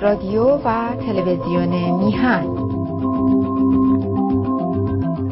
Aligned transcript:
رادیو 0.00 0.44
و 0.44 0.96
تلویزیون 0.96 1.68
میهن. 2.04 2.46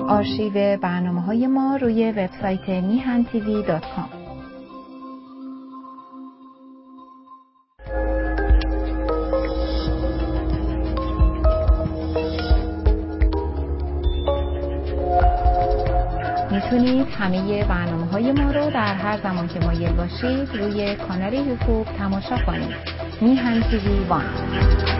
آرشیو 0.08 0.76
برنامه 0.76 1.20
های 1.20 1.46
ما 1.46 1.76
روی 1.76 2.10
وبسایت 2.12 2.68
میهن 2.68 3.24
تیوی 3.24 3.62
دات 3.62 3.82
کام. 3.96 4.08
می‌تونید 16.50 17.06
همه 17.08 17.64
برنامه 17.64 18.06
های 18.06 18.32
ما 18.32 18.50
رو 18.50 18.70
در 18.70 18.94
هر 18.94 19.18
زمان 19.22 19.48
که 19.48 19.60
مایل 19.60 19.92
باشید 19.92 20.48
روی 20.54 20.96
کانال 20.96 21.34
یوتیوب 21.34 21.86
تماشا 21.98 22.36
کنید. 22.46 22.95
میهن 23.20 23.62
تیوی 23.70 24.04
وان 24.04 24.24
ای 24.24 24.95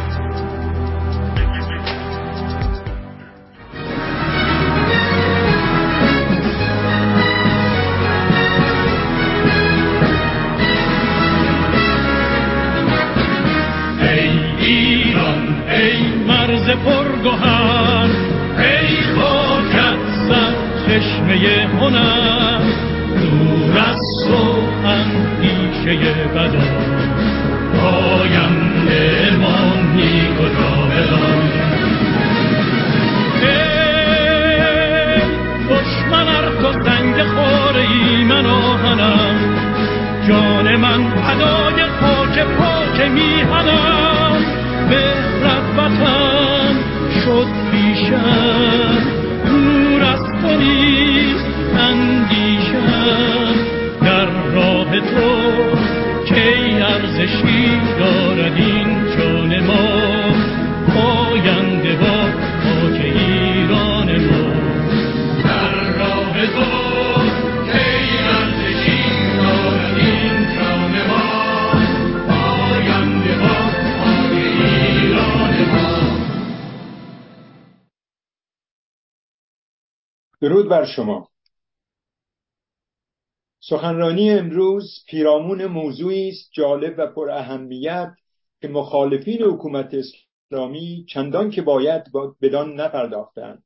سخنرانی 83.69 84.31
امروز 84.31 85.05
پیرامون 85.09 85.67
موضوعی 85.67 86.29
است 86.29 86.51
جالب 86.53 86.95
و 86.99 87.07
پر 87.07 87.31
اهمیت 87.31 88.13
که 88.61 88.69
مخالفین 88.69 89.43
حکومت 89.43 89.95
اسلامی 89.95 91.07
چندان 91.09 91.51
که 91.51 91.63
باید 91.63 92.03
بدان 92.43 92.81
نپرداختند 92.81 93.63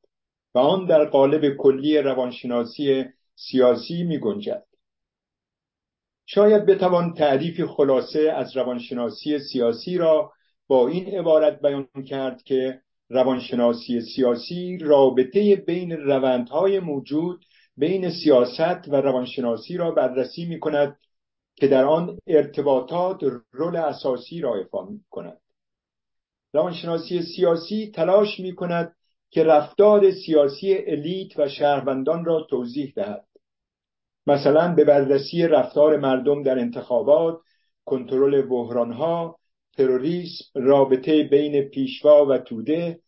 و 0.55 0.59
آن 0.59 0.87
در 0.87 1.05
قالب 1.05 1.57
کلی 1.57 1.99
روانشناسی 1.99 3.05
سیاسی 3.35 4.03
می 4.03 4.19
گنجد. 4.19 4.65
شاید 6.27 6.67
بتوان 6.67 7.15
تعریف 7.15 7.61
خلاصه 7.61 8.33
از 8.37 8.57
روانشناسی 8.57 9.39
سیاسی 9.39 9.99
را 9.99 10.33
با 10.69 10.89
این 10.89 11.07
عبارت 11.07 11.63
بیان 11.63 11.89
کرد 12.09 12.43
که 12.43 12.81
روانشناسی 13.09 14.01
سیاسی 14.01 14.79
رابطه 14.79 15.57
بین 15.57 15.93
روندهای 15.93 16.81
موجود 16.81 17.45
بین 17.81 18.11
سیاست 18.11 18.89
و 18.89 18.97
روانشناسی 18.97 19.77
را 19.77 19.91
بررسی 19.91 20.45
می 20.45 20.61
کند 20.61 20.97
که 21.57 21.69
در 21.69 21.85
آن 21.85 22.19
ارتباطات 22.27 23.23
رول 23.53 23.77
اساسی 23.77 24.41
را 24.41 24.57
ایفا 24.57 24.85
می 24.85 25.01
کند. 25.11 25.41
روانشناسی 26.53 27.23
سیاسی 27.23 27.93
تلاش 27.95 28.41
می 28.41 28.55
کند 28.55 28.97
که 29.31 29.45
رفتار 29.45 30.11
سیاسی 30.11 30.75
الیت 30.87 31.39
و 31.39 31.49
شهروندان 31.49 32.25
را 32.25 32.47
توضیح 32.51 32.93
دهد. 32.97 33.25
مثلا 34.27 34.75
به 34.75 34.85
بررسی 34.85 35.43
رفتار 35.43 35.97
مردم 35.97 36.43
در 36.43 36.59
انتخابات، 36.59 37.41
کنترل 37.85 38.43
بحرانها، 38.43 39.37
تروریسم، 39.77 40.45
رابطه 40.55 41.23
بین 41.23 41.63
پیشوا 41.63 42.27
و 42.27 42.39
توده، 42.39 43.01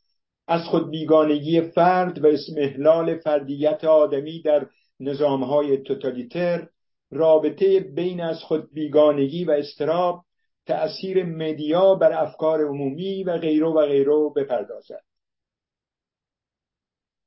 از 0.48 0.64
خود 0.64 0.90
بیگانگی 0.90 1.60
فرد 1.60 2.24
و 2.24 2.26
اسمحلال 2.26 3.18
فردیت 3.18 3.84
آدمی 3.84 4.42
در 4.42 4.66
نظامهای 5.00 5.76
توتالیتر 5.76 6.68
رابطه 7.10 7.80
بین 7.80 8.20
از 8.20 8.42
خود 8.42 8.72
بیگانگی 8.72 9.44
و 9.44 9.50
استراب 9.50 10.24
تأثیر 10.66 11.24
مدیا 11.24 11.94
بر 11.94 12.12
افکار 12.12 12.64
عمومی 12.64 13.24
و 13.24 13.38
غیره 13.38 13.66
و 13.66 13.86
غیره 13.86 14.30
بپردازد. 14.36 15.02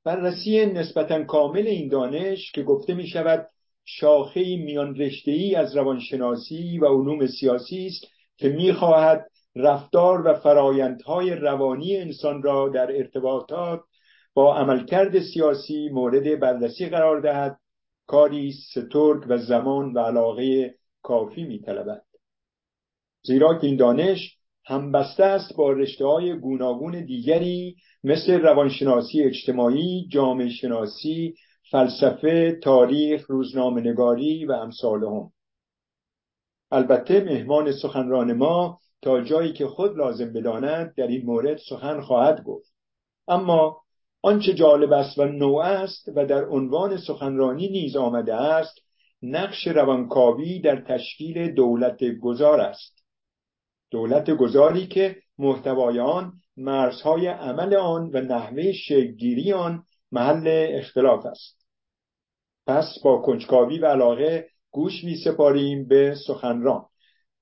بررسی 0.06 0.66
نسبتا 0.66 1.24
کامل 1.24 1.68
این 1.68 1.88
دانش 1.88 2.52
که 2.52 2.64
گفته 2.64 2.94
می 2.94 3.08
شود 3.08 3.48
شاخه 3.86 4.42
میان 4.42 5.02
ای 5.26 5.56
از 5.56 5.76
روانشناسی 5.76 6.80
و 6.80 6.86
علوم 6.86 7.28
سیاسی 7.28 7.86
است 7.86 8.06
که 8.38 8.50
می‌خواهد 8.50 9.26
رفتار 9.56 10.28
و 10.28 10.34
فرایندهای 10.34 11.30
روانی 11.36 11.98
انسان 11.98 12.44
را 12.44 12.70
در 12.70 12.98
ارتباطات 12.98 13.82
با 14.34 14.56
عملکرد 14.56 15.20
سیاسی 15.20 15.90
مورد 15.90 16.40
بررسی 16.40 16.90
قرار 16.90 17.20
دهد 17.20 17.60
کاری 18.08 18.52
سترگ 18.52 19.26
و 19.28 19.38
زمان 19.38 19.94
و 19.94 20.00
علاقه 20.00 20.76
کافی 21.04 21.44
میطلبد 21.44 22.02
زیرا 23.24 23.60
که 23.60 23.68
این 23.68 23.76
دانش 23.76 24.38
همبسته 24.66 25.24
است 25.24 25.56
با 25.56 25.72
رشته 25.72 26.06
های 26.06 26.40
گوناگون 26.40 27.06
دیگری 27.06 27.76
مثل 28.04 28.34
روانشناسی 28.34 29.24
اجتماعی، 29.24 30.08
جامعه 30.12 30.50
شناسی، 30.50 31.36
فلسفه، 31.72 32.60
تاریخ، 32.64 33.30
روزنامه 33.30 33.82
نگاری 33.82 34.46
و 34.46 34.52
امثال 34.52 35.04
هم. 35.04 35.32
البته 36.72 37.24
مهمان 37.24 37.72
سخنران 37.72 38.34
ما 38.34 38.80
تا 39.06 39.22
جایی 39.22 39.54
که 39.54 39.68
خود 39.68 39.98
لازم 39.98 40.34
بداند 40.34 40.94
در 40.96 41.08
این 41.08 41.26
مورد 41.26 41.58
سخن 41.58 42.02
خواهد 42.02 42.44
گفت. 42.44 42.74
اما 43.28 43.82
آنچه 44.22 44.54
جالب 44.54 44.94
است 44.94 45.20
و 45.20 45.26
نوع 45.26 45.64
است 45.64 46.12
و 46.16 46.26
در 46.26 46.46
عنوان 46.46 46.98
سخنرانی 46.98 47.70
نیز 47.70 47.96
آمده 47.96 48.36
است 48.36 48.78
نقش 49.22 49.68
روانکاوی 49.68 50.60
در 50.60 50.82
تشکیل 50.82 51.52
دولت 51.52 52.04
گذار 52.22 52.62
است. 52.62 53.04
دولت 53.92 54.32
گذاری 54.32 54.88
که 54.88 55.16
محتوای 55.38 56.00
آن 56.00 56.34
مرزهای 56.58 57.28
عمل 57.28 57.76
آن 57.76 58.10
و 58.14 58.22
نحوه 58.22 58.72
شکلگیری 58.72 59.54
آن 59.54 59.84
محل 60.12 60.68
اختلاف 60.70 61.26
است. 61.26 61.66
پس 62.68 63.00
با 63.04 63.18
کنجکاوی 63.18 63.80
و 63.80 63.86
علاقه 63.86 64.48
گوش 64.72 65.04
می 65.04 65.16
سپاریم 65.16 65.88
به 65.88 66.16
سخنران. 66.28 66.86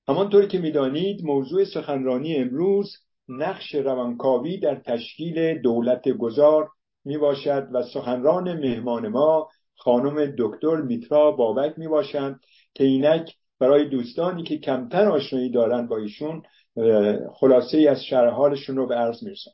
همانطور 0.08 0.46
که 0.46 0.58
می‌دانید 0.58 1.24
موضوع 1.24 1.64
سخنرانی 1.64 2.36
امروز 2.36 2.96
نقش 3.28 3.74
روانکاوی 3.74 4.58
در 4.58 4.74
تشکیل 4.74 5.58
دولت 5.58 6.08
گذار 6.08 6.68
می 7.04 7.18
باشد 7.18 7.68
و 7.72 7.82
سخنران 7.82 8.52
مهمان 8.52 9.08
ما 9.08 9.48
خانم 9.76 10.34
دکتر 10.38 10.76
میترا 10.76 11.30
بابک 11.30 11.74
می 11.78 11.88
باشند 11.88 12.40
که 12.74 12.84
اینک 12.84 13.34
برای 13.58 13.88
دوستانی 13.88 14.42
که 14.42 14.58
کمتر 14.58 15.08
آشنایی 15.08 15.50
دارند 15.50 15.88
با 15.88 15.96
ایشون 15.96 16.42
خلاصه 17.34 17.78
ای 17.78 17.88
از 17.88 18.04
شرحالشون 18.04 18.76
رو 18.76 18.86
به 18.86 18.94
عرض 18.94 19.22
می‌رسن 19.22 19.50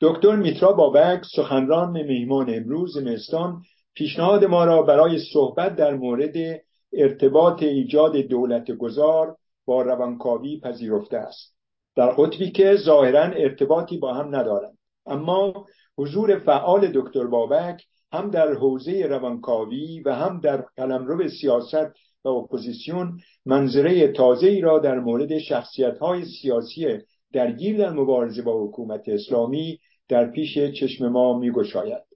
دکتر 0.00 0.36
میترا 0.36 0.72
بابک 0.72 1.22
سخنران 1.36 1.90
مهمان 1.90 2.54
امروز 2.54 2.96
مستان 2.96 3.62
پیشنهاد 3.94 4.44
ما 4.44 4.64
را 4.64 4.82
برای 4.82 5.18
صحبت 5.32 5.76
در 5.76 5.94
مورد 5.94 6.62
ارتباط 6.92 7.62
ایجاد 7.62 8.16
دولت 8.16 8.70
گذار 8.70 9.36
با 9.64 9.82
روانکاوی 9.82 10.60
پذیرفته 10.60 11.16
است. 11.16 11.56
در 11.96 12.10
قطبی 12.10 12.50
که 12.50 12.76
ظاهرا 12.76 13.22
ارتباطی 13.22 13.98
با 13.98 14.14
هم 14.14 14.36
ندارند. 14.36 14.78
اما 15.06 15.66
حضور 15.98 16.38
فعال 16.38 16.90
دکتر 16.94 17.26
بابک 17.26 17.84
هم 18.12 18.30
در 18.30 18.52
حوزه 18.54 19.06
روانکاوی 19.06 20.00
و 20.00 20.14
هم 20.14 20.40
در 20.40 20.64
قلمرو 20.76 21.28
سیاست 21.28 21.92
و 22.24 22.28
اپوزیسیون 22.28 23.18
منظره 23.46 24.12
تازه 24.12 24.46
ای 24.46 24.60
را 24.60 24.78
در 24.78 25.00
مورد 25.00 25.38
شخصیت 25.38 25.98
های 25.98 26.24
سیاسی 26.24 26.98
درگیر 27.32 27.78
در 27.78 27.90
مبارزه 27.90 28.42
با 28.42 28.64
حکومت 28.64 29.08
اسلامی 29.08 29.78
در 30.08 30.30
پیش 30.30 30.58
چشم 30.58 31.08
ما 31.08 31.38
میگشاید. 31.38 32.11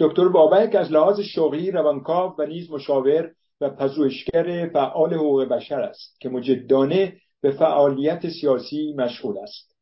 دکتر 0.00 0.28
بابک 0.28 0.74
از 0.74 0.92
لحاظ 0.92 1.20
شغلی 1.20 1.70
روانکاو 1.70 2.34
و 2.38 2.46
نیز 2.46 2.70
مشاور 2.70 3.30
و 3.60 3.70
پژوهشگر 3.70 4.70
فعال 4.72 5.14
حقوق 5.14 5.44
بشر 5.44 5.80
است 5.80 6.20
که 6.20 6.28
مجدانه 6.28 7.16
به 7.40 7.50
فعالیت 7.50 8.28
سیاسی 8.28 8.94
مشغول 8.96 9.38
است. 9.38 9.76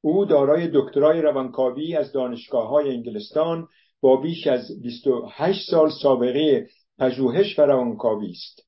او 0.00 0.24
دارای 0.24 0.70
دکترای 0.74 1.22
روانکاوی 1.22 1.96
از 1.96 2.12
دانشگاه 2.12 2.68
های 2.68 2.90
انگلستان 2.90 3.68
با 4.00 4.16
بیش 4.16 4.46
از 4.46 4.82
28 4.82 5.70
سال 5.70 5.90
سابقه 6.02 6.66
پژوهش 6.98 7.58
و 7.58 7.62
روانکاوی 7.62 8.30
است. 8.30 8.66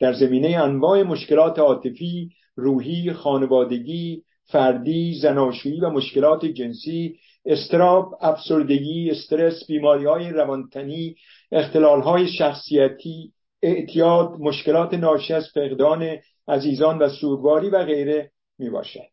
در 0.00 0.12
زمینه 0.12 0.48
انواع 0.48 1.02
مشکلات 1.02 1.58
عاطفی 1.58 2.30
روحی 2.56 3.12
خانوادگی 3.12 4.22
فردی 4.44 5.14
زناشویی 5.22 5.80
و 5.80 5.90
مشکلات 5.90 6.44
جنسی 6.44 7.18
استراب 7.46 8.18
افسردگی 8.20 9.10
استرس 9.10 9.66
بیماری 9.66 10.04
های 10.04 10.30
روانتنی 10.30 11.14
اختلال 11.52 12.02
های 12.02 12.28
شخصیتی 12.28 13.32
اعتیاد 13.62 14.30
مشکلات 14.40 14.94
ناشی 14.94 15.34
از 15.34 15.48
فقدان 15.54 16.16
عزیزان 16.48 16.98
و 16.98 17.08
سوگواری 17.08 17.70
و 17.70 17.84
غیره 17.84 18.30
می 18.58 18.70
باشد 18.70 19.12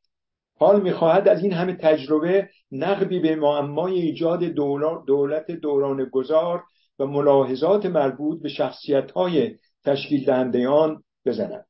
حال 0.60 0.82
می‌خواهد 0.82 1.28
از 1.28 1.44
این 1.44 1.54
همه 1.54 1.74
تجربه 1.74 2.50
نقبی 2.72 3.20
به 3.20 3.36
معمای 3.36 3.94
ایجاد 3.94 4.44
دولت 5.08 5.52
دوران 5.52 6.10
گذار 6.12 6.64
و 7.00 7.06
ملاحظات 7.06 7.86
مربوط 7.86 8.42
به 8.42 8.50
شخصیت 8.50 9.12
های 9.12 9.56
تشکیل 9.86 10.26
دهنده 10.26 10.68
بزند. 11.26 11.66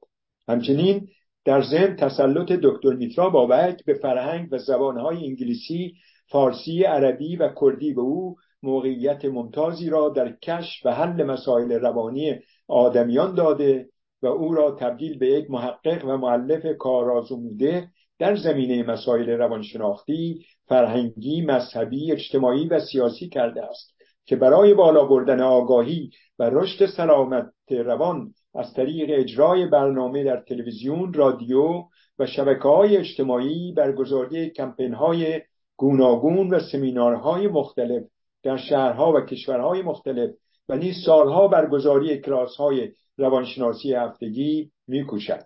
همچنین 0.48 1.08
در 1.46 1.62
ضمن 1.62 1.96
تسلط 1.96 2.52
دکتر 2.52 2.94
میترا 2.94 3.30
بابک 3.30 3.86
به 3.86 3.94
فرهنگ 3.94 4.48
و 4.52 4.58
زبانهای 4.58 5.26
انگلیسی 5.26 5.94
فارسی 6.32 6.84
عربی 6.84 7.36
و 7.36 7.50
کردی 7.62 7.94
به 7.94 8.02
او 8.02 8.36
موقعیت 8.64 9.26
ممتازی 9.26 9.90
را 9.90 10.10
در 10.10 10.32
کشف 10.32 10.86
و 10.86 10.94
حل 10.94 11.24
مسائل 11.24 11.72
روانی 11.72 12.40
آدمیان 12.68 13.36
داده 13.36 13.90
و 14.22 14.28
او 14.28 14.54
را 14.54 14.72
تبدیل 14.72 15.20
به 15.20 15.28
یک 15.28 15.52
محقق 15.52 16.06
و 16.06 16.18
معلف 16.18 16.78
کارآزموده 16.78 17.88
در 18.20 18.36
زمینه 18.36 18.84
مسائل 18.84 19.30
روانشناختی، 19.30 20.46
فرهنگی، 20.68 21.42
مذهبی، 21.42 22.12
اجتماعی 22.12 22.68
و 22.68 22.80
سیاسی 22.80 23.30
کرده 23.30 23.66
است 23.66 23.96
که 24.26 24.36
برای 24.36 24.74
بالا 24.74 25.06
بردن 25.06 25.42
آگاهی 25.42 26.10
و 26.40 26.50
رشد 26.50 26.86
سلامت 26.86 27.52
روان 27.70 28.34
از 28.56 28.74
طریق 28.74 29.10
اجرای 29.20 29.66
برنامه 29.66 30.24
در 30.24 30.44
تلویزیون، 30.48 31.14
رادیو 31.14 31.84
و 32.20 32.26
شبکه 32.26 32.64
های 32.64 32.98
اجتماعی 32.98 33.74
برگزاری 33.78 34.50
کمپین 34.50 34.94
های 34.94 35.42
گوناگون 35.80 36.54
و 36.54 36.60
سمینارهای 36.60 37.48
مختلف 37.48 38.04
در 38.44 38.58
شهرها 38.58 39.14
و 39.14 39.22
کشورهای 39.22 39.82
مختلف 39.82 40.30
و 40.70 40.76
نیز 40.76 40.96
سالها 41.06 41.48
برگزاری 41.48 42.22
کلاس 42.22 42.56
های 42.56 42.92
روانشناسی 43.18 43.94
هفتگی 43.94 44.72
میکوشد. 44.88 45.46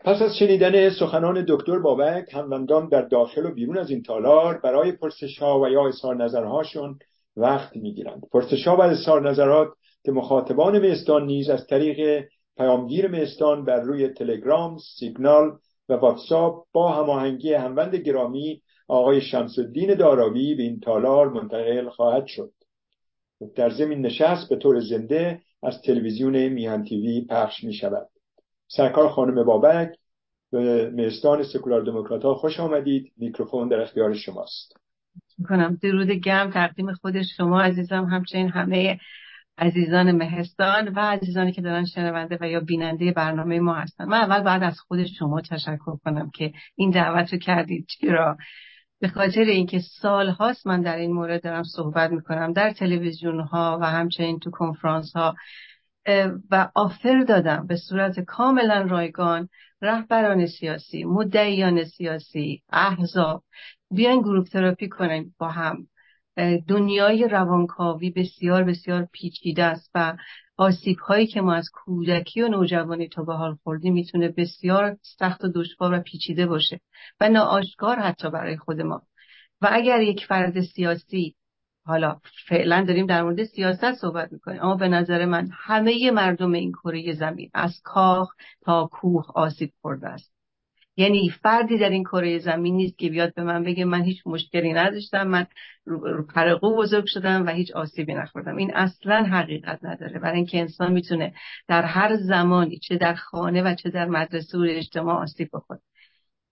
پس 0.00 0.22
از 0.22 0.36
شنیدن 0.36 0.90
سخنان 0.90 1.44
دکتر 1.48 1.78
بابک 1.78 2.34
هموندان 2.34 2.88
در 2.88 3.02
داخل 3.02 3.46
و 3.46 3.54
بیرون 3.54 3.78
از 3.78 3.90
این 3.90 4.02
تالار 4.02 4.58
برای 4.58 4.92
پرسش 4.92 5.38
ها 5.38 5.60
و 5.60 5.68
یا 5.68 5.88
اظهار 5.88 6.16
نظرهاشون 6.16 6.98
وقت 7.36 7.76
می‌گیرند. 7.76 8.22
پرسش 8.32 8.68
ها 8.68 8.76
و 8.76 8.82
اظهار 8.82 9.30
نظرات 9.30 9.68
که 10.04 10.12
مخاطبان 10.12 10.78
میستان 10.78 11.26
نیز 11.26 11.50
از 11.50 11.66
طریق 11.66 12.24
پیامگیر 12.56 13.08
میستان 13.08 13.64
بر 13.64 13.80
روی 13.80 14.08
تلگرام، 14.08 14.78
سیگنال 14.98 15.58
و 15.88 15.92
واتساپ 15.92 16.66
با 16.72 16.92
هماهنگی 16.92 17.52
هموند 17.52 17.94
گرامی 17.94 18.62
آقای 18.88 19.20
شمس 19.20 19.58
الدین 19.58 19.94
داراوی 19.94 20.54
به 20.54 20.62
این 20.62 20.80
تالار 20.80 21.28
منتقل 21.28 21.88
خواهد 21.88 22.26
شد. 22.26 22.52
در 23.56 23.70
زمین 23.70 24.00
نشست 24.00 24.48
به 24.48 24.56
طور 24.56 24.80
زنده 24.80 25.42
از 25.62 25.82
تلویزیون 25.82 26.48
میهن 26.48 26.84
تیوی 26.84 27.26
پخش 27.30 27.64
می 27.64 27.74
شود 27.74 28.08
سرکار 28.68 29.08
خانم 29.08 29.44
بابک 29.44 29.98
به 30.50 30.90
میستان 30.90 31.42
سکولار 31.42 31.82
دموکرات 31.82 32.22
ها 32.22 32.34
خوش 32.34 32.60
آمدید. 32.60 33.12
میکروفون 33.16 33.68
در 33.68 33.80
اختیار 33.80 34.14
شماست. 34.14 34.76
کنم 35.48 35.78
درود 35.82 36.10
گرم 36.10 36.50
تقدیم 36.50 36.92
خود 36.92 37.22
شما 37.22 37.62
عزیزم 37.62 38.04
همچنین 38.04 38.48
همه 38.48 38.98
عزیزان 39.58 40.12
مهستان 40.12 40.88
و 40.88 41.00
عزیزانی 41.00 41.52
که 41.52 41.62
دارن 41.62 41.84
شنونده 41.84 42.38
و 42.40 42.48
یا 42.48 42.60
بیننده 42.60 43.12
برنامه 43.12 43.60
ما 43.60 43.74
هستن. 43.74 44.04
من 44.04 44.18
اول 44.18 44.40
بعد 44.40 44.62
از 44.62 44.80
خود 44.80 45.06
شما 45.06 45.40
تشکر 45.40 45.96
کنم 46.04 46.30
که 46.30 46.52
این 46.76 46.90
دعوت 46.90 47.32
رو 47.32 47.38
کردید. 47.38 47.86
چرا؟ 48.00 48.36
به 49.00 49.08
خاطر 49.08 49.40
اینکه 49.40 49.80
سال 50.00 50.28
هاست 50.28 50.66
من 50.66 50.80
در 50.80 50.96
این 50.96 51.12
مورد 51.12 51.42
دارم 51.42 51.62
صحبت 51.62 52.10
می‌کنم. 52.10 52.52
در 52.52 52.72
تلویزیون 52.72 53.40
ها 53.40 53.78
و 53.80 53.90
همچنین 53.90 54.38
تو 54.38 54.50
کنفرانس 54.50 55.12
ها 55.16 55.34
و 56.50 56.68
آفر 56.74 57.24
دادم 57.28 57.66
به 57.66 57.76
صورت 57.76 58.20
کاملا 58.20 58.82
رایگان 58.82 59.48
رهبران 59.82 60.46
سیاسی 60.46 61.04
مدعیان 61.04 61.84
سیاسی 61.84 62.62
احزاب 62.72 63.42
بیاین 63.90 64.20
گروپ 64.20 64.46
تراپی 64.46 64.88
کنیم 64.88 65.34
با 65.38 65.48
هم. 65.48 65.86
دنیای 66.68 67.28
روانکاوی 67.28 68.10
بسیار 68.10 68.64
بسیار 68.64 69.08
پیچیده 69.12 69.64
است 69.64 69.90
و 69.94 70.16
آسیب 70.56 70.98
هایی 70.98 71.26
که 71.26 71.40
ما 71.40 71.54
از 71.54 71.70
کودکی 71.72 72.42
و 72.42 72.48
نوجوانی 72.48 73.08
تا 73.08 73.22
به 73.22 73.34
حال 73.34 73.54
خوردیم 73.62 73.94
می‌تونه 73.94 74.28
بسیار 74.28 74.96
سخت 75.18 75.44
و 75.44 75.48
دشوار 75.54 75.94
و 75.94 76.00
پیچیده 76.00 76.46
باشه 76.46 76.80
و 77.20 77.28
ناآشکار 77.28 77.98
حتی 77.98 78.30
برای 78.30 78.56
خود 78.56 78.80
ما. 78.80 79.02
و 79.60 79.68
اگر 79.72 80.00
یک 80.00 80.26
فرد 80.26 80.60
سیاسی 80.60 81.34
حالا 81.86 82.20
فعلا 82.48 82.84
داریم 82.88 83.06
در 83.06 83.22
مورد 83.22 83.44
سیاست 83.44 83.94
صحبت 83.94 84.32
می‌کنیم 84.32 84.62
اما 84.62 84.74
به 84.74 84.88
نظر 84.88 85.24
من 85.24 85.48
همه 85.52 86.10
مردم 86.10 86.52
این 86.52 86.72
کره 86.72 87.12
زمین 87.12 87.50
از 87.54 87.80
کاخ 87.84 88.34
تا 88.60 88.88
کوه 88.92 89.24
آسیب 89.34 89.70
خورده 89.82 90.08
است. 90.08 90.33
یعنی 90.96 91.30
فردی 91.42 91.78
در 91.78 91.90
این 91.90 92.04
کره 92.04 92.38
زمین 92.38 92.76
نیست 92.76 92.98
که 92.98 93.08
بیاد 93.08 93.34
به 93.34 93.42
من 93.42 93.64
بگه 93.64 93.84
من 93.84 94.02
هیچ 94.02 94.22
مشکلی 94.26 94.72
نداشتم 94.72 95.26
من 95.28 95.46
پرقو 96.34 96.76
بزرگ 96.76 97.04
شدم 97.06 97.46
و 97.46 97.50
هیچ 97.50 97.72
آسیبی 97.72 98.14
نخوردم. 98.14 98.56
این 98.56 98.74
اصلا 98.74 99.22
حقیقت 99.22 99.78
نداره. 99.82 100.18
برای 100.18 100.36
اینکه 100.36 100.60
انسان 100.60 100.92
می‌تونه 100.92 101.34
در 101.68 101.82
هر 101.82 102.16
زمانی 102.16 102.78
چه 102.78 102.96
در 102.96 103.14
خانه 103.14 103.62
و 103.62 103.74
چه 103.74 103.90
در 103.90 104.06
مدرسه 104.06 104.58
و 104.58 104.66
اجتماع 104.70 105.22
آسیب 105.22 105.48
بخوره. 105.52 105.80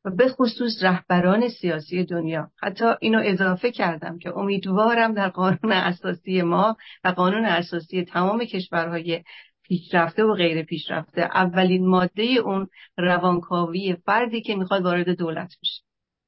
و 0.04 0.10
به 0.10 0.28
خصوص 0.28 0.82
رهبران 0.82 1.48
سیاسی 1.48 2.04
دنیا. 2.04 2.50
حتی 2.62 2.84
اینو 3.00 3.22
اضافه 3.24 3.70
کردم 3.70 4.18
که 4.18 4.36
امیدوارم 4.36 5.14
در 5.14 5.28
قانون 5.28 5.72
اساسی 5.72 6.42
ما 6.42 6.76
و 7.04 7.08
قانون 7.08 7.44
اساسی 7.44 8.04
تمام 8.04 8.44
کشورهای 8.44 9.22
پیشرفته 9.72 10.24
و 10.24 10.34
غیر 10.34 10.62
پیشرفته. 10.62 11.20
اولین 11.22 11.86
ماده 11.86 12.22
اون 12.22 12.68
روانکاوی 12.98 13.96
فردی 14.06 14.42
که 14.42 14.56
می‌خواد 14.56 14.82
وارد 14.82 15.08
دولت 15.08 15.56
بشه. 15.62 15.82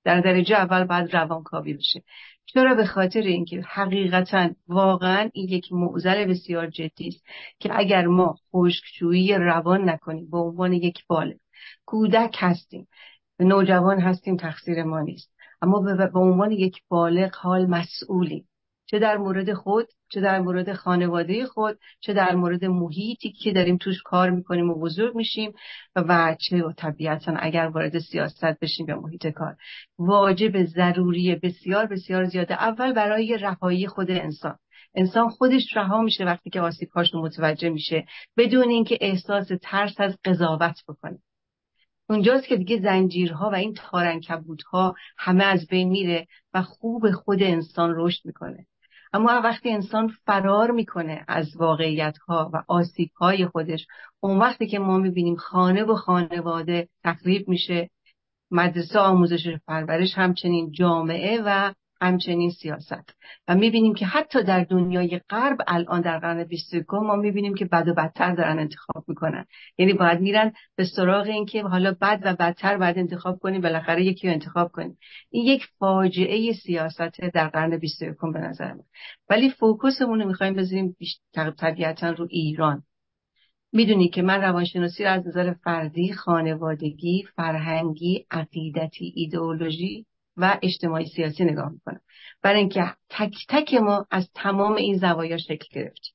در 0.04 0.20
درجه 0.20 0.56
اول 0.56 0.84
بعد 0.84 1.16
روانکاوی 1.16 1.74
بشه. 1.74 2.02
چرا؟ 2.46 2.74
به 2.74 2.86
خاطر 2.86 3.20
اینکه 3.20 3.60
حقیقتا 3.60 4.50
واقعا 4.68 5.30
این 5.32 5.48
یک 5.48 5.72
معضل 5.72 6.24
بسیار 6.24 6.70
جدی 6.70 7.08
است 7.08 7.24
که 7.58 7.70
اگر 7.78 8.06
ما 8.06 8.34
خشکشویی 8.52 9.34
روان 9.34 9.88
نکنیم 9.90 10.30
به 10.30 10.38
عنوان 10.38 10.72
یک 10.72 11.06
بالغ 11.08 11.36
کودک 11.86 12.36
هستیم. 12.38 12.88
نوجوان 13.40 14.00
هستیم 14.00 14.36
تقصیر 14.36 14.82
ما 14.82 15.00
نیست. 15.00 15.30
اما 15.62 15.80
به 15.80 16.18
عنوان 16.18 16.50
یک 16.50 16.76
بالغ 16.88 17.34
حال 17.34 17.66
مسئولیم. 17.66 18.48
چه 18.94 19.00
در 19.00 19.16
مورد 19.16 19.52
خود 19.52 19.86
چه 20.08 20.20
در 20.20 20.40
مورد 20.40 20.72
خانواده 20.72 21.46
خود 21.46 21.78
چه 22.00 22.12
در 22.12 22.34
مورد 22.34 22.64
محیطی 22.64 23.32
که 23.32 23.52
داریم 23.52 23.76
توش 23.76 24.02
کار 24.02 24.30
می‌کنیم 24.30 24.70
و 24.70 24.74
بزرگ 24.74 25.16
میشیم 25.16 25.52
و 25.96 26.36
چه 26.40 26.64
طبیعتا 26.76 27.34
اگر 27.38 27.66
وارد 27.66 27.98
سیاست 27.98 28.60
بشیم 28.60 28.86
به 28.86 28.94
محیط 28.94 29.26
کار. 29.26 29.56
واجب 29.98 30.64
ضروری 30.64 31.34
بسیار 31.34 31.86
بسیار 31.86 32.24
زیاده. 32.24 32.54
اول 32.54 32.92
برای 32.92 33.38
رهایی 33.38 33.86
خود 33.86 34.10
انسان. 34.10 34.58
انسان 34.94 35.28
خودش 35.28 35.76
رها 35.76 36.02
میشه 36.02 36.24
وقتی 36.24 36.50
که 36.50 36.60
آسیبهاش 36.60 37.14
رو 37.14 37.22
متوجه 37.22 37.68
میشه 37.68 38.06
بدون 38.36 38.68
اینکه 38.68 38.98
احساس 39.00 39.48
ترس 39.62 40.00
از 40.00 40.18
قضاوت 40.24 40.76
بکنه. 40.88 41.18
اونجاست 42.08 42.46
که 42.46 42.56
دیگه 42.56 42.80
زنجیرها 42.80 43.50
و 43.50 43.54
این 43.54 43.74
تارنکبودها 43.74 44.94
همه 45.18 45.44
از 45.44 45.66
بین 45.66 45.88
میره 45.88 46.26
و 46.54 46.62
خوب 46.62 47.10
خود 47.10 47.42
انسان 47.42 47.92
رشد 47.96 48.20
می‌کنه. 48.24 48.66
اما 49.14 49.40
وقتی 49.44 49.70
انسان 49.70 50.08
فرار 50.08 50.70
می‌کنه 50.70 51.24
از 51.28 51.56
واقعیت 51.56 52.18
ها 52.18 52.50
و 52.54 52.62
آسیب 52.68 53.10
های 53.12 53.46
خودش 53.46 53.86
اون 54.20 54.38
وقتی 54.38 54.66
که 54.66 54.78
ما 54.78 54.98
می‌بینیم 54.98 55.36
خانه 55.36 55.84
و 55.84 55.94
خانواده 55.94 56.88
تخریب 57.04 57.48
میشه 57.48 57.90
مدرسه 58.50 58.98
آموزش 58.98 59.58
پرورش 59.66 60.14
همچنین 60.14 60.72
جامعه 60.72 61.42
و 61.46 61.74
همچنین 62.04 62.50
سیاست. 62.50 63.14
و 63.48 63.54
می‌بینیم 63.54 63.94
که 63.94 64.06
حتی 64.06 64.42
در 64.42 64.64
دنیای 64.64 65.20
غرب 65.30 65.58
الان 65.66 66.00
در 66.00 66.18
قرن 66.18 66.44
21 66.44 66.94
ما 66.94 67.16
می‌بینیم 67.16 67.54
که 67.54 67.64
بد 67.64 67.88
و 67.88 67.94
بدتر 67.94 68.34
دارن 68.34 68.58
انتخاب 68.58 69.04
می‌کنن. 69.08 69.44
یعنی 69.78 69.92
باید 69.92 70.20
میرن 70.20 70.52
به 70.76 70.84
سراغ 70.84 71.26
این 71.26 71.46
که 71.46 71.62
حالا 71.62 71.96
بد 72.00 72.20
و 72.24 72.34
بدتر 72.34 72.76
باید 72.76 72.98
انتخاب 72.98 73.38
کنیم 73.38 73.60
بالاخره 73.60 74.04
یکی 74.04 74.26
رو 74.26 74.32
انتخاب 74.32 74.72
کنیم. 74.72 74.98
این 75.30 75.44
یک 75.46 75.66
فاجعه 75.78 76.52
سیاست 76.52 77.20
در 77.34 77.48
قرن 77.48 77.78
21 77.78 78.16
به 78.32 78.40
نظر 78.40 78.72
من. 78.72 78.84
ولی 79.30 79.50
فوکوسمون 79.50 80.20
رو 80.20 80.28
می‌خوایم 80.28 80.54
بذاریم 80.54 80.96
طبیعتا 81.58 82.10
رو 82.10 82.26
ایران. 82.30 82.82
می‌دونی 83.72 84.08
که 84.08 84.22
من 84.22 84.40
روانشناسی 84.40 85.04
رو 85.04 85.10
از 85.10 85.26
نظر 85.26 85.52
فردی، 85.52 86.12
خانوادگی، 86.12 87.24
فرهنگی، 87.36 88.26
عقیدتی، 88.30 89.12
ایدئولوژی 89.16 90.06
و 90.36 90.58
اجتماعی 90.62 91.06
سیاسی 91.06 91.44
نگاه 91.44 91.72
می‌کنم 91.72 92.00
برای 92.42 92.60
اینکه 92.60 92.84
تک 93.10 93.34
تک 93.48 93.74
ما 93.74 94.06
از 94.10 94.30
تمام 94.34 94.74
این 94.74 94.98
زوایا 94.98 95.38
شکل 95.38 95.66
گرفتیم. 95.72 96.14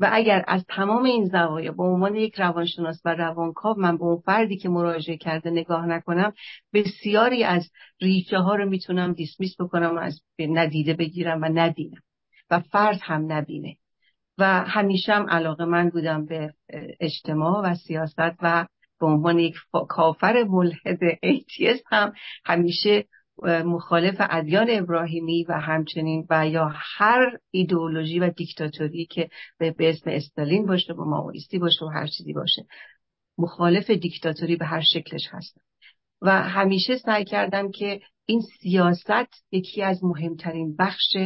و 0.00 0.08
اگر 0.12 0.44
از 0.48 0.64
تمام 0.68 1.04
این 1.04 1.24
زوایا 1.24 1.72
به 1.72 1.82
عنوان 1.82 2.16
یک 2.16 2.40
روانشناس 2.40 3.00
و 3.04 3.14
روانکاو 3.14 3.80
من 3.80 3.96
به 3.96 4.04
اون 4.04 4.20
فردی 4.20 4.56
که 4.56 4.68
مراجعه 4.68 5.16
کرده 5.16 5.50
نگاه 5.50 5.86
نکنم 5.86 6.32
بسیاری 6.72 7.44
از 7.44 7.70
ریشه 8.00 8.38
ها 8.38 8.54
رو 8.54 8.68
می‌تونم 8.68 9.12
dismiss 9.12 9.60
بکنم 9.60 9.96
و 9.96 9.98
از 9.98 10.20
ندیده 10.38 10.94
بگیرم 10.94 11.42
و 11.42 11.44
نبینم 11.44 12.02
و 12.50 12.60
فرد 12.60 12.98
هم 13.02 13.32
نبینه. 13.32 13.76
و 14.38 14.64
همیشه 14.64 15.12
هم 15.12 15.30
علاقه 15.30 15.64
من 15.64 15.88
بودم 15.88 16.26
به 16.26 16.54
اجتماع 17.00 17.70
و 17.70 17.74
سیاست 17.74 18.18
و 18.18 18.66
به 19.00 19.06
عنوان 19.06 19.38
یک 19.38 19.54
کافر 19.88 20.44
ملحد 20.48 20.98
atheist 21.22 21.82
هم 21.86 22.12
همیشه 22.44 23.04
مخالف 23.44 24.16
ادیان 24.18 24.66
ابراهیمی 24.70 25.44
و 25.44 25.52
همچنین 25.52 26.26
و 26.30 26.48
یا 26.48 26.72
هر 26.74 27.38
ایدئولوژی 27.50 28.18
و 28.18 28.30
دیکتاتوری 28.30 29.06
که 29.06 29.28
به 29.58 29.74
اسم 29.78 30.10
استالین 30.10 30.66
باشه 30.66 30.92
و 30.92 31.04
ماویستی 31.04 31.58
باشه 31.58 31.84
و 31.84 31.88
هر 31.88 32.06
چیزی 32.06 32.32
باشه. 32.32 32.66
مخالف 33.38 33.90
دیکتاتوری 33.90 34.56
به 34.56 34.64
هر 34.64 34.80
شکلش 34.80 35.28
هستم 35.30 35.60
و 36.22 36.42
همیشه 36.42 36.96
سعی 36.96 37.24
کردم 37.24 37.70
که 37.70 38.00
این 38.26 38.40
سیاست 38.60 39.44
یکی 39.52 39.82
از 39.82 40.04
مهمترین 40.04 40.76
بخش 40.76 41.16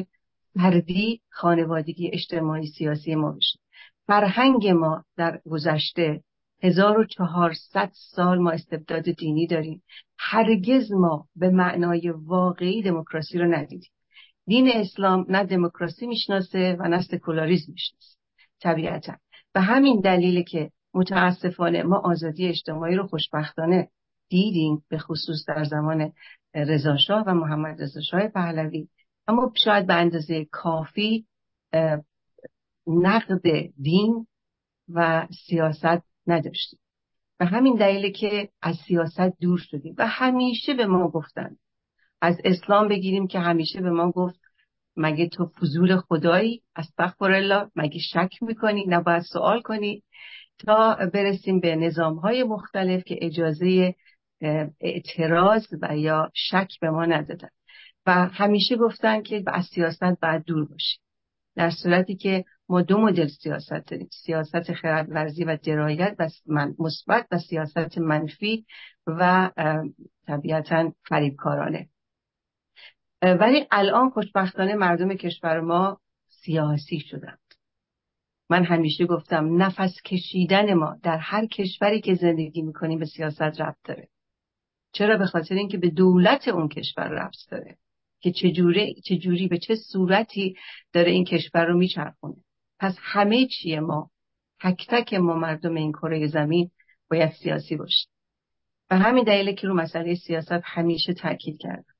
فردی 0.55 1.21
خانوادگی 1.31 2.11
اجتماعی 2.13 2.67
سیاسی 2.67 3.15
ما 3.15 3.33
بشه. 3.33 3.59
فرهنگ 4.07 4.69
ما 4.69 5.05
در 5.17 5.41
گذشته 5.51 6.23
1400 6.63 7.91
سال 7.93 8.39
ما 8.39 8.51
استبداد 8.51 9.03
دینی 9.03 9.47
داریم. 9.47 9.83
هرگز 10.19 10.93
ما 10.93 11.29
به 11.37 11.51
معنای 11.51 12.11
واقعی 12.11 12.83
دموکراسی 12.83 13.39
رو 13.39 13.55
ندیدیم. 13.55 13.91
دین 14.47 14.71
اسلام 14.75 15.27
نه 15.29 15.45
دموکراسی 15.45 16.07
می‌شناسه 16.07 16.77
و 16.79 16.89
نه 16.89 17.03
سکولاریسم 17.03 17.73
می‌شناسه. 17.73 18.17
طبیعتا. 18.61 19.17
به 19.53 19.61
همین 19.61 20.01
دلیل 20.01 20.43
که 20.43 20.71
متاسفانه 20.95 21.83
ما 21.83 21.99
آزادی 21.99 22.49
اجتماعی 22.49 22.95
رو 22.95 23.07
خوشبختانه 23.07 23.89
دیدیم 24.29 24.85
به 24.89 24.99
خصوص 24.99 25.45
در 25.49 25.65
زمان 25.65 26.13
رضاشاه 26.55 27.25
و 27.27 27.35
محمد 27.35 27.83
رضاشاه 27.83 28.29
پهلوی 28.29 28.89
اما 29.29 29.53
شاید 29.65 29.87
به 29.87 29.95
اندازه 29.95 30.45
کافی 30.45 31.27
نقد 32.87 33.43
دین 33.83 34.27
و 34.89 35.27
سیاست 35.47 36.16
نداشتیم. 36.27 36.79
و 37.41 37.47
همین 37.47 37.77
دلیل 37.77 38.13
که 38.13 38.49
از 38.63 38.77
سیاست 38.89 39.41
دور 39.41 39.59
شدیم 39.59 39.95
و 39.99 40.07
همیشه 40.07 40.75
به 40.75 40.87
ما 40.87 41.09
گفتن. 41.09 41.57
از 42.21 42.37
اسلام 42.45 42.89
بگیریم 42.89 43.27
که 43.27 43.39
همیشه 43.39 43.81
به 43.81 43.91
ما 43.91 44.11
گفت 44.11 44.41
مگه 44.97 45.29
تو 45.29 45.47
فضول 45.47 45.97
خدایی؟ 45.97 46.63
از 46.75 46.87
الله 47.21 47.71
مگه 47.77 48.01
شک 48.01 48.43
می‌کنی؟ 48.43 48.85
نباید 48.89 49.23
سوال 49.23 49.63
کنی. 49.63 50.03
تا 50.59 50.95
برسیم 51.15 51.61
به 51.61 51.77
نظام 51.77 52.15
های 52.15 52.43
مختلف 52.43 53.05
که 53.05 53.19
اجازه 53.23 53.95
اعتراض 54.81 55.67
و 55.83 55.97
یا 55.97 56.31
شک 56.35 56.69
به 56.81 56.91
ما 56.91 57.05
ندادن. 57.05 57.49
و 58.07 58.13
همیشه 58.13 58.77
گفتن 58.77 59.23
که 59.23 59.43
از 59.47 59.65
سیاست 59.65 60.21
باید 60.23 60.45
دور 60.45 60.65
باشیم. 60.65 61.01
در 61.57 61.71
صورتی 61.71 62.17
که 62.17 62.45
ما 62.69 62.83
دو 62.83 62.99
مدل 62.99 63.29
سیاست 63.29 63.87
داریم 63.87 64.09
سیاست 64.13 64.73
خردورزی 64.73 65.45
و 65.45 65.57
درایت 65.57 66.17
و 66.19 66.29
مثبت 66.79 67.27
و 67.31 67.39
سیاست 67.39 67.99
منفی 67.99 68.67
و 69.07 69.51
طبیعتا 70.27 70.93
فریبکارانه. 71.09 71.89
ولی 73.23 73.67
الان 73.71 74.11
خوشبختانه 74.11 74.75
مردم 74.75 75.15
کشور 75.15 75.61
ما 75.61 76.01
سیاسی 76.29 77.01
شدند. 77.01 77.39
من 78.51 78.65
همیشه 78.65 79.07
گفتم 79.07 79.63
نفس 79.63 80.03
کشیدن 80.05 80.75
ما 80.75 80.97
در 81.03 81.19
هر 81.19 81.47
کشوری 81.47 82.01
که 82.01 82.15
زندگی 82.15 82.63
می‌کنیم 82.63 82.99
به 82.99 83.07
سیاست 83.07 83.43
ربط 83.43 83.77
داره. 83.85 84.09
چرا؟ 84.93 85.17
به 85.17 85.27
خاطر 85.27 85.55
اینکه 85.55 85.79
به 85.79 85.91
دولت 85.91 86.49
اون 86.49 86.69
کشور 86.69 87.09
ربط 87.09 87.51
داره 87.51 87.77
که 88.21 88.33
چجوری, 88.33 88.95
چجوری 88.95 89.49
به 89.49 89.59
چه 89.59 89.75
صورتی 89.75 90.57
داره 90.93 91.11
این 91.11 91.25
کشور 91.25 91.65
رو 91.65 91.79
میچرخونه. 91.79 92.37
پس 92.79 92.97
همه 93.01 93.47
چیه 93.47 93.81
ما 93.81 94.11
تک 94.61 94.87
تک 94.89 95.15
ما 95.15 95.35
مردم 95.35 95.75
این 95.75 95.93
کره 95.93 96.27
زمین 96.27 96.71
باید 97.11 97.33
سیاسی 97.33 97.77
باشیم 97.77 98.11
و 98.91 98.99
همین 98.99 99.25
دلیله 99.25 99.55
که 99.55 99.67
رو 99.67 99.75
مسئله 99.75 100.15
سیاست 100.15 100.61
همیشه 100.65 101.15
تاکید 101.15 101.61
کردم. 101.61 101.97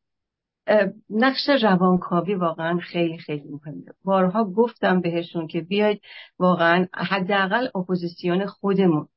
نقش 1.11 1.49
روانکاوی 1.63 2.35
واقعا 2.35 2.79
خیلی 2.79 3.19
خیلی 3.19 3.49
مهمه. 3.49 3.85
بارها 4.05 4.45
گفتم 4.45 5.01
بهشون 5.01 5.47
که 5.47 5.61
بیاید 5.61 6.01
واقعا 6.39 6.87
حداقل 6.95 7.69
اپوزیسیون 7.75 8.47
خودمون 8.47 9.09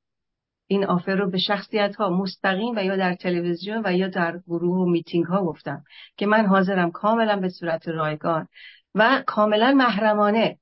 این 0.68 0.86
offer 0.86 1.16
رو 1.16 1.30
به 1.30 1.38
شخصیت 1.38 1.96
ها 1.96 2.10
مستقیم 2.10 2.76
و 2.78 2.84
یا 2.84 2.96
در 2.96 3.16
تلویزیون 3.16 3.82
و 3.86 3.94
یا 3.94 4.08
در 4.08 4.40
گروه 4.48 4.78
و 4.78 4.86
میتینگ 4.86 5.26
ها 5.26 5.46
گفتم 5.46 5.84
که 6.18 6.26
من 6.26 6.46
حاضرم 6.46 6.92
کاملا 6.92 7.36
به 7.36 7.50
صورت 7.50 7.88
رایگان 7.88 8.48
و 8.96 9.24
کاملا 9.28 9.74
محرمانه 9.74 10.58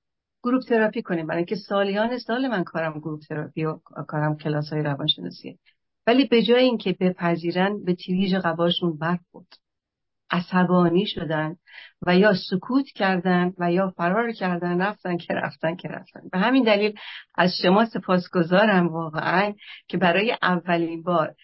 group 0.48 0.64
therapy 0.64 1.02
کنیم. 1.02 1.28
برای 1.28 1.38
اینکه 1.38 1.56
سالیان 1.56 2.18
سال 2.18 2.48
من 2.48 2.64
کارم 2.64 3.00
group 3.00 3.20
therapy 3.22 3.66
و 3.66 3.78
کارم 4.08 4.38
کلاس 4.38 4.70
های 4.74 4.82
روانشناسی. 4.82 5.60
ولی 6.08 6.26
به 6.26 6.44
جای 6.44 6.64
اینکه 6.64 6.96
بپذیرن 7.00 7.84
به 7.84 7.96
تیریج 7.96 8.36
قباشون 8.36 8.98
برخورده 8.98 9.20
بود 9.32 9.48
عصبانی 10.32 11.06
شدن 11.06 11.56
و 12.02 12.18
یا 12.18 12.34
سکوت 12.50 12.86
کردن 12.96 13.54
و 13.58 13.72
یا 13.72 13.94
فرار 13.98 14.32
کردن 14.32 14.82
رفتن 14.82 15.18
که 15.18 15.34
رفتن 15.34 15.76
که 15.76 15.88
رفتن. 15.88 16.22
به 16.32 16.40
همین 16.40 16.64
دلیل 16.64 16.94
از 17.36 17.52
شما 17.64 17.86
سپاسگزارم 17.86 18.88
واقعا 18.88 19.54
که 19.88 19.98
برای 19.98 20.38
اولین 20.42 21.04
بار 21.04 21.36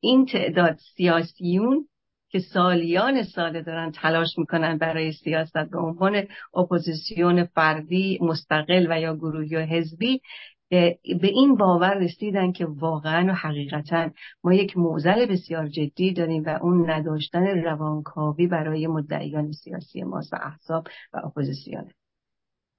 این 0.00 0.26
تعداد 0.26 0.78
سیاسیون 0.96 1.88
که 2.34 2.40
سالیان 2.40 3.22
ساله 3.22 3.62
دارن 3.62 3.90
تلاش 3.90 4.38
می‌کنن 4.38 4.78
برای 4.78 5.12
سیاست 5.12 5.70
به 5.70 5.78
عنوان 5.78 6.22
اپوزیسیون 6.54 7.44
فردی 7.44 8.18
مستقل 8.22 8.86
و 8.90 9.00
یا 9.00 9.16
گروهی 9.16 9.56
و 9.56 9.60
حزبی 9.60 10.20
به 10.68 11.28
این 11.28 11.56
باور 11.56 11.94
رسیدن 11.94 12.52
که 12.52 12.66
واقعا 12.66 13.32
و 13.32 13.34
حقیقتا 13.34 14.10
ما 14.44 14.54
یک 14.54 14.76
معضل 14.76 15.26
بسیار 15.26 15.68
جدی 15.68 16.12
داریم 16.12 16.42
و 16.46 16.58
اون 16.62 16.90
نداشتن 16.90 17.46
روانکاوی 17.46 18.46
برای 18.46 18.86
مدعیان 18.86 19.52
سیاسی 19.52 20.02
ماست 20.02 20.32
و 20.32 20.36
احزاب 20.42 20.88
و 21.12 21.20
اپوزیسیونه 21.24 21.94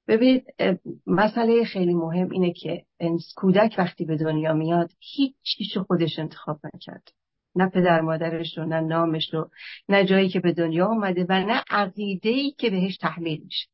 ببینید 0.07 0.45
مسئله 1.07 1.63
خیلی 1.63 1.93
مهم 1.93 2.29
اینه 2.29 2.53
که 2.53 2.85
کودک 3.35 3.75
وقتی 3.77 4.05
به 4.05 4.17
دنیا 4.17 4.53
میاد 4.53 4.91
هیچ 4.99 5.35
چیشو 5.43 5.83
خودش 5.83 6.19
انتخاب 6.19 6.59
نکرد 6.73 7.11
نه 7.55 7.69
پدر 7.69 8.01
مادرش 8.01 8.57
رو 8.57 8.65
نه 8.65 8.79
نامش 8.79 9.33
رو 9.33 9.49
نه 9.89 10.05
جایی 10.05 10.29
که 10.29 10.39
به 10.39 10.53
دنیا 10.53 10.87
اومده 10.87 11.25
و 11.29 11.39
نه 11.45 11.63
عقیده 11.69 12.29
ای 12.29 12.51
که 12.51 12.69
بهش 12.69 12.97
تحمیل 12.97 13.41
میشه. 13.43 13.67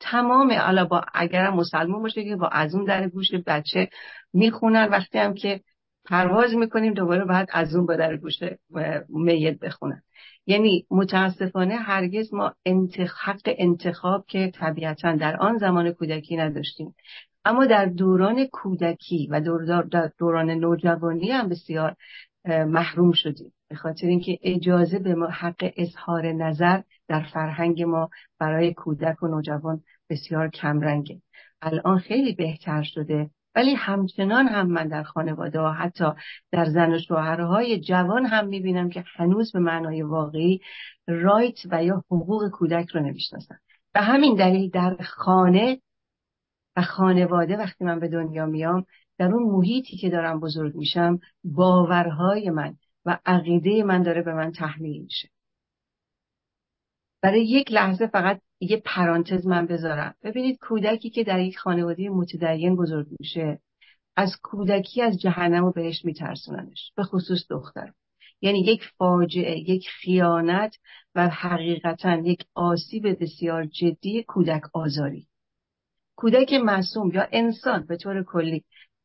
تمام 0.00 0.52
حالا 0.52 0.84
با 0.84 1.04
اگرم 1.14 1.56
مسلمان 1.56 2.02
باشه 2.02 2.24
که 2.24 2.36
با 2.36 2.46
از 2.46 2.74
اون 2.74 2.84
در 2.84 3.08
گوش 3.08 3.34
بچه 3.46 3.88
می‌خونن 4.32 4.88
وقتی 4.88 5.18
هم 5.18 5.34
که 5.34 5.60
پرواز 6.04 6.54
می‌کنیم 6.54 6.94
دوباره 6.94 7.24
باید 7.24 7.48
از 7.52 7.74
اون 7.74 7.86
با 7.86 7.96
در 7.96 8.16
گوش 8.16 8.34
میت 9.08 9.58
بخونن. 9.58 10.02
یعنی 10.46 10.86
متاسفانه 10.90 11.74
هرگز 11.74 12.34
ما 12.34 12.54
حق 13.24 13.54
انتخاب 13.58 14.24
که 14.28 14.50
طبیعتا 14.54 15.16
در 15.16 15.36
آن 15.36 15.58
زمان 15.58 15.92
کودکی 15.92 16.36
نداشتیم. 16.36 16.94
اما 17.44 17.66
در 17.66 17.86
دوران 17.86 18.46
کودکی 18.46 19.28
و 19.30 19.40
دوران 20.18 20.50
نوجوانی 20.50 21.30
هم 21.30 21.48
بسیار 21.48 21.96
محروم 22.44 23.12
شدیم. 23.12 23.52
به 23.68 23.76
خاطر 23.76 24.06
اینکه 24.06 24.38
اجازه 24.42 24.98
به 24.98 25.14
ما 25.14 25.26
حق 25.26 25.72
اظهار 25.76 26.32
نظر 26.32 26.80
در 27.08 27.22
فرهنگ 27.22 27.82
ما 27.82 28.10
برای 28.38 28.74
کودک 28.74 29.22
و 29.22 29.28
نوجوان 29.28 29.82
بسیار 30.10 30.48
کمرنگه. 30.48 31.22
الان 31.62 31.98
خیلی 31.98 32.34
بهتر 32.34 32.82
شده 32.82 33.30
ولی 33.54 33.74
همچنان 33.74 34.46
هم 34.48 34.66
من 34.66 34.88
در 34.88 35.02
خانواده 35.02 35.60
ها 35.60 35.72
حتی 35.72 36.04
در 36.52 36.64
زن 36.64 36.92
و 36.92 36.98
شوهرهای 36.98 37.80
جوان 37.80 38.26
هم 38.26 38.46
می‌بینم 38.46 38.90
که 38.90 39.04
هنوز 39.16 39.52
به 39.52 39.58
معنای 39.58 40.02
واقعی 40.02 40.60
رایت 41.06 41.58
و 41.70 41.84
یا 41.84 42.04
حقوق 42.10 42.48
کودک 42.48 42.88
رو 42.88 43.00
نمی‌شناسن. 43.00 43.56
و 43.94 44.02
همین 44.02 44.34
دلیل 44.34 44.70
در 44.70 44.96
خانه 45.04 45.80
و 46.76 46.82
خانواده 46.82 47.56
وقتی 47.56 47.84
من 47.84 48.00
به 48.00 48.08
دنیا 48.08 48.46
میام 48.46 48.84
در 49.22 49.34
اون 49.34 49.42
محیطی 49.42 49.96
که 49.96 50.10
دارم 50.10 50.40
بزرگ 50.40 50.74
میشم 50.74 51.20
باورهای 51.44 52.50
من 52.50 52.76
و 53.04 53.18
عقیده 53.26 53.82
من 53.82 54.02
داره 54.02 54.22
به 54.22 54.34
من 54.34 54.52
تحمیل 54.52 55.02
میشه. 55.02 55.28
برای 57.22 57.44
یک 57.44 57.72
لحظه 57.72 58.06
فقط 58.06 58.40
یه 58.60 58.82
پرانتز 58.84 59.46
من 59.46 59.66
بذارم. 59.66 60.14
ببینید 60.22 60.58
کودکی 60.58 61.10
که 61.10 61.24
در 61.24 61.40
یک 61.40 61.58
خانواده 61.58 62.08
متدین 62.08 62.76
بزرگ 62.76 63.06
میشه 63.20 63.60
از 64.16 64.36
کودکی 64.42 65.02
از 65.02 65.20
جهنم 65.20 65.64
و 65.64 65.72
بهش 65.72 66.04
میترسوننش 66.04 66.92
به 66.96 67.02
خصوص 67.02 67.46
دختر. 67.50 67.92
یعنی 68.40 68.60
یک 68.60 68.84
فاجعه 68.98 69.58
یک 69.58 69.88
خیانت 69.88 70.76
و 71.14 71.28
حقیقتا 71.28 72.14
یک 72.14 72.44
آسیب 72.54 73.22
بسیار 73.22 73.64
جدی 73.66 74.22
کودک 74.22 74.62
آزاری. 74.72 75.26
کودک 76.16 76.52
معصوم 76.52 77.10
یا 77.14 77.28
انسان 77.32 77.86
به 77.86 77.96
طور 77.96 78.22
کلی 78.22 78.64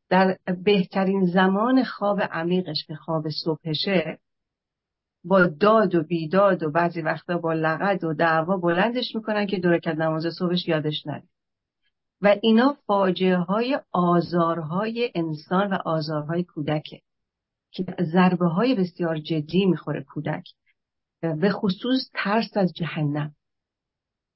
در 0.10 0.38
بهترین 0.64 1.26
زمان 1.26 1.84
خواب 1.84 2.22
عمیقش 2.22 2.86
که 2.88 2.96
خواب 2.96 3.30
صبحشه 3.30 4.20
با 5.24 5.48
داد 5.48 5.96
و 5.96 6.04
بیداد 6.04 6.64
و 6.64 6.72
بعضی 6.72 7.02
وقتا 7.02 7.38
با 7.38 7.54
لغد 7.54 8.04
و 8.04 8.14
دعوا 8.14 8.58
بلندش 8.58 9.16
می‌کنن 9.16 9.48
که 9.48 9.60
دورکت 9.60 9.96
نماز 9.96 10.26
صبحش 10.40 10.68
یادش 10.68 11.08
نره. 11.08 11.24
و 12.22 12.36
اینا 12.42 12.78
فاجعه 12.86 13.38
های 13.38 13.80
آزارهای 13.92 15.12
انسان 15.16 15.74
و 15.74 15.78
آزارهای 15.86 16.44
کودکه 16.44 17.02
که 17.72 17.86
ضربه 18.02 18.48
های 18.48 18.76
بسیار 18.76 19.18
جدی 19.18 19.66
می‌خوره 19.66 20.04
کودک. 20.04 20.44
به 21.22 21.50
خصوص 21.50 22.10
ترس 22.14 22.58
از 22.58 22.74
جهنم. 22.74 23.36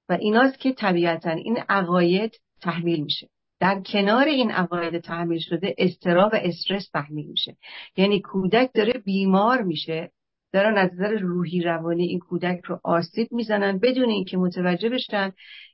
و 0.09 0.13
ایناست 0.13 0.59
که 0.59 0.73
طبیعتا 0.73 1.29
این 1.29 1.57
عقاید 1.69 2.31
تحمیل 2.61 3.03
میشه. 3.03 3.29
در 3.61 3.81
کنار 3.85 4.25
این 4.25 4.51
عقاید 4.51 4.99
تحمیل 4.99 5.39
شده 5.39 5.75
استراب 5.77 6.33
و 6.33 6.39
استرس 6.41 6.89
تحمیل 6.89 7.27
میشه. 7.27 7.57
یعنی 7.97 8.21
کودک 8.21 8.69
داره 8.73 8.93
بیمار 9.05 9.61
میشه 9.61 10.11
دارن 10.53 10.77
از 10.77 10.93
نظر 10.93 11.09
روحی 11.19 11.61
روانی 11.61 12.03
این 12.03 12.19
کودک 12.19 12.61
رو 12.65 12.79
آسیب 12.83 13.27
می‌زنن 13.31 13.79
بدون 13.79 14.09
اینکه 14.09 14.37
متوجه 14.37 14.89
بشن 14.89 15.31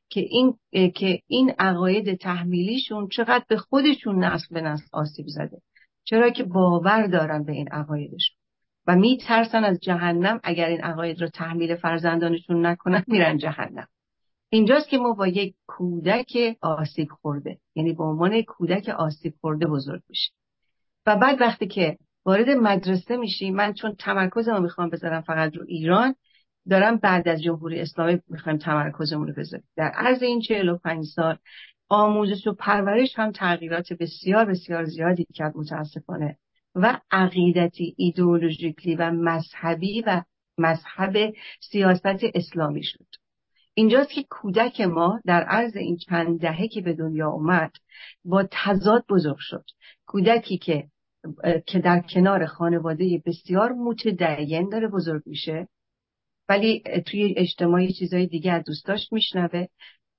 که 0.09 0.19
این 0.19 0.53
که 0.91 1.19
این 1.27 1.53
عقاید 1.59 2.15
تحمیلیشون 2.15 3.07
چقدر 3.07 3.45
به 3.49 3.57
خودشون 3.57 4.23
نسل 4.23 4.55
به 4.55 4.61
نسل 4.61 4.85
آسیب 4.93 5.25
زده. 5.27 5.57
چرا 6.03 6.29
که 6.29 6.43
باور 6.43 7.07
دارن 7.07 7.43
به 7.43 7.51
این 7.51 7.67
عقایدشون. 7.67 8.37
و 8.87 8.95
میترسن 8.95 9.63
از 9.63 9.79
جهنم 9.79 10.39
اگر 10.43 10.65
این 10.65 10.81
عقاید 10.81 11.21
رو 11.21 11.27
تحمیل 11.27 11.75
فرزندانشون 11.75 12.65
نکنن 12.65 13.03
میرن 13.07 13.37
جهنم. 13.37 13.87
اینجاست 14.49 14.89
که 14.89 14.97
ما 14.97 15.13
با 15.13 15.27
یک 15.27 15.55
کودک 15.67 16.57
آسیب 16.61 17.07
خورده 17.21 17.57
یعنی 17.75 17.93
به 17.93 18.03
عنوان 18.03 18.41
کودک 18.41 18.89
آسیب 18.89 19.33
خورده 19.41 19.67
بزرگ 19.67 20.01
میشیم. 20.09 20.33
و 21.05 21.15
بعد 21.15 21.41
وقتی 21.41 21.67
که 21.67 21.97
وارد 22.25 22.49
مدرسه 22.49 23.17
میشیم 23.17 23.55
من 23.55 23.73
چون 23.73 23.95
تمرکزمو 23.99 24.59
می‌خوام 24.59 24.89
بذارم 24.89 25.21
فقط 25.21 25.55
رو 25.55 25.65
ایران 25.67 26.15
دارم 26.69 26.97
بعد 26.97 27.27
از 27.27 27.41
جمهوری 27.41 27.79
اسلامی 27.79 28.19
می‌خوایم 28.27 28.57
تمرکزمون 28.57 29.27
رو 29.27 29.33
بذاریم. 29.33 29.67
در 29.75 29.87
عرض 29.87 30.23
این 30.23 30.41
45 30.41 31.05
سال 31.05 31.37
آموزش 31.89 32.47
و 32.47 32.53
پرورش 32.53 33.19
هم 33.19 33.31
تغییرات 33.31 33.93
بسیار 33.93 34.45
بسیار 34.45 34.85
زیادی 34.85 35.27
کرد 35.33 35.57
متاسفانه. 35.57 36.37
و 36.75 36.99
عقیدتی 37.11 37.95
ایدئولوژیکلی 37.97 38.95
و 38.95 39.11
مذهبی 39.11 40.01
و 40.01 40.23
مذهب 40.57 41.33
سیاست 41.61 42.23
اسلامی 42.33 42.83
شد. 42.83 43.05
اینجاست 43.77 44.11
که 44.11 44.23
کودک 44.29 44.81
ما 44.81 45.21
در 45.25 45.43
عرض 45.43 45.75
این 45.75 45.97
چند 45.97 46.39
دهه 46.41 46.67
که 46.67 46.81
به 46.81 46.93
دنیا 46.93 47.29
اومد 47.29 47.71
با 48.25 48.47
تضاد 48.51 49.05
بزرگ 49.09 49.37
شد. 49.39 49.65
کودکی 50.05 50.57
که 50.57 50.87
که 51.65 51.79
در 51.79 51.99
کنار 51.99 52.45
خانواده 52.45 53.21
بسیار 53.25 53.73
متدین 53.73 54.69
داره 54.69 54.87
بزرگ 54.87 55.23
میشه 55.25 55.67
ولی 56.49 56.83
توی 57.05 57.33
اجتماعی 57.37 57.93
چیزای 57.93 58.27
دیگه 58.27 58.51
از 58.51 58.63
دوستاش 58.63 59.11
میشنوه. 59.11 59.65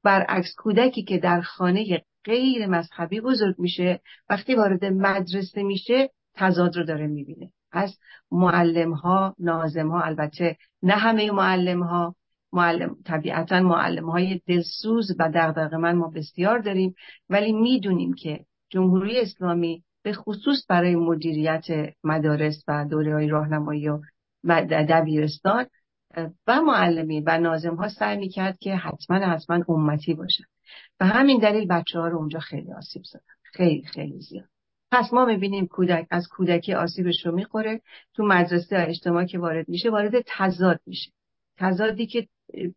برعکس 0.03 0.55
کودکی 0.57 1.03
که 1.03 1.19
در 1.19 1.41
خانه 1.41 2.05
غیر 2.25 2.67
مذهبی 2.67 3.21
بزرگ 3.21 3.55
میشه 3.59 4.01
وقتی 4.31 4.55
وارد 4.55 4.85
مدرسه 4.85 5.63
میشه 5.63 6.11
تضاد 6.35 6.77
رو 6.77 6.85
داره 6.85 7.07
می‌بینه. 7.07 7.53
از 7.73 7.99
معلم 8.31 8.93
ها 8.93 9.35
نازم 9.39 9.89
ها 9.89 10.01
البته 10.01 10.57
نه 10.83 10.95
همه 10.95 11.31
معلم 11.31 11.83
ها 11.83 12.15
معلم 12.53 12.97
طبیعتا 13.05 13.61
معلم 13.61 14.11
های 14.11 14.41
دلسوز 14.47 15.17
و 15.19 15.31
دغدغه 15.35 15.77
من 15.77 15.97
ما 15.97 16.09
بسیار 16.09 16.59
داریم 16.59 16.95
ولی 17.29 17.53
می‌دونیم 17.53 18.15
که 18.15 18.45
جمهوری 18.71 19.21
اسلامی 19.21 19.83
به 20.03 20.13
خصوص 20.13 20.67
برای 20.69 20.97
مدیریت 20.97 21.67
مدارس 22.05 22.65
و 22.69 22.87
دوره 22.91 23.15
های 23.15 23.29
راهنمایی 23.29 23.89
و 24.45 24.67
دبیرستان 24.71 25.67
و 26.47 26.63
معلمین 26.63 27.25
و 27.27 27.39
نازم 27.39 27.75
ها 27.75 27.89
سعی 27.89 28.17
می‌کرد 28.17 28.59
که 28.59 28.77
حتما 28.77 29.17
حتما 29.17 29.65
امتی 29.69 30.15
باشن 30.15 30.45
و 31.01 31.07
همین 31.07 31.39
دلیل 31.39 31.69
بچه 31.69 31.99
ها 31.99 32.09
رو 32.09 32.19
اونجا 32.19 32.39
خیلی 32.39 32.73
آسیب 32.73 33.03
زدن. 33.05 33.21
خیلی 33.43 33.83
خیلی 33.83 34.21
زیاد. 34.21 34.49
پس 34.91 35.13
ما 35.13 35.25
می‌بینیم 35.25 35.67
کودک 35.67 36.07
از 36.11 36.29
کودکی 36.29 36.75
آسیبش 36.75 37.27
رو 37.27 37.33
می‌خوره. 37.33 37.81
تو 38.15 38.23
مدرسه 38.23 38.77
اجتماعی 38.89 39.27
که 39.27 39.39
وارد 39.39 39.69
میشه 39.69 39.91
وارد 39.91 40.13
تضاد 40.27 40.81
میشه. 40.87 41.11
تضادی 41.57 42.07
که 42.07 42.29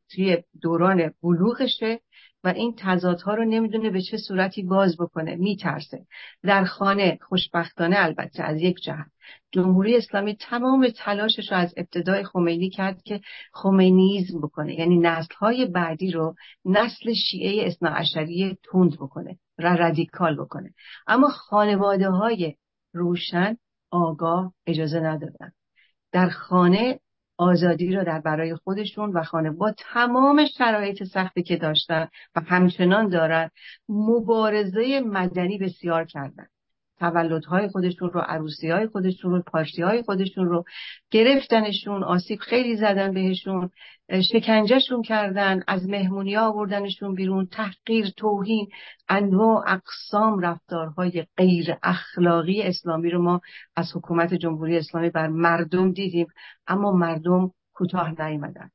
توی 0.10 0.44
دوران 0.62 1.14
بلوغشه 1.24 2.00
و 2.44 2.48
این 2.48 2.76
تضادها 2.78 3.34
رو 3.34 3.46
نمی‌دونه 3.46 3.90
به 3.90 4.02
چه 4.02 4.18
صورتی 4.18 4.64
باز 4.64 4.98
بکنه 4.98 5.36
میترسه. 5.36 6.06
در 6.44 6.66
خانه 6.66 7.20
خوشبختانه 7.22 7.96
البته 8.00 8.44
از 8.44 8.62
یک 8.62 8.78
جهت. 8.84 9.12
جمهوری 9.52 9.98
اسلامی 9.98 10.36
تمام 10.36 10.90
تلاشش 10.90 11.52
رو 11.52 11.58
از 11.58 11.74
ابتدای 11.78 12.24
خمینی 12.24 12.70
کرد 12.70 13.02
که 13.04 13.22
خمینیزم 13.54 14.42
بکنه 14.42 14.80
یعنی 14.80 14.98
نسل 14.98 15.36
های 15.36 15.66
بعدی 15.66 16.12
رو 16.12 16.36
نسل 16.66 17.14
شیعه 17.14 17.68
اصناعشری 17.68 18.58
تند 18.72 18.94
بکنه 18.94 19.38
و 19.58 19.76
رادیکال 19.76 20.36
بکنه. 20.36 20.74
اما 21.08 21.30
خانواده 21.30 22.10
های 22.10 22.56
روشن 22.94 23.58
آگاه 23.92 24.54
اجازه 24.68 25.00
ندادن. 25.00 25.52
در 26.12 26.30
خانه 26.30 27.00
آزادی 27.42 27.92
را 27.92 28.04
در 28.04 28.20
برای 28.20 28.56
خودشون 28.56 29.12
و 29.12 29.24
خانه 29.24 29.52
با 29.52 29.74
تمام 29.78 30.46
شرایط 30.46 31.04
سختی 31.04 31.44
که 31.44 31.58
داشتن 31.58 32.08
و 32.36 32.42
همچنان 32.42 33.10
دارن 33.10 33.50
مبارزه 33.90 35.02
مدنی 35.06 35.58
بسیار 35.58 36.06
کردن. 36.06 36.48
تولدهای 37.02 37.68
خودشون 37.68 38.10
رو 38.10 38.20
عروسی 38.20 38.70
های 38.70 38.88
خودشون 38.88 39.32
رو 39.32 39.42
پارتی 39.42 39.82
های 39.82 40.02
خودشون 40.02 40.46
رو 40.46 40.64
گرفتنشون 41.12 42.04
آسیب 42.04 42.40
خیلی 42.40 42.76
زدن 42.76 43.14
بهشون 43.14 43.70
شکنجهشون 44.32 45.02
کردن 45.02 45.64
از 45.68 45.90
مهمونی 45.90 46.38
آوردنشون 46.38 47.16
بیرون 47.16 47.46
تحقیر 47.46 48.10
توهین 48.18 48.68
انواع 49.10 49.64
اقسام 49.68 50.40
رفتارهای 50.40 51.26
غیر 51.38 51.76
اخلاقی 51.84 52.62
اسلامی 52.62 53.10
رو 53.10 53.22
ما 53.22 53.42
از 53.76 53.92
حکومت 53.96 54.34
جمهوری 54.34 54.78
اسلامی 54.78 55.10
بر 55.10 55.28
مردم 55.28 55.92
دیدیم 55.92 56.28
اما 56.68 56.92
مردم 56.92 57.52
کوتاه 57.74 58.22
نیامدند 58.22 58.72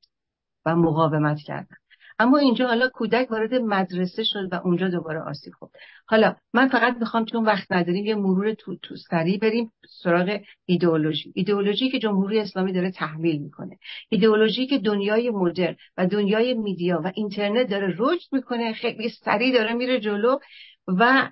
و 0.66 0.76
مقاومت 0.76 1.38
کردند. 1.38 1.85
اما 2.18 2.38
اینجا 2.38 2.66
حالا 2.66 2.88
کودک 2.88 3.30
وارد 3.30 3.54
مدرسه 3.54 4.24
شد 4.24 4.48
و 4.52 4.60
اونجا 4.64 4.88
دوباره 4.88 5.20
آسیب 5.20 5.52
خورد. 5.58 5.72
حالا 6.06 6.36
من 6.54 6.68
فقط 6.68 6.96
می‌خوام 7.00 7.24
چون 7.24 7.44
وقت 7.44 7.72
نداریم 7.72 8.06
یه 8.06 8.14
مرور 8.14 8.54
تو, 8.54 8.76
تو 8.82 8.96
سریع 8.96 9.38
بریم 9.38 9.72
سراغ 10.02 10.40
ایدئولوژی. 10.66 11.32
ایدئولوژی 11.34 11.90
که 11.90 11.98
جمهوری 11.98 12.40
اسلامی 12.40 12.72
داره 12.72 12.90
تحمیل 12.90 13.42
می‌کنه. 13.42 13.78
ایدئولوژی 14.08 14.66
که 14.66 14.78
دنیای 14.78 15.30
مدرن 15.30 15.76
و 15.96 16.06
دنیای 16.06 16.54
میدیا 16.54 17.00
و 17.04 17.12
اینترنت 17.14 17.70
داره 17.70 17.94
رشد 17.98 18.28
می‌کنه 18.32 18.72
خیلی 18.72 19.08
سریع 19.08 19.52
داره 19.52 19.74
میره 19.74 20.00
جلو 20.00 20.38
و 20.86 21.30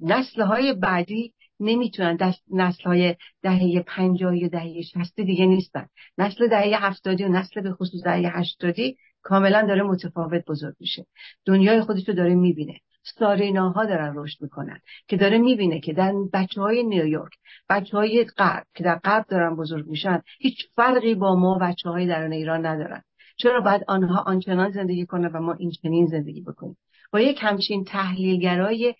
نسل 0.00 0.42
های 0.42 0.72
بعدی 0.72 1.34
نمی‌تونن 1.60 2.18
نسل 2.50 2.84
های 2.84 3.16
دهه 3.42 3.84
پنجاهی 3.86 4.44
و 4.44 4.48
دهه 4.48 4.82
شستی 4.82 5.24
دیگه 5.24 5.46
نیستن. 5.46 5.86
نسل 6.18 6.48
دهه 6.48 6.86
هفتادی 6.86 7.24
و 7.24 7.28
نسل 7.28 7.60
به 7.60 7.72
خصوص 7.72 8.04
دهه 8.04 8.38
هشتادی 8.38 8.96
کاملا 9.22 9.66
داره 9.66 9.82
متفاوت 9.82 10.44
بزرگ 10.44 10.74
میشه. 10.80 11.06
دنیای 11.44 11.80
خودش 11.80 12.08
رو 12.08 12.14
داره 12.14 12.34
می‌بینه. 12.34 12.80
ساریناها 13.04 13.84
دارن 13.84 14.12
رشد 14.16 14.42
می‌کنن 14.42 14.80
که 15.08 15.16
داره 15.16 15.38
می‌بینه 15.38 15.80
که 15.80 15.92
در 15.92 16.12
بچه 16.32 16.60
های 16.60 16.82
نیویورک 16.82 17.32
بچه 17.68 17.96
های 17.96 18.24
غرب 18.24 18.66
که 18.74 18.84
در 18.84 18.98
غرب 18.98 19.24
دارن 19.28 19.56
بزرگ 19.56 19.86
میشن 19.86 20.22
هیچ 20.38 20.56
فرقی 20.76 21.14
با 21.14 21.34
ما 21.34 21.58
بچه 21.58 21.90
های 21.90 22.06
درون 22.06 22.32
ایران 22.32 22.66
ندارن. 22.66 23.02
چرا 23.36 23.60
باید 23.60 23.84
آنها 23.88 24.22
آنچنان 24.26 24.70
زندگی 24.70 25.06
کنن 25.06 25.26
و 25.26 25.40
ما 25.40 25.52
این 25.52 25.70
چنین 25.70 26.06
زندگی 26.06 26.40
بکنیم؟ 26.40 26.76
با 27.12 27.20
یک 27.20 27.38
همچین 27.40 27.84
تحلیلگرای 27.84 28.94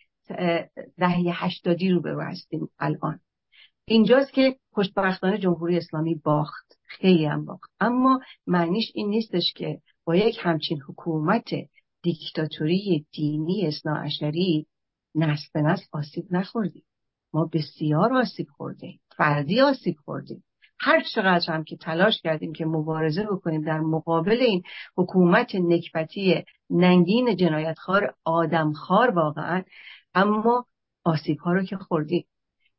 دهه 0.99 1.45
هشتادی 1.45 1.91
رو 1.91 2.01
به 2.01 2.25
هستیم 2.25 2.69
الان. 2.79 3.21
اینجاست 3.85 4.33
که 4.33 4.57
خوشبختانه 4.73 5.39
جمهوری 5.39 5.77
اسلامی 5.77 6.15
باخت. 6.15 6.79
خیلی 6.85 7.25
هم 7.25 7.45
باخت. 7.45 7.71
اما 7.81 8.21
معنیش 8.47 8.93
این 8.95 9.09
نیستش 9.09 9.53
که 9.57 9.79
با 10.05 10.17
یک 10.17 10.39
همچین 10.41 10.81
حکومت 10.89 11.51
دیکتاتوری 12.03 13.07
دینی 13.13 13.67
اصناعشری 13.67 14.67
نسل 15.15 15.47
به 15.55 15.63
نسل 15.63 15.85
آسیب 15.93 16.27
نخوردیم 16.31 16.85
ما 17.33 17.51
بسیار 17.53 18.15
آسیب 18.15 18.47
خوردیم. 18.57 19.01
فردی 19.17 19.61
آسیب 19.61 19.97
خوردیم. 20.05 20.45
هر 20.81 21.03
چقدر 21.15 21.53
هم 21.53 21.65
که 21.65 21.77
تلاش 21.77 22.21
کردیم 22.23 22.53
که 22.53 22.65
مبارزه 22.65 23.23
بکنیم 23.23 23.63
در 23.63 23.81
مقابل 23.81 24.41
این 24.41 24.63
حکومت 24.97 25.55
نکبتی 25.55 26.45
ننگین 26.71 27.37
جنایتخوار 27.37 28.15
آدمخوار 28.25 29.11
واقعا 29.11 29.63
اما 30.15 30.67
آسیب 31.05 31.39
ها 31.39 31.53
رو 31.53 31.63
که 31.63 31.77
خوردیم. 31.77 32.25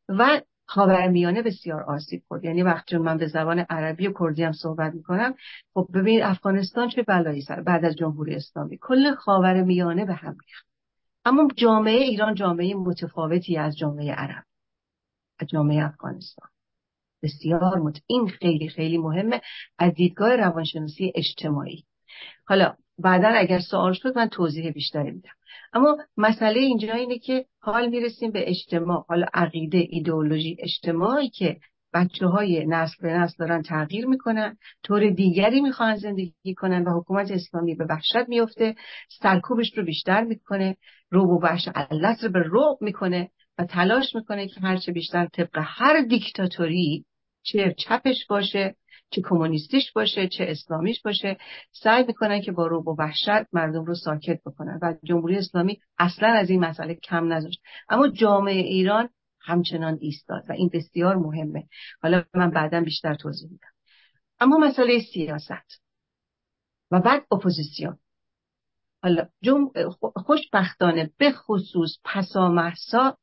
و 0.09 0.41
خاورمیانه 0.73 1.41
بسیار 1.41 1.83
آسیب 1.83 2.23
خورد. 2.27 2.45
یعنی 2.45 2.63
وقتی 2.63 2.97
من 2.97 3.17
به 3.17 3.27
زبان 3.27 3.59
عربی 3.59 4.07
و 4.07 4.13
کردی 4.19 4.43
هم 4.43 4.51
صحبت 4.51 4.93
می‌کنم. 4.93 5.33
خب 5.73 5.87
ببین 5.93 6.23
افغانستان 6.23 6.89
چه 6.89 7.03
بلایی 7.03 7.41
سر 7.41 7.61
بعد 7.61 7.85
از 7.85 7.95
جمهوری 7.95 8.35
اسلامی. 8.35 8.77
کل 8.81 9.15
خاورمیانه 9.15 10.05
به 10.05 10.13
هم 10.13 10.37
ریخت. 10.47 10.65
اما 11.25 11.47
جامعه 11.55 12.01
ایران 12.01 12.35
جامعه 12.35 12.73
متفاوتی 12.73 13.57
از 13.57 13.77
جامعه 13.77 14.13
عرب 14.13 14.43
از 15.39 15.47
جامعه 15.47 15.85
افغانستان. 15.85 16.49
بسیار 17.23 17.79
مت... 17.79 18.01
این 18.07 18.27
خیلی 18.27 18.69
خیلی 18.69 18.97
مهمه 18.97 19.41
از 19.77 19.93
دیدگاه 19.93 20.35
روانشناسی 20.35 21.11
اجتماعی. 21.15 21.85
حالا 22.45 22.75
بعدا 22.97 23.27
اگر 23.27 23.59
سوال 23.59 23.93
شد 23.93 24.17
من 24.17 24.27
توضیح 24.27 24.71
بیشتری 24.71 25.11
میدم. 25.11 25.33
اما 25.73 25.97
مسئله 26.17 26.59
اینجا 26.59 26.93
اینه 26.93 27.19
که 27.19 27.45
حال 27.59 27.89
می‌رسیم 27.89 28.31
به 28.31 28.49
اجتماع 28.49 29.05
حالا 29.09 29.25
عقیده 29.33 29.87
ایدئولوژی 29.89 30.57
اجتماعی 30.59 31.29
که 31.29 31.57
بچه 31.93 32.27
های 32.27 32.65
نسل 32.65 32.95
به 33.01 33.13
نسل 33.13 33.35
دارن 33.39 33.61
تغییر 33.61 34.05
می‌کنن 34.05 34.57
طور 34.83 35.09
دیگری 35.09 35.61
می‌خوان 35.61 35.95
زندگی 35.95 36.53
کنن 36.57 36.83
و 36.83 36.99
حکومت 36.99 37.31
اسلامی 37.31 37.75
به 37.75 37.85
وحشت 37.85 38.27
میفته 38.29 38.75
سرکوبش 39.21 39.77
رو 39.77 39.83
بیشتر 39.83 40.23
می‌کنه 40.23 40.77
رو 41.09 41.21
و 41.21 41.39
وحش 41.43 41.67
علت 41.67 42.23
رو 42.23 42.29
به 42.29 42.39
روب 42.39 42.77
می‌کنه 42.81 43.29
و 43.57 43.65
تلاش 43.65 44.15
می‌کنه 44.15 44.47
که 44.47 44.59
هرچه 44.59 44.91
بیشتر 44.91 45.25
طبق 45.25 45.59
هر 45.63 46.01
دیکتاتوری 46.01 47.05
چه 47.43 47.75
چپش 47.77 48.25
باشه 48.29 48.75
چه 49.13 49.21
کمونیستیش 49.21 49.91
باشه 49.91 50.27
چه 50.27 50.45
اسلامیش 50.47 51.01
باشه 51.01 51.37
سعی 51.71 52.03
می‌کنن 52.07 52.41
که 52.41 52.51
با 52.51 52.67
روب 52.67 52.87
و 52.87 52.95
وحشت 52.99 53.53
مردم 53.53 53.85
رو 53.85 53.95
ساکت 53.95 54.41
بکنن 54.45 54.79
و 54.81 54.95
جمهوری 55.03 55.37
اسلامی 55.37 55.79
اصلا 55.97 56.27
از 56.27 56.49
این 56.49 56.59
مسئله 56.59 56.95
کم 56.95 57.33
نذاشت. 57.33 57.61
اما 57.89 58.07
جامعه 58.07 58.61
ایران 58.61 59.09
همچنان 59.41 59.97
ایستاد 60.01 60.43
و 60.49 60.53
این 60.53 60.69
بسیار 60.73 61.15
مهمه. 61.15 61.63
حالا 62.01 62.23
من 62.33 62.51
بعدا 62.51 62.81
بیشتر 62.81 63.15
توضیح 63.15 63.51
میدم. 63.51 63.67
اما 64.39 64.57
مسئله 64.57 64.99
سیاست 65.13 65.81
و 66.91 66.99
بعد 66.99 67.25
اپوزیسیون. 67.31 67.97
حالا 69.03 69.27
جم... 69.41 69.71
خوشبختانه 70.15 71.11
به 71.17 71.31
خصوص 71.31 71.97
پسا 72.03 72.49
محسا 72.49 73.17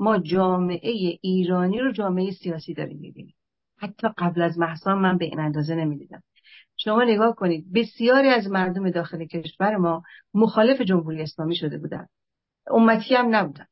ما 0.00 0.18
جامعه 0.18 1.18
ایرانی 1.22 1.78
رو 1.78 1.92
جامعه 1.92 2.30
سیاسی 2.30 2.74
داریم 2.74 2.98
می‌بینیم. 2.98 3.34
حتی 3.78 4.08
قبل 4.18 4.42
از 4.42 4.58
محسا 4.58 4.94
من 4.94 5.18
به 5.18 5.24
این 5.24 5.40
اندازه 5.40 5.74
نمی‌دیدم. 5.74 6.22
شما 6.76 7.04
نگاه 7.04 7.34
کنید 7.34 7.72
بسیاری 7.72 8.28
از 8.28 8.46
مردم 8.46 8.90
داخل 8.90 9.24
کشور 9.24 9.76
ما 9.76 10.02
مخالف 10.34 10.80
جمهوری 10.80 11.22
اسلامی 11.22 11.56
شده 11.56 11.78
بودند 11.78 12.08
امتی 12.66 13.14
هم 13.14 13.34
نبودند 13.34 13.68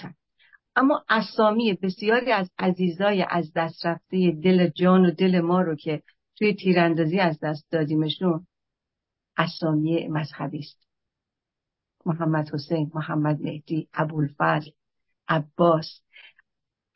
هم. 0.00 0.14
اما 0.76 1.04
اسامی 1.08 1.74
بسیاری 1.74 2.32
از 2.32 2.50
عزیزای 2.58 3.26
از 3.30 3.52
دست 3.56 3.86
رفته 3.86 4.30
دل 4.30 4.68
جان 4.68 5.06
و 5.06 5.10
دل 5.10 5.40
ما 5.40 5.60
رو 5.60 5.74
که 5.74 6.02
توی 6.36 6.54
تیراندازی 6.54 7.18
از 7.18 7.40
دست 7.40 7.66
دادیمشون 7.70 8.46
اسامی 9.36 10.08
مذهبی 10.08 10.58
است. 10.58 10.86
محمد 12.06 12.54
حسین 12.54 12.90
محمد 12.94 13.40
مهدی 13.40 13.88
ابوالفضل 13.94 14.70
عباس 15.28 16.00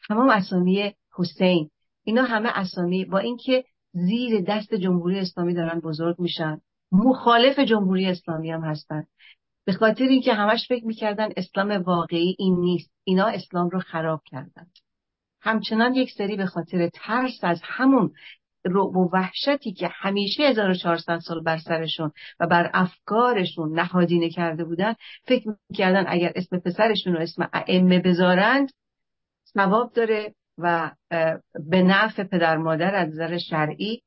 تمام 0.09 0.31
اسامی 0.31 0.95
حسین 1.13 1.71
اینا 2.05 2.23
همه 2.23 2.49
اسامی 2.55 3.05
با 3.05 3.19
اینکه 3.19 3.65
زیر 3.93 4.41
دست 4.41 4.75
جمهوری 4.75 5.19
اسلامی 5.19 5.55
دارن 5.55 5.81
بزرگ 5.81 6.17
میشن. 6.19 6.61
مخالف 6.93 7.59
جمهوری 7.59 8.07
اسلامی 8.07 8.51
هم 8.51 8.65
هستن. 8.65 9.07
به 9.65 9.73
خاطر 9.73 10.05
اینکه 10.05 10.35
همش 10.35 10.69
فکر 10.69 10.87
می‌کردن 10.87 11.29
اسلام 11.37 11.71
واقعی 11.71 12.37
این 12.39 12.61
نیست. 12.61 12.91
اینا 13.05 13.27
اسلام 13.27 13.69
رو 13.69 13.81
خراب 13.81 14.23
کردند 14.27 14.73
همچنان 15.43 15.95
یک 15.95 16.11
سری 16.11 16.37
به 16.37 16.47
خاطر 16.47 16.89
ترس 16.89 17.39
از 17.43 17.61
همون 17.65 18.13
رعب 18.65 18.97
و 18.97 19.11
وحشتی 19.13 19.73
که 19.73 19.89
همیشه 19.93 20.43
1400 20.43 21.19
سال 21.19 21.43
بر 21.43 21.59
سرشون 21.59 22.13
و 22.41 22.47
بر 22.47 22.71
افکارشون 22.75 23.79
نهادینه 23.79 24.31
کرده 24.31 24.65
بودن 24.65 24.95
فکر 25.25 25.57
می‌کردن 25.71 26.05
اگر 26.09 26.33
اسم 26.35 26.59
پسرشون 26.59 27.13
رو 27.13 27.21
اسم 27.21 27.49
ائمه 27.53 27.99
بذارند 27.99 28.71
ثواب 29.55 29.93
داره. 29.93 30.35
و 30.63 30.91
به 31.71 31.83
نفع 31.83 32.25
پدر 32.25 32.57
مادر 32.57 32.95
از 32.95 33.09
نظر 33.09 33.39
شرعی. 33.39 34.03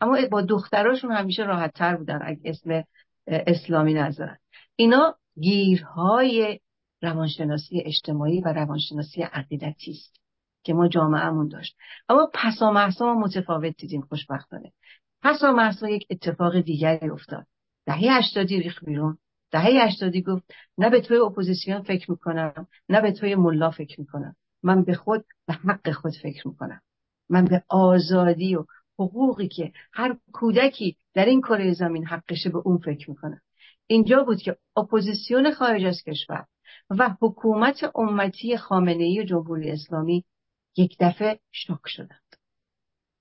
اما 0.00 0.18
با 0.30 0.42
دختراشون 0.42 1.12
همیشه 1.12 1.42
راحت 1.42 1.72
تر 1.72 1.96
بودن 1.96 2.20
اگه 2.22 2.40
اسم 2.44 2.84
اسلامی 3.26 3.94
نذارن. 3.94 4.38
اینا 4.76 5.14
گیرهای 5.40 6.60
روانشناسی 7.02 7.82
اجتماعی 7.84 8.40
و 8.40 8.52
روانشناسی 8.52 9.22
عقیدتی 9.22 9.90
است 9.90 10.20
که 10.62 10.74
ما 10.74 10.88
جامعهمون 10.88 11.48
داشت. 11.48 11.76
اما 12.08 12.30
پسا 12.34 12.70
محسا 12.70 13.14
ما 13.14 13.20
متفاوت 13.20 13.76
دیدیم 13.76 14.00
خوشبختانه. 14.00 14.72
پسا 15.22 15.52
محسا 15.52 15.88
یک 15.88 16.06
اتفاق 16.10 16.60
دیگری 16.60 17.10
افتاد. 17.10 17.46
دهه 17.86 18.18
هشتادی 18.18 18.60
ریخ 18.60 18.84
بیرون. 18.84 19.18
دهه 19.50 19.86
هشتادی 19.86 20.22
گفت 20.22 20.54
نه 20.78 20.90
به 20.90 21.00
توی 21.00 21.16
اپوزیسیون 21.16 21.82
فکر 21.82 22.10
می‌کنم 22.10 22.66
نه 22.88 23.00
به 23.00 23.12
توی 23.12 23.34
ملا 23.34 23.70
فکر 23.70 24.00
می‌کنم. 24.00 24.36
من 24.62 24.84
به 24.84 24.94
خود 24.94 25.24
به 25.46 25.52
حق 25.52 25.92
خود 25.92 26.12
فکر 26.22 26.48
می‌کنم. 26.48 26.80
من 27.28 27.44
به 27.44 27.62
آزادی 27.68 28.54
و 28.56 28.64
حقوقی 28.98 29.48
که 29.48 29.72
هر 29.92 30.16
کودکی 30.32 30.96
در 31.14 31.24
این 31.24 31.40
کره 31.40 31.74
زمین 31.74 32.06
حقشه 32.06 32.50
به 32.50 32.58
اون 32.58 32.78
فکر 32.78 33.10
می‌کنم. 33.10 33.40
اینجا 33.86 34.22
بود 34.22 34.42
که 34.42 34.56
اپوزیسیون 34.76 35.50
خارج 35.50 35.84
از 35.84 36.02
کشور 36.02 36.46
و 36.90 37.16
حکومت 37.20 37.90
امتی 37.94 38.56
خامنه 38.56 39.04
ای 39.04 39.20
و 39.20 39.24
جمهوری 39.24 39.70
اسلامی 39.70 40.24
یک 40.76 40.96
دفعه 41.00 41.40
شوک 41.52 41.86
شدند. 41.86 42.36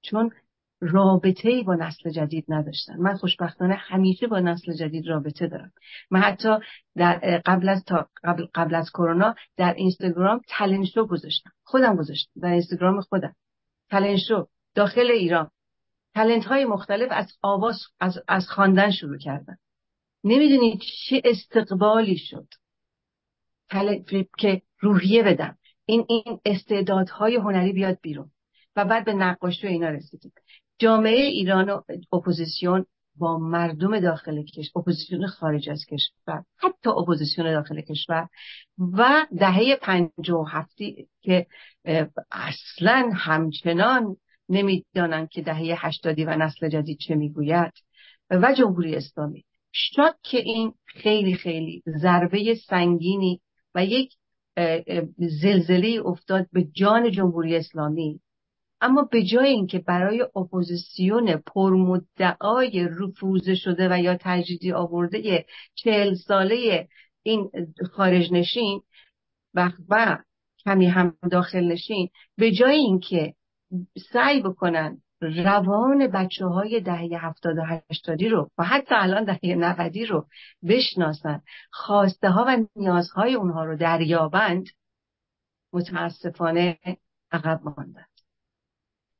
چون 0.01 0.31
رابطه 0.79 1.63
با 1.63 1.75
نسل 1.75 2.09
جدید 2.09 2.45
نداشتن. 2.47 2.97
من 2.97 3.15
خوشبختانه 3.15 3.75
همیشه 3.75 4.27
با 4.27 4.39
نسل 4.39 4.73
جدید 4.73 5.07
رابطه 5.07 5.47
دارم. 5.47 5.71
من 6.11 6.19
حتی 6.19 6.49
در 6.95 7.41
قبل 7.45 7.69
از 7.69 7.83
تا 7.83 8.09
قبل, 8.23 8.45
قبل 8.55 8.75
از 8.75 8.89
کرونا 8.89 9.35
در 9.57 9.73
اینستاگرام 9.73 10.41
talent 10.47 10.85
show 10.85 11.07
گذاشتم. 11.07 11.51
خودم 11.63 11.95
گذاشتم. 11.95 12.41
در 12.41 12.49
اینستاگرام 12.51 13.01
خودم. 13.01 13.35
talent 13.89 14.19
show 14.27 14.47
داخل 14.75 15.11
ایران. 15.11 15.49
talent 16.13 16.45
های 16.45 16.65
مختلف 16.65 17.07
از 17.11 17.33
آواز 17.41 17.79
از, 17.99 18.19
از 18.27 18.47
خواندن 18.47 18.91
شروع 18.91 19.17
کردن. 19.17 19.57
نمی‌دونید 20.23 20.81
چه 21.09 21.21
استقبالی 21.25 22.17
شد. 22.17 22.47
که 24.37 24.61
روحیه 24.79 25.23
بدم. 25.23 25.57
این 25.85 26.05
این 26.09 26.39
استعدادهای 26.45 27.35
هنری 27.35 27.73
بیاد 27.73 27.97
بیرون. 28.01 28.31
و 28.75 28.85
بعد 28.85 29.05
به 29.05 29.13
نقاشی 29.13 29.67
و 29.67 29.69
اینا 29.69 29.89
رسیدیم. 29.89 30.31
جامعه 30.79 31.21
ایران 31.25 31.69
و 31.69 31.81
اپوزیسیون 32.13 32.85
با 33.15 33.37
مردم 33.37 33.99
داخل 33.99 34.43
کشور 34.43 34.81
اپوزیسیون 34.81 35.27
خارج 35.27 35.69
از 35.69 35.85
کشور 35.85 36.43
حتی 36.57 36.89
اپوزیسیون 36.89 37.53
داخل 37.53 37.81
کشور 37.81 38.27
و 38.77 39.25
دهه 39.39 39.75
پنجاه 39.75 40.29
و 40.29 40.43
هفتی 40.43 41.07
که 41.21 41.47
اصلا 42.31 43.11
همچنان 43.15 44.15
نمی‌دانند 44.49 45.29
که 45.29 45.41
دهه 45.41 45.85
هشتادی 45.85 46.25
و 46.25 46.35
نسل 46.35 46.69
جدید 46.69 46.97
چه 46.97 47.15
می‌گوید 47.15 47.73
و 48.29 48.53
جمهوری 48.57 48.95
اسلامی. 48.95 49.43
شاید 49.71 50.15
که 50.23 50.37
این 50.37 50.73
خیلی 50.85 51.35
خیلی 51.35 51.83
ضربه 52.01 52.55
سنگینی 52.55 53.41
و 53.75 53.85
یک 53.85 54.13
زلزله 55.17 56.01
افتاد 56.05 56.47
به 56.51 56.63
جان 56.63 57.11
جمهوری 57.11 57.55
اسلامی 57.55 58.19
اما 58.81 59.03
به 59.11 59.23
جای 59.23 59.49
اینکه 59.49 59.79
برای 59.79 60.21
اپوزیسیون 60.21 61.35
پرمدعای 61.35 62.87
رفوزه 62.99 63.55
شده 63.55 63.87
و 63.91 63.99
یا 63.99 64.17
تجدیدی 64.21 64.71
آورده 64.71 65.45
چهل 65.75 66.15
ساله 66.15 66.87
این 67.23 67.51
خارج 67.93 68.33
نشین 68.33 68.81
و, 69.53 69.71
کمی 70.65 70.87
هم 70.87 71.17
داخل 71.31 71.63
نشین 71.63 72.09
به 72.37 72.51
جای 72.51 72.75
اینکه 72.75 73.33
سعی 74.13 74.41
بکنن 74.41 75.01
روان 75.21 76.07
بچه 76.07 76.45
های 76.45 76.81
دهه 76.81 77.09
هفتاد 77.25 77.57
و 77.57 77.63
هشتادی 77.89 78.29
رو 78.29 78.51
و 78.57 78.63
حتی 78.63 78.95
الان 78.95 79.23
دهه 79.23 79.55
نودی 79.55 80.05
رو 80.05 80.27
بشناسن 80.69 81.41
خواسته 81.71 82.29
ها 82.29 82.45
و 82.47 82.65
نیازهای 82.75 83.33
اونها 83.33 83.65
رو 83.65 83.77
دریابند 83.77 84.65
متاسفانه 85.73 86.79
عقب 87.31 87.61
ماندن. 87.63 88.05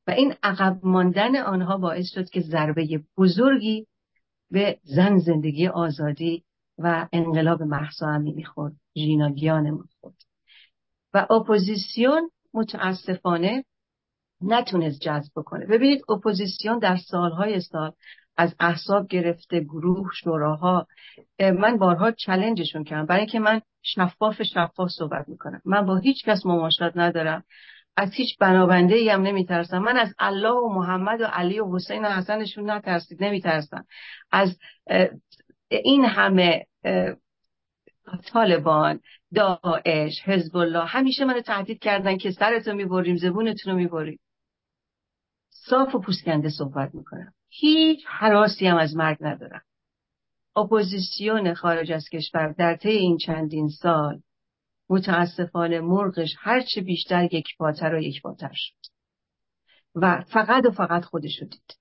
و 0.07 0.11
این 0.11 0.33
عقب 0.43 0.79
ماندن 0.83 1.35
آنها 1.35 1.77
باعث 1.77 2.05
شد 2.13 2.29
که 2.29 2.41
ضربه 2.41 3.03
بزرگی 3.17 3.87
به 4.51 4.79
زن 4.83 5.17
زندگی 5.17 5.67
آزادی 5.67 6.43
و 6.77 7.07
انقلاب 7.13 7.63
مهسا 7.63 8.07
امینی 8.07 8.43
خورد 8.43 8.73
ژینا 8.95 9.33
خورد 9.99 10.15
و 11.13 11.27
اپوزیسیون 11.29 12.29
متاسفانه 12.53 13.63
نتونست 14.41 14.99
جذب 14.99 15.31
بکنه. 15.35 15.65
ببینید 15.65 16.01
اپوزیسیون 16.11 16.79
در 16.79 16.97
سالهای 16.97 17.61
سال 17.61 17.91
از 18.37 18.55
احزاب 18.59 19.07
گرفته 19.07 19.59
گروه 19.59 20.09
شوراها 20.13 20.87
من 21.39 21.77
بارها 21.77 22.11
challenge 22.11 22.61
شون 22.61 22.83
کردم. 22.83 23.05
برای 23.05 23.21
اینکه 23.21 23.39
من 23.39 23.61
شفاف 23.81 24.43
شفاف 24.43 24.89
صحبت 24.89 25.29
می‌کنم. 25.29 25.61
من 25.65 25.85
با 25.85 25.97
هیچ 25.97 26.25
کس 26.25 26.45
مماشات 26.45 26.93
ندارم. 26.95 27.43
از 27.99 28.13
هیچ 28.13 28.37
بنابنده 28.37 28.95
ای 28.95 29.09
هم 29.09 29.21
نمیترسم. 29.21 29.77
من 29.77 29.97
از 29.97 30.13
الله 30.19 30.53
و 30.53 30.69
محمد 30.69 31.21
و 31.21 31.25
علی 31.25 31.59
و 31.59 31.75
حسین 31.75 32.05
و 32.05 32.09
حسنشون 32.09 32.69
نترسید 32.69 33.23
نمیترسم. 33.23 33.85
از 34.31 34.59
این 35.69 36.05
همه 36.05 36.65
طالبان 38.33 38.99
داعش 39.35 40.21
حزب 40.23 40.57
الله 40.57 40.85
همیشه 40.85 41.25
منو 41.25 41.41
تهدید 41.41 41.79
کردن 41.79 42.17
که 42.17 42.31
سرتو 42.31 42.73
می‌بریم 42.73 43.17
زبونتون 43.17 43.73
رو 43.73 43.79
می‌بریم. 43.79 44.19
صاف 45.49 45.95
و 45.95 45.99
پوسکنده 45.99 46.49
صحبت 46.49 46.95
می‌کنم. 46.95 47.33
هیچ 47.49 47.99
حراسی 48.07 48.67
هم 48.67 48.77
از 48.77 48.95
مرگ 48.95 49.17
ندارم. 49.21 49.61
اپوزیسیون 50.55 51.53
خارج 51.53 51.91
از 51.91 52.09
کشور 52.09 52.51
در 52.51 52.75
طی 52.75 52.89
این 52.89 53.17
چندین 53.17 53.69
سال 53.69 54.21
متاسفانه 54.89 55.79
مرغش 55.79 56.35
هرچه 56.39 56.81
بیشتر 56.81 57.33
یک 57.33 57.47
پاتر 57.57 57.95
و 57.95 58.01
یک 58.01 58.21
پاتر 58.21 58.51
شد. 58.53 58.73
و 59.95 60.21
فقط 60.21 60.65
و 60.65 60.71
فقط 60.71 61.05
خودشو 61.05 61.45
دید. 61.45 61.77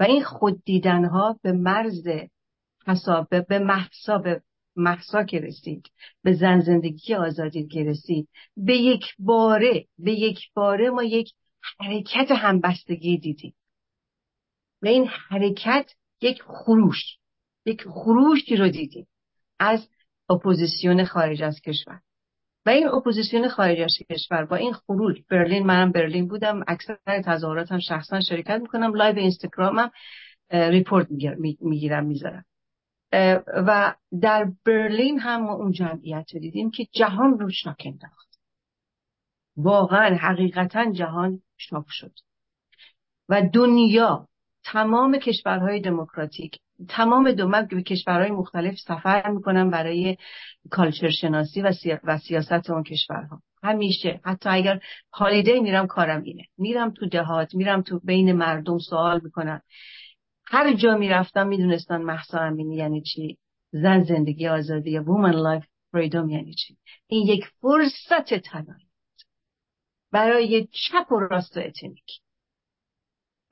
و 0.00 0.02
این 0.02 0.24
خود 0.24 0.64
دیدن 0.64 1.04
ها 1.04 1.38
به 1.42 1.52
مرز 1.52 2.06
حساب 2.86 3.46
به 3.46 3.58
محسا 3.58 4.18
به 4.18 4.42
محسا 4.76 5.24
که 5.24 5.40
رسید 5.40 5.90
به 6.22 6.32
زن 6.32 6.60
زندگی 6.60 7.14
آزادی 7.14 7.66
که 7.66 7.84
رسید 7.84 8.28
به 8.56 8.76
یک 8.76 9.04
باره 9.18 9.86
به 9.98 10.12
یک 10.12 10.52
باره 10.54 10.90
ما 10.90 11.02
یک 11.02 11.32
حرکت 11.80 12.30
همبستگی 12.30 13.18
دیدیم. 13.18 13.54
و 14.82 14.86
این 14.86 15.06
حرکت 15.06 15.90
یک 16.20 16.42
خروش 16.42 17.18
یک 17.66 17.82
خروشی 17.82 18.56
رو 18.56 18.68
دیدیم. 18.68 19.06
از 19.58 19.88
اپوزیسیون 20.30 21.04
خارج 21.04 21.42
از 21.42 21.60
کشور. 21.60 22.00
و 22.66 22.70
این 22.70 22.88
اپوزیسیون 22.88 23.48
خارج 23.48 23.80
از 23.80 23.94
کشور 24.10 24.44
با 24.44 24.56
این 24.56 24.72
خروش 24.72 25.22
برلین 25.30 25.66
منم 25.66 25.92
برلین 25.92 26.28
بودم 26.28 26.64
اکثر 26.66 26.98
تظاهراتم 27.06 27.78
شخصا 27.78 28.20
شرکت 28.20 28.60
می‌کنم 28.60 28.94
live 28.94 29.18
اینستاگرامم 29.18 29.90
report 30.50 31.06
می‌گیرم 31.60 32.06
می‌ذارم. 32.06 32.44
و 33.46 33.94
در 34.20 34.52
برلین 34.64 35.18
هم 35.18 35.42
ما 35.42 35.54
اون 35.54 35.72
جمعیت 35.72 36.26
رو 36.34 36.40
دیدیم 36.40 36.70
که 36.70 36.86
جهان 36.92 37.38
رو 37.38 37.50
shock 37.50 37.82
انداخت. 37.84 38.38
واقعا 39.56 40.16
حقیقتا 40.16 40.92
جهان 40.92 41.42
shock 41.56 41.84
شد. 41.88 42.12
و 43.28 43.42
دنیا 43.52 44.28
تمام 44.64 45.18
کشورهای 45.18 45.80
دموکراتیک 45.80 46.58
تمام 46.88 47.32
دو 47.32 47.48
من 47.48 47.66
به 47.66 47.82
کشورهای 47.82 48.30
مختلف 48.30 48.74
سفر 48.78 49.30
می‌کنم 49.30 49.70
برای 49.70 50.16
culture 50.70 51.10
شناسی 51.10 51.62
و, 51.62 51.72
و 52.04 52.18
سیاست 52.18 52.70
اون 52.70 52.82
کشورها. 52.82 53.42
همیشه. 53.62 54.20
حتی 54.24 54.48
اگر 54.48 54.80
holiday 55.12 55.60
میرم 55.60 55.86
کارم 55.86 56.22
اینه. 56.22 56.42
میرم 56.58 56.90
تو 56.90 57.06
دهات 57.06 57.54
میرم 57.54 57.82
تو 57.82 58.00
بین 58.04 58.32
مردم 58.32 58.78
سوال 58.78 59.20
می‌کنم 59.24 59.62
هر 60.46 60.74
جا 60.74 60.96
می‌رفتم 60.96 61.46
می‌دونستن 61.46 62.02
مهسا 62.02 62.38
امینی 62.38 62.76
یعنی 62.76 63.02
چی؟ 63.02 63.38
زن 63.72 64.02
زندگی 64.02 64.48
آزادی 64.48 64.98
woman 64.98 65.34
life 65.34 65.64
freedom 65.92 66.28
یعنی 66.28 66.54
چی؟ 66.54 66.76
این 67.06 67.26
یک 67.26 67.44
فرصت 67.60 68.38
طلایی 68.38 68.88
برای 70.12 70.68
چپ 70.72 71.12
و 71.12 71.20
راست 71.20 71.56
و 71.56 71.60
ethnic. 71.60 72.20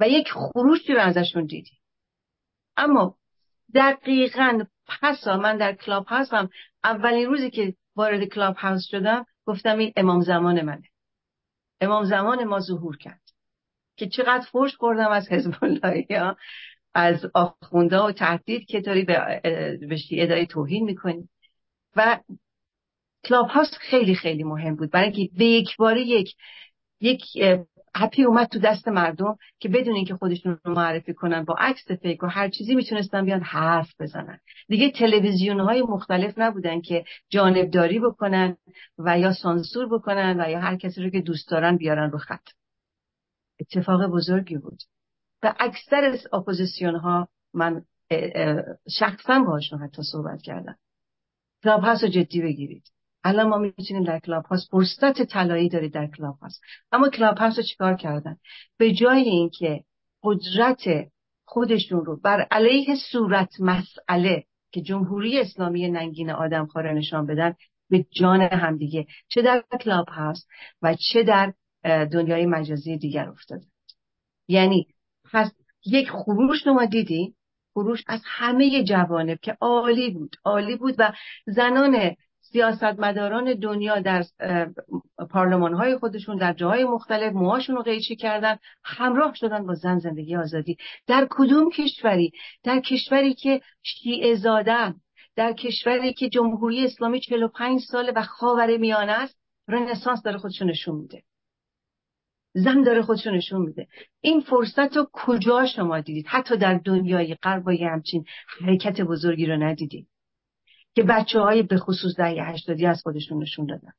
و 0.00 0.08
یک 0.08 0.28
خروشی 0.32 0.92
رو 0.92 1.00
ازشون 1.00 1.46
دیدیم. 1.46 1.81
اما 2.76 3.16
دقیقا 3.74 4.64
پسا 4.86 5.36
من 5.36 5.56
در 5.56 5.72
کلاب 5.72 6.06
هاوسم 6.06 6.50
اولین 6.84 7.26
روزی 7.26 7.50
که 7.50 7.74
وارد 7.96 8.24
کلاب 8.24 8.56
هاوس 8.56 8.86
شدم 8.90 9.26
گفتم 9.44 9.78
این 9.78 9.92
امام 9.96 10.20
زمان 10.20 10.62
منه. 10.62 10.88
امام 11.80 12.04
زمان 12.04 12.44
ما 12.44 12.60
ظهور 12.60 12.96
کرد. 12.96 13.20
که 13.96 14.08
چقدر 14.08 14.46
فرش 14.52 14.76
خوردم 14.76 15.10
از 15.10 15.32
حزب 15.32 15.54
الله 15.62 16.36
از 16.94 17.26
آخونده 17.34 17.98
و 17.98 18.12
تهدید 18.12 18.66
که 18.66 18.80
داری 18.80 19.04
به 19.04 19.40
ادای 20.10 20.46
توهین 20.46 20.84
می‌کنی. 20.84 21.28
و 21.96 22.20
کلاب 23.24 23.46
هاوس 23.46 23.70
خیلی 23.80 24.14
خیلی 24.14 24.44
مهم 24.44 24.76
بود. 24.76 24.90
برای 24.90 25.10
اینکه 25.10 25.34
به 25.38 25.44
یک 25.44 25.76
باره 25.76 26.00
یک 26.00 26.34
یک 27.00 27.22
app 27.94 28.17
ی 28.17 28.24
اومد 28.24 28.48
تو 28.48 28.58
دست 28.58 28.88
مردم 28.88 29.36
که 29.58 29.68
بدون 29.68 29.94
اینکه 29.94 30.14
خودشون 30.14 30.58
رو 30.64 30.72
معرفی 30.72 31.14
کنن 31.14 31.44
با 31.44 31.54
عکس 31.58 31.90
fake 31.90 32.22
و 32.22 32.26
هر 32.26 32.48
چیزی 32.48 32.74
می‌تونستن 32.74 33.24
بیان 33.24 33.42
حرف 33.42 34.00
بزنن. 34.00 34.38
دیگه 34.68 34.90
تلویزیون 34.90 35.60
های 35.60 35.82
مختلف 35.82 36.34
نبودن 36.36 36.80
که 36.80 37.04
جانبداری 37.28 38.00
بکنن 38.00 38.56
و 38.98 39.18
یا 39.18 39.32
سانسور 39.32 39.88
بکنن 39.98 40.40
و 40.40 40.50
یا 40.50 40.60
هر 40.60 40.76
کسی 40.76 41.02
رو 41.02 41.10
که 41.10 41.20
دوست 41.20 41.50
دارن 41.50 41.76
بیارن 41.76 42.10
رو 42.10 42.18
خط. 42.18 42.48
اتفاق 43.60 44.06
بزرگی 44.06 44.56
بود. 44.56 44.78
و 45.42 45.54
اکثر 45.60 46.18
اپوزیسیون 46.32 46.96
ها 46.96 47.28
من 47.54 47.84
شخصا 48.98 49.38
باشون 49.38 49.82
حتی 49.82 50.02
صحبت 50.02 50.42
کردم. 50.42 50.76
کلاب 51.64 51.86
رو 51.86 52.08
جدی 52.08 52.42
بگیرید. 52.42 52.84
الان 53.24 53.48
ما 53.48 53.58
می‌تونیم 53.58 54.04
در 54.04 54.18
کلاب 54.18 54.44
هاوس 54.44 54.70
فرصت 54.70 55.22
طلایی 55.22 55.68
دارید 55.68 55.92
در 55.92 56.06
کلاب 56.06 56.38
هاوس 56.38 56.60
اما 56.92 57.08
کلاب 57.08 57.38
هاوس 57.38 57.56
رو 57.56 57.64
چیکار 57.64 57.94
کردن؟ 57.96 58.36
به 58.78 58.92
جای 58.92 59.22
اینکه 59.22 59.84
قدرت 60.22 60.84
خودشون 61.44 62.04
رو 62.04 62.20
بر 62.20 62.46
علیه 62.50 62.96
صورت 63.12 63.60
مسئله 63.60 64.44
که 64.72 64.80
جمهوری 64.80 65.40
اسلامی 65.40 65.90
ننگین 65.90 66.30
آدم 66.30 66.66
خواره 66.66 66.92
نشان 66.92 67.26
بدن 67.26 67.54
به 67.90 68.06
جان 68.10 68.40
همدیگه 68.40 69.06
چه 69.28 69.42
در 69.42 69.64
کلاب 69.80 70.08
هاوس 70.08 70.48
و 70.82 70.94
چه 70.94 71.22
در 71.22 71.52
دنیای 72.04 72.46
مجازی 72.46 72.96
دیگر 72.96 73.28
افتاده. 73.28 73.66
یعنی 74.48 74.86
پس 75.32 75.52
یک 75.86 76.10
خروش 76.10 76.66
رو 76.66 76.72
ما 76.72 76.84
دیدیم 76.84 77.36
خروش 77.74 78.04
از 78.06 78.20
همه 78.24 78.84
جوانب 78.84 79.38
که 79.42 79.56
عالی 79.60 80.10
بود 80.10 80.36
عالی 80.44 80.76
بود 80.76 80.94
و 80.98 81.12
زنان 81.46 82.16
سیاستمداران 82.52 83.54
دنیا 83.54 84.00
در 84.00 84.24
پارلمان 85.30 85.74
های 85.74 85.98
خودشون 85.98 86.36
در 86.36 86.52
جاهای 86.52 86.84
مختلف 86.84 87.32
موهاشون 87.32 87.76
رو 87.76 87.82
قیچی 87.82 88.16
کردن 88.16 88.56
همراه 88.84 89.34
شدن 89.34 89.66
با 89.66 89.74
زن 89.74 89.98
زندگی 89.98 90.36
آزادی. 90.36 90.76
در 91.06 91.26
کدوم 91.30 91.70
کشوری؟ 91.70 92.32
در 92.62 92.80
کشوری 92.80 93.34
که 93.34 93.60
شیعه 93.82 94.34
زادن 94.34 94.94
در 95.36 95.52
کشوری 95.52 96.12
که 96.12 96.28
جمهوری 96.28 96.84
اسلامی 96.84 97.20
45 97.20 97.80
ساله 97.80 98.12
و 98.16 98.22
خاور 98.22 98.76
میانه 98.76 99.12
است 99.12 99.38
رنسانس 99.68 100.22
داره 100.22 100.38
خودشون 100.38 100.70
نشون 100.70 100.96
میده. 100.96 101.22
زن 102.54 102.82
داره 102.82 103.02
خودشو 103.02 103.30
نشون 103.30 103.60
میده. 103.62 103.86
این 104.20 104.40
فرصت 104.40 104.96
رو 104.96 105.08
کجا 105.12 105.66
شما 105.66 106.00
دیدید؟ 106.00 106.26
حتی 106.28 106.56
در 106.56 106.80
دنیای 106.84 107.34
غرب 107.34 107.68
همچین 107.68 108.24
حرکت 108.60 109.00
بزرگی 109.00 109.46
رو 109.46 109.56
ندیدید. 109.56 110.08
که 110.94 111.02
بچه 111.02 111.40
های 111.40 111.62
به 111.62 111.76
خصوص 111.76 112.16
دهی 112.16 112.38
هشتادی 112.38 112.86
از 112.86 113.02
خودشون 113.02 113.42
نشون 113.42 113.66
دادن. 113.66 113.92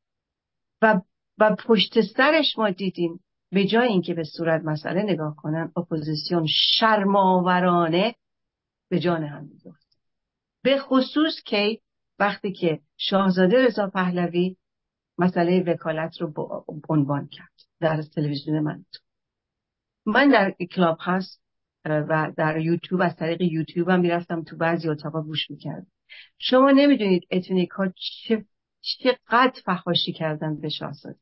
و 0.81 1.01
و 1.37 1.55
پشت 1.55 2.01
سرش 2.01 2.57
ما 2.57 2.69
دیدیم 2.69 3.19
به 3.51 3.65
جای 3.65 3.87
اینکه 3.87 4.13
به 4.13 4.23
صورت 4.23 4.61
مسئله 4.65 5.03
نگاه 5.03 5.35
کنن 5.35 5.71
اپوزیسیون 5.77 6.45
شرماورانه 6.79 8.15
به 8.89 8.99
جان 8.99 9.23
هم 9.23 9.43
می‌گفت 9.43 9.97
به 10.63 10.77
خصوص 10.77 11.33
که 11.45 11.79
وقتی 12.19 12.51
که 12.51 12.79
شاهزاده 12.97 13.65
رضا 13.65 13.87
پهلوی 13.87 14.57
مسئله 15.17 15.63
وکالت 15.63 16.21
رو 16.21 16.33
عنوان 16.89 17.27
کرد 17.27 17.51
در 17.79 18.01
تلویزیون 18.01 18.59
من. 18.59 18.85
من 20.05 20.29
در 20.29 20.51
کلاب 20.51 20.97
هاوس 21.01 21.41
و 21.85 22.31
در 22.37 22.59
یوتیوب 22.59 23.01
از 23.01 23.15
طریق 23.15 23.41
یوتیوب 23.41 23.89
هم 23.89 23.99
می‌رفتم 23.99 24.43
تو 24.43 24.57
بعضی 24.57 24.89
اتاقا 24.89 25.21
گوش 25.21 25.51
می‌کردم. 25.51 25.87
شما 26.39 26.71
نمی‌دونید 26.71 27.27
ethnic 27.31 27.69
ها 27.69 27.93
چه 27.95 28.45
چقدر 28.81 29.61
فحاشی 29.65 30.13
کردن 30.13 30.61
به 30.61 30.69
شاهزاده. 30.69 31.19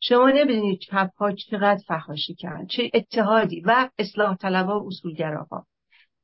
شما 0.00 0.30
نبینید 0.30 0.80
چپ 0.80 1.10
ها 1.16 1.32
چقدر 1.32 1.82
فحاشی 1.86 2.34
کردن. 2.34 2.66
چه 2.66 2.90
اتحادی 2.94 3.60
و 3.60 3.90
اصلاح 3.98 4.36
طلبها 4.36 4.80
و 4.80 4.86
اصولگراها. 4.86 5.66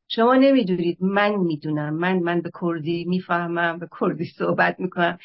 شما 0.08 0.34
نمی‌دونید 0.34 0.98
من 1.00 1.34
می‌دونم. 1.34 1.94
من 1.94 2.18
من 2.18 2.40
به 2.40 2.50
کردی 2.60 3.04
می‌فهمم 3.04 3.78
به 3.78 3.88
کردی 4.00 4.24
صحبت 4.24 4.80
می‌کنم. 4.80 5.18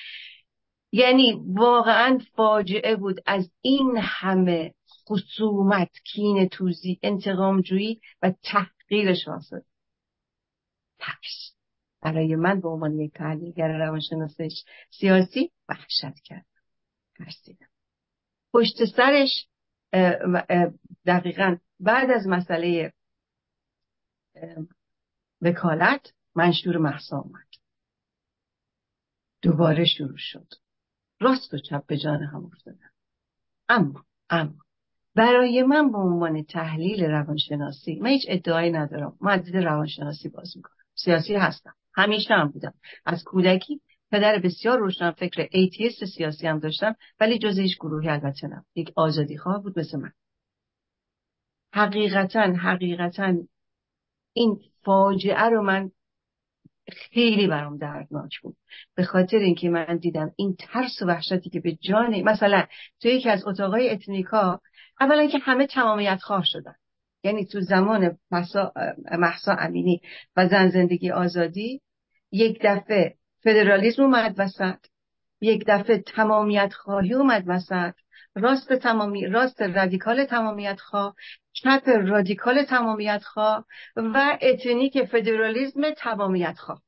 یعنی 0.92 1.44
واقعا 1.48 2.20
فاجعه 2.36 2.96
بود 2.96 3.22
از 3.26 3.52
این 3.62 3.98
همه 3.98 4.74
خصومت 5.08 5.90
کین 6.04 6.50
توزی 6.50 7.00
انتقامجویی 7.04 8.02
و 8.22 8.34
تحقیر 8.44 9.14
شاهزاده. 9.14 9.66
ترس. 11.00 11.55
برای 12.06 12.36
من 12.36 12.62
به 12.62 12.70
عنوان 12.70 13.00
یک 13.00 13.14
تحلیلگر 13.14 13.78
روانشناسی 13.78 14.50
سیاسی 14.90 15.52
وحشت 15.70 16.20
کرد. 16.24 16.46
ترسیدم. 17.18 17.68
پشت 18.54 18.86
سرش 18.96 19.48
دقیقا 21.06 21.58
بعد 21.80 22.12
از 22.12 22.28
مسئله 22.28 22.94
وکالت 25.42 26.14
منشور 26.36 26.78
محسا 26.78 27.18
اومد 27.18 27.48
دوباره 29.42 29.86
شروع 29.86 30.18
شد. 30.18 30.48
راست 31.20 31.54
و 31.54 31.58
چپ 31.58 31.86
به 31.86 31.98
جان 31.98 32.24
هم 32.24 32.46
افتادن 32.46 32.90
اما 33.70 34.06
اما 34.30 34.66
برای 35.16 35.64
من 35.64 35.92
به 35.92 35.98
عنوان 35.98 36.44
تحلیل 36.44 37.04
روانشناسی 37.04 38.00
من 38.00 38.10
هیچ 38.10 38.26
ادعایی 38.28 38.72
ندارم. 38.72 39.18
من 39.22 39.46
روانشناسی 39.46 40.30
باز 40.30 40.54
می‌کنم. 40.58 40.86
سیاسی 40.96 41.36
هستم. 41.36 41.74
همیشه 41.96 42.34
هم 42.34 42.48
بودم. 42.48 42.74
از 43.06 43.24
کودکی 43.24 43.82
پدر 44.12 44.40
بسیار 44.40 44.80
روشن 44.80 45.12
فکر 45.12 45.48
ایتیست 45.52 46.06
سیاسی 46.06 46.48
هم 46.48 46.60
داشتم 46.60 46.96
ولی 47.20 47.40
جز 47.40 47.60
هیچ 47.60 47.78
گروهی 47.78 48.10
البته 48.10 48.48
نه. 48.48 48.66
یک 48.76 48.92
آزادی 48.96 49.38
خواه 49.38 49.64
بود 49.64 49.80
مثل 49.80 50.00
من. 50.00 50.12
حقیقتا 51.74 52.40
حقیقتا 52.42 53.34
این 54.34 54.60
فاجعه 54.84 55.44
رو 55.44 55.64
من 55.64 55.92
خیلی 56.92 57.48
برام 57.48 57.78
دردناک 57.78 58.40
بود. 58.42 58.58
به 58.96 59.04
خاطر 59.04 59.38
اینکه 59.38 59.70
من 59.70 59.98
دیدم 59.98 60.32
این 60.36 60.56
ترس 60.60 61.02
و 61.02 61.06
وحشتی 61.06 61.50
که 61.50 61.60
به 61.60 61.76
جان 61.76 62.22
مثلا 62.22 62.66
تو 63.02 63.08
یکی 63.08 63.30
از 63.30 63.48
اتاقای 63.48 63.90
ethnic 63.90 64.52
ا 64.52 64.62
اولا 65.00 65.28
که 65.28 65.38
همه 65.38 65.68
تمامیت 65.68 66.20
خواه 66.22 66.44
شدن. 66.46 66.76
یعنی 67.24 67.46
تو 67.46 67.62
زمان 67.62 68.18
مهسا 69.12 69.56
امینی 69.60 70.02
و 70.36 70.48
زن 70.48 70.70
زندگی 70.70 71.12
آزادی 71.12 71.82
یک 72.36 72.60
دفعه 72.64 73.16
فدرالیسم 73.44 74.04
اومد 74.04 74.36
وسط 74.38 74.78
یک 75.42 75.64
دفعه 75.68 75.98
تمامیت 75.98 76.74
خواهی 76.74 77.14
اومد 77.14 77.44
وسط 77.48 77.94
راست 78.36 78.74
تمامی 78.74 79.28
راست 79.28 79.62
رادیکال 79.62 80.26
تمامیت 80.26 80.80
خواه 80.80 81.16
چپ 81.54 81.90
رادیکال 81.90 82.64
تمامیت 82.64 83.24
خواه 83.24 83.66
و 83.96 84.38
اتنیک 84.42 85.04
فدرالیسم 85.04 85.82
تمامیت 85.98 86.58
خواه. 86.58 86.82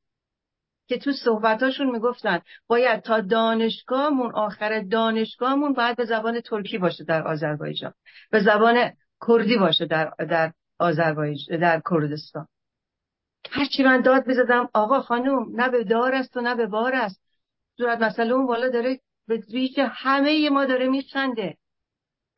که 0.88 0.98
تو 0.98 1.12
صحبتاشون 1.12 1.90
می‌گفتن 1.90 2.40
باید 2.66 3.00
تا 3.00 3.20
دانشگاهمون 3.20 4.32
آخر 4.34 4.80
دانشگاهمون 4.80 5.72
باید 5.72 5.96
به 5.96 6.04
زبان 6.04 6.40
ترکی 6.40 6.78
باشه 6.78 7.04
در 7.04 7.28
آذربایجان 7.28 7.92
به 8.30 8.40
زبان 8.40 8.92
کردی 9.28 9.58
باشه 9.58 9.86
در 9.86 10.12
در 10.18 10.52
آذربایجان 10.78 11.58
در 11.58 11.82
کردستان. 11.90 12.48
هرچی 13.50 13.82
من 13.82 14.00
داد 14.00 14.28
بزدم 14.28 14.68
آقا 14.74 15.00
خانم 15.00 15.60
نه 15.60 15.68
به 15.68 15.84
دار 15.84 16.14
است 16.14 16.36
و 16.36 16.40
نه 16.40 16.54
به 16.54 16.66
بار 16.66 16.94
است. 16.94 17.22
صورت 17.76 18.00
مسئله 18.00 18.32
اون 18.32 18.46
بالا 18.46 18.68
داره 18.68 19.00
به 19.26 19.42
ریش 19.50 19.78
همه 19.78 20.50
ما 20.50 20.64
داره 20.64 20.88
میخنده. 20.88 21.56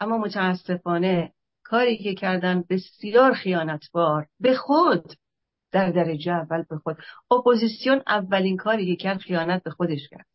اما 0.00 0.18
متاسفانه 0.18 1.32
کاری 1.62 1.98
که 1.98 2.14
کردن 2.14 2.64
بسیار 2.70 3.32
خیانت‌بار. 3.32 4.26
به 4.40 4.54
خود 4.54 5.14
در 5.72 5.90
درجه 5.90 6.32
اول 6.32 6.62
به 6.62 6.78
خود. 6.78 6.96
اپوزیسیون 7.30 8.02
اولین 8.06 8.56
کاری 8.56 8.96
که 8.96 9.02
کرد 9.02 9.18
خیانت 9.18 9.62
به 9.62 9.70
خودش 9.70 10.08
کرد. 10.08 10.26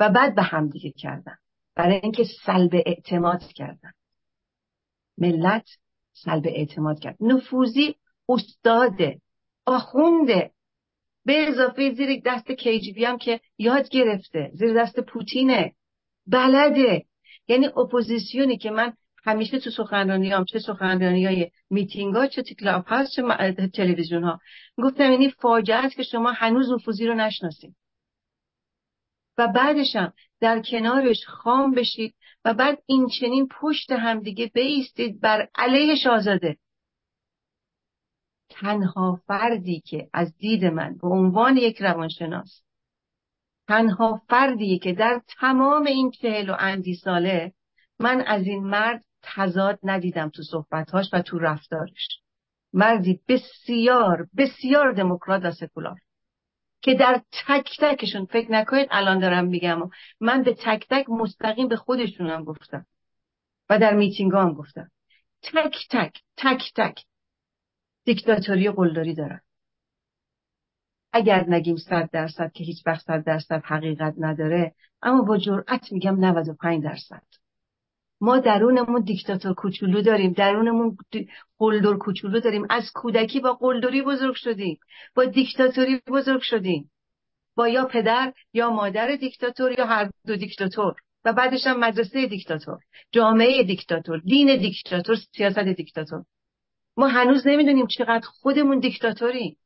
و 0.00 0.08
بعد 0.08 0.34
به 0.34 0.42
همدیگه 0.42 0.90
کردن. 0.90 1.36
برای 1.74 2.00
اینکه 2.02 2.24
سلب 2.46 2.70
اعتماد 2.86 3.42
کردن. 3.42 3.92
ملت 5.18 5.68
سلب 6.12 6.46
اعتماد 6.46 7.00
کرد. 7.00 7.16
نفوذی 7.20 7.96
استاده 8.30 9.20
آخونده. 9.66 10.50
به 11.24 11.48
اضافه 11.48 11.94
زیر 11.94 12.20
دست 12.24 12.52
KGB 12.52 13.04
هم 13.04 13.18
که 13.18 13.40
یاد 13.58 13.88
گرفته 13.88 14.50
زیر 14.54 14.82
دست 14.82 15.00
پوتینه. 15.00 15.74
بلده. 16.26 17.04
یعنی 17.48 17.66
اپوزیسیونی 17.66 18.58
که 18.58 18.70
من 18.70 18.92
همیشه 19.24 19.58
تو 19.58 19.70
سخنرانی‌هام 19.70 20.44
چه 20.44 20.58
سخنرانی 20.58 21.26
های 21.26 21.50
میتینگ 21.70 22.14
ها 22.14 22.26
چه 22.26 22.42
کلاب 22.42 22.84
هاوس 22.86 23.10
چه 23.16 23.22
تلویزیون 23.74 24.24
ها 24.24 24.40
گفتم 24.78 25.10
یعنی 25.10 25.30
فاجعه 25.30 25.76
است 25.76 25.96
که 25.96 26.02
شما 26.02 26.32
هنوز 26.32 26.70
نفوذی 26.72 27.06
رو 27.06 27.14
نشناسید. 27.14 27.76
و 29.38 29.48
بعدش 29.48 29.96
هم 29.96 30.12
در 30.40 30.62
کنارش 30.62 31.26
خام 31.26 31.74
بشید 31.74 32.14
و 32.44 32.54
بعد 32.54 32.78
این 32.86 33.08
چنین 33.20 33.48
پشت 33.60 33.92
همدیگه 33.92 34.50
بایستید 34.54 35.20
بر 35.20 35.48
علیه 35.54 35.94
شاهزاده. 35.94 36.56
تنها 38.60 39.20
فردی 39.26 39.80
که 39.80 40.08
از 40.12 40.36
دید 40.36 40.64
من 40.64 40.96
به 41.02 41.08
عنوان 41.08 41.56
یک 41.56 41.82
روانشناس 41.82 42.62
تنها 43.68 44.22
فردی 44.28 44.78
که 44.78 44.92
در 44.92 45.20
تمام 45.40 45.86
این 45.86 46.10
چهل 46.10 46.50
و 46.50 46.56
اندی 46.58 46.94
ساله 46.94 47.52
من 47.98 48.20
از 48.20 48.46
این 48.46 48.64
مرد 48.64 49.04
تضاد 49.22 49.78
ندیدم 49.82 50.28
تو 50.28 50.42
صحبتهاش 50.42 51.10
و 51.12 51.22
تو 51.22 51.38
رفتارش. 51.38 52.20
مردی 52.72 53.20
بسیار 53.28 54.26
بسیار 54.36 54.92
دموکرات 54.92 55.44
و 55.44 55.50
سکولار 55.50 56.00
که 56.82 56.94
در 56.94 57.22
تک 57.46 57.70
تکشون 57.80 58.24
فکر 58.24 58.52
نکنید 58.52 58.88
الان 58.90 59.18
دارم 59.18 59.44
میگم 59.44 59.90
من 60.20 60.42
به 60.42 60.54
تک 60.54 60.86
تک 60.90 61.08
مستقیم 61.08 61.68
به 61.68 61.76
خودشونم 61.76 62.44
گفتم 62.44 62.86
و 63.70 63.78
در 63.78 63.94
میتینگ 63.94 64.32
هم 64.32 64.52
گفتم. 64.52 64.90
تک 65.42 65.76
تک 65.90 66.22
تک 66.36 66.72
تک 66.76 67.04
دیکتاتوری 68.10 68.70
قلدری 68.70 69.14
دارن. 69.14 69.40
اگر 71.12 71.44
نگیم 71.48 71.76
صد 71.76 72.10
درصد 72.12 72.52
که 72.52 72.64
هیچ 72.64 72.86
وقت 72.86 73.06
صد 73.06 73.24
درصد 73.24 73.62
حقیقت 73.64 74.14
نداره 74.18 74.74
اما 75.02 75.22
با 75.22 75.38
جرأت 75.38 75.92
میگم 75.92 76.24
95 76.24 76.84
درصد. 76.84 77.22
ما 78.20 78.38
درونمون 78.38 79.02
دیکتاتور 79.02 79.54
کوچولو 79.54 80.02
داریم 80.02 80.32
درونمون 80.32 80.96
قلدر 81.58 81.96
کوچولو 81.96 82.40
داریم. 82.40 82.66
از 82.70 82.90
کودکی 82.94 83.40
با 83.40 83.52
قلدری 83.54 84.02
بزرگ 84.02 84.34
شدیم 84.34 84.78
با 85.14 85.24
دیکتاتوری 85.24 86.00
بزرگ 86.06 86.40
شدیم. 86.40 86.90
با 87.54 87.68
یا 87.68 87.84
پدر 87.84 88.32
یا 88.52 88.70
مادر 88.70 89.16
دیکتاتور 89.16 89.78
یا 89.78 89.86
هر 89.86 90.10
دو 90.26 90.36
دیکتاتور. 90.36 90.94
و 91.24 91.32
بعدش 91.32 91.66
هم 91.66 91.80
مدرسه 91.80 92.26
دیکتاتور 92.26 92.78
جامعه 93.12 93.62
دیکتاتور 93.62 94.18
دین 94.18 94.56
دیکتاتور 94.56 95.16
سیاست 95.36 95.58
دیکتاتور. 95.58 96.24
ما 97.00 97.06
هنوز 97.06 97.46
نمی‌دونیم 97.46 97.86
چقدر 97.86 98.26
خودمون 98.26 98.78
دیکتاتوریم. 98.78 99.56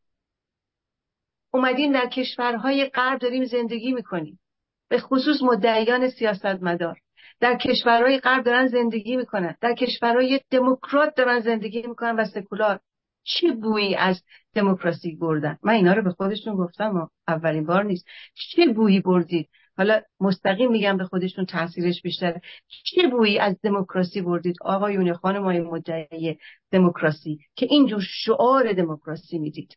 اومدیم 1.53 1.93
در 1.93 2.07
کشورهای 2.07 2.85
غرب 2.85 3.19
داریم 3.19 3.45
زندگی 3.45 3.93
می‌کنیم. 3.93 4.41
به 4.89 4.99
خصوص 4.99 5.43
مدعیان 5.43 6.11
سیاستمدار. 6.11 6.99
در 7.41 7.57
کشورهای 7.57 8.19
غرب 8.19 8.45
دارن 8.45 8.67
زندگی 8.67 9.17
می‌کنن. 9.17 9.57
در 9.61 9.75
کشورهای 9.75 10.41
دموکرات 10.51 11.15
دارن 11.15 11.41
زندگی 11.41 11.83
می‌کنن 11.87 12.17
و 12.17 12.25
سکولار. 12.25 12.81
چه 13.25 13.53
بویی 13.53 13.95
از 13.95 14.23
دموکراسی 14.55 15.17
بردن؟ 15.17 15.59
من 15.63 15.73
اینا 15.73 15.93
رو 15.93 16.03
به 16.03 16.11
خودشون 16.11 16.57
گفتم 16.57 16.97
و 16.97 17.07
اولین 17.29 17.67
بار 17.67 17.85
نیست. 17.85 18.07
چه 18.35 18.67
بویی 18.67 19.01
بردید 19.01 19.49
حالا 19.77 20.01
مستقیم 20.21 20.71
میگم 20.71 20.97
به 20.97 21.05
خودشون 21.05 21.45
تاثیرش 21.45 22.03
بیشتر. 22.03 22.41
چه 22.85 23.09
بویی 23.09 23.39
از 23.39 23.57
دموکراسی 23.63 24.21
بردید؟ 24.21 24.57
آقایون 24.61 25.15
خانمای 25.15 25.61
مدعی 25.61 26.39
دموکراسی 26.71 27.39
که 27.57 27.67
اینجور 27.71 28.01
شعار 28.01 28.73
دموکراسی 28.73 29.39
می‌دید. 29.39 29.77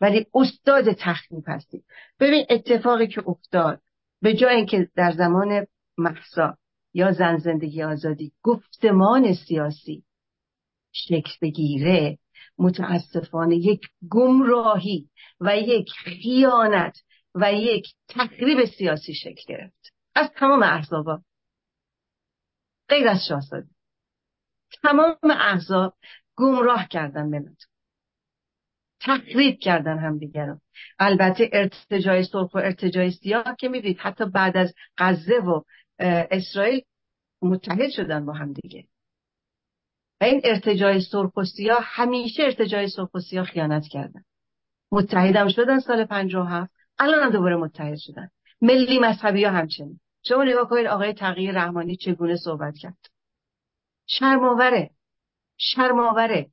ولی 0.00 0.26
استاد 0.34 0.92
تخریب 0.92 1.44
هستید. 1.46 1.84
ببین 2.20 2.46
اتفاقی 2.50 3.06
که 3.06 3.28
افتاد 3.28 3.80
به 4.22 4.34
جای 4.34 4.56
اینکه 4.56 4.88
در 4.96 5.12
زمان 5.12 5.66
محسا 5.98 6.56
یا 6.94 7.12
زن 7.12 7.36
زندگی 7.36 7.82
آزادی 7.82 8.32
گفتمان 8.42 9.34
سیاسی 9.34 10.04
شکل 10.92 11.30
بگیره 11.42 12.18
متاسفانه 12.58 13.56
یک 13.56 13.80
گمراهی 14.10 15.08
و 15.40 15.56
یک 15.56 15.90
خیانت 15.90 16.98
و 17.34 17.52
یک 17.52 17.86
تخریب 18.08 18.64
سیاسی 18.64 19.14
شکل 19.14 19.42
گرفت. 19.48 19.92
از 20.14 20.30
تمام 20.36 20.62
احزابا. 20.62 21.22
غیر 22.88 23.08
از 23.08 23.20
شاهزاده. 23.28 23.68
تمام 24.82 25.16
احزاب 25.30 25.94
گمراه 26.36 26.88
کردن 26.88 27.26
ملت 27.26 27.66
تخریب 29.00 29.58
کردن 29.58 29.98
همدیگران 29.98 30.60
البته 30.98 31.50
ارتجای 31.52 32.24
سرخ 32.24 32.54
و 32.54 32.58
ارتجای 32.58 33.10
سیاه 33.10 33.56
که 33.58 33.68
می‌دید. 33.68 33.98
حتی 33.98 34.24
بعد 34.24 34.56
از 34.56 34.74
غزه 34.98 35.38
و 35.38 35.62
اسرائیل 36.30 36.82
متحد 37.42 37.90
شدن 37.90 38.26
با 38.26 38.32
هم 38.32 38.52
دیگه. 38.52 38.86
و 40.20 40.24
این 40.24 40.40
ارتجای 40.44 41.00
سرخستی 41.00 41.68
ها 41.68 41.78
همیشه 41.82 42.42
ارتجای 42.42 42.88
سرخستی 42.88 43.36
ها 43.36 43.44
خیانت 43.44 43.84
کردن. 43.90 44.24
متحدم 44.92 45.48
شدن 45.48 45.80
سال 45.80 46.04
57 46.04 46.79
الان 47.00 47.22
هم 47.22 47.30
دوباره 47.30 47.56
متحد 47.56 47.96
شدن. 47.98 48.30
ملی 48.60 48.98
مذهبی 48.98 49.44
ها 49.44 49.50
همچنین. 49.50 50.00
شما 50.22 50.44
نگاه 50.44 50.68
کنید 50.68 50.86
آقای 50.86 51.12
تقیی 51.12 51.52
رحمانی 51.52 51.96
چگونه 51.96 52.36
صحبت 52.36 52.74
کرد. 52.76 52.98
شرماوره. 54.06 54.90
شرماوره. 55.56 56.50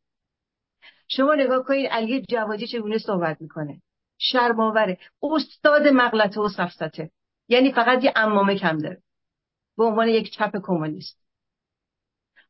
شما 1.07 1.35
نگاه 1.35 1.63
کنید 1.63 1.87
علی 1.87 2.25
جوادی 2.29 2.67
چگونه 2.67 2.97
صحبت 2.97 3.41
می‌کنه. 3.41 3.81
شرماوره. 4.17 4.97
استاد 5.23 5.87
مغلطه 5.87 6.41
و 6.41 6.49
سفسته 6.49 7.11
یعنی 7.47 7.71
فقط 7.71 8.03
یه 8.03 8.13
امامه 8.15 8.55
کم 8.55 8.77
داره. 8.77 9.01
به 9.77 9.83
عنوان 9.83 10.07
یک 10.07 10.31
چپ 10.31 10.51
کمونیست. 10.63 11.23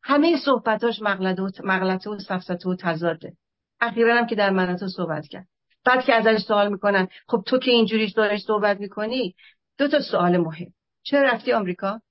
همه 0.03 0.37
صحبتاش 0.45 1.01
مغلطه 1.01 2.09
و 2.09 2.19
سفسته 2.19 2.69
و 2.69 2.75
تضاده. 2.75 3.37
اخیرا 3.79 4.17
هم 4.17 4.27
که 4.27 4.35
در 4.35 4.49
مناطق 4.49 4.87
صحبت 4.87 5.27
کرد. 5.27 5.47
بعد 5.85 6.03
که 6.05 6.13
ازش 6.13 6.43
سوال 6.43 6.71
می‌کنن 6.71 7.07
خب 7.27 7.43
تو 7.45 7.59
که 7.59 7.71
اینجوری 7.71 8.11
دارش 8.11 8.39
صحبت 8.41 8.79
می‌کنی؟ 8.79 9.35
دو 9.77 9.87
تا 9.87 9.99
سوال 10.01 10.37
مهم. 10.37 10.73
چرا 11.03 11.21
رفتی 11.21 11.53
آمریکا؟ 11.53 12.01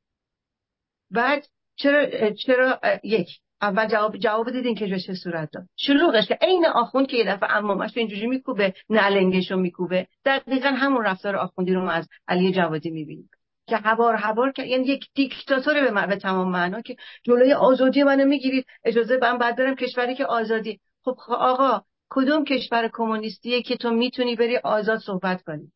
بعد 1.11 1.47
چرا 1.77 2.31
چرا 2.31 2.81
یک 3.05 3.29
اول 3.61 3.87
جواب 3.89 4.17
جواب 4.17 4.51
دیدین 4.51 4.75
که 4.75 4.99
چه 4.99 5.15
صورت 5.15 5.51
داد؟ 5.53 5.65
شلوغش 5.77 6.27
که 6.27 6.39
عین 6.41 6.67
آخوند 6.67 7.07
که 7.07 7.17
یه 7.17 7.25
دفعه 7.25 7.57
امامش 7.57 7.97
اینجوری 7.97 8.27
میکوبه 8.27 8.75
نلنگشو 8.91 9.57
میکوبه. 9.57 10.07
دقیقا 10.25 10.69
همون 10.69 11.05
رفتار 11.05 11.37
آخوندی 11.37 11.73
رو 11.73 11.85
ما 11.85 11.91
از 11.91 12.09
علی 12.29 12.53
جوادی 12.53 12.91
می‌بینیم. 12.91 13.31
که 13.69 13.77
هوار 13.77 14.15
هوار 14.15 14.53
که 14.53 14.63
یعنی 14.63 14.87
یک 14.87 15.09
دیکتاتور 15.15 15.91
به, 15.91 16.07
به 16.07 16.17
تمام 16.17 16.51
معنا 16.51 16.81
که 16.81 16.97
جلوی 17.23 17.53
آزادی 17.53 18.03
منو 18.03 18.25
می‌گیرید. 18.25 18.67
اجازه 18.85 19.19
من 19.23 19.39
بعد 19.39 19.57
برم 19.57 19.75
کشوری 19.75 20.15
که 20.15 20.27
آزادی. 20.27 20.81
خب 21.05 21.17
آقا 21.29 21.83
کدوم 22.09 22.45
کشور 22.45 22.91
کمونیستیه 22.93 23.63
که 23.63 23.77
تو 23.77 23.91
می‌تونی 23.91 24.37
بری 24.37 24.57
آزاد 24.57 24.99
صحبت 24.99 25.43
کنی؟ 25.43 25.73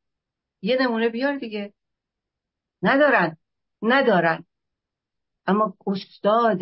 یه 0.62 0.76
نمونه 0.80 1.08
بیار 1.08 1.38
دیگه. 1.38 1.72
ندارن. 2.82 3.36
ندارن. 3.82 4.44
اما 5.46 5.74
استاد 5.86 6.60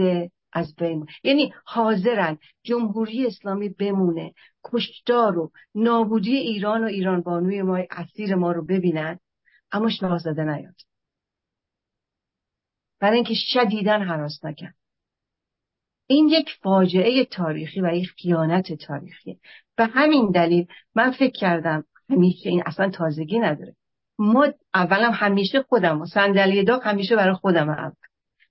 از 0.53 0.75
بین. 0.75 1.07
یعنی 1.23 1.55
حاضرن. 1.64 2.39
جمهوری 2.62 3.27
اسلامی 3.27 3.69
بمونه. 3.69 4.35
کشتار 4.64 5.39
و 5.39 5.53
نابودی 5.75 6.37
ایران 6.37 6.85
و 6.85 6.87
ایران 6.87 7.21
بانوی 7.21 7.62
ما 7.62 7.79
اسیر 7.91 8.35
ما 8.35 8.53
رو 8.53 8.64
ببینن. 8.64 9.19
اما 9.73 9.91
شاهزاده 9.91 10.45
نیاد. 10.45 10.75
برای 13.01 13.14
اینکه 13.14 13.35
شدیدن 13.35 14.03
حراس 14.03 14.45
نکن. 14.45 14.73
این 16.11 16.29
یک 16.29 16.51
فاجعه 16.63 17.25
تاریخی 17.25 17.81
و 17.81 17.95
یک 17.95 18.09
خیانت 18.09 18.73
تاریخی. 18.73 19.39
به 19.77 19.87
همین 19.87 20.31
دلیل 20.31 20.67
من 20.95 21.11
فکر 21.11 21.33
کردم 21.33 21.85
همیشه 22.11 22.49
این 22.49 22.63
اصلا 22.67 22.91
تازگی 22.91 23.39
نداره. 23.39 23.75
ما 24.19 24.49
اولم 24.75 25.11
همیشه 25.13 25.63
خودم 25.63 26.05
صندلی 26.05 26.65
داغ 26.65 26.87
همیشه 26.87 27.17
برای 27.17 27.35
خودم 27.35 27.69
اول 27.69 27.93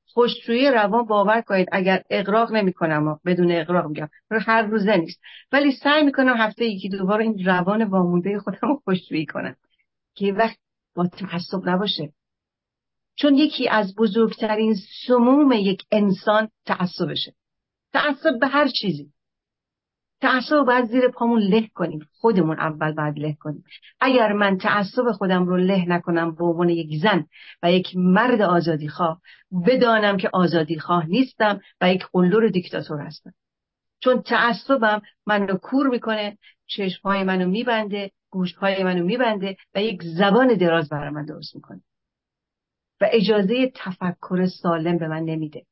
خوشرویی 0.06 0.72
روان 0.72 1.06
باور 1.06 1.42
کنید 1.42 1.68
اگر 1.72 2.04
اقراق 2.10 2.52
نمی‌کنم 2.52 3.20
بدون 3.26 3.52
اقراق 3.52 3.86
میگم 3.86 4.10
هر 4.32 4.62
روزه 4.62 4.98
نیست. 4.98 5.22
ولی 5.52 5.72
سعی 5.72 6.04
می‌کنم 6.04 6.38
هفته 6.38 6.66
یکی 6.66 6.90
دوباره 6.90 7.24
این 7.24 7.46
روان 7.46 7.84
وامونده 7.84 8.40
خودم 8.40 8.60
رو 8.62 8.82
خوشرویی 8.86 9.26
کنم 9.26 9.56
که 10.16 10.34
وقت 10.34 10.58
با 10.96 11.08
تعصب 11.08 11.70
نباشه. 11.70 12.14
چون 13.16 13.36
یکی 13.36 13.70
از 13.70 13.96
بزرگترین 13.96 14.76
سموم 15.08 15.52
یک 15.52 15.84
انسان 15.92 16.50
تعصبشه. 16.66 17.34
تعصب 17.94 18.40
به 18.40 18.48
هر 18.48 18.68
چیزی. 18.68 19.12
تعصب 20.22 20.64
باید 20.64 20.86
زیر 20.86 21.08
پامون 21.08 21.42
له 21.42 21.68
کنیم. 21.68 22.00
خودمون 22.20 22.60
اول 22.60 22.92
باید 22.92 23.20
له 23.20 23.38
کنیم. 23.40 23.64
اگر 24.00 24.34
من 24.34 24.58
تعصب 24.58 25.12
خودم 25.12 25.46
رو 25.46 25.58
له 25.58 25.86
نکنم 25.88 26.36
به 26.36 26.46
عنوان 26.46 26.70
یک 26.70 27.02
زن 27.02 27.26
و 27.64 27.72
یک 27.72 27.92
مرد 27.96 28.42
آزادی 28.42 28.88
خواه 28.88 29.22
بدانم 29.68 30.18
که 30.18 30.30
آزادی 30.34 30.80
خواه 30.80 31.06
نیستم 31.06 31.62
و 31.82 31.94
یک 31.94 32.06
قلدر 32.14 32.48
دیکتاتور 32.48 33.02
هستم. 33.02 33.34
چون 34.00 34.22
تعصبم 34.22 35.02
منو 35.26 35.58
کور 35.58 35.88
می‌کنه 35.88 36.38
چشمهای 36.68 37.24
منو 37.24 37.50
میبنده 37.50 38.12
گوشهای 38.30 38.84
منو 38.84 39.04
میبنده 39.04 39.58
و 39.76 39.82
یک 39.82 40.04
زبان 40.04 40.54
دراز 40.54 40.90
برای 40.90 41.10
من 41.10 41.26
درست 41.26 41.56
می‌کنه. 41.56 41.82
و 43.02 43.10
اجازه 43.12 43.72
تفکر 43.76 44.46
سالم 44.46 44.98
به 44.98 45.08
من 45.08 45.24
نمیده. 45.24 45.66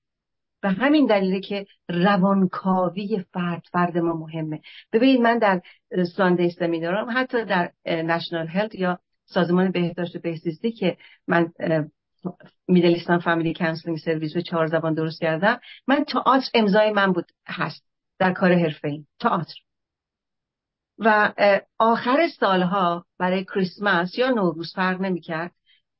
و 0.65 0.69
همین 0.69 1.05
دلیله 1.05 1.39
که 1.39 1.65
روانکاوی 1.89 3.25
فرد 3.33 3.63
فرد 3.71 3.97
ما 3.97 4.13
مهمه. 4.13 4.61
ببینید 4.93 5.21
من 5.21 5.37
در 5.37 5.61
Sunday 6.15 6.49
seminar 6.49 7.00
م 7.00 7.07
حتی 7.13 7.45
در 7.45 7.71
National 7.85 8.47
Health 8.47 8.75
یا 8.75 8.99
سازمان 9.25 9.71
بهداشت 9.71 10.17
بهزیستی 10.17 10.71
که 10.71 10.97
من 11.27 11.53
Middle 12.67 12.91
Eastern 12.91 13.19
Family 13.19 13.53
Counselling 13.53 13.97
Service 13.97 14.33
به 14.33 14.41
چهار 14.41 14.67
زبان 14.67 14.93
درست 14.93 15.19
کردم 15.21 15.59
من 15.87 16.03
تئاتر 16.03 16.49
امضای 16.53 16.91
من 16.91 17.11
بود 17.11 17.31
هست 17.47 17.83
در 18.19 18.33
کار 18.33 18.53
حرفه 18.53 18.99
تئاتر. 19.19 19.55
و 20.99 21.33
آخر 21.79 22.27
سالها 22.39 23.05
برای 23.19 23.43
کریسمس 23.43 24.17
یا 24.17 24.29
نوروز 24.29 24.73
فرق 24.75 25.01
نمی‌کرد. 25.01 25.51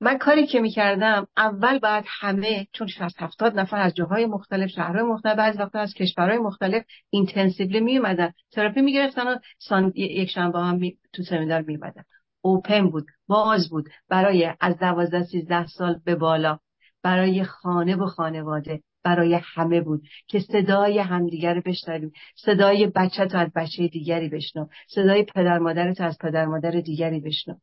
من 0.06 0.18
کاری 0.18 0.48
که 0.48 0.60
می‌کردم 0.60 1.28
اول 1.38 1.80
بعد 1.80 2.06
همه 2.08 2.68
چون 2.74 2.88
60 2.88 3.22
70 3.22 3.60
نفر 3.60 3.78
از 3.78 3.94
جاهای 3.94 4.26
مختلف 4.26 4.70
شهرهای 4.70 5.04
مختلف 5.04 5.38
بعضی 5.38 5.58
وقتا 5.58 5.80
از 5.80 5.94
کشورهای 5.94 6.38
مختلف 6.38 6.84
اینتنسیولی 7.10 7.80
میومدن 7.80 8.32
تراپی 8.52 8.82
می‌گرفتن 8.82 9.28
و 9.28 9.38
سان... 9.60 9.92
یک 9.96 10.30
شنبه 10.30 10.60
هم 10.60 10.76
می... 10.76 10.98
تو 11.14 11.24
سمینار 11.24 11.62
میومدن 11.62 12.04
اوپن 12.42 12.90
بود 12.90 13.06
باز 13.28 13.70
بود. 13.70 13.90
برای 14.10 14.54
از 14.60 14.78
12 14.78 15.24
13 15.24 15.68
سال 15.68 16.00
به 16.06 16.16
بالا. 16.16 16.60
برای 17.04 17.44
خانه 17.44 17.96
و 17.96 18.06
خانواده. 18.06 18.82
برای 19.04 19.40
همه 19.44 19.82
بود. 19.82 20.02
که 20.28 20.40
صدای 20.40 21.00
همدیگر 21.00 21.54
رو 21.54 21.62
بشنویم. 21.66 22.12
صدای 22.36 22.88
بچه 22.88 23.26
تو 23.26 23.38
از 23.38 23.50
بچه 23.56 23.88
دیگری 23.88 24.30
بشنو. 24.30 24.68
صدای 24.88 25.24
پدر 25.24 25.58
مادر 25.58 25.94
تو 25.94 26.04
از 26.04 26.18
پدر 26.18 26.46
مادر 26.46 26.72
دیگری 26.72 27.20
بشنو. 27.20 27.56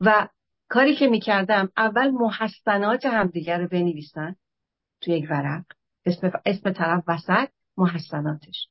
و 0.00 0.28
کاری 0.68 0.96
که 0.96 1.06
می‌کردم 1.06 1.72
اول 1.76 2.10
محسنات 2.10 3.06
همدیگر 3.06 3.58
رو 3.58 3.68
بنویسن 3.68 4.36
تو 5.00 5.10
یک 5.10 5.26
ورق. 5.30 5.64
اسم, 6.06 6.30
اسم 6.46 6.72
طرف 6.72 7.04
وسط 7.08 7.48
محسناتش. 7.76 8.68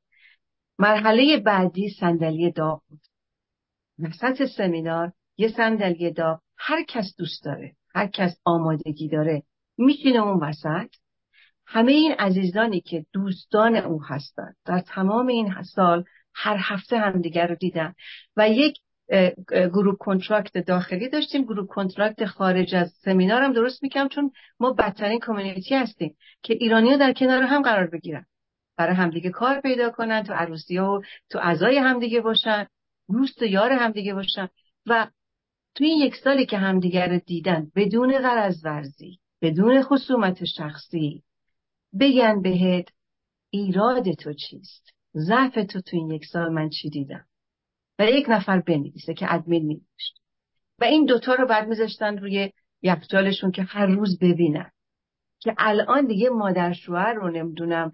مرحله 0.80 1.38
بعدی 1.38 1.90
صندلی 1.90 2.52
داغ 2.52 2.82
بود. 2.90 3.02
وسط 4.00 4.46
سمینار 4.46 5.14
یه 5.38 5.48
صندلی 5.48 6.12
داغ 6.12 6.40
هر 6.58 6.84
کس 6.84 7.16
دوست 7.18 7.44
داره 7.44 7.76
هر 7.96 8.08
کس 8.08 8.38
آمادگی 8.46 9.10
داره 9.10 9.44
میشینه 9.78 10.20
اون 10.20 10.44
وسط. 10.44 10.96
همه 11.68 11.92
این 11.92 12.12
عزیزانی 12.12 12.82
که 12.82 13.06
دوستان 13.14 13.76
او 13.76 14.04
هستند 14.04 14.56
در 14.66 14.80
تمام 14.80 15.28
این 15.28 15.64
سال 15.64 16.04
هر 16.34 16.58
هفته 16.60 16.98
همدیگر 16.98 17.48
رو 17.48 17.56
دیدن 17.56 17.94
و 18.38 18.50
یک 18.50 18.78
گروه 19.48 19.98
کنترکت 20.00 20.58
داخلی 20.58 21.10
داشتیم. 21.10 21.44
گروه 21.44 21.68
کنترکت 21.68 22.26
خارج 22.26 22.76
از 22.76 22.92
سمینار 22.92 23.42
هم 23.42 23.54
درست 23.54 23.84
می‌کنم 23.84 24.10
چون 24.10 24.32
ما 24.60 24.74
بدترین 24.74 25.20
کمیونیتی 25.20 25.76
هستیم 25.76 26.16
که 26.44 26.54
ایرانی 26.54 26.92
ها 26.92 26.98
در 26.98 27.14
کنار 27.14 27.44
هم 27.44 27.62
قرار 27.62 27.88
بگیرن. 27.88 28.26
برای 28.78 28.96
همدیگه 28.96 29.30
کار 29.30 29.62
پیدا 29.62 29.90
کنن 29.90 30.24
تو 30.24 30.34
عروسی 30.34 30.78
ها 30.78 30.94
و 30.94 31.02
تو 31.30 31.40
اعضای 31.40 31.78
همدیگه 31.78 32.22
باشن 32.22 32.68
دوست 33.12 33.42
و 33.42 33.46
یار 33.46 33.72
همدیگه 33.72 34.14
باشن. 34.14 34.50
و 34.86 35.08
تو 35.76 35.84
این 35.84 35.98
یک 35.98 36.16
سالی 36.16 36.46
که 36.46 36.58
همدیگه 36.58 37.08
رو 37.08 37.20
دیدن 37.20 37.72
بدون 37.76 38.18
غرض 38.18 38.66
ورزی 38.66 39.20
بدون 39.42 39.82
خصومت 39.82 40.46
شخصی 40.46 41.24
بگن 42.00 42.42
بهت 42.42 42.90
ایراد 43.50 44.12
تو 44.12 44.34
چیست؟ 44.34 44.94
ضعف 45.16 45.54
تو 45.54 45.82
تو 45.82 45.98
این 45.98 46.12
یک 46.12 46.26
سال 46.26 46.54
من 46.54 46.70
چی 46.70 46.90
دیدم؟ 46.90 47.26
و 48.00 48.06
یک 48.06 48.26
نفر 48.30 48.60
بنویسه 48.60 49.14
که 49.14 49.34
ادمین 49.34 49.66
مینوشت 49.66 50.22
و 50.80 50.84
این 50.84 51.06
دوتا 51.06 51.34
رو 51.34 51.48
بعد 51.48 51.68
میذاشتن 51.68 52.18
روی 52.18 52.52
یخچالشون 52.82 53.52
که 53.52 53.64
هر 53.64 53.86
روز 53.86 54.20
ببینن. 54.20 54.72
که 55.40 55.56
الان 55.58 56.08
دیگه 56.08 56.30
مادر 56.30 56.74
شوهر 56.74 57.14
رو 57.14 57.32
نمی‌دونم 57.32 57.94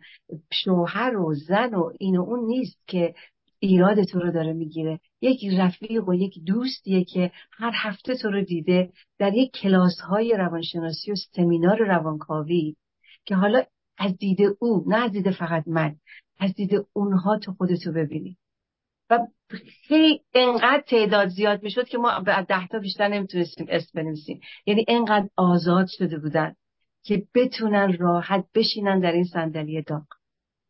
شوهر 0.52 1.18
و 1.18 1.34
زن 1.34 1.74
و 1.74 1.92
این 2.00 2.18
و 2.18 2.22
اون 2.22 2.46
نیست 2.46 2.88
که 2.88 3.16
ایراد 3.60 4.04
تو 4.04 4.20
رو 4.20 4.32
داره 4.32 4.54
می‌گیره. 4.54 5.00
یک 5.22 5.46
رفیق 5.60 6.10
و 6.10 6.14
یک 6.14 6.40
دوستیه 6.46 7.04
که 7.04 7.32
هر 7.52 7.72
هفته 7.76 8.16
تو 8.16 8.32
رو 8.32 8.42
دیده 8.44 8.92
در 9.20 9.34
یک 9.34 9.52
کلاس 9.52 10.00
های 10.00 10.34
روانشناسی 10.38 11.12
و 11.12 11.16
سمینار 11.16 11.78
روانکاوی 11.78 12.76
که 13.26 13.36
حالا 13.36 13.64
از 13.98 14.18
دید 14.18 14.40
او 14.60 14.84
نه 14.88 14.98
از 14.98 15.12
دید 15.12 15.32
فقط 15.32 15.68
من 15.68 15.96
از 16.40 16.54
دید 16.54 16.72
اونها 16.94 17.38
تو 17.38 17.54
خودتو 17.54 17.92
ببینی. 17.92 18.38
و 19.12 19.20
خیلی 19.88 20.22
انقدر 20.34 20.84
تعداد 20.88 21.28
زیاد 21.28 21.64
می‌شد 21.64 21.88
که 21.88 21.98
ما 21.98 22.20
به 22.20 22.42
ده 22.42 22.68
تا 22.68 22.80
بیشتر 22.80 23.08
نمی‌تونستیم 23.08 23.66
اسم 23.70 23.90
بنویسیم. 23.94 24.40
یعنی 24.66 24.86
انقدر 24.88 25.30
آزاد 25.36 25.88
شده 25.88 26.20
بودن 26.20 26.56
که 27.04 27.28
بتونن 27.36 27.98
راحت 27.98 28.46
بشینن 28.56 29.00
در 29.00 29.12
این 29.12 29.24
صندلی 29.24 29.82
داغ. 29.82 30.06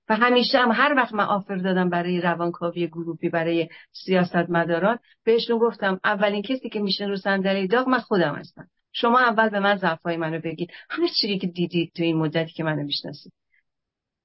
و 0.10 0.16
همیشه 0.16 0.58
هم 0.58 0.72
هر 0.72 0.94
وقت 0.98 1.14
من 1.14 1.24
آفر 1.24 1.56
دادم 1.56 1.90
برای 1.90 2.22
روانکاوی 2.22 2.88
گروپی 2.88 3.30
برای 3.30 3.70
سیاست 3.92 4.50
مداران 4.50 5.00
بهشون 5.24 5.58
گفتم 5.58 6.00
اولین 6.04 6.42
کسی 6.42 6.70
که 6.70 6.80
میشه 6.80 7.06
رو 7.06 7.18
صندلی 7.18 7.68
داغ 7.68 7.88
من 7.88 8.00
خودم 8.00 8.36
هستم. 8.36 8.68
شما 8.94 9.20
اول 9.20 9.50
به 9.50 9.60
من 9.60 9.76
ضعفای 9.76 10.18
منو 10.18 10.40
بگید 10.40 10.70
هر 10.90 11.08
چیزی 11.22 11.38
که 11.38 11.48
دیدید 11.48 11.92
تو 11.96 12.04
این 12.04 12.18
مدتی 12.18 12.54
که 12.54 12.64
منو 12.64 12.84
می‌شناسید. 12.84 13.34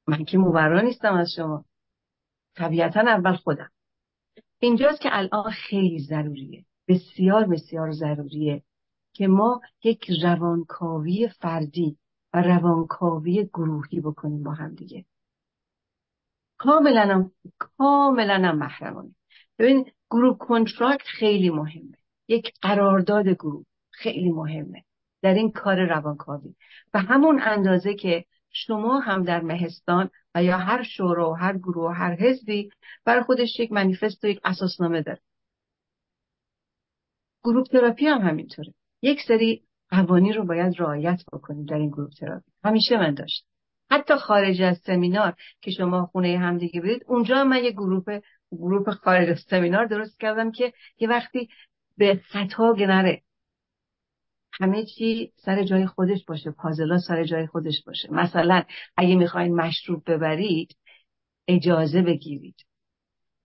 من 0.06 0.24
که 0.24 0.38
مبرا 0.38 0.80
نیستم 0.80 1.14
از 1.14 1.32
شما. 1.36 1.64
طبیعتا 2.54 3.00
اول 3.00 3.36
خودم. 3.36 3.70
اینجاست 4.58 5.00
که 5.00 5.08
الان 5.12 5.50
خیلی 5.50 5.98
ضروریه. 5.98 6.64
بسیار 6.88 7.44
بسیار 7.44 7.92
ضروریه 7.92 8.62
که 9.12 9.26
ما 9.26 9.60
یک 9.84 10.10
روانکاوی 10.22 11.28
فردی 11.28 11.98
و 12.32 12.42
روانکاوی 12.42 13.44
گروهی 13.44 14.00
بکنیم 14.00 14.42
با 14.42 14.52
هم 14.52 14.74
دیگه. 14.74 15.04
کاملا 16.58 17.30
کاملا 17.58 18.52
محرمانه. 18.52 19.14
ببین 19.58 19.90
گروه 20.10 20.38
کنترکت 20.38 21.06
خیلی 21.06 21.50
مهمه. 21.50 21.96
یک 22.28 22.52
قرارداد 22.62 23.28
گروه 23.28 23.64
خیلی 23.90 24.30
مهمه. 24.30 24.84
در 25.22 25.34
این 25.34 25.50
کار 25.50 25.84
روانکاوی. 25.84 26.54
و 26.94 26.98
همون 26.98 27.40
اندازه 27.42 27.94
که 27.94 28.24
شما 28.64 29.00
هم 29.00 29.22
در 29.24 29.40
مهستان 29.40 30.10
و 30.34 30.42
یا 30.42 30.58
هر 30.58 30.82
شورا 30.82 31.30
و 31.30 31.34
هر 31.34 31.58
گروه 31.58 31.90
و 31.90 31.94
هر 31.94 32.14
حزبی 32.14 32.70
برای 33.04 33.22
خودش 33.22 33.60
یک 33.60 33.72
منیفست 33.72 34.24
و 34.24 34.26
یک 34.26 34.40
اساسنامه 34.44 35.02
داره. 35.02 35.20
group 37.44 37.66
therapy 37.66 38.06
هم 38.06 38.18
همینطوره. 38.18 38.74
یک 39.02 39.20
سری 39.28 39.62
قوانین 39.90 40.34
رو 40.34 40.46
باید 40.46 40.80
رعایت 40.80 41.20
بکنیم 41.32 41.64
در 41.64 41.76
این 41.76 41.90
group 41.90 42.10
therapy. 42.10 42.50
همیشه 42.64 42.96
من 42.96 43.14
داشت 43.14 43.46
حتی 43.90 44.14
خارج 44.16 44.62
از 44.62 44.78
سمینار 44.78 45.34
که 45.60 45.70
شما 45.70 46.06
خونه 46.06 46.38
همدیگه 46.38 46.80
برید 46.80 47.04
اونجا 47.06 47.44
من 47.44 47.64
یه 47.64 47.70
group 47.70 48.20
group 48.52 48.90
خارج 48.90 49.28
از 49.28 49.40
سمینار 49.50 49.86
درست 49.86 50.20
کردم 50.20 50.50
که 50.50 50.72
یه 50.98 51.08
وقتی 51.08 51.48
به 51.96 52.20
خطا 52.24 52.72
نره 52.78 53.22
همه 54.60 54.84
چی 54.84 55.32
سر 55.36 55.64
جای 55.64 55.86
خودش 55.86 56.24
باشه 56.24 56.50
پازل‌ها 56.50 56.98
سر 56.98 57.24
جای 57.24 57.46
خودش 57.46 57.82
باشه. 57.86 58.12
مثلا 58.12 58.62
اگه 58.96 59.16
می‌خواین 59.16 59.54
مشروب 59.54 60.02
ببرید 60.10 60.76
اجازه 61.48 62.02
بگیرید. 62.02 62.54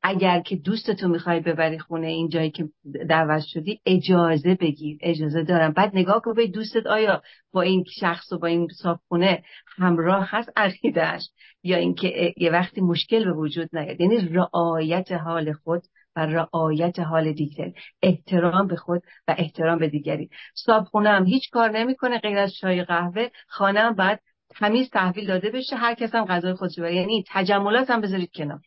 اگر 0.03 0.39
که 0.39 0.55
دوستتو 0.55 1.07
می‌خوای 1.07 1.39
ببری 1.39 1.79
خونه 1.79 2.07
این 2.07 2.29
جایی 2.29 2.51
که 2.51 2.69
دعوت 3.09 3.43
شدی 3.43 3.79
اجازه 3.85 4.55
بگیر. 4.55 4.97
اجازه 5.01 5.43
دارم. 5.43 5.71
بعد 5.71 5.91
نگاه 5.93 6.21
کن 6.21 6.33
به 6.33 6.47
دوستت 6.47 6.87
آیا 6.87 7.21
با 7.53 7.61
این 7.61 7.83
شخص 7.99 8.31
و 8.31 8.37
با 8.37 8.47
این 8.47 8.67
صابخونه 8.67 9.43
همراه 9.77 10.27
هست 10.29 10.49
عقیدهش 10.55 11.29
یا 11.63 11.77
اینکه 11.77 12.33
یه 12.37 12.51
وقتی 12.51 12.81
مشکل 12.81 13.23
به 13.23 13.33
وجود 13.33 13.69
نیاد. 13.73 14.01
یعنی 14.01 14.17
رعایت 14.17 15.11
حال 15.11 15.53
خود 15.53 15.81
و 16.15 16.25
رعایت 16.25 16.99
حال 16.99 17.33
دیگر 17.33 17.71
احترام 18.01 18.67
به 18.67 18.75
خود 18.75 19.03
و 19.27 19.35
احترام 19.37 19.79
به 19.79 19.89
دیگری. 19.89 20.29
صابخونه 20.55 21.09
هم 21.09 21.25
هیچ 21.25 21.49
کار 21.49 21.69
نمی‌کنه 21.69 22.19
غیر 22.19 22.37
از 22.37 22.53
چای 22.55 22.83
قهوه. 22.83 23.27
خانه 23.47 23.79
هم 23.79 23.93
باید 23.93 24.19
تمیز 24.49 24.89
تحویل 24.89 25.27
داده 25.27 25.49
بشه. 25.49 25.75
هر 25.75 25.93
کس 25.93 26.15
هم 26.15 26.25
غذای 26.25 26.53
خودش 26.53 26.77
یعنی 26.77 27.23
تجملات 27.27 27.89
هم 27.89 28.01
بذارید 28.01 28.31
کنار. 28.35 28.61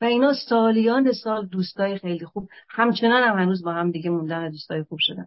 و 0.00 0.04
اینا 0.04 0.32
سالیان 0.48 1.12
سال 1.12 1.46
دوستای 1.46 1.98
خیلی 1.98 2.24
خوب. 2.26 2.48
همچنان 2.68 3.22
هم 3.22 3.38
هنوز 3.38 3.64
با 3.64 3.72
هم 3.72 3.90
دیگه 3.90 4.10
موندن 4.10 4.50
دوستای 4.50 4.82
خوب 4.82 4.98
شدن. 5.02 5.26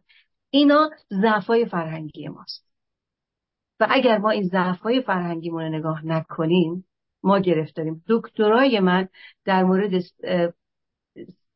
اینا 0.49 0.89
ضعفای 1.21 1.65
فرهنگی 1.65 2.27
ماست. 2.27 2.73
و 3.79 3.87
اگر 3.89 4.17
ما 4.17 4.29
این 4.29 4.47
ضعفای 4.47 5.01
فرهنگیمون 5.01 5.63
رو 5.63 5.69
نگاه 5.69 6.05
نکنیم 6.05 6.85
ما 7.23 7.39
گرفتاریم. 7.39 8.03
دکترای 8.07 8.79
من 8.79 9.07
در 9.45 9.63
مورد 9.63 10.03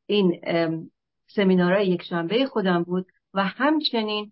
این 0.08 0.41
سمینارهای 1.28 1.88
یک 1.88 2.03
شنبه 2.03 2.45
خودم 2.45 2.84
بود 2.84 3.05
و 3.34 3.43
همچنین 3.43 4.32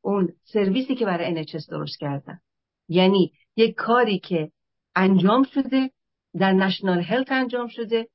اون 0.00 0.32
سرویسی 0.44 0.94
که 0.94 1.04
برای 1.04 1.44
NHS 1.44 1.70
درست 1.70 1.98
کردن. 1.98 2.40
یعنی 2.88 3.32
یک 3.56 3.74
کاری 3.74 4.18
که 4.18 4.50
انجام 4.96 5.42
شده 5.42 5.90
در 6.38 6.52
نشنال 6.52 7.00
هلت 7.00 7.32
انجام 7.32 7.68
شده 7.68 8.08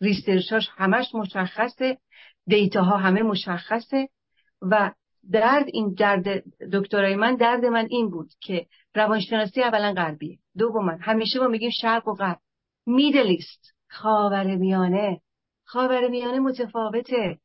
ریسرچاش 0.00 0.68
همش 0.76 1.14
مشخصه 1.14 1.98
دیتاها 2.46 2.96
همه 2.96 3.22
مشخصه 3.22 4.08
و 4.62 4.92
درد 5.30 5.66
این 5.72 5.94
درد 5.94 6.44
دکترای 6.72 7.16
من 7.16 7.36
درد 7.36 7.64
من 7.64 7.86
این 7.90 8.10
بود 8.10 8.30
که 8.40 8.66
روانشناسی 8.94 9.62
اولا 9.62 9.92
غربیه 9.92 10.38
دوما 10.58 10.92
همیشه 11.00 11.38
ما 11.38 11.46
میگیم 11.46 11.70
شرق 11.80 12.08
و 12.08 12.14
غرب. 12.14 12.38
میدلیست 12.86 13.74
خاور 13.88 14.56
میانه 14.56 15.20
خاور 15.68 16.08
میانه 16.08 16.40
متفاوته 16.40 17.38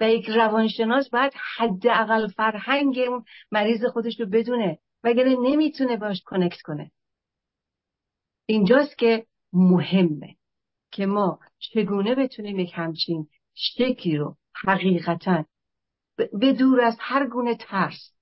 و 0.00 0.10
یک 0.10 0.28
روانشناس 0.28 1.10
باید 1.10 1.32
حداقل 1.56 2.28
فرهنگ 2.28 2.98
اون 2.98 3.24
مریض 3.52 3.84
خودش 3.84 4.20
رو 4.20 4.26
بدونه 4.26 4.78
وگرنه 5.04 5.36
نمی‌تونه 5.40 5.96
باش 5.96 6.22
کنکت 6.22 6.62
کنه. 6.62 6.90
اینجاست 8.46 8.98
که 8.98 9.26
مهمه 9.52 10.36
که 10.90 11.06
ما 11.06 11.38
چگونه 11.58 12.14
بتونیم 12.14 12.58
یک 12.58 12.72
همچین 12.74 13.28
شکلی 13.54 14.16
رو 14.16 14.36
حقیقتا 14.54 15.44
به 16.16 16.52
دور 16.52 16.80
از 16.80 16.96
هر 17.00 17.26
گونه 17.26 17.56
ترس. 17.56 18.12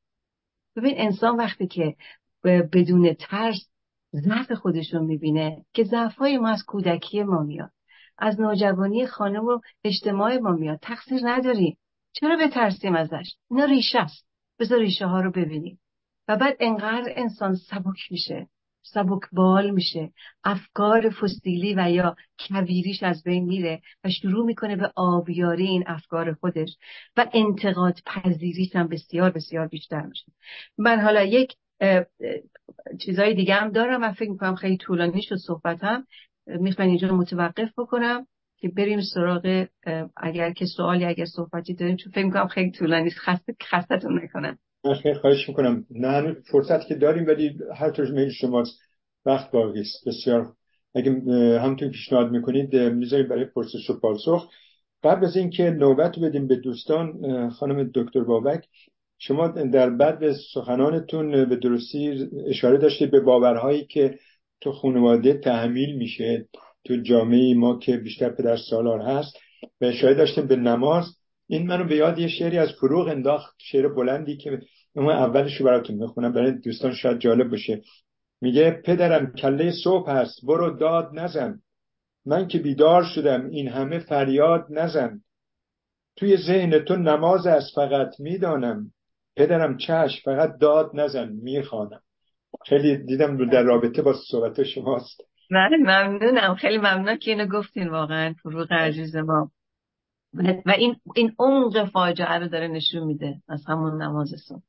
ببین 0.77 0.95
انسان 0.97 1.37
وقتی 1.37 1.67
که 1.67 1.97
بدون 2.45 3.15
ترس 3.15 3.69
ضعف 4.13 4.53
خودش 4.53 4.95
رو 4.95 5.03
می‌بینه 5.03 5.65
که 5.73 5.85
ضعفهای 5.85 6.39
ما 6.39 6.49
از 6.49 6.65
کودکی 6.67 7.23
ما 7.23 7.43
میاد. 7.43 7.76
از 8.19 8.41
نوجوانی 8.41 9.07
خانم 9.07 9.45
و 9.45 9.61
اجتماع 9.85 10.39
ما 10.39 10.51
میاد. 10.51 10.79
تقصیر 10.83 11.21
نداریم. 11.25 11.79
چرا 12.13 12.37
به 12.37 12.49
ترسیم 12.49 12.95
ازش؟ 12.95 13.37
اینا 13.51 13.65
ریشه 13.65 13.99
است. 13.99 14.27
بذار 14.59 14.79
ریشه 14.79 15.07
ها 15.07 15.21
رو 15.21 15.31
ببینیم. 15.31 15.81
و 16.29 16.37
بعد 16.37 16.57
انقدر 16.61 17.13
انسان 17.17 17.55
سبک 17.55 17.99
میشه. 18.11 18.49
بال 19.33 19.71
میشه. 19.71 20.13
افکار 20.45 21.11
فسیلی 21.11 21.75
و 21.75 21.91
یا 21.91 22.17
کویریش 22.39 23.03
از 23.03 23.23
بین 23.23 23.45
میره 23.45 23.81
و 24.05 24.11
شروع 24.11 24.47
می‌کنه 24.47 24.77
به 24.77 24.93
آبیاری 24.97 25.67
این 25.67 25.85
افکار 25.87 26.35
خودش 26.35 26.77
و 27.17 27.27
انتقاد 27.33 27.99
پذیریش 28.07 28.77
هم 28.77 28.89
بسیار 28.89 29.31
بسیار 29.31 29.67
بیشتر 29.67 30.03
میشه. 30.03 30.33
من 30.79 31.01
حالا 31.01 31.23
یک 31.23 31.57
چیزای 33.01 33.35
دیگه 33.35 33.55
هم 33.55 33.71
دارم 33.71 34.01
من 34.01 34.13
فکر 34.13 34.31
می‌کنم 34.31 34.55
خیلی 34.55 34.77
طولانی 34.77 35.23
شد 35.23 35.37
صحبتم 35.37 36.07
می‌خوام 36.47 36.89
اینجا 36.89 37.17
متوقف 37.17 37.69
بکنم 37.79 38.27
که 38.59 38.69
بریم 38.69 39.01
سراغ 39.15 39.67
اگر 40.17 40.53
که 40.53 40.67
سوالی 40.67 41.05
اگر 41.05 41.25
صحبتی 41.25 41.75
داریم 41.75 41.97
چون 41.97 42.13
فکر 42.13 42.25
می‌کنم 42.25 42.47
خیلی 42.47 42.71
طولانی 42.71 43.07
است 43.07 43.19
خسته 43.19 43.57
خستتون 43.63 44.23
نکنم. 44.23 44.59
خیلی 45.03 45.15
خواهش 45.15 45.49
می‌کنم. 45.49 45.85
نه 45.91 46.37
فرصت 46.51 46.87
که 46.87 46.95
داریم 46.95 47.27
ولی 47.27 47.59
هر 47.77 47.91
طور 47.91 48.11
میل 48.11 48.31
شماست. 48.31 48.81
وقت 49.27 49.51
باقی 49.51 49.81
است. 49.81 50.09
بسیار 50.09 50.53
اگه 50.95 51.13
همونطور 51.61 51.89
پیشنهاد 51.89 52.31
می‌کنید 52.31 52.77
می‌ذاریم 52.77 53.29
برای 53.29 53.45
پرسش 53.45 53.91
و 53.91 54.01
پاسخ. 54.01 54.51
قبل 55.05 55.25
از 55.25 55.37
اینکه 55.37 55.71
نوبت 55.71 56.19
بدیم 56.19 56.47
به 56.47 56.57
دوستان 56.57 57.51
خانم 57.51 57.91
دکتر 57.95 58.25
بابک 58.25 58.65
شما 59.19 59.49
در 59.49 59.91
بعد 59.91 60.33
سخنانتون 60.55 61.49
به 61.49 61.57
درستی 61.57 62.29
اشاره 62.47 62.79
داشتید 62.79 63.11
به 63.11 63.21
باورهایی 63.21 63.85
که 63.85 64.19
تو 64.61 64.73
خانواده 64.73 65.35
تحمیل 65.35 65.97
میشه. 65.97 66.49
تو 66.85 66.97
جامعه 66.97 67.55
ما 67.55 67.79
که 67.79 67.97
بیشتر 67.97 68.29
پدر 68.29 68.57
سالار 68.57 69.01
هست. 69.01 69.37
و 69.81 69.85
اشاره 69.85 70.15
داشتیم 70.15 70.47
به 70.47 70.57
نماز. 70.57 71.17
این 71.47 71.67
منو 71.67 71.85
به 71.85 71.97
یاد 71.97 72.19
یه 72.19 72.29
شعری 72.29 72.59
از 72.59 72.73
فروغ 72.81 73.09
انداخت. 73.09 73.55
شعر 73.59 73.89
بلندی 73.89 74.37
که 74.37 74.61
من 74.95 75.17
اولش 75.17 75.61
رو 75.61 75.67
براتون 75.67 75.97
می‌خونم. 75.97 76.33
برای 76.33 76.53
دوستان 76.53 76.95
شاید 76.95 77.19
جالب 77.19 77.51
باشه. 77.51 77.83
میگه 78.41 78.71
پدرم 78.71 79.33
کله 79.33 79.73
صبح 79.85 80.11
هست. 80.11 80.47
برو 80.47 80.77
داد 80.77 81.11
نزن. 81.15 81.61
من 82.27 82.49
که 82.49 82.59
بیدار 82.59 83.05
شدم. 83.05 83.49
این 83.49 83.69
همه 83.69 83.99
فریاد 83.99 84.67
نزن. 84.71 85.21
توی 86.17 86.37
ذهن 86.37 86.79
تو 86.79 86.97
نماز 86.97 87.47
است. 87.47 87.75
فقط 87.75 88.21
می‌دانم. 88.21 88.93
پدرم 89.37 89.77
چشم. 89.77 90.21
فقط 90.25 90.59
داد 90.61 90.91
نزن. 90.95 91.29
می‌خوانم. 91.43 92.01
خیلی 92.65 92.97
دیدم 92.97 93.51
در 93.51 93.63
رابطه 93.63 94.03
با 94.03 94.15
صحبت 94.31 94.63
شماست. 94.63 95.21
من 95.51 95.71
ممنونم. 95.81 96.55
خیلی 96.55 96.79
ممنون 96.79 97.17
که 97.17 97.31
اینو 97.31 97.47
گفتین 97.47 97.89
واقعا 97.89 98.35
فروغ 98.43 98.73
عزیز 98.73 99.17
ما. 99.17 99.51
و 100.67 100.71
این 100.71 100.97
این 101.17 101.33
عمق 101.39 101.85
فاجعه 101.91 102.39
رو 102.39 102.49
داره 102.49 102.69
نشون 102.69 103.05
میده 103.05 103.35
از 103.49 103.65
همون 103.69 104.03
نماز 104.03 104.35
صبح 104.49 104.63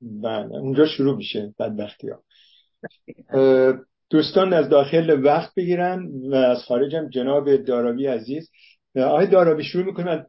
بله 0.00 0.54
اونجا 0.56 0.86
شروع 0.86 1.16
میشه 1.16 1.54
بدبختی 1.58 2.08
ها. 2.08 2.22
دوستان 4.10 4.52
از 4.52 4.68
داخل 4.68 5.24
وقت 5.24 5.54
بگیرن 5.54 6.10
و 6.30 6.34
از 6.34 6.62
خارجم 6.62 7.08
جناب 7.08 7.56
دارابی 7.56 8.06
عزیز. 8.06 8.50
آقای 8.96 9.26
دارابی 9.26 9.64
شروع 9.64 9.84
می‌کنم. 9.84 10.26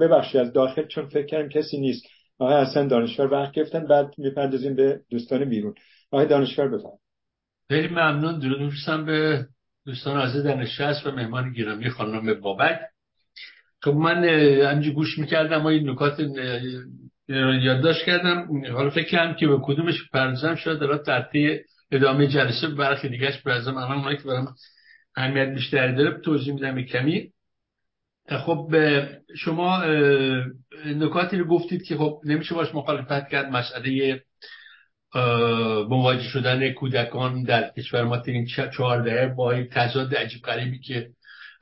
ببخشید 0.00 0.40
از 0.40 0.52
داخل 0.52 0.86
چون 0.86 1.08
فکر 1.08 1.26
کردم 1.26 1.48
کسی 1.48 1.80
نیست. 1.80 2.02
آقای 2.38 2.62
حسن 2.62 2.88
دانشگاه 2.88 3.26
وقت 3.26 3.52
گرفتن 3.52 3.86
بعد 3.86 4.14
می‌پردازیم 4.18 4.74
به 4.76 5.00
دوستان 5.10 5.44
بیرون. 5.44 5.74
آقای 6.10 6.26
دانشگاه 6.26 6.66
بفرمایید. 6.66 7.00
خیلی 7.68 7.88
ممنون. 7.88 8.38
درود 8.38 8.60
میفرستم 8.60 9.04
به 9.04 9.46
دوستان 9.86 10.20
عزیز 10.20 10.42
در 10.42 11.06
و 11.06 11.10
مهمان 11.10 11.52
گرامی 11.52 11.90
خانم 11.90 12.40
بابک. 12.40 12.80
خب 13.82 13.90
من 13.90 14.24
همینجور 14.24 14.94
گوش 14.94 15.18
می‌کردم 15.18 15.62
و 15.62 15.66
این 15.66 15.90
نکات 15.90 16.20
یادداشت 17.62 18.04
کردم. 18.04 18.64
حالا 18.72 18.90
فکر 18.90 19.08
کردم 19.08 19.34
که 19.34 19.46
به 19.46 19.58
کدومش 19.62 20.10
پردازم 20.12 20.54
شاید 20.54 20.78
در 20.78 20.98
ترتیب 20.98 21.60
ادامه 21.90 22.26
جلسه 22.26 22.68
برخی 22.68 23.08
دیگهش 23.08 23.42
برزم 23.42 23.76
الان 23.76 23.98
اونایی 23.98 24.16
که 24.16 24.22
برام 24.22 24.54
اهمیت 25.16 25.48
بیشتری 25.48 25.94
داره. 25.94 26.20
توضیح 26.20 26.54
میدم 26.54 26.82
کمی. 26.82 27.32
خب 28.30 28.70
شما 29.36 29.84
نکاتی 30.86 31.36
رو 31.36 31.44
گفتید 31.44 31.82
که 31.82 31.96
خب 31.96 32.20
نمیشه 32.24 32.54
باش 32.54 32.74
مخالفت 32.74 33.28
کرد. 33.28 33.46
مسئله 33.52 34.22
مواجه 35.88 36.22
شدن 36.22 36.72
کودکان 36.72 37.42
در 37.42 37.70
کشور 37.76 38.04
ما 38.04 38.22
این 38.26 38.46
چهار 38.76 39.02
دهه 39.02 39.34
با 39.34 39.62
تضاد 39.62 40.14
عجیب 40.14 40.42
غریبی 40.42 40.78
که 40.80 41.08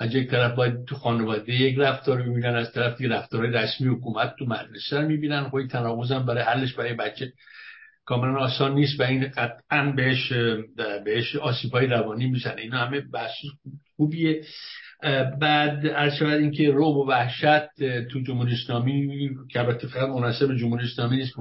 از 0.01 0.15
یک 0.15 0.31
طرف 0.31 0.55
باید 0.55 0.85
تو 0.85 0.95
خانواده 0.95 1.53
یک 1.53 1.79
رفتار 1.79 2.23
می‌بینن 2.23 2.55
از 2.55 2.73
طرف 2.73 2.97
دیگه 2.97 3.11
رفتار 3.11 3.47
رسمی 3.47 3.89
حکومت 3.89 4.35
تو 4.39 4.45
مدرسه 4.45 5.01
می‌بینن. 5.01 5.49
خب 5.49 5.67
تناقض 5.67 6.13
برای 6.13 6.43
حلش 6.43 6.75
برای 6.75 6.95
بچه 6.95 7.33
کاملا 8.05 8.39
آسان 8.39 8.75
نیست 8.75 9.01
و 9.01 9.03
این 9.03 9.29
قطعا 9.29 9.93
بهش 9.97 10.33
بهش 11.05 11.37
آسیب 11.37 11.73
های 11.73 11.87
روانی 11.87 12.27
می‌زنه. 12.27 12.61
اینا 12.61 12.79
همه 12.79 13.01
بحث 13.01 13.35
خوبیه. 13.97 14.43
بعد 15.41 15.87
عرض 15.87 16.15
شود 16.15 16.41
اینکه 16.41 16.71
روب 16.71 16.97
و 16.97 17.09
وحشت 17.09 17.69
تو 18.11 18.21
جمهوری 18.21 18.53
اسلامی 18.53 19.31
که 19.51 19.61
البته 19.61 19.89
فقط 19.89 20.09
مناسب 20.09 20.57
جمهوری 20.57 20.85
اسلامی 20.85 21.17
نیست 21.17 21.35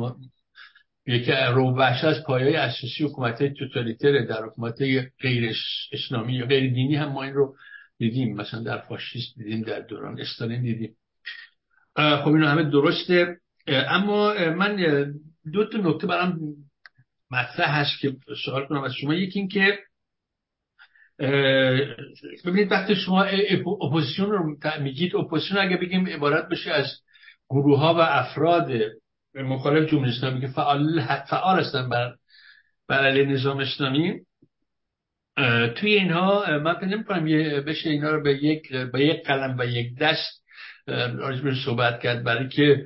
یکی 1.07 1.31
رو 1.31 1.71
وحشت 1.71 2.03
از 2.03 2.23
پایای 2.23 2.55
اساسی 2.55 3.03
حکومت 3.03 3.53
توتالیتر 3.53 4.25
در 4.25 4.45
حکومت 4.45 4.81
غیر 5.21 5.53
اسلامی 5.91 6.33
یا 6.33 6.45
غیر 6.45 6.73
دینی 6.73 6.95
هم 6.95 7.11
ما 7.11 7.23
این 7.23 7.33
رو 7.33 7.55
دیدیم. 7.97 8.35
مثلا 8.35 8.63
در 8.63 8.77
فاشیست 8.77 9.37
دیدیم 9.37 9.61
در 9.61 9.79
دوران 9.79 10.19
استالین 10.19 10.61
دیدیم. 10.61 10.95
خب 11.95 12.27
اینو 12.27 12.47
همه 12.47 12.63
درسته. 12.63 13.37
اما 13.67 14.33
من 14.33 14.75
دو 15.53 15.65
تا 15.65 15.77
نکته 15.77 16.07
برام 16.07 16.39
مطرح 17.31 17.79
هست 17.79 17.99
که 18.01 18.15
سوال 18.45 18.65
کنم 18.65 18.83
از 18.83 18.93
شما. 18.93 19.13
یکی 19.13 19.39
این 19.39 19.47
که 19.47 19.79
ببینید 22.45 22.71
وقتی 22.71 22.95
شما 22.95 23.23
اپوزیسیون 23.81 24.31
رو 24.31 24.57
میگید 24.81 25.15
اپوزیسیون 25.15 25.59
اگه 25.59 25.77
بگیم 25.77 26.07
عبارت 26.07 26.49
بشه 26.49 26.71
از 26.71 26.87
گروه 27.49 27.79
ها 27.79 27.93
و 27.93 27.97
افراد 27.99 28.71
مخالف 29.35 29.89
جمهوری 29.89 30.11
اسلامی 30.11 30.41
که 30.41 30.47
فعال 30.47 31.01
فعال 31.29 31.59
هستن 31.59 31.89
بر 31.89 32.15
بر 32.87 33.07
علیه 33.07 33.25
نظام 33.25 33.59
اسلامی 33.59 34.19
توی 35.75 35.93
اینها 35.93 36.59
من 36.63 36.73
فکر 36.73 36.85
نمی‌کنم 36.85 37.25
بشه 37.63 37.89
اینا 37.89 38.09
رو 38.09 38.23
به 38.23 38.43
یک 38.43 38.73
با 38.73 38.99
یک 38.99 39.25
قلم 39.25 39.57
و 39.59 39.65
یک 39.65 39.97
دست 39.97 40.43
راجبش 41.17 41.65
صحبت 41.65 41.99
کرد 41.99 42.23
برای 42.23 42.49
که 42.49 42.85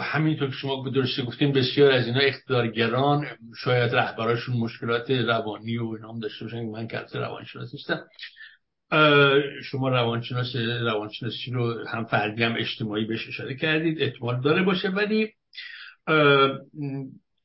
همینطور 0.00 0.48
که 0.48 0.54
شما 0.54 0.82
به 0.82 0.90
درستی 0.90 1.22
گفتین 1.22 1.52
بسیار 1.52 1.92
از 1.92 2.06
اینا 2.06 2.20
اقتدارگران 2.20 3.26
شاید 3.56 3.94
رهبراشون 3.94 4.56
مشکلات 4.56 5.10
روانی 5.10 5.78
و 5.78 5.88
اینا 5.88 6.12
هم 6.12 6.18
داشته 6.18 6.44
باشن 6.44 6.62
من 6.62 6.88
که 6.88 7.18
روانشناس 7.18 7.74
نیستم. 7.74 8.00
شما 9.62 9.88
روانشناس 9.88 10.56
روانشناسی 10.82 11.50
رو 11.50 11.86
هم 11.88 12.04
فردی 12.04 12.42
هم 12.42 12.54
اجتماعی 12.58 13.04
بهش 13.04 13.28
اشاره 13.28 13.54
کردید 13.54 14.02
احتمال 14.02 14.40
داره 14.40 14.62
باشه. 14.62 14.88
ولی 14.88 15.28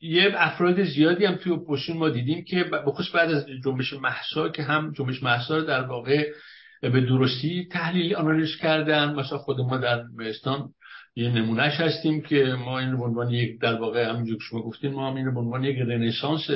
یه 0.01 0.33
افراد 0.35 0.83
زیادی 0.83 1.25
هم 1.25 1.35
توی 1.35 1.51
اپوزیسیون 1.51 1.97
ما 1.97 2.09
دیدیم 2.09 2.43
که 2.43 2.63
بخصوص 2.63 3.15
بعد 3.15 3.31
از 3.31 3.45
جنبش 3.65 3.93
مهسا 3.93 4.49
که 4.49 4.63
هم 4.63 4.93
جنبش 4.97 5.23
مهسا 5.23 5.57
رو 5.57 5.63
در 5.63 5.81
واقع 5.81 6.31
به 6.81 7.01
درستی 7.01 7.67
تحلیل 7.71 8.15
آنالیز 8.15 8.55
کردن. 8.61 9.15
مثلا 9.15 9.37
خود 9.37 9.59
ما 9.59 9.77
در 9.77 10.03
مهستان 10.15 10.69
یه 11.17 11.29
نمونهش 11.29 11.73
هستیم 11.79 12.21
که 12.21 12.43
ما 12.43 12.79
این 12.79 12.91
رو 12.91 13.03
عنوان 13.03 13.29
یک 13.29 13.61
در 13.61 13.81
واقع 13.81 14.09
همینجور 14.09 14.39
شما 14.41 14.61
گفتین 14.61 14.93
ما 14.93 15.09
هم 15.09 15.15
این 15.15 15.25
رو 15.25 15.39
عنوان 15.39 15.63
یک 15.63 15.77
رنسانس 15.77 16.49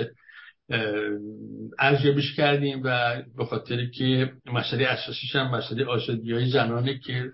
ارزیابیش 1.80 2.36
کردیم 2.36 2.82
و 2.84 3.22
به 3.38 3.45
خاطر 3.45 3.86
که 3.86 4.32
مسئله 4.53 4.88
اساسیش 4.88 5.36
هم 5.36 5.55
مسئله 5.55 5.86
آزادی 5.86 6.32
های 6.34 6.49
زنانه 6.49 6.99
که 6.99 7.32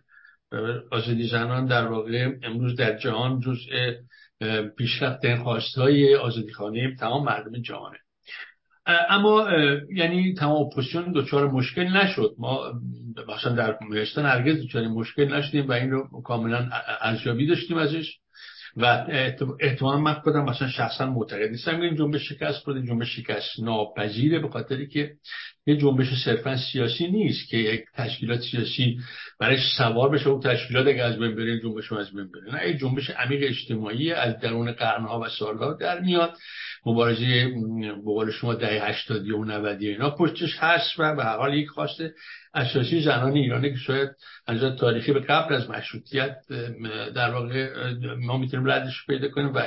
آزادی 0.92 1.28
زنان 1.28 1.66
در 1.66 1.88
واقع 1.88 2.32
امروز 2.44 2.76
در 2.76 2.98
جهان 2.98 3.40
جزء 3.40 3.92
پیشرفت 4.78 5.36
خواست 5.36 5.78
های 5.78 6.16
آزادی 6.16 6.52
خانه 6.54 6.96
تمام 6.96 7.26
مردم 7.26 7.62
جهانه. 7.62 7.98
اما 8.88 9.48
یعنی 9.96 10.34
تمام 10.34 10.66
اپوزیسیون 10.66 11.12
دچار 11.12 11.52
مشکل 11.52 11.84
نشد. 11.84 12.36
ما 12.38 12.60
مثلا 13.28 13.54
در 13.56 13.78
مهستان 13.90 14.26
هرگز 14.26 14.64
دچار 14.64 14.88
مشکل 14.88 15.34
نشدیم 15.34 15.68
و 15.68 15.72
این 15.72 15.92
رو 15.92 16.22
کاملا 16.22 16.70
ارزیابی 17.02 17.48
داشتیم 17.48 17.78
ازش. 17.78 18.18
و 18.78 19.06
احتمالا 19.60 19.98
من 19.98 20.14
خودم 20.14 20.46
مثلا 20.46 20.68
شخصا 20.68 21.06
معتقد 21.06 21.50
نیستم 21.50 21.82
این 21.82 21.96
جنبش 21.96 22.30
شکست 22.30 22.64
خود 22.64 22.86
جنبش 22.86 23.16
شکست 23.16 23.60
ناپذیره 23.60 24.40
به 24.40 24.50
خاطری 24.50 24.88
که 24.88 25.12
یه 25.66 25.78
جنبش 25.78 26.08
صرفا 26.26 26.58
سیاسی 26.58 27.08
نیست 27.08 27.50
که 27.50 27.58
یک 27.58 27.82
تشکیلات 27.96 28.40
سیاسی 28.40 28.98
برای 29.40 29.58
سوار 29.78 30.10
بشه 30.10 30.30
و 30.30 30.42
تشکیلات 30.42 30.88
اگه 30.88 31.04
از 31.04 31.20
بین 31.20 31.36
بره 31.36 31.60
جنبش 31.60 31.92
از 31.94 32.14
بین 32.14 32.32
بره. 32.32 32.56
نه 32.56 32.62
این 32.62 32.78
جنبش 32.78 33.10
عمیق 33.10 33.44
اجتماعی 33.44 34.12
از 34.12 34.40
درون 34.40 34.72
قرنها 34.72 35.20
و 35.20 35.30
سالها 35.30 35.74
در 35.74 36.00
میاد. 36.00 36.38
مبارزه 36.86 37.52
به 38.26 38.32
شما 38.32 38.54
دهه 38.54 38.90
80 38.90 39.30
و 39.30 39.44
90 39.46 39.82
اینا 39.82 40.10
پشتش 40.10 40.58
هست 40.60 41.00
و 41.00 41.16
به 41.16 41.24
حال 41.24 41.54
یک 41.54 41.68
خواست 41.68 42.02
اساسی 42.58 43.02
زنان 43.02 43.32
ایرانی 43.32 43.70
که 43.70 43.78
شاید 43.78 44.10
از 44.48 44.76
تاریخی 44.80 45.14
به 45.14 45.20
قبل 45.20 45.54
از 45.56 45.70
مشروطیت 45.70 46.38
در 47.16 47.32
واقع 47.32 47.70
ما 48.20 48.38
می‌تونیم 48.38 48.72
ردش 48.72 49.06
پیدا 49.08 49.28
کنیم 49.30 49.54
و 49.54 49.62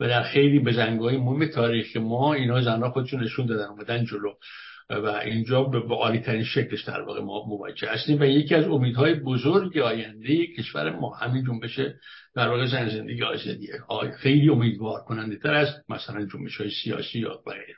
و 0.00 0.08
در 0.08 0.22
خیلی 0.22 0.58
بزنگاه 0.58 1.12
مهم 1.12 1.46
تاریخ 1.46 1.96
ما 1.96 2.34
اینا 2.34 2.60
زنها 2.60 2.90
خودشون 2.90 3.22
نشون 3.22 3.46
دادن 3.46 3.64
اومدن 3.64 4.04
جلو. 4.04 4.34
و 4.90 5.06
اینجا 5.06 5.62
به 5.62 5.94
عالی 5.94 6.18
ترین 6.20 6.44
شکلش 6.44 6.84
در 6.84 7.00
واقع 7.00 7.20
ما 7.20 7.44
مواجه 7.48 7.88
هستیم 7.88 8.20
و 8.20 8.24
یکی 8.24 8.54
از 8.54 8.64
امیدهای 8.64 9.14
بزرگ 9.14 9.78
آینده 9.78 10.46
کشور 10.46 10.90
ما 10.90 11.14
همین 11.14 11.44
جنبش 11.44 11.80
در 12.34 12.48
واقع 12.48 12.66
زن 12.66 12.88
زندگی 12.88 13.22
آزادیه. 13.22 13.72
خیلی 14.18 14.48
امیدوار 14.48 15.00
کننده 15.00 15.36
تر 15.36 15.54
از 15.54 15.68
مثلا 15.88 16.26
جنبش 16.26 16.56
های 16.56 16.70
سیاسی 16.70 17.18
یا 17.18 17.42
غیره. 17.46 17.74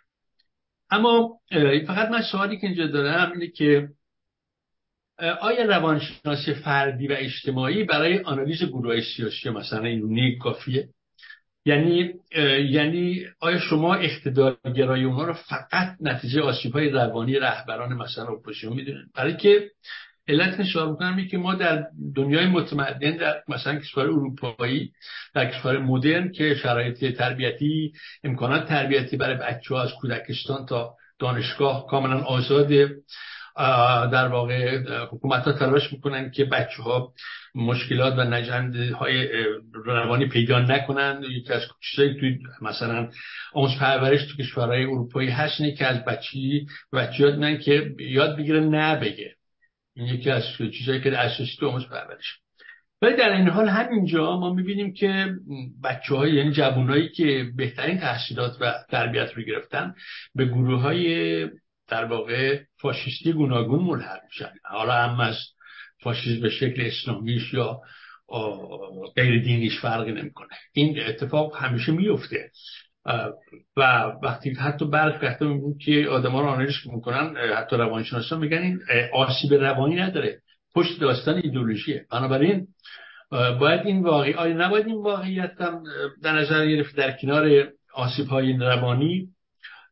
اما 0.91 1.39
فقط 1.87 2.09
من 2.09 2.23
سوالی 2.23 2.59
که 2.59 2.67
اینجا 2.67 2.87
دارم 2.87 3.33
اینه 3.33 3.47
که 3.47 3.89
آیا 5.19 5.65
روانشناسی 5.65 6.55
فردی 6.55 7.09
و 7.09 7.13
اجتماعی 7.19 7.85
برای 7.85 8.19
آنالیز 8.19 8.63
گروه 8.63 9.01
سیاسی 9.01 9.51
مثلا 9.51 9.85
این 9.85 10.39
کافیه؟ 10.39 10.89
یعنی 11.65 12.15
یعنی 12.71 13.27
آیا 13.41 13.59
شما 13.59 13.95
اقتدارگرایی 13.95 15.05
اونها 15.05 15.25
رو 15.25 15.33
فقط 15.33 15.97
نتیجه 16.01 16.41
آسیب 16.41 16.73
های 16.73 16.89
روانی 16.91 17.39
رهبران 17.39 17.93
مثلا 17.93 18.29
اپوزیسیون 18.29 18.73
می‌دونید 18.73 19.07
برای 19.15 19.37
که 19.37 19.71
علت 20.29 20.61
نشار 20.61 20.91
می‌کنم 20.91 21.27
که 21.27 21.39
ما 21.39 21.55
در 21.55 21.87
دنیای 22.17 22.47
متمدن 22.47 23.17
در 23.17 23.43
مثلا 23.49 23.79
کشور 23.79 24.03
اروپایی 24.03 24.93
در 25.35 25.51
کشور 25.51 25.79
مدرن 25.79 26.33
که 26.33 26.55
شرایط 26.55 27.17
تربیتی 27.17 27.93
امکانات 28.25 28.69
تربیتی 28.69 29.17
برای 29.17 29.37
بچه 29.37 29.75
ها 29.75 29.83
از 29.83 29.91
کودکستان 30.01 30.67
تا 30.67 30.95
دانشگاه 31.19 31.87
کاملا 31.87 32.21
آزاده 32.21 32.91
در 34.13 34.29
واقع 34.29 34.79
حکومت 35.13 35.45
ها 35.45 35.53
تلاش 35.53 35.93
می‌کنن 35.93 36.31
که 36.31 36.45
بچه 36.45 36.83
ها 36.83 37.13
مشکلات 37.55 38.15
و 38.19 38.25
نجند 38.25 38.77
های 38.77 39.29
روانی 39.73 40.27
پیدا 40.27 40.59
نکنن. 40.59 41.23
یکی 41.31 41.53
از 41.53 41.63
چیزایی 41.81 42.21
توی 42.21 42.39
مثلا 42.63 43.09
آموز 43.53 43.71
پرورش 43.81 44.27
تو 44.27 44.43
کشورهای 44.43 44.85
اروپایی 44.85 45.31
هست 45.31 45.63
که 45.79 45.87
از 45.87 46.05
بچی 46.05 46.67
بچه 46.93 47.23
یاد 47.23 47.61
که 47.61 47.95
یاد 47.99 48.37
بگیره 48.37 48.61
نه 48.61 48.97
بگه. 49.01 49.35
این 49.97 50.07
یکی 50.07 50.31
از 50.31 50.43
چیزایی 50.79 51.01
که 51.01 51.19
اساسی 51.19 51.57
تو 51.61 51.69
آموز 51.69 51.87
پرورش. 51.87 52.39
ولی 53.03 53.17
در 53.17 53.33
این 53.33 53.49
حال 53.49 53.69
همینجا 53.69 54.37
ما 54.39 54.55
می‌بینیم 54.55 54.93
که 54.93 55.35
بچه 55.85 56.15
های 56.15 56.35
یعنی 56.35 56.53
جوانایی 56.53 57.09
که 57.09 57.47
بهترین 57.57 57.99
تحصیلات 57.99 58.53
و 58.61 58.75
تربیت 58.91 59.33
رو 59.33 59.43
گرفتن 59.43 59.95
به 60.35 60.45
گروه 60.45 60.81
های 60.81 61.47
در 61.93 62.05
واقع 62.05 62.61
فاشیستی 62.81 63.33
گوناگون 63.33 63.83
ملحق 63.85 64.21
میشن. 64.25 64.53
حالا 64.65 64.93
هم 64.93 65.21
از 65.21 65.37
فاشیسم 66.03 66.43
به 66.43 66.51
شکل 66.51 66.83
اسلامیش 66.83 67.55
یا 67.55 67.81
غیر 69.17 69.43
دینیش 69.43 69.81
فرقی 69.81 70.13
نمی‌کنه. 70.13 70.49
این 70.73 71.01
اتفاق 71.01 71.57
همیشه 71.57 71.93
میفته 71.93 72.51
و 73.77 74.13
وقتی 74.23 74.51
حتی 74.51 74.85
برخی 74.85 75.27
وقتی 75.27 75.45
می‌بینیم 75.45 75.79
که 75.79 76.09
آدم 76.11 76.31
ها 76.31 76.41
رو 76.41 76.47
آنالیز 76.47 76.75
می‌کنن 76.87 77.37
حتی 77.57 77.77
روانشناسان 77.77 78.41
میگن 78.41 78.59
این 78.59 78.81
آسیب 79.15 79.55
روانی 79.55 79.95
نداره. 79.95 80.39
پشت 80.75 81.01
داستان 81.01 81.41
ایدولوژیه 81.45 82.07
بنابراین 82.11 82.67
باید 83.31 83.87
این 83.87 84.03
واقعی 84.03 84.35
آیا 84.35 84.67
نباید 84.67 84.87
این 84.87 85.03
واقعیت 85.03 85.61
هم 85.61 85.83
در 86.23 86.33
نظر 86.33 86.67
گرفت 86.67 86.97
در 86.97 87.13
کنار 87.23 87.73
آسیب 87.95 88.27
های 88.27 88.53
روانی 88.53 89.29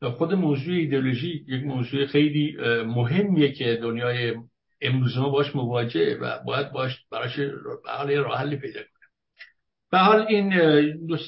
خود 0.03 0.35
موضوع 0.35 0.75
ایدئولوژی 0.75 1.45
یک 1.49 1.65
موضوع 1.65 2.07
خیلی 2.07 2.57
مهمیه 2.87 3.53
که 3.53 3.79
دنیای 3.83 4.35
امروز 4.81 5.19
ما 5.19 5.29
باش 5.29 5.57
مواجهه 5.57 6.19
و 6.21 6.39
باید 6.47 6.73
باش 6.73 7.05
براش 7.11 7.41
حال 7.85 8.11
راه 8.11 8.39
حلی 8.39 8.57
پیدا 8.57 8.81
کنه. 8.81 9.09
به 9.91 9.99
حال 9.99 10.27
این 10.29 10.53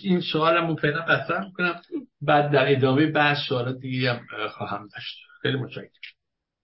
این 0.02 0.20
سوالمو 0.32 0.76
فعلا 0.76 1.02
مطرح 1.02 1.44
می‌کنم. 1.44 1.80
بعد 2.20 2.52
در 2.52 2.72
ادامه 2.72 3.06
بحث 3.06 3.38
سوالات 3.48 3.78
دیگه 3.78 4.12
هم 4.12 4.26
خواهم 4.48 4.88
داشت. 4.94 5.18
خیلی 5.42 5.56
متشکرم. 5.56 5.90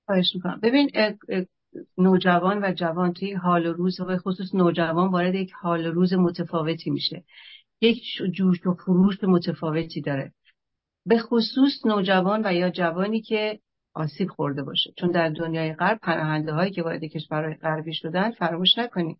خواهش 0.06 0.34
می‌کنم. 0.34 0.60
ببین 0.62 0.90
نوجوان 1.98 2.64
و 2.64 2.72
جوان 2.72 3.12
توی 3.12 3.32
حال 3.32 3.66
و 3.66 3.72
روز 3.72 4.00
و 4.00 4.16
خصوص 4.16 4.54
نوجوان 4.54 5.08
وارد 5.08 5.34
یک 5.34 5.52
حال 5.52 5.86
و 5.86 5.90
روز 5.90 6.14
متفاوتی 6.14 6.90
میشه. 6.90 7.24
یک 7.80 8.02
جوش 8.32 8.66
و 8.66 8.74
فروش 8.74 9.24
متفاوتی 9.24 10.00
داره. 10.00 10.32
به 11.06 11.18
خصوص 11.18 11.86
نوجوان 11.86 12.42
و 12.44 12.54
یا 12.54 12.70
جوانی 12.70 13.20
که 13.20 13.60
آسیب 13.94 14.28
خورده 14.28 14.62
باشه. 14.62 14.92
چون 14.98 15.10
در 15.10 15.28
دنیای 15.28 15.72
غرب 15.72 15.98
پناهنده 16.02 16.52
هایی 16.52 16.70
که 16.70 16.82
وارد 16.82 17.04
کشورهای 17.04 17.54
غربی 17.54 17.94
شدن 17.94 18.30
فراموش 18.30 18.78
نکنیم. 18.78 19.18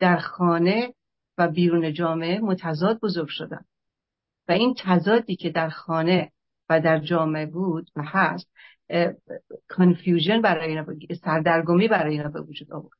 در 0.00 0.16
خانه 0.16 0.94
و 1.38 1.48
بیرون 1.48 1.92
جامعه 1.92 2.40
متضاد 2.40 3.00
بزرگ 3.00 3.28
شدن. 3.28 3.64
و 4.48 4.52
این 4.52 4.74
تضادی 4.78 5.36
که 5.36 5.50
در 5.50 5.68
خانه 5.68 6.32
و 6.68 6.80
در 6.80 6.98
جامعه 6.98 7.46
بود 7.46 7.90
و 7.96 8.02
هست 8.04 8.50
کنفیوژن 9.70 10.42
برای 10.42 10.68
اینا 10.68 10.86
سردرگمی 11.24 11.88
برای 11.88 12.12
اینا 12.12 12.28
به 12.28 12.40
وجود 12.40 12.72
آورد. 12.72 12.98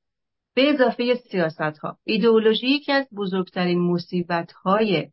به 0.54 0.70
اضافه 0.70 1.14
سیاست 1.14 1.78
ها 1.78 1.98
ایدئولوژی 2.04 2.66
یکی 2.66 2.92
از 2.92 3.06
بزرگترین 3.16 3.78
مصیبت 3.78 4.52
های 4.52 5.10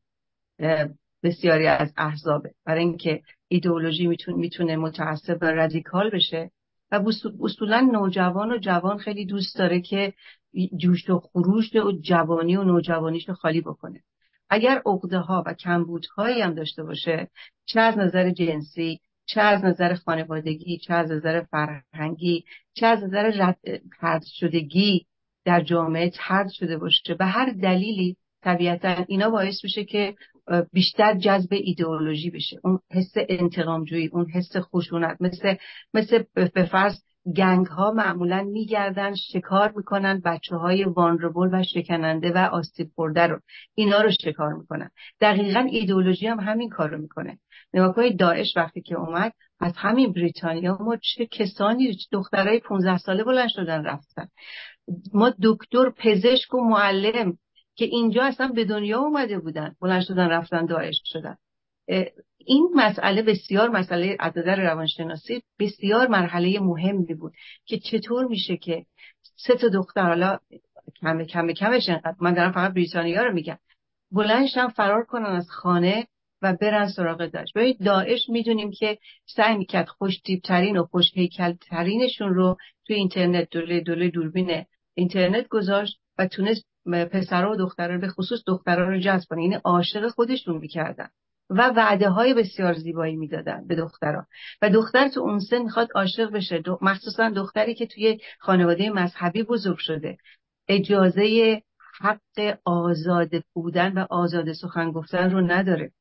بسیاری 1.26 1.68
از 1.68 1.94
احزابه. 1.98 2.52
برای 2.66 2.84
اینکه 2.84 3.22
ایدئولوژی 3.48 4.08
می‌تونه, 4.08 4.38
می‌تونه 4.38 4.76
متعصب 4.76 5.38
و 5.42 5.46
رادیکال 5.46 6.10
بشه 6.10 6.52
و 6.92 7.02
اصولا 7.42 7.90
نوجوان 7.94 8.52
و 8.52 8.58
جوان 8.58 8.98
خیلی 8.98 9.26
دوست 9.26 9.58
داره 9.58 9.82
که 9.82 10.14
جوش 10.78 11.10
و 11.10 11.20
خروش 11.20 11.76
و 11.76 11.92
جوانی 11.92 12.56
و 12.56 12.64
نوجوانیش 12.64 13.30
رو 13.30 13.36
خالی 13.36 13.62
بکنه. 13.62 14.04
اگر 14.50 14.82
عقده 14.86 15.18
ها 15.18 15.44
و 15.46 15.54
کمبودهایی 15.54 16.42
هم 16.42 16.54
داشته 16.54 16.84
باشه 16.84 17.30
چه 17.66 17.80
از 17.80 17.98
نظر 17.98 18.30
جنسی 18.30 19.00
چه 19.26 19.42
از 19.42 19.66
نظر 19.66 19.94
خانوادگی 19.94 20.78
چه 20.78 20.94
از 20.94 21.12
نظر 21.12 21.42
فرهنگی 21.42 22.46
چه 22.74 22.86
از 22.86 23.04
نظر 23.04 23.54
رد 24.02 24.24
شدگی 24.24 25.06
در 25.46 25.62
جامعه 25.62 26.10
ترد 26.10 26.50
شده 26.50 26.78
باشه 26.78 27.14
به 27.14 27.26
هر 27.26 27.52
دلیلی 27.52 28.18
طبیعتا 28.46 29.06
اینا 29.08 29.30
باعث 29.30 29.64
میشه 29.64 29.84
که 29.84 30.16
بیشتر 30.74 31.18
جذب 31.18 31.48
ایدئولوژی 31.52 32.30
بشه. 32.30 32.60
اون 32.64 32.80
حس 32.92 33.14
انتقامجویی 33.30 34.08
اون 34.08 34.26
حس 34.30 34.52
خشونت. 34.58 35.18
مثل 35.22 35.56
مثل 35.94 36.24
به 36.34 36.66
فرض 36.72 36.96
گنگ 37.38 37.66
ها 37.66 37.92
معمولا 37.92 38.44
میگردن 38.44 39.16
شکار 39.16 39.74
می‌کنن 39.76 40.22
بچه 40.26 40.56
های 40.56 40.84
وانربل 40.84 41.50
و 41.54 41.64
شکننده 41.64 42.32
و 42.32 42.38
آستیب 42.38 42.88
خورده 42.96 43.28
رو. 43.28 43.40
اینا 43.76 44.02
رو 44.02 44.12
شکار 44.22 44.54
می‌کنن. 44.54 44.90
دقیقا 45.22 45.60
ایدئولوژی 45.60 46.28
هم 46.28 46.40
همین 46.40 46.70
کار 46.70 46.90
رو 46.90 46.98
می‌کنه. 46.98 47.40
نگاه 47.74 48.10
داعش 48.10 48.58
وقتی 48.58 48.82
که 48.82 48.96
اومد 48.96 49.34
از 49.60 49.74
همین 49.76 50.14
بریتانیا 50.14 50.78
ما 50.82 50.98
چه 50.98 51.26
کسانی 51.26 51.98
دخترای 52.12 52.60
15 52.60 52.98
ساله 52.98 53.24
بلند 53.24 53.50
شدن 53.50 53.84
رفتن. 53.86 54.28
ما 55.14 55.34
دکتر 55.44 55.90
پزشک 55.90 56.54
و 56.54 56.62
معلم 56.62 57.38
که 57.76 57.86
اینجا 57.86 58.24
اصلا 58.24 58.48
به 58.48 58.66
دنیا 58.66 59.00
اومده 59.00 59.40
بودن 59.40 59.76
بلند 59.82 60.02
شدن 60.02 60.30
رفتن 60.30 60.66
داعش 60.66 61.02
شدن. 61.06 61.36
این 62.38 62.70
مسئله 62.76 63.22
بسیار 63.22 63.70
مسئله 63.70 64.18
عددر 64.20 64.56
روانشناسی 64.56 65.42
بسیار 65.60 66.08
مرحله 66.08 66.60
مهمی 66.60 67.14
بود 67.14 67.34
که 67.66 67.80
چطور 67.80 68.26
میشه 68.26 68.58
که 68.58 68.86
سه 69.36 69.56
تا 69.56 69.68
دختر 69.68 70.02
حالا 70.02 70.38
کمه 71.02 71.26
کمه 71.26 71.54
کمش 71.54 71.90
انقدر 71.90 72.16
من 72.20 72.34
دارم 72.34 72.52
فقط 72.52 72.74
بریتانیا 72.74 73.24
رو 73.24 73.34
میگم 73.34 73.58
بلندشن 74.12 74.68
فرار 74.68 75.06
کنن 75.06 75.26
از 75.26 75.50
خانه 75.50 76.08
و 76.42 76.54
برن 76.62 76.88
سراغ 76.88 77.26
داعش. 77.26 77.54
ببینید 77.56 77.86
داعش 77.86 78.30
می‌دونیم 78.30 78.72
که 78.72 78.98
سعی 79.26 79.58
می‌کرد 79.58 79.88
خوش 79.88 80.22
ترین 80.44 80.78
و 80.78 80.84
خوش 80.84 81.12
ترینشون 81.70 82.34
رو 82.34 82.58
توی 82.88 82.96
اینترنت 82.96 83.50
دوله 83.50 83.80
دوله 83.80 84.10
دوربین 84.10 84.66
اینترنت 84.94 85.48
گذاشت. 85.48 86.00
و 86.18 86.28
تونست 86.28 86.66
پسرها 86.86 87.52
و 87.52 87.56
دخترها 87.56 87.98
به 87.98 88.08
خصوص 88.08 88.40
دخترها 88.48 88.90
رو 88.90 89.00
جذب 89.00 89.28
کنه. 89.30 89.44
یعنی 89.44 89.56
عاشق 89.56 90.08
خودشون 90.08 90.58
می‌کردن 90.58 91.10
و 91.50 91.74
وعده 91.76 92.10
های 92.10 92.34
بسیار 92.34 92.74
زیبایی 92.74 93.16
می‌دادن 93.16 93.68
به 93.68 93.76
دخترها 93.76 94.26
و 94.62 94.70
دختر 94.70 95.08
تو 95.08 95.20
اون 95.20 95.40
سن 95.40 95.62
می‌خواد 95.62 95.88
عاشق 95.96 96.32
بشه. 96.32 96.64
مخصوصا 96.82 97.30
دختری 97.30 97.76
که 97.76 97.88
توی 97.88 98.20
خانواده 98.40 98.90
مذهبی 98.90 99.44
بزرگ 99.44 99.78
شده. 99.78 100.18
اجازه 100.68 101.62
حق 102.02 102.58
آزاد 102.66 103.30
بودن 103.54 103.94
و 103.94 104.06
آزاد 104.10 104.54
سخن 104.54 104.92
گفتن 104.92 105.32
رو 105.32 105.42
نداره. 105.42 105.92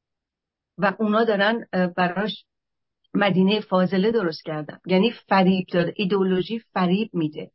و 0.78 0.94
اونا 0.98 1.24
دارن 1.24 1.66
براش 1.96 2.44
مدینه 3.14 3.60
فاضله 3.60 4.10
درست 4.10 4.44
کردن. 4.44 4.78
یعنی 4.86 5.12
فریب 5.28 5.66
داده. 5.72 5.92
ایدئولوژی 5.96 6.58
فریب 6.58 7.10
میده. 7.12 7.50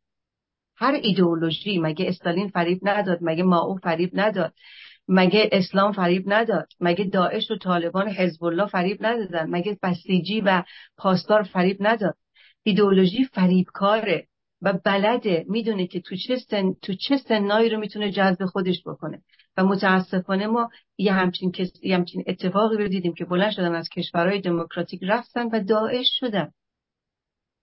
هر 0.80 1.00
ایدئولوژی 1.02 1.78
مگه 1.78 2.08
استالین 2.08 2.48
فریب 2.48 2.80
نداد 2.82 3.18
مگه 3.22 3.42
ماو 3.42 3.76
فریب 3.76 4.10
نداد 4.14 4.54
مگه 5.08 5.48
اسلام 5.52 5.92
فریب 5.92 6.24
نداد 6.26 6.68
مگه 6.80 7.04
داعش 7.04 7.50
و 7.50 7.56
طالبان 7.56 8.08
حزب 8.08 8.44
الله 8.44 8.66
فریب 8.66 9.06
ندادن 9.06 9.50
مگه 9.50 9.78
بسیجی 9.82 10.40
و 10.40 10.62
پاسدار 10.96 11.42
فریب 11.42 11.76
نداد. 11.80 12.16
ایدئولوژی 12.62 13.24
فریبکاره 13.24 14.26
و 14.62 14.72
بلده 14.84 15.44
می‌دونه 15.48 15.86
که 15.86 16.00
تو 16.00 16.16
چه 16.16 16.36
سن 16.36 16.72
تو 16.82 16.94
چه 16.94 17.16
سنایی 17.16 17.70
رو 17.70 17.80
می‌تونه 17.80 18.12
جذب 18.12 18.44
خودش 18.44 18.82
بکنه. 18.86 19.22
و 19.56 19.64
متاسفانه 19.64 20.46
ما 20.46 20.70
یه 20.98 21.12
همچین 21.12 21.52
یه 21.82 21.96
همچین 21.96 22.24
اتفاقی 22.26 22.76
رو 22.76 22.88
دیدیم 22.88 23.14
که 23.14 23.24
بلند 23.24 23.52
شدن 23.52 23.74
از 23.74 23.88
کشورهای 23.88 24.40
دموکراتیک 24.40 25.00
رفتن 25.02 25.46
و 25.46 25.64
داعش 25.64 26.08
شدن. 26.20 26.52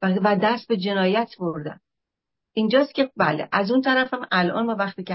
و 0.02 0.36
دست 0.44 0.68
به 0.68 0.78
جنایت 0.78 1.30
بردن. 1.40 1.80
اینجاست 2.58 2.94
که 2.94 3.12
بله 3.18 3.50
از 3.52 3.72
اون 3.72 3.82
طرفم 3.82 4.28
الان 4.32 4.66
ما 4.66 4.76
وقتی 4.76 5.04
که 5.04 5.14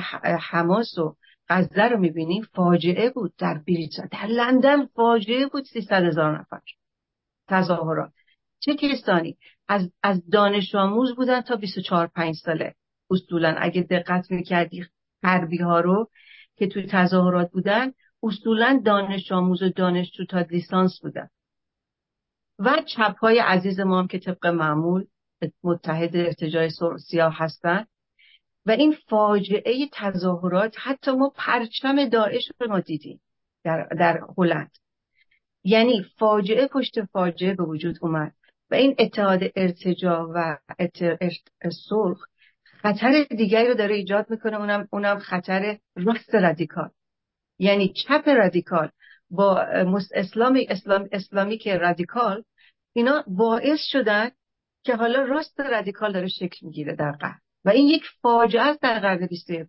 حماس 0.50 0.98
و 0.98 1.16
غزه 1.48 1.82
رو 1.82 1.98
می‌بینیم 1.98 2.42
فاجعه 2.42 3.10
بود 3.10 3.34
در 3.38 3.54
بریتانیا 3.54 4.08
در 4.12 4.26
لندن 4.26 4.86
فاجعه 4.86 5.46
بود 5.46 5.64
300 5.64 6.04
هزار 6.04 6.38
نفر. 6.38 6.60
تظاهرات. 7.48 8.12
چه 8.60 8.74
کسانی؟ 8.74 9.36
از, 9.68 9.90
از 10.02 10.30
دانش 10.30 10.74
آموز 10.74 11.16
بودن 11.16 11.40
تا 11.40 11.56
24 11.56 12.06
5 12.06 12.34
ساله. 12.34 12.74
اصولا 13.10 13.54
اگه 13.58 13.82
دقت 13.82 14.30
می‌کردی 14.30 14.86
غربی 15.22 15.58
ها 15.58 15.80
رو 15.80 16.10
که 16.56 16.66
توی 16.66 16.86
تظاهرات 16.86 17.50
بودن 17.50 17.92
اصولا 18.22 18.82
دانش 18.84 19.32
آموز 19.32 19.62
و 19.62 19.68
دانشجو 19.68 20.24
تا 20.24 20.40
لیسانس 20.40 21.00
بودن. 21.02 21.28
و 22.58 22.82
چپ 22.86 23.18
های 23.18 23.38
عزیز 23.38 23.80
ما 23.80 23.98
هم 23.98 24.06
که 24.06 24.18
طبق 24.18 24.46
معمول 24.46 25.06
متحد 25.64 26.16
ارتجاع 26.16 26.68
سیاه 27.10 27.34
هستند 27.36 27.88
و 28.66 28.70
این 28.70 28.96
فاجعه 29.08 29.88
تظاهرات 29.92 30.74
حتی 30.78 31.10
ما 31.10 31.32
پرچم 31.36 32.08
داعش 32.08 32.52
رو 32.60 32.68
ما 32.68 32.80
دیدیم 32.80 33.20
در, 33.64 33.88
در 33.98 34.20
هلند. 34.38 34.70
یعنی 35.64 36.06
فاجعه 36.18 36.66
پشت 36.66 37.04
فاجعه 37.04 37.54
به 37.54 37.64
وجود 37.64 37.96
اومد 38.00 38.32
و 38.70 38.74
این 38.74 38.94
اتحاد 38.98 39.40
ارتجاع 39.56 39.89
سرخ 39.89 40.22
و 40.34 40.56
سیاه 41.88 42.18
خطر 42.64 43.26
دیگری 43.30 43.68
رو 43.68 43.74
داره 43.74 43.94
ایجاد 43.94 44.26
می‌کنه. 44.30 44.56
اونم, 44.56 44.88
اونم 44.92 45.18
خطر 45.18 45.78
راست 45.96 46.34
رادیکال. 46.34 46.90
یعنی 47.58 47.92
چپ 47.92 48.28
رادیکال 48.28 48.90
با 49.30 49.60
اسلامی 50.14 50.66
اسلام 50.70 51.08
اسلامی 51.12 51.58
که 51.58 51.76
رادیکال 51.76 52.44
اینا 52.92 53.24
باعث 53.26 53.80
شدن 53.80 54.30
که 54.84 54.96
حالا 54.96 55.22
راست 55.22 55.60
رادیکال 55.60 56.12
داره 56.12 56.28
شکل 56.28 56.66
می‌گیره 56.66 56.96
در 56.96 57.12
غرب 57.12 57.40
و 57.64 57.70
این 57.70 57.88
یک 57.88 58.02
فاجعه 58.22 58.62
است 58.62 58.82
در 58.82 59.00
قرن 59.00 59.26
21 59.26 59.68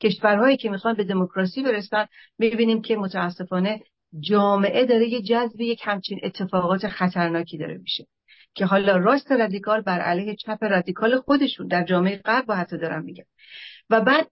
کشورهایی 0.00 0.56
که 0.56 0.70
می‌خوان 0.70 0.94
به 0.94 1.04
دموکراسی 1.04 1.62
برسن 1.62 2.06
می‌بینیم 2.38 2.82
که 2.82 2.96
متاسفانه 2.96 3.80
جامعه 4.20 4.86
داره 4.86 5.08
یه 5.08 5.22
جذب 5.22 5.60
یک 5.60 5.80
همچین 5.84 6.20
اتفاقات 6.22 6.88
خطرناکی 6.88 7.58
داره 7.58 7.78
میشه. 7.78 8.06
که 8.54 8.66
حالا 8.66 8.96
راست 8.96 9.32
رادیکال 9.32 9.80
بر 9.80 10.00
علیه 10.00 10.36
چپ 10.36 10.58
رادیکال 10.64 11.20
خودشون 11.20 11.66
در 11.66 11.84
جامعه 11.84 12.16
غرب 12.16 12.46
با 12.46 12.54
حتی 12.54 12.78
دارن 12.78 13.04
میگن. 13.04 13.24
و 13.90 14.00
بعد 14.00 14.26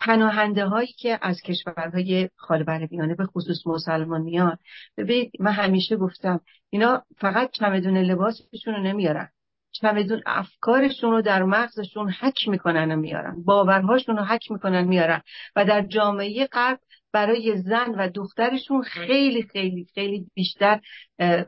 پناهنده 0.00 0.64
هایی 0.64 0.92
که 0.98 1.18
از 1.22 1.40
کشورهای 1.40 2.28
خالبر 2.36 2.88
میانه 2.90 3.14
به 3.14 3.26
خصوص 3.26 3.66
مسلمان 3.66 4.22
میان 4.22 4.58
ببینید 4.96 5.32
من 5.40 5.52
همیشه 5.52 5.96
گفتم 5.96 6.40
اینا 6.70 7.04
فقط 7.18 7.50
چمدون 7.50 7.96
لباسشون 7.98 8.74
رو 8.74 8.82
نمیارن. 8.82 9.28
چمدون 9.72 10.22
افکارشون 10.26 11.10
رو 11.10 11.22
در 11.22 11.42
مغزشون 11.42 12.10
حک 12.10 12.48
می‌کنن 12.48 12.92
و 12.92 12.96
میارن. 12.96 13.42
باورهاشون 13.44 14.16
رو 14.16 14.24
حک 14.24 14.50
می‌کنن 14.50 14.84
میارن. 14.84 15.22
و 15.56 15.64
در 15.64 15.82
جامعه 15.82 16.46
غرب 16.46 16.78
برای 17.12 17.62
زن 17.62 17.90
و 17.98 18.08
دخترشون 18.08 18.82
خیلی 18.82 19.42
خیلی 19.42 19.86
خیلی 19.94 20.26
بیشتر 20.34 20.80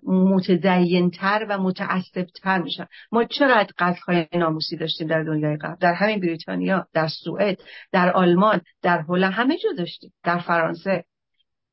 متدینتر 0.02 1.46
و 1.48 1.58
متعصبتر 1.58 2.62
میشن. 2.62 2.86
ما 3.12 3.24
چقدر 3.24 3.70
قتلهای 3.78 4.26
ناموسی 4.34 4.76
داشتیم 4.76 5.08
در 5.08 5.22
دنیای 5.22 5.56
غرب؟ 5.56 5.78
در 5.78 5.94
همین 5.94 6.20
بریتانیا 6.20 6.86
در 6.92 7.08
سوئد 7.08 7.58
در 7.92 8.12
آلمان 8.12 8.60
در 8.82 9.04
هلند 9.08 9.32
همه 9.32 9.58
جا 9.58 9.72
داشتیم. 9.78 10.12
در 10.24 10.38
فرانسه. 10.38 11.04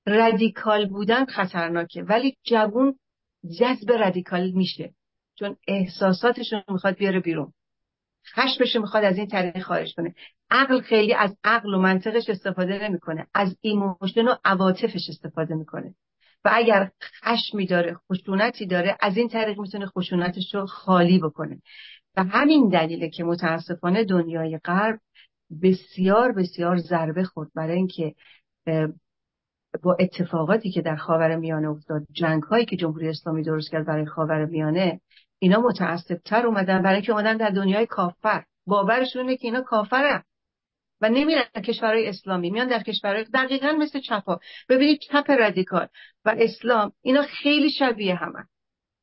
رادیکال 0.06 0.86
بودن 0.86 1.26
خطرناکه 1.26 2.04
ولی 2.04 2.38
جوون 2.44 2.96
جذب 3.60 3.92
رادیکال 3.92 4.52
میشه. 4.52 4.94
چون 5.40 5.56
احساساتشون 5.68 6.64
می‌خواد 6.70 6.96
بیاره 6.96 7.20
بیرون. 7.20 7.54
خشمش 8.36 8.76
می‌خواد 8.76 9.04
از 9.04 9.18
این 9.18 9.28
طریق 9.28 9.60
خارج 9.60 9.94
کنه. 9.96 10.16
عقل 10.52 10.82
خیلی 10.82 11.14
از 11.14 11.38
عقل 11.44 11.74
و 11.74 11.80
منطقش 11.80 12.30
استفاده 12.30 12.90
نمی‌کنه. 12.90 13.28
از 13.34 13.58
emotion 13.62 14.28
و 14.28 14.36
عواطفش 14.46 15.10
استفاده 15.10 15.56
می‌کنه. 15.56 15.96
و 16.46 16.50
اگر 16.54 16.92
خشمی 17.24 17.66
داره 17.66 17.98
خشونتی 18.12 18.66
داره 18.66 18.98
از 19.00 19.18
این 19.18 19.30
طریق 19.30 19.60
می‌تونه 19.60 19.86
خشونتش 19.86 20.56
رو 20.56 20.66
خالی 20.66 21.20
بکنه. 21.20 21.62
و 22.18 22.24
همین 22.24 22.70
دلیله 22.70 23.10
که 23.10 23.24
متاسفانه 23.24 24.04
دنیای 24.04 24.58
غرب 24.58 25.00
بسیار 25.64 26.32
بسیار 26.32 26.78
ضربه 26.78 27.24
خورد 27.24 27.50
برای 27.56 27.76
اینکه 27.76 28.16
با 29.84 29.98
اتفاقاتی 30.00 30.72
که 30.72 30.82
در 30.82 30.96
خاور 30.96 31.36
میانه 31.36 31.70
افتاد 31.70 32.02
جنگ 32.12 32.44
هایی 32.44 32.66
که 32.66 32.76
جمهوری 32.76 33.10
اسلامی 33.10 33.44
درست 33.44 33.72
کرد 33.72 33.86
برای 33.86 34.06
خاور 34.06 34.46
میانه 34.46 35.02
اینا 35.40 35.60
متعصبتر 35.60 36.46
اومدن 36.46 36.82
برای 36.82 36.96
اینکه 36.96 37.12
اومدن 37.12 37.38
در 37.38 37.50
دنیای 37.50 37.86
کافر. 37.86 38.44
باورشونه 38.68 39.38
که 39.38 39.48
اینا 39.48 39.62
کافرن. 39.62 40.24
و 41.02 41.10
نمیرن 41.10 41.44
کشورهای 41.66 42.08
اسلامی 42.08 42.50
میان 42.50 42.68
در 42.68 42.84
کشورهای 42.84 43.24
دقیقا 43.34 43.72
مثل 43.72 44.00
چپا 44.00 44.40
ببینید 44.70 45.00
چپ 45.00 45.32
رادیکال 45.32 45.88
و 46.26 46.36
اسلام 46.38 46.92
اینا 47.02 47.22
خیلی 47.24 47.70
شبیه 47.70 48.16
همن. 48.16 48.48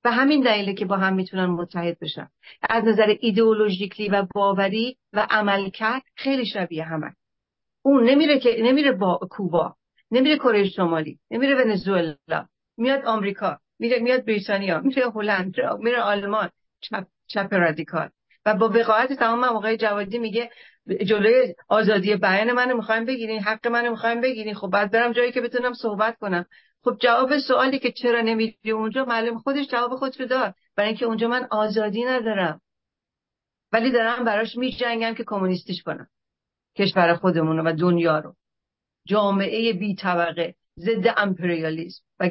و 0.04 0.12
همین 0.12 0.42
دلیله 0.42 0.74
که 0.74 0.84
با 0.84 0.96
هم 0.96 1.14
می‌تونن 1.14 1.46
متحد 1.46 1.98
بشن. 1.98 2.28
از 2.70 2.84
نظر 2.84 3.16
ایدئولوژیکلی 3.20 4.08
و 4.08 4.26
باوری 4.34 4.96
و 5.12 5.26
عملکرد 5.30 6.02
خیلی 6.16 6.46
شبیه 6.46 6.84
همن. 6.84 7.14
اون 7.82 8.10
نمیره 8.10 8.38
که 8.38 8.56
نمیره 8.62 8.92
با 8.92 9.18
کوبا 9.30 9.76
نمیره 10.10 10.36
کره 10.36 10.68
شمالی 10.68 11.18
نمیره 11.30 11.54
ونزوئلا. 11.54 12.46
میاد 12.76 13.04
آمریکا. 13.04 13.58
میره 13.78 13.98
میاد 13.98 14.24
بریتانیا 14.24 14.80
میره 14.80 15.10
هلند 15.10 15.54
میره 15.78 16.00
آلمان. 16.00 16.50
چپ 16.80 17.06
چپ 17.26 17.54
رادیکال. 17.54 18.10
و 18.46 18.54
با 18.54 18.68
وقاحت 18.68 19.12
تمام 19.12 19.52
موقع 19.52 19.76
جوادی 19.76 20.18
میگه 20.18 20.50
جلوی 21.06 21.54
آزادی 21.68 22.16
بیان 22.16 22.52
منو 22.52 22.76
می‌خوایم 22.76 23.04
بگیرین 23.04 23.42
حق 23.42 23.66
منو 23.66 23.90
می‌خوایم 23.90 24.20
بگیرین. 24.20 24.54
خب 24.54 24.70
بعد 24.72 24.90
برم 24.90 25.12
جایی 25.12 25.32
که 25.32 25.40
بتونم 25.40 25.72
صحبت 25.72 26.18
کنم. 26.18 26.46
خب 26.82 26.96
جواب 27.00 27.38
سوالی 27.38 27.78
که 27.78 27.92
چرا 27.92 28.20
نمیری 28.20 28.70
اونجا؟ 28.70 29.04
معلوم 29.04 29.38
خودش 29.38 29.68
جواب 29.68 29.96
خود 29.96 30.20
رو 30.20 30.26
داد. 30.26 30.54
برای 30.76 30.88
اینکه 30.88 31.06
اونجا 31.06 31.28
من 31.28 31.46
آزادی 31.50 32.04
ندارم. 32.04 32.60
ولی 33.72 33.90
دارم 33.90 34.24
براش 34.24 34.56
میجنگم 34.56 35.14
که 35.14 35.24
کمونیستیش 35.26 35.82
کنم. 35.82 36.08
کشور 36.76 37.14
خودمون 37.14 37.58
و 37.58 37.72
دنیا 37.72 38.18
رو. 38.18 38.34
جامعه 39.06 39.72
بی 39.72 39.94
طبقه 39.94 40.54
ضد 40.78 41.14
امپریالیسم. 41.16 42.05
و 42.20 42.30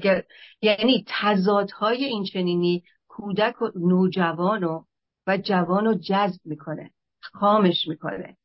یعنی 0.61 1.05
تضادهای 1.07 2.05
این 2.05 2.23
چنینی 2.23 2.83
کودک 3.07 3.61
و 3.61 3.71
نوجوان 3.75 4.63
و, 4.63 4.83
و 5.27 5.37
جوان 5.37 5.85
رو 5.85 5.93
جذب 5.93 6.41
می‌کنه 6.45 6.91
خامش 7.21 7.87
می‌کنه. 7.87 8.37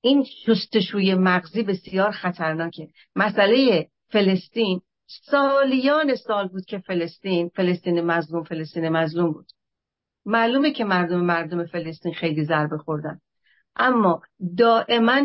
این 0.00 0.24
شستشوی 0.24 1.14
مغزی 1.14 1.62
بسیار 1.62 2.10
خطرناکه. 2.10 2.88
مسئله 3.16 3.88
فلسطین 4.08 4.80
سالیان 5.06 6.14
سال 6.14 6.48
بود 6.48 6.64
که 6.64 6.78
فلسطین 6.78 7.48
فلسطین 7.48 8.00
مظلوم 8.00 8.44
فلسطین 8.44 8.88
مظلوم 8.88 9.32
بود. 9.32 9.46
معلومه 10.24 10.72
که 10.72 10.84
مردم 10.84 11.20
مردم 11.20 11.66
فلسطین 11.66 12.14
خیلی 12.14 12.44
ضربه 12.44 12.78
خوردن. 12.78 13.20
اما 13.76 14.22
دائما 14.58 15.20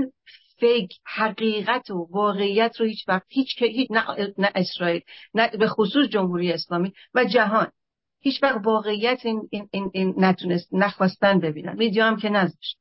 فیک 0.59 0.93
حقیقت 1.05 1.89
و 1.89 2.07
واقعیت 2.11 2.79
رو 2.79 2.85
هیچ 2.85 3.07
وقت 3.07 3.25
هیچ, 3.29 3.61
هیچ 3.61 3.91
نه, 3.91 4.33
نه 4.37 4.51
اسرائیل 4.55 5.01
نه 5.33 5.49
به 5.59 5.67
خصوص 5.67 6.07
جمهوری 6.07 6.51
اسلامی 6.51 6.93
و 7.13 7.25
جهان. 7.25 7.71
هیچ 8.19 8.43
وقت 8.43 8.65
واقعیت 8.65 9.25
این, 9.25 9.47
این, 9.51 9.69
این, 9.71 9.91
این 9.93 10.13
نتونست 10.17 10.69
نخواستن 10.71 11.39
ببینن. 11.39 11.75
میدیا 11.77 12.07
هم 12.07 12.17
که 12.17 12.29
نذاشت. 12.29 12.77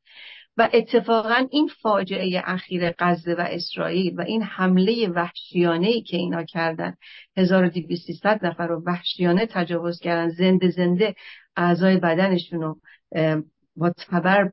و 0.57 0.68
اتفاقا 0.72 1.47
این 1.51 1.70
فاجعه 1.83 2.43
اخیر 2.45 2.95
غزه 2.99 3.35
و 3.35 3.41
اسرائیل 3.41 4.14
و 4.16 4.20
این 4.20 4.43
حمله 4.43 5.09
وحشیانه 5.09 5.87
ای 5.87 6.03
که 6.03 6.16
اینا 6.16 6.45
کردن 6.45 6.97
1200 7.37 8.27
نفر 8.27 8.66
رو 8.66 8.83
وحشیانه 8.87 9.47
تجاوز 9.47 10.01
کردن 10.01 10.29
زنده 10.29 10.70
زنده 10.70 11.14
اعضای 11.57 11.97
بدنشون 11.97 12.61
رو 12.61 12.81
با 13.77 13.91
تبر 13.91 14.51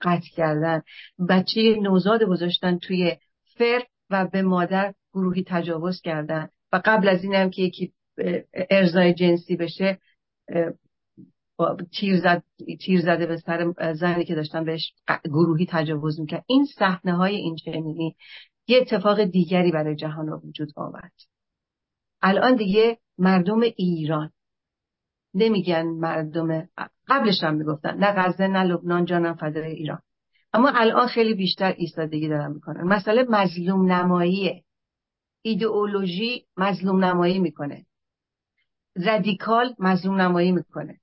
قطع 0.00 0.28
کردن. 0.36 0.82
بچه 1.28 1.76
نوزاد 1.82 2.22
گذاشتن 2.22 2.78
توی 2.78 3.16
فر 3.58 3.82
و 4.10 4.26
به 4.26 4.42
مادر 4.42 4.94
گروهی 5.14 5.44
تجاوز 5.46 6.00
کردن. 6.00 6.48
و 6.72 6.82
قبل 6.84 7.08
از 7.08 7.24
این 7.24 7.34
هم 7.34 7.50
که 7.50 7.62
یکی 7.62 7.92
ارزای 8.70 9.14
جنسی 9.14 9.56
بشه 9.56 9.98
تیر, 11.92 12.20
زد، 12.20 12.42
تیر 12.80 13.00
زده 13.00 13.26
به 13.26 13.36
سر 13.36 13.72
زنی 13.92 14.24
که 14.24 14.34
داشتن 14.34 14.64
بهش 14.64 14.92
گروهی 15.24 15.66
تجاوز 15.70 16.20
می‌کرد. 16.20 16.44
این 16.46 16.66
صحنه 16.78 17.12
های 17.12 17.36
این 17.36 17.56
چنینی 17.56 18.16
یه 18.68 18.78
اتفاق 18.80 19.24
دیگری 19.24 19.72
برای 19.72 19.96
جهان 19.96 20.26
رو 20.26 20.40
وجود 20.44 20.68
آورد. 20.76 21.12
الان 22.22 22.56
دیگه 22.56 22.98
مردم 23.18 23.60
ایران 23.60 24.32
نمیگن 25.34 25.82
مردم 25.82 26.68
قبلش 27.10 27.42
هم 27.42 27.54
می‌گفتن 27.54 27.96
نه 27.96 28.12
غزه 28.12 28.46
نه 28.46 28.62
لبنان 28.62 29.04
جانم 29.04 29.34
فدای 29.34 29.72
ایران. 29.72 29.98
اما 30.52 30.70
الان 30.74 31.06
خیلی 31.06 31.34
بیشتر 31.34 31.74
ایستادگی 31.76 32.28
دارن 32.28 32.52
می‌کنن. 32.52 32.82
مسئله 32.82 33.26
مظلوم 33.28 33.92
نماییه. 33.92 34.64
ایدئولوژی 35.42 36.46
مظلوم 36.56 37.04
نمایی 37.04 37.38
می‌کنه. 37.38 37.86
رادیکال 39.06 39.74
مظلوم 39.78 40.20
نمایی 40.20 40.52
می‌کنه. 40.52 41.00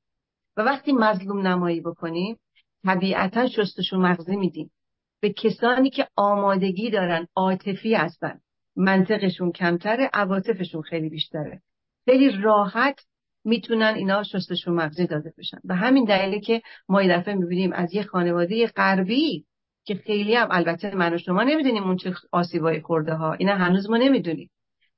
و 0.57 0.61
وقتی 0.61 0.91
مظلوم 0.91 1.47
نمایی 1.47 1.81
بکنیم 1.81 2.37
طبیعتا 2.83 3.47
شستشون 3.47 4.01
مغزی 4.01 4.35
میدیم. 4.35 4.71
به 5.19 5.33
کسانی 5.33 5.89
که 5.89 6.07
آمادگی 6.15 6.89
دارن 6.89 7.27
عاطفی 7.35 7.93
هستن. 7.93 8.39
منطقشون 8.75 9.51
کمتره 9.51 10.09
عواطفشون 10.13 10.81
خیلی 10.81 11.09
بیشتره. 11.09 11.61
خیلی 12.05 12.41
راحت 12.41 12.99
می‌تونن 13.47 13.93
اینا 13.95 14.23
شستشون 14.23 14.73
مغزی 14.73 15.07
داده 15.07 15.33
بشن. 15.37 15.57
به 15.63 15.75
همین 15.75 16.05
دلیله 16.05 16.39
که 16.39 16.61
ما 16.89 17.03
یه 17.03 17.17
دفعه 17.17 17.35
می‌بینیم 17.35 17.73
از 17.73 17.93
یه 17.93 18.03
خانواده 18.03 18.67
غربی 18.67 19.45
که 19.83 19.95
خیلی 19.95 20.35
هم 20.35 20.47
البته 20.51 20.95
من 20.95 21.13
و 21.13 21.17
شما 21.17 21.43
نمی‌دونیم 21.43 21.83
اون 21.83 21.97
چه 21.97 22.13
آسیبایی 22.31 22.81
خورده 22.81 23.13
ها 23.13 23.33
اینا 23.33 23.55
هنوز 23.55 23.89
ما 23.89 23.97
نمی‌دونیم. 23.97 24.49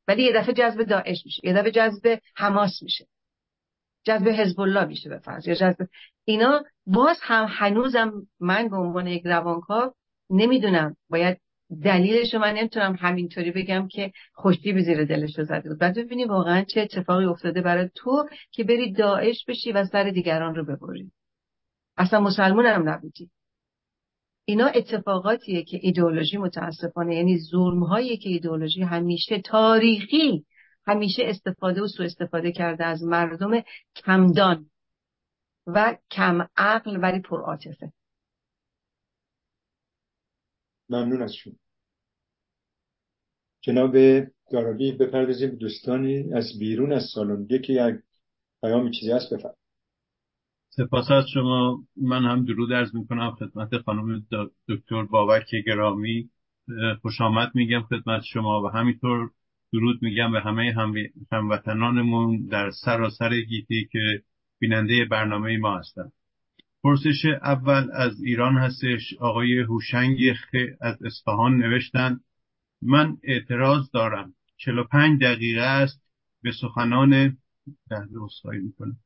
ولی 0.07 0.23
یه 0.23 0.33
دفعه 0.33 0.53
جذب 0.53 0.83
داعش 0.83 1.25
میشه 1.25 1.41
یه 1.43 1.53
دفعه 1.53 1.71
جذب 1.71 2.19
حماس 2.35 2.83
میشه 2.83 3.07
جذب 4.03 4.27
حزب 4.27 4.59
الله 4.59 4.85
میشه 4.85 5.09
به 5.09 5.19
فرض. 5.19 5.47
یا 5.47 5.55
جذب 5.55 5.87
اینا 6.25 6.63
باز 6.85 7.17
هم 7.21 7.47
هنوزم 7.49 8.13
من 8.39 8.67
به 8.67 8.77
عنوان 8.77 9.07
یک 9.07 9.21
روانکاو 9.25 9.93
نمی‌دونم. 10.29 10.95
باید 11.09 11.37
دلیلش 11.83 12.35
من 12.35 12.53
نمی‌تونم 12.53 12.95
همینطوری 12.99 13.51
بگم 13.51 13.87
که 13.87 14.11
خوشی 14.33 14.73
به 14.73 14.81
زیر 14.81 15.05
دلش 15.05 15.39
رو 15.39 15.45
زده 15.45 15.69
بود. 15.69 15.79
بعد 15.79 15.97
ببینی 15.97 16.25
واقعا 16.25 16.63
چه 16.63 16.81
اتفاقی 16.81 17.25
افتاده 17.25 17.61
برای 17.61 17.89
تو 17.95 18.29
که 18.51 18.63
بری 18.63 18.93
داعش 18.93 19.45
بشی 19.45 19.71
و 19.71 19.85
سر 19.85 20.09
دیگران 20.09 20.55
رو 20.55 20.65
ببری. 20.65 21.11
اصلا 21.97 22.19
مسلمان 22.19 22.65
هم 22.65 22.89
نبودی. 22.89 23.29
اینا 24.45 24.67
اتفاقاتیه 24.67 25.63
که 25.63 25.79
ایدئولوژی 25.81 26.37
متاسفانه 26.37 27.15
یعنی 27.15 27.39
ظلم 27.39 27.81
که 28.21 28.29
ایدئولوژی 28.29 28.81
همیشه 28.81 29.41
تاریخی 29.41 30.45
همیشه 30.87 31.23
استفاده 31.25 31.81
و 31.81 31.87
سوء 31.87 32.05
استفاده 32.05 32.51
کرده 32.51 32.85
از 32.85 33.03
مردم 33.03 33.61
کمدان 33.95 34.69
و 35.67 35.97
کم 36.11 36.47
عقل 36.57 36.99
ولی 37.01 37.19
پر 37.19 37.41
عاطفه. 37.41 37.91
ممنون 40.89 41.21
از 41.21 41.33
شما. 41.33 41.53
جناب 43.61 43.95
دارابی 44.51 44.91
بپردازیم 44.91 45.49
دوستانی 45.49 46.33
از 46.33 46.59
بیرون 46.59 46.93
از 46.93 47.03
سالن. 47.13 47.47
یکی 47.49 47.73
یک 47.73 47.95
پیام 48.61 48.91
چیزی 48.91 49.11
هست؟ 49.11 49.33
بفرد 49.33 49.55
سپاس 50.69 51.11
از 51.11 51.25
شما. 51.33 51.83
من 52.01 52.23
هم 52.23 52.45
درود 52.45 52.71
ارز 52.71 52.95
می‌کنم 52.95 53.31
خدمت 53.31 53.77
خانم 53.77 54.25
دکتر 54.69 55.03
بابک 55.03 55.55
گرامی. 55.65 56.29
خوش 57.01 57.21
آمد 57.21 57.51
میگم 57.55 57.81
خدمت 57.81 58.21
شما 58.23 58.63
و 58.63 58.67
همینطور 58.67 59.29
درود 59.73 59.99
میگم 60.01 60.31
به 60.31 60.41
همه 60.41 60.75
هموطنانمون 61.31 62.45
در 62.45 62.71
سراسر 62.71 63.41
گیتی 63.41 63.89
که 63.91 64.23
بیننده 64.59 65.05
برنامه 65.05 65.57
ما 65.57 65.77
هستند. 65.77 66.11
پرسش 66.83 67.25
اول 67.41 67.87
از 67.93 68.21
ایران 68.21 68.57
هستش. 68.57 69.13
آقای 69.19 69.59
هوشنگ 69.59 70.17
از 70.81 71.03
اصفهان 71.03 71.57
نوشتن 71.57 72.19
من 72.81 73.17
اعتراض 73.23 73.91
دارم. 73.93 74.33
45 74.57 75.21
دقیقه 75.21 75.61
است. 75.61 76.01
به 76.41 76.51
سخنان 76.61 77.37
ده 77.89 78.05
می‌کنم 78.43 78.97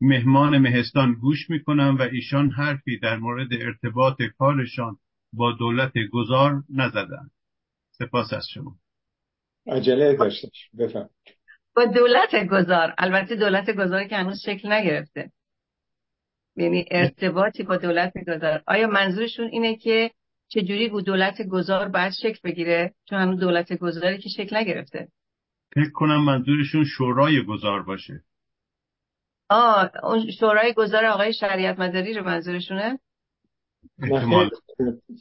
مهمان 0.00 0.58
مهستان 0.58 1.12
گوش 1.12 1.50
می‌کنم 1.50 1.96
و 1.98 2.02
ایشان 2.02 2.50
حرفی 2.50 2.98
در 2.98 3.16
مورد 3.16 3.48
ارتباط 3.52 4.22
کارشان 4.38 4.96
با 5.32 5.52
دولت 5.52 5.92
گذار 6.12 6.62
نزدن. 6.68 7.30
سپاس 7.90 8.32
از 8.32 8.46
شما. 8.54 8.76
عجله 9.66 10.16
داشتش. 10.16 10.70
بفهم 10.78 11.08
با 11.76 11.84
دولت 11.84 12.46
گذار 12.50 12.94
البته 12.98 13.36
دولت 13.36 13.70
گذار 13.70 14.04
که 14.04 14.16
هنوز 14.16 14.40
شکل 14.44 14.72
نگرفته. 14.72 15.30
یعنی 16.56 16.84
ارتباطی 16.90 17.62
با 17.62 17.76
دولت 17.76 18.12
گذار 18.28 18.62
آیا 18.66 18.86
منظورشون 18.86 19.48
اینه 19.48 19.76
که 19.76 20.10
چجوری 20.48 20.88
بود 20.88 21.04
دولت 21.04 21.42
گذار 21.42 21.88
باید 21.88 22.12
شکل 22.12 22.38
بگیره؟ 22.44 22.94
چون 23.08 23.18
هنوز 23.18 23.40
دولت 23.40 23.72
گذاری 23.72 24.18
که 24.18 24.28
شکل 24.28 24.56
نگرفته. 24.56 25.08
فکر 25.74 25.90
کنم 25.94 26.24
منظورشون 26.24 26.84
شورای 26.84 27.44
گذار 27.44 27.82
باشه. 27.82 28.20
آه 29.48 29.90
اون 30.02 30.30
شورای 30.30 30.72
گذار 30.72 31.04
آقای 31.04 31.32
شریعت 31.32 31.78
مداری 31.78 32.14
رو 32.14 32.24
منظورشونه؟ 32.24 32.98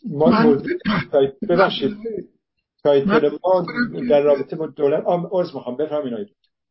ما 0.09 0.57
ببخشید. 1.49 1.97
تایتل 2.83 3.29
ما 3.43 3.65
در 4.09 4.21
رابطه 4.21 4.55
با 4.55 4.67
دولت 4.67 5.03
عرض 5.33 5.55
می‌خوام. 5.55 5.77
بفهمین 5.77 6.13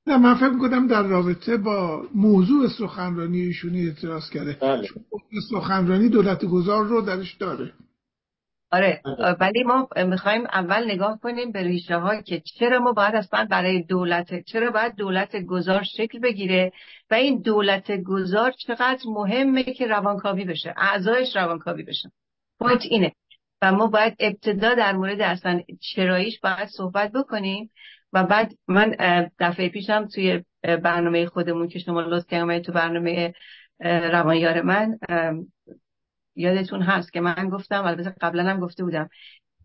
نه 0.07 0.16
من 0.16 0.34
فکر 0.34 0.48
می‌کنم 0.48 0.86
در 0.86 1.03
رابطه 1.03 1.57
با 1.57 2.03
موضوع 2.14 2.68
سخنرانی 2.78 3.40
ایشونی 3.40 3.86
اعتراض 3.86 4.30
کرده. 4.30 4.57
بله. 4.61 4.88
سخنرانی 5.51 6.09
دولت 6.09 6.44
گذار 6.44 6.84
رو 6.86 7.03
درش 7.03 7.34
داره. 7.34 7.72
آره 8.72 9.03
ولی 9.40 9.62
ما 9.62 9.88
می‌خوایم 10.07 10.44
اول 10.46 10.90
نگاه 10.90 11.20
کنیم 11.22 11.53
به 11.53 11.62
ریشه 11.62 11.96
ها 11.96 12.22
که 12.22 12.42
چرا 12.59 12.78
ما 12.78 12.92
باید 12.92 13.14
اصلا 13.14 13.46
برای 13.51 13.82
دولت 13.82 14.44
چرا 14.44 14.70
باید 14.70 14.94
دولت 14.94 15.36
گذار 15.36 15.82
شکل 15.82 16.18
بگیره 16.18 16.72
و 17.11 17.14
این 17.14 17.40
دولت 17.40 18.03
گذار 18.03 18.51
چقدر 18.51 19.01
مهمه 19.07 19.62
که 19.62 19.86
روانکاوی 19.86 20.44
بشه 20.44 20.74
اعضایش 20.76 21.36
روانکاوی 21.36 21.82
بشن 21.82 22.09
point 22.59 22.82
اینه. 22.82 23.12
و 23.62 23.72
ما 23.72 23.86
باید 23.86 24.16
ابتدا 24.20 24.74
در 24.74 24.92
مورد 24.92 25.20
اصلا 25.20 25.61
چراییش 25.80 26.40
باید 26.40 26.68
صحبت 26.68 27.12
بکنیم. 27.12 27.70
و 28.12 28.24
بعد 28.24 28.52
من 28.68 28.96
دفعه 29.38 29.68
پیشم 29.68 30.08
توی 30.14 30.44
برنامه 30.62 31.26
خودمون 31.26 31.68
که 31.68 31.78
شما 31.78 32.00
لطف 32.00 32.26
کردید 32.26 32.64
تو 32.64 32.72
برنامه 32.72 33.34
روانیار 33.80 34.62
من 34.62 34.98
یادتون 36.36 36.82
هست 36.82 37.12
که 37.12 37.20
من 37.20 37.48
گفتم 37.48 37.84
البته 37.84 38.14
قبلا 38.20 38.44
هم 38.44 38.61
گفته 38.61 38.84
بودم 38.84 39.08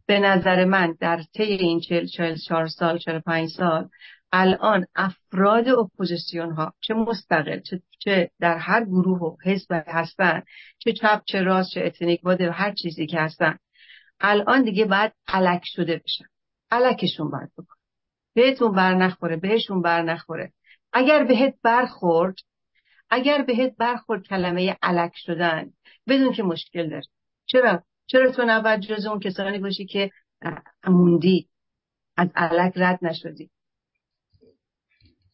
به 0.06 0.20
نظر 0.20 0.66
من 0.66 0.96
در 1.00 1.22
طی 1.34 1.44
این 1.44 1.80
چل 1.80 2.06
چل 2.06 2.36
چهار 2.36 2.68
سال 2.68 2.98
چل 2.98 3.20
پنج 3.20 3.50
سال 3.50 3.90
الان 4.32 4.86
افراد 4.96 5.68
اپوزیسیون 5.68 6.52
ها 6.52 6.74
چه 6.80 6.94
مستقل 6.94 7.60
چه, 7.60 7.82
چه 8.00 8.30
در 8.40 8.58
هر 8.58 8.86
گروه 8.86 9.20
و 9.20 9.36
حزب 9.44 9.84
هستن 9.88 10.44
چه 10.78 10.94
چپ 10.94 11.22
چه 11.26 11.42
راست 11.42 11.70
چه 11.74 11.82
اتنیک 11.86 12.22
باده 12.22 12.52
هر 12.52 12.72
چیزی 12.72 13.08
که 13.08 13.20
هستن 13.20 13.58
الان 14.20 14.64
دیگه 14.64 14.86
باید 14.86 15.12
علک 15.28 15.62
شده 15.66 16.02
بشن. 16.06 16.26
علکشون 16.72 17.32
باید 17.32 17.50
بکن 17.58 17.76
بهتون 18.36 18.72
بر 18.72 18.94
نخوره 18.94 19.38
بهشون 19.38 19.82
بر 19.82 20.02
نخوره. 20.02 20.54
اگر 20.94 21.24
بهت 21.24 21.56
برخورد 21.64 22.36
اگر 23.10 23.44
بهت 23.44 23.76
برخورد 23.78 24.28
کلمه 24.28 24.78
علک 24.82 25.12
شدن 25.16 25.74
بدون 26.08 26.34
که 26.34 26.44
مشکل 26.44 26.90
داره 26.90 27.04
چرا؟ 27.46 27.84
چرا 28.08 28.32
تو 28.32 28.44
نباید 28.48 28.80
جز 28.80 29.06
اون 29.06 29.20
کسانی 29.20 29.60
باشی 29.60 29.86
که 29.86 30.12
موندی؟ 30.88 31.50
از 32.18 32.30
علک 32.36 32.74
رد 32.76 33.00
نشدی. 33.02 33.50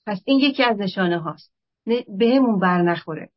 پس 0.05 0.21
این 0.25 0.39
یکی 0.39 0.63
از 0.63 0.77
نشانه 0.77 1.19
هاست 1.19 1.53
بهمون 2.17 2.59
بر 2.59 2.81
نخوره. 2.81 3.29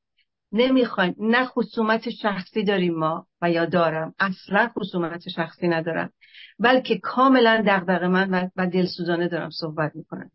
نمی‌خوایم 0.56 1.14
نه 1.18 1.44
خصومت 1.44 2.10
شخصی 2.10 2.64
داریم 2.64 2.94
ما 2.94 3.26
و 3.42 3.50
یا 3.50 3.64
دارم. 3.64 4.14
اصلا 4.18 4.70
خصومت 4.78 5.28
شخصی 5.28 5.68
ندارم. 5.68 6.12
بلکه 6.58 6.98
کاملا 6.98 7.64
دغدغه 7.66 8.08
من 8.08 8.50
و 8.56 8.66
دلسوزانه 8.66 9.28
دارم 9.28 9.50
صحبت 9.50 9.96
می‌کنم. 9.96 10.30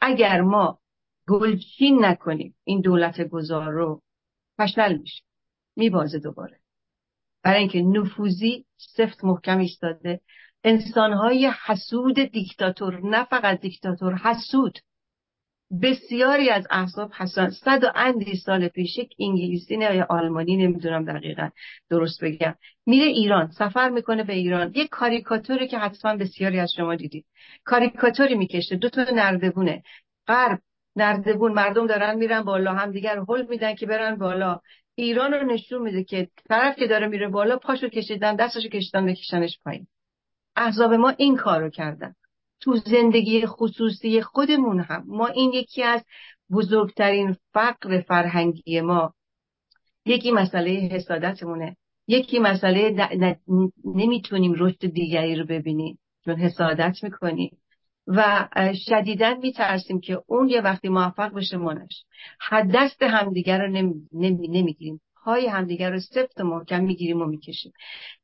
اگر 0.00 0.40
ما 0.40 0.78
گلچین 1.28 2.04
نکنیم 2.04 2.56
این 2.64 2.80
دولت 2.80 3.20
گذار 3.20 3.70
رو 3.70 4.02
فشل 4.58 4.96
میشه. 4.96 5.22
میبازه 5.76 6.18
دوباره. 6.18 6.60
برای 7.42 7.60
اینکه 7.60 7.82
نفوذی 7.82 8.64
سفت 8.76 9.24
محکم 9.24 9.58
ایستاده. 9.58 10.20
انسانهای 10.64 11.52
حسود 11.66 12.14
دیکتاتور 12.14 13.00
نه 13.00 13.24
فقط 13.24 13.60
دیکتاتور 13.60 14.14
حسود. 14.14 14.78
بسیاری 15.82 16.50
از 16.50 16.66
احزاب 16.70 17.12
حسن 17.12 17.50
صد 17.50 17.84
و 17.84 17.86
اندی 17.94 18.36
سال 18.36 18.68
پیش 18.68 18.98
یک 18.98 19.14
انگلیسی 19.18 19.76
نه 19.76 19.96
یا 19.96 20.06
آلمانی 20.10 20.56
نمی‌دونم 20.56 21.04
دقیقا 21.04 21.48
درست 21.90 22.24
بگم 22.24 22.54
میره 22.86 23.06
ایران 23.06 23.50
سفر 23.50 23.88
می‌کنه 23.88 24.24
به 24.24 24.32
ایران. 24.32 24.72
یک 24.74 24.88
کاریکاتوری 24.88 25.68
که 25.68 25.78
حتما 25.78 26.16
بسیاری 26.16 26.58
از 26.58 26.72
شما 26.76 26.94
دیدید. 26.94 27.24
کاریکاتوری 27.64 28.34
می‌کشه 28.34 28.76
دو 28.76 28.88
تا 28.88 29.04
نردبونه. 29.14 29.82
غرب 30.26 30.58
نردبون 30.96 31.52
مردم 31.52 31.86
دارن 31.86 32.14
میرن 32.14 32.42
بالا 32.42 32.72
هم 32.72 32.90
دیگر 32.90 33.18
هل 33.28 33.46
میدن 33.48 33.74
که 33.74 33.86
برن 33.86 34.16
بالا. 34.16 34.60
ایران 34.94 35.32
رو 35.32 35.46
نشون 35.46 35.82
میده 35.82 36.04
که 36.04 36.28
طرف 36.48 36.76
که 36.76 36.86
داره 36.86 37.06
میره 37.06 37.28
بالا 37.28 37.56
پاشو 37.56 37.88
کشیدن 37.88 38.36
دستشو 38.36 38.68
کشیدن 38.68 39.06
بکشنش 39.06 39.58
پایین. 39.64 39.86
احزاب 40.56 40.92
ما 40.92 41.10
این 41.10 41.36
کارو 41.36 41.70
کردن. 41.70 42.14
تو 42.60 42.76
زندگی 42.76 43.46
خصوصی 43.46 44.22
خودمون 44.22 44.80
هم. 44.80 45.04
ما 45.06 45.26
این 45.26 45.52
یکی 45.52 45.82
از 45.82 46.04
بزرگترین 46.52 47.36
فقر 47.52 48.00
فرهنگی 48.00 48.80
ما 48.80 49.14
یکی 50.06 50.30
مسئله 50.30 50.70
حسادتمونه. 50.70 51.76
یکی 52.06 52.38
مسئله 52.38 53.08
نمی‌تونیم 53.84 54.54
رشد 54.58 54.86
دیگری 54.86 55.36
رو 55.36 55.46
ببینیم 55.46 55.98
چون 56.24 56.36
حسادت 56.36 57.04
می‌کنیم. 57.04 57.58
و 58.06 58.48
شدیدا 58.88 59.34
میترسیم 59.34 60.00
که 60.00 60.22
اون 60.26 60.48
یه 60.48 60.60
وقتی 60.60 60.88
موفق 60.88 61.34
بشه 61.34 61.56
منش 61.56 62.04
حد 62.40 62.70
دست 62.74 63.02
همدیگر 63.02 63.66
رو 63.66 63.92
نمی‌گیریم. 64.12 65.00
پای 65.24 65.46
همدیگر 65.46 65.90
رو 65.90 66.00
سفت 66.00 66.40
و 66.40 66.44
محکم 66.44 66.84
می‌گیریم 66.84 67.22
و 67.22 67.24
می‌کشیم. 67.24 67.72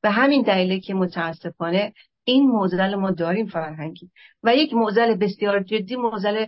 به 0.01 0.11
همین 0.11 0.43
دلیله 0.43 0.81
که 0.81 0.95
متاسفانه 0.95 1.93
این 2.25 2.47
موزل 2.47 2.95
ما 2.95 3.11
داریم 3.11 3.47
فرهنگی 3.47 4.11
و 4.43 4.57
یک 4.57 4.75
موزل 4.75 5.15
بسیار 5.15 5.63
جدی 5.63 5.97
موزل 5.97 6.47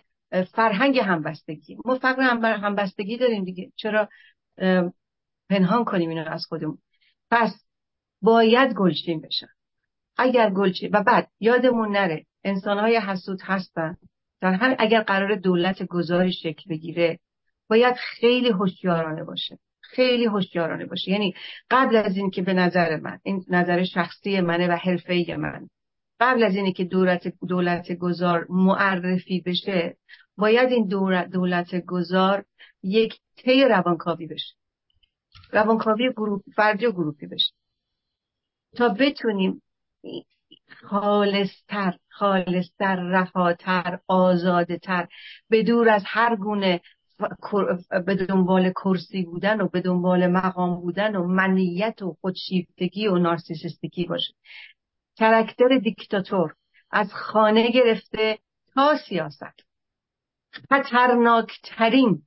فرهنگ 0.52 0.98
همبستگی. 0.98 1.76
ما 1.84 1.98
فقر 1.98 2.22
همبستگی 2.56 3.16
داریم 3.16 3.44
دیگه. 3.44 3.72
چرا؟ 3.76 4.08
پنهان 5.50 5.84
کنیم 5.84 6.08
اینو 6.10 6.28
از 6.28 6.46
خودمون. 6.46 6.78
پس 7.30 7.64
باید 8.22 8.74
گلچین 8.74 9.20
بشن. 9.20 9.48
اگر 10.16 10.50
گلچین 10.50 10.90
و 10.92 11.02
بعد 11.02 11.30
یادمون 11.40 11.92
نره 11.92 12.26
انسانهای 12.44 12.96
حسود 12.96 13.38
هستن. 13.42 13.96
در 14.40 14.52
همین 14.52 14.76
اگر 14.78 15.02
قرار 15.02 15.34
دولت 15.34 15.82
گذاری 15.82 16.32
شکل 16.32 16.70
بگیره 16.70 17.18
باید 17.68 17.94
خیلی 17.94 18.50
هوشیارانه 18.50 19.24
باشه. 19.24 19.58
خیلی 19.90 20.24
هوشیارانه 20.24 20.86
باشه. 20.86 21.10
یعنی 21.10 21.34
قبل 21.70 21.96
از 21.96 22.16
این 22.16 22.30
که 22.30 22.42
به 22.42 22.54
نظر 22.54 22.96
من 22.96 23.18
این 23.22 23.44
نظر 23.48 23.84
شخصی 23.84 24.40
منه 24.40 24.68
و 24.68 24.72
حرفه 24.72 25.36
من 25.38 25.68
قبل 26.20 26.44
از 26.44 26.56
اینه 26.56 26.72
که 26.72 26.84
دولت 26.84 27.32
دولت 27.48 27.92
گذار 27.92 28.46
معرفی 28.48 29.40
بشه 29.46 29.96
باید 30.38 30.72
این 30.72 30.86
دولت, 30.88 31.30
دولت 31.30 31.84
گذار 31.84 32.44
یک 32.82 33.14
طی 33.36 33.64
روانکاوی 33.64 34.26
بشه. 34.26 34.54
روانکاوی 35.52 36.10
گروه 36.10 36.42
فردی 36.56 36.86
و 36.86 36.92
گروهی 36.92 37.26
بشه. 37.26 37.52
تا 38.76 38.88
بتونیم 38.88 39.62
خالصتر 40.82 41.98
خالصتر 42.08 42.96
رهاتر 42.96 43.98
آزادتر 44.08 45.08
به 45.48 45.62
دور 45.62 45.88
از 45.88 46.02
هر 46.06 46.36
گونه 46.36 46.80
به 48.06 48.14
دنبال 48.14 48.70
کرسی 48.70 49.22
بودن 49.22 49.60
و 49.60 49.68
به 49.68 49.80
دنبال 49.80 50.26
مقام 50.26 50.80
بودن 50.80 51.16
و 51.16 51.26
منیت 51.26 52.02
و 52.02 52.16
خودشیفتگی 52.20 53.06
و 53.08 53.18
نارسیسیستگی 53.18 54.06
باشه. 54.06 54.34
کرکتر 55.16 55.78
دیکتاتور 55.78 56.54
از 56.90 57.12
خانه 57.12 57.70
گرفته 57.70 58.38
تا 58.74 58.96
سیاست. 59.08 59.66
خطرناکترین 60.70 62.22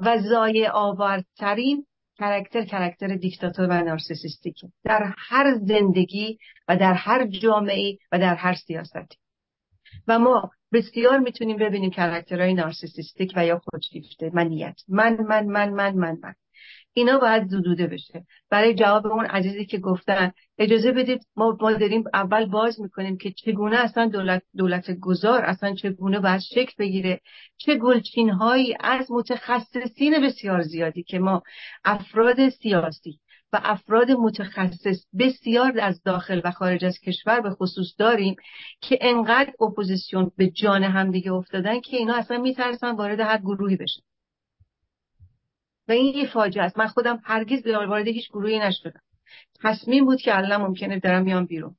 و 0.00 0.18
زای 0.18 0.66
آورترین 0.66 1.86
کرکتر 2.18 2.64
کرکتر 2.64 3.16
دیکتاتور 3.16 3.66
و 3.66 3.72
نارسیسیستیکه 3.72 4.68
در 4.84 5.14
هر 5.18 5.54
زندگی 5.54 6.38
و 6.68 6.76
در 6.76 6.94
هر 6.94 7.26
جامعه 7.26 7.98
و 8.12 8.18
در 8.18 8.34
هر 8.34 8.54
سیاستی. 8.54 9.16
و 10.08 10.18
ما 10.18 10.50
بسیار 10.72 11.18
می‌تونیم 11.18 11.56
ببینیم 11.56 11.90
کرکترهای 11.90 12.54
نارسیسیستیک 12.54 13.32
و 13.36 13.46
یا 13.46 13.58
خودشیفته. 13.64 14.30
منیت 14.34 14.80
من 14.88 15.16
من 15.28 15.46
من 15.46 15.68
من 15.70 15.94
من 15.94 16.18
من. 16.22 16.34
اینا 16.94 17.18
باید 17.18 17.48
زدوده 17.48 17.86
بشه. 17.86 18.26
برای 18.50 18.74
جواب 18.74 19.06
اون 19.06 19.24
عزیزی 19.24 19.64
که 19.66 19.78
گفتن 19.78 20.32
اجازه 20.58 20.92
بدید 20.92 21.26
ما, 21.36 21.58
ما 21.60 21.72
داریم 21.72 22.04
اول 22.14 22.46
باز 22.46 22.80
می‌کنیم 22.80 23.16
که 23.16 23.32
چگونه 23.32 23.76
اصلا 23.76 24.06
دولت, 24.06 24.42
دولت 24.56 24.90
گذار 24.90 25.44
اصلا 25.44 25.74
چگونه 25.74 26.20
باید 26.20 26.40
شکل 26.40 26.72
بگیره. 26.78 27.20
چه 27.56 27.74
گلچین 27.76 28.30
هایی 28.30 28.76
از 28.80 29.10
متخصصین 29.10 30.26
بسیار 30.26 30.62
زیادی 30.62 31.02
که 31.02 31.18
ما 31.18 31.42
افراد 31.84 32.48
سیاسی 32.48 33.18
و 33.52 33.60
افراد 33.62 34.10
متخصص 34.10 35.06
بسیار 35.18 35.80
از 35.80 36.02
داخل 36.02 36.40
و 36.44 36.50
خارج 36.50 36.84
از 36.84 36.98
کشور 36.98 37.40
به 37.40 37.50
خصوص 37.50 37.94
داریم 37.98 38.36
که 38.80 38.98
انقدر 39.00 39.52
اپوزیسیون 39.60 40.30
به 40.36 40.50
جان 40.50 40.84
همدیگه 40.84 41.32
افتادن 41.32 41.80
که 41.80 41.96
اینا 41.96 42.14
اصلا 42.14 42.38
میترسن 42.38 42.90
وارد 42.96 43.20
هر 43.20 43.38
گروهی 43.38 43.76
بشن. 43.76 44.02
و 45.88 45.92
این 45.92 46.14
یه 46.16 46.26
فاجعه 46.26 46.64
است. 46.64 46.78
من 46.78 46.86
خودم 46.86 47.20
هرگز 47.24 47.66
وارد 47.66 48.08
هیچ 48.08 48.28
گروهی 48.28 48.58
نشدم. 48.58 49.00
تصمیمم 49.62 50.04
بود 50.04 50.20
که 50.20 50.36
الان 50.36 50.60
ممکنه 50.62 50.98
دارم 50.98 51.22
میام 51.22 51.46
بیرون. 51.46 51.76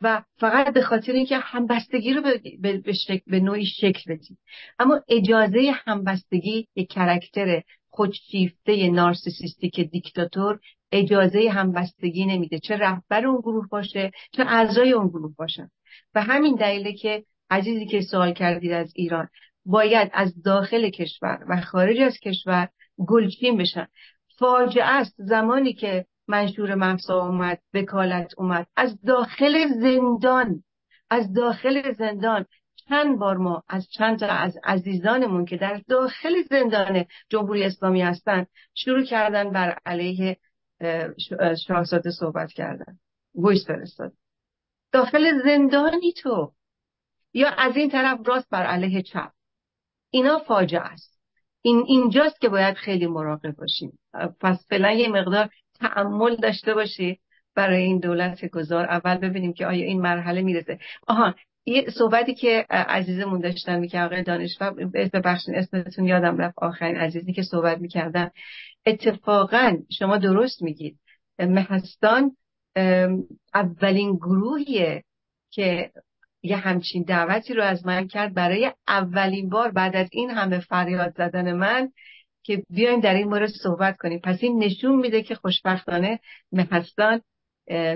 و 0.00 0.22
فقط 0.38 0.74
به 0.74 0.82
خاطر 0.82 1.12
اینکه 1.12 1.38
همبستگی 1.38 2.14
رو 2.14 2.22
به, 2.22 2.40
به, 2.60 2.82
به 3.26 3.40
نوعی 3.40 3.66
شکل 3.66 4.14
بدیم. 4.14 4.38
اما 4.78 5.00
اجازه 5.08 5.72
همبستگی 5.84 6.68
یک 6.76 6.92
character 6.92 7.62
خودشیفته 7.96 8.90
narcissistic 8.90 9.80
دیکتاتور 9.80 10.58
اجازه 10.92 11.50
همبستگی 11.50 12.26
نمیده. 12.26 12.58
چه 12.58 12.76
رهبر 12.76 13.26
اون 13.26 13.40
گروه 13.40 13.68
باشه 13.68 14.10
چه 14.32 14.42
اعضای 14.42 14.92
اون 14.92 15.08
گروه 15.08 15.34
باشن. 15.36 15.70
و 16.14 16.22
همین 16.22 16.54
دلیله 16.54 16.92
که 16.92 17.24
عزیزی 17.50 17.86
که 17.86 18.00
سوال 18.00 18.32
کردید 18.32 18.72
از 18.72 18.92
ایران 18.94 19.28
باید 19.64 20.10
از 20.12 20.42
داخل 20.42 20.90
کشور 20.90 21.38
و 21.48 21.60
خارج 21.60 22.00
از 22.00 22.18
کشور 22.18 22.68
گلچین 22.98 23.56
بشن. 23.56 23.86
فاجعه 24.38 24.84
است 24.84 25.14
زمانی 25.18 25.72
که 25.72 26.06
منشور 26.28 26.74
محسا 26.74 27.26
اومد 27.26 27.58
وکالت 27.74 28.32
اومد. 28.36 28.66
از 28.76 29.02
داخل 29.02 29.66
زندان 29.80 30.62
از 31.10 31.32
داخل 31.32 31.92
زندان 31.92 32.46
چند 32.88 33.18
بار 33.18 33.36
ما 33.36 33.62
از 33.68 33.88
چند 33.90 34.18
تا 34.18 34.26
از 34.26 34.58
عزیزانمون 34.64 35.44
که 35.44 35.56
در 35.56 35.80
داخل 35.88 36.42
زندان 36.42 37.04
جمهوری 37.28 37.64
اسلامی 37.64 38.02
هستن 38.02 38.46
شروع 38.74 39.04
کردن 39.04 39.50
بر 39.50 39.78
علیه 39.86 40.36
شاهزاده 41.66 42.10
صحبت 42.10 42.52
کردن. 42.52 42.98
ویس 43.34 43.66
فرستاد. 43.66 44.12
داخل 44.92 45.42
زندانی 45.44 46.12
تو 46.12 46.52
یا 47.34 47.48
از 47.48 47.76
این 47.76 47.90
طرف 47.90 48.18
راست 48.24 48.50
بر 48.50 48.62
علیه 48.66 49.02
چپ. 49.02 49.32
اینا 50.10 50.38
فاجعه 50.38 50.80
است. 50.80 51.20
این 51.62 51.84
اینجاست 51.86 52.40
که 52.40 52.48
باید 52.48 52.74
خیلی 52.74 53.06
مراقب 53.06 53.56
باشیم. 53.56 53.98
پس 54.40 54.66
فعلا 54.68 54.92
یه 54.92 55.08
مقدار 55.08 55.48
تعمل 55.80 56.36
داشته 56.36 56.74
باشید 56.74 57.20
برای 57.54 57.82
این 57.82 57.98
دولت 57.98 58.44
گذار. 58.44 58.84
اول 58.84 59.16
ببینیم 59.16 59.52
که 59.52 59.66
آیا 59.66 59.86
این 59.86 60.00
مرحله 60.00 60.42
می‌رسه. 60.42 60.78
آها 61.06 61.34
یه 61.66 61.86
صحبتی 61.98 62.34
که 62.34 62.66
عزیزمون 62.70 63.40
داشتن 63.40 63.78
می‌کرد 63.78 64.06
آقای 64.06 64.22
دانشور 64.22 64.70
ببخشید 65.12 65.54
اسمتون 65.54 66.04
یادم 66.04 66.38
رفت 66.38 66.54
آخرین 66.58 66.96
عزیزی 66.96 67.32
که 67.32 67.42
صحبت 67.42 67.78
می‌کردن. 67.78 68.30
اتفاقا 68.86 69.76
شما 69.98 70.18
درست 70.18 70.62
میگید. 70.62 70.98
مهستان 71.38 72.36
اولین 73.54 74.16
گروهیه 74.16 75.04
که 75.50 75.90
یه 76.42 76.56
همچین 76.56 77.02
دعوتی 77.02 77.54
رو 77.54 77.62
از 77.62 77.86
من 77.86 78.08
کرد 78.08 78.34
برای 78.34 78.72
اولین 78.88 79.48
بار 79.48 79.70
بعد 79.70 79.96
از 79.96 80.08
این 80.12 80.30
همه 80.30 80.60
فریاد 80.60 81.14
زدن 81.16 81.52
من 81.52 81.92
که 82.42 82.62
بیایم 82.70 83.00
در 83.00 83.14
این 83.14 83.28
مورد 83.28 83.50
صحبت 83.62 83.96
کنیم. 83.96 84.20
پس 84.24 84.38
این 84.40 84.64
نشون 84.64 84.96
میده 84.96 85.22
که 85.22 85.34
خوشبختانه 85.34 86.20
مهستان 86.52 87.20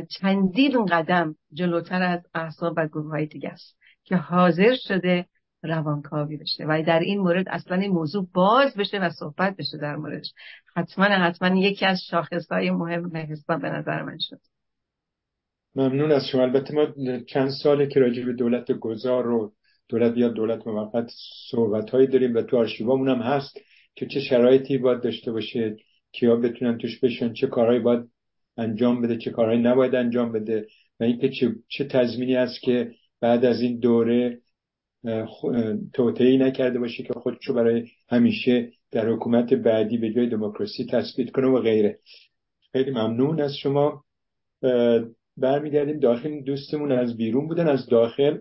چندین 0.08 0.86
قدم 0.86 1.36
جلوتر 1.52 2.02
از 2.02 2.20
احساب 2.34 2.74
و 2.76 2.86
گروه 2.86 3.10
های 3.10 3.26
دیگه 3.26 3.48
است 3.48 3.76
که 4.04 4.16
حاضر 4.16 4.74
شده 4.74 5.26
روانکاوی 5.62 6.36
بشه. 6.36 6.64
و 6.68 6.82
در 6.86 7.00
این 7.00 7.18
مورد 7.18 7.48
اصلا 7.48 7.76
این 7.76 7.92
موضوع 7.92 8.26
باز 8.34 8.74
بشه 8.76 8.98
و 8.98 9.10
صحبت 9.10 9.56
بشه 9.56 9.78
در 9.78 9.96
موردش. 9.96 10.32
حتما 10.76 11.04
حتما 11.04 11.58
یکی 11.58 11.86
از 11.86 12.00
شاخص 12.10 12.52
های 12.52 12.70
مهم 12.70 13.10
مهستان 13.12 13.60
به 13.60 13.70
نظر 13.70 14.02
من 14.02 14.18
شد. 14.20 14.40
ممنون 15.74 16.12
از 16.12 16.26
شما. 16.26 16.42
البته 16.42 16.74
ما 16.74 16.86
چند 17.26 17.50
ساله 17.62 17.86
که 17.86 18.00
راجع 18.00 18.24
به 18.24 18.32
دولت 18.32 18.72
گذار 18.72 19.24
رو 19.24 19.52
دولت 19.88 20.16
یا 20.16 20.28
دولت 20.28 20.66
موقت 20.66 21.10
صحبت 21.50 21.90
هایی 21.90 22.06
داریم 22.06 22.34
و 22.34 22.42
تو 22.42 22.58
آرشیوامون 22.58 23.08
هم 23.08 23.18
هست 23.18 23.58
که 23.94 24.06
چه 24.06 24.20
شرایطی 24.20 24.78
باید 24.78 25.00
داشته 25.00 25.32
باشه 25.32 25.76
کیا 26.12 26.36
بتونن 26.36 26.78
توش 26.78 27.00
بشن 27.00 27.32
چه 27.32 27.46
کارهایی 27.46 27.80
باید 27.80 28.10
انجام 28.60 29.02
بده 29.02 29.16
چه 29.16 29.30
کارهایی 29.30 29.62
نباید 29.62 29.94
انجام 29.94 30.32
بده 30.32 30.66
و 31.00 31.04
اینکه 31.04 31.28
چه, 31.28 31.54
چه 31.68 31.84
تضمینی 31.84 32.36
است 32.36 32.60
که 32.60 32.92
بعد 33.20 33.44
از 33.44 33.60
این 33.60 33.78
دوره 33.78 34.40
توطئه‌ای 35.94 36.38
نکرده 36.38 36.78
باشه 36.78 37.02
که 37.02 37.12
خودشو 37.12 37.54
برای 37.54 37.88
همیشه 38.08 38.72
در 38.90 39.08
حکومت 39.08 39.54
بعدی 39.54 39.98
به 39.98 40.12
جای 40.12 40.28
دموکراسی 40.28 40.86
تثبیت 40.90 41.30
کنه 41.30 41.46
و 41.46 41.60
غیره. 41.60 41.98
خیلی 42.72 42.90
ممنون 42.90 43.40
از 43.40 43.56
شما. 43.56 44.04
برمیگردیم 45.36 45.98
داخل. 45.98 46.40
دوستمون 46.40 46.92
از 46.92 47.16
بیرون 47.16 47.48
بودن 47.48 47.68
از 47.68 47.86
داخل. 47.86 48.38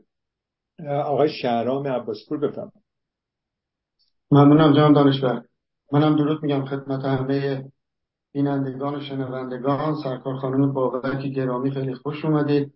آقای 0.88 1.30
شهرام 1.30 1.88
عباسپور 1.88 2.40
بفرمایید. 2.40 2.84
ممنونم 4.32 4.74
جناب 4.74 4.96
دانشور. 4.96 5.46
منم 5.92 6.16
درود 6.16 6.44
میگم 6.44 6.66
خدمت 6.66 7.06
همه 7.06 7.64
بینندگان 8.40 8.96
و 8.96 9.02
شنوندگان 9.02 9.96
سرکار 10.04 10.36
خانم 10.36 10.74
بابک 10.74 11.26
گرامی 11.26 11.72
خیلی 11.72 11.96
خوش 11.96 12.26
اومدید 12.26 12.74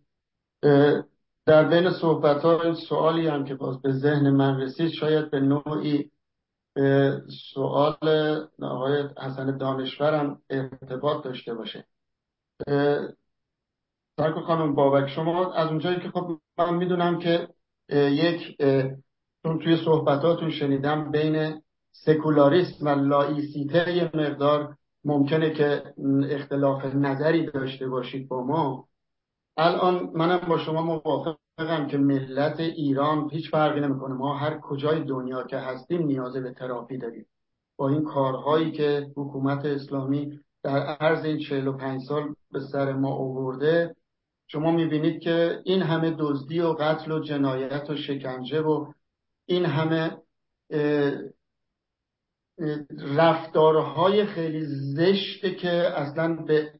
در 1.45 1.69
بین 1.69 1.91
صحبت 1.91 2.41
ها 2.41 2.73
سوالی 2.73 3.27
هم 3.27 3.45
که 3.45 3.55
باز 3.55 3.81
به 3.81 3.91
ذهن 3.91 4.29
من 4.29 4.61
رسید 4.61 4.89
شاید 4.89 5.31
به 5.31 5.39
نوعی 5.39 6.11
سوال 7.53 7.97
آقای 8.61 9.03
حسن 9.17 9.57
دانشور 9.57 10.13
هم 10.13 10.41
ارتباط 10.49 11.23
داشته 11.23 11.53
باشه. 11.53 11.85
سرکار 14.17 14.43
خانم 14.43 14.75
بابک 14.75 15.09
شما 15.09 15.53
از 15.53 15.67
اونجایی 15.67 15.99
که 15.99 16.09
خب 16.09 16.39
من 16.57 16.75
می‌دونم 16.75 17.19
که 17.19 17.47
یک 17.89 18.57
توی 19.43 19.77
صحبتاتون 19.85 20.51
شنیدم 20.51 21.11
بین 21.11 21.61
سکولاریسم 21.91 22.85
و 22.85 22.89
لایسیته 22.89 24.11
مقدار 24.13 24.77
ممکنه 25.05 25.49
که 25.49 25.93
اختلاف 26.29 26.85
نظری 26.85 27.45
داشته 27.45 27.87
باشید 27.87 28.27
با 28.27 28.43
ما. 28.43 28.87
الان 29.57 30.11
منم 30.13 30.41
با 30.49 30.57
شما 30.57 30.81
موافقم 30.81 31.87
که 31.87 31.97
ملت 31.97 32.59
ایران 32.59 33.29
هیچ 33.31 33.51
فرقی 33.51 33.79
نمی‌کنه. 33.79 34.13
ما 34.13 34.37
هر 34.37 34.59
کجای 34.59 35.03
دنیا 35.03 35.43
که 35.43 35.57
هستیم 35.57 36.05
نیاز 36.05 36.33
به 36.37 36.51
تراپی 36.51 36.97
داریم. 36.97 37.25
با 37.77 37.89
این 37.89 38.03
کارهایی 38.03 38.71
که 38.71 39.11
حکومت 39.15 39.65
اسلامی 39.65 40.39
در 40.63 40.77
عرض 40.79 41.25
این 41.25 41.39
45 41.39 42.01
سال 42.01 42.35
به 42.51 42.59
سر 42.59 42.93
ما 42.93 43.15
آورده 43.15 43.95
شما 44.47 44.71
می‌بینید 44.71 45.21
که 45.21 45.61
این 45.63 45.81
همه 45.81 46.15
دزدی 46.19 46.59
و 46.59 46.73
قتل 46.73 47.11
و 47.11 47.19
جنایت 47.19 47.89
و 47.89 47.95
شکنجه 47.95 48.61
و 48.61 48.85
این 49.45 49.65
همه 49.65 50.17
رفتارهای 53.15 54.25
خیلی 54.25 54.65
زشته 54.65 55.55
که 55.55 55.71
اصلا 55.71 56.35
به 56.35 56.71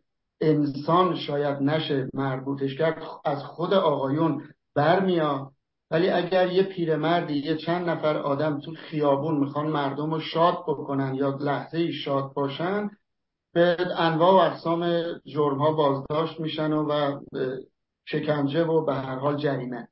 انسان 0.42 1.16
شاید 1.16 1.62
نشه 1.62 2.10
مربوطش 2.14 2.76
کرد 2.76 3.04
از 3.26 3.44
خود 3.44 3.74
آقایون 3.74 4.44
برمیاد 4.76 5.52
ولی 5.92 6.10
اگر 6.10 6.52
یه 6.52 6.64
پیرمردی 6.64 7.34
یه 7.34 7.58
چند 7.58 7.90
نفر 7.90 8.18
آدم 8.18 8.60
تو 8.60 8.72
خیابون 8.72 9.38
می‌خوان 9.38 9.68
مردم 9.68 10.14
رو 10.14 10.20
شاد 10.20 10.64
بکنن 10.68 11.16
یا 11.16 11.30
لحظه 11.30 11.92
شاد 11.92 12.34
باشن 12.34 12.90
به 13.54 13.78
انواع 13.98 14.34
و 14.34 14.52
اقسام 14.52 15.04
جرم 15.26 15.58
ها 15.58 15.72
بازداشت 15.72 16.40
میشن 16.40 16.74
و, 16.74 17.20
شکنجه 18.06 18.64
و 18.64 18.86
به 18.86 18.94
هر 18.94 19.16
حال 19.16 19.38
جریمه. 19.38 19.88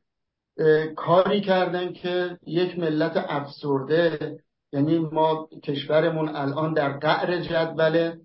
کاری 0.96 1.42
کردن 1.42 1.94
که 1.94 2.38
یک 2.48 2.80
ملت 2.80 3.26
افسرده 3.30 4.40
یعنی 4.74 5.00
ما 5.00 5.50
کشورمون 5.64 6.30
الان 6.36 6.74
در 6.74 6.98
قعر 6.98 7.42
جدوله. 7.42 8.20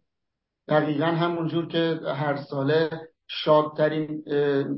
دقیقا 0.68 1.06
همونجور 1.06 1.66
که 1.66 2.00
هر 2.04 2.36
ساله 2.36 2.90
شادترین 3.28 4.24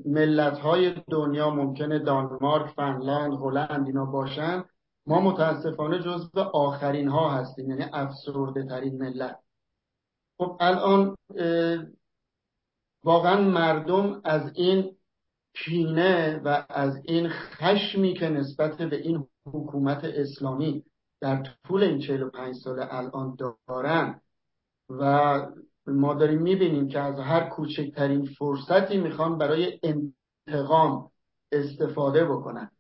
ملت 0.06 0.58
های 0.58 0.94
دنیا 1.10 1.50
ممکنه 1.50 1.98
دانمارک، 1.98 2.70
فنلاند، 2.74 3.32
هلند 3.32 3.86
اینا 3.86 4.04
باشن 4.04 4.64
ما 5.06 5.20
متاسفانه 5.20 5.98
جزو 5.98 6.40
آخرین 6.40 7.08
ها 7.08 7.30
هستیم 7.30 7.70
یعنی 7.70 7.84
افسرده 7.92 8.66
ترین 8.68 8.98
ملت. 8.98 9.38
خب 10.38 10.56
الان 10.60 11.16
واقعا 13.04 13.40
مردم 13.40 14.20
از 14.24 14.52
این 14.54 14.96
کینه 15.54 16.40
و 16.44 16.64
از 16.68 17.02
این 17.04 17.28
خشمی 17.28 18.14
که 18.14 18.28
نسبت 18.28 18.82
به 18.82 18.96
این 18.96 19.26
حکومت 19.46 20.04
اسلامی 20.04 20.84
در 21.20 21.42
طول 21.68 21.82
این 21.82 21.98
45 21.98 22.54
سال 22.54 22.86
الان 22.90 23.36
دارن 23.68 24.20
و 24.90 25.40
ما 25.86 26.14
داریم 26.14 26.42
می‌بینیم 26.42 26.88
که 26.88 27.00
از 27.00 27.18
هر 27.20 27.48
کوچکترین 27.48 28.24
فرصتی 28.24 28.96
می‌خوان 28.96 29.38
برای 29.38 29.80
انتقام 29.82 31.10
استفاده 31.52 32.24
بکنن. 32.24 32.70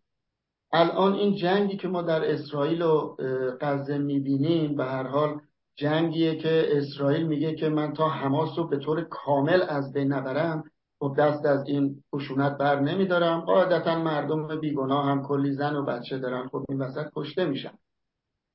الان 0.72 1.14
این 1.14 1.36
جنگی 1.36 1.76
که 1.76 1.88
ما 1.88 2.02
در 2.02 2.32
اسرائیل 2.32 2.82
و 2.82 3.16
غزه 3.60 3.98
می‌بینیم 3.98 4.76
به 4.76 4.84
هر 4.84 5.06
حال 5.06 5.40
جنگیه 5.76 6.36
که 6.36 6.68
اسرائیل 6.70 7.26
میگه 7.26 7.54
که 7.54 7.68
من 7.68 7.92
تا 7.92 8.08
حماس 8.08 8.58
رو 8.58 8.68
به 8.68 8.76
طور 8.76 9.00
کامل 9.10 9.62
از 9.68 9.92
بین 9.92 10.12
نبرم 10.12 10.64
خب 11.00 11.14
دست 11.18 11.46
از 11.46 11.66
این 11.66 12.04
خشونت 12.14 12.58
بر 12.58 12.80
نمیدارم. 12.80 13.40
قاعدتا 13.40 14.02
مردم 14.02 14.60
بیگناه 14.60 15.06
هم 15.06 15.22
کلی 15.22 15.52
زن 15.52 15.76
و 15.76 15.84
بچه 15.84 16.18
دارن 16.18 16.48
خب 16.48 16.64
این 16.68 16.78
وسط 16.78 17.06
کشته 17.16 17.44
میشن. 17.44 17.78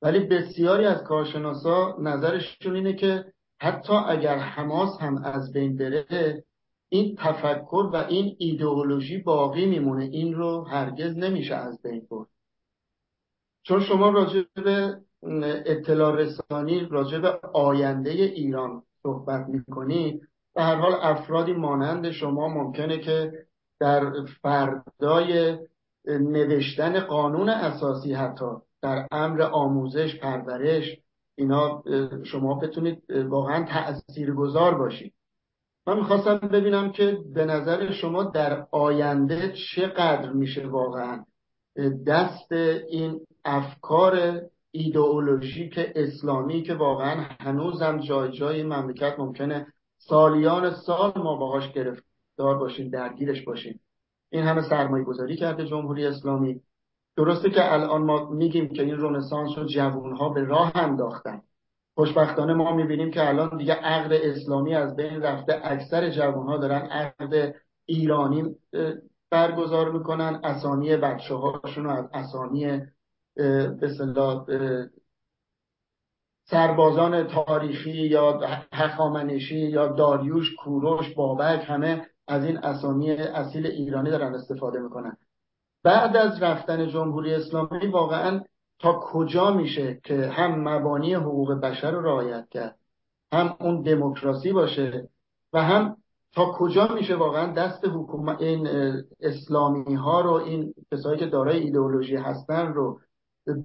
ولی 0.04 0.18
بسیاری 0.20 0.86
از 0.86 1.02
کارشناسا 1.02 1.96
نظرشون 2.00 2.76
اینه 2.76 2.92
که 2.92 3.24
حتی 3.60 3.92
اگر 3.92 4.38
حماس 4.38 5.00
هم 5.00 5.24
از 5.24 5.52
بین 5.52 5.76
بره 5.76 6.44
این 6.88 7.16
تفکر 7.18 7.90
و 7.92 7.96
این 7.96 8.36
ایدئولوژی 8.38 9.18
باقی 9.18 9.66
میمونه. 9.66 10.04
این 10.04 10.34
رو 10.34 10.64
هرگز 10.64 11.16
نمیشه 11.16 11.54
از 11.54 11.82
بین 11.82 12.06
برد. 12.10 12.28
چون 13.62 13.80
شما 13.80 14.10
راجع 14.10 14.42
به 14.54 15.00
اطلاع 15.66 16.16
رسانی 16.16 16.80
راجع 16.90 17.18
به 17.18 17.40
آینده 17.52 18.10
ایران 18.10 18.82
صحبت 19.02 19.48
می‌کنید 19.48 20.28
به 20.54 20.62
هر 20.62 20.74
حال 20.74 20.94
افرادی 20.94 21.52
مانند 21.52 22.10
شما 22.10 22.48
ممکنه 22.48 22.98
که 22.98 23.32
در 23.80 24.12
فردای 24.42 25.58
نوشتن 26.06 27.00
قانون 27.00 27.48
اساسی 27.48 28.12
حتی 28.14 28.46
در 28.84 29.06
امر 29.10 29.42
آموزش 29.42 30.16
پرورش 30.16 30.98
اینا 31.36 31.82
شما 32.24 32.54
بتونید 32.54 33.10
واقعا 33.10 33.64
تأثیر 33.64 34.34
گذار 34.34 34.74
باشید. 34.78 35.14
من 35.86 35.96
می‌خواستم 35.96 36.38
ببینم 36.38 36.92
که 36.92 37.18
به 37.34 37.44
نظر 37.44 37.92
شما 37.92 38.24
در 38.24 38.66
آینده 38.70 39.52
چقدر 39.52 40.32
میشه 40.32 40.66
واقعا 40.66 41.24
دست 42.06 42.52
این 42.88 43.20
افکار 43.44 44.40
ایدئولوژیک 44.70 45.78
اسلامی 45.94 46.62
که 46.62 46.74
واقعا 46.74 47.26
هنوزم 47.40 47.98
جای 47.98 48.32
جای 48.32 48.62
مملکت 48.62 49.14
ممکنه 49.18 49.66
سالیان 49.98 50.70
سال 50.70 51.12
ما 51.16 51.36
باهاش 51.36 51.72
گرفتار 51.72 52.58
باشیم 52.58 52.90
درگیرش 52.90 53.42
باشیم 53.42 53.80
این 54.30 54.42
همه 54.42 54.62
سرمایه 54.62 55.04
گذاری 55.04 55.36
کرده 55.36 55.66
جمهوری 55.66 56.06
اسلامی. 56.06 56.60
درسته 57.16 57.50
که 57.50 57.72
الان 57.72 58.02
ما 58.02 58.30
میگیم 58.30 58.68
که 58.68 58.82
این 58.82 58.96
رونسانس 58.96 59.58
رو 59.58 59.64
جوانها 59.64 60.28
به 60.28 60.44
راه 60.44 60.72
انداختن. 60.74 61.42
خوشبختانه 61.94 62.54
ما 62.54 62.76
می‌بینیم 62.76 63.10
که 63.10 63.28
الان 63.28 63.56
دیگه 63.56 63.74
عقد 63.74 64.12
اسلامی 64.12 64.74
از 64.74 64.96
بین 64.96 65.22
رفته 65.22 65.60
اکثر 65.64 66.10
جوانها 66.10 66.56
دارن 66.56 66.80
عقد 66.80 67.54
ایرانی 67.86 68.56
برگزار 69.30 69.92
می‌کنن. 69.92 70.40
اسامی 70.44 70.96
بچه 70.96 71.34
هاشون 71.34 71.86
از 71.86 72.08
اسامی 72.12 72.80
به 73.80 73.88
سربازان 76.44 77.26
تاریخی 77.26 77.90
یا 77.90 78.40
هخامنشی 78.72 79.58
یا 79.58 79.86
داریوش 79.86 80.54
کوروش 80.54 81.14
بابک 81.14 81.64
همه 81.68 82.06
از 82.28 82.44
این 82.44 82.58
اسامی 82.58 83.10
اصیل 83.10 83.66
ایرانی 83.66 84.10
دارن 84.10 84.34
استفاده 84.34 84.78
می‌کنن. 84.78 85.16
بعد 85.84 86.16
از 86.16 86.42
رفتن 86.42 86.88
جمهوری 86.88 87.34
اسلامی 87.34 87.86
واقعا 87.86 88.40
تا 88.78 89.00
کجا 89.02 89.50
میشه 89.50 90.00
که 90.04 90.28
هم 90.28 90.68
مبانی 90.68 91.14
حقوق 91.14 91.52
بشر 91.52 91.90
رو 91.90 92.02
رعایت 92.02 92.48
کرد 92.50 92.78
هم 93.32 93.56
اون 93.60 93.82
دموکراسی 93.82 94.52
باشه 94.52 95.08
و 95.52 95.62
هم 95.62 95.96
تا 96.34 96.52
کجا 96.52 96.88
میشه 96.94 97.16
واقعا 97.16 97.52
دست 97.52 97.84
حکومت 97.84 98.42
این 98.42 98.68
اسلامی 99.20 99.94
ها 99.94 100.20
رو 100.20 100.32
این 100.32 100.74
کسایی 100.92 101.18
که 101.18 101.26
دارای 101.26 101.60
ایدئولوژی 101.60 102.16
هستن 102.16 102.66
رو 102.72 103.00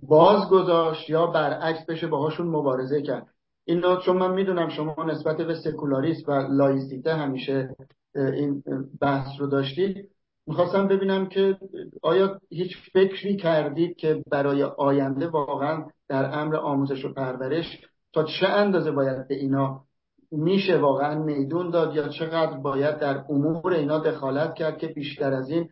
باز 0.03 0.49
گذاشت 0.49 1.09
یا 1.09 1.27
برعکس 1.27 1.85
بشه 1.85 2.07
باهاشون 2.07 2.47
مبارزه 2.47 3.01
کرد. 3.01 3.27
این 3.65 3.81
چون 4.05 4.17
من 4.17 4.31
می‌دونم 4.31 4.69
شما 4.69 4.95
نسبت 5.07 5.37
به 5.37 5.55
سکولاریسم 5.55 6.31
و 6.31 6.47
لایسیته 6.51 7.13
همیشه 7.13 7.75
این 8.15 8.63
بحث 9.01 9.27
رو 9.39 9.47
داشتید 9.47 10.09
می‌خواستم 10.49 10.87
ببینم 10.87 11.25
که 11.25 11.57
آیا 12.03 12.39
هیچ 12.49 12.77
فکری 12.93 13.35
کردید 13.35 13.97
که 13.97 14.23
برای 14.31 14.63
آینده 14.63 15.27
واقعا 15.27 15.85
در 16.07 16.39
امر 16.39 16.55
آموزش 16.55 17.05
و 17.05 17.13
پرورش 17.13 17.65
تا 18.13 18.23
چه 18.23 18.47
اندازه 18.47 18.91
باید 18.91 19.27
به 19.27 19.35
اینا 19.35 19.83
میشه 20.31 20.77
واقعا 20.77 21.23
میدون 21.23 21.69
داد 21.69 21.95
یا 21.95 22.07
چقدر 22.07 22.57
باید 22.57 22.99
در 22.99 23.25
امور 23.29 23.73
اینا 23.73 23.99
دخالت 23.99 24.53
کرد 24.53 24.77
که 24.77 24.87
بیشتر 24.87 25.33
از 25.33 25.49
این 25.49 25.69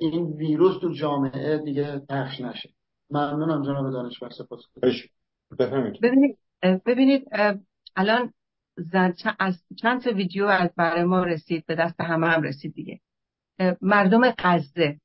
این 0.00 0.32
ویروس 0.32 0.80
تو 0.80 0.92
جامعه 0.92 1.58
دیگه 1.58 2.02
پخش 2.08 2.40
نشه؟ 2.40 2.70
ممنونم 3.10 3.62
جناب 3.62 3.92
دانشور 3.92 4.30
سپاس. 4.30 4.60
ببینید 6.02 6.38
ببینید 6.86 7.28
الان 7.96 8.32
از 9.38 9.62
چند 9.76 10.02
تا 10.02 10.10
ویدیو 10.10 10.46
از 10.46 10.70
برای 10.76 11.04
ما 11.04 11.24
رسید 11.24 11.66
به 11.66 11.74
دست 11.74 12.00
همه 12.00 12.26
هم 12.26 12.42
رسید 12.42 12.74
دیگه. 12.74 13.00
مردم 13.80 14.30
غزه 14.38 15.00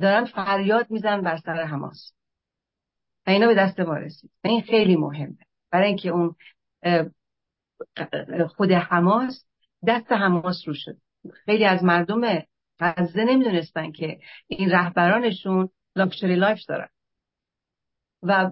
دارن 0.00 0.24
فریاد 0.24 0.90
میزن 0.90 1.20
بر 1.20 1.36
سر 1.36 1.62
حماس. 1.62 2.12
و 3.26 3.30
اینا 3.30 3.46
به 3.46 3.54
دست 3.54 3.80
ما 3.80 3.96
رسید. 3.96 4.30
و 4.44 4.48
این 4.48 4.62
خیلی 4.62 4.96
مهمه. 4.96 5.38
برای 5.70 5.86
اینکه 5.86 6.08
اون 6.08 6.34
خود 8.48 8.72
حماس 8.72 9.44
دست 9.86 10.12
حماس 10.12 10.62
رو 10.66 10.74
شد. 10.74 10.96
خیلی 11.44 11.64
از 11.64 11.84
مردم 11.84 12.42
غزه 12.80 13.24
نمی‌دونستن 13.24 13.92
که 13.92 14.20
این 14.46 14.70
رهبرانشون 14.70 15.68
luxury 15.96 16.36
life 16.36 16.58
دارن. 16.68 16.88
و 18.22 18.50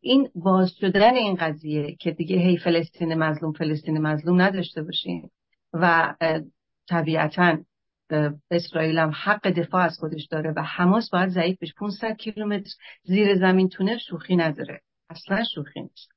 این 0.00 0.30
باز 0.34 0.70
شدن 0.80 1.14
این 1.14 1.34
قضیه 1.34 1.96
که 1.96 2.10
دیگه 2.10 2.36
هی 2.36 2.58
فلسطین 2.58 3.14
مظلوم 3.14 3.52
فلسطین 3.52 3.98
مظلوم 3.98 4.42
نداشته 4.42 4.82
باشیم 4.82 5.30
و 5.72 6.14
طبیعتا 6.88 7.58
اسرائیل 8.50 8.98
هم 8.98 9.12
حق 9.24 9.48
دفاع 9.50 9.84
از 9.84 9.98
خودش 9.98 10.26
داره 10.26 10.52
و 10.56 10.62
حماس 10.62 11.10
باید 11.10 11.28
ضعیف 11.28 11.58
بشه. 11.62 11.72
500 11.76 12.16
کیلومتر 12.16 12.70
زیر 13.04 13.34
زمین 13.34 13.68
tunnel 13.68 13.94
ه 13.94 13.98
شوخی 13.98 14.36
نداره. 14.36 14.80
اصلا 15.10 15.44
شوخی 15.54 15.80
نیست. 15.80 16.08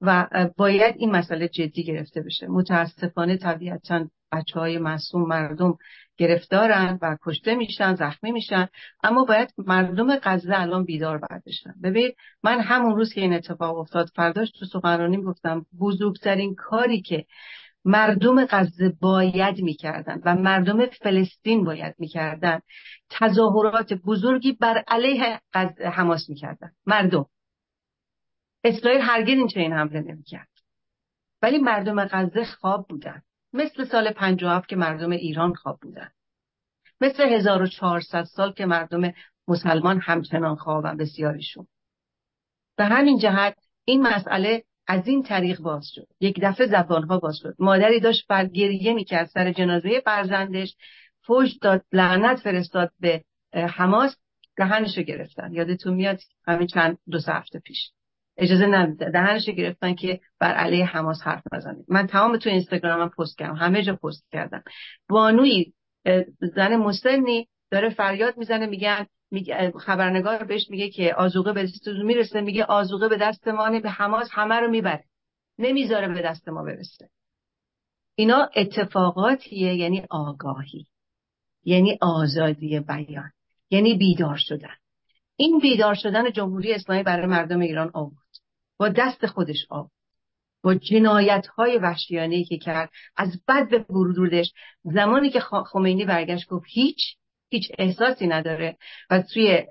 و 0.00 0.28
باید 0.56 0.94
این 0.98 1.10
مسئله 1.10 1.48
جدی 1.48 1.84
گرفته 1.84 2.22
بشه. 2.22 2.46
متاسفانه 2.46 3.36
طبیعتا 3.36 4.08
بچه 4.32 4.60
های 4.60 4.78
معصوم 4.78 5.28
مردم 5.28 5.78
گرفتارن 6.16 6.98
و 7.02 7.16
کشته 7.22 7.54
میشن 7.54 7.94
زخمی 7.94 8.32
میشن. 8.32 8.68
اما 9.02 9.24
باید 9.24 9.54
مردم 9.58 10.16
غزه 10.22 10.52
الان 10.60 10.84
بیدار 10.84 11.18
بردشن 11.18 11.74
ببینید 11.82 12.16
من 12.42 12.60
همون 12.60 12.96
روز 12.96 13.12
که 13.12 13.20
این 13.20 13.32
اتفاق 13.32 13.78
افتاد 13.78 14.10
فرداش 14.14 14.50
تو 14.50 14.66
سخنرانی 14.66 15.22
گفتم 15.22 15.66
بزرگترین 15.80 16.54
کاری 16.54 17.02
که 17.02 17.24
مردم 17.86 18.44
غزه 18.44 18.88
باید 19.00 19.60
می‌کردن 19.62 20.22
و 20.24 20.34
مردم 20.34 20.86
فلسطین 20.86 21.64
باید 21.64 21.94
می‌کردن. 21.98 22.60
تظاهرات 23.10 23.92
بزرگی 23.92 24.52
بر 24.52 24.84
علیه 24.88 25.40
حماس 25.92 26.28
می‌کردن. 26.28 26.72
مردم. 26.86 27.26
اسرائیل 28.64 29.00
هرگز 29.00 29.28
این 29.28 29.48
چنین 29.48 29.72
حمله 29.72 30.00
نمی‌کرد. 30.00 30.48
ولی 31.42 31.58
مردم 31.58 32.04
غزه 32.04 32.44
خواب 32.44 32.86
بودن. 32.88 33.22
مثل 33.52 33.84
سال 33.84 34.10
57 34.12 34.68
که 34.68 34.76
مردم 34.76 35.10
ایران 35.10 35.54
خواب 35.54 35.78
بودن. 35.82 36.10
مثل 37.00 37.22
1400 37.22 38.24
سال 38.24 38.52
که 38.52 38.66
مردم 38.66 39.12
مسلمان 39.48 40.00
همچنان 40.00 40.56
خوابن. 40.56 40.96
بسیاریشون. 40.96 41.66
به 42.76 42.84
همین 42.84 43.18
جهت 43.18 43.56
این 43.84 44.02
مسئله 44.02 44.64
از 44.86 45.08
این 45.08 45.22
طریق 45.22 45.60
باز 45.60 45.86
شد. 45.94 46.06
یک 46.20 46.40
دفعه 46.42 46.66
زبانها 46.66 47.18
باز 47.18 47.36
شد. 47.42 47.54
مادری 47.58 48.00
داشت 48.00 48.26
بر 48.26 48.46
گریه 48.46 48.94
می‌کرد 48.94 49.26
سر 49.26 49.52
جنازه 49.52 50.00
فرزندش. 50.04 50.76
فوش 51.22 51.56
داد 51.62 51.84
لعنت 51.92 52.38
فرستاد 52.38 52.90
به 53.00 53.24
حماس. 53.52 54.16
دهنشو 54.56 55.02
گرفتن. 55.02 55.52
یادتون 55.52 55.94
میاد 55.94 56.18
همین 56.46 56.66
چند 56.66 56.98
دو 57.10 57.18
سه 57.18 57.32
هفته 57.32 57.58
پیش. 57.58 57.90
اجازه 58.38 58.66
نداده 58.66 59.10
دهنشو 59.10 59.52
گرفتن 59.52 59.94
که 59.94 60.20
بر 60.40 60.52
علیه 60.52 60.86
حماس 60.86 61.22
حرف 61.22 61.42
نزنه. 61.52 61.84
من 61.88 62.06
تمام 62.06 62.36
تو 62.36 62.50
اینستاگرامم 62.50 63.08
پست 63.08 63.38
کردم. 63.38 63.54
همه 63.54 63.82
جا 63.82 63.96
پست 63.96 64.26
کردم. 64.32 64.62
بانوی 65.08 65.72
زن 66.40 66.76
مسنی 66.76 67.48
داره 67.70 67.90
فریاد 67.90 68.36
می‌زنه 68.36 68.66
میگن 68.66 69.06
خبرنگار 69.78 70.44
بهش 70.44 70.70
میگه 70.70 70.90
که 70.90 71.14
آزوقه 71.14 71.52
به 71.52 71.62
دست 71.62 71.88
می‌رسه 71.88 72.40
میگه 72.40 72.64
آزوقه 72.64 73.08
به 73.08 73.16
دست 73.16 73.48
ما 73.48 73.80
به 73.80 73.90
حماس 73.90 74.28
همه 74.32 74.54
رو 74.54 74.70
می‌بره. 74.70 75.04
نمی‌ذاره 75.58 76.08
به 76.08 76.22
دست 76.22 76.48
ما 76.48 76.62
برسه. 76.62 77.08
اینا 78.14 78.50
اتفاقاتیه 78.56 79.74
یعنی 79.74 80.06
آگاهی. 80.10 80.86
یعنی 81.64 81.98
آزادی 82.00 82.80
بیان. 82.80 83.30
یعنی 83.70 83.94
بیدار 83.94 84.36
شدن. 84.36 84.74
این 85.36 85.58
بیدار 85.58 85.94
شدن 85.94 86.32
جمهوری 86.32 86.74
اسلامی 86.74 87.02
برای 87.02 87.26
مردم 87.26 87.60
ایران 87.60 87.90
آورد. 87.94 88.16
با 88.78 88.88
دست 88.88 89.26
خودش 89.26 89.66
آورد. 89.68 89.90
با 90.62 90.74
جنایت 90.74 91.46
های 91.46 91.78
وحشیانه 91.78 92.44
که 92.44 92.58
کرد. 92.58 92.90
از 93.16 93.40
بد 93.48 93.68
به 93.70 93.78
برودوردش 93.78 94.52
زمانی 94.84 95.30
که 95.30 95.40
خمینی 95.40 96.04
برگشت 96.04 96.48
گفت 96.48 96.66
هیچ 96.68 97.16
هیچ 97.50 97.72
احساسی 97.78 98.26
نداره. 98.26 98.76
و 99.10 99.22
توی 99.22 99.62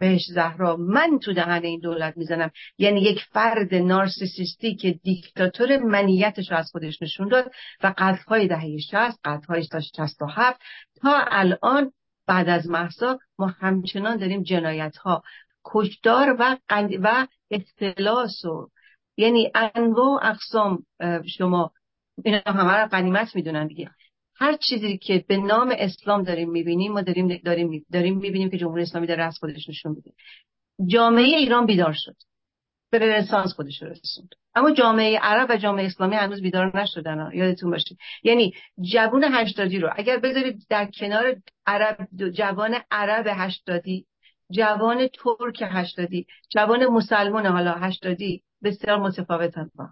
بهش 0.00 0.26
زهرا 0.26 0.76
من 0.76 1.18
تو 1.18 1.32
دهن 1.32 1.62
این 1.64 1.80
دولت 1.80 2.16
می‌زنم. 2.16 2.50
یعنی 2.78 3.00
یک 3.00 3.20
فرد 3.32 3.74
نارسیسیستی 3.74 4.74
که 4.74 4.98
دیکتاتور 5.02 5.78
منیتش 5.78 6.50
رو 6.50 6.56
از 6.56 6.70
خودش 6.72 7.02
نشون 7.02 7.28
داد 7.28 7.52
و 7.82 7.94
قدرهای 7.98 8.48
دهه 8.48 8.76
60 8.90 9.18
قدرهای 9.24 9.66
تا 9.66 9.80
67 9.80 10.60
تا 11.02 11.24
الان 11.30 11.92
بعد 12.26 12.48
از 12.48 12.70
محسا 12.70 13.18
ما 13.38 13.46
همچنان 13.46 14.16
داریم 14.16 14.42
جنایت 14.42 14.96
ها 14.96 15.22
کشدار 15.64 16.36
و 16.38 16.56
و 17.02 17.26
اختلاس 17.50 18.44
و 18.44 18.68
یعنی 19.16 19.50
انواع 19.54 20.26
اقسام 20.26 20.86
شما 21.38 21.72
اینا 22.24 22.40
همه 22.46 22.72
رو 22.72 22.88
قنیمت 22.88 23.36
می‌دونن 23.36 23.66
دیگه. 23.66 23.90
هر 24.36 24.56
چیزی 24.56 24.98
که 24.98 25.24
به 25.28 25.36
نام 25.36 25.74
اسلام 25.78 26.22
داریم 26.22 26.50
می‌بینیم 26.50 26.92
ما 26.92 27.00
داریم 27.00 27.40
داریم 27.44 27.86
داریم 27.92 28.18
می‌بینیم 28.18 28.50
که 28.50 28.58
جمهوری 28.58 28.82
اسلامی 28.82 29.06
داره 29.06 29.24
از 29.24 29.38
خودش 29.38 29.68
نشون 29.68 29.92
میده. 29.92 30.10
جامعه 30.86 31.24
ایران 31.24 31.66
بیدار 31.66 31.92
شد. 31.92 32.16
به 32.90 32.98
رنسانس 32.98 33.52
خودش 33.52 33.82
رسوند. 33.82 34.28
اما 34.54 34.70
جامعه 34.70 35.18
عرب 35.18 35.46
و 35.50 35.56
جامعه 35.56 35.86
اسلامی 35.86 36.16
هنوز 36.16 36.42
بیدار 36.42 36.80
نشدن 36.80 37.30
یادتون 37.34 37.70
باشه. 37.70 37.96
یعنی 38.22 38.52
جوان 38.92 39.24
هشتادی 39.24 39.78
رو 39.78 39.90
اگر 39.96 40.18
بذارید 40.18 40.66
در 40.68 40.90
کنار 40.90 41.36
عرب 41.66 42.08
جوان 42.34 42.74
عرب 42.90 43.26
هشتادی 43.28 44.06
جوان 44.52 45.08
ترک 45.08 45.62
هشتادی 45.62 46.26
جوان 46.50 46.86
مسلمان 46.86 47.46
حالا 47.46 47.74
هشتادی 47.74 48.42
بسیار 48.62 48.98
متفاوتن 48.98 49.70
با 49.74 49.88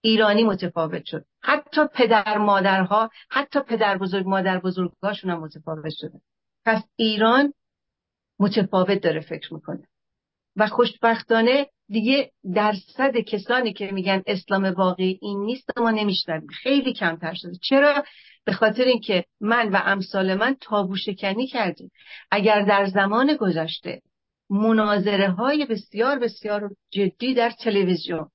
ایرانی 0.00 0.44
متفاوت 0.44 1.04
شد. 1.04 1.24
حتی 1.42 1.80
پدر 1.94 2.38
مادرها 2.38 3.10
حتی 3.30 3.60
پدر 3.60 3.98
بزرگ 3.98 4.26
مادر 4.26 4.58
بزرگهاشون 4.58 5.30
هم 5.30 5.40
متفاوت 5.40 5.92
شده. 5.96 6.20
پس 6.64 6.82
ایران 6.96 7.52
متفاوت 8.38 9.02
داره 9.02 9.20
فکر 9.20 9.54
می‌کنه. 9.54 9.88
و 10.56 10.66
خوشبختانه 10.66 11.66
دیگه 11.88 12.32
درصد 12.54 13.16
کسانی 13.16 13.72
که 13.72 13.90
میگن 13.92 14.22
اسلام 14.26 14.64
واقعی 14.64 15.18
این 15.22 15.40
نیست 15.40 15.78
ما 15.78 15.90
نمیشنویم. 15.90 16.48
خیلی 16.62 16.92
کمتر 16.92 17.34
شده. 17.34 17.52
چرا؟ 17.62 18.04
به 18.44 18.52
خاطر 18.52 18.84
اینکه 18.84 19.24
من 19.40 19.68
و 19.68 19.80
امثال 19.84 20.34
من 20.34 20.56
تابو 20.60 20.96
شکنی 20.96 21.46
کردیم. 21.46 21.90
اگر 22.30 22.62
در 22.62 22.86
زمان 22.86 23.36
گذشته 23.36 24.02
مناظره 24.50 25.30
های 25.30 25.66
بسیار 25.66 26.18
بسیار 26.18 26.70
جدی 26.90 27.34
در 27.34 27.50
تلویزیون 27.50 28.30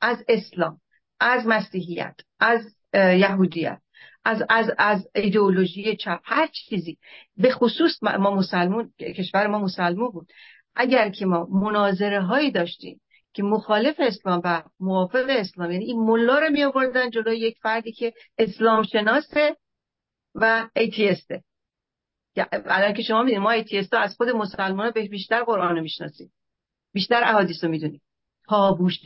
از 0.00 0.24
اسلام 0.28 0.80
از 1.20 1.46
مسیحیت 1.46 2.14
از 2.40 2.76
یهودیت 2.94 3.80
از 4.24 4.42
از 4.48 4.70
از 4.78 5.08
ایدئولوژی 5.14 5.96
چپ 5.96 6.20
هر 6.24 6.46
چیزی. 6.46 6.98
به 7.36 7.50
خصوص 7.50 8.02
ما 8.02 8.34
مسلمون 8.34 8.92
کشور 8.98 9.46
ما 9.46 9.58
مسلمون 9.58 10.10
بود. 10.10 10.32
اگر 10.74 11.08
که 11.08 11.26
ما 11.26 11.44
مناظره 11.44 12.20
هایی 12.20 12.50
داشتیم 12.50 13.00
که 13.32 13.42
مخالف 13.42 13.96
اسلام 13.98 14.40
و 14.44 14.62
موافق 14.80 15.26
اسلام 15.28 15.70
یعنی 15.70 15.84
این 15.84 16.00
ملا 16.00 16.38
رو 16.38 16.50
می 16.50 16.64
آوردن 16.64 17.10
جلوی 17.10 17.38
یک 17.38 17.58
فردی 17.62 17.92
که 17.92 18.12
اسلام 18.38 18.82
شناسه 18.82 19.56
و 20.34 20.68
ایتیسته. 20.76 21.42
الان 22.52 22.92
که 22.92 23.02
شما 23.02 23.22
می‌دونید 23.22 23.42
ما 23.42 23.50
ایتیستا 23.50 23.98
از 23.98 24.16
خود 24.16 24.28
مسلمان 24.28 24.90
به 24.90 25.08
بیشتر 25.08 25.42
قرآن 25.42 25.76
رو 25.76 25.82
می‌شناسیم. 25.82 26.32
بیشتر 26.92 27.22
احادیث 27.24 27.64
رو 27.64 27.70
می‌دونیم. 27.70 28.02
تابوش 28.48 29.00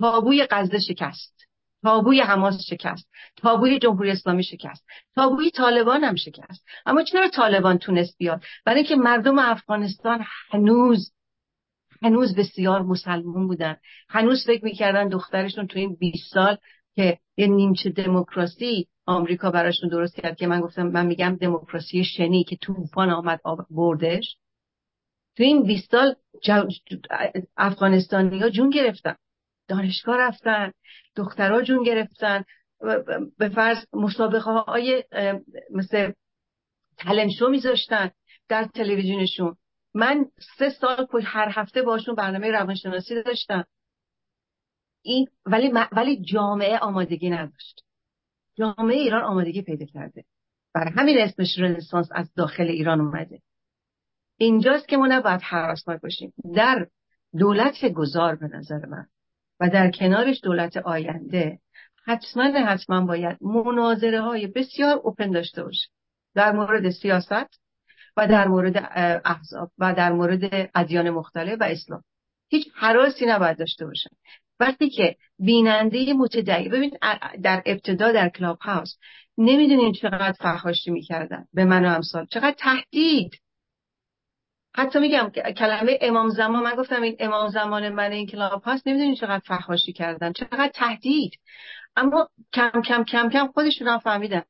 تابوی 0.00 0.46
غزه 0.50 0.78
شکست 0.78 1.38
تابوی 1.82 2.20
حماس 2.20 2.60
شکست 2.70 3.08
تابوی 3.36 3.78
جمهوری 3.78 4.10
اسلامی 4.10 4.44
شکست 4.44 4.84
تابوی 5.14 5.50
طالبان 5.50 6.04
هم 6.04 6.16
شکست. 6.16 6.64
اما 6.86 7.02
چرا 7.02 7.28
طالبان 7.28 7.78
تونست 7.78 8.18
بیاد؟ 8.18 8.42
برای 8.64 8.80
اینکه 8.80 8.96
مردم 8.96 9.38
افغانستان 9.38 10.24
هنوز 10.50 11.12
هنوز 12.02 12.34
بسیار 12.34 12.82
مسلمون 12.82 13.46
بودن. 13.46 13.76
هنوز 14.08 14.46
فکر 14.46 14.64
می‌کردن 14.64 15.08
دخترشون 15.08 15.66
تو 15.66 15.78
این 15.78 15.94
20 15.94 16.32
سال 16.34 16.56
که 16.94 17.18
یه 17.36 17.46
نیمچه 17.46 17.90
دموکراسی 17.90 18.88
آمریکا 19.06 19.50
براشون 19.50 19.88
درست 19.88 20.16
کرد 20.16 20.36
که 20.36 20.46
من 20.46 20.60
گفتم 20.60 20.86
من 20.86 21.06
میگم 21.06 21.36
دموکراسی 21.40 22.04
شنی 22.04 22.44
که 22.44 22.56
طوفان 22.56 23.10
آمد 23.10 23.40
بردش. 23.70 24.36
تو 25.36 25.42
این 25.42 25.62
20 25.62 25.90
سال 25.90 26.14
افغانستانی 27.56 28.38
ها 28.38 28.48
جون 28.48 28.70
گرفتن. 28.70 29.16
دانشگاه 29.68 30.16
رفتن 30.16 30.72
دخترها 31.16 31.62
جون 31.62 31.82
گرفتن. 31.82 32.44
به 33.38 33.48
فرض 33.48 33.84
مسابقه 33.92 34.50
های 34.50 35.04
مثل 35.70 36.12
تلمشو 36.98 37.48
میذاشتن 37.48 38.10
در 38.48 38.64
تلویزیونشون. 38.64 39.56
من 39.94 40.26
سه 40.58 40.70
سال 40.70 41.06
هر 41.22 41.48
هفته 41.52 41.82
باشون 41.82 42.14
برنامه 42.14 42.50
روانشناسی 42.50 43.22
داشتم. 43.22 43.64
این 45.02 45.26
ولی 45.46 45.72
ولی 45.92 46.22
جامعه 46.22 46.78
آمادگی 46.78 47.30
نداشت. 47.30 47.84
جامعه 48.54 48.96
ایران 48.96 49.24
آمادگی 49.24 49.62
پیدا 49.62 49.86
کرده. 49.86 50.24
برای 50.74 50.92
همین 50.96 51.18
اسمش 51.18 51.58
رنسانس 51.58 52.08
از 52.12 52.34
داخل 52.34 52.66
ایران 52.66 53.00
اومده. 53.00 53.42
اینجاست 54.36 54.88
که 54.88 54.96
ما 54.96 55.06
نباید 55.06 55.40
حراسناک 55.42 56.00
باشیم. 56.00 56.32
در 56.54 56.86
دولت 57.38 57.84
گذار 57.84 58.36
به 58.36 58.46
نظر 58.46 58.86
من. 58.86 59.06
و 59.60 59.68
در 59.68 59.90
کنارش 59.90 60.40
دولت 60.42 60.76
آینده. 60.76 61.58
حتما 62.04 62.44
حتما 62.44 63.06
باید 63.06 63.38
مناظره 63.40 64.20
های 64.20 64.46
بسیار 64.46 64.96
اوپن 64.96 65.30
داشته 65.30 65.62
باشه. 65.62 65.88
در 66.34 66.52
مورد 66.52 66.90
سیاست 66.90 67.60
و 68.16 68.26
در 68.26 68.48
مورد 68.48 68.76
احزاب 69.24 69.70
و 69.78 69.94
در 69.94 70.12
مورد 70.12 70.70
ادیان 70.74 71.10
مختلف 71.10 71.60
و 71.60 71.64
اسلام. 71.64 72.02
هیچ 72.48 72.68
حراسی 72.74 73.26
نباید 73.26 73.58
داشته 73.58 73.86
باشن. 73.86 74.10
وقتی 74.60 74.90
که 74.90 75.16
بیننده 75.38 76.12
متدعی 76.12 76.68
ببین 76.68 76.98
در 77.42 77.62
ابتدا 77.66 78.12
در 78.12 78.28
کلاب 78.28 78.58
هاوس 78.58 78.96
نمی‌دونین 79.38 79.92
چقدر 79.92 80.32
فحاشی 80.32 80.90
می‌کردن. 80.90 81.44
به 81.52 81.64
من 81.64 81.84
و 81.84 81.88
امثال 81.88 82.26
چقدر 82.26 82.56
تهدید. 82.58 83.30
حتی 84.78 84.98
میگم 84.98 85.30
کلمه 85.56 85.98
امام 86.00 86.28
زمان 86.28 86.62
من 86.62 86.74
گفتم 86.74 87.02
این 87.02 87.16
امام 87.18 87.48
زمان 87.48 87.88
من 87.88 88.12
این 88.12 88.26
کلاب 88.26 88.62
هاست 88.62 88.86
نمی‌دونین 88.86 89.14
چقدر 89.14 89.42
فحاشی 89.46 89.92
کردن 89.92 90.32
چقدر 90.32 90.70
تهدید. 90.74 91.32
اما 91.96 92.28
کم 92.52 92.70
کم 92.88 93.04
کم 93.04 93.28
کم 93.28 93.46
خودشون 93.46 93.88
هم 93.88 93.98
فهمیدن. 93.98 94.42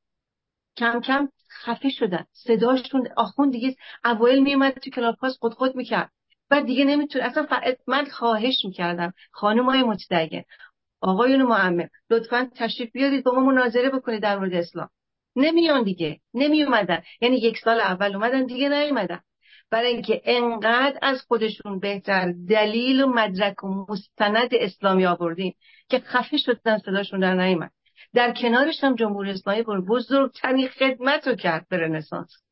کم 0.76 1.00
کم 1.00 1.28
خفه 1.64 1.90
شدن. 1.90 2.24
صداشون 2.32 3.08
آخون 3.16 3.50
دیگه 3.50 3.76
اوایل 4.04 4.42
میومد 4.42 4.72
تو 4.72 4.90
کلاب 4.90 5.16
هاست 5.16 5.38
خود 5.38 5.54
خود 5.54 5.76
می‌کرد. 5.76 6.10
بعد 6.50 6.66
دیگه 6.66 6.84
نمی‌تونه 6.84 7.24
اصلا 7.24 7.46
من 7.86 8.04
خواهش 8.04 8.64
می‌کردم. 8.64 9.12
خانم 9.32 9.64
های 9.64 9.82
متدین 9.82 10.44
آقایون 11.00 11.42
معمم 11.42 11.88
لطفا 12.10 12.50
تشریف 12.56 12.92
بیارید 12.92 13.24
با 13.24 13.32
ما 13.32 13.40
مناظره 13.40 13.90
بکنید 13.90 14.22
در 14.22 14.38
مورد 14.38 14.54
اسلام. 14.54 14.88
نمیان 15.36 15.82
دیگه. 15.82 16.20
نمی 16.34 16.62
اومدن 16.62 17.02
یعنی 17.20 17.36
یک 17.36 17.58
سال 17.58 17.80
اول 17.80 18.14
اومدن 18.14 18.46
دیگه 18.46 18.68
نیومدن. 18.68 19.20
برای 19.70 19.92
اینکه 19.92 20.22
انقدر 20.24 20.98
از 21.02 21.22
خودشون 21.22 21.78
بهتر 21.78 22.32
دلیل 22.48 23.00
و 23.00 23.06
مدرک 23.06 23.64
و 23.64 23.86
مستند 23.88 24.48
اسلامی 24.52 25.06
آوردیم 25.06 25.54
که 25.88 25.98
خفه 25.98 26.36
شدن 26.36 26.78
صداشون 26.78 27.20
در 27.20 27.34
نیومد. 27.34 27.70
در 28.14 28.32
کنارش 28.32 28.84
هم 28.84 28.94
جمهوری 28.94 29.30
اسلامی 29.30 29.62
بزرگترین 29.62 30.68
خدمت 30.68 31.28
رو 31.28 31.34
کرد 31.34 31.68
به 31.68 31.76
رنسانس. 31.76 32.42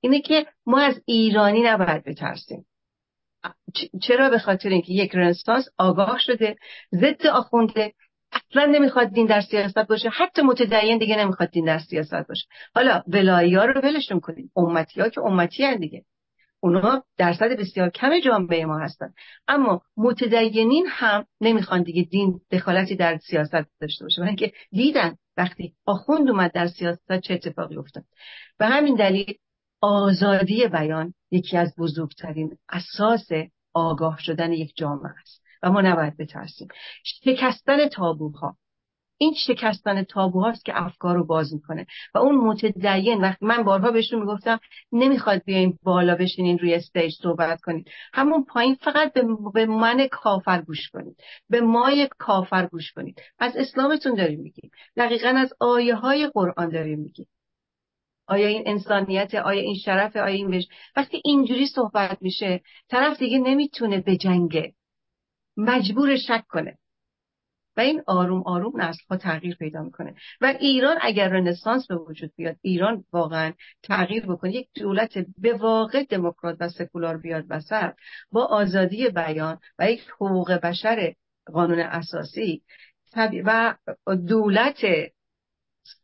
اینه 0.00 0.20
که 0.20 0.46
ما 0.66 0.80
از 0.80 1.02
ایرانی 1.06 1.62
نباید 1.62 2.04
بترسیم. 2.04 2.66
چرا؟ 4.02 4.30
به 4.30 4.38
خاطر 4.38 4.68
اینکه 4.68 4.92
یک 4.92 5.14
رنسانس 5.14 5.68
آگاه 5.78 6.18
شده 6.18 6.56
ضد 6.94 7.26
آخونده. 7.26 7.92
اصلا 8.32 8.64
نمی‌خواد 8.64 9.08
دین 9.08 9.26
در 9.26 9.40
سیاست 9.40 9.78
باشه. 9.78 10.08
حتی 10.08 10.42
متدین 10.42 10.98
دیگه 10.98 11.16
نمی‌خواد 11.16 11.50
دین 11.50 11.64
در 11.64 11.78
سیاست 11.78 12.28
باشه. 12.28 12.46
حالا 12.74 13.02
ولایی 13.06 13.54
ها 13.54 13.64
رو 13.64 13.80
ولشون 13.80 14.20
کنیم. 14.20 14.52
امتی 14.56 15.00
ها 15.00 15.08
که 15.08 15.20
امتی 15.20 15.64
هن 15.64 15.76
دیگه. 15.76 16.04
اونا 16.60 17.02
درصد 17.16 17.56
بسیار 17.58 17.90
کم 17.90 18.20
جامعه 18.20 18.64
ما 18.64 18.78
هستن. 18.78 19.12
اما 19.48 19.82
متدینین 19.96 20.86
هم 20.88 21.26
نمی‌خوان 21.40 21.82
دیگه 21.82 22.02
دین 22.02 22.40
دخالتی 22.50 22.96
در 22.96 23.18
سیاست 23.18 23.66
داشته 23.80 24.04
باشه. 24.04 24.16
برای 24.20 24.28
اینکه 24.28 24.52
دیدن 24.70 25.16
وقتی 25.36 25.74
آخوند 25.86 26.30
اومد 26.30 26.52
در 26.52 26.66
سیاست 26.66 27.20
چه 27.20 27.34
اتفاقی 27.34 27.76
افتاد. 27.76 28.04
به 28.58 28.66
همین 28.66 28.94
دلیل 28.94 29.34
آزادی 29.80 30.68
بیان 30.68 31.14
یکی 31.30 31.56
از 31.56 31.74
بزرگترین 31.78 32.58
اساس 32.68 33.28
آگاه 33.74 34.18
شدن 34.20 34.52
یک 34.52 34.72
جامعه 34.76 35.12
است. 35.20 35.42
و 35.62 35.70
ما 35.70 35.80
نباید 35.80 36.16
بترسیم. 36.16 36.68
شکستن 37.04 37.88
تابوها 37.88 38.56
این 39.22 39.34
شکستن 39.46 40.02
تابوهاست 40.02 40.64
که 40.64 40.72
افکار 40.82 41.16
رو 41.16 41.24
باز 41.24 41.54
می‌کنه. 41.54 41.86
و 42.14 42.18
اون 42.18 42.34
متدین 42.36 43.20
وقتی 43.20 43.46
من 43.46 43.62
بارها 43.62 43.90
بهشون 43.90 44.20
می‌گفتم 44.20 44.60
نمی‌خواد 44.92 45.42
بیاین 45.44 45.78
بالا 45.82 46.14
بشینین 46.14 46.58
روی 46.58 46.74
استیج 46.74 47.12
صحبت 47.22 47.60
کنید 47.60 47.90
همون 48.12 48.44
پایین 48.44 48.74
فقط 48.74 49.12
به 49.54 49.66
من 49.66 50.06
کافر 50.06 50.62
گوش 50.62 50.88
کنید. 50.88 51.16
به 51.50 51.60
مای 51.60 52.08
کافر 52.18 52.66
گوش 52.66 52.92
کنید. 52.92 53.20
از 53.38 53.56
اسلامتون 53.56 54.14
داریم 54.14 54.40
میگیم. 54.40 54.70
دقیقا 54.96 55.28
از 55.28 55.52
آیه 55.60 55.94
های 55.94 56.26
قرآن 56.34 56.68
داریم 56.68 56.98
میگیم. 57.00 57.26
آیا 58.26 58.48
این 58.48 58.62
انسانیت 58.66 59.34
آیا 59.34 59.60
این 59.60 59.74
شرف 59.74 60.16
آیا 60.16 60.34
این 60.34 60.50
بش 60.50 60.64
وقتی 60.96 61.22
اینجوری 61.24 61.66
صحبت 61.66 62.18
میشه 62.20 62.60
طرف 62.88 63.18
دیگه 63.18 63.38
نمی‌تونه 63.38 64.00
بجنگه 64.06 64.74
مجبور 65.56 66.16
شک 66.16 66.44
کنه. 66.48 66.78
و 67.76 67.80
این 67.80 68.02
آروم 68.06 68.42
آروم 68.46 68.80
نسل 68.80 69.02
ها 69.10 69.16
تغییر 69.16 69.56
پیدا 69.56 69.82
می‌کنه. 69.82 70.14
و 70.40 70.54
ایران 70.60 70.96
اگر 71.00 71.28
رنسانس 71.28 71.86
به 71.86 71.96
وجود 71.96 72.32
بیاد 72.36 72.56
ایران 72.62 73.04
واقعا 73.12 73.52
تغییر 73.82 74.26
بکنه 74.26 74.54
یک 74.54 74.68
دولت 74.74 75.18
به 75.38 75.52
واقع 75.54 76.04
دموکرات 76.04 76.56
و 76.60 76.68
سکولار 76.68 77.16
بیاد 77.16 77.44
وسط 77.48 77.92
با 78.32 78.44
آزادی 78.44 79.08
بیان 79.08 79.58
و 79.78 79.90
یک 79.90 80.00
حقوق 80.20 80.52
بشر 80.52 81.14
قانون 81.52 81.78
اساسی 81.78 82.62
و 83.44 83.74
دولت 84.28 84.80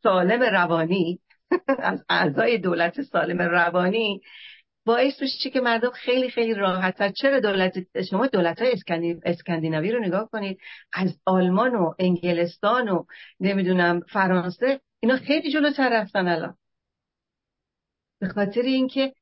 سالم 0.02 0.42
روانی 0.42 1.20
از 1.78 2.04
اعضای 2.08 2.58
دولت 2.58 3.02
سالم 3.02 3.42
روانی 3.42 4.20
باعث 4.86 5.22
میشه 5.22 5.50
که 5.50 5.60
مردم 5.60 5.90
خیلی 5.90 6.30
خیلی 6.30 6.54
راحتتر 6.54 7.08
چرا 7.08 7.40
دولت 7.40 8.02
شما 8.10 8.26
دولت 8.26 8.62
های 8.62 8.74
اسکندیناوی 9.24 9.92
رو 9.92 10.04
نگاه 10.04 10.30
کنید 10.30 10.58
از 10.92 11.18
آلمان 11.24 11.74
و 11.74 11.94
انگلستان 11.98 12.88
و 12.88 13.04
نمی‌دونم 13.40 14.00
فرانسه 14.00 14.80
اینا 15.00 15.16
خیلی 15.16 15.52
جلوتر 15.52 16.00
رفتن 16.00 16.28
الان. 16.28 16.56
به 18.20 18.28
خاطر 18.28 18.62
اینکه 18.62 19.12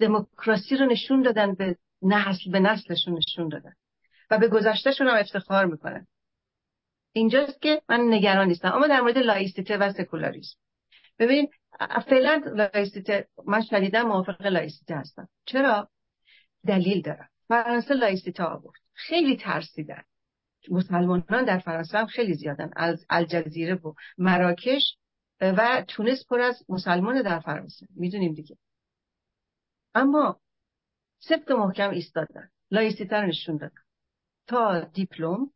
دموکراسی 0.00 0.76
رو 0.76 0.86
نشون 0.86 1.22
دادن 1.22 1.54
به 1.54 1.76
نسل 2.02 2.50
به 2.50 2.60
نسلشون 2.60 3.14
نشون 3.14 3.48
دادن 3.48 3.72
و 4.30 4.38
به 4.38 4.48
گذشتهشون 4.48 5.08
هم 5.08 5.16
افتخار 5.16 5.64
می‌کنن. 5.64 6.06
اینجاست 7.12 7.62
که 7.62 7.82
من 7.88 8.00
نگران 8.00 8.48
نیستم. 8.48 8.72
اما 8.72 8.86
در 8.86 9.00
مورد 9.00 9.18
لائیسیته 9.18 9.76
و 9.76 9.92
سکولاریسم. 9.92 10.56
ببین 11.18 11.48
فعلا 12.08 12.42
لائیسیته 12.46 13.28
من 13.46 13.62
شدیدا 13.62 14.02
موافق 14.02 14.42
لائیسیته 14.46 14.96
هستم. 14.96 15.28
چرا؟ 15.46 15.88
دلیل 16.66 17.02
دارم. 17.02 17.28
فرانسه 17.48 17.94
لائیسیته 17.94 18.44
آورد. 18.44 18.80
خیلی 18.92 19.36
ترسیدن. 19.36 20.02
مسلمانان 20.70 21.44
در 21.44 21.58
فرانسه 21.58 21.98
هم 21.98 22.06
خیلی 22.06 22.34
زیادن. 22.34 22.70
از 22.76 23.06
الجزیره 23.10 23.74
و 23.74 23.94
مراکش 24.18 24.96
و 25.40 25.84
تونس 25.88 26.26
پر 26.26 26.40
از 26.40 26.64
مسلمان 26.68 27.22
در 27.22 27.40
فرانسه. 27.40 27.86
می‌دونیم 27.96 28.34
دیگه. 28.34 28.56
اما 29.94 30.40
سفت 31.18 31.50
محکم 31.50 31.90
ایستادن. 31.90 32.48
لائیسیته 32.70 33.16
رو 33.16 33.26
نشون 33.26 33.56
دادن. 33.56 33.82
تا 34.46 34.80
دیپلم 34.80 35.50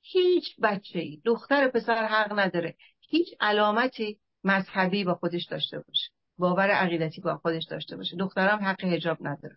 هیچ 0.00 0.60
بچه 0.62 0.98
ای 0.98 1.22
دختر 1.24 1.68
پسر 1.68 2.06
حق 2.06 2.38
نداره. 2.38 2.76
هیچ 3.00 3.28
علامتی 3.40 4.20
مذهبی 4.44 5.04
با 5.04 5.14
خودش 5.14 5.44
داشته 5.44 5.78
باشه. 5.78 6.10
باور 6.38 6.70
عقیدتی 6.70 7.20
با 7.20 7.36
خودش 7.36 7.64
داشته 7.64 7.96
باشه. 7.96 8.16
دخترم 8.16 8.58
حق 8.58 8.84
حجاب 8.84 9.18
نداره. 9.20 9.56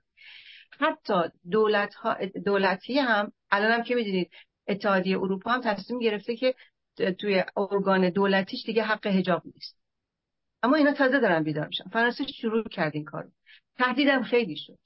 حتی 0.80 1.14
دولت 1.52 1.94
ها 1.94 2.18
دولتی 2.46 3.00
هم 3.00 3.32
الان 3.52 3.72
هم 3.72 3.84
که 3.84 3.96
می‌دونید 3.96 4.32
اتحادیه 4.68 5.18
اروپا 5.18 5.52
هم 5.52 5.62
تصمیم 5.62 6.00
گرفته 6.00 6.36
که 6.36 6.56
توی 7.20 7.44
ارگان 7.58 8.10
دولتیش 8.10 8.66
دیگه 8.66 8.84
حق 8.84 9.08
حجاب 9.08 9.42
نیست. 9.46 9.78
اما 10.64 10.76
اینا 10.76 10.94
تازه 10.94 11.20
دارن 11.20 11.44
بیدار 11.44 11.68
میشن. 11.68 11.90
فرانسه 11.90 12.28
شروع 12.28 12.64
کرد 12.64 12.96
این 12.96 13.06
کارو. 13.06 13.30
تهدیدم 13.78 14.24
خیلی 14.24 14.56
شد. 14.58 14.80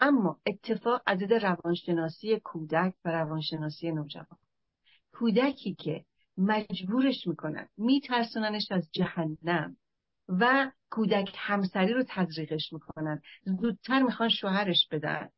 اما 0.00 0.40
اتفاق 0.46 1.02
عدد 1.06 1.32
روانشناسی 1.32 2.40
کودک 2.40 2.94
و 3.04 3.10
روانشناسی 3.10 3.92
نوجوان. 3.92 4.38
کودکی 5.12 5.74
که 5.74 6.04
مجبورش 6.40 7.26
می‌کنن 7.26 7.68
میترسوننش 7.76 8.72
از 8.72 8.88
جهنم 8.92 9.76
و 10.28 10.70
کودک 10.90 11.32
همسری 11.36 11.92
رو 11.92 12.04
تزریقش 12.08 12.72
می‌کنن. 12.72 13.22
زودتر 13.44 14.02
می‌خوان 14.02 14.28
شوهرش 14.28 14.88
بدن 14.90 15.28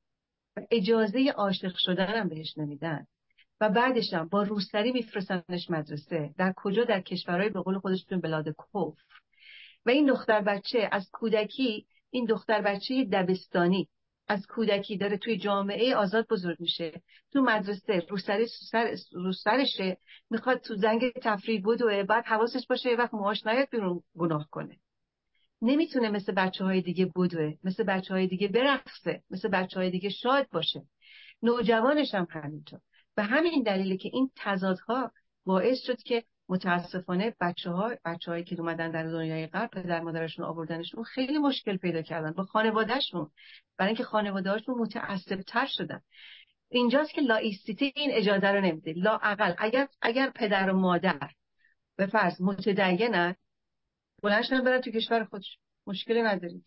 و 0.56 0.60
اجازه 0.70 1.30
عاشق 1.36 1.72
شدن 1.76 2.20
هم 2.20 2.28
بهش 2.28 2.58
نمیدن. 2.58 3.06
و 3.60 3.68
بعدش 3.68 4.12
هم 4.12 4.28
با 4.28 4.42
روسری 4.42 4.92
میفرستنش 4.92 5.70
مدرسه. 5.70 6.34
در 6.38 6.52
کجا؟ 6.56 6.84
در 6.84 7.00
کشورهای 7.00 7.50
به 7.50 7.60
قول 7.60 7.78
خودشون 7.78 8.20
بلاد 8.20 8.48
کفر. 8.48 9.02
و 9.86 9.90
این 9.90 10.06
دختر 10.06 10.40
بچه 10.40 10.88
از 10.92 11.10
کودکی 11.12 11.86
این 12.10 12.24
دختر 12.24 12.62
بچه 12.62 13.04
دبستانی 13.04 13.88
از 14.28 14.46
کودکی 14.46 14.96
داره 14.96 15.16
توی 15.16 15.38
جامعه 15.38 15.96
آزاد 15.96 16.28
بزرگ 16.28 16.56
میشه. 16.60 17.02
تو 17.32 17.40
مدرسه 17.40 18.06
رو 18.08 18.18
سر 18.18 18.46
سرشه. 19.44 19.98
می‌خواد 20.30 20.58
تو 20.60 20.74
زنگ 20.74 21.12
تفریح 21.12 21.62
و 21.66 22.04
بعد 22.04 22.24
حواسش 22.26 22.66
باشه 22.66 22.90
یه 22.90 22.96
وقت 22.96 23.14
موهاش 23.14 23.46
نیاد 23.46 23.68
بیرون 23.70 24.02
گناه 24.18 24.48
کنه. 24.50 24.78
نمی‌تونه 25.62 26.10
مثل 26.10 26.32
بچه 26.32 26.64
های 26.64 26.80
دیگه 26.80 27.06
بدوه 27.06 27.54
مثل 27.64 27.84
بچه 27.84 28.14
های 28.14 28.26
دیگه 28.26 28.48
برقصه 28.48 29.22
مثل 29.30 29.48
بچه 29.48 29.80
های 29.80 29.90
دیگه 29.90 30.08
شاد 30.08 30.48
باشه. 30.52 30.82
نوجوانش 31.42 32.14
هم 32.14 32.26
همینطور. 32.30 32.80
به 33.14 33.22
همین 33.22 33.62
دلیله 33.62 33.96
که 33.96 34.10
این 34.12 34.30
تضادها 34.36 35.12
باعث 35.44 35.78
شد 35.86 36.02
که 36.02 36.24
متاسفانه 36.52 37.34
بچه 37.40 37.70
ها 37.70 37.90
بچه 38.04 38.30
هایی 38.30 38.44
که 38.44 38.60
اومدن 38.60 38.90
در 38.90 39.02
دنیای 39.02 39.46
غرب 39.46 39.70
پدر 39.70 40.00
مادرشون 40.00 40.44
آوردنشون 40.44 41.04
خیلی 41.04 41.38
مشکل 41.38 41.76
پیدا 41.76 42.02
کردن 42.02 42.32
با 42.32 42.44
خانوادهشون. 42.44 43.30
برای 43.76 43.88
اینکه 43.88 44.04
خانوادهشون 44.04 44.78
متعصب 44.78 45.40
تر 45.40 45.66
شدن. 45.66 46.00
اینجاست 46.68 47.10
که 47.10 47.20
لائیسیته 47.20 47.92
این 47.96 48.10
اجازه 48.12 48.46
رو 48.46 48.60
نمیده. 48.60 48.92
لا 48.96 49.18
اقل 49.22 49.54
اگر 49.58 49.88
اگر 50.02 50.30
پدر 50.30 50.70
و 50.70 50.78
مادر 50.78 51.30
به 51.96 52.06
فرض 52.06 52.40
متدینن 52.40 53.34
بلندشن 54.22 54.64
برن 54.64 54.80
تو 54.80 54.90
کشور 54.90 55.24
خودش 55.24 55.58
مشکلی 55.86 56.22
نداریم. 56.22 56.64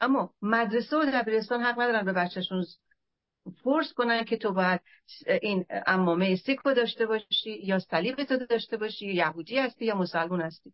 اما 0.00 0.34
مدرسه 0.42 0.96
و 0.96 1.10
دبیرستان 1.12 1.62
حق 1.62 1.80
ندارن 1.80 2.04
به 2.04 2.12
بچهشون 2.12 2.64
فورس 3.62 3.92
کنن 3.92 4.24
که 4.24 4.36
تو 4.36 4.52
باید 4.52 4.80
این 5.42 5.66
امامه 5.86 6.36
سیکو 6.36 6.74
داشته 6.74 7.06
باشی 7.06 7.58
یا 7.62 7.78
صلیب 7.78 8.24
تو 8.24 8.36
داشته 8.36 8.76
باشی 8.76 9.06
یا 9.06 9.12
یهودی 9.14 9.58
هستی 9.58 9.84
یا 9.84 9.96
مسلمون 9.96 10.40
هستی. 10.40 10.72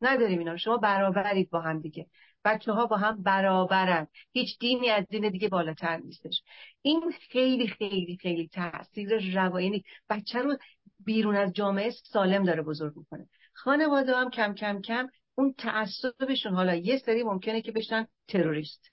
نداریم 0.00 0.38
اینا 0.38 0.56
شما 0.56 0.76
برابرید 0.76 1.50
با 1.50 1.60
هم 1.60 1.80
دیگه. 1.80 2.06
بچه 2.44 2.72
ها 2.72 2.86
با 2.86 2.96
هم 2.96 3.22
برابرن. 3.22 4.06
هیچ 4.32 4.58
دینی 4.58 4.90
از 4.90 5.04
دین 5.06 5.28
دیگه 5.28 5.48
بالاتر 5.48 5.96
نیستش. 5.96 6.42
این 6.82 7.12
خیلی 7.30 7.68
خیلی 7.68 8.18
خیلی 8.22 8.48
تاثیر 8.48 9.34
روانی 9.34 9.84
بچه 10.10 10.38
رو 10.38 10.56
بیرون 11.04 11.36
از 11.36 11.52
جامعه 11.52 11.90
سالم 11.90 12.44
داره 12.44 12.62
بزرگ 12.62 12.96
می‌کنه. 12.96 13.28
خانواده 13.52 14.16
هم 14.16 14.30
کم 14.30 14.54
کم 14.54 14.80
کم 14.80 15.08
اون 15.34 15.54
تعصبشون. 15.58 16.54
حالا 16.54 16.74
یه 16.74 16.98
سری 16.98 17.22
ممکنه 17.22 17.62
که 17.62 17.72
بشن 17.72 18.06
تروریست. 18.28 18.90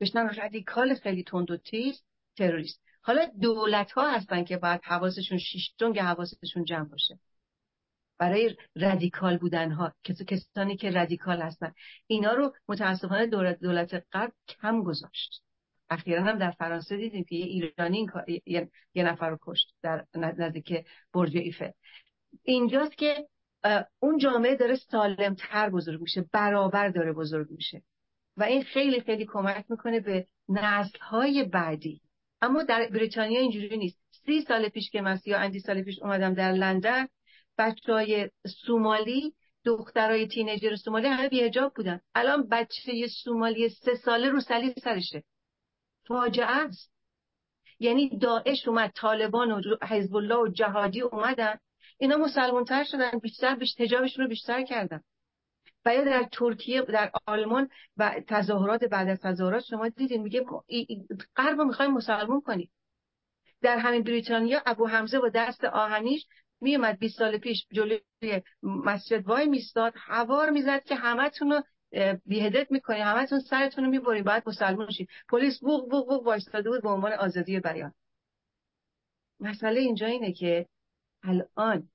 بشن 0.00 0.28
رادیکال 0.28 0.94
خیلی 0.94 1.22
تند 1.22 1.50
و 1.50 1.56
تیز. 1.56 2.02
تروریست. 2.36 2.82
حالا 3.02 3.30
دولت 3.40 3.92
ها 3.92 4.10
هستن 4.10 4.44
که 4.44 4.56
باید 4.56 4.80
حواسشون 4.84 5.38
شیش‌دونگ 5.38 5.98
حواسشون 5.98 6.64
جمع 6.64 6.88
باشه. 6.88 7.18
برای 8.18 8.56
رادیکال 8.76 9.38
بودن 9.38 9.72
ها 9.72 9.94
کسانی 10.04 10.76
که 10.76 10.90
رادیکال 10.90 11.42
هستن. 11.42 11.72
اینا 12.06 12.32
رو 12.32 12.54
متاسفانه 12.68 13.26
دولت 13.26 13.60
دولت 13.60 14.04
غرب 14.12 14.32
کم 14.48 14.82
گذاشت. 14.82 15.42
اخیرا 15.90 16.22
هم 16.22 16.38
در 16.38 16.50
فرانسه 16.50 16.96
دیدیم 16.96 17.24
که 17.24 17.36
یه 17.36 17.44
ایرانی 17.44 18.06
یه, 18.46 18.70
یه 18.94 19.04
نفر 19.04 19.30
رو 19.30 19.38
کشت 19.42 19.74
در 19.82 20.06
نزدیک 20.14 20.86
برج 21.14 21.36
ایفل. 21.36 21.70
اینجاست 22.42 22.98
که 22.98 23.28
اون 23.98 24.18
جامعه 24.18 24.56
داره 24.56 24.76
سالم 24.76 25.34
تر 25.34 25.70
بزرگ 25.70 26.00
میشه 26.00 26.24
برابر 26.32 26.88
داره 26.88 27.12
بزرگ 27.12 27.50
میشه. 27.50 27.82
و 28.36 28.42
این 28.42 28.62
خیلی 28.62 29.00
خیلی 29.00 29.26
کمک 29.26 29.64
می‌کنه 29.68 30.00
به 30.00 30.26
نسل 30.48 30.98
های 30.98 31.44
بعدی 31.44 32.01
اما 32.42 32.62
در 32.62 32.88
بریتانیا 32.88 33.40
اینجوری 33.40 33.76
نیست. 33.76 33.98
سی 34.26 34.40
سال 34.40 34.68
پیش 34.68 34.90
که 34.90 35.00
من 35.00 35.16
سی 35.16 35.34
اندی 35.34 35.60
سال 35.60 35.82
پیش 35.82 35.98
اومدم 36.02 36.34
در 36.34 36.52
لندن 36.52 37.08
بچه 37.58 37.92
های 37.92 38.30
سومالی 38.66 39.34
دخترای 39.64 40.28
تینیجر 40.28 40.76
سومالی 40.76 41.06
همه 41.06 41.28
بیهجاب 41.28 41.74
بودن. 41.74 42.00
الان 42.14 42.48
بچه 42.48 43.06
سومالی 43.24 43.68
سه 43.68 43.94
ساله 43.94 44.28
رو 44.28 44.40
سلی 44.40 44.74
سرشه. 44.84 45.22
فاجعه 46.06 46.46
است. 46.46 46.92
یعنی 47.78 48.18
داعش 48.18 48.68
اومد 48.68 48.92
طالبان 48.94 49.50
و 49.52 49.62
حزب 49.82 50.16
الله 50.16 50.36
و 50.36 50.48
جهادی 50.48 51.00
اومدن. 51.00 51.58
اینا 51.98 52.16
مسلمان 52.16 52.64
تر 52.64 52.84
شدن 52.84 53.18
بیشتر 53.22 53.54
بیشتر 53.54 54.08
رو 54.16 54.28
بیشتر 54.28 54.62
کردن. 54.62 55.00
و 55.84 55.94
یا 55.94 56.04
در 56.04 56.28
ترکیه 56.32 56.82
در 56.82 57.10
آلمان 57.26 57.68
و 57.96 58.20
تظاهرات 58.28 58.84
بعد 58.84 59.08
از 59.08 59.20
تظاهرات 59.20 59.64
شما 59.64 59.88
دیدین 59.88 60.22
میگه 60.22 60.44
غرب 61.36 61.58
رو 61.58 61.64
می‌خوایم 61.64 61.90
مسلمون 61.90 62.40
کنیم. 62.40 62.70
در 63.62 63.78
همین 63.78 64.02
بریتانیا 64.02 64.62
ابو 64.66 64.86
حمزه 64.86 65.20
با 65.20 65.28
دست 65.28 65.64
آهنیش 65.64 66.26
میومد 66.60 66.98
20 66.98 67.18
سال 67.18 67.38
پیش 67.38 67.66
جلوی 67.72 68.00
مسجد 68.62 69.26
وای 69.26 69.46
میستاد 69.46 69.92
هوار 69.96 70.50
می‌زد 70.50 70.84
که 70.84 70.94
همتون 70.94 71.52
رو 71.52 71.62
بیهدت 72.26 72.70
می‌کنی 72.70 73.00
همتون 73.00 73.40
سرتون 73.40 73.84
رو 73.84 73.90
می‌بری 73.90 74.22
باید 74.22 74.42
مسلمان 74.46 74.90
شید 74.90 75.08
پلیس 75.28 75.60
بوق 75.60 75.90
بوق 75.90 76.08
بوق 76.08 76.26
وایستاده 76.26 76.70
بود 76.70 76.82
به 76.82 76.88
عنوان 76.88 77.12
آزادی 77.12 77.60
بیان 77.60 77.94
مسئله 79.40 79.80
اینجا 79.80 80.06
اینه 80.06 80.32
که 80.32 80.66
الان 81.22 81.88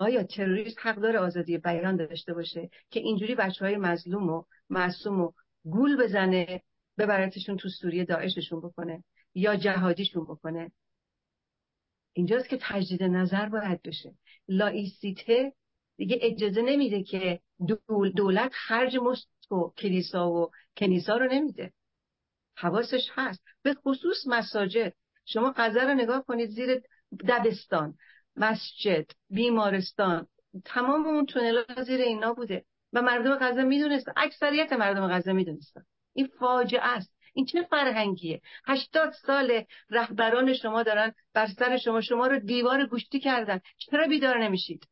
آیا 0.00 0.22
تروریست 0.22 0.78
حق 0.82 0.96
داره 0.96 1.18
آزادی 1.18 1.58
بیان 1.58 1.96
داشته 1.96 2.34
باشه 2.34 2.70
که 2.90 3.00
اینجوری 3.00 3.34
بچه 3.34 3.64
های 3.64 3.76
مظلوم 3.76 4.30
و 4.30 4.44
معصوم 4.70 5.20
و 5.20 5.32
گول 5.64 6.04
بزنه 6.04 6.62
ببرتشون 6.98 7.56
تو 7.56 7.68
سوریه 7.68 8.04
داعششون 8.04 8.60
بکنه 8.60 9.04
یا 9.34 9.56
جهادیشون 9.56 10.24
بکنه؟ 10.24 10.72
اینجاست 12.12 12.48
که 12.48 12.58
تجدید 12.60 13.02
نظر 13.02 13.48
باید 13.48 13.82
بشه. 13.82 14.14
لایسیته 14.48 15.52
دیگه 15.96 16.18
اجازه 16.22 16.62
نمیده 16.62 17.02
که 17.02 17.40
دولت 18.16 18.52
خرج 18.54 18.96
مشت 18.96 19.28
و 19.52 19.54
کلیسا 19.78 20.30
و 20.30 20.50
کنیسا 20.76 21.16
رو 21.16 21.32
نمیده. 21.32 21.72
حواسش 22.56 23.08
هست. 23.12 23.42
به 23.62 23.74
خصوص 23.74 24.26
مساجد. 24.26 24.94
شما 25.24 25.50
قذر 25.50 25.86
رو 25.86 25.94
نگاه 25.94 26.24
کنید 26.24 26.50
زیر 26.50 26.82
دبستان. 27.28 27.94
مسجد 28.36 29.06
بیمارستان 29.30 30.26
تمام 30.64 31.06
اون 31.06 31.26
تونل 31.26 31.84
زیر 31.84 32.00
اینا 32.00 32.32
بوده. 32.34 32.64
و 32.92 33.02
مردم 33.02 33.38
غزه 33.40 33.62
می‌دونستن. 33.62 34.12
اکثریت 34.16 34.72
مردم 34.72 35.08
غزه 35.08 35.32
می‌دونستن. 35.32 35.84
این 36.14 36.28
فاجعه 36.40 36.82
است. 36.82 37.14
این 37.34 37.46
چه 37.46 37.62
فرهنگیه؟ 37.62 38.40
هشتاد 38.66 39.12
سال 39.26 39.64
رهبران 39.90 40.54
شما 40.54 40.82
دارن 40.82 41.14
بر 41.34 41.46
سر 41.46 41.76
شما. 41.76 42.00
شما 42.00 42.26
رو 42.26 42.38
دیوار 42.38 42.86
گوشتی 42.86 43.20
کردن. 43.20 43.60
چرا 43.76 44.06
بیدار 44.06 44.42
نمیشید؟ 44.44 44.86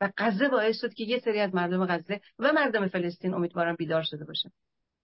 و 0.00 0.10
غزه 0.16 0.48
باعث 0.48 0.80
شد 0.80 0.94
که 0.94 1.04
یه 1.04 1.18
سری 1.18 1.40
از 1.40 1.54
مردم 1.54 1.86
غزه 1.86 2.20
و 2.38 2.52
مردم 2.52 2.88
فلسطین 2.88 3.34
امیدوارم 3.34 3.76
بیدار 3.76 4.02
شده 4.02 4.24
باشن. 4.24 4.50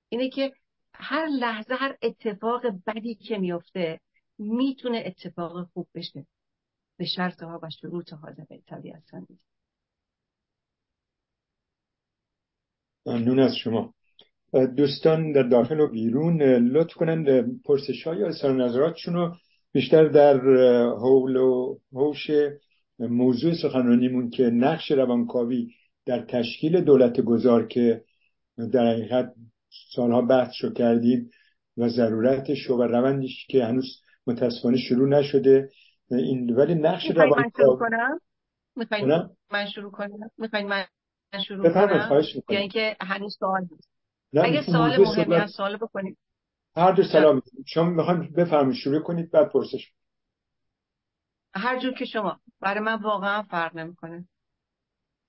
اینه 0.09 0.31
که 0.31 0.53
هر 0.95 1.27
لحظه 1.27 1.75
هر 1.75 1.97
اتفاق 2.03 2.63
بدی 2.87 3.15
که 3.15 3.39
میفته 3.39 4.01
می‌تونه 4.39 5.03
اتفاق 5.07 5.69
خوب 5.73 5.89
بشه. 5.95 6.27
به 6.99 7.05
شرط 7.05 7.43
ها 7.43 7.61
و 7.63 7.71
شروط 7.81 8.13
ها 8.13 8.33
طبیعتا 8.67 9.27
ممنون 13.07 13.39
از 13.39 13.57
شما. 13.57 13.95
دوستان 14.77 15.33
در 15.33 15.43
داخل 15.43 15.81
و 15.81 15.89
بیرون 15.89 16.43
لطف 16.43 16.95
کنن 16.95 17.51
پرسش 17.65 18.07
های 18.07 18.25
اظهار 18.25 18.65
نظراتشون 18.65 19.15
رو 19.15 19.37
بیشتر 19.73 20.09
در 20.09 20.41
حول 20.91 21.37
و 21.37 21.79
حوش 21.93 22.31
موضوع 22.99 23.55
سخنرانیمون 23.63 24.31
که 24.31 24.43
نقش 24.43 24.91
روانکاوی 24.91 25.69
در 26.07 26.25
تشکیل 26.25 26.81
دولت 26.81 27.21
گذار 27.21 27.67
که 27.67 28.05
در 28.73 28.87
حقیقت 28.93 29.35
سالها 29.95 30.23
بحث 30.23 30.53
شو 30.55 30.73
کردیم 30.73 31.31
و 31.77 31.89
ضرورتش 31.89 32.71
و 32.71 32.83
روندش 32.83 33.47
که 33.49 33.65
هنوز 33.65 34.03
متاسفانه 34.27 34.77
شروع 34.77 35.09
نشده. 35.09 35.71
این 36.11 36.51
ولی 36.57 36.75
نقش 36.75 37.11
روانکاوی 37.11 37.43
من 39.51 39.67
شروع 39.67 39.91
کنم؟ 39.91 40.21
می‌خواین 40.41 40.67
من 41.33 41.43
شروع 41.45 41.69
کنم؟ 41.71 42.21
یا 42.49 42.59
اینکه 42.59 42.97
هنوز 43.01 43.37
سوال 43.39 43.61
نیست. 43.71 43.89
اگه 44.43 44.63
سوال 44.63 44.97
مهمی 44.97 45.35
از 45.35 45.51
سوال 45.51 45.77
بکنید. 45.77 46.19
هر 46.77 46.93
دو 46.93 47.03
سلام 47.03 47.43
شما 47.67 47.91
می‌خوایم 47.91 48.33
بفرمایید 48.37 48.81
شروع 48.81 49.01
کنید 49.01 49.31
بعد 49.31 49.49
پرسش 49.53 49.93
هر 51.55 51.79
جور 51.79 51.95
که 51.95 52.05
شما. 52.05 52.41
برای 52.61 52.81
من 52.81 53.03
واقعا 53.03 53.43
فرق 53.43 53.77
نمی‌کنه. 53.77 54.29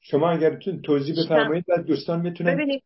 شما 0.02 0.32
اگر 0.32 0.60
توضیح 0.86 1.16
بفرمایید 1.26 1.66
بعد 1.68 1.86
دوستان 1.86 2.22
می‌تونن 2.22 2.54
ببینید 2.56 2.84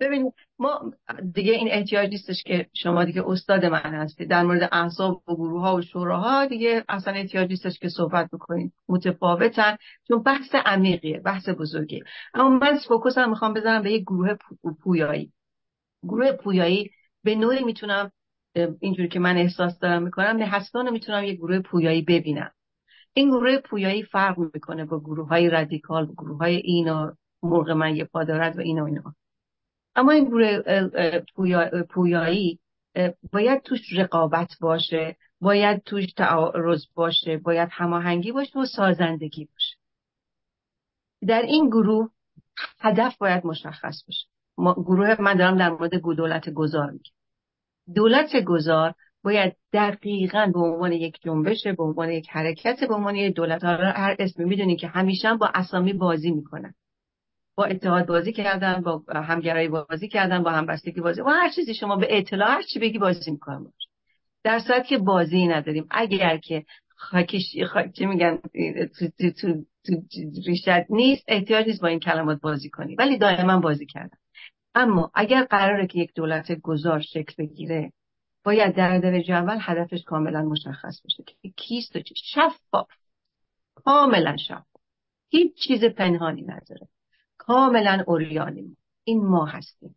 ببینید 0.00 0.32
ما 0.58 0.92
دیگه 1.34 1.52
این 1.52 1.68
احتیاج 1.70 2.10
نیستش 2.10 2.42
که 2.42 2.66
شما 2.72 3.04
دیگه 3.04 3.22
استاد 3.26 3.64
من 3.64 3.94
هستید 3.94 4.30
در 4.30 4.42
مورد 4.42 4.68
احزاب 4.72 5.22
و 5.28 5.34
گروه 5.34 5.62
ها 5.62 5.76
و 5.76 5.82
شوراها 5.82 6.46
دیگه 6.46 6.84
اصلا 6.88 7.14
احتیاج 7.14 7.50
نیستش 7.50 7.78
که 7.78 7.88
صحبت 7.88 8.30
بکنید 8.32 8.72
متفاوتن 8.88 9.76
چون 10.08 10.22
بحث 10.22 10.54
عمیقیه 10.54 11.20
بحث 11.20 11.48
بزرگی 11.48 12.02
اما 12.34 12.48
من 12.48 12.78
فوکوسم 12.88 13.30
می‌خوام 13.30 13.54
بزنم 13.54 13.82
به 13.82 13.92
یک 13.92 14.02
گروه 14.02 14.36
پویایی. 14.82 15.32
گروه 16.02 16.32
پویایی 16.32 16.90
به 17.24 17.34
نوعی 17.34 17.64
می‌تونم 17.64 18.10
اینجوری 18.80 19.08
که 19.08 19.18
من 19.18 19.36
احساس 19.36 19.78
دارم 19.78 20.02
می‌کنم 20.02 20.36
نهستان 20.36 20.90
می‌تونم 20.90 21.24
یک 21.24 21.36
گروه 21.36 21.58
پویایی 21.60 22.02
ببینم. 22.02 22.50
این 23.12 23.30
گروه 23.30 23.58
پویایی 23.58 24.02
فرق 24.02 24.38
می‌کنه 24.54 24.84
با 24.84 25.00
گروه 25.00 25.28
های 25.28 25.50
رادیکال 25.50 26.06
با 26.06 26.12
گروه 26.12 26.38
های 26.38 26.56
اینا 26.56 27.16
مرغ 27.42 27.70
من 27.70 27.96
یه 27.96 28.04
پا 28.04 28.24
دارد 28.24 28.58
و 28.58 28.60
اینا 28.60 28.86
اینا. 28.86 29.14
اما 29.96 30.12
این 30.12 30.24
گروه 30.24 30.60
پویایی 31.82 32.58
باید 33.32 33.62
توش 33.62 33.80
رقابت 33.96 34.50
باشه 34.60 35.16
باید 35.40 35.82
توش 35.82 36.12
تعارض 36.12 36.84
باشه 36.94 37.36
باید 37.36 37.68
هماهنگی 37.72 38.32
باشه 38.32 38.58
و 38.58 38.66
سازندگی 38.66 39.44
باشه. 39.44 39.76
در 41.26 41.42
این 41.42 41.68
گروه 41.68 42.10
هدف 42.80 43.18
باید 43.18 43.46
مشخص 43.46 44.04
باشه. 44.06 44.26
گروه 44.76 45.20
من 45.20 45.36
دارم 45.36 45.58
در 45.58 45.70
مورد 45.70 45.94
دولت 45.94 46.50
گذار 46.50 46.90
میگم. 46.90 47.12
دولت 47.94 48.36
گذار 48.46 48.94
باید 49.24 49.56
دقیقا 49.72 50.50
به 50.54 50.60
عنوان 50.60 50.92
یک 50.92 51.20
جنبشه 51.22 51.72
به 51.72 51.82
عنوان 51.82 52.10
یک 52.10 52.28
حرکت 52.30 52.84
به 52.88 52.94
عنوان 52.94 53.16
یک 53.16 53.34
دولت 53.34 53.64
هر 53.64 54.16
اسمی 54.18 54.44
می‌دونی 54.44 54.76
که 54.76 54.88
همیشه 54.88 55.34
با 55.34 55.50
اسامی 55.54 55.92
بازی 55.92 56.30
می‌کنن. 56.30 56.74
با 57.58 57.64
اتحاد 57.64 58.06
بازی 58.06 58.32
کردن 58.32 58.80
با 58.80 59.02
همگرایی 59.14 59.68
بازی 59.68 60.08
کردن 60.08 60.42
با 60.42 60.50
همبستگی 60.50 61.00
بازی 61.00 61.20
و 61.20 61.28
هر 61.28 61.50
چیزی. 61.50 61.74
شما 61.74 61.96
به 61.96 62.18
اطلاع 62.18 62.48
هر 62.48 62.62
چی 62.62 62.78
بگی 62.78 62.98
بازی 62.98 63.30
می‌کنن 63.30 63.64
باش 63.64 63.88
در 64.44 64.58
صورت 64.58 64.86
که 64.86 64.98
بازی 64.98 65.46
نداریم. 65.46 65.86
اگر 65.90 66.36
که 66.36 66.64
خاکش 66.96 67.42
چی 67.94 68.06
میگن 68.06 68.36
تو, 68.98 69.08
تو, 69.18 69.30
تو, 69.30 69.64
تو 69.86 69.92
ریشت 70.46 70.68
نیست 70.90 71.24
احتیاج 71.28 71.66
نیست 71.66 71.82
با 71.82 71.88
این 71.88 72.00
کلمات 72.00 72.40
بازی 72.40 72.70
کنی. 72.70 72.94
ولی 72.94 73.18
دائما 73.18 73.60
بازی 73.60 73.86
کردن. 73.86 74.18
اما 74.74 75.10
اگر 75.14 75.44
قراره 75.44 75.86
که 75.86 75.98
یک 75.98 76.14
دولت 76.14 76.52
گذار 76.52 77.00
شکل 77.00 77.34
بگیره 77.38 77.92
باید 78.44 78.74
در 78.74 78.98
درجه 78.98 79.34
اول 79.34 79.58
هدفش 79.60 80.02
کاملا 80.02 80.42
مشخص 80.42 81.02
باشه 81.02 81.22
که 81.26 81.50
کیست 81.56 81.96
و 81.96 82.00
چی. 82.00 82.14
شفاف. 82.24 82.88
کاملا 83.74 84.36
شفاف. 84.36 84.82
هیچ 85.28 85.54
چیز 85.54 85.84
پنهانی 85.84 86.42
نداره. 86.42 86.88
کاملا 87.48 88.04
اوریانی 88.06 88.76
این 89.04 89.24
ما 89.24 89.44
هستیم. 89.44 89.96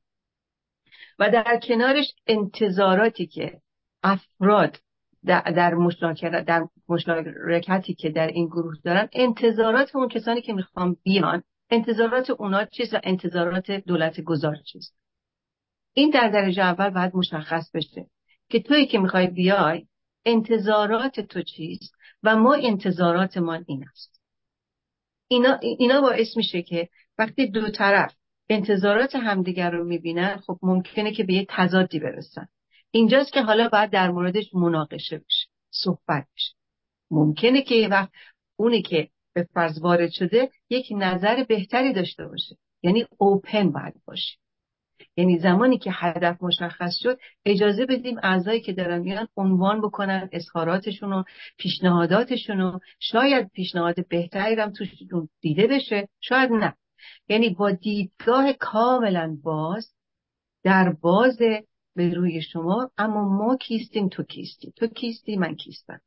و 1.20 1.30
در 1.30 1.60
کنارش 1.64 2.14
انتظاراتی 2.28 3.28
که 3.28 3.62
افراد 4.04 4.78
در, 5.26 5.74
مشارکت 5.74 6.46
در 6.46 6.68
مشارکتی 6.90 7.94
که 7.94 8.10
در 8.10 8.28
این 8.28 8.48
گروه 8.48 8.76
دارن 8.84 9.10
انتظارات 9.14 9.96
اون 9.96 10.08
کسانی 10.08 10.42
که 10.42 10.54
می‌خوان 10.54 10.98
بیان 11.04 11.44
انتظارات 11.70 12.30
اونا 12.30 12.66
چیست 12.66 12.94
و 12.94 13.00
انتظارات 13.04 13.72
دولت 13.72 14.22
گذار 14.22 14.56
چیست؟ 14.56 14.96
این 15.94 16.10
در 16.10 16.30
درجه 16.30 16.64
اول 16.64 16.90
باید 16.90 17.16
مشخص 17.16 17.72
بشه 17.74 18.06
که 18.50 18.60
توی 18.60 18.86
که 18.86 19.00
می‌خوای 19.00 19.28
بیای 19.28 19.88
انتظارات 20.26 21.20
تو 21.20 21.42
چیست 21.42 21.96
و 22.24 22.36
ما 22.36 22.54
انتظاراتمان 22.54 23.66
این 23.68 23.86
است 23.88 24.22
اینا, 25.32 25.60
اینا 25.62 26.02
باعث 26.02 26.38
میشه 26.38 26.62
که 26.62 26.90
وقتی 27.18 27.48
دو 27.48 27.70
طرف 27.70 28.16
انتظارات 28.50 29.16
همدیگر 29.16 29.72
رو 29.72 29.84
می‌بینن 29.84 30.38
خب 30.38 30.60
ممکنه 30.62 31.12
که 31.12 31.24
به 31.24 31.34
یه 31.34 31.46
تضادی 31.50 32.00
برسن. 32.00 32.48
اینجاست 32.92 33.34
که 33.34 33.42
حالا 33.42 33.70
باید 33.70 33.90
در 33.90 34.12
موردش 34.12 34.56
مناقشه 34.56 35.18
بشه 35.18 35.48
صحبت 35.70 36.28
بشه. 36.36 36.54
ممکنه 37.12 37.62
که 37.62 37.88
وقت 37.92 38.12
اونی 38.56 38.82
که 38.82 39.10
به 39.34 39.48
فرض 39.54 39.82
وارد 39.82 40.10
شده 40.10 40.50
یک 40.70 40.88
نظر 40.92 41.44
بهتری 41.44 41.94
داشته 41.94 42.28
باشه. 42.28 42.58
یعنی 42.84 43.06
اوپن 43.18 43.72
باید 43.72 43.94
باشه. 44.06 44.38
یعنی 45.18 45.40
زمانی 45.40 45.78
که 45.78 45.92
هدف 45.94 46.38
مشخص 46.44 46.98
شد 47.04 47.20
اجازه 47.46 47.86
بدیم 47.86 48.18
اعضایی 48.24 48.62
که 48.62 48.74
دارن 48.74 49.00
میان 49.00 49.28
عنوان 49.38 49.82
بکنن 49.82 50.30
اظهاراتشون 50.32 51.14
و 51.14 51.24
پیشنهاداتشون 51.58 52.62
و 52.62 52.80
شاید 53.00 53.52
پیشنهاد 53.52 54.08
بهتری 54.08 54.56
هم 54.56 54.72
توش 54.72 54.90
دیده 55.42 55.68
بشه 55.68 56.08
شاید 56.22 56.52
نه. 56.52 56.74
یعنی 57.28 57.50
با 57.50 57.72
دیدگاه 57.72 58.54
کاملا 58.54 59.38
باز 59.44 59.94
در 60.64 60.90
باز 61.02 61.38
به 61.96 62.14
روی 62.14 62.42
شما 62.42 62.92
اما 62.98 63.30
ما 63.30 63.58
کیستیم 63.58 64.10
تو 64.10 64.24
کیستی. 64.24 64.74
تو 64.76 64.88
کیستی 64.88 65.38
من 65.38 65.56
کیستم. 65.56 66.02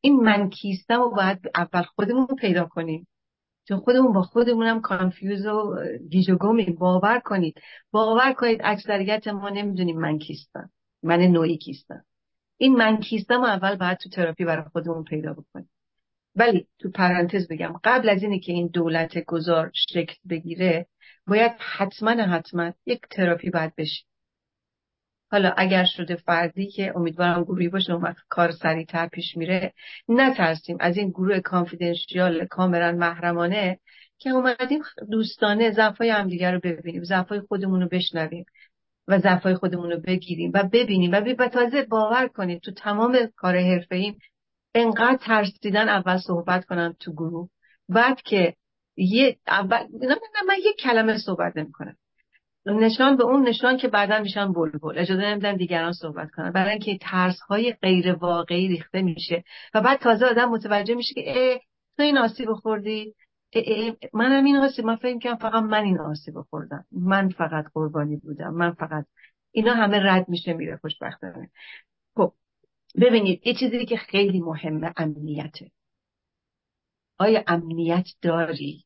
این 0.00 0.16
من 0.16 0.50
کیستم 0.50 1.00
و 1.00 1.10
باید 1.10 1.38
اول 1.54 1.82
خودمون 1.82 2.26
پیدا 2.26 2.64
کنیم. 2.64 3.06
چون 3.64 3.78
خودمون 3.78 4.12
با 4.12 4.22
خودمونم 4.22 4.80
confuse 4.80 5.46
و 5.46 5.76
گیج 6.10 6.30
باور 6.78 7.20
کنید. 7.24 7.60
باور 7.90 8.32
کنید 8.32 8.60
اکثریت 8.64 9.28
ما 9.28 9.48
نمی‌دونیم 9.48 9.98
من 10.00 10.18
کیستم. 10.18 10.70
من 11.02 11.20
نوعی 11.20 11.56
کیستم. 11.56 12.04
این 12.56 12.76
من 12.76 12.96
کیستم 13.00 13.40
و 13.40 13.44
اول 13.44 13.76
باید 13.76 13.98
تو 13.98 14.08
تراپی 14.08 14.44
برای 14.44 14.64
خودمون 14.72 15.04
پیدا 15.04 15.32
بکنیم. 15.32 15.70
ولی 16.38 16.66
تو 16.78 16.90
پرانتز 16.90 17.48
بگم 17.48 17.74
قبل 17.84 18.08
از 18.08 18.22
اینی 18.22 18.40
که 18.40 18.52
این 18.52 18.66
دولت 18.66 19.24
گذار 19.24 19.70
شکل 19.74 20.14
بگیره 20.30 20.86
باید 21.26 21.52
حتما 21.58 22.10
حتما 22.10 22.72
یک 22.86 23.00
تراپی 23.10 23.50
باید 23.50 23.74
بشه. 23.76 24.04
حالا 25.30 25.54
اگر 25.56 25.84
شده 25.84 26.16
فردی 26.16 26.66
که 26.66 26.92
امیدوارم 26.96 27.44
گروهی 27.44 27.68
باشه 27.68 27.92
اون 27.92 28.02
وقت 28.02 28.16
کار 28.28 28.50
سریعتر 28.50 29.06
پیش 29.06 29.36
میره 29.36 29.74
نترسیم. 30.08 30.76
از 30.80 30.96
این 30.96 31.10
گروه 31.10 31.40
کانفیدنشیال 31.40 32.46
کاملا 32.46 32.92
محرمانه 32.92 33.78
که 34.18 34.30
اومدیم 34.30 34.82
دوستانه 35.10 35.70
ضعفای 35.70 36.10
همدیگه 36.10 36.50
رو 36.50 36.60
ببینیم 36.60 37.04
ضعفای 37.04 37.40
خودمون 37.40 37.80
رو 37.80 37.88
بشنویم 37.88 38.44
و 39.08 39.18
ضعفای 39.18 39.54
خودمون 39.54 39.90
رو 39.90 40.00
بگیریم 40.00 40.50
و 40.54 40.62
ببینیم. 40.72 41.12
و 41.12 41.48
تازه 41.48 41.82
باور 41.82 42.28
کنید 42.28 42.60
تو 42.60 42.72
تمام 42.72 43.18
کار 43.36 43.56
حرفه 43.56 43.96
ایم 43.96 44.18
انقدر 44.74 45.16
ترسیدن 45.16 45.88
اول 45.88 46.18
صحبت 46.18 46.64
کنم 46.64 46.96
تو 47.00 47.12
گروه 47.12 47.48
بعد 47.88 48.22
که 48.22 48.54
یه 48.96 49.36
اول 49.46 49.78
نه 50.00 50.16
من 50.48 50.56
یک 50.58 50.76
کلمه 50.76 51.18
صحبت 51.18 51.56
نمی‌کنم. 51.56 51.96
نشان 52.66 53.16
به 53.16 53.24
اون 53.24 53.48
نشان 53.48 53.76
که 53.76 53.88
بعدا 53.88 54.18
میشن 54.18 54.52
بلبل. 54.52 54.98
اجازه 54.98 55.22
نمیدن 55.22 55.56
دیگران 55.56 55.92
صحبت 55.92 56.30
کنن. 56.30 56.52
برای 56.52 56.70
اینکه 56.70 56.98
ترس 57.00 57.40
های 57.40 57.72
غیر 57.72 58.12
واقعی 58.12 58.68
ریخته 58.68 59.02
میشه. 59.02 59.44
و 59.74 59.80
بعد 59.80 59.98
تازه 59.98 60.26
آدم 60.26 60.48
متوجه 60.48 60.94
میشه 60.94 61.14
که 61.14 61.22
اه 61.26 61.58
تو 61.96 62.02
این 62.02 62.18
آسیب 62.18 62.52
خوردی؟ 62.52 63.14
منم 64.12 64.44
این 64.44 64.56
آسیب 64.56 64.84
من 64.84 64.96
فکر 64.96 65.18
کنم 65.18 65.36
فقط 65.36 65.62
من 65.62 65.84
این 65.84 66.00
آسیب 66.00 66.34
خوردم. 66.50 66.84
من 66.92 67.28
فقط 67.28 67.64
قربانی 67.74 68.16
بودم. 68.16 68.54
من 68.54 68.72
فقط 68.72 69.04
اینا 69.52 69.74
همه 69.74 69.98
رد 70.02 70.28
میشه 70.28 70.52
میره 70.52 70.76
خوشبختانه 70.76 71.50
ببینید 72.96 73.46
یه 73.46 73.54
چیزی 73.54 73.86
که 73.86 73.96
خیلی 73.96 74.40
مهمه 74.40 74.92
امنیته. 74.96 75.70
آیا 77.18 77.44
امنیت 77.46 78.06
داری؟ 78.22 78.84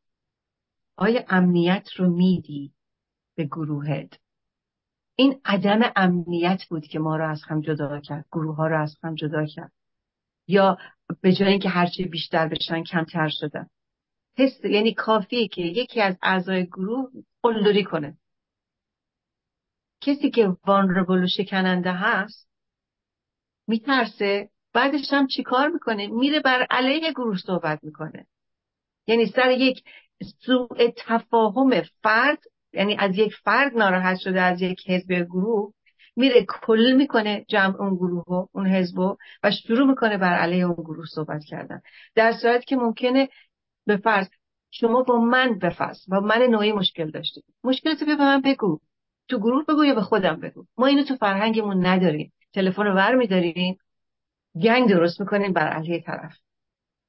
آیا 0.97 1.25
امنیت 1.29 1.89
رو 1.97 2.11
میدی 2.11 2.73
به 3.35 3.45
گروهت؟ 3.45 4.19
این 5.17 5.41
عدم 5.45 5.93
امنیت 5.97 6.65
بود 6.71 6.87
که 6.87 6.99
ما 6.99 7.17
رو 7.17 7.31
از 7.31 7.43
هم 7.43 7.61
جدا 7.61 8.01
کرد 8.01 8.27
گروه 8.33 8.57
ها 8.57 8.67
رو 8.67 8.83
از 8.83 8.97
هم 9.03 9.15
جدا 9.15 9.47
کرد. 9.47 9.73
یا 10.49 10.79
به 11.21 11.33
جای 11.33 11.49
اینکه 11.49 11.69
هرچی 11.69 12.05
بیشتر 12.05 12.49
بشن 12.49 12.83
کمتر 12.83 13.29
شدن. 13.33 13.67
حس 14.37 14.65
یعنی 14.65 14.95
کافیه 14.95 15.49
که 15.49 15.63
یکی 15.63 16.01
از 16.01 16.17
اعضای 16.23 16.67
گروه 16.67 17.11
قلدری 17.43 17.85
کنه. 17.85 18.19
کسی 20.01 20.31
که 20.31 20.57
وانربل 20.67 21.25
و 21.25 21.27
شکننده 21.27 21.93
هست 21.93 22.52
میترسه. 23.67 24.49
بعدش 24.75 25.13
هم 25.13 25.27
چیکار 25.27 25.69
می‌کنه؟ 25.69 26.07
میره 26.07 26.41
بر 26.41 26.67
علیه 26.71 27.13
گروه 27.13 27.39
صحبت 27.39 27.79
می‌کنه. 27.83 28.27
یعنی 29.07 29.27
سر 29.27 29.51
یک 29.51 29.83
سوء 30.41 30.91
تفاهم 30.97 31.83
فرد 32.03 32.39
یعنی 32.73 32.97
از 32.99 33.19
یک 33.19 33.35
فرد 33.45 33.77
ناراحت 33.77 34.19
شده 34.19 34.41
از 34.41 34.63
یک 34.63 34.91
حزب 34.91 35.13
گروه 35.13 35.73
میره 36.17 36.47
کل 36.49 36.93
می‌کنه 36.97 37.45
جمع 37.49 37.81
اون 37.81 37.95
گروه 37.95 38.25
و 38.29 38.47
اون 38.53 38.67
حزب 38.67 38.99
و 38.99 39.17
شروع 39.67 39.89
می‌کنه 39.89 40.19
بر 40.19 40.35
علیه 40.35 40.65
اون 40.65 40.85
گروه 40.85 41.07
صحبت 41.15 41.45
کردن. 41.45 41.81
در 42.15 42.33
صورت 42.33 42.65
که 42.65 42.77
ممکنه 42.77 43.29
به 43.87 43.97
فرض 43.97 44.29
شما 44.71 45.03
با 45.03 45.19
من 45.19 45.59
بفرض 45.59 46.09
با 46.09 46.21
من 46.21 46.43
نوعی 46.43 46.73
مشکل 46.73 47.11
داشتید 47.11 47.45
مشکلتو 47.65 48.07
به 48.07 48.17
من 48.17 48.41
بگو. 48.41 48.81
تو 49.29 49.39
گروه 49.39 49.65
بگو 49.65 49.85
یا 49.85 49.95
به 49.95 50.01
خودم 50.01 50.41
بگو. 50.41 50.65
ما 50.79 50.87
اینو 50.87 51.05
تو 51.05 51.17
فرهنگمون 51.17 51.87
نداریم. 51.87 52.33
تلفن 52.55 52.83
رو 52.83 52.95
ور 52.95 53.15
میداریم 53.15 53.79
گنگ 54.63 54.89
درست 54.89 55.21
می‌کنیم 55.21 55.53
بر 55.53 55.69
علیه 55.69 56.01
طرف 56.01 56.33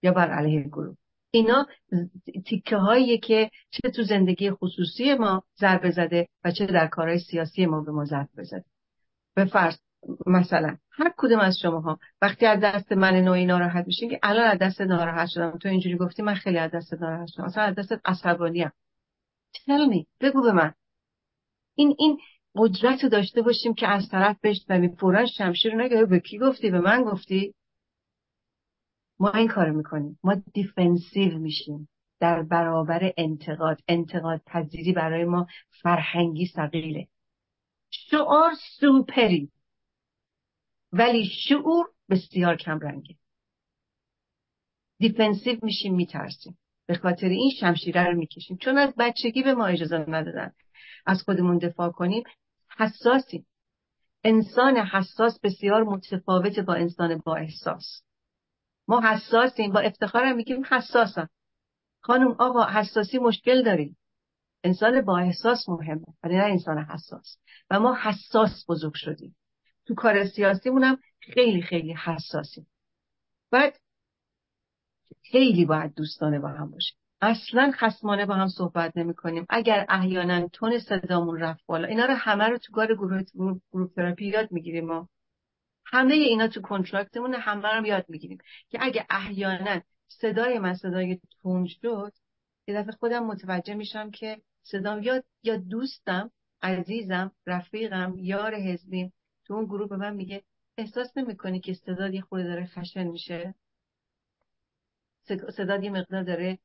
یا 0.01 0.11
بر 0.11 0.31
علیه 0.31 0.63
گروه. 0.63 0.95
اینا 1.31 1.67
تیکه 2.45 2.77
هایی 2.77 3.17
که 3.17 3.51
چه 3.69 3.89
تو 3.89 4.03
زندگی 4.03 4.51
خصوصی 4.51 5.13
ما 5.13 5.43
ضربه 5.59 5.91
زده 5.91 6.27
و 6.43 6.51
چه 6.51 6.65
در 6.65 6.87
کارهای 6.87 7.19
سیاسی 7.19 7.65
ما 7.65 7.81
به 7.81 7.91
ما 7.91 8.05
ضربه 8.05 8.43
زده. 8.43 8.65
به 9.35 9.45
فرض 9.45 9.77
مثلا 10.27 10.77
هر 10.91 11.13
کدوم 11.17 11.39
از 11.39 11.59
شماها 11.59 11.99
وقتی 12.21 12.45
از 12.45 12.59
دست 12.59 12.91
من 12.91 13.15
نوعی 13.15 13.45
ناراحت 13.45 13.87
میشین 13.87 14.09
که 14.09 14.19
الان 14.23 14.45
از 14.45 14.59
دست 14.59 14.81
ناراحت 14.81 15.27
شدم. 15.27 15.57
تو 15.57 15.69
اینجوری 15.69 15.97
گفتی 15.97 16.21
من 16.21 16.35
خیلی 16.35 16.57
از 16.57 16.71
دست 16.71 16.93
ناراحت 16.93 17.27
شدم. 17.27 17.43
اصلا 17.43 17.63
از 17.63 17.75
دست 17.75 17.93
عصبانیم. 18.05 18.71
tell 19.65 19.93
me 19.93 20.07
بگو 20.21 20.41
به 20.41 20.51
من. 20.51 20.73
این 21.75 21.95
این 21.99 22.19
قدرت 22.55 23.03
رو 23.03 23.09
داشته 23.09 23.41
باشیم 23.41 23.73
که 23.73 23.87
از 23.87 24.09
طرف 24.09 24.37
بشنویم 24.43 24.95
فورا 24.95 25.25
شمشیر 25.25 25.75
نگه 25.75 26.05
به 26.05 26.19
کی 26.19 26.37
گفتی؟ 26.37 26.69
به 26.71 26.79
من 26.79 27.03
گفتی. 27.03 27.53
ما 29.19 29.31
این 29.31 29.47
کار 29.47 29.69
می‌کنیم. 29.69 30.19
ما 30.23 30.35
defensive 30.53 31.37
میشیم. 31.37 31.89
در 32.19 32.43
برابر 32.43 33.13
انتقاد. 33.17 33.79
انتقاد 33.87 34.41
پذیری 34.45 34.93
برای 34.93 35.25
ما 35.25 35.47
فرهنگی 35.81 36.45
ثقیله 36.45 37.07
شعار 37.89 38.51
سوپری. 38.79 39.51
ولی 40.91 41.25
شعور 41.25 41.85
بسیار 42.09 42.55
کم 42.55 42.79
رنگه. 42.79 43.15
دیفنسیو 44.99 45.59
میشیم 45.61 45.95
میترسیم. 45.95 46.57
به 46.85 46.93
خاطر 46.95 47.27
این 47.27 47.51
شمشیره 47.59 48.03
رو 48.03 48.17
می‌کشیم. 48.17 48.57
چون 48.57 48.77
از 48.77 48.93
بچگی 48.97 49.43
به 49.43 49.53
ما 49.53 49.65
اجازه 49.65 50.05
ندادن 50.07 50.51
از 51.05 51.21
خودمون 51.21 51.57
دفاع 51.57 51.89
کنیم. 51.89 52.23
حساسیم 52.77 53.47
انسان 54.23 54.77
حساس 54.77 55.39
بسیار 55.39 55.83
متفاوت 55.83 56.59
با 56.59 56.73
انسان 56.73 57.17
با 57.17 57.35
احساس. 57.35 58.01
ما 58.87 59.01
حساسیم 59.01 59.71
با 59.71 59.79
افتخارم 59.79 60.35
میگیم 60.35 60.63
حساسم. 60.71 61.29
خانم 61.99 62.31
آقا 62.39 62.63
حساسی 62.63 63.17
مشکل 63.17 63.63
داریم. 63.63 63.97
انسان 64.63 65.01
با 65.01 65.17
احساس 65.17 65.69
مهمه 65.69 66.05
ولی 66.23 66.35
نه 66.35 66.43
انسان 66.43 66.77
حساس. 66.77 67.37
و 67.69 67.79
ما 67.79 67.97
حساس 68.01 68.65
بزرگ 68.69 68.93
شدیم. 68.95 69.35
تو 69.85 69.95
کار 69.95 70.25
سیاسیمون 70.25 70.97
خیلی 71.19 71.61
خیلی 71.61 71.93
حساسیم. 71.93 72.67
بعد 73.51 73.79
خیلی 75.31 75.65
باید 75.65 75.93
دوستانه 75.93 76.39
با 76.39 76.47
هم 76.47 76.71
باشیم. 76.71 76.97
اصلا 77.23 77.71
خسمانه 77.75 78.25
با 78.25 78.35
هم 78.35 78.47
صحبت 78.47 78.97
نمی 78.97 79.13
کنیم. 79.13 79.45
اگر 79.49 79.85
احیانا 79.89 80.47
تون 80.47 80.79
صدامون 80.79 81.39
رفت 81.39 81.65
بالا 81.65 81.87
اینا 81.87 82.05
رو 82.05 82.13
همه 82.13 82.47
رو 82.47 82.57
تو 82.57 82.73
کار 82.73 82.95
گروه, 82.95 83.23
گروه 83.71 83.89
تراپی 83.95 84.25
یاد 84.25 84.51
می‌گیریم 84.51 84.85
ما. 84.85 85.09
همه 85.85 86.13
اینا 86.13 86.47
تو 86.47 86.61
کنترکتمون 86.61 87.33
همه 87.33 87.67
رو 87.67 87.85
یاد 87.85 88.05
می‌گیریم 88.09 88.37
که 88.69 88.77
اگه 88.81 89.05
احیانا 89.09 89.81
صدای 90.07 90.59
من 90.59 90.75
صدای 90.75 91.19
تون 91.41 91.67
شد 91.67 92.13
یه 92.67 92.75
دفعه 92.75 92.91
خودم 92.91 93.25
متوجه 93.25 93.73
میشم 93.73 94.11
که 94.11 94.41
صدام 94.63 95.03
یا 95.03 95.23
یا 95.43 95.57
دوستم 95.57 96.31
عزیزم 96.61 97.31
رفیقم 97.47 98.13
یار 98.17 98.55
حزبیم 98.55 99.13
تو 99.45 99.53
اون 99.53 99.65
گروه 99.65 99.89
به 99.89 99.97
من 99.97 100.13
میگه 100.15 100.43
احساس 100.77 101.17
نمی‌کنی 101.17 101.59
که 101.59 101.73
صداد 101.73 102.13
یه 102.13 102.21
خورده 102.21 102.47
داره 102.47 102.65
خشن 102.65 103.03
میشه؟ 103.03 103.55
صداد 105.57 105.83
یه 105.83 105.89
مقدار 105.89 106.23
داره 106.23 106.59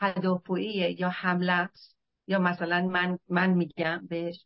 تدافعیه 0.00 1.00
یا 1.00 1.08
حمله 1.08 1.52
است؟ 1.52 1.96
یا 2.26 2.38
مثلا 2.38 2.86
من 2.86 3.18
من 3.28 3.50
میگم 3.50 4.06
بهش؟ 4.08 4.44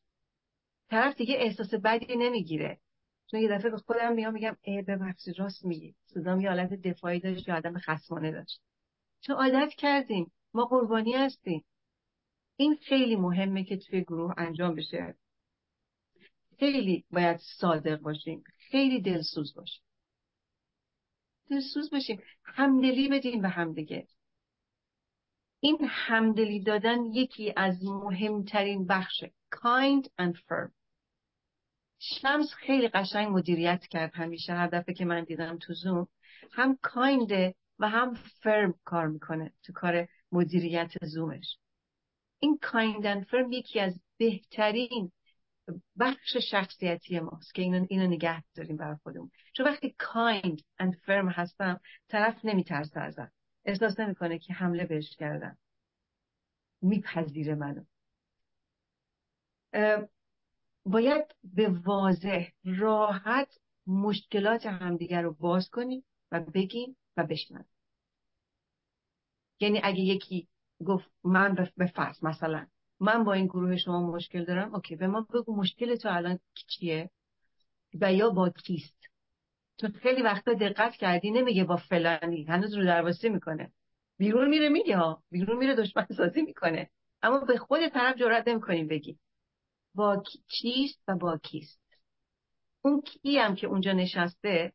طرف 0.90 1.16
دیگه 1.16 1.34
احساس 1.38 1.74
بدی 1.74 2.16
نمی‌گیره. 2.16 2.80
چون 3.30 3.40
یه 3.40 3.48
دفعه 3.48 3.70
به 3.70 3.76
خودم 3.76 4.12
میام 4.12 4.32
میگم 4.32 4.56
ای 4.62 4.82
ببخشید 4.82 5.38
راست 5.38 5.64
میگی. 5.64 5.94
صدام 6.06 6.40
یه 6.40 6.48
حالت 6.48 6.72
دفاعی 6.72 7.20
داشت 7.20 7.48
یا 7.48 7.56
آدم 7.56 7.78
خصمانه 7.78 8.30
داشت. 8.30 8.60
چون 9.20 9.36
عادت 9.36 9.74
کردیم؟ 9.78 10.32
ما 10.54 10.64
قربانی 10.64 11.12
هستیم. 11.12 11.64
این 12.56 12.76
خیلی 12.76 13.16
مهمه 13.16 13.64
که 13.64 13.76
توی 13.76 14.02
گروه 14.02 14.34
انجام 14.36 14.74
بشه. 14.74 15.14
خیلی 16.58 17.04
باید 17.10 17.40
صادق 17.60 18.00
باشیم. 18.00 18.44
خیلی 18.70 19.00
دلسوز 19.00 19.54
باشیم. 19.54 19.82
دلسوز 21.50 21.90
باشیم. 21.90 22.22
همدلی 22.44 23.08
بدیم 23.08 23.42
به 23.42 23.48
همدیگه. 23.48 24.06
این 25.64 25.78
همدلی 25.88 26.60
دادن 26.60 27.04
یکی 27.04 27.52
از 27.56 27.84
مهمترین 27.84 28.86
بخشه 28.86 29.32
kind 29.54 30.04
and 30.22 30.36
firm. 30.36 30.70
شمس 31.98 32.54
خیلی 32.54 32.88
قشنگ 32.88 33.28
مدیریت 33.28 33.86
کرد 33.86 34.10
همیشه 34.14 34.52
هر 34.52 34.66
دفعه 34.66 34.94
که 34.94 35.04
من 35.04 35.24
دیدم 35.24 35.58
تو 35.58 35.72
زوم 35.72 36.08
هم 36.52 36.78
کاینده 36.82 37.54
و 37.78 37.88
هم 37.88 38.14
فرم 38.14 38.74
کار 38.84 39.06
می‌کنه 39.06 39.52
تو 39.62 39.72
کار 39.72 40.08
مدیریت 40.32 40.92
زومش 41.02 41.58
این 42.38 42.58
کایند 42.62 43.06
اند 43.06 43.24
فرم 43.24 43.52
یکی 43.52 43.80
از 43.80 44.00
بهترین 44.16 45.12
بخش 45.98 46.36
شخصیتی 46.36 47.20
ماست 47.20 47.54
که 47.54 47.62
اینو, 47.62 47.86
اینو 47.90 48.06
نگه 48.06 48.44
داریم 48.54 48.76
برای 48.76 48.96
خودمون. 49.02 49.30
چون 49.52 49.66
وقتی 49.66 49.94
کایند 49.98 50.62
اند 50.78 50.94
فرم 51.06 51.28
هستم 51.28 51.80
طرف 52.08 52.44
نمیترسه 52.44 53.00
ازم. 53.00 53.32
احساس 53.64 54.00
نمی‌کنه 54.00 54.38
که 54.38 54.52
حمله 54.52 54.84
بهش 54.84 55.16
کردم 55.16 55.58
میپذیره 56.82 57.54
منو. 57.54 57.84
باید 60.86 61.34
به 61.44 61.68
واضح 61.68 62.48
راحت 62.64 63.58
مشکلات 63.86 64.66
همدیگر 64.66 65.22
رو 65.22 65.32
باز 65.32 65.70
کنیم 65.70 66.04
و 66.32 66.40
بگیم 66.40 66.96
و 67.16 67.24
بشنویم. 67.26 67.68
یعنی 69.60 69.80
اگه 69.84 70.00
یکی 70.00 70.48
گفت 70.86 71.10
من 71.24 71.70
به 71.76 71.86
فرض 71.86 72.24
مثلا 72.24 72.66
من 73.00 73.24
با 73.24 73.32
این 73.32 73.46
گروه 73.46 73.76
شما 73.76 74.10
مشکل 74.10 74.44
دارم 74.44 74.74
اوکی 74.74 74.96
به 74.96 75.06
ما 75.06 75.20
بگو 75.20 75.56
مشکل 75.56 75.96
تو 75.96 76.08
الان 76.12 76.38
چیه 76.54 77.10
و 78.00 78.12
یا 78.12 78.30
با 78.30 78.50
کیست؟ 78.50 79.13
تو 79.88 79.98
خیلی 79.98 80.22
وقتا 80.22 80.52
دقت 80.54 80.96
کردی 80.96 81.30
نمیگه 81.30 81.64
با 81.64 81.76
فلانی 81.76 82.44
هنوز 82.44 82.74
رو 82.74 82.84
درواسی 82.84 83.28
می‌کنه. 83.28 83.72
بیرون 84.18 84.48
میره 84.48 84.68
میگه 84.68 84.96
ها 84.96 85.22
بیرون 85.30 85.56
میره 85.58 85.74
دشمن 85.74 86.06
سازی 86.16 86.42
می‌کنه. 86.42 86.90
اما 87.22 87.38
به 87.38 87.56
خود 87.58 87.88
طرف 87.88 88.16
جرات 88.16 88.48
نمی‌کنیم 88.48 88.88
بگی. 88.88 89.18
با 89.94 90.22
چیست 90.48 91.02
و 91.08 91.16
با 91.16 91.38
کیست؟ 91.38 91.80
اون 92.82 93.00
کی 93.00 93.38
هم 93.38 93.54
که 93.54 93.66
اونجا 93.66 93.92
نشسته 93.92 94.72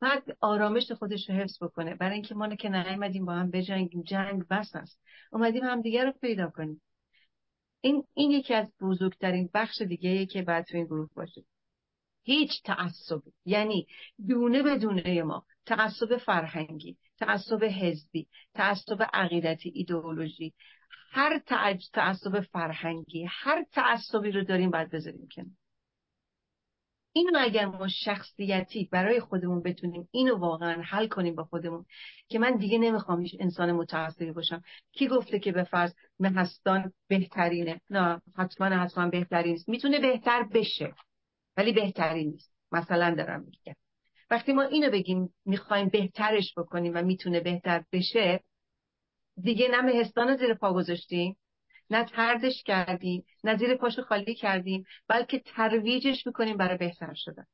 باید 0.00 0.36
آرامش 0.40 0.92
خودش 0.92 1.30
رو 1.30 1.34
حفظ 1.36 1.62
بکنه. 1.62 1.94
برای 1.94 2.14
اینکه 2.14 2.34
ما 2.34 2.54
که 2.54 2.68
نیومدیم 2.68 3.24
با 3.24 3.32
هم 3.32 3.50
بجنگیم 3.50 4.02
جنگ 4.02 4.48
بس 4.48 4.70
است. 4.74 5.00
اومدیم 5.32 5.64
هم 5.64 5.80
دیگر 5.80 6.04
رو 6.06 6.12
پیدا 6.12 6.50
کنیم. 6.50 6.82
این 7.80 8.04
این 8.14 8.30
یکی 8.30 8.54
از 8.54 8.72
بزرگترین 8.80 9.50
بخش 9.54 9.82
دیگه 9.82 10.26
که 10.26 10.42
باید 10.42 10.64
تو 10.64 10.76
این 10.76 10.86
گروه 10.86 11.08
باشه. 11.14 11.44
هیچ 12.24 12.62
تعصبی. 12.64 13.32
یعنی 13.44 13.86
دونه 14.28 14.62
به 14.62 14.78
دونه 14.78 15.22
ما. 15.22 15.44
تعصب 15.66 16.16
فرهنگی 16.16 16.96
تعصب 17.18 17.64
حزبی 17.64 18.26
تعصب 18.54 19.02
عقیدتی 19.12 19.72
ایدئولوژی. 19.74 20.54
هر 21.10 21.40
تعصب 21.92 22.40
فرهنگی 22.40 23.26
هر 23.30 23.64
تعصبی 23.72 24.30
رو 24.30 24.44
داریم 24.44 24.70
باید 24.70 24.90
بذاریم 24.90 25.28
کنار. 25.34 25.50
اینو 27.16 27.38
اگر 27.38 27.66
ما 27.66 27.88
شخصیتی 27.88 28.88
برای 28.92 29.20
خودمون 29.20 29.62
بتونیم 29.62 30.08
اینو 30.10 30.36
واقعا 30.36 30.82
حل 30.82 31.06
کنیم 31.06 31.34
با 31.34 31.44
خودمون 31.44 31.84
که 32.28 32.38
من 32.38 32.56
دیگه 32.56 32.78
نمی‌خوام 32.78 33.20
هیچ 33.20 33.36
انسان 33.40 33.72
متعصبی 33.72 34.32
باشم. 34.32 34.62
کی 34.92 35.08
گفته 35.08 35.38
که 35.38 35.52
به 35.52 35.64
فرض 35.64 35.92
مهستان 36.18 36.92
بهترینه؟ 37.08 37.80
نه 37.90 38.22
حتما 38.36 38.66
حتما 38.66 39.08
بهترین 39.08 39.58
می‌تونه 39.66 39.98
بهتر 39.98 40.42
بشه. 40.42 40.94
ولی 41.56 41.72
بهترین 41.72 42.30
نیست. 42.30 42.52
مثلا 42.72 43.14
دارم 43.14 43.40
میگم. 43.40 43.74
وقتی 44.30 44.52
ما 44.52 44.62
اینو 44.62 44.90
بگیم 44.90 45.34
می‌خوایم 45.44 45.88
بهترش 45.88 46.54
بکنیم 46.56 46.92
و 46.94 47.02
می‌تونه 47.02 47.40
بهتر 47.40 47.84
بشه 47.92 48.44
دیگه 49.40 49.68
نه 49.68 49.80
مهستان 49.80 50.36
زیر 50.36 50.54
پا 50.54 50.74
گذاشتیم 50.74 51.36
نه 51.90 52.04
تردش 52.04 52.62
کردیم 52.62 53.24
نه 53.44 53.56
زیر 53.56 53.76
پاشو 53.76 54.02
خالی 54.02 54.34
کردیم 54.34 54.84
بلکه 55.08 55.38
ترویجش 55.38 56.26
می‌کنیم 56.26 56.56
برای 56.56 56.78
بهتر 56.78 57.14
شدن. 57.14 57.46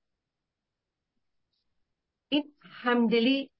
این 2.29 2.55
همدلی 2.63 3.51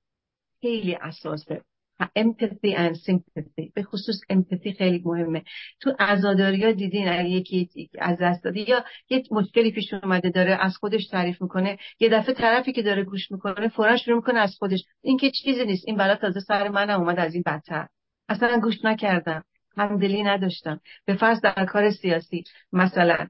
خیلی 0.61 0.95
اساسه. 0.95 1.65
Empathy 2.05 2.77
and 2.77 2.95
sympathy. 2.95 3.73
به 3.75 3.83
خصوص 3.83 4.21
empathy 4.33 4.77
خیلی 4.79 5.03
مهمه. 5.05 5.43
تو 5.81 5.95
عزاداری 5.99 6.65
ها 6.65 6.73
دیدین 6.73 7.09
اگه 7.09 7.29
یکی 7.29 7.91
از 7.99 8.19
دست 8.21 8.45
داده 8.45 8.71
یا 8.71 8.85
یه 9.11 9.23
مشکلی 9.31 9.71
پیش 9.73 9.95
اومده 9.95 10.31
داره 10.31 10.59
از 10.61 10.77
خودش 10.77 11.07
تعریف 11.07 11.43
می‌کنه 11.43 11.79
یه 12.01 12.09
دفعه 12.09 12.35
طرفی 12.35 12.73
که 12.73 12.83
داره 12.83 13.05
گوش 13.05 13.31
می‌کنه 13.31 13.69
فورا 13.69 13.97
شروع 13.97 14.17
می‌کنه 14.17 14.39
از 14.39 14.57
خودش. 14.59 14.85
این 15.03 15.19
که 15.19 15.31
چیزی 15.31 15.65
نیست. 15.65 15.85
این 15.87 15.97
بلا 15.97 16.15
تازه 16.15 16.41
سر 16.41 16.69
منم 16.69 17.01
اومد 17.01 17.19
از 17.19 17.35
این 17.35 17.43
بدتر. 17.47 17.89
اصلا 18.29 18.61
گوش 18.61 18.85
نکردم. 18.85 19.45
همدلی 19.77 20.23
نداشتم. 20.23 20.81
به 21.05 21.15
فرض 21.15 21.41
در 21.41 21.65
کار 21.65 21.91
سیاسی 21.91 22.45
مثلا 22.73 23.27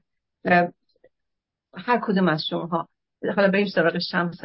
هر 1.73 1.99
کدوم 2.03 2.27
از 2.27 2.43
شما 2.49 2.87
حالا 3.35 3.47
بریم 3.47 3.67
سراغ 3.67 3.97
شمس. 4.11 4.37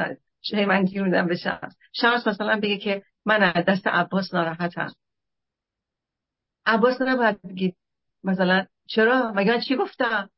من 0.66 0.84
گیر 0.84 1.22
به 1.22 1.36
شمس. 1.36 1.76
شمس 1.92 2.26
مثلا 2.26 2.60
بگه 2.60 2.76
که 2.76 3.02
من 3.26 3.42
از 3.42 3.64
دست 3.64 3.86
عباس 3.86 4.34
ناراحتم. 4.34 4.92
عباس 6.66 7.02
نباید 7.02 7.42
بگید 7.42 7.76
مثلا 8.24 8.66
چرا؟ 8.86 9.32
مگه 9.34 9.52
من 9.52 9.60
چی 9.60 9.76
گفتم؟ 9.76 10.30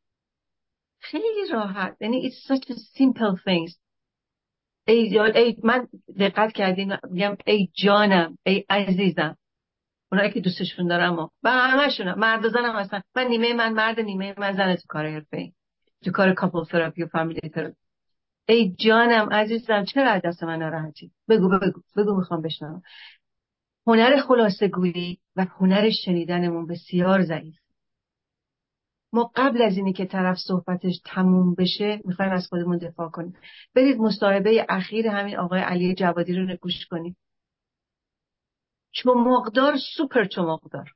خیلی 1.01 1.49
راحت. 1.53 1.97
یعنی 2.01 2.31
it's 2.31 2.53
such 2.53 2.71
a 2.71 2.75
simple 2.75 3.37
things. 3.45 3.79
ای, 4.87 5.19
ای 5.19 5.57
من 5.65 5.89
دقت 6.19 6.53
کردیم 6.53 6.97
میگم 7.11 7.37
ای 7.47 7.69
جانم 7.75 8.39
ای 8.47 8.65
عزیزم. 8.71 9.37
اونایی 10.13 10.33
که 10.33 10.41
دوستشون 10.41 10.89
دارم 10.89 11.19
و 11.19 11.29
و 11.43 11.51
همشونم. 11.51 12.19
مرد 12.19 12.45
و 12.45 12.49
زنم 12.49 12.77
هستن. 12.77 13.03
من 13.17 13.27
نیمه 13.27 13.53
من 13.53 13.73
مرد 13.73 14.01
نیمه 14.01 14.35
من 14.39 14.57
زن 14.57 14.77
تو 14.77 14.83
کار 14.89 15.11
حرفه 15.11 15.53
تو 16.05 16.11
کار 16.11 16.35
couple 16.35 16.65
therapy 16.65 17.03
و 17.03 17.07
family 17.07 17.49
therapy 17.49 17.88
ای 18.49 18.75
جانم 18.79 19.29
عزیزم 19.33 19.85
چرا 19.85 20.11
از 20.11 20.23
دست 20.25 20.45
من 20.45 20.59
ناراحتی؟ 20.59 21.13
بگو 21.29 21.49
بگو 21.49 21.83
بگو 21.97 22.17
می‌خوام 22.17 22.43
بشنوم. 22.43 22.83
هنر 23.87 24.21
خلاصه 24.21 24.69
گویی 24.69 25.19
و 25.37 25.45
هنر 25.45 25.91
شنیدنمون 25.91 26.67
بسیار 26.67 27.25
ضعیف. 27.25 27.59
ما 29.13 29.31
قبل 29.37 29.63
از 29.63 29.77
اینی 29.77 29.93
که 29.93 30.07
طرف 30.07 30.39
صحبتش 30.39 31.01
تموم 31.05 31.55
بشه 31.55 32.01
می‌خوایم 32.05 32.33
از 32.33 32.47
خودمون 32.49 32.79
دفاع 32.79 33.09
کنیم. 33.11 33.37
برید 33.75 33.99
مصاحبه 33.99 34.67
اخیر 34.69 35.09
همین 35.09 35.37
آقای 35.37 35.61
علی 35.61 35.95
جوادی 35.95 36.35
رو 36.35 36.57
گوش 36.57 36.87
کنید 36.87 37.17
چمقدار 38.93 39.77
سوپر 39.97 40.25
چمقدار. 40.25 40.93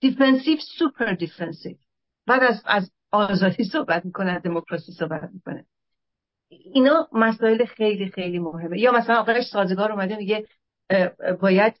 defensive 0.00 0.58
super 0.78 1.12
defensive 1.12 1.76
بعد 2.26 2.42
از, 2.42 2.62
از 2.66 2.90
آزادی 3.10 3.64
صحبت 3.64 4.04
می‌کنه 4.04 4.38
دموکراسی 4.38 4.92
صحبت 4.92 5.30
می‌کنه. 5.32 5.66
اینا 6.48 7.08
مسائل 7.12 7.64
خیلی 7.64 8.10
خیلی 8.10 8.38
مهمه. 8.38 8.80
یا 8.80 8.92
مثلا 8.92 9.16
آقای 9.16 9.42
سازگار 9.42 9.92
اومده 9.92 10.16
میگه 10.16 10.46
باید 11.40 11.80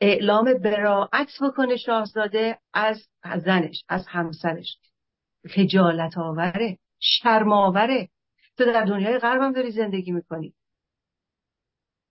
اعلام 0.00 0.54
برائت 0.54 1.30
بکنه 1.42 1.76
شاهزاده 1.76 2.58
از 2.72 3.08
زنش 3.44 3.84
از 3.88 4.06
همسرش. 4.08 4.78
خجالت 5.50 6.18
آوره 6.18 6.78
شرم 7.00 7.52
آوره. 7.52 8.08
تو 8.56 8.64
در 8.64 8.84
دنیای 8.84 9.18
غرب 9.18 9.42
هم 9.42 9.52
داری 9.52 9.70
زندگی 9.70 10.12
می‌کنی. 10.12 10.54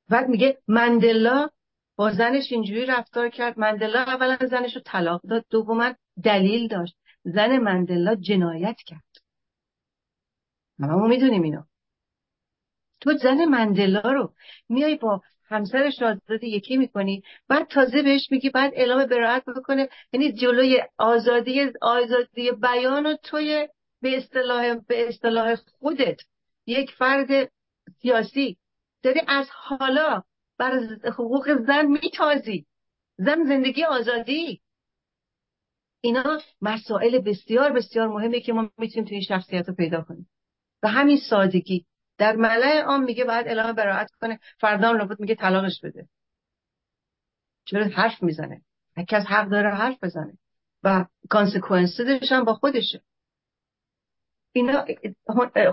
بعد 0.09 0.29
میگه 0.29 0.57
ماندلا 0.67 1.49
با 1.95 2.11
زنش 2.11 2.51
اینجوری 2.51 2.85
رفتار 2.85 3.29
کرد. 3.29 3.59
مندلا 3.59 3.99
اولا 3.99 4.37
زنش 4.49 4.75
رو 4.75 4.81
طلاق 4.85 5.21
داد. 5.21 5.45
دوما 5.49 5.93
دلیل 6.23 6.67
داشت. 6.67 6.97
زن 7.23 7.57
مندلا 7.57 8.15
جنایت 8.15 8.77
کرد. 8.85 9.03
ما 10.79 11.07
می‌دونیم 11.07 11.41
اینو 11.41 11.63
تو 13.05 13.17
زن 13.17 13.45
مندلا 13.45 14.11
رو 14.11 14.33
میای 14.69 14.95
با 14.95 15.21
همسر 15.47 15.89
شاهزاده 15.89 16.47
یکی 16.47 16.77
می‌کنی 16.77 17.23
بعد 17.47 17.67
تازه 17.67 18.01
بهش 18.01 18.31
میگی 18.31 18.49
بعد 18.49 18.71
اعلام 18.75 19.05
براعت 19.05 19.45
بکنه 19.45 19.89
یعنی 20.13 20.33
جلوی 20.33 20.81
آزادی 20.97 21.71
آزادی 21.81 22.51
بیان 22.51 23.05
و 23.05 23.15
توی 23.23 23.67
به 24.01 24.17
اصطلاح 24.17 24.75
به 24.87 25.09
اصطلاح 25.09 25.55
خودت 25.55 26.17
یک 26.67 26.91
فرد 26.91 27.51
سیاسی. 28.01 28.57
داری 29.03 29.21
از 29.27 29.47
حالا 29.51 30.23
بر 30.57 30.79
حقوق 31.05 31.65
زن 31.67 31.85
میتازی. 31.85 32.65
زن 33.17 33.43
زندگی 33.43 33.83
آزادی. 33.83 34.61
اینا 36.01 36.39
مسائل 36.61 37.19
بسیار 37.19 37.71
بسیار 37.71 38.07
مهمه 38.07 38.39
که 38.39 38.53
ما 38.53 38.69
می‌تونیم 38.77 39.05
توی 39.05 39.15
این 39.17 39.25
شخصیت 39.25 39.67
رو 39.67 39.75
پیدا 39.75 40.01
کنیم. 40.01 40.29
و 40.83 40.87
همین 40.87 41.17
سادگی. 41.29 41.85
در 42.17 42.35
ملع 42.35 42.81
عام 42.81 43.03
میگه 43.03 43.23
باید 43.23 43.47
اعلام 43.47 43.73
براعت 43.73 44.11
کنه. 44.11 44.39
فردا 44.57 44.87
هم 44.87 45.15
میگه 45.19 45.35
طلاقش 45.35 45.81
بده. 45.83 46.07
چرا 47.65 47.83
حرف 47.83 48.23
می‌زنه؟ 48.23 48.61
هر 48.97 49.19
حق 49.19 49.49
داره 49.49 49.69
حرف 49.69 50.03
بزنه. 50.03 50.37
و 50.83 51.05
کانسکونسش 51.29 52.31
هم 52.31 52.43
با 52.43 52.53
خودشه. 52.53 53.01
اینا 54.51 54.85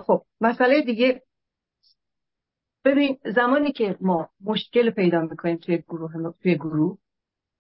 خب 0.07 0.25
مسئله 0.41 0.83
دیگه 0.83 1.23
ببین 2.85 3.19
زمانی 3.25 3.73
که 3.73 3.97
ما 4.01 4.31
مشکل 4.41 4.91
پیدا 4.91 5.21
می‌کنیم 5.21 5.57
توی 5.57 5.79
گروه 5.79 6.33
توی 6.43 6.55
گروه 6.55 6.99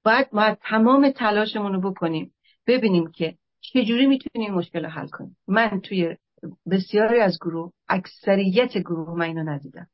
باید 0.04 0.28
ما 0.32 0.54
تمام 0.54 1.10
تلاشمون 1.10 1.72
رو 1.72 1.90
بکنیم. 1.90 2.34
ببینیم 2.66 3.10
که 3.12 3.38
چجوری 3.60 4.06
می‌تونیم 4.06 4.54
مشکل 4.54 4.84
رو 4.84 4.90
حل 4.90 5.08
کنیم. 5.08 5.36
من 5.48 5.80
توی 5.80 6.16
بسیاری 6.70 7.20
از 7.20 7.38
گروه 7.40 7.72
اکثریت 7.88 8.78
گروه 8.78 9.18
من 9.18 9.26
اینو 9.26 9.42
ندیدم 9.42 9.86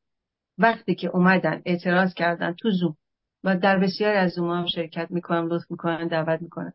وقتی 0.59 0.95
که 0.95 1.09
اومدن 1.09 1.62
اعتراض 1.65 2.15
کردن 2.15 2.53
تو 2.53 2.70
زوم 2.70 2.97
و 3.45 3.57
در 3.57 3.79
بسیاری 3.79 4.16
از 4.16 4.33
زوم 4.33 4.51
هم 4.51 4.66
شرکت 4.66 5.11
می‌کنن 5.11 5.47
لطف 5.47 5.70
می‌کنن 5.70 6.07
دعوت 6.07 6.43
می‌کنن. 6.43 6.73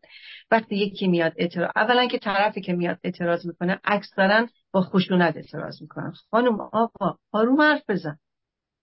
وقتی 0.50 0.76
یکی 0.76 1.08
میاد 1.08 1.32
اعتراض 1.36 1.70
اولا 1.76 2.06
که 2.06 2.18
طرفی 2.18 2.60
که 2.60 2.72
میاد 2.72 2.98
اعتراض 3.04 3.46
می‌کنه 3.46 3.80
اکثرا 3.84 4.46
با 4.72 4.80
خشونت 4.80 5.36
اعتراض 5.36 5.82
می‌کنن. 5.82 6.12
خانم 6.30 6.60
آقا 6.60 7.18
آروم 7.32 7.60
حرف 7.60 7.82
بزن. 7.88 8.18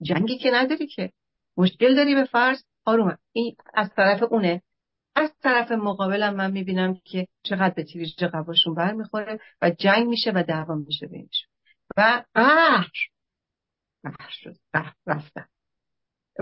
جنگی 0.02 0.38
که 0.38 0.52
نداری 0.54 0.88
که. 0.88 1.12
مشکل 1.58 1.96
داری 1.96 2.16
به 2.16 2.24
فرض. 2.26 2.64
آروم 2.86 3.18
این 3.34 3.56
از 3.74 3.90
طرف 3.96 4.24
اونه؟ 4.24 4.62
از 5.16 5.32
طرف 5.44 5.72
مقابلم 5.72 6.36
من 6.36 6.52
می‌بینم 6.52 6.98
که 7.04 7.28
چقدر 7.44 7.74
به 7.74 7.84
تیریج 7.84 8.24
قباشون 8.24 8.76
برمیخوره 8.76 9.40
و 9.62 9.70
جنگ 9.70 10.08
میشه 10.08 10.32
و 10.36 10.44
دعوا 10.44 10.76
میشه 10.76 11.08
بینشون. 11.08 11.50
و 11.98 12.24
قهر 12.34 12.92
قهر 14.04 14.30
شد. 14.30 14.56
قهر 14.74 14.96
رفتن. 15.08 15.46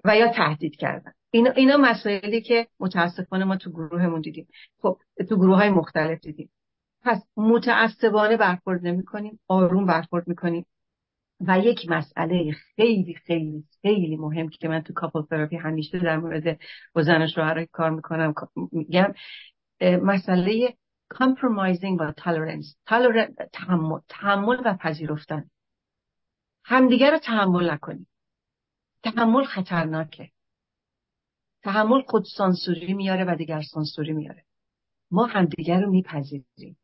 و 0.05 0.17
یا 0.17 0.33
تهدید 0.33 0.75
کردن. 0.75 1.13
اینا, 1.31 1.51
اینا 1.51 1.77
مسائلی 1.77 2.41
که 2.41 2.67
متاسفانه 2.79 3.45
ما 3.45 3.57
تو 3.57 3.69
گروهمون 3.69 4.21
دیدیم. 4.21 4.47
خب 4.81 4.99
تو 5.29 5.35
گروه 5.35 5.55
های 5.57 5.69
مختلف 5.69 6.19
دیدیم. 6.19 6.49
پس 7.01 7.23
متعصبانه 7.37 8.37
برخورد 8.37 8.87
نمی 8.87 9.03
کنیم 9.03 9.39
آروم 9.47 9.85
برخورد 9.85 10.27
می‌کنیم. 10.27 10.65
و 11.47 11.59
یک 11.59 11.89
مسئله 11.89 12.51
خیلی 12.51 13.13
خیلی 13.13 13.63
خیلی 13.81 14.17
مهم 14.17 14.49
که 14.49 14.67
من 14.67 14.81
تو 14.81 14.93
کاپل 14.93 15.21
تراپی 15.21 15.57
همیشه 15.57 15.99
در 15.99 16.17
مورد 16.17 16.59
زن 16.95 17.27
شوهر 17.27 17.65
کار 17.65 17.89
می‌کنم. 17.89 18.33
میگم 18.71 19.13
مسئله 19.81 20.77
compromising 21.13 21.97
و 21.99 22.11
tolerance 22.11 22.75
تحمل, 23.53 23.99
تحمل 24.09 24.61
و 24.65 24.77
پذیرفتن. 24.77 25.49
همدیگر 26.65 27.11
رو 27.11 27.19
تحمل 27.19 27.71
نکنیم. 27.71 28.07
تحمل 29.03 29.43
خطرناکه. 29.43 30.29
تحمل 31.63 32.01
خود 32.01 32.23
سانسوری 32.37 32.93
میاره 32.93 33.23
و 33.23 33.35
دیگر 33.35 33.61
سانسوری 33.61 34.13
میاره. 34.13 34.45
ما 35.11 35.25
همدیگر 35.25 35.81
رو 35.81 35.91
میپذیریم. 35.91 36.77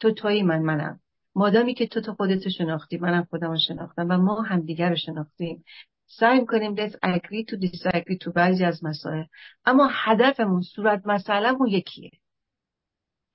تو 0.00 0.10
توی 0.10 0.42
من 0.42 0.62
منم. 0.62 1.00
مادامی 1.34 1.74
که 1.74 1.86
تو 1.86 2.00
تو 2.00 2.14
خودت 2.14 2.48
شناختی 2.48 2.98
منم 2.98 3.24
خودم 3.24 3.50
رو 3.50 3.58
شناختم 3.68 4.06
و 4.10 4.16
ما 4.18 4.42
همدیگر 4.42 4.88
رو 4.90 4.96
شناختیم. 4.96 5.64
سعی 6.06 6.46
کنیم 6.46 6.76
let's 6.76 6.92
agree 6.92 7.44
to 7.50 7.56
disagree 7.66 8.18
تو 8.20 8.32
بعضی 8.32 8.64
از 8.64 8.84
مسائل. 8.84 9.24
اما 9.64 9.88
هدفمون 9.92 10.62
صورت 10.62 11.02
مسئلهمون 11.06 11.68
یکیه. 11.68 12.10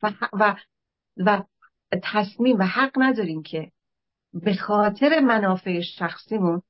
و, 0.03 0.11
و, 0.33 0.55
و 1.17 1.41
تصمیم 2.03 2.59
و 2.59 2.63
حق 2.63 2.91
نداریم 2.97 3.43
که 3.43 3.71
به 4.33 4.55
خاطر 4.55 5.19
منافع 5.19 5.81
شخصیمون 5.81 6.61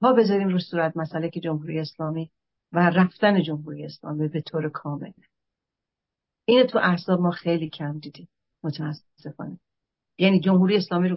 ما 0.00 0.12
بذاریم 0.12 0.48
رو 0.48 0.58
صورت 0.58 0.96
مسئله 0.96 1.30
که 1.30 1.40
جمهوری 1.40 1.80
اسلامی 1.80 2.30
و 2.72 2.90
رفتن 2.90 3.42
جمهوری 3.42 3.84
اسلامی 3.84 4.28
به 4.28 4.40
طور 4.40 4.68
کامل. 4.68 5.12
اینو 6.44 6.66
تو 6.66 6.78
احساب 6.78 7.20
ما 7.20 7.30
خیلی 7.30 7.68
کم 7.70 7.98
دیدیم. 7.98 8.28
متاسفانه. 8.62 9.58
یعنی 10.18 10.40
جمهوری 10.40 10.76
اسلامی 10.76 11.08
رو 11.08 11.16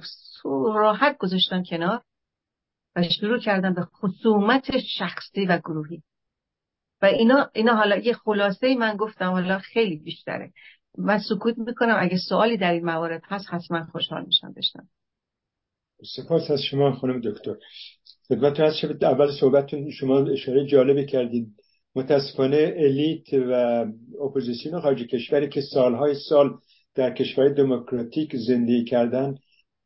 راحت 0.73 1.17
گذاشتن 1.17 1.63
کنار 1.63 2.01
و 2.95 3.03
شروع 3.03 3.39
کردن 3.39 3.73
به 3.73 3.81
خصومت 3.81 4.77
شخصی 4.79 5.45
و 5.45 5.57
گروهی. 5.57 6.03
و 7.01 7.05
اینا 7.05 7.49
اینا 7.53 7.75
حالا 7.75 7.97
یه 7.97 8.13
خلاصه 8.13 8.75
من 8.75 8.97
گفتم 8.97 9.31
حالا 9.31 9.59
خیلی 9.59 9.95
بیشتره. 9.95 10.53
من 10.97 11.19
سکوت 11.19 11.57
می‌کنم 11.57 11.95
اگه 11.99 12.17
سوالی 12.29 12.57
در 12.57 12.71
این 12.71 12.85
موارد 12.85 13.21
هست 13.25 13.45
حتما 13.53 13.85
خوشحال 13.91 14.25
میشم 14.25 14.53
بشنم 14.53 14.89
سپاس 16.15 16.51
از 16.51 16.61
شما 16.61 16.91
خانم 16.91 17.21
دکتر. 17.21 17.55
خدمت 18.27 18.59
از 18.59 18.77
شب 18.77 19.03
اول 19.03 19.31
صحبتتون 19.39 19.91
شما 19.91 20.19
اشاره 20.19 20.65
جالبی 20.65 21.05
کردید 21.05 21.47
متاسفانه 21.95 22.73
الیت 22.77 23.33
و 23.33 23.85
اپوزیسیون 24.23 24.81
خارج 24.81 25.01
کشوری 25.03 25.49
که 25.49 25.61
سالهای 25.61 26.15
سال 26.29 26.57
در 26.95 27.13
کشور 27.13 27.49
دموکراتیک 27.49 28.35
زندگی 28.35 28.84
کردن 28.84 29.38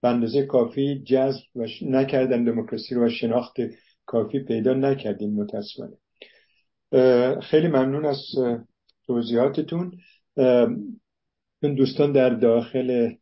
به 0.02 0.10
اندازه 0.10 0.46
کافی 0.46 1.04
جذب 1.04 1.44
و 1.56 1.68
نکردن 1.82 2.44
دموکراسی 2.44 2.96
رو 2.96 3.06
و 3.06 3.10
شناخت 3.10 3.56
کافی 4.06 4.40
پیدا 4.40 4.74
نکردیم 4.74 5.34
متاسفانه. 5.34 5.98
خیلی 7.42 7.68
ممنون 7.68 8.06
از 8.06 8.18
توضیحاتتون. 9.08 9.92
این 11.62 11.76
دوستان 11.76 12.12
در 12.12 12.30
داخل 12.30 13.16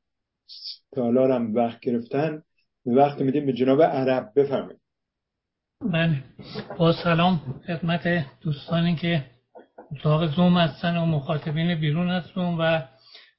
تالارم 0.92 1.56
وقت 1.56 1.80
گرفتن. 1.80 2.44
وقت 2.86 3.22
میدیم 3.22 3.46
به 3.46 3.54
جناب 3.54 3.82
عرب 3.82 4.32
بفرمایید. 4.36 4.80
بله. 5.82 6.24
با 6.78 6.94
سلام 7.04 7.62
خدمت 7.68 8.26
دوستانی 8.42 8.96
که 8.96 9.26
اتاق 9.92 10.36
زوم 10.36 10.58
هستن 10.58 10.98
و 10.98 11.06
مخاطبین 11.06 11.80
بیرون 11.80 12.10
هستن 12.10 12.42
و 12.42 12.82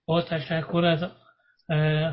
با 0.07 0.23
تشکر 0.23 0.85
از 0.85 1.05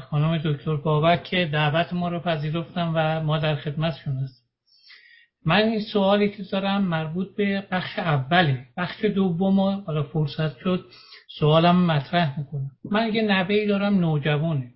خانم 0.01 0.38
دکتر 0.38 0.76
بابک 0.76 1.23
که 1.23 1.49
دعوت 1.53 1.93
ما 1.93 2.09
رو 2.09 2.19
پذیرفتن 2.19 2.91
و 2.95 3.23
ما 3.23 3.38
در 3.38 3.55
خدمتشون 3.55 4.18
هستیم. 4.18 4.47
من 5.45 5.61
این 5.61 5.80
سوالی 5.80 6.30
که 6.30 6.43
دارم 6.51 6.81
مربوط 6.81 7.35
به 7.35 7.68
بخش 7.72 7.99
اوله 7.99 8.65
بخش 8.77 9.05
دوم 9.05 9.59
حالا 9.59 10.03
فرصت 10.03 10.57
شد 10.57 10.85
سوالم 11.39 11.85
مطرح 11.85 12.39
می‌کنم 12.39 12.72
من 12.91 13.13
یه 13.13 13.22
نوهی 13.22 13.68
دارم 13.68 13.99
نوجوانه. 13.99 14.73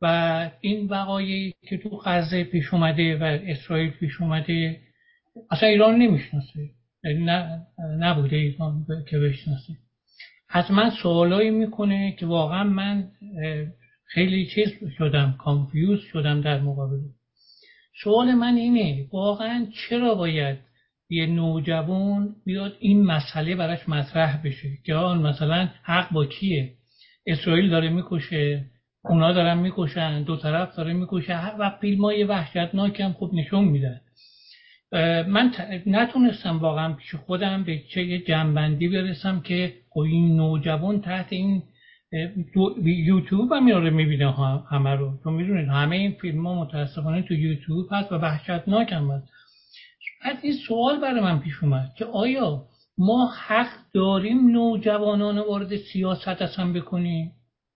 و 0.00 0.50
این 0.60 0.86
وقایعی 0.86 1.54
که 1.68 1.78
تو 1.78 2.00
غزه 2.04 2.44
پیش 2.44 2.74
اومده 2.74 3.18
و 3.18 3.38
اسرائیل 3.46 3.90
پیش 3.90 4.20
اومده 4.20 4.80
اصلا 5.50 5.68
ایران 5.68 5.94
نمی‌شناسه. 5.94 6.70
یعنی 7.04 7.26
نبوده 7.98 8.36
ایران 8.36 8.86
که 9.10 9.18
بشناسه. 9.18 9.72
از 10.54 10.70
من 10.70 10.90
سوالایی 11.02 11.50
می‌کنه 11.50 12.16
که 12.18 12.26
واقعا 12.26 12.64
من 12.64 13.08
خیلی 14.04 14.46
چیز 14.54 14.68
شدم 14.98 15.34
کانفیوز 15.38 16.00
شدم 16.12 16.40
در 16.40 16.60
مقابل. 16.60 16.98
سوال 18.02 18.34
من 18.34 18.54
اینه 18.54 19.06
واقعا 19.12 19.66
چرا 19.74 20.14
باید 20.14 20.58
یه 21.08 21.26
نوجوان 21.26 22.36
بیاد 22.44 22.76
این 22.80 23.06
مسئله 23.06 23.56
براش 23.56 23.88
مطرح 23.88 24.42
بشه؟ 24.44 24.68
که 24.84 24.94
آن 24.94 25.22
مثلا 25.22 25.68
حق 25.82 26.12
با 26.12 26.26
کیه؟ 26.26 26.72
اسرائیل 27.26 27.70
داره 27.70 27.88
می‌کشه 27.88 28.64
اونا 29.04 29.32
دارن 29.32 29.58
می‌کشن 29.58 30.22
دو 30.22 30.36
طرف 30.36 30.76
داره 30.76 30.92
می‌کشه 30.92 31.56
و 31.56 31.70
فیلم 31.80 32.04
های 32.04 32.24
وحشتناک 32.24 33.00
هم 33.00 33.12
خوب 33.12 33.34
نشون 33.34 33.64
میدن. 33.64 34.00
من 35.28 35.52
نتونستم 35.86 36.58
واقعا 36.58 36.92
پیش 36.92 37.14
خودم 37.14 37.64
به 37.64 37.78
چه 37.78 38.18
جنبندی 38.18 38.88
برسم 38.88 39.40
که 39.40 39.72
خب 39.90 40.00
این 40.00 40.36
نوجوان 40.36 41.00
تحت 41.00 41.26
این 41.30 41.62
یوتیوب 42.84 43.52
هم 43.52 43.64
میاره 43.64 43.90
می‌بینه 43.90 44.32
همه 44.70 44.90
رو. 44.90 45.18
تو 45.24 45.30
می‌دونید 45.30 45.68
همه 45.68 45.96
این 45.96 46.12
فیلم 46.12 46.46
ها 46.46 46.64
متاسفانه 46.64 47.22
تو 47.22 47.34
یوتیوب 47.34 47.88
هست 47.90 48.12
و 48.12 48.14
وحشتناک 48.14 48.92
هم 48.92 49.10
هست. 49.10 49.28
بعد 50.24 50.38
این 50.42 50.52
سوال 50.68 51.00
برای 51.00 51.20
من 51.20 51.38
پیش 51.38 51.62
اومد 51.62 51.94
که 51.98 52.04
آیا 52.04 52.64
ما 52.98 53.30
حق 53.46 53.68
داریم 53.94 54.50
نوجوانان 54.50 55.38
وارد 55.38 55.76
سیاست 55.76 56.42
اصلا 56.42 56.72
بکنیم؟ 56.72 57.32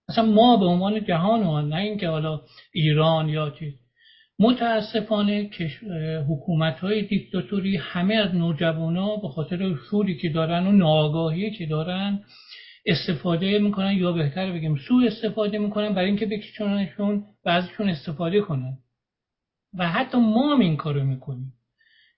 اصلا 0.08 0.24
ما 0.24 0.56
به 0.56 0.64
عنوان 0.64 1.04
جهان 1.04 1.68
نه 1.68 1.76
اینکه 1.76 2.08
حالا 2.08 2.40
ایران 2.72 3.28
یا 3.28 3.50
چیز. 3.50 3.74
متاسفانه 4.38 5.50
حکومت 6.28 6.78
های 6.78 7.02
دیکتاتوری 7.02 7.76
همه 7.76 8.14
از 8.14 8.34
نوجوان 8.34 8.96
ها 8.96 9.16
به 9.16 9.28
خاطر 9.28 9.74
شوری 9.90 10.16
که 10.16 10.28
دارن 10.28 10.66
و 10.66 10.72
ناآگاهی 10.72 11.50
که 11.50 11.66
دارن 11.66 12.24
استفاده 12.86 13.58
می‌کنن 13.58 13.92
یا 13.92 14.12
بهتر 14.12 14.52
بگیم 14.52 14.76
سو 14.76 15.02
استفاده 15.06 15.58
می‌کنن 15.58 15.94
برای 15.94 16.06
اینکه 16.06 16.26
بکشونشون 16.26 17.24
بعضشون 17.44 17.88
استفاده 17.88 18.40
کنن. 18.40 18.78
و 19.78 19.88
حتی 19.88 20.18
ما 20.18 20.54
هم 20.54 20.60
این 20.60 20.76
کارو 20.76 21.04
می‌کنیم. 21.04 21.52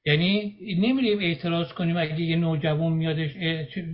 یعنی 0.07 0.57
نمیریم 0.79 1.19
اعتراض 1.19 1.73
کنیم 1.73 1.97
اگه 1.97 2.21
یه 2.21 2.37
نوجوان 2.37 2.93
میادش 2.93 3.31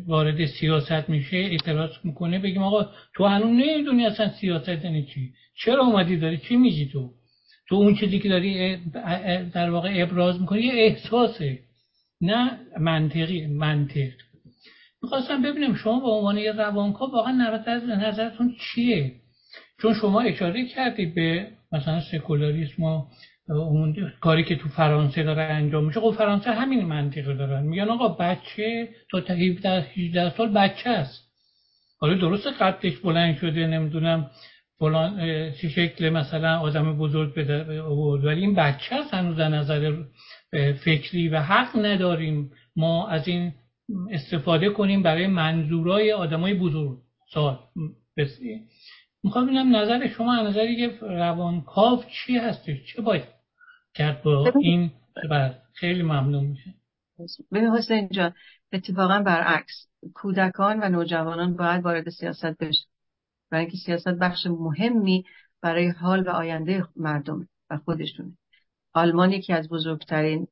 وارد 0.07 0.47
سیاست 0.47 1.09
میشه 1.09 1.37
اعتراض 1.37 1.91
می‌کنه 2.05 2.39
بگیم 2.39 2.63
آقا 2.63 2.91
تو 3.15 3.25
هنوز 3.25 3.51
نمی‌دونی 3.51 4.07
اصلا 4.07 4.31
سیاست 4.41 4.85
یعنی 4.85 5.03
چی؟ 5.03 5.33
چرا 5.65 5.85
اومدی 5.85 6.17
داری؟ 6.17 6.37
چی 6.37 6.57
میگی 6.57 6.87
تو؟ 6.87 7.11
تو 7.69 7.75
اون 7.75 7.95
چیزی 7.95 8.19
که 8.19 8.29
داری 8.29 8.77
در 9.55 9.71
واقع 9.71 9.93
ابراز 9.95 10.41
می‌کنی 10.41 10.61
یه 10.63 10.73
احساسه 10.75 11.59
نه 12.21 12.59
منطقی 12.81 13.47
منطق. 13.47 14.11
می‌خواستم 15.03 15.43
ببینم 15.43 15.75
شما 15.75 16.01
به 16.01 16.09
عنوان 16.09 16.39
یه 16.39 16.53
روانکا 16.53 17.07
واقعا 17.07 17.33
نظرتون 17.89 18.57
چیه؟ 18.61 19.13
چون 19.83 19.95
شما 19.95 20.21
اشاره 20.21 20.67
کردید 20.69 21.15
به 21.15 21.49
مثلا 21.73 22.01
سکولاریسم 22.13 22.83
و 22.83 23.07
اون 23.49 24.13
کاری 24.21 24.45
که 24.45 24.57
تو 24.57 24.69
فرانسه 24.69 25.23
داره 25.23 25.43
انجام 25.43 25.85
میشه. 25.85 26.01
خب 26.01 26.15
فرانسه 26.19 26.51
همین 26.51 26.85
منطقه 26.85 27.35
دارن. 27.35 27.63
میگن 27.63 27.89
آقا 27.89 28.09
بچه 28.09 28.89
تا 29.11 29.19
17 29.19 29.81
18 29.97 30.37
سال 30.37 30.49
بچه 30.53 30.91
است. 30.91 31.25
حالا 32.01 32.15
درست 32.15 32.47
قدش 32.47 32.97
بلند 32.97 33.37
شده 33.37 33.67
نمی‌دونم. 33.67 34.31
فلان 34.85 35.17
چه 35.53 35.69
شکل 35.69 36.09
مثلا 36.09 36.59
آدم 36.59 36.99
بزرگ 36.99 37.35
بده 37.35 37.83
ولی 37.83 38.41
این 38.41 38.55
بچه 38.55 38.95
است 38.97 39.15
هنوز 39.15 39.37
در 39.37 39.49
نظر 39.49 40.03
فکری 40.85 41.29
و 41.29 41.41
حق 41.41 41.77
نداریم. 41.77 42.51
ما 42.77 43.09
از 43.09 43.29
این 43.29 43.53
استفاده 44.11 44.71
کنیم 44.71 45.03
برای 45.03 45.27
منظورای 45.27 46.13
آدمای 46.13 46.55
بزرگ. 46.55 46.99
سال 47.33 47.59
می‌خوام 49.23 49.47
ببینم 49.47 49.77
نظر 49.77 50.09
شما 50.09 50.43
نظری 50.43 50.77
که 50.77 50.99
روانکاو 51.01 52.05
چی 52.05 52.39
هستش؟ 52.39 52.77
چه 52.95 53.03
باید 53.03 53.25
کرد 53.95 54.23
با 54.23 54.53
این؟ 54.63 54.91
خیلی 55.75 56.03
ممنون 56.03 56.45
میشه 56.45 56.75
ببین 57.53 57.71
حسین 57.71 58.09
جان 58.09 58.33
اتفاقا 58.73 59.23
برعکس. 59.27 59.89
کودکان 60.15 60.81
و 60.83 60.89
نوجوانان 60.89 61.57
باید 61.57 61.85
وارد 61.85 62.09
سیاست 62.09 62.59
بشه 62.59 62.94
برای 63.55 63.65
اینکه 63.65 63.79
سیاست 63.79 64.09
بخش 64.09 64.47
مهمی 64.47 65.25
برای 65.61 65.89
حال 65.89 66.23
و 66.23 66.31
آینده 66.31 66.89
مردم 66.97 67.49
و 67.71 67.79
خودشونه. 67.79 68.33
آلمان 68.93 69.33
یکی 69.33 69.53
از 69.53 69.69
بزرگترین 69.69 70.49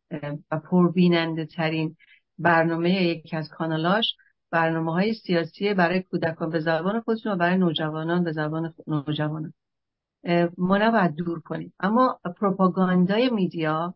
و 0.51 0.59
پربیننده 0.59 1.47
ترین 1.47 1.97
برنامه 2.39 3.03
یکی 3.03 3.37
از 3.37 3.49
کانالاش 3.49 4.17
برنامه 4.51 4.93
های 4.93 5.15
سیاسی 5.15 5.75
برای 5.75 6.03
کودکان 6.03 6.51
به 6.51 6.61
زبان 6.61 7.01
خودشون 7.01 7.33
و 7.33 7.37
برای 7.37 7.59
نوجوانان 7.59 8.25
به 8.25 8.33
زبان 8.33 8.75
نوجوانان. 8.87 9.53
ما 10.59 10.79
نباید 10.79 11.15
دور 11.15 11.41
کنیم. 11.41 11.73
اما 11.81 12.21
پروپاگاندای 12.41 13.31
میدیا 13.31 13.95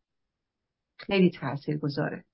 خیلی 0.97 1.31
تاثیر 1.31 1.79
گذاره 1.79 2.25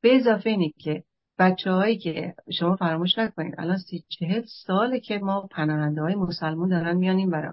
به 0.00 0.16
اضافه 0.16 0.50
اینه 0.50 0.72
که 0.78 1.04
بچه 1.38 1.70
هایی 1.70 1.98
که 1.98 2.34
شما 2.58 2.76
فراموش 2.76 3.18
نکنید 3.18 3.54
الان 3.58 3.76
سی 3.76 4.04
چهل 4.08 4.42
ساله 4.66 5.00
که 5.00 5.18
ما 5.18 5.48
پناهنده 5.50 6.02
های 6.02 6.14
مسلمون 6.14 6.68
دارن 6.68 6.96
میان 6.96 7.16
این 7.16 7.30
برای 7.30 7.52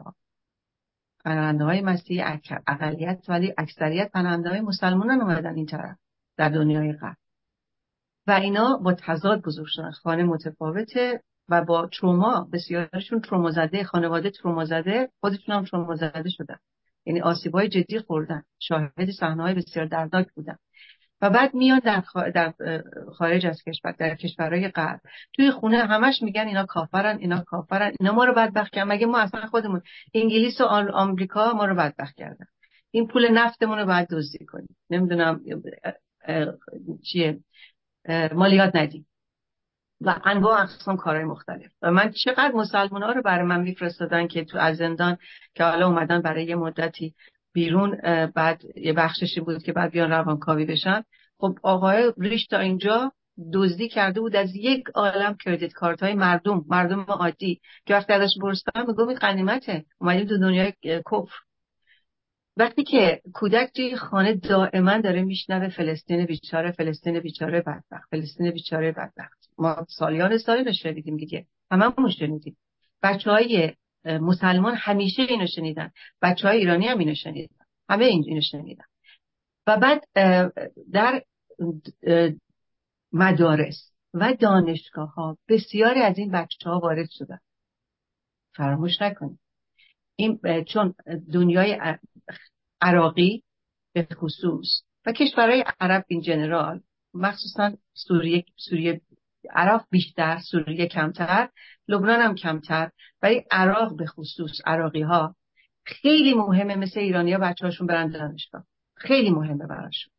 پناهنده 1.25 1.63
های 1.63 1.81
مسیحی 1.81 2.23
اقلیت 2.67 3.25
ولی 3.29 3.53
اکثریت 3.57 4.11
پناهنده 4.11 4.49
های 4.49 4.61
مسلمون 4.61 5.11
اومدن 5.11 5.55
این 5.55 5.65
طرف 5.65 5.97
در 6.37 6.49
دنیای 6.49 6.93
غرب. 6.93 7.17
و 8.27 8.31
اینا 8.31 8.77
با 8.77 8.93
تضاد 8.93 9.41
بزرگ 9.41 9.67
شدن. 9.67 9.91
خانه 9.91 10.23
متفاوته 10.23 11.21
و 11.49 11.65
با 11.65 11.87
تروما 11.87 12.49
بسیارشون 12.53 13.21
تروما 13.21 13.51
زده 13.51 13.83
خانواده 13.83 14.29
تروما 14.29 14.65
زده 14.65 15.09
خودشون 15.19 15.55
هم 15.55 15.65
تروما 15.65 15.95
زده 15.95 16.29
شدن. 16.29 16.57
یعنی 17.05 17.21
آسیبای 17.21 17.69
جدی 17.69 17.99
خوردن. 17.99 18.43
شاهد 18.59 19.11
صحنه‌های 19.19 19.53
بسیار 19.53 19.85
دردناک 19.85 20.27
بودن. 20.35 20.57
و 21.21 21.29
بعد 21.29 21.53
میان 21.53 21.79
در, 21.79 22.03
در 22.35 22.53
خارج 23.17 23.45
از 23.45 23.63
کشور 23.63 23.91
در 23.91 24.15
کشورهای 24.15 24.67
غرب. 24.67 24.99
توی 25.33 25.51
خونه 25.51 25.77
همش 25.77 26.21
میگن 26.21 26.47
اینا 26.47 26.65
کافرن 26.65 27.17
اینا 27.17 27.43
کافرن 27.47 27.91
اینا 27.99 28.13
ما 28.13 28.25
رو 28.25 28.33
بدبخت 28.33 28.71
کردن. 28.71 28.91
مگه 28.91 29.05
ما 29.05 29.19
اصلا 29.19 29.45
خودمون 29.45 29.81
انگلیس 30.13 30.61
و 30.61 30.63
آمریکا 30.93 31.53
ما 31.53 31.65
رو 31.65 31.75
بدبخت 31.75 32.15
کردن؟ 32.15 32.45
این 32.91 33.07
پول 33.07 33.31
نفتمون 33.31 33.77
رو 33.77 33.85
باید 33.85 34.07
دزدی 34.11 34.45
کنیم. 34.45 34.75
نمی‌دونم 34.89 35.41
چیه؟ 37.03 37.39
مالیات 38.31 38.75
ندیم. 38.75 39.07
و 40.01 40.15
انواع 40.23 40.61
اقسام 40.61 40.97
کارهای 40.97 41.25
مختلف. 41.25 41.71
و 41.81 41.91
من 41.91 42.11
چقدر 42.11 42.51
مسلمان 42.51 43.03
ها 43.03 43.11
رو 43.11 43.21
برای 43.21 43.45
من 43.45 43.61
میفرستادن 43.61 44.27
که 44.27 44.45
تو 44.45 44.57
از 44.57 44.77
زندان 44.77 45.17
که 45.53 45.63
حالا 45.63 45.87
اومدن 45.87 46.21
برای 46.21 46.45
یه 46.45 46.55
مدتی 46.55 47.13
بیرون 47.55 47.97
بعد 48.35 48.61
یه 48.75 48.93
بخششی 48.93 49.39
بود 49.39 49.63
که 49.63 49.73
بعد 49.73 49.91
بیان 49.91 50.09
روانکاوی 50.09 50.65
بشن. 50.65 51.03
خب 51.37 51.57
آقای 51.63 52.13
ریش 52.17 52.47
تا 52.47 52.59
اینجا 52.59 53.11
دزدی 53.53 53.89
کرده 53.89 54.19
بود 54.19 54.35
از 54.35 54.55
یک 54.55 54.83
عالم 54.95 55.37
کردیت 55.45 55.73
کارت 55.73 56.03
های 56.03 56.13
مردم 56.13 56.65
مردم 56.67 56.99
عادی. 56.99 57.61
که 57.85 57.93
وقتی 57.93 58.13
ازش 58.13 58.33
برستن 58.41 58.85
میگم 58.87 59.07
این 59.07 59.17
قنیمته 59.17 59.85
اومدیم 60.01 60.25
تو 60.25 60.37
دنیای 60.37 60.73
کفر. 60.83 61.35
وقتی 62.57 62.83
که 62.83 63.21
کودک 63.33 63.71
توی 63.75 63.95
خانه 63.95 64.33
دائما 64.33 64.97
داره 64.97 65.23
میشنوه 65.23 65.69
فلسطین 65.69 66.25
بیچاره 66.25 66.71
فلسطین 66.71 67.19
بیچاره 67.19 67.61
بدبخت 67.61 68.09
فلسطین 68.11 68.51
بیچاره 68.51 68.91
بدبخت. 68.91 69.49
ما 69.57 69.85
سالیان 69.89 70.37
سالی 70.37 70.63
رو 70.63 70.73
شنیدیم 70.73 71.17
دیگه. 71.17 71.45
هممون 71.71 72.09
شنیدیم. 72.09 72.57
بچه 73.03 73.31
های 73.31 73.73
مسلمان 74.05 74.75
همیشه 74.75 75.21
اینو 75.21 75.47
شنیدن. 75.47 75.91
بچه 76.21 76.47
های 76.47 76.57
ایرانی 76.57 76.87
هم 76.87 76.97
اینو 76.97 77.15
شنیدن. 77.15 77.55
همه 77.89 78.05
اینو 78.05 78.41
شنیدن. 78.41 78.85
و 79.67 79.77
بعد 79.77 80.03
در 80.91 81.23
مدارس 83.11 83.91
و 84.13 84.33
دانشگاه 84.33 85.13
ها 85.13 85.37
بسیاری 85.49 86.01
از 86.01 86.17
این 86.17 86.31
بچه 86.31 86.69
ها 86.69 86.79
وارد 86.79 87.09
شدن. 87.11 87.39
فراموش 88.55 89.01
نکنید. 89.01 89.39
این 90.15 90.39
چون 90.63 90.93
دنیای 91.33 91.97
عراقی 92.81 93.43
به 93.93 94.07
خصوص 94.13 94.81
و 95.05 95.11
کشورهای 95.11 95.65
عرب 95.79 96.05
این 96.07 96.21
جنرال 96.21 96.81
مخصوصا 97.13 97.77
سوریه 97.93 98.45
سوریه 98.55 99.01
عراق 99.53 99.85
بیشتر 99.89 100.39
سوریه 100.51 100.87
کمتر 100.87 101.49
لبنان 101.87 102.21
هم 102.21 102.35
کمتر 102.35 102.89
ولی 103.21 103.43
عراق 103.51 103.97
به 103.97 104.05
خصوص 104.05 104.61
عراقی 104.65 105.01
ها 105.01 105.35
خیلی 105.85 106.33
مهمه 106.33 106.75
مثل 106.75 106.99
ایرانی 106.99 107.33
ها 107.33 107.39
بچه 107.39 107.65
هاشون 107.65 107.87
برن 107.87 108.09
دانشگاه. 108.09 108.65
خیلی 108.95 109.29
مهمه 109.29 109.67
براشون. 109.67 110.13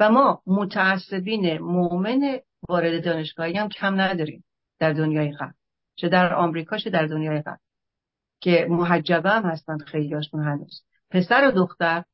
و 0.00 0.10
ما 0.10 0.42
متعصبین 0.46 1.58
مؤمن 1.58 2.38
وارد 2.68 3.04
دانشگاهی 3.04 3.56
هم 3.56 3.68
کم 3.68 4.00
نداریم 4.00 4.44
در 4.78 4.92
دنیای 4.92 5.32
غرب. 5.32 5.54
چه 5.96 6.08
در 6.08 6.34
آمریکا 6.34 6.78
چه 6.78 6.90
در 6.90 7.06
دنیای 7.06 7.42
غرب. 7.42 7.60
که 8.40 8.66
محجبه 8.70 9.30
هم 9.30 9.42
هستن 9.42 9.78
خیلی 9.78 10.14
هاشون 10.14 10.44
هنوز. 10.44 10.82
پسر 11.10 11.48
و 11.48 11.50
دختر 11.50 12.04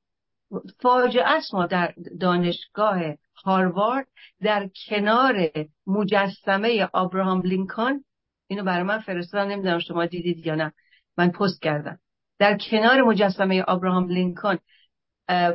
فاجعه 0.81 1.25
است 1.27 1.55
ما 1.55 1.67
در 1.67 1.95
دانشگاه 2.21 3.01
هاروارد 3.45 4.07
در 4.41 4.71
کنار 4.89 5.51
مجسمه 5.87 6.89
آبراهام 6.93 7.43
لینکن 7.43 8.01
اینو 8.47 8.65
برای 8.65 8.83
من 8.83 8.99
فرستادن 8.99 9.51
نمی‌دونم 9.51 9.79
شما 9.79 10.07
دیدید 10.07 10.47
یا 10.47 10.55
نه. 10.55 10.73
من 11.19 11.31
پست 11.31 11.63
کردم. 11.63 11.99
در 12.39 12.59
کنار 12.71 13.03
مجسمه 13.03 13.63
آبراهام 13.63 14.09
لینکن 14.09 14.59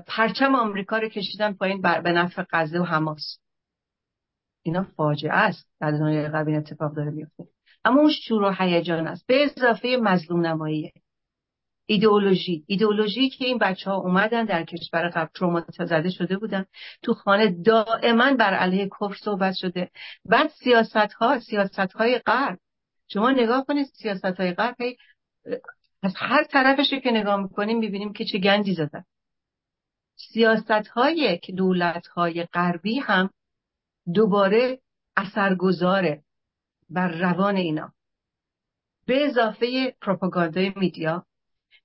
پرچم 0.08 0.56
آمریکا 0.56 0.98
رو 0.98 1.10
کشیدن 1.10 1.54
پایین 1.54 1.82
به 1.82 2.12
نفع 2.12 2.44
غزه 2.52 2.80
و 2.80 2.84
حماس. 2.84 3.38
اینا 4.64 4.84
فاجعه 4.84 5.34
است. 5.34 5.68
در 5.80 5.92
دنیای 5.92 6.28
غرب 6.28 6.48
اتفاق 6.48 6.96
داره 6.96 7.12
میفته 7.12 7.44
اما 7.86 8.02
اون 8.02 8.12
شور 8.12 8.44
و 8.44 8.52
هیجان 8.60 9.08
است. 9.08 9.28
به 9.28 9.44
اضافه 9.44 9.98
مظلوم 10.02 10.46
نماییه 10.46 10.92
ایدئولوژی. 11.92 12.64
ایدئولوژی 12.68 13.30
که 13.30 13.46
این 13.46 13.58
بچه 13.58 13.90
ها 13.90 13.98
اومدن 13.98 14.46
در 14.46 14.64
کشور 14.64 15.10
قبل 15.10 15.30
ترومات 15.34 15.86
زده 15.86 16.10
شده 16.10 16.38
بودن. 16.38 16.66
تو 17.04 17.14
خانه 17.14 17.62
دائما 17.64 18.34
بر 18.34 18.54
علیه 18.54 18.90
کفر 18.90 19.16
صحبت 19.24 19.56
شده. 19.56 19.92
بعد 20.26 20.50
سیاست 20.50 21.14
ها 21.14 21.40
سیاست 21.40 21.80
های 21.80 22.20
غرب. 22.20 22.60
شما 23.08 23.32
نگاه 23.32 23.66
کنید 23.66 23.86
سیاست 23.86 24.40
های 24.40 24.54
غرب 24.54 24.76
از 26.04 26.14
هر 26.16 26.44
طرفش 26.44 26.94
که 27.04 27.12
نگاه 27.12 27.42
می‌کنیم 27.42 27.80
می‌بینیم 27.80 28.14
که 28.14 28.26
چه 28.26 28.38
گندی 28.38 28.74
زدن. 28.74 29.04
سیاست 30.16 30.88
های 30.88 31.40
دولت 31.58 32.08
های 32.08 32.44
غربی 32.44 33.00
هم 33.00 33.30
دوباره 34.14 34.80
اثرگذاره 35.18 36.24
بر 36.90 37.08
روان 37.08 37.56
اینا. 37.56 37.94
به 39.06 39.26
اضافه 39.26 39.96
پروپاگاندای 40.02 40.74
میدیا 40.76 41.26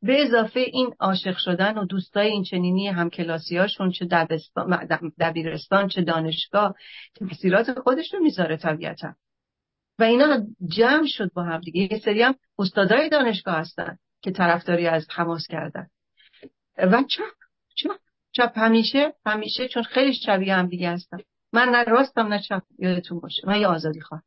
به 0.02 0.22
اضافه 0.22 0.60
این 0.60 0.94
عاشق 1.00 1.36
شدن 1.36 1.78
و 1.78 1.84
دوستای 1.84 2.26
این 2.26 2.44
چنینی 2.44 2.88
همکلاسیاشون 2.88 3.90
چه 3.90 4.08
دبیرستان 5.20 5.88
چه 5.88 6.02
دانشگاه 6.02 6.74
تاثیرات 7.14 7.80
خودش 7.80 8.14
رو 8.14 8.20
می‌ذاره 8.20 8.56
طبیعتا. 8.56 9.14
و 9.98 10.02
اینا 10.02 10.46
جمع 10.68 11.06
شد 11.06 11.32
با 11.32 11.42
هم 11.42 11.60
دیگه. 11.60 11.92
یه 11.92 11.98
سری 11.98 12.22
هم 12.22 12.34
استادای 12.58 13.08
دانشگاه 13.08 13.54
هستن 13.54 13.98
که 14.22 14.30
طرفداری 14.30 14.86
از 14.86 15.06
حماس 15.10 15.46
کردن. 15.46 15.86
و 16.78 17.02
چپ 17.02 17.22
چپ 17.74 17.98
چپ 18.32 18.52
همیشه 18.58 19.14
همیشه 19.26 19.68
چون 19.68 19.82
خیلی 19.82 20.14
شبیه 20.14 20.54
هم 20.54 20.66
دیگه 20.66 20.90
هستن. 20.90 21.18
من 21.52 21.68
نه 21.68 21.84
راستم 21.84 22.26
نه 22.26 22.42
چپ 22.42 22.62
یادتون 22.78 23.20
باشه. 23.20 23.42
من 23.46 23.60
یه 23.60 23.66
آزادی 23.66 24.00
خواهم. 24.00 24.22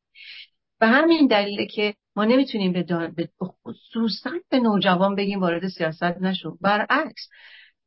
به 0.80 0.88
همین 0.88 1.27
دلیله 1.27 1.65
که 1.65 1.95
ما 2.15 2.26
نمی‌تونیم 2.26 2.72
به, 2.73 2.84
به 3.15 3.30
خصوصا 3.43 4.31
به 4.49 4.60
نوجوان 4.60 5.15
بگیم 5.15 5.39
وارد 5.39 5.68
سیاست 5.68 6.03
نشو. 6.03 6.57
برعکس. 6.61 7.30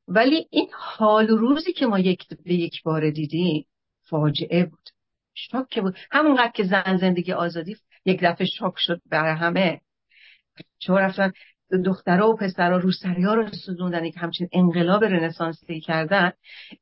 ولی 0.08 0.46
این 0.50 0.68
حال 0.72 1.30
و 1.30 1.36
روزی 1.36 1.72
که 1.72 1.86
ما 1.86 1.98
یک 1.98 2.28
به 2.44 2.54
یک 2.54 2.82
بار 2.82 3.10
دیدیم 3.10 3.66
فاجعه 4.02 4.64
بود. 4.64 4.88
شاک 5.34 5.78
بود. 5.80 5.96
همونقدر 6.10 6.52
که 6.54 6.64
زن 6.64 6.96
زندگی 6.96 7.32
آزادی 7.32 7.76
یک 8.04 8.20
دفعه 8.22 8.46
شاک 8.46 8.74
شد 8.76 9.00
برای 9.06 9.36
همه. 9.36 9.80
چون 10.78 10.96
رفتن 10.96 11.32
دخترها 11.84 12.30
و 12.30 12.36
پسرها 12.36 12.76
روسری 12.76 13.22
ها 13.22 13.34
رو 13.34 13.48
سوزوندن 13.66 14.10
که 14.10 14.20
همچین 14.20 14.48
انقلاب 14.52 15.04
رنسانسی 15.04 15.80
کردن. 15.80 16.32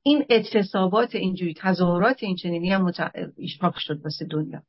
این 0.02 0.24
اعتصابات 0.28 1.14
اینجوری 1.14 1.54
تظاهرات 1.54 2.22
این 2.22 2.36
چنینی 2.36 2.70
هم 2.70 2.82
مت... 2.82 3.12
شاک 3.60 3.74
شد 3.78 4.00
واسه 4.04 4.24
دنیا. 4.24 4.62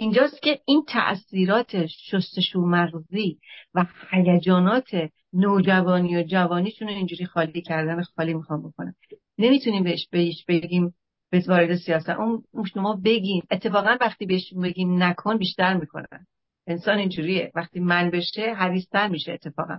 اینجاست 0.00 0.42
که 0.42 0.60
این 0.64 0.84
تأثیرات 0.88 1.86
شستشو 1.86 2.60
مغزی 2.60 3.38
و 3.74 3.86
هیجانات 4.10 4.88
نوجوانی 5.32 6.16
و 6.16 6.22
جوانیشون 6.22 6.88
اینجوری 6.88 7.26
خالی 7.26 7.62
کردن 7.62 8.02
خالی 8.02 8.34
می‌خوام 8.34 8.62
بکنم. 8.62 8.94
نمی‌تونیم 9.38 9.84
بهش 9.84 10.08
بهش 10.10 10.44
بگیم 10.48 10.94
به 11.30 11.44
وارد 11.48 11.76
سیاست. 11.76 12.08
اون 12.08 12.64
شما 12.74 13.00
بگیم 13.04 13.42
اتفاقا 13.50 13.96
وقتی 14.00 14.26
بهش 14.26 14.54
بگیم 14.62 15.02
نکن 15.02 15.38
بیشتر 15.38 15.74
می‌کنن. 15.74 16.26
انسان 16.66 16.98
اینجوریه. 16.98 17.52
وقتی 17.54 17.80
من 17.80 18.10
بشه 18.10 18.54
حریستر 18.54 19.08
میشه 19.08 19.32
اتفاقا. 19.32 19.78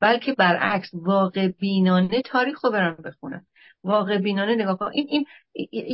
بلکه 0.00 0.32
برعکس 0.32 0.90
واقع 0.94 1.48
بینانه 1.48 2.22
تاریخ 2.22 2.64
رو 2.64 2.70
برن 2.70 2.96
بخونن 3.04 3.46
واقع 3.84 4.18
بینانه 4.18 4.54
نگاه 4.54 4.78
کن. 4.78 4.90
این, 4.92 5.06
این 5.10 5.26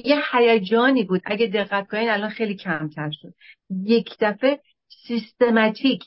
یه 0.05 0.23
هیجانی 0.33 1.05
بود. 1.05 1.23
اگه 1.25 1.47
دقت 1.47 1.89
کنین 1.89 2.11
الان 2.11 2.31
خیلی 2.31 2.57
کمتر 2.57 3.11
شد. 3.11 3.35
یک 3.71 4.17
دفعه 4.21 4.61
سیستماتیک 5.07 6.05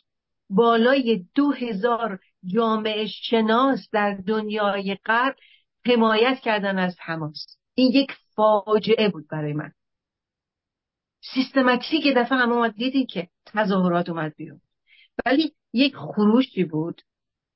بالای 0.49 1.25
دو 1.35 1.51
هزار 1.51 2.19
جامعه 2.45 3.07
شناس 3.07 3.89
در 3.91 4.13
دنیای 4.27 4.97
غرب 5.05 5.35
حمایت 5.85 6.39
کردن 6.39 6.79
از 6.79 6.95
حماس. 6.99 7.57
این 7.73 7.91
یک 7.93 8.11
فاجعه 8.35 9.09
بود 9.09 9.27
برای 9.27 9.53
من. 9.53 9.71
سیستماتیک 11.33 12.13
دفعه 12.15 12.37
همه 12.37 12.53
اومد 12.53 12.75
دیدین 12.75 13.05
که 13.05 13.27
تظاهرات 13.45 14.09
اومد 14.09 14.35
بیرون. 14.35 14.61
ولی 15.25 15.53
یک 15.73 15.95
خروشی 15.95 16.63
بود. 16.63 17.01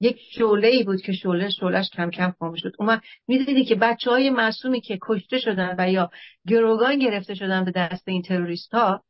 یک 0.05 0.19
شعله 0.31 0.67
ای 0.67 0.83
بود 0.83 1.01
که 1.01 1.13
شعله 1.13 1.49
شعلهش 1.49 1.89
کم 1.89 2.09
کم 2.09 2.33
خاموش 2.39 2.59
شد. 2.61 2.73
اومد 2.79 3.01
می‌دیدی 3.27 3.65
که 3.65 3.75
بچه 3.75 4.11
های 4.11 4.29
معصومی 4.29 4.81
که 4.81 4.99
کشته 5.01 5.39
شدن 5.39 5.75
و 5.79 5.91
یا 5.91 6.11
گروگان 6.47 6.99
گرفته 6.99 7.35
شدن 7.35 7.65
به 7.65 7.71
دست 7.71 8.07
این 8.07 8.21
تروریست 8.21 8.73
ها 8.73 9.03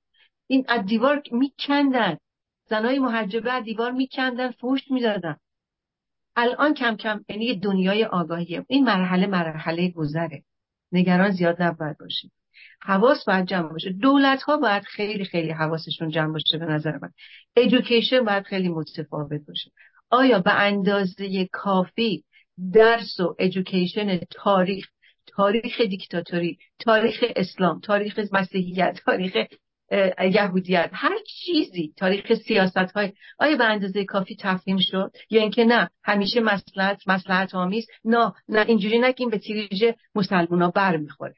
این 0.47 0.65
از 0.67 0.85
دیوار 0.85 1.21
میکندن 1.31 2.17
زنای 2.69 2.99
محجبه 2.99 3.51
از 3.51 3.63
دیوار 3.63 3.91
میکندن 3.91 4.51
فوش 4.51 4.81
می‌دادن. 4.91 5.35
الان 6.35 6.73
کم 6.73 6.95
کم 6.95 7.25
یعنی 7.29 7.59
دنیای 7.59 8.05
آگاهیه. 8.05 8.65
این 8.67 8.83
مرحله 8.83 9.27
مرحله 9.27 9.89
گذره. 9.89 10.43
نگران 10.91 11.31
زیاد 11.31 11.61
نباید 11.61 11.97
باشید. 11.97 12.31
حواس 12.81 13.25
باید 13.25 13.45
جمع 13.45 13.69
باشه. 13.69 13.89
دولت 13.89 14.41
ها 14.41 14.57
باید 14.57 14.83
خیلی 14.83 15.25
خیلی 15.25 15.51
حواسشون 15.51 16.09
جمع 16.09 16.33
باشه 16.33 16.57
به 16.57 16.65
نظر 16.65 16.97
من. 17.01 17.11
ایژوکیشن 17.55 18.25
باید 18.25 18.43
خیلی 18.43 18.69
متفاوت 18.69 19.41
باشه. 19.47 19.71
آیا 20.09 20.39
به 20.39 20.53
اندازه 20.53 21.45
کافی 21.51 22.23
درس 22.73 23.19
و 23.19 23.35
ایژوکیشن 23.39 24.19
تاریخ 24.31 24.85
تاریخ 25.27 25.81
دیکتاتوری 25.81 26.57
تاریخ 26.79 27.23
اسلام 27.35 27.79
تاریخ 27.79 28.19
مسیحیت 28.31 28.99
تاریخ 29.05 29.35
یهودیت 30.31 30.89
هر 30.93 31.15
چیزی 31.27 31.93
تاریخ 31.97 32.33
سیاست 32.33 32.77
های 32.77 33.13
آیا 33.39 33.57
به 33.57 33.65
اندازه 33.65 34.05
کافی 34.05 34.37
تفهیم 34.39 34.77
شد؟ 34.79 35.11
یا 35.29 35.41
اینکه 35.41 35.65
نه 35.65 35.89
همیشه 36.03 36.39
مصلحت 36.39 37.07
مصلحت 37.07 37.55
آمیز؟ 37.55 37.87
نه 38.05 38.33
نه 38.49 38.65
اینجوری 38.67 38.99
نگیم 38.99 39.29
به 39.29 39.37
تریج 39.37 39.85
مسلمونا 40.15 40.71
بر 40.71 40.97
می‌خوره 40.97 41.35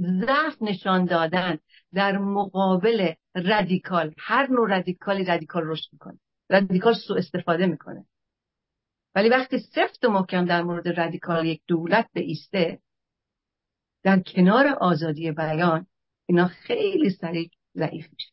ضعف 0.00 0.56
نشان 0.60 1.04
دادن 1.04 1.58
در 1.94 2.18
مقابل 2.18 3.12
رادیکال 3.34 4.14
هر 4.18 4.46
نوع 4.50 4.68
رادیکالی 4.68 5.24
رادیکال 5.24 5.62
رشد 5.66 5.88
می‌کنه. 5.92 6.18
رادیکال 6.50 6.94
سوء 6.94 7.14
استفاده 7.14 7.66
می‌کنه. 7.66 8.06
ولی 9.14 9.28
وقتی 9.28 9.58
سفت 9.58 10.04
و 10.04 10.10
محکم 10.10 10.44
در 10.44 10.62
مورد 10.62 10.88
رادیکال 10.88 11.46
یک 11.46 11.62
دولت 11.66 12.08
بایسته 12.12 12.78
در 14.02 14.20
کنار 14.20 14.66
آزادی 14.66 15.32
بیان 15.32 15.86
اینا 16.26 16.46
خیلی 16.46 17.10
سریع 17.10 17.50
ضعیف 17.76 18.06
میشه. 18.12 18.30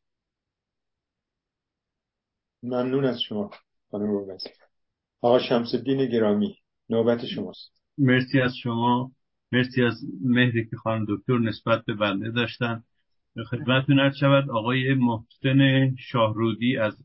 ممنون 2.63 3.05
از 3.05 3.21
شما 3.21 3.51
خانم 3.91 4.37
آقا 5.21 5.39
شمس 5.39 5.73
الدین 5.73 6.09
گرامی 6.09 6.57
نوبت 6.89 7.25
شماست. 7.25 7.81
مرسی 7.97 8.41
از 8.41 8.55
شما. 8.55 9.11
مرسی 9.51 9.83
از 9.83 9.93
مهری 10.23 10.69
که 10.69 10.77
خانم 10.77 11.05
دکتر 11.09 11.37
نسبت 11.37 11.85
به 11.85 11.93
بنده 11.93 12.31
داشتن. 12.31 12.83
خدمتتون 13.51 13.99
عرض 13.99 14.15
شود. 14.19 14.49
آقای 14.49 14.93
محسن 14.93 15.95
شاهرودی 15.95 16.77
از 16.77 16.97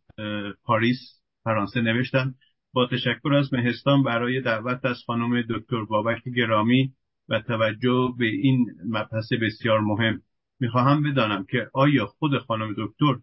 پاریس 0.65 0.99
فرانسه 1.45 1.81
نوشتن. 1.81 2.35
با 2.73 2.87
تشکر 2.87 3.35
از 3.35 3.55
مهستان 3.55 4.03
برای 4.03 4.41
دعوت 4.41 4.85
از 4.85 4.97
خانم 5.07 5.43
دکتر 5.43 5.85
بابک 5.85 6.23
گرامی 6.37 6.93
و 7.29 7.41
توجه 7.41 8.15
به 8.19 8.27
این 8.27 8.67
مبحث 8.89 9.33
بسیار 9.43 9.81
مهم. 9.81 10.23
می‌خواهم 10.61 11.03
بدانم 11.03 11.45
که 11.51 11.71
آیا 11.73 12.07
خود 12.07 12.39
خانم 12.39 12.75
دکتر 12.79 13.15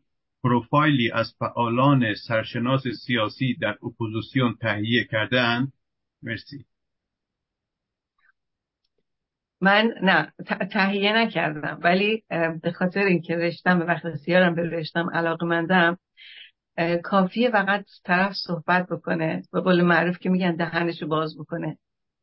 پروفایلی 0.44 1.12
از 1.12 1.36
فعالان 1.40 2.14
سرشناس 2.28 2.84
سیاسی 3.06 3.54
در 3.62 3.78
اپوزیسیون 3.84 4.56
تهیه 4.62 5.04
کردهاند؟ 5.12 5.74
مرسی. 6.24 6.66
من 9.64 9.94
نه 10.02 10.34
تهیه 10.72 11.14
نکردم. 11.14 11.80
ولی 11.84 12.24
به 12.62 12.72
خاطر 12.72 13.00
اینکه 13.00 13.36
رشته‌م 13.36 13.80
به 13.80 13.86
وقت 13.86 14.06
بسیارم 14.06 14.56
به 14.56 14.62
رشته‌م 14.62 15.10
علاقه 15.14 15.46
مندم 15.46 15.98
کافیه 17.04 17.52
فقط 17.52 17.86
طرف 18.04 18.34
صحبت 18.34 18.88
بکنه 18.88 19.42
به 19.52 19.62
قول 19.62 19.82
معروف 19.82 20.20
که 20.20 20.30
میگن 20.30 20.56
دهنشو 20.56 21.08
باز 21.08 21.38
بکنه. 21.38 21.78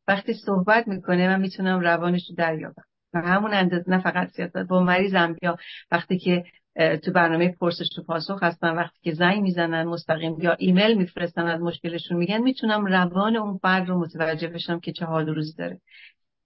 وقتی 0.09 0.35
صحبت 0.35 0.89
می‌کنه 0.89 1.29
من 1.29 1.41
می‌تونم 1.41 1.81
روانش 1.81 2.31
رو 2.31 2.37
دریابم. 2.37 2.85
و 3.15 3.21
همون 3.21 3.55
اندازه 3.55 3.91
نه 3.91 4.03
فقط 4.03 4.29
سیاست 4.29 4.57
با 4.57 4.83
مریضم 4.83 5.37
یا 5.43 5.57
وقتی 5.91 6.19
که 6.19 6.45
تو 7.05 7.13
برنامه 7.13 7.57
پرسش 7.61 7.99
و 7.99 8.03
پاسخ 8.03 8.43
هستن 8.43 8.77
وقتی 8.77 8.99
که 9.03 9.13
زنگ 9.13 9.43
می‌زنن 9.43 9.85
مستقیم 9.85 10.37
یا 10.41 10.57
ایمیل 10.59 10.99
میفرستن 10.99 11.47
از 11.47 11.61
مشکلشون 11.61 12.17
میگن 12.17 12.39
می‌تونم 12.39 12.87
روان 12.87 13.37
اون 13.37 13.59
فرد 13.59 13.89
رو 13.89 14.01
متوجه 14.01 14.49
بشم 14.49 14.81
که 14.81 14.93
چه 14.93 15.05
حال 15.05 15.29
روزی 15.29 15.55
داره. 15.59 15.81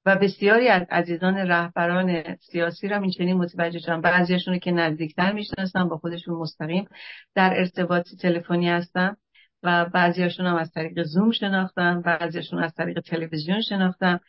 و 0.06 0.16
بسیاری 0.16 0.68
از 0.68 0.82
عزیزان 0.90 1.36
رهبران 1.36 2.36
سیاسی 2.36 2.88
رو 2.88 3.02
این 3.02 3.10
چنین 3.10 3.36
متوجه 3.36 3.78
شدن 3.78 4.00
بعضیاشون 4.00 4.58
که 4.58 4.70
نزدیکتر 4.70 5.32
می‌شناسن 5.32 5.88
با 5.88 5.98
خودشون 5.98 6.34
مستقیم 6.34 6.88
در 7.34 7.54
ارتباط 7.56 8.08
تلفنی 8.20 8.68
هستن 8.68 9.16
و 9.62 9.84
بعضیاشون 9.84 10.46
هم 10.46 10.56
از 10.56 10.70
طریق 10.70 11.02
زوم 11.02 11.30
شناختم 11.30 12.02
بعضیاشون 12.02 12.64
از 12.64 12.74
طریق 12.74 13.00
تلویزیون 13.00 13.60
شناختم 13.60 14.20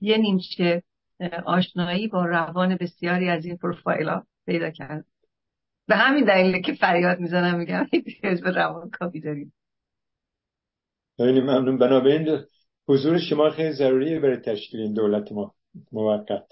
یه 0.00 0.16
نیمچه 0.18 0.82
آشنایی 1.46 2.08
با 2.08 2.24
روان 2.24 2.76
بسیاری 2.76 3.28
از 3.28 3.44
این 3.44 3.56
پروفایل 3.56 4.08
ها 4.08 4.26
پیدا 4.46 4.70
کرد 4.70 5.04
به 5.88 5.96
همین 5.96 6.24
دلیل 6.24 6.62
که 6.62 6.74
فریاد 6.74 7.20
می‌زنم 7.20 7.58
میگم 7.58 7.86
به 8.44 8.50
روان 8.50 8.90
کافی 8.90 9.20
داریم. 9.20 9.52
خیلی 11.16 11.40
ممنون. 11.40 11.78
بنابراین 11.78 12.38
حضور 12.88 13.18
شما 13.18 13.50
خیلی 13.50 13.72
ضروریه 13.72 14.20
برای 14.20 14.36
تشکیل 14.36 14.80
این 14.80 14.92
دولت 14.92 15.32
ما. 15.32 15.54
موقت. 15.92 16.46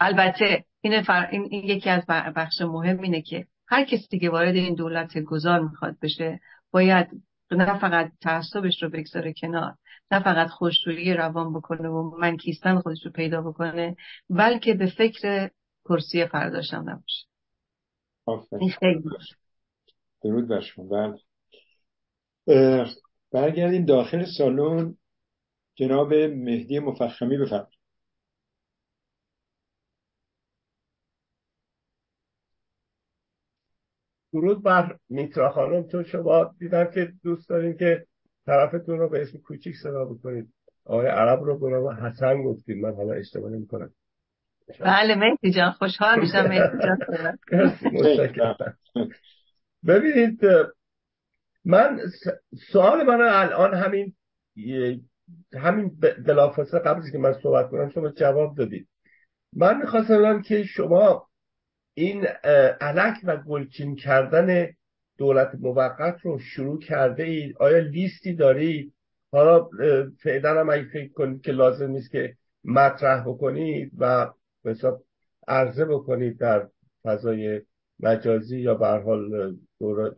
البته 0.00 0.64
این, 0.80 1.02
فر... 1.02 1.28
این... 1.30 1.44
یکی 1.52 1.90
از 1.90 2.06
بخش 2.36 2.60
مهم 2.60 3.00
اینه 3.00 3.22
که 3.22 3.46
هر 3.68 3.84
کسی 3.84 4.18
که 4.18 4.30
وارد 4.30 4.54
این 4.54 4.74
دولت 4.74 5.18
گذار 5.18 5.60
می‌خواد 5.60 5.96
بشه 6.02 6.40
باید 6.70 7.08
نه 7.50 7.78
فقط 7.78 8.12
تعصبش 8.20 8.82
رو 8.82 8.90
بگذاره 8.90 9.34
کنار 9.40 9.74
نه 10.10 10.22
فقط 10.22 10.48
خوشرویی 10.48 11.14
روان 11.14 11.54
بکنه 11.54 11.88
و 11.88 12.16
من 12.18 12.36
کیستن 12.36 12.80
خودش 12.80 13.04
رو 13.04 13.12
پیدا 13.12 13.42
بکنه 13.42 13.96
بلکه 14.30 14.74
به 14.74 14.86
فکر 14.86 15.50
کرسی 15.88 16.26
فرداشم 16.26 16.84
نباشه. 16.86 17.26
این 18.60 18.70
خیلی 18.70 19.02
درود 20.22 20.48
بر 20.48 20.60
شما. 20.60 20.84
بله. 20.84 21.18
برگردیم 23.34 23.84
داخل 23.84 24.24
سالن. 24.38 24.96
جناب 25.74 26.14
مهدی 26.14 26.78
مفخمی 26.78 27.38
بفرمایید. 27.38 27.78
درود 34.32 34.62
بر 34.62 34.96
میترا 35.08 35.50
خانم. 35.50 35.82
تو 35.82 36.04
شما 36.04 36.54
دیدم 36.58 36.84
که 36.84 37.12
دوست 37.22 37.48
دارین 37.48 37.76
که 37.76 38.06
طرفتون 38.46 38.98
رو 38.98 39.08
به 39.08 39.22
اسم 39.22 39.38
کوچیک 39.38 39.74
صدا 39.82 40.04
بکنید. 40.04 40.48
آقای 40.84 41.06
عرب 41.06 41.42
رو 41.42 41.58
به 41.58 41.94
حسن 41.94 42.42
گفتید 42.42 42.76
من 42.76 42.94
حالا 42.94 43.12
اشتباه 43.12 43.50
نمی 43.50 43.66
کنم 43.66 43.90
بله 44.80 45.14
مهدی 45.14 45.52
جان 45.52 45.70
خوشحال 45.70 46.20
میشم. 46.20 46.46
مهدی 46.46 46.78
جان. 48.38 48.68
ببینید 49.88 50.40
من 51.64 52.00
سوال 52.72 53.02
من 53.02 53.20
الان 53.20 53.74
همین 53.74 54.14
همین 55.54 55.96
بلافاصله 56.26 56.80
قبل 56.80 57.10
که 57.12 57.18
من 57.18 57.32
صحبت 57.42 57.70
کنم 57.70 57.90
شما 57.90 58.08
جواب 58.08 58.56
دادید. 58.56 58.88
من 59.52 59.78
می‌خواستم 59.78 60.42
که 60.42 60.62
شما 60.62 61.28
این 61.94 62.26
علک 62.80 63.14
و 63.24 63.36
گلچین 63.36 63.96
کردن 63.96 64.68
دولت 65.18 65.54
موقت 65.60 66.20
رو 66.22 66.38
شروع 66.38 66.78
کرده 66.78 67.22
اید؟ 67.22 67.56
آیا 67.58 67.78
لیستی 67.78 68.34
دارید؟ 68.34 68.94
حالا 69.32 69.68
فعلا 70.22 70.60
هم 70.60 70.70
اگه 70.70 70.84
فکر 70.84 71.12
کنید 71.12 71.40
که 71.40 71.52
لازم 71.52 71.90
نیست 71.90 72.10
که 72.10 72.36
مطرح 72.64 73.24
بکنید 73.28 73.92
و 73.98 74.30
حساب 74.64 75.04
عرضه 75.48 75.84
بکنید 75.84 76.38
در 76.38 76.68
فضای 77.04 77.60
مجازی 78.00 78.60
یا 78.60 78.74
به 78.74 78.86
حال 78.86 79.56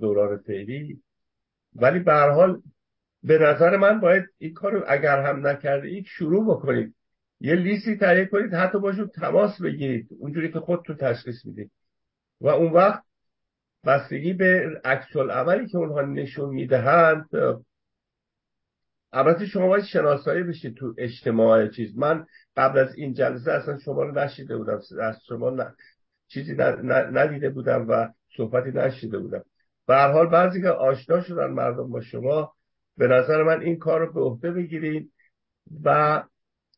دوران 0.00 0.36
فعلی. 0.36 1.02
ولی 1.80 1.98
به 1.98 2.12
حال 2.12 2.62
به 3.22 3.38
نظر 3.38 3.76
من 3.76 4.00
باید 4.00 4.24
این 4.38 4.54
کار 4.54 4.84
اگر 4.88 5.22
هم 5.22 5.46
نکرده 5.46 5.88
اید 5.88 6.04
شروع 6.06 6.56
بکنید. 6.56 6.94
یه 7.40 7.54
لیستی 7.54 7.96
تهیه 7.96 8.26
کنید 8.26 8.54
حتی 8.54 8.78
باشون 8.78 9.08
تماس 9.08 9.62
بگیرید. 9.62 10.08
اونجوری 10.18 10.52
که 10.52 10.60
خودتون 10.60 10.96
تشخیص 10.96 11.46
می‌دید. 11.46 11.70
و 12.40 12.48
اون 12.48 12.72
وقت 12.72 13.02
بستگی 13.84 14.32
به 14.32 14.80
عکس 14.84 15.16
عملی 15.16 15.66
که 15.66 15.78
اونها 15.78 16.02
نشون 16.02 16.54
می‌دهند 16.54 17.28
البته 19.12 19.46
شما 19.46 19.66
باید 19.66 19.84
شناسایی 19.84 20.42
بشید 20.42 20.74
تو 20.74 20.94
اجتماع 20.98 21.68
چیز. 21.68 21.98
من 21.98 22.26
قبل 22.56 22.78
از 22.78 22.94
این 22.94 23.12
جلسه 23.12 23.52
اصلا 23.52 23.78
شما 23.78 24.02
رو 24.02 24.12
نشیده 24.12 24.56
بودم 24.56 24.80
از 25.00 25.16
شما 25.28 25.66
چیزی 26.28 26.54
ندیده 27.12 27.50
بودم 27.50 27.86
و 27.88 28.08
صحبتی 28.36 28.70
نشیده 28.70 29.18
بودم. 29.18 29.44
به 29.86 29.96
حال 29.96 30.26
بعضی 30.26 30.62
که 30.62 30.68
آشنا 30.68 31.22
شدن 31.22 31.46
مردم 31.46 31.90
با 31.90 32.00
شما 32.00 32.52
به 32.96 33.06
نظر 33.06 33.42
من 33.42 33.60
این 33.60 33.78
کار 33.78 34.00
رو 34.00 34.12
به 34.12 34.20
عهده 34.20 34.52
بگیرید 34.52 35.12
و 35.84 36.22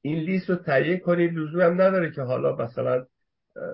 این 0.03 0.19
لیست 0.19 0.51
رو 0.51 0.57
تهیه 0.57 0.99
کنید. 0.99 1.35
لزوم 1.35 1.61
هم 1.61 1.73
نداره 1.73 2.11
که 2.11 2.23
حالا 2.23 2.57
مثلا 2.57 3.07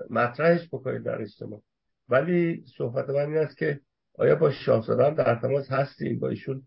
مطرحش 0.09 0.67
بکنید 0.67 1.03
در 1.03 1.21
اجتماع. 1.21 1.61
ولی 2.09 2.63
صحبت 2.77 3.09
من 3.09 3.15
این 3.15 3.37
است 3.37 3.57
که 3.57 3.79
آیا 4.17 4.35
با 4.35 4.51
شاهزاده 4.51 5.23
در 5.23 5.35
تماس 5.35 5.71
هستیم 5.71 6.19
با 6.19 6.29
ایشون 6.29 6.61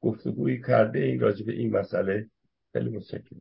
گفتگویی 0.00 0.60
کرده 0.60 0.98
این 0.98 1.20
راجع 1.20 1.46
به 1.46 1.52
این 1.52 1.76
مسئله؟ 1.76 2.26
خیلی 2.72 2.96
متشکرم. 2.96 3.40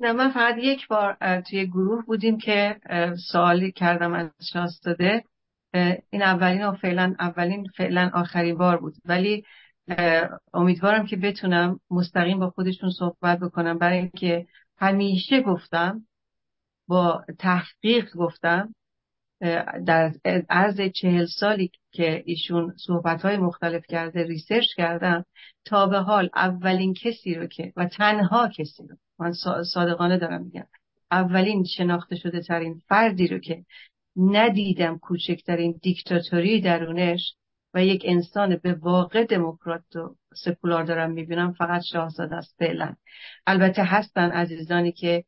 نه 0.00 0.12
من 0.12 0.30
فقط 0.30 0.54
یک 0.58 0.88
بار 0.88 1.16
توی 1.50 1.66
گروه 1.66 2.04
بودیم 2.06 2.38
که 2.38 2.76
سوالی 3.32 3.72
کردم 3.72 4.12
از 4.12 4.30
شاهزاده 4.52 5.24
این 6.10 6.22
اولین 6.22 6.64
و 6.64 6.72
فعلا 6.72 7.14
اولین 7.18 7.66
فعلا 7.76 8.10
آخرین 8.14 8.58
بار 8.58 8.76
بود. 8.76 8.94
ولی 9.04 9.44
امیدوارم 10.54 11.06
که 11.06 11.16
بتونم 11.16 11.80
مستقیم 11.90 12.38
با 12.38 12.50
خودشون 12.50 12.90
صحبت 12.90 13.38
بکنم. 13.38 13.78
برای 13.78 13.98
اینکه 13.98 14.46
همیشه 14.78 15.40
گفتم 15.40 16.06
با 16.88 17.24
تحقیق 17.38 18.16
گفتم 18.16 18.74
در 19.86 20.12
عرض 20.48 20.80
چهل 20.94 21.26
سالی 21.26 21.70
که 21.92 22.22
ایشون 22.26 22.74
صحبت 22.86 23.22
های 23.22 23.36
مختلف 23.36 23.82
کرده 23.88 24.22
ریسرچ 24.22 24.74
کردم 24.76 25.24
تا 25.64 25.86
به 25.86 25.98
حال 25.98 26.30
اولین 26.34 26.94
کسی 26.94 27.34
رو 27.34 27.46
که 27.46 27.72
و 27.76 27.86
تنها 27.86 28.48
کسی 28.48 28.86
رو 28.88 28.96
من 29.18 29.32
صادقانه 29.74 30.18
دارم 30.18 30.42
میگم 30.42 30.66
اولین 31.10 31.64
شناخته 31.64 32.16
شده 32.16 32.40
ترین 32.40 32.82
فردی 32.88 33.28
رو 33.28 33.38
که 33.38 33.64
ندیدم 34.16 34.98
کوچکترین 34.98 35.80
دیکتاتوری 35.82 36.60
درونش 36.60 37.34
و 37.74 37.84
یک 37.84 38.02
انسان 38.04 38.56
به 38.56 38.74
واقع 38.74 39.24
دموکرات 39.24 39.96
و 39.96 40.16
سکولار 40.34 40.84
دارم 40.84 41.10
می‌بینم 41.10 41.52
فقط 41.52 41.82
شاهزاده 41.92 42.36
است 42.36 42.54
فعلا. 42.58 42.94
البته 43.46 43.84
هستن 43.84 44.30
عزیزانی 44.30 44.92
که 44.92 45.24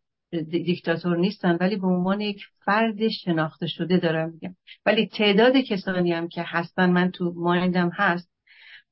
دیکتاتور 0.51 1.17
نیستن 1.17 1.57
ولی 1.61 1.77
به 1.77 1.87
عنوان 1.87 2.21
یک 2.21 2.43
فرد 2.65 3.09
شناخته 3.09 3.67
شده 3.67 3.97
دارم 3.97 4.31
میگم. 4.31 4.57
ولی 4.87 5.07
تعداد 5.07 5.57
کسانی 5.57 6.13
هم 6.13 6.29
که 6.29 6.45
هستن 6.47 6.91
من 6.91 7.11
تو 7.11 7.33
مایندم 7.37 7.91
هست 7.95 8.31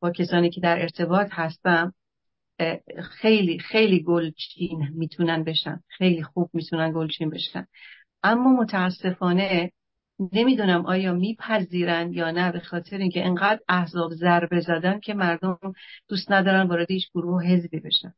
با 0.01 0.11
کسانی 0.11 0.51
که 0.51 0.61
در 0.61 0.81
ارتباط 0.81 1.29
هستم 1.31 1.95
خیلی 3.03 3.59
خیلی 3.59 4.03
گلچین 4.03 4.89
می‌تونن 4.95 5.45
بشن. 5.45 5.81
خیلی 5.89 6.23
خوب 6.23 6.51
می‌تونن 6.53 6.93
گلچین 6.93 7.31
بشن. 7.31 7.67
اما 8.23 8.53
متاسفانه 8.53 9.73
نمی‌دونم 10.33 10.87
آیا 10.87 11.13
میپذیرن 11.13 12.13
یا 12.13 12.31
نه 12.31 12.53
به 12.53 12.61
خاطر 12.61 12.97
اینکه 12.97 13.27
انقدر 13.27 13.61
احزاب 13.69 14.15
ضربه 14.15 14.61
زدن 14.61 15.01
که 15.01 15.15
مردم 15.15 15.59
دوست 16.09 16.33
ندارن 16.33 16.67
وارد 16.69 16.91
هیچ 16.91 17.11
گروه 17.15 17.45
حزبی 17.45 17.81
بشن. 17.81 18.15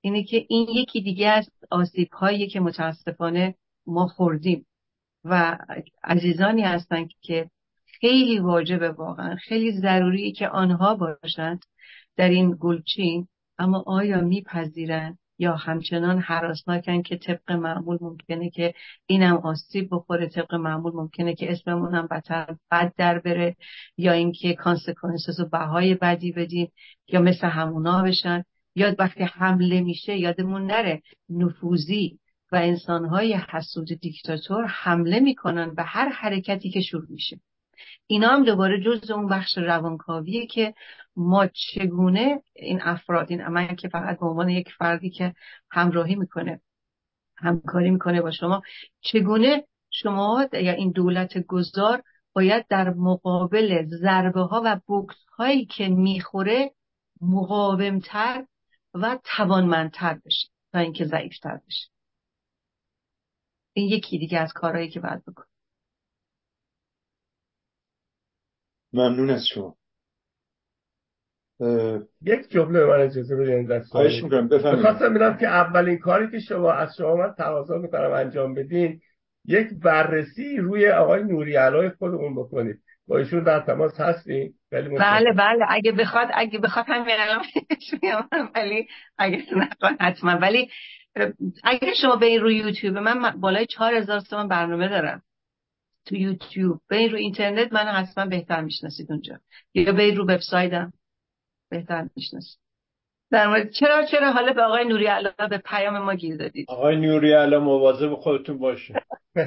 اینه 0.00 0.24
که 0.24 0.46
این 0.48 0.68
یکی 0.68 1.00
دیگه 1.00 1.28
از 1.28 1.50
آسیب 1.70 2.12
هایی 2.12 2.48
که 2.48 2.60
متاسفانه 2.60 3.54
ما 3.86 4.06
خوردیم 4.06 4.66
و 5.24 5.58
عزیزانی 6.04 6.62
هستن 6.62 7.08
که 7.20 7.50
خیلی 8.00 8.38
واجبه 8.38 8.90
واقعا 8.90 9.36
خیلی 9.36 9.80
ضروری 9.80 10.32
که 10.32 10.48
آنها 10.48 10.94
باشند 10.94 11.64
در 12.16 12.28
این 12.28 12.56
گلچین. 12.60 13.28
اما 13.58 13.84
آیا 13.86 14.20
میپذیرن؟ 14.20 15.18
یا 15.38 15.56
همچنان 15.56 16.18
حراسناکن 16.18 17.02
که 17.02 17.16
طبق 17.16 17.52
معمول 17.52 17.98
ممکنه 18.00 18.50
که 18.50 18.74
اینم 19.06 19.36
آسیب 19.36 19.88
بخوره 19.90 20.28
طبق 20.28 20.54
معمول 20.54 20.92
ممکنه 20.92 21.34
که 21.34 21.52
اسممون 21.52 21.94
هم 21.94 22.06
بدتر 22.06 22.56
بد 22.70 22.92
در 22.96 23.18
بره 23.18 23.56
یا 23.96 24.12
اینکه 24.12 24.54
کانسکونسز 24.54 25.40
و 25.40 25.44
بهای 25.44 25.94
بدی 25.94 26.32
بدیم 26.32 26.72
یا 27.08 27.20
مثل 27.20 27.46
همونا 27.46 28.02
بشن. 28.02 28.44
یا 28.76 28.94
وقتی 28.98 29.24
حمله 29.24 29.80
میشه 29.80 30.16
یادمون 30.16 30.66
نره 30.66 31.02
نفوذی 31.30 32.18
و 32.52 32.56
انسانهای 32.56 33.34
حسود 33.50 33.88
دیکتاتور 34.00 34.64
حمله 34.64 35.20
می‌کنن 35.20 35.74
به 35.74 35.82
هر 35.82 36.08
حرکتی 36.08 36.70
که 36.70 36.80
شروع 36.80 37.06
میشه. 37.08 37.40
اینا 38.06 38.28
هم 38.28 38.44
دوباره 38.44 38.80
جز 38.80 39.10
اون 39.10 39.28
بخش 39.28 39.58
روانکاویه 39.58 40.46
که 40.46 40.74
ما 41.16 41.46
چگونه 41.46 42.42
این 42.54 42.82
افراد 42.82 43.30
این 43.30 43.46
من 43.46 43.76
که 43.76 43.88
فقط 43.88 44.18
به 44.18 44.26
عنوان 44.26 44.48
یک 44.48 44.68
فردی 44.78 45.10
که 45.10 45.34
همراهی 45.70 46.14
می‌کنه 46.14 46.60
همکاری 47.36 47.90
می‌کنه 47.90 48.22
با 48.22 48.30
شما 48.30 48.62
چگونه 49.00 49.64
شما 49.90 50.48
یا 50.52 50.72
این 50.72 50.90
دولت 50.90 51.38
گذار 51.38 52.02
باید 52.32 52.66
در 52.68 52.90
مقابل 52.90 53.86
ضربه 53.86 54.40
ها 54.40 54.62
و 54.64 54.80
بوکس 54.86 55.16
هایی 55.38 55.66
که 55.66 55.88
می‌خوره 55.88 56.70
مقاومتر 57.20 58.44
و 58.94 59.18
توانمندتر 59.24 60.20
بشه 60.24 60.48
تا 60.72 60.78
اینکه 60.78 61.04
ضعیفتر 61.04 61.60
بشه. 61.66 61.88
این 63.72 63.88
یکی 63.88 64.18
دیگه 64.18 64.38
از 64.38 64.52
کارهایی 64.52 64.90
که 64.90 65.00
باید 65.00 65.24
بکن 65.24 65.44
ممنون 68.92 69.30
از 69.30 69.46
شما. 69.54 69.76
یک 72.22 72.48
جمله 72.50 72.84
من 72.84 73.00
اجازه 73.00 73.36
بدین 73.36 73.66
در 73.66 73.80
خواهش 73.80 74.22
می‌کنم 74.22 74.48
بفرمایید. 74.48 74.86
خواستم 74.86 75.36
که 75.36 75.46
اولین 75.46 75.98
کاری 75.98 76.30
که 76.30 76.38
شما 76.38 76.72
از 76.72 76.96
شما 76.98 77.16
من 77.16 77.34
تقاضا 77.38 77.78
می‌کنم 77.78 78.12
انجام 78.12 78.54
بدین 78.54 79.00
یک 79.44 79.68
بررسی 79.82 80.56
روی 80.56 80.90
آقای 80.90 81.22
نوری 81.22 81.56
علای 81.56 81.90
خودمون 81.90 82.34
بکنید. 82.34 82.76
با 83.08 83.18
ایشون 83.18 83.42
در 83.42 83.60
تماس 83.60 84.00
هستیم 84.00 84.54
بله 84.70 85.32
بله. 85.32 85.64
اگه 85.68 85.92
بخواد 85.92 86.28
اگه 86.34 86.58
بخواد 86.58 86.84
همین 86.88 87.16
الان 87.18 87.44
ولی 88.54 88.86
اگه 89.18 89.42
نخواد 89.56 89.96
حتما. 90.00 90.30
ولی 90.30 90.68
اگه 91.64 91.94
شما 92.02 92.16
به 92.16 92.26
این 92.26 92.40
روی 92.40 92.56
یوتیوب 92.56 92.98
من 92.98 93.40
بالای 93.40 93.66
چهار 93.66 93.94
هزار 93.94 94.20
تومن 94.20 94.48
برنامه 94.48 94.88
دارم. 94.88 95.22
تو 96.06 96.16
یوتیوب. 96.16 96.80
به 96.88 96.96
این 96.96 97.10
رو 97.10 97.16
اینترنت 97.16 97.72
من 97.72 97.86
حتما 97.86 98.26
بهتر 98.26 98.60
می‌شناسید 98.60 99.12
اونجا. 99.12 99.40
یا 99.74 99.92
به 99.92 100.02
این 100.02 100.16
رو 100.16 100.24
وبسایتم 100.24 100.92
بهتر 101.70 102.08
می‌شناسید. 102.16 102.58
در 103.30 103.46
مورد 103.48 103.70
چرا 103.70 104.04
چرا؟ 104.04 104.32
حالا 104.32 104.52
به 104.52 104.62
آقای 104.62 104.84
نوری 104.84 105.06
علا 105.06 105.30
به 105.50 105.58
پیام 105.58 105.98
ما 105.98 106.14
گیر 106.14 106.36
دادید. 106.36 106.66
آقای 106.68 106.96
نوری 106.96 107.32
علا 107.32 107.60
مواظب 107.60 108.14
خودتون 108.14 108.58
باشه. 108.58 108.94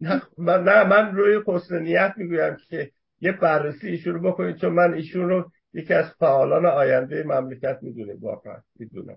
نه 0.00 0.22
من 0.38 0.64
نه 0.64 0.84
من 0.84 1.14
روی 1.14 1.42
حسن 1.46 1.82
نیت 1.82 2.14
می‌گویم 2.16 2.56
که 2.68 2.90
یه 3.20 3.32
بررسی 3.32 3.88
ایشون 3.88 4.14
رو 4.14 4.32
بکنید 4.32 4.56
چون 4.56 4.72
من 4.72 4.94
ایشون 4.94 5.28
رو 5.28 5.50
یکی 5.74 5.94
از 5.94 6.06
فعالان 6.18 6.66
آینده 6.66 7.22
مملکت 7.22 7.78
می‌دونه 7.82 8.14
واقعا 8.20 8.56
می‌دونم 8.78 9.16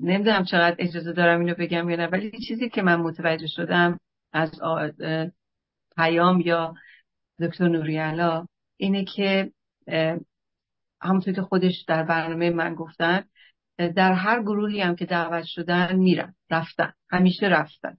نمی‌دونم 0.00 0.44
چقدر 0.44 0.76
اجازه 0.78 1.12
دارم 1.12 1.40
اینو 1.40 1.54
بگم 1.54 1.90
یا 1.90 1.96
نه 1.96 2.06
ولی 2.06 2.30
چیزی 2.48 2.68
که 2.68 2.82
من 2.82 2.96
متوجه 2.96 3.46
شدم 3.46 4.00
از 4.32 4.50
پیام 5.96 6.40
یا 6.40 6.74
دکتر 7.40 7.68
نوریالا 7.68 8.46
اینه 8.76 9.04
که 9.04 9.52
همونطور 11.00 11.34
که 11.34 11.42
خودش 11.42 11.84
در 11.88 12.02
برنامه 12.02 12.50
من 12.50 12.74
گفتن 12.74 13.24
در 13.78 14.12
هر 14.12 14.42
گروهی 14.42 14.80
هم 14.80 14.96
که 14.96 15.06
دعوت 15.06 15.44
شدن 15.44 15.96
میرن 15.96 16.34
رفتن 16.50 16.92
همیشه 17.10 17.46
رفتن. 17.46 17.96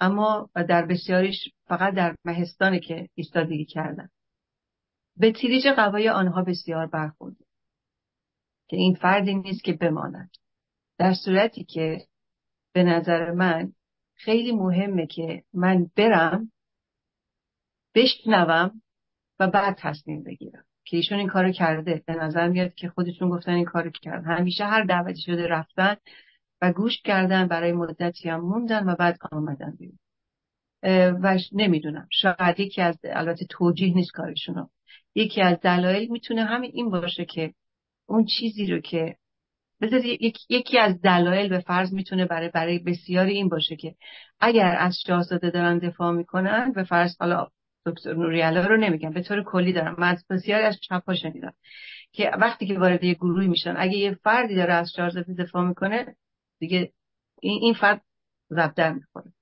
اما 0.00 0.50
در 0.68 0.86
بسیاریش 0.86 1.48
فقط 1.66 1.94
در 1.94 2.16
مهستانی 2.24 2.80
که 2.80 3.08
ایستادگی 3.14 3.64
کردن. 3.64 4.08
به 5.16 5.32
تیریج 5.32 5.68
قوای 5.68 6.08
آنها 6.08 6.42
بسیار 6.42 6.86
برخورد 6.86 7.36
که 8.68 8.76
این 8.76 8.94
فردی 8.94 9.34
نیست 9.34 9.64
که 9.64 9.72
بماند. 9.72 10.30
در 10.98 11.14
صورتی 11.14 11.64
که 11.64 12.06
به 12.72 12.82
نظر 12.82 13.30
من 13.30 13.72
خیلی 14.14 14.52
مهمه 14.52 15.06
که 15.06 15.42
من 15.54 15.90
برم 15.96 16.52
بشنوم 17.94 18.82
و 19.40 19.48
بعد 19.48 19.76
تصمیم 19.78 20.22
بگیرم 20.22 20.64
که 20.84 20.96
ایشون 20.96 21.18
این 21.18 21.28
کارو 21.28 21.52
کرده. 21.52 22.02
به 22.06 22.14
نظر 22.14 22.48
میاد 22.48 22.74
که 22.74 22.88
خودشون 22.88 23.30
گفتن 23.30 23.52
این 23.52 23.64
کارو 23.64 23.90
کردن 23.90 24.38
همیشه 24.38 24.64
هر 24.64 24.84
دعوتی 24.84 25.20
شده 25.22 25.46
رفتن 25.46 25.96
و 26.62 26.72
گوش 26.72 27.02
کردن 27.02 27.48
برای 27.48 27.72
مدتی 27.72 28.28
هم 28.28 28.40
موندن 28.40 28.88
و 28.88 28.94
بعد 28.94 29.18
آمدن 29.32 29.76
بیرون. 29.78 29.98
و 31.22 31.38
نمی‌دونم. 31.52 32.08
شاید 32.12 32.60
یکی 32.60 32.82
از 32.82 32.98
البته 33.04 33.46
توجیه 33.50 33.94
نیست 33.94 34.12
کارشون 34.12 34.68
یکی 35.14 35.40
از 35.40 35.60
دلایل 35.60 36.10
می‌تونه 36.10 36.44
همین 36.44 36.70
این 36.74 36.90
باشه 36.90 37.24
که 37.24 37.54
اون 38.06 38.24
چیزی 38.24 38.66
رو 38.66 38.80
که 38.80 39.16
یکی 40.48 40.78
از 40.78 41.00
دلایل 41.00 41.48
به 41.48 41.58
فرض 41.58 41.92
می‌تونه 41.92 42.24
برای 42.26 42.48
برای 42.48 42.78
بسیاری 42.78 43.32
این 43.32 43.48
باشه 43.48 43.76
که 43.76 43.94
اگر 44.40 44.76
از 44.78 44.98
شاهزاده 45.06 45.50
دارن 45.50 45.78
دفاع 45.78 46.12
می‌کنن 46.12 46.72
به 46.72 46.84
فرض 46.84 47.16
حالا 47.20 47.48
دکتر 47.86 48.14
نوریالا 48.14 48.66
رو 48.66 48.76
نمیگم 48.76 49.10
به 49.10 49.22
طور 49.22 49.42
کلی 49.42 49.72
دارم 49.72 49.94
من 49.98 50.08
از 50.08 50.24
بسیاری 50.30 50.64
از 50.64 50.78
چپ 50.80 51.12
شنیدم 51.14 51.52
که 52.12 52.30
وقتی 52.30 52.66
که 52.66 52.78
وارد 52.78 53.04
یه 53.04 53.14
گروهی 53.14 53.48
میشن 53.48 53.74
اگه 53.76 53.96
یه 53.96 54.14
فردی 54.14 54.54
داره 54.54 54.72
از 54.72 54.92
شاهزاده 54.96 55.34
دفاع 55.34 55.64
می‌کنه 55.64 56.16
دیگه 56.58 56.92
این, 57.40 57.58
این 57.62 57.74
فرد 57.74 58.02
زبدر 58.48 58.92
می‌خوره. 58.92 59.32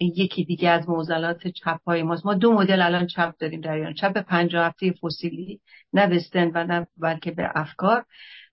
این 0.00 0.12
یکی 0.16 0.44
دیگه 0.44 0.70
از 0.70 0.88
موزلات 0.88 1.48
چپ 1.48 1.80
های 1.86 2.02
ماست. 2.02 2.26
ما 2.26 2.34
دو 2.34 2.52
مدل 2.52 2.82
الان 2.82 3.06
چپ 3.06 3.34
داریم 3.38 3.60
در 3.60 3.72
ایران 3.72 3.94
چپ 3.94 4.18
پنجاه 4.18 4.66
هفته 4.66 4.94
فسیلی 5.02 5.60
نه 5.92 6.06
به 6.06 6.50
و 6.54 6.64
نه 6.64 6.86
بلکه 6.96 7.30
به 7.30 7.50
افکار. 7.54 8.04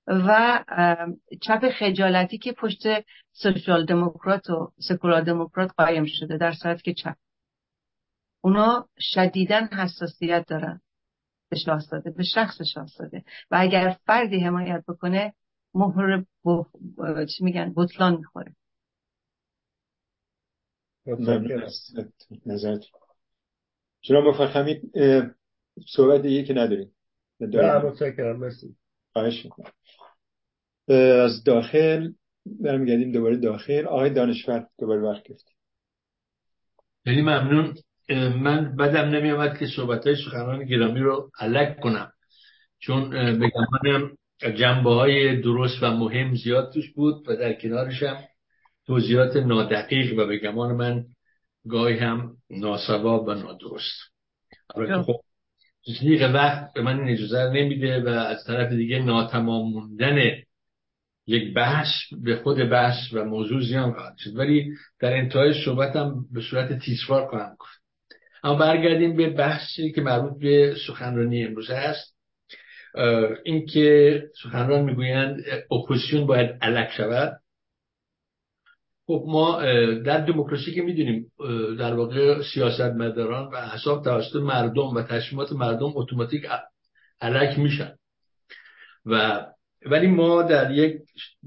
و 0.08 0.64
چپ 1.42 1.70
خجالتی 1.70 2.38
که 2.38 2.52
پشت 2.52 2.84
سوشال 3.32 3.86
دموکرات 3.86 4.50
و 4.50 4.72
سکولار 4.80 5.22
دموکرات 5.22 5.72
قایم 5.78 6.06
شده 6.08 6.38
در 6.38 6.54
صورت 6.54 6.82
که 6.82 6.94
چپ. 6.94 7.16
اونا 8.42 8.90
شدیدا 9.00 9.68
حساسیت 9.72 10.46
دارن. 10.48 10.82
به 11.50 11.58
شاهزاده 11.58 12.12
به 12.12 12.24
شخص 12.24 12.62
شاهزاده 12.74 13.24
و 13.52 13.58
اگر 13.60 13.98
فردی 14.06 14.40
حمایت 14.40 14.84
بکنه 14.88 15.34
مهر 15.74 16.24
چی 17.26 17.44
میگن 17.44 17.74
بطلان 17.76 18.18
می‌خوره. 18.18 18.56
نظرت. 22.46 22.84
جناب 24.02 24.24
مفخمی 24.24 24.82
صحبت 25.88 26.22
دیگه 26.22 26.44
که 26.44 26.54
نداریم. 26.54 26.96
نه 27.40 27.78
متشکرم 27.78 28.40
مرسی. 28.40 28.76
خواهش 29.16 29.48
از 31.24 31.44
داخل 31.44 32.12
برمیگردیم 32.46 33.12
دوباره 33.12 33.38
داخل. 33.38 33.86
آقای 33.86 34.10
دانشور 34.10 34.68
دوباره 34.80 35.02
وقت 35.02 35.32
گفتیم 35.32 35.56
خیلی 37.04 37.22
ممنون. 37.22 37.76
من 38.44 38.76
بدم 38.76 39.10
نمیامد 39.10 39.58
که 39.58 39.68
صحبت 39.76 40.08
های 40.08 40.16
سخنان 40.16 40.66
گرامی 40.66 41.00
رو 41.00 41.32
علک 41.40 41.80
کنم. 41.80 42.12
چون 42.80 43.10
به 43.40 43.50
گمانم 43.50 44.18
جنبه 44.42 44.90
های 44.90 45.42
درست 45.42 45.84
و 45.84 45.92
مهم 45.92 46.36
زیاد 46.36 46.74
توش 46.74 46.94
بود 46.94 47.30
و 47.30 47.36
در 47.36 47.54
کنارش 47.54 48.04
هم 48.04 48.18
توضیحات 48.86 49.36
نادقیق 49.36 50.20
و 50.20 50.26
به 50.26 50.38
گمان 50.38 50.76
من 50.76 51.06
گاهی 51.68 51.98
هم 51.98 52.38
ناسواب 52.50 53.28
و 53.28 53.34
نادرست. 53.34 54.00
خب 55.06 55.22
وقت 56.34 56.74
به 56.74 56.82
من 56.82 57.00
این 57.00 57.10
اجازه 57.10 57.50
نمیده 57.54 58.04
و 58.04 58.08
از 58.08 58.44
طرف 58.44 58.72
دیگه 58.72 59.00
ناتمام 59.00 59.72
موندن 59.72 60.18
یک 61.28 61.54
بحث 61.54 61.90
به 62.24 62.36
خود 62.36 62.70
بحث 62.70 63.14
و 63.14 63.26
موضوع 63.26 63.62
زیان 63.62 63.94
خواهد 63.94 64.18
شد. 64.18 64.36
ولی 64.36 64.72
در 65.00 65.14
انتهای 65.14 65.54
صحبتم 65.66 66.26
به 66.32 66.42
صورت 66.42 66.80
تیسوار 66.80 67.28
خواهم 67.28 67.56
گفت. 67.60 67.82
اما 68.44 68.56
برگردیم 68.56 69.16
به 69.16 69.30
بحثی 69.30 69.92
که 69.92 70.02
مربوط 70.02 70.42
به 70.42 70.76
سخنرانی 70.88 71.44
امروز 71.44 71.70
هست. 71.70 72.16
اینکه 73.44 74.24
سخنران 74.44 74.82
می‌گویند 74.82 75.44
اپوزیسیون 75.72 76.28
باید 76.28 76.50
علک 76.62 76.92
شود. 76.92 77.38
خب 79.08 79.24
ما 79.28 79.62
در 80.06 80.26
دموکراسی 80.26 80.74
که 80.74 80.82
می‌دونیم 80.82 81.32
در 81.80 81.94
واقع 81.94 82.42
سیاستمداران 82.54 83.52
و 83.54 83.70
حساب 83.70 84.04
توسط 84.04 84.36
مردم 84.36 84.88
و 84.88 85.02
تصمیمات 85.02 85.52
مردم 85.52 85.92
اتوماتیک 85.96 86.46
علک 87.22 87.60
میشن. 87.60 87.96
و 89.06 89.46
ولی 89.86 90.08
ما 90.08 90.42
در 90.42 90.72
یک 90.72 90.98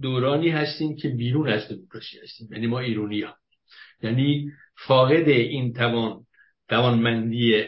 دورانی 0.03 0.51
هستیم 0.51 0.97
که 0.97 1.09
بیرون 1.09 1.49
از 1.49 1.69
دموکراسی 1.69 2.19
هستیم 2.23 2.49
یعنی 2.53 2.67
ما 2.67 2.79
ایرونی 2.79 3.21
ها 3.21 3.37
یعنی 4.03 4.51
فاقد 4.87 5.29
این 5.29 5.73
توان 5.73 6.27
توانمندی 6.69 7.65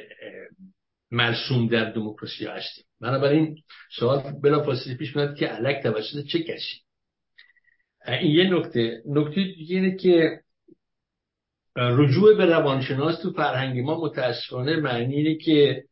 مرسوم 1.10 1.68
در 1.68 1.90
دموکراسی 1.90 2.46
هستیم. 2.46 2.84
بنابراین 3.00 3.56
سوال 3.98 4.32
بلافاصله 4.42 4.94
پیش 4.94 5.16
میاد 5.16 5.36
که 5.36 5.46
علک 5.46 5.82
توسط 5.82 6.24
چه 6.32 6.42
کسی؟ 6.42 6.80
این 8.08 8.30
یه 8.30 8.50
نکته. 8.54 9.02
نکته 9.06 9.44
دیگه 9.44 9.76
اینه 9.76 9.96
که 9.96 10.40
رجوع 11.76 12.36
به 12.36 12.46
روانشناس 12.46 13.22
تو 13.22 13.32
فرهنگ 13.32 13.80
ما 13.80 14.00
متاسفانه 14.00 14.76
معنی 14.76 15.14
اینه 15.14 15.34
که 15.34 15.84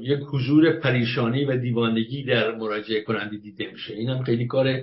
یک 0.00 0.20
حضور 0.32 0.80
پریشانی 0.80 1.44
و 1.44 1.56
دیوانگی 1.56 2.24
در 2.24 2.54
مراجعه 2.54 3.00
کننده 3.00 3.36
دیده 3.36 3.70
میشه. 3.72 3.94
این 3.94 4.08
هم 4.08 4.22
خیلی 4.22 4.46
کار 4.46 4.82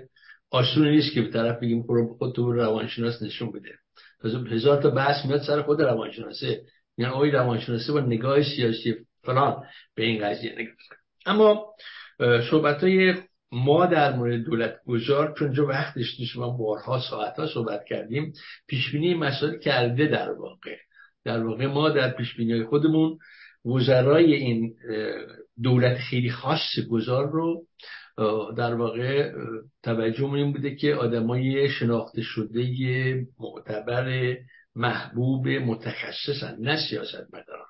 آسونی 0.52 0.92
نیست 0.92 1.14
که 1.14 1.22
به 1.22 1.28
طرف 1.28 1.60
بگیم 1.60 1.84
خود 2.18 2.36
تو 2.36 2.52
روانشناس 2.52 3.22
نشون 3.22 3.52
بده. 3.52 3.70
هزار 4.52 4.82
تا 4.82 4.90
بحث 4.90 5.26
میاد 5.26 5.42
سر 5.42 5.62
خود 5.62 5.82
روانشناسه. 5.82 6.62
یعنی 6.98 7.12
آقای 7.12 7.32
روانشناسه 7.32 7.94
با 7.94 8.00
نگاه 8.00 8.44
سیاسی 8.44 8.96
فلان 9.24 9.64
به 9.96 10.04
این 10.04 10.24
قضیه 10.24 10.52
نگاه 10.52 10.74
اما 11.26 11.74
صحبت 12.52 12.84
های 12.84 13.14
ما 13.54 13.86
در 13.86 14.16
مورد 14.16 14.44
دولت 14.44 14.76
گذار 14.88 15.36
چون 15.40 15.52
جو 15.52 15.68
وقتش 15.68 16.20
نیست 16.20 16.38
ما 16.38 16.50
بارها 16.50 17.02
ساعتها 17.10 17.48
صحبت 17.48 17.86
کردیم 17.86 18.34
پیشبینی 18.68 19.14
مسائل 19.14 19.58
کرده 19.58 20.08
در 20.08 20.32
واقع. 20.32 20.76
در 21.26 21.44
واقع 21.44 21.66
ما 21.66 21.90
در 21.90 22.10
پیشبینی 22.10 22.64
خودمون 22.64 23.18
وزرای 23.66 24.34
این 24.34 24.76
دولت 25.64 25.98
خیلی 25.98 26.30
خاص 26.30 26.80
گذار 26.92 27.32
رو 27.32 27.64
در 28.58 28.74
واقع 28.74 29.32
توجه 29.84 30.34
این 30.34 30.54
بوده 30.54 30.76
که 30.76 30.96
آدمای 30.96 31.70
شناخته 31.70 32.22
شده 32.22 33.28
معتبر 33.40 34.38
محبوب 34.76 35.48
متخصصن 35.48 36.58
نه 36.60 36.78
سیاست 36.90 37.28
مداران 37.34 37.68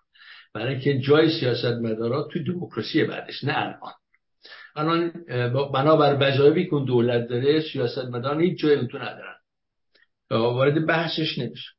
برای 0.54 0.80
که 0.80 1.00
جای 1.00 1.40
سیاست 1.40 1.82
مداران 1.82 2.28
توی 2.32 2.44
دموکراسی 2.44 3.04
بعدش 3.04 3.44
نه 3.44 3.58
الان. 3.58 3.94
الان 4.76 5.12
بنابر 5.74 6.18
وظایفی 6.20 6.66
که 6.66 6.76
دولت 6.88 7.28
داره 7.28 7.62
سیاست 7.62 8.06
مداران 8.06 8.42
هیچ 8.42 8.60
جای 8.60 8.76
اون 8.76 8.88
تو 8.88 8.98
ندارن. 8.98 9.36
وارد 10.32 10.86
بحثش 10.86 11.38
نمیشه. 11.38 11.70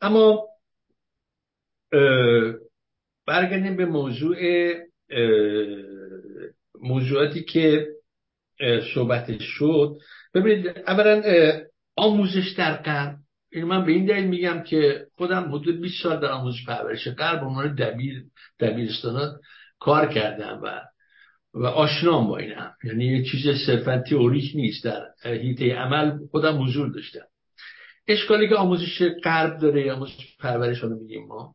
اما 0.00 0.46
برگردیم 3.26 3.76
به 3.76 3.86
موضوع 3.86 4.36
موضوعاتی 6.80 7.44
که 7.44 7.86
صحبتش 8.94 9.42
شد. 9.42 9.96
ببینید 10.34 10.78
اولا 10.86 11.22
آموزش 11.96 12.54
در 12.58 12.76
غرب. 12.76 13.16
این 13.52 13.64
من 13.64 13.84
به 13.84 13.92
این 13.92 14.04
دلیل 14.04 14.24
میگم 14.24 14.62
که 14.62 15.06
خودم 15.16 15.54
حدود 15.54 15.80
20 15.80 16.02
سال 16.02 16.20
در 16.20 16.30
آموزش 16.30 16.64
پرورش 16.66 17.08
غرب 17.08 17.44
عنوان 17.44 17.74
دبیر 17.74 18.24
دبیرستانات 18.60 19.40
کار 19.78 20.06
کردم 20.06 20.60
و 20.62 20.80
و 21.54 21.66
آشنام 21.66 22.26
با 22.26 22.38
اینم 22.38 22.74
یعنی 22.84 23.04
یه 23.04 23.24
چیز 23.24 23.66
صرفا 23.66 23.98
تئوریک 23.98 24.52
نیست. 24.54 24.84
در 24.84 25.06
حیطه 25.24 25.74
عمل 25.74 26.26
خودم 26.30 26.62
حضور 26.62 26.88
داشتم. 26.88 27.26
اشکالی 28.08 28.48
که 28.48 28.54
آموزش 28.54 29.02
غرب 29.24 29.58
داره 29.58 29.92
آموزش 29.92 30.36
پرورش 30.38 30.78
رو 30.78 30.88
میگیم 30.88 31.26
ما 31.26 31.54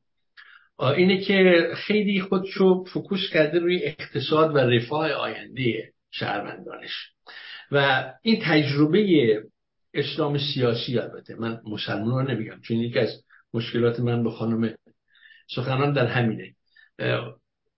اینه 0.80 1.22
که 1.22 1.68
خیلی 1.76 2.22
خودشو 2.22 2.84
فکوس 2.84 3.30
کرده 3.34 3.60
روی 3.60 3.84
اقتصاد 3.84 4.56
و 4.56 4.58
رفاه 4.58 5.12
آینده 5.12 5.92
شهروندانش. 6.12 7.12
و 7.72 8.06
این 8.22 8.42
تجربه 8.44 9.44
اسلام 9.94 10.38
سیاسی 10.38 11.00
البته. 11.00 11.36
من 11.36 11.62
مسلمان 11.66 12.28
رو 12.28 12.34
نمیگم 12.34 12.62
چون 12.62 12.78
یکی 12.78 13.00
از 13.00 13.24
مشکلات 13.54 14.00
من 14.00 14.24
به 14.24 14.32
خانم 14.32 14.76
سخنان 15.56 15.94
در 15.94 16.08
همینه. 16.08 16.56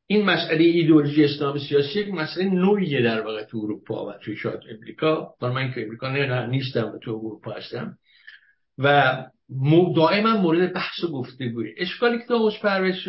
این 0.08 0.26
مسئله 0.26 0.64
ایدئولوژی 0.64 1.26
اسلام 1.26 1.60
سیاسی 1.60 2.00
یک 2.00 2.14
مسئله 2.14 2.46
نوعیه 2.46 3.02
در 3.02 3.22
واقع 3.22 3.44
تو 3.44 3.58
اروپا 3.58 4.06
و 4.06 4.14
توی 4.14 4.36
شاید 4.36 4.60
امریکا. 4.70 5.34
من 5.42 5.74
که 5.74 5.84
امریکا 5.84 6.10
نه 6.10 6.48
نیستم 6.48 6.92
و 6.96 6.98
تو 6.98 7.12
اروپا 7.12 7.52
هستم. 7.52 7.98
و 8.78 9.16
دائما 9.96 10.38
مورد 10.38 10.74
بحث 10.74 11.04
و 11.04 11.12
گفتگوی 11.12 11.74
اشکالی 11.78 12.18
که 12.18 12.26
داموز 12.30 12.54
پرورش 12.60 13.08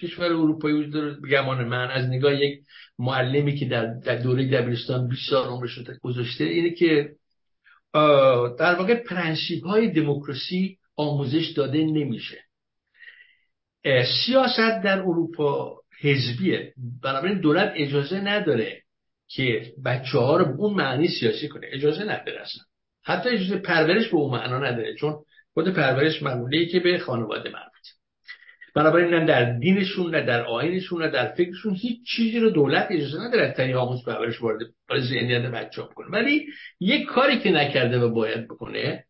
کشور 0.00 0.26
اروپایی 0.26 0.76
وجود 0.76 0.92
داره 0.92 1.16
گمان 1.30 1.64
من 1.64 1.90
از 1.90 2.08
نگاه 2.08 2.34
یک 2.34 2.60
معلمی 2.98 3.56
که 3.56 3.66
در, 3.66 3.94
در 4.06 4.16
دوره 4.16 4.50
دبیرستان 4.50 5.08
20 5.08 5.30
سال 5.30 5.48
عمرش 5.48 5.78
رو 5.78 5.84
گذاشته 6.02 6.44
اینه 6.44 6.70
که 6.70 7.10
در 8.58 8.74
واقع 8.74 8.94
پرنسیب 8.94 9.64
های 9.64 9.92
دموکراسی 9.92 10.78
آموزش 10.96 11.52
داده 11.56 11.78
نمیشه. 11.78 12.38
سیاست 14.26 14.82
در 14.84 14.98
اروپا 14.98 15.83
حزبیه. 16.04 16.72
بنابراین 17.02 17.40
دولت 17.40 17.72
اجازه 17.76 18.20
نداره 18.20 18.82
که 19.28 19.72
بچه 19.84 20.18
ها 20.18 20.36
رو 20.36 20.44
به 20.44 20.60
اون 20.60 20.74
معنی 20.74 21.08
سیاسی 21.08 21.48
کنه. 21.48 21.66
اجازه 21.72 22.04
نداره 22.04 22.40
اصلا. 22.40 22.62
حتی 23.04 23.28
اجازه 23.28 23.56
پرورش 23.56 24.08
به 24.08 24.16
اون 24.16 24.30
معنا 24.30 24.58
نداره 24.58 24.94
چون 24.94 25.14
خود 25.54 25.74
پرورش 25.74 26.22
معمولی 26.22 26.66
که 26.66 26.80
به 26.80 26.98
خانواده 26.98 27.50
مربوط 27.50 27.74
بنابراین 28.74 29.14
نه 29.14 29.26
در 29.26 29.58
دینشون 29.58 30.14
نه 30.14 30.22
در 30.22 30.44
آینشون 30.44 31.02
نه 31.02 31.10
در 31.10 31.32
فکرشون 31.32 31.74
هیچ 31.74 32.06
چیزی 32.06 32.38
رو 32.38 32.50
دولت 32.50 32.86
اجازه 32.90 33.20
نداره 33.20 33.54
طریق 33.56 33.76
آموز 33.76 34.04
پرورش 34.04 34.42
وارد 34.42 34.60
ذهنیت 35.00 35.42
بچه 35.42 35.82
ها 35.82 35.88
بکنه. 35.88 36.06
ولی 36.06 36.46
یک 36.80 37.06
کاری 37.06 37.38
که 37.38 37.50
نکرده 37.50 37.98
و 37.98 38.08
باید 38.08 38.44
بکنه 38.48 39.04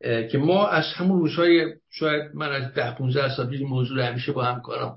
که 0.00 0.38
ما 0.38 0.68
از 0.68 0.84
همون 0.94 1.18
روزهای 1.18 1.66
شاید 1.90 2.22
من 2.34 2.52
از 2.52 2.74
ده 2.74 2.94
15 2.94 3.36
سال 3.36 3.46
پیش 3.46 3.60
موضوع 3.60 4.02
همیشه 4.02 4.32
با 4.32 4.44
همکارم 4.44 4.96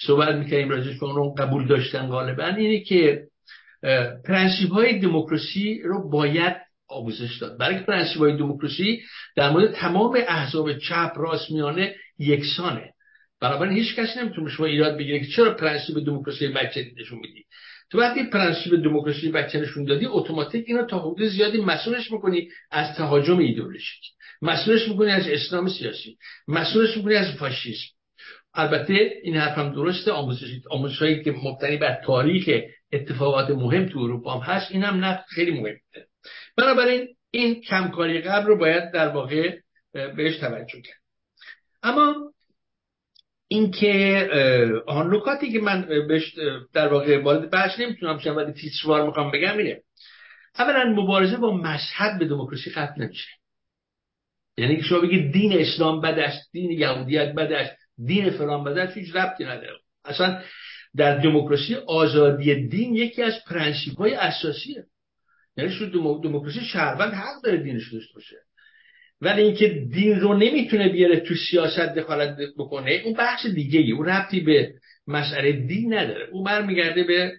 صحبت 0.00 0.34
می‌کنیم 0.34 0.68
راجعش 0.68 1.02
اون 1.02 1.34
قبول 1.34 1.66
داشتن 1.66 2.06
غالبا 2.06 2.46
اینه 2.46 2.80
که 2.80 3.22
پرنسیب 4.24 4.70
های 4.70 4.98
دموکراسی 4.98 5.82
رو 5.84 6.10
باید 6.10 6.56
آموزش 6.88 7.36
داد. 7.36 7.58
برای 7.58 7.78
پرنسیب 7.78 8.22
های 8.22 8.36
دموکراسی 8.36 9.02
در 9.36 9.50
مورد 9.50 9.72
تمام 9.72 10.18
احزاب 10.28 10.78
چپ 10.78 11.12
راست 11.16 11.50
میانه 11.50 11.94
یکسانه. 12.18 12.92
بنابراین 13.40 13.76
هیچ 13.76 13.96
کسی 13.96 14.20
نمی‌تونه 14.20 14.50
شما 14.50 14.66
ایراد 14.66 14.98
بگیره 14.98 15.20
که 15.20 15.26
چرا 15.26 15.54
پرنسیپ 15.54 16.04
دموکراسی 16.06 16.40
به 16.40 16.48
بچه 16.48 16.86
نشون 17.00 17.18
میدی. 17.18 17.44
تو 17.90 17.98
وقتی 17.98 18.24
پرنسیپ 18.24 18.74
دموکراسی 18.74 19.19
به 19.19 19.30
بچه 19.30 19.60
نشون 19.60 19.84
دادی 19.84 20.06
اتوماتیک 20.06 20.64
اینو 20.68 20.86
تا 20.86 20.98
حدود 20.98 21.28
زیادی 21.28 21.60
مصونش 21.60 22.12
می‌کنی 22.12 22.48
از 22.70 22.96
تهاجم 22.96 23.38
ایدئولوژیک. 23.38 24.04
مصونش 24.42 24.88
می‌کنی 24.88 25.10
از 25.10 25.28
اسلام 25.28 25.68
سیاسی. 25.68 26.18
مصونش 26.48 26.96
می‌کنی 26.96 27.14
از 27.14 27.36
فاشیسم. 27.36 27.97
البته 28.58 29.12
این 29.22 29.36
حرفم 29.36 29.72
درسته. 29.72 30.12
آموزش 30.70 30.98
هایی 31.02 31.22
که 31.22 31.32
مبتنی 31.32 31.76
بر 31.76 32.00
تاریخ 32.04 32.64
اتفاقات 32.92 33.50
مهم 33.50 33.88
تو 33.88 33.98
اروپا 33.98 34.34
هم 34.34 34.54
هست 34.54 34.70
اینم 34.70 35.04
نه 35.04 35.24
خیلی 35.28 35.50
مهمه. 35.50 35.80
بنابراین 36.56 37.08
این 37.30 37.60
کمکاری 37.60 38.20
قبل 38.20 38.46
رو 38.46 38.58
باید 38.58 38.92
در 38.92 39.08
واقع 39.08 39.58
بهش 39.92 40.36
توجه 40.36 40.80
کرد. 40.80 40.98
اما 41.82 42.14
اینکه 43.48 44.28
آن 44.86 45.14
نکاتی 45.14 45.52
که 45.52 45.60
من 45.60 45.88
بهش 46.08 46.34
در 46.72 46.88
واقع 46.88 47.22
وارد 47.22 47.50
بحث 47.50 47.80
نمی‌تونم 47.80 48.18
شم 48.18 48.36
ولی 48.36 48.52
تیتروار 48.52 49.06
می‌خوام 49.06 49.30
بگم 49.30 49.58
اینه. 49.58 49.80
اولا 50.58 50.84
مبارزه 50.84 51.36
با 51.36 51.56
مذهب 51.56 52.18
به 52.18 52.24
دموکراسی 52.24 52.70
ختم 52.70 52.94
نمیشه. 52.96 53.28
یعنی 54.56 54.76
که 54.76 54.82
شما 54.82 55.00
بگید 55.00 55.32
دین 55.32 55.60
اسلام 55.60 56.00
بد 56.00 56.18
است 56.18 56.52
دین 56.52 56.70
یهودیت 56.70 57.32
بد 57.32 57.52
است 57.52 57.87
دین 58.06 58.30
فلان 58.30 58.64
بد 58.64 58.78
است 58.78 58.96
هیچ 58.96 59.16
ربطی 59.16 59.44
نداره. 59.44 59.78
اصلا 60.04 60.42
در 60.96 61.18
دموکراسی 61.18 61.74
آزادی 61.74 62.68
دین 62.68 62.96
یکی 62.96 63.22
از 63.22 63.44
پرنسیپ 63.44 63.98
های 63.98 64.14
اساسیه 64.14 64.84
یعنی 65.56 65.70
شو 65.70 65.84
دموکراسی 66.22 66.60
شهروند 66.60 67.12
حق 67.12 67.42
داره 67.44 67.56
دینش 67.56 67.92
داشته 67.92 68.14
باشه. 68.14 68.36
ولی 69.20 69.42
اینکه 69.42 69.68
دین 69.68 70.20
رو 70.20 70.34
نمی‌تونه 70.34 70.88
بیاره 70.88 71.20
تو 71.20 71.34
سیاست 71.50 71.94
دخالت 71.94 72.36
بکنه 72.58 73.02
اون 73.04 73.14
بحث 73.14 73.46
دیگه 73.46 73.80
ای 73.80 73.92
اون 73.92 74.06
ربطی 74.06 74.40
به 74.40 74.72
مسئله 75.06 75.52
دین 75.52 75.94
نداره. 75.94 76.28
اون 76.32 76.44
برمیگرده 76.44 77.04
به 77.04 77.32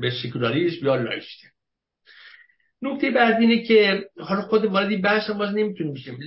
به 0.00 0.10
سکولاریسم 0.22 0.86
یا 0.86 0.96
لایسته 0.96 1.46
نکته 2.82 3.10
بعد 3.10 3.40
اینه 3.40 3.62
که 3.62 4.04
حالا 4.18 4.40
خود 4.40 4.64
وارد 4.64 5.02
بحث 5.02 5.30
باز 5.30 5.54
نمی‌تونیم 5.54 5.94
بشیم 5.94 6.18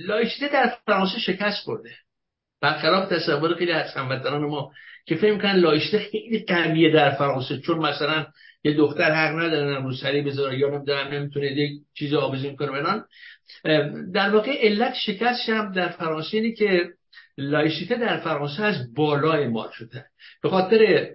در 0.52 0.76
فرانسه 0.86 1.18
شکست 1.18 1.64
خورده. 1.64 1.90
برخلاف 2.66 3.08
تصور 3.08 3.54
خیلی 3.54 3.72
از 3.72 3.94
هموطنان 3.94 4.44
ما 4.44 4.72
که 5.06 5.16
فکر 5.16 5.38
کنن 5.38 5.56
لایسته 5.56 5.98
خیلی 5.98 6.44
قویه 6.48 6.92
در 6.92 7.10
فرانسه 7.10 7.58
چون 7.58 7.78
مثلا 7.78 8.26
یه 8.64 8.72
دختر 8.72 9.12
حق 9.12 9.38
نداره 9.38 9.82
رو 9.82 9.94
سری 9.94 10.22
بذاره 10.22 10.58
یا 10.58 10.68
نمی‌دونم 10.68 11.08
نمی‌تونه 11.08 11.46
یک 11.46 11.80
چیز 11.94 12.14
آویزون 12.14 12.56
کنه 12.56 12.70
بنان 12.70 13.04
در 14.12 14.30
واقع 14.30 14.66
علت 14.66 14.94
شکست 14.94 15.48
هم 15.48 15.72
در 15.72 15.88
فرانسه 15.88 16.36
اینه 16.36 16.52
که 16.52 16.88
لایسیته 17.38 17.94
در 17.94 18.16
فرانسه 18.16 18.62
از 18.62 18.94
بالا 18.94 19.32
اعمال 19.32 19.70
شده. 19.72 20.04
به 20.42 20.48
خاطر 20.48 21.08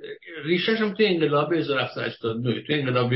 ریشش 0.43 0.81
هم 0.81 0.93
توی 0.93 1.05
انقلاب 1.05 1.53
1789 1.53 2.61
توی 2.61 2.75
انقلاب 2.75 3.13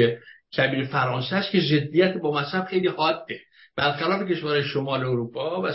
کبیر 0.58 0.86
فرانسه 0.86 1.36
است 1.36 1.52
که 1.52 1.62
جدیت 1.62 2.14
با 2.14 2.42
مذهب 2.42 2.66
خیلی 2.66 2.88
حاده. 2.88 3.40
برخلاف 3.78 4.32
کشور 4.32 4.62
شمال 4.62 5.00
اروپا 5.00 5.62
و 5.62 5.66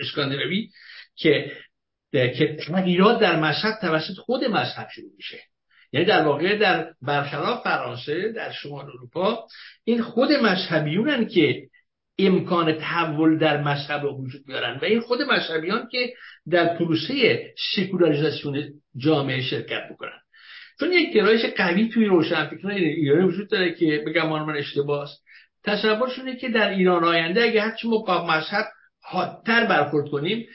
اسکاندیناوی 0.00 0.68
که 1.16 1.52
که 2.14 2.56
تغییرات 2.66 3.20
در 3.20 3.40
مذهب 3.40 3.74
توسط 3.80 4.14
خود 4.14 4.44
مذهب 4.44 4.88
شروع 4.94 5.10
میشه. 5.16 5.38
یعنی 5.92 6.06
در 6.06 6.22
واقع 6.22 6.58
در 6.58 6.92
برخلاف 7.02 7.64
فرانسه 7.64 8.32
در 8.32 8.52
شمال 8.52 8.84
اروپا 8.84 9.46
این 9.84 10.02
خود 10.02 10.32
مذهبیونن 10.32 11.26
که 11.26 11.62
امکان 12.18 12.72
تحول 12.72 13.38
در 13.38 13.62
مذهب 13.62 14.02
رو 14.02 14.24
وجود 14.24 14.46
بیارن 14.46 14.78
و 14.82 14.84
این 14.84 15.00
خود 15.00 15.22
مذهبیان 15.22 15.88
که 15.92 16.14
در 16.50 16.76
پروسه 16.76 17.44
سکولاریزاسیون 17.76 18.68
جامعه 18.96 19.42
شرکت 19.42 19.82
بکنن 19.90 20.20
چون 20.80 20.92
یک 20.92 21.12
گرایش 21.12 21.44
قوی 21.44 21.88
توی 21.88 22.04
روشنفکران 22.04 22.72
ایرانی 22.72 23.28
وجود 23.28 23.48
داره 23.50 23.74
که 23.74 24.04
بگم 24.06 24.28
من 24.28 24.56
اشتباس. 24.56 25.10
تصورشونه 25.64 26.36
که 26.36 26.48
در 26.48 26.70
ایران 26.70 27.04
آینده 27.04 27.42
اگه 27.42 27.62
هرچی 27.62 27.88
ما 27.88 27.98
با 27.98 28.26
مذهب 28.26 28.64
حادتر 29.00 29.66
برخورد 29.66 30.10
کنیم 30.10 30.46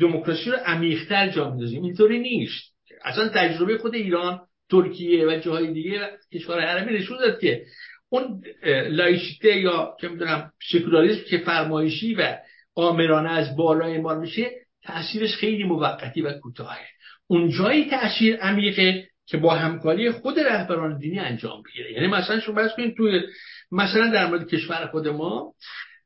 دموکراسی 0.00 0.50
رو 0.50 0.56
عمیقتر 0.56 1.28
جا 1.28 1.50
میندازیم. 1.50 1.82
اینطوری 1.82 2.18
نیست. 2.18 2.72
اصلا 3.04 3.28
تجربه 3.28 3.78
خود 3.78 3.94
ایران 3.94 4.40
ترکیه 4.70 5.26
و 5.26 5.38
جاهای 5.44 5.72
دیگه 5.72 6.10
کشور 6.34 6.60
عربی 6.60 6.94
نشون 6.94 7.18
داد 7.18 7.40
که 7.40 7.62
اون 8.08 8.42
لایشیته 8.88 9.60
یا 9.60 9.96
که 10.00 10.08
می‌دونم 10.08 10.52
سکولاریسم 10.72 11.24
که 11.30 11.38
فرمایشی 11.38 12.14
و 12.14 12.36
آمرانه 12.74 13.30
از 13.30 13.56
بالا 13.56 13.86
اعمال 13.86 14.20
میشه 14.20 14.50
تاثیرش 14.82 15.36
خیلی 15.36 15.64
موقتی 15.64 16.22
و 16.22 16.32
کوتاهه. 16.32 16.86
اون 17.26 17.50
جایی 17.50 17.90
تاثیر 17.90 18.36
عمیقه 18.36 19.08
که 19.26 19.36
با 19.36 19.54
همکاری 19.54 20.10
خود 20.10 20.40
رهبران 20.40 20.98
دینی 20.98 21.18
انجام 21.18 21.62
بگیره 21.62 21.92
یعنی 21.92 22.06
مثلا 22.06 22.40
شما 22.40 22.54
بس 22.54 22.70
کنید 22.76 22.96
توی 22.96 23.20
مثلا 23.72 24.10
در 24.10 24.26
مورد 24.26 24.48
کشور 24.48 24.86
خود 24.86 25.08
ما 25.08 25.52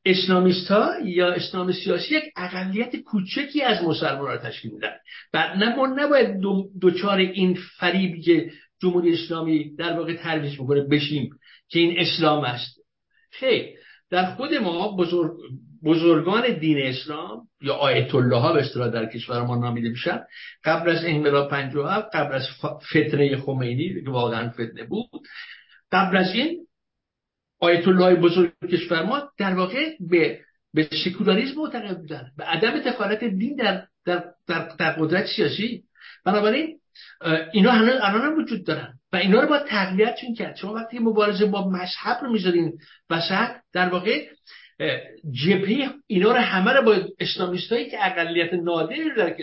اسلامیست 0.07 0.71
ها 0.71 0.93
یا 1.05 1.33
اسلام 1.33 1.73
سیاسی 1.73 2.15
یک 2.15 2.25
اقلیت 2.37 2.97
کوچکی 2.97 3.63
از 3.63 3.85
مسلمان 3.85 4.27
را 4.27 4.39
تشکیل 4.39 4.73
میدن 4.73 4.93
بعد 5.33 5.59
نه 5.59 5.77
ما 5.77 5.87
نباید 5.87 6.41
دوچار 6.81 7.19
این 7.19 7.59
فریبی 7.79 8.21
که 8.21 8.51
جمهوری 8.83 9.13
اسلامی 9.13 9.77
در 9.77 9.99
واقع 9.99 10.17
ترویج 10.17 10.61
می‌کنه 10.61 10.81
بشیم 10.81 11.31
که 11.69 11.79
این 11.79 11.99
اسلام 11.99 12.45
است. 12.45 12.81
خیر 13.31 13.67
در 14.11 14.35
خود 14.35 14.55
ما 14.55 14.97
بزرگ 14.97 15.33
بزرگان 15.85 16.59
دین 16.59 16.79
اسلام 16.83 17.49
یا 17.63 17.75
آیت 17.75 18.15
الله 18.15 18.37
ها 18.37 18.53
به 18.53 18.61
اصطلاح 18.61 18.89
در 18.89 19.07
کشور 19.07 19.43
ما 19.43 19.57
نامیده 19.57 19.89
میشن. 19.89 20.21
قبل 20.65 20.91
از 20.91 21.05
انقلاب 21.05 21.51
57 21.51 22.17
قبل 22.17 22.35
از 22.35 22.49
فتنه 22.91 23.37
خمینی 23.37 24.03
که 24.05 24.11
واقعا 24.11 24.51
فتنه 24.51 24.85
بود. 24.85 25.23
قبل 25.93 26.17
از 26.17 26.35
این 26.35 26.66
آیت 27.61 27.89
الله 27.89 28.15
بزرگ 28.15 28.53
کشور 28.71 29.03
ما 29.03 29.23
در 29.39 29.55
واقع 29.55 29.91
به 30.01 30.41
به 30.75 30.89
سکولاریسم 31.05 31.61
معتقد 31.61 31.99
بودن 31.99 32.31
به 32.37 32.45
عدم 32.45 32.81
دخالت 32.81 33.25
دین 33.25 33.57
در 33.57 33.87
در, 34.05 34.25
در, 34.47 34.69
در 34.79 34.91
قدرت 34.91 35.27
سیاسی. 35.27 35.83
بنابراین 36.25 36.79
اینا 37.53 37.73
الان 37.73 38.23
هم 38.23 38.39
وجود 38.39 38.67
دارن 38.67 38.95
و 39.13 39.17
اینا 39.17 39.41
رو 39.41 39.49
با 39.49 39.59
تقویتشون 39.59 40.35
کرد. 40.35 40.57
شما 40.57 40.73
وقتی 40.73 40.99
مبارزه 40.99 41.47
با 41.47 41.69
مذهب 41.69 42.19
رو 42.23 42.33
می‌ذارین 42.33 42.79
وسط 43.11 43.49
در 43.73 43.89
واقع 43.89 44.27
جبهه 45.31 45.91
اینا 46.07 46.33
رو 46.33 46.39
همه 46.39 46.73
رو 46.73 46.83
با 46.83 46.97
اسلامیستایی 47.21 47.91
که 47.91 48.07
اقلیت 48.07 48.55
نادری 48.55 49.15
در 49.17 49.37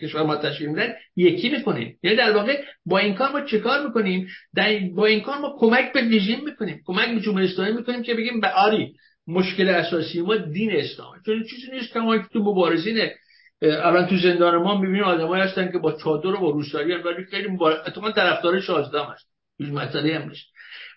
کشور 0.00 0.22
ما 0.22 0.36
تشکیل 0.36 0.68
میدن 0.68 0.94
یکی 1.16 1.48
می‌کنیم 1.48 1.98
یعنی 2.02 2.16
در 2.16 2.32
واقع 2.32 2.62
با 2.86 2.98
این 2.98 3.14
کار 3.14 3.32
ما 3.32 3.40
چه 3.40 3.58
کار 3.58 3.86
می‌کنیم؟ 3.86 4.28
در 4.54 4.78
با 4.94 5.06
این 5.06 5.20
کار 5.20 5.38
ما 5.38 5.56
کمک 5.58 5.92
به 5.92 6.00
رژیم 6.00 6.44
می‌کنیم. 6.44 6.82
کمک 6.86 7.14
به 7.14 7.20
جمهوری 7.20 7.44
اسلامی 7.44 7.72
می‌کنیم 7.72 8.02
که 8.02 8.14
بگیم 8.14 8.40
به 8.40 8.48
آری 8.48 8.94
مشکل 9.26 9.68
اساسی 9.68 10.20
ما 10.20 10.36
دین 10.36 10.70
اسلامه. 10.76 11.18
چون 11.26 11.44
چیزی 11.44 11.72
نیست. 11.72 11.92
که 11.92 11.98
ما 11.98 12.18
تو 12.18 12.38
مبارزینه 12.38 13.14
الان 13.62 14.06
تو 14.06 14.16
زندان 14.16 14.56
ما 14.56 14.80
می‌بینیم 14.80 15.04
آدمایی 15.04 15.42
هستن 15.42 15.72
که 15.72 15.78
با 15.78 15.92
چادر 15.92 16.26
و 16.26 16.40
با 16.40 16.50
روسری 16.50 16.94
ولی 16.94 17.24
خیلی 17.24 17.48
مبارز 17.48 17.76
طرفدار 18.14 18.60
شازده 18.60 19.04
هست 19.04 19.28
هیچ 19.58 19.68
مسئله 19.68 20.14
هم 20.14 20.28
نیست. 20.28 20.46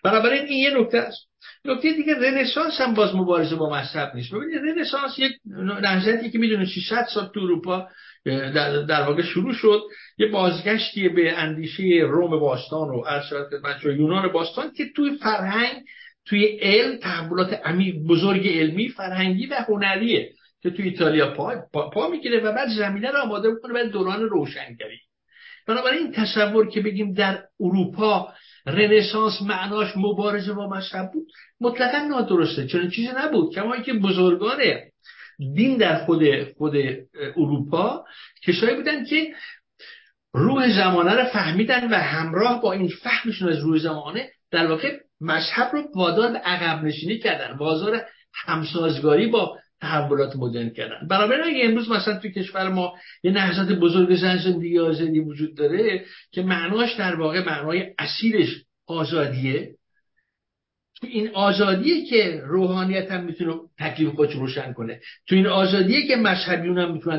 بنابراین 0.04 0.44
این 0.44 0.58
یه 0.58 0.80
نکته 0.80 0.98
است. 0.98 1.27
نکته 1.64 1.92
دیگه 1.92 2.14
رنسانس 2.14 2.80
هم 2.80 2.94
باز 2.94 3.14
مبارزه 3.14 3.56
با 3.56 3.70
مذهب 3.70 4.12
نیست. 4.14 4.34
ببینید 4.34 4.78
رنسانس 4.78 5.18
یک 5.18 5.32
نهضتی 5.82 6.30
که 6.30 6.38
می‌دونه 6.38 6.64
600 6.66 7.06
سال 7.14 7.30
تو 7.34 7.40
اروپا 7.40 7.88
در, 8.24 8.82
در 8.82 9.02
واقع 9.02 9.22
شروع 9.22 9.54
شد. 9.54 9.82
یه 10.18 10.26
بازگشتی 10.26 11.08
به 11.08 11.32
اندیشه 11.32 11.82
روم 11.84 12.40
باستان 12.40 12.88
و 12.88 13.02
خدمت 13.20 13.84
یونان 13.84 14.28
باستان 14.28 14.72
که 14.72 14.84
توی 14.96 15.16
فرهنگ 15.16 15.82
توی 16.26 16.46
علم 16.46 16.96
تحولات 16.96 17.52
عمیق 17.64 17.94
بزرگ 17.94 18.48
علمی 18.48 18.88
فرهنگی 18.88 19.46
و 19.46 19.54
هنریه 19.68 20.30
که 20.62 20.70
توی 20.70 20.84
ایتالیا 20.84 21.30
پا, 21.30 21.54
پا, 21.72 21.90
پا 21.90 22.08
می‌گیره 22.08 22.40
و 22.40 22.52
بعد 22.52 22.68
زمینه 22.68 23.10
رو 23.10 23.18
آماده 23.18 23.50
می‌کنه 23.50 23.72
برای 23.72 23.88
دوران 23.88 24.22
روشنگری. 24.22 24.98
بنابراین 25.66 25.98
این 25.98 26.12
تصور 26.12 26.68
که 26.68 26.80
بگیم 26.80 27.12
در 27.12 27.42
اروپا 27.60 28.28
رنسانس 28.66 29.42
معناش 29.42 29.96
مبارزه 29.96 30.52
با 30.52 30.68
مذهب 30.68 31.10
بود. 31.12 31.26
مطلقا 31.60 31.98
نادرسته. 31.98 32.66
چون 32.66 32.90
چیزی 32.90 33.08
نبود. 33.16 33.54
کما 33.54 33.76
که 33.76 33.92
بزرگان 33.92 34.58
دین 35.54 35.76
در 35.76 36.04
خود 36.04 36.52
خود 36.56 36.74
اروپا 37.36 38.04
کشایی 38.46 38.76
بودن 38.76 39.04
که 39.04 39.34
روح 40.34 40.76
زمانه 40.76 41.14
رو 41.14 41.24
فهمیدن 41.24 41.90
و 41.90 41.94
همراه 41.94 42.62
با 42.62 42.72
این 42.72 42.88
فهمشون 42.88 43.48
از 43.48 43.58
روح 43.58 43.78
زمانه 43.78 44.30
در 44.50 44.66
واقع 44.66 44.98
مذهب 45.20 45.72
رو 45.72 45.82
وادار 45.94 46.32
به 46.32 46.38
عقب 46.38 46.84
نشینی 46.84 47.18
کردن. 47.18 47.56
وازار 47.56 48.00
همسازگاری 48.46 49.26
با 49.26 49.58
تحولات 49.80 50.36
مدرن 50.36 50.70
کردن. 50.70 51.08
بنابراین 51.08 51.44
اگه 51.44 51.64
امروز 51.64 51.90
مثلا 51.90 52.18
تو 52.18 52.28
کشور 52.28 52.68
ما 52.68 52.94
یه 53.22 53.30
نهضت 53.30 53.72
بزرگ 53.72 54.16
زن 54.16 54.36
زندگی 54.36 54.78
آزادی 54.78 55.20
وجود 55.20 55.56
داره 55.56 56.04
که 56.30 56.42
معناش 56.42 56.94
در 56.94 57.14
واقع 57.14 57.46
معنای 57.46 57.94
اصیلش 57.98 58.64
آزادیه 58.86 59.74
تو 61.00 61.06
این 61.06 61.30
آزادیه 61.34 62.06
که 62.06 62.40
روحانیت 62.44 63.10
هم 63.10 63.24
می‌تونه 63.24 63.54
تکلیف 63.78 64.08
خودش 64.08 64.32
روشن 64.32 64.72
کنه. 64.72 65.00
تو 65.28 65.34
این 65.34 65.46
آزادیه 65.46 66.06
که 66.06 66.16
مذهبیون 66.16 66.78
هم 66.78 66.92
می‌تونن 66.92 67.18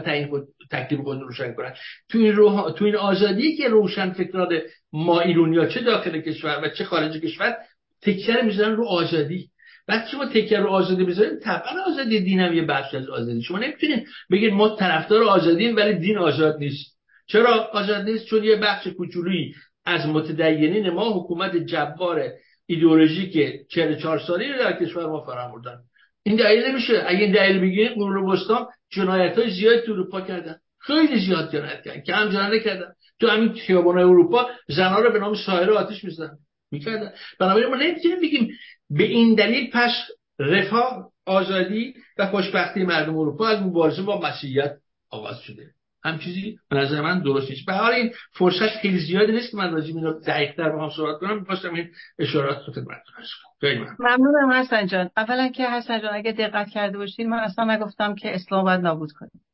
تکلیف 0.72 1.02
خود 1.02 1.22
روشن 1.22 1.54
کنن. 1.54 1.74
تو 2.10 2.18
این 2.18 2.32
روح... 2.32 2.72
تو 2.72 2.86
این 2.86 2.96
آزادیه 2.96 3.58
که 3.58 3.68
روشن 3.68 4.12
فکرات 4.12 4.50
ما 4.94 5.20
ایرونیا 5.20 5.66
چه 5.66 5.82
داخل 5.82 6.22
کشور 6.22 6.62
و 6.64 6.70
چه 6.70 6.84
خارج 6.84 7.22
کشور 7.22 7.56
تکیه 8.02 8.42
می‌ذارن 8.42 8.76
رو 8.76 8.88
آزادی. 8.88 9.50
وقتی 9.90 10.12
شما 10.12 10.26
تکیه 10.26 10.60
رو 10.60 10.70
آزادی 10.70 11.04
بذارید 11.04 11.40
طبعا 11.40 11.82
آزادی 11.88 12.20
دین 12.20 12.40
هم 12.40 12.54
یه 12.54 12.62
بخش 12.62 12.94
از 12.96 13.10
آزادی. 13.10 13.42
شما 13.42 13.60
نمی‌تونید 13.60 14.08
بگید 14.32 14.54
ما 14.54 14.70
طرفدار 14.70 15.24
آزادیم 15.24 15.76
ولی 15.76 15.94
دین 15.94 16.18
آزاد 16.18 16.58
نیست. 16.58 16.98
چرا 17.28 17.70
آزاد 17.74 18.10
نیست؟ 18.10 18.26
چون 18.26 18.44
یه 18.44 18.56
بخش 18.56 18.88
کوچولویی 18.88 19.54
از 19.86 20.06
متدینین 20.06 20.90
ما 20.90 21.20
حکومت 21.20 21.58
جبار 21.58 22.24
ایدئولوژیک 22.66 23.68
44 23.70 24.20
سالی 24.20 24.48
رو 24.48 24.60
در 24.60 24.74
کشور 24.80 25.06
ما 25.06 25.26
فراموردن. 25.26 25.78
این 26.24 26.36
دلیل 26.36 26.66
نمیشه. 26.66 27.04
اگه 27.08 27.20
این 27.20 27.32
دلیل 27.32 27.62
بگیریم 27.62 27.94
قرون 27.94 28.34
بستان 28.34 28.68
جنایت 28.90 29.38
های 29.38 29.50
زیاد 29.50 29.80
تو 29.80 29.92
اروپا 29.92 30.22
کردن. 30.22 30.56
خیلی 30.80 31.20
زیاد 31.26 31.52
جنایت 31.54 31.84
کردن. 31.84 32.02
کم 32.02 32.30
جنایت 32.30 32.64
کردن 32.64 32.94
تو 33.20 33.28
همین 33.28 33.54
خیابان 33.54 33.98
اروپا 33.98 34.50
زنها 34.68 35.00
رو 35.00 35.12
به 35.12 35.20
نام 35.20 35.36
سایر 35.36 35.72
آتش 35.72 36.04
می‌زدن. 36.04 36.38
می‌کردن. 36.72 37.12
بنابراین 37.40 37.70
ما 37.70 37.76
نمی‌تونیم 37.76 38.20
بگیم 38.22 38.50
به 38.90 39.04
این 39.04 39.36
دلیل 39.36 39.72
پس 39.74 39.92
رفاه 40.40 41.12
آزادی 41.26 41.94
و 42.18 42.28
خوشبختی 42.28 42.84
مردم 42.84 43.18
اروپا 43.18 43.48
از 43.48 43.62
مبارزه 43.62 44.02
با 44.02 44.22
مسیحیت 44.22 44.78
آغاز 45.10 45.40
شده. 45.40 45.64
هم 46.04 46.20
چیزی 46.20 46.60
به 46.70 46.78
نظر 46.78 47.02
من 47.02 47.22
درست 47.22 47.50
نیست. 47.50 47.66
به 47.66 47.74
حال 47.74 47.92
این 47.94 48.12
فرصت 48.32 48.78
خیلی 48.82 49.00
زیادی 49.00 49.32
نیست 49.32 49.52
که 49.52 49.58
من 49.58 49.72
راجع 49.74 49.94
به 49.94 50.00
اینو 50.00 50.20
دقیق‌تر 50.20 50.70
با 50.70 50.84
هم 50.84 50.90
صحبت 50.90 51.20
کنم. 51.20 51.40
می‌خواستم 51.40 51.74
این 51.74 51.90
اشارات 52.20 52.58
رو 52.68 52.74
خیلی 52.74 53.80
ممنون. 53.80 53.96
ممنونم 54.00 54.52
حسن 54.52 54.88
جان. 54.88 55.10
اولا 55.18 55.48
که 55.48 55.70
حسن 55.70 56.02
جان 56.02 56.14
اگه 56.14 56.32
دقت 56.32 56.70
کرده 56.70 56.98
باشید 56.98 57.28
من 57.28 57.40
اصلا 57.40 57.76
نگفتم 57.76 58.16
که 58.16 58.36
اسلام 58.36 58.64
باید 58.64 58.82
نابود 58.82 59.12
کنیم 59.12 59.46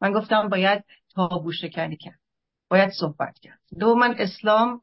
من 0.00 0.12
گفتم 0.12 0.48
باید 0.48 0.84
تابو 1.14 1.52
شکنی 1.52 1.96
کرد. 1.96 2.18
باید 2.70 2.90
صحبت 2.90 3.38
کرد. 3.42 3.58
دو 3.80 3.94
من 3.94 4.14
اسلام 4.18 4.80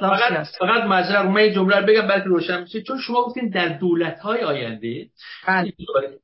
فقط 0.00 0.28
سیاست. 0.28 0.58
فقط 0.58 0.84
من 1.24 1.52
جمله 1.52 1.76
رو 1.80 1.86
بگم 1.86 2.08
بلکه 2.08 2.24
روشن 2.24 2.64
بشه 2.64 2.82
چون 2.82 2.98
شما 2.98 3.22
گفتین 3.22 3.48
در 3.48 3.68
دولت 3.68 4.18
های 4.18 4.40
آینده 4.40 5.06
بله. 5.48 5.72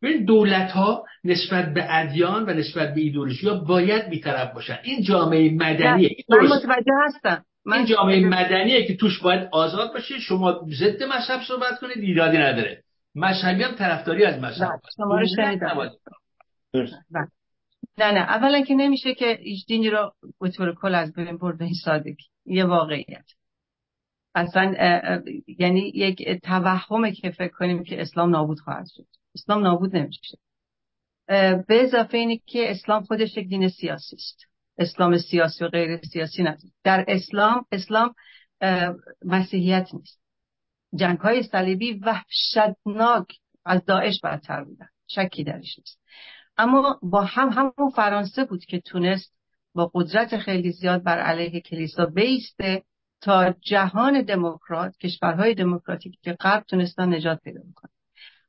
ببین 0.02 0.24
دولت 0.24 0.70
ها 0.70 1.04
نسبت 1.24 1.74
به 1.74 1.86
ادیان 1.88 2.42
و 2.42 2.52
نسبت 2.52 2.94
به 2.94 3.00
ایدئولوژی 3.00 3.50
باید 3.68 4.08
بیطرف 4.08 4.54
باشن. 4.54 4.78
این 4.82 5.02
جامعه 5.02 5.50
مدنیه. 5.54 6.10
من 6.28 6.38
متوجه 6.38 6.92
هستم. 7.06 7.44
من 7.66 7.76
این 7.76 7.86
جامعه 7.86 8.26
مدنیه 8.26 8.86
که 8.86 8.96
توش 8.96 9.20
باید 9.20 9.48
آزاد 9.52 9.92
باشه 9.92 10.18
شما 10.18 10.60
ضد 10.78 11.02
مذهب 11.02 11.40
صحبت 11.48 11.78
کنید 11.80 11.98
ایرادی 11.98 12.38
نداره. 12.38 12.82
مذهبی 13.14 13.62
هم 13.62 13.74
طرفداری 13.74 14.24
از 14.24 14.42
مذهب 14.42 14.68
بله، 14.68 14.80
شما 14.96 15.18
رو 15.18 15.26
شنیدم. 15.36 15.90
بله. 16.74 17.28
نه 17.98 18.12
نه 18.12 18.20
اولا 18.20 18.60
که 18.60 18.74
نمیشه 18.74 19.14
که 19.14 19.38
هیچ 19.42 19.66
دینی 19.66 19.90
رو 19.90 20.12
به 20.40 20.50
طور 20.50 20.74
کل 20.74 20.94
از 20.94 21.14
بین 21.14 21.38
برده 21.38 21.64
این 21.64 21.74
سادگی 21.84 22.24
یه 22.46 22.64
واقعیت. 22.64 23.24
اصلا 24.36 24.74
یعنی 25.58 25.92
یک 25.94 26.40
توهمه 26.42 27.12
که 27.12 27.30
فکر 27.30 27.52
کنیم 27.52 27.84
که 27.84 28.00
اسلام 28.00 28.30
نابود 28.30 28.60
خواهد 28.60 28.86
شد. 28.96 29.06
اسلام 29.34 29.62
نابود 29.62 29.96
نمیشه. 29.96 30.38
به 31.28 31.64
اضافه 31.84 32.18
اینه 32.18 32.40
که 32.46 32.70
اسلام 32.70 33.02
خودش 33.04 33.36
یک 33.36 33.48
دین 33.48 33.68
سیاسی 33.68 34.16
است. 34.16 34.46
اسلام 34.78 35.18
سیاسی 35.18 35.64
و 35.64 35.68
غیر 35.68 36.00
سیاسی 36.12 36.42
نداره. 36.42 36.72
در 36.84 37.04
اسلام 37.08 37.66
اسلام 37.72 38.14
مسیحیت 39.24 39.88
نیست. 39.94 40.20
جنگ 40.94 41.18
های 41.18 41.42
صلیبی 41.42 41.92
وحشتناک 41.92 43.26
از 43.64 43.84
داعش 43.84 44.20
بدتر 44.24 44.64
بودن. 44.64 44.88
شکی 45.06 45.44
درش 45.44 45.78
نیست. 45.78 46.00
اما 46.56 47.00
با 47.02 47.24
هم 47.24 47.48
همون 47.48 47.90
فرانسه 47.96 48.44
بود 48.44 48.64
که 48.64 48.80
تونست 48.80 49.36
با 49.74 49.90
قدرت 49.94 50.38
خیلی 50.38 50.72
زیاد 50.72 51.02
بر 51.02 51.18
علیه 51.18 51.60
کلیسا 51.60 52.06
بیسته 52.06 52.82
تا 53.20 53.54
جهان 53.60 54.22
دموکرات 54.22 54.96
کشورهای 54.96 55.54
دموکراتیک 55.54 56.18
که 56.22 56.32
غرب 56.32 56.64
تونستن 56.68 57.14
نجات 57.14 57.40
پیدا 57.40 57.60
کنن 57.74 57.90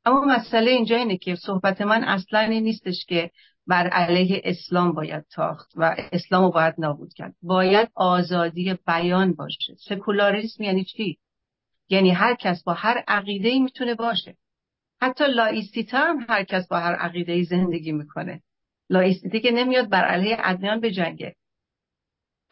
اما 0.04 0.20
مسئله 0.20 0.70
اینجا 0.70 0.96
اینه 0.96 1.16
که 1.16 1.34
صحبت 1.34 1.80
من 1.80 2.04
اصلا 2.04 2.40
این 2.40 2.62
نیستش 2.62 3.04
که 3.04 3.30
بر 3.66 3.88
علیه 3.88 4.40
اسلام 4.44 4.92
باید 4.92 5.24
تاخت 5.30 5.72
و 5.76 5.96
اسلام 6.12 6.44
رو 6.44 6.50
باید 6.50 6.74
نابود 6.78 7.14
کرد. 7.14 7.34
باید 7.42 7.88
آزادی 7.94 8.78
بیان 8.86 9.32
باشه. 9.34 9.74
سکولاریسم 9.88 10.62
یعنی 10.62 10.84
چی؟ 10.84 11.18
یعنی 11.88 12.10
هر 12.10 12.34
کس 12.34 12.64
با 12.64 12.72
هر 12.72 13.04
عقیده 13.08 13.48
ای 13.48 13.60
می‌تونه 13.60 13.94
باشه. 13.94 14.36
حتی 15.00 15.24
لایستیتا 15.28 15.98
هم 15.98 16.26
هر 16.28 16.44
کس 16.44 16.68
با 16.68 16.78
هر 16.78 16.94
عقیده 16.94 17.32
ای 17.32 17.44
زندگی 17.44 17.92
می‌کنه. 17.92 18.42
لائیسیته 18.90 19.40
که 19.40 19.50
نمیاد 19.50 19.88
بر 19.88 20.04
علیه 20.04 20.36
ادیان 20.40 20.80
بجنگه. 20.80 21.34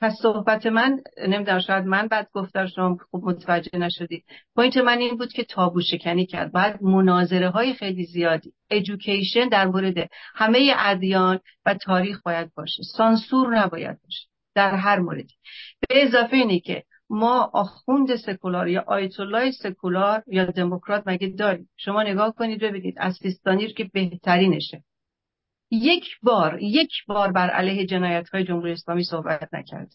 پس 0.01 0.13
صحبت 0.23 0.67
من 0.67 1.01
نمی‌دونم 1.29 1.59
شاید 1.59 1.85
من 1.85 2.09
بد 2.09 2.29
گفتم 2.33 2.67
شما 2.67 2.97
خوب 3.11 3.25
متوجه 3.25 3.79
نشدید. 3.79 4.25
point 4.57 4.77
من 4.77 4.99
این 4.99 5.17
بود 5.17 5.33
که 5.33 5.45
تابو 5.45 5.81
شکنی 5.81 6.27
کرد. 6.27 6.53
باید 6.53 6.83
مناظره 6.83 7.49
های 7.49 7.75
خیلی 7.75 8.05
زیادی 8.05 8.53
education 8.71 9.49
در 9.49 9.67
مورد 9.67 10.11
همه 10.35 10.73
ادیان 10.77 11.41
و 11.67 11.75
تاریخ 11.75 12.23
باید 12.23 12.55
باشه. 12.55 12.83
سانسور 12.83 13.59
نباید 13.59 13.99
باشه 14.03 14.27
در 14.55 14.75
هر 14.75 14.99
موردی 14.99 15.35
به 15.89 16.03
اضافه 16.03 16.37
اینه 16.37 16.61
که 16.61 16.83
ما 17.11 17.51
آخوند 17.55 18.17
سکولار 18.17 18.69
یا 18.69 18.85
آیت 18.87 19.21
الله 19.21 19.51
سکولار 19.51 20.23
یا 20.27 20.45
دموکرات 20.45 21.03
مگه 21.07 21.29
داریم؟ 21.29 21.69
شما 21.77 22.03
نگاه 22.03 22.35
کنید 22.35 22.61
ببینید 22.61 22.95
از 22.99 23.15
سیستانی 23.23 23.73
که 23.73 23.91
بهترینشه. 23.93 24.83
یک 25.71 26.05
بار 26.23 26.59
یک 26.63 26.93
بار 27.09 27.33
بر 27.33 27.51
علیه 27.51 27.87
جنایت 27.87 28.29
های 28.29 28.45
جمهوری 28.45 28.73
اسلامی 28.73 29.05
صحبت 29.05 29.55
نکرد. 29.55 29.89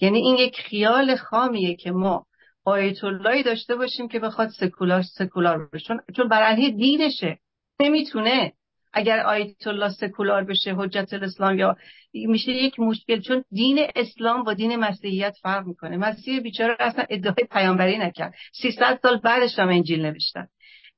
یعنی 0.00 0.18
این 0.18 0.36
یک 0.36 0.56
خیال 0.56 1.16
خامیه 1.16 1.76
که 1.76 1.90
ما 1.90 2.26
آیت 2.64 3.04
اللهی 3.04 3.42
داشته 3.42 3.76
باشیم 3.76 4.08
که 4.08 4.18
بخواد 4.18 4.48
سکولار 4.48 5.02
سکولار 5.02 5.68
بشه. 5.72 5.94
چون 6.16 6.28
بر 6.28 6.42
علیه 6.42 6.70
دینشه. 6.70 7.38
نمی‌تونه 7.80 8.52
اگر 8.92 9.20
آیت 9.20 9.66
الله 9.66 9.92
سکولار 9.92 10.44
بشه 10.44 10.74
حجت 10.74 11.12
الاسلام 11.12 11.58
یا 11.58 11.76
میشه 12.14 12.52
یک 12.52 12.80
مشکل. 12.80 13.20
چون 13.20 13.44
دین 13.50 13.86
اسلام 13.96 14.44
با 14.44 14.54
دین 14.54 14.76
مسیحیت 14.76 15.36
فرق 15.42 15.66
می‌کنه. 15.66 15.96
مسیح 15.96 16.40
بیچاره 16.40 16.76
اصلا 16.80 17.04
ادعای 17.10 17.48
پیامبری 17.50 17.98
نکرد. 17.98 18.34
300 18.52 18.98
سال 19.02 19.16
بعدش 19.16 19.58
هم 19.58 19.68
انجیل 19.68 20.06
نوشتن. 20.06 20.46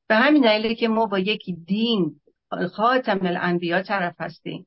به 0.09 0.15
همین 0.15 0.43
دلیله 0.43 0.75
که 0.75 0.89
ما 0.89 1.07
با 1.07 1.19
یک 1.19 1.43
دین 1.67 2.13
خاتم 2.73 3.27
الانبیا 3.27 3.83
طرف 3.83 4.15
هستیم 4.21 4.67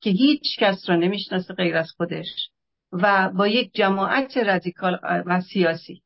که 0.00 0.10
هیچ 0.10 0.58
کس 0.58 0.88
را 0.88 0.96
نمی‌شناسه 0.96 1.54
غیر 1.54 1.76
از 1.76 1.90
خودش 1.96 2.50
و 2.92 3.30
با 3.30 3.48
یک 3.48 3.74
جماعت 3.74 4.36
رادیکال 4.36 4.98
و 5.02 5.40
سیاسی 5.40 6.02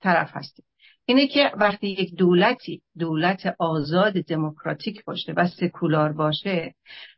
طرف 0.00 0.30
هستیم. 0.32 0.64
اینه 1.04 1.26
که 1.26 1.50
وقتی 1.54 1.88
یک 1.88 2.14
دولتی 2.14 2.82
دولت 2.98 3.54
آزاد 3.58 4.12
دموکراتیک 4.12 5.04
باشه 5.04 5.32
و 5.32 5.48
سکولار 5.48 6.12
باشه 6.12 6.74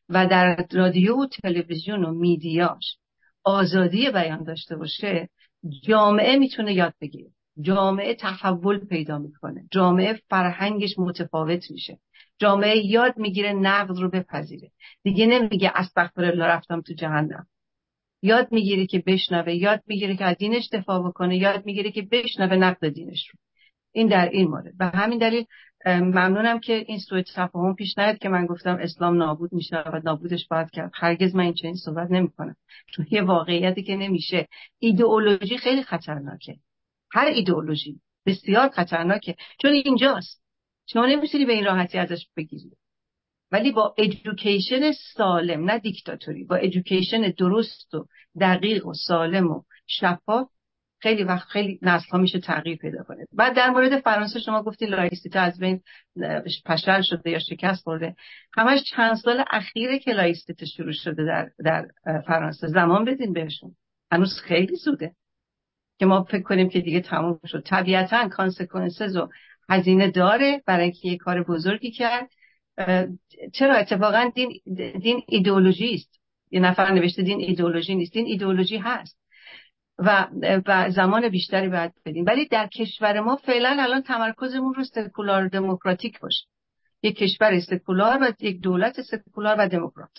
و 0.09 0.27
در 0.27 0.67
رادیو 0.73 1.17
و 1.17 1.27
تلویزیون 1.27 2.05
و 2.05 2.15
میدیاش 2.15 2.97
آزادی 3.45 4.11
بیان 4.11 4.45
داشته 4.45 4.77
باشه 4.77 5.29
جامعه 5.83 6.37
می‌تونه 6.37 6.75
یاد 6.75 6.95
بگیره. 7.01 7.31
جامعه 7.61 8.15
تحول 8.15 8.79
پیدا 8.79 9.19
می‌کنه. 9.19 9.65
جامعه 9.71 10.21
فرهنگش 10.31 10.99
متفاوت 10.99 11.71
میشه. 11.71 11.99
جامعه 12.41 12.87
یاد 12.87 13.19
می‌گیره 13.19 13.53
نقد 13.53 13.99
رو 13.99 14.11
بپذیره. 14.11 14.71
دیگه 15.03 15.27
نمیگه 15.27 15.73
استغفر 15.75 16.25
الله 16.25 16.45
رفتم 16.45 16.81
تو 16.81 16.95
جهنم. 16.95 17.47
یاد 18.23 18.53
می‌گیره 18.53 18.87
که 18.87 19.03
بشنوه 19.07 19.55
یاد 19.55 19.83
می‌گیره 19.87 20.17
که 20.17 20.25
از 20.25 20.37
دینش 20.37 20.69
دفاع 20.73 21.09
بکنه 21.09 21.37
یاد 21.37 21.67
می‌گیره 21.67 21.91
که 21.91 22.03
بشنوه 22.03 22.57
نقد 22.57 22.89
دینش 22.89 23.29
رو. 23.29 23.39
این 23.93 24.09
در 24.09 24.29
این 24.29 24.49
مورد. 24.49 24.79
به 24.79 24.87
همین 24.87 25.19
دلیل 25.19 25.45
ممنونم 25.87 26.61
که 26.61 26.85
این 26.89 26.99
سوء 26.99 27.23
تفاهم 27.23 27.75
پیش 27.75 27.99
نیاد 27.99 28.19
که 28.19 28.29
من 28.29 28.47
گفتم 28.47 28.79
اسلام 28.81 29.17
نابود 29.17 29.53
میشه 29.53 29.77
و 29.77 30.01
نابودش 30.05 30.49
باید 30.49 30.71
کرد. 30.71 30.91
هرگز 30.95 31.35
من 31.35 31.45
این 31.45 31.55
چنین 31.55 31.75
صحبت 31.75 32.11
نمی‌کنم. 32.11 32.57
چون 32.93 33.07
یه 33.11 33.23
واقعیتی 33.23 33.83
که 33.83 33.97
نمیشه. 33.97 34.49
ایدئولوژی 34.79 35.59
خیلی 35.59 35.83
خطرناکه. 35.83 36.57
هر 37.13 37.27
ایدئولوژی 37.27 38.01
بسیار 38.27 38.69
خطرناکه. 38.69 39.37
چون 39.63 39.71
اینجاست. 39.71 40.40
شما 40.93 41.07
نمی‌تونی 41.07 41.45
به 41.45 41.53
این 41.53 41.65
راحتی 41.65 41.99
ازش 41.99 42.27
بگیری. 42.37 42.71
ولی 43.53 43.73
با 43.73 43.95
ادویکیشن 43.99 44.93
سالم 44.93 45.71
نه 45.71 45.79
دیکتاتوری 45.79 46.45
با 46.45 46.57
ادویکیشن 46.57 47.31
درست 47.39 47.95
و 47.95 48.07
دقیق 48.41 48.87
و 48.87 48.95
سالم 48.95 49.47
و 49.47 49.63
شفاف 49.87 50.49
خیلی 51.03 51.25
وقت 51.25 51.49
خیلی 51.49 51.79
نسل 51.83 52.21
میشه 52.21 52.41
تغییر 52.41 52.79
پیدا 52.79 53.03
کنه. 53.03 53.25
بعد 53.33 53.57
در 53.57 53.71
مورد 53.71 54.01
فرانسه 54.01 54.41
شما 54.41 54.63
گفتی 54.63 54.87
لایستیته 54.87 55.39
از 55.39 55.59
بین 55.59 55.81
پشل 56.67 57.03
شده 57.03 57.31
یا 57.31 57.39
شکست 57.39 57.83
خورده. 57.83 58.17
همش 58.57 58.81
چند 58.83 59.15
سال 59.15 59.45
اخیره 59.51 59.99
که 59.99 60.13
laïcité 60.13 60.67
شروع 60.67 60.93
شده 60.93 61.25
در, 61.25 61.51
در 61.65 61.87
فرانسه. 62.27 62.67
زمان 62.67 63.05
بدین 63.05 63.33
بهشون. 63.33 63.77
هنوز 64.13 64.41
خیلی 64.45 64.77
زوده. 64.77 65.15
که 65.99 66.07
ما 66.07 66.25
فکر 66.25 66.43
کنیم 66.43 66.69
که 66.69 66.81
دیگه 66.81 67.01
تموم 67.01 67.41
شد. 67.47 67.63
طبیعتا 67.67 68.29
consequences 68.29 69.17
و 69.17 69.29
هزینه 69.71 70.11
داره 70.11 70.63
برای 70.67 70.83
اینکه 70.85 71.09
یه 71.09 71.17
کار 71.17 71.43
بزرگی 71.43 71.91
کرد. 71.91 72.31
چرا؟ 73.53 73.75
اتفاقا 73.75 74.31
دین, 74.35 74.61
دین 75.01 75.23
ایدئولوژی 75.27 75.95
است. 75.95 76.21
یه 76.51 76.61
نفر 76.61 76.93
نوشته 76.93 77.23
دین 77.23 77.41
ایدئولوژی 77.41 77.95
نیست. 77.95 78.13
دین 78.13 78.27
ایدئولوژی 78.27 78.77
هست. 78.77 79.21
و, 79.99 80.29
و 80.67 80.91
زمان 80.91 81.29
بیشتری 81.29 81.69
باید 81.69 81.93
بدیم. 82.05 82.25
ولی 82.27 82.49
در 82.49 82.67
کشور 82.67 83.21
ما 83.21 83.37
فعلا 83.37 83.77
الان 83.81 84.03
تمرکزمون 84.03 84.75
رو 84.75 84.85
سکولار 84.85 85.49
دموکراتیک 85.49 86.21
باشه. 86.21 86.47
یک 87.03 87.17
کشور 87.17 87.61
سکولار 87.61 88.19
و 88.23 88.33
یک 88.41 88.61
دولت 88.61 89.01
سکولار 89.01 89.57
و 89.59 89.69
دموکرات. 89.69 90.19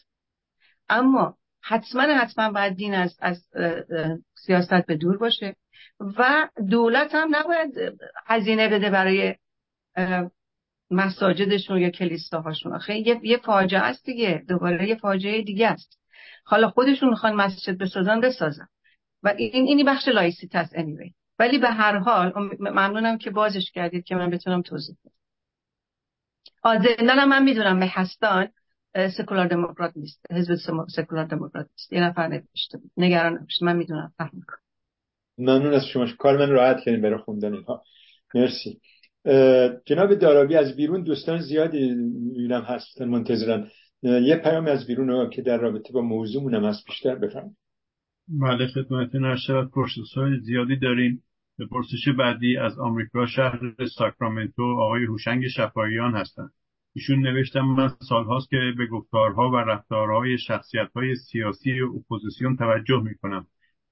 اما 0.90 1.38
حتما 1.62 2.02
حتما 2.02 2.52
باید 2.52 2.76
دین 2.76 2.94
از, 2.94 3.18
از 3.22 3.48
سیاست 4.36 4.86
به 4.86 4.96
دور 4.96 5.18
باشه. 5.18 5.56
و 6.00 6.50
دولت 6.70 7.16
هم 7.16 7.36
نباید 7.36 7.74
هزینه 8.26 8.70
بده 8.70 8.90
برای 8.90 9.36
مساجدشون 10.92 11.82
یا 11.82 11.90
کلیساهاشون. 11.90 12.76
آخه 12.76 12.96
یه, 12.96 13.20
یه 13.24 13.38
فاجعه 13.38 13.80
است 13.82 14.06
دیگه. 14.06 14.44
دوباره 14.48 14.88
یه 14.90 14.96
فاجعه 14.96 15.42
دیگه 15.42 15.68
است. 15.68 16.00
حالا 16.46 16.70
خودشون 16.70 17.10
می‌خوان 17.10 17.34
مسجد 17.34 17.78
بسازن 17.78 18.22
بسازن. 18.22 18.68
و 19.24 19.34
این 19.38 19.68
اینی 19.68 19.84
بخش 19.84 20.08
laïcité 20.08 20.56
است 20.56 20.76
anyway. 20.76 21.14
ولی 21.40 21.58
به 21.58 21.70
هر 21.70 21.98
حال 21.98 22.34
ممنونم 22.60 23.18
که 23.18 23.32
بازش 23.32 23.72
کردید 23.72 24.04
که 24.04 24.16
من 24.16 24.30
بتونم 24.30 24.62
توضیح 24.62 24.96
بدم. 25.06 25.14
آزندان 26.64 27.26
من 27.26 27.44
می‌دونم 27.44 27.78
مهستان 27.78 28.50
سکولار 29.18 29.48
دموکرات 29.48 29.94
نیست. 29.96 30.26
حزب 30.32 30.56
سکولار 30.96 31.26
دموکرات 31.26 31.68
نیست. 31.78 31.94
یه 31.94 32.04
نفر 32.04 32.28
نوشته 32.28 32.80
نگران 32.98 33.34
نباشید. 33.34 33.64
من 33.64 33.76
می‌دونم. 33.76 34.14
فهم 34.18 34.30
کنم 34.48 34.71
ممنون 35.42 35.74
از 35.74 35.86
شما. 35.86 36.08
کار 36.20 36.38
من 36.38 36.50
راحت 36.50 36.78
کردین 36.86 37.02
برای 37.02 37.18
خوندن 37.18 37.54
اینها. 37.54 37.84
مرسی. 38.36 38.80
جناب 39.86 40.16
دارابی 40.16 40.56
از 40.56 40.76
بیرون 40.76 41.04
دوستان 41.04 41.40
زیادی 41.40 41.96
می‌بینم 41.96 42.62
هستن 42.62 43.06
منتظرن. 43.06 43.68
یه 44.04 44.36
پیام 44.44 44.66
از 44.66 44.88
بیرون 44.88 45.30
که 45.30 45.42
در 45.42 45.58
رابطه 45.58 45.94
با 45.94 46.02
موضوعمونم 46.02 46.66
هست 46.66 46.86
بیشتر 46.86 47.16
بفرمایید. 47.16 47.58
بله 48.28 48.68
خدمتتون 48.68 49.26
هر 49.26 49.36
شود 49.36 49.72
های 50.16 50.40
زیادی 50.40 50.76
داریم. 50.76 51.24
به 51.58 51.66
پرسش 51.68 52.10
بعدی 52.20 52.58
از 52.58 52.80
آمریکا 52.80 53.26
شهر 53.26 53.60
ساکرامنتو 53.98 54.64
آقای 54.64 55.06
هوشنگ 55.06 55.48
شفاییان 55.48 56.16
هستند. 56.16 56.50
ایشون 56.96 57.20
نوشتم 57.20 57.62
من 57.62 57.90
سالهاست 58.10 58.50
که 58.50 58.58
به 58.78 58.88
گفتارها 58.88 59.52
و 59.52 59.56
رفتارهای 59.56 60.38
شخصیتهای 60.38 61.16
سیاسی 61.16 61.72
اپوزیسیون 61.82 62.58
توجه 62.58 63.02
می‌کنم. 63.04 63.48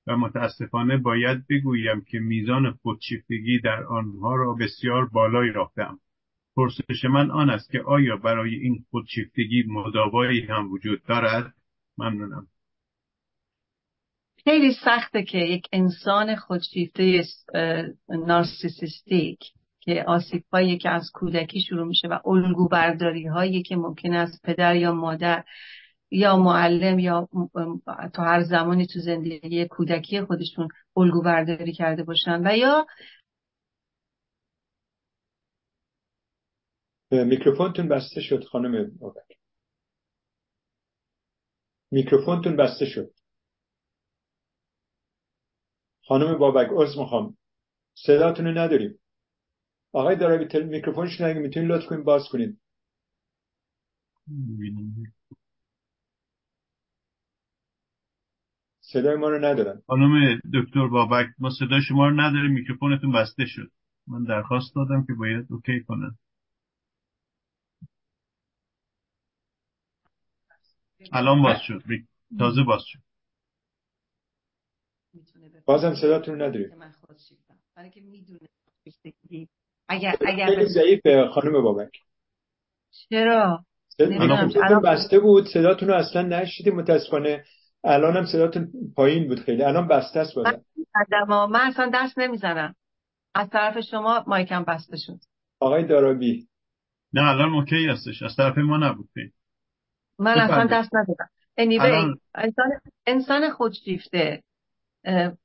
و 0.10 0.18
متاسفانه 0.18 0.98
باید 0.98 1.48
بگویم 1.48 2.02
که 2.08 2.20
میزان 2.20 2.72
خودشیفتگی 2.72 3.60
در 3.60 3.84
آنها 3.84 4.36
را 4.36 4.54
بسیار 4.54 5.06
بالایی 5.06 5.52
یافتم. 5.54 6.00
پرسش 6.56 7.06
من 7.06 7.32
آن 7.32 7.50
است 7.50 7.72
که 7.72 7.82
آیا 7.82 8.18
برای 8.18 8.56
این 8.56 8.86
خودشیفتگی 8.92 9.64
مداوایی 9.68 10.42
هم 10.42 10.72
وجود 10.72 11.04
دارد؟ 11.04 11.54
ممنونم. 11.98 12.48
خیلی 14.44 14.74
سخته 14.86 15.24
که 15.24 15.38
یک 15.38 15.68
انسان 15.74 16.36
خودشیفته 16.36 17.24
نارسیسیستیک 18.10 19.40
که 19.80 20.04
آسیب 20.08 20.44
هایی 20.54 20.78
که 20.78 20.90
از 20.90 21.12
کودکی 21.14 21.62
شروع 21.62 21.88
میشه 21.88 22.08
و 22.08 22.20
الگو 22.26 22.68
برداری 22.68 23.28
هایی 23.28 23.64
که 23.64 23.76
ممکن 23.76 24.14
است 24.14 24.46
پدر 24.46 24.76
یا 24.76 24.94
مادر 24.94 25.44
یا 26.12 26.38
معلم 26.38 27.00
یا 27.00 27.30
تا 28.14 28.24
هر 28.24 28.44
زمانی 28.44 28.88
تو 28.88 29.00
زندگی 29.00 29.68
کودکی 29.68 30.22
خودشون 30.22 30.68
الگو 30.98 31.22
برداری 31.22 31.74
کرده 31.74 32.04
باشن 32.04 32.48
و 32.48 32.58
یا 32.58 32.88
میکروفونتون 37.12 37.88
بسته 37.88 38.22
شد 38.22 38.44
خانم 38.44 38.98
بابک 38.98 39.40
میکروفونتون 41.92 42.56
بسته 42.56 42.86
شد. 42.86 43.12
خانم 46.08 46.38
بابک 46.38 46.68
عذر 46.72 47.00
می‌خوام. 47.00 47.38
صداتون 47.94 48.46
رو 48.46 48.52
نداریم. 48.52 49.00
آقای 49.94 50.16
دارابی. 50.16 50.64
میکروفونش 50.64 51.22
نگه 51.22 51.40
می‌تونید 51.40 51.72
لطف 51.72 51.86
کنید 51.86 52.04
باز 52.04 52.24
کنید. 52.32 52.60
صدای 58.94 59.16
ما 59.16 59.30
رو 59.30 59.46
ندارن. 59.46 59.82
خانم 59.88 60.40
دکتر 60.54 60.88
بابک 60.88 61.28
ما 61.40 61.50
صدای 61.50 61.82
شما 61.82 62.08
رو 62.08 62.22
نداریم 62.22 62.52
میکروفونتون 62.52 63.12
بسته 63.12 63.46
شد. 63.46 63.72
من 64.08 64.24
درخواست 64.24 64.76
دادم 64.76 65.06
که 65.08 65.14
باید 65.14 65.46
اوکی 65.50 65.84
کنن 65.84 66.18
الان 71.12 71.42
باز 71.42 71.58
شد. 71.62 71.84
تازه 72.40 72.64
باز 72.64 72.82
شد. 72.86 73.00
بازم 75.66 75.96
صداتون 75.96 76.42
نداریم. 76.42 76.70
اگر 79.88 80.16
اگر 80.28 80.66
ضعیف 80.66 81.02
خانم 81.34 81.62
بابک. 81.62 81.92
چرا؟ 83.10 83.66
الان 84.00 84.82
بسته 84.82 85.20
بود. 85.20 85.48
صداتون 85.54 85.88
رو 85.88 85.96
اصلا 85.96 86.22
نشیدیم 86.22 86.76
متاسفانه 86.76 87.46
الان 87.84 88.18
هم 88.18 88.26
صداتون 88.26 88.72
پایین 88.96 89.28
بود 89.28 89.40
خیلی. 89.40 89.64
الان 89.64 89.88
بسته 89.88 90.20
است 90.20 90.36
بودم 90.36 90.62
من 91.50 91.60
اصلا 91.62 91.92
دست 91.94 92.20
نمی‌زنم. 92.20 92.76
از 93.36 93.50
طرف 93.50 93.80
شما 93.80 94.24
مایکم 94.28 94.64
بسته 94.64 94.98
شد. 94.98 95.20
آقای 95.60 95.88
دارابی 95.88 96.48
نه 97.14 97.22
الان 97.22 97.54
اوکی 97.54 97.88
هستش. 97.88 98.22
از 98.22 98.36
طرف 98.36 98.58
ما 98.58 98.78
نبود 98.78 99.10
من 100.20 100.40
اصلا 100.40 100.68
دست 100.72 100.96
ندادم 100.96 101.30
anyway, 101.60 102.18
انسان, 102.36 102.72
انسان 103.06 103.50
خودشیفته. 103.50 104.44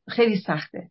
خیلی 0.09 0.37
سخته. 0.37 0.91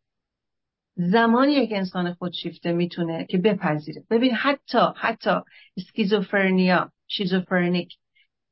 زمانی 0.95 1.51
یک 1.51 1.71
انسان 1.73 2.13
خودشیفته 2.13 2.71
می‌تونه 2.71 3.25
که 3.29 3.37
بپذیره. 3.37 4.03
ببین 4.09 4.33
حتی 4.33 4.79
حتی 4.95 5.31
اسکیزوفرنیا 5.77 6.91
شیزوفرنیک. 7.07 7.97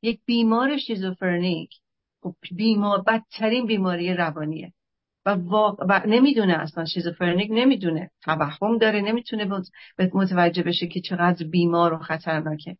یک 0.02 0.20
بیمار 0.24 0.78
شیزوفرنیک 0.78 1.70
بیمار 2.56 3.02
بدترین 3.02 3.66
بیماری 3.66 4.14
روانیه. 4.14 4.72
و, 5.26 5.30
و 5.88 6.00
نمی‌دونه 6.06 6.52
اصلا 6.52 6.84
شیزوفرنیک 6.84 7.48
نمی‌دونه. 7.50 8.10
توهم 8.22 8.78
داره 8.78 9.00
نمی‌تونه 9.00 9.62
متوجه 10.14 10.62
بشه 10.62 10.86
که 10.86 11.00
چقدر 11.00 11.46
بیمار 11.46 11.92
و 11.92 11.98
خطرناکه. 11.98 12.76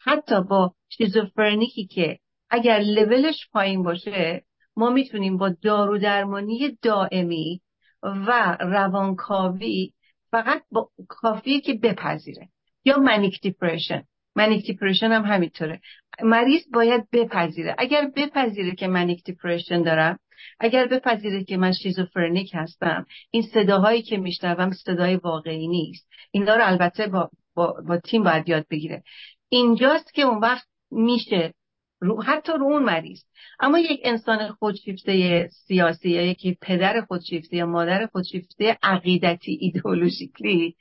حتی 0.00 0.42
با 0.42 0.74
شیزوفرنیکی 0.88 1.86
که 1.86 2.18
اگر 2.50 2.78
لولش 2.78 3.48
پایین 3.52 3.82
باشه 3.82 4.44
ما 4.76 4.90
می‌تونیم 4.90 5.36
با 5.36 5.48
دارو 5.48 5.98
درمانی 5.98 6.78
دائمی 6.82 7.60
و 8.02 8.56
روانکاوی 8.60 9.92
فقط 10.30 10.62
با 10.70 10.90
کافیه 11.08 11.60
که 11.60 11.74
بپذیره. 11.74 12.48
یا 12.84 12.98
منیک 12.98 13.40
دیپریشن. 13.40 14.02
manic 14.38 14.66
depression 14.66 15.12
هم 15.12 15.24
همینطوره. 15.24 15.80
مریض 16.22 16.62
باید 16.72 17.10
بپذیره. 17.12 17.74
اگر 17.78 18.10
بپذیره 18.16 18.74
که 18.74 18.86
manic 18.88 19.24
depression 19.24 19.82
دارم 19.82 20.18
اگر 20.60 20.86
بپذیره 20.86 21.44
که 21.44 21.56
من 21.56 21.72
شیزوفرنیک 21.72 22.50
هستم 22.54 23.06
این 23.30 23.42
صداهایی 23.42 24.02
که 24.02 24.16
میشنوم 24.16 24.70
صدای 24.70 25.16
واقعی 25.16 25.68
نیست. 25.68 26.08
اینا 26.30 26.56
رو 26.56 26.66
البته 26.66 27.06
با, 27.06 27.30
با, 27.54 27.76
با 27.88 27.98
تیم 27.98 28.22
باید 28.22 28.48
یاد 28.48 28.66
بگیره. 28.70 29.02
اینجاست 29.48 30.14
که 30.14 30.22
اون 30.22 30.38
وقت 30.38 30.66
میشه 30.90 31.54
رو 32.00 32.22
حتی 32.22 32.52
رو 32.52 32.64
اون 32.64 32.82
مریض. 32.82 33.22
اما 33.60 33.78
یک 33.78 34.00
انسان 34.04 34.48
خودشیفته 34.48 35.48
سیاسی 35.66 36.10
یا 36.10 36.22
یکی 36.22 36.58
پدر 36.60 37.00
خودشیفته 37.00 37.56
یا 37.56 37.66
مادر 37.66 38.06
خودشیفته 38.06 38.78
عقیدتی 38.82 39.58
ideologically 39.60 40.76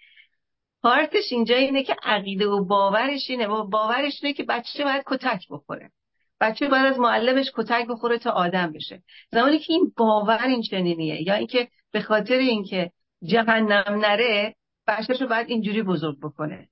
پارتش 0.87 1.31
اینجا 1.31 1.55
اینه 1.55 1.83
که 1.83 1.95
عقیده 2.03 2.47
و 2.47 2.65
باورش 2.65 3.29
اینه. 3.29 3.47
و 3.47 3.67
باورش 3.67 4.23
اینه 4.23 4.33
که 4.33 4.43
بچه 4.43 4.83
باید 4.83 5.03
کتک 5.07 5.47
بخوره. 5.49 5.91
بچه 6.41 6.67
باید 6.67 6.85
از 6.85 6.99
معلمش 6.99 7.51
کتک 7.55 7.87
بخوره 7.87 8.17
تا 8.17 8.31
آدم 8.31 8.71
بشه. 8.71 9.03
زمانی 9.31 9.59
که 9.59 9.73
این 9.73 9.93
باور 9.97 10.43
این 10.43 10.61
چنینیه 10.61 11.27
یا 11.27 11.33
اینکه 11.33 11.67
به 11.91 12.01
خاطر 12.01 12.33
اینکه 12.37 12.91
جهنم 13.23 13.99
نره 14.01 14.55
بچهش 14.87 15.21
رو 15.21 15.27
باید 15.27 15.49
اینجوری 15.49 15.81
بزرگ 15.81 16.19
بکنه. 16.19 16.69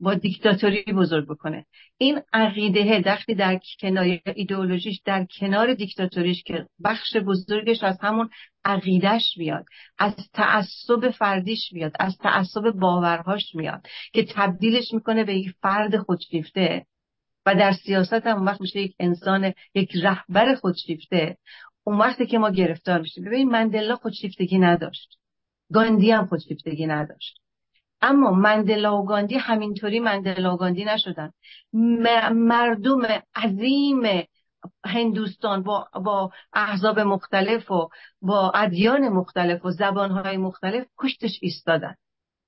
با 0.00 0.14
دیکتاتوری 0.14 0.82
بزرگ 0.82 1.28
بکنه. 1.28 1.66
این 1.98 2.22
عقیده 2.32 3.00
دختی 3.00 3.34
در 3.34 3.60
کنار 3.80 4.18
ایدئولوژیش 4.34 5.00
در 5.04 5.26
کنار 5.38 5.74
دیکتاتوریش 5.74 6.42
که 6.42 6.66
بخش 6.84 7.16
بزرگش 7.16 7.82
از 7.82 7.98
همون 8.00 8.30
عقیدش 8.64 9.36
میاد 9.36 9.64
از 9.98 10.14
تعصب 10.32 11.10
فردیش 11.10 11.72
میاد 11.72 11.92
از 12.00 12.18
تعصب 12.18 12.70
باورهاش 12.70 13.54
میاد 13.54 13.86
که 14.12 14.24
تبدیلش 14.24 14.92
می‌کنه 14.92 15.24
به 15.24 15.34
یک 15.34 15.54
فرد 15.62 15.96
خودشیفته 15.96 16.86
و 17.46 17.54
در 17.54 17.72
سیاست 17.72 18.26
هم 18.26 18.46
وقت 18.46 18.60
میشه 18.60 18.80
یک 18.80 18.94
انسان 19.00 19.52
یک 19.74 19.96
رهبر 20.02 20.54
خودشیفته. 20.54 21.36
اون 21.84 21.98
وقتی 21.98 22.26
که 22.26 22.38
ما 22.38 22.50
گرفتار 22.50 23.00
میشیم. 23.00 23.24
ببین 23.24 23.50
مندلا 23.50 23.96
خودشیفتگی 23.96 24.58
نداشت. 24.58 25.18
گاندی 25.72 26.10
هم 26.10 26.26
خودشیفتگی 26.26 26.86
نداشت. 26.86 27.45
اما 28.00 28.30
مندلا 28.30 28.98
و 28.98 29.06
گاندی 29.06 29.34
همینطوری 29.34 30.00
مندلا 30.00 30.54
و 30.54 30.56
گاندی 30.56 30.84
نشدن. 30.84 31.32
مردم 32.32 33.02
عظیم 33.34 34.26
هندوستان 34.84 35.62
با, 35.62 35.88
با 36.04 36.30
احزاب 36.52 37.00
مختلف 37.00 37.70
و 37.70 37.88
با 38.22 38.50
ادیان 38.50 39.08
مختلف 39.08 39.64
و 39.64 39.70
زبانهای 39.70 40.36
مختلف 40.36 40.86
پشتش 40.98 41.38
ایستادن. 41.42 41.94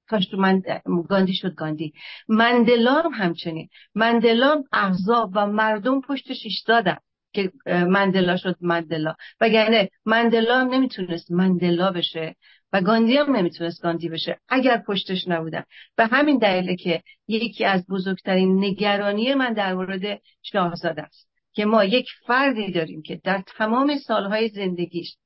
کاش 0.09 0.35
من 0.35 0.62
گاندی 1.09 1.35
شد 1.35 1.55
گاندی. 1.55 1.93
مندلا 2.28 3.01
هم 3.01 3.10
همچنین. 3.12 3.68
مندلا 3.94 4.62
احزاب 4.73 5.31
و 5.35 5.47
مردم 5.47 6.01
پشتش 6.01 6.41
ایستادن 6.44 6.97
که 7.33 7.52
مندلا 7.67 8.36
شد 8.36 8.57
مندلا. 8.60 9.15
وگرنه 9.41 9.91
مندلا 10.05 10.62
نمی‌تونست 10.62 11.31
مندلا 11.31 11.91
بشه. 11.91 12.36
و 12.73 12.81
گاندی 12.81 13.17
هم 13.17 13.37
نمی‌تونست 13.37 13.83
گاندی 13.83 14.09
بشه 14.09 14.39
اگر 14.49 14.83
پشتش 14.87 15.29
نبودن 15.29 15.63
به 15.97 16.07
همین 16.07 16.39
دلیله 16.39 16.77
که 16.77 17.03
یکی 17.29 17.65
از 17.65 17.87
بزرگترین 17.87 18.65
نگرانی 18.65 19.35
من 19.35 19.53
در 19.53 19.75
مورد 19.75 20.21
شاهزاده 20.43 21.03
است 21.03 21.29
که 21.53 21.65
ما 21.65 21.85
یک 21.85 22.07
فردی 22.27 22.73
داریم 22.73 23.03
که 23.03 23.21
در 23.25 23.43
تمام 23.57 23.97
سالهای 23.99 24.49
زندگیش 24.49 25.17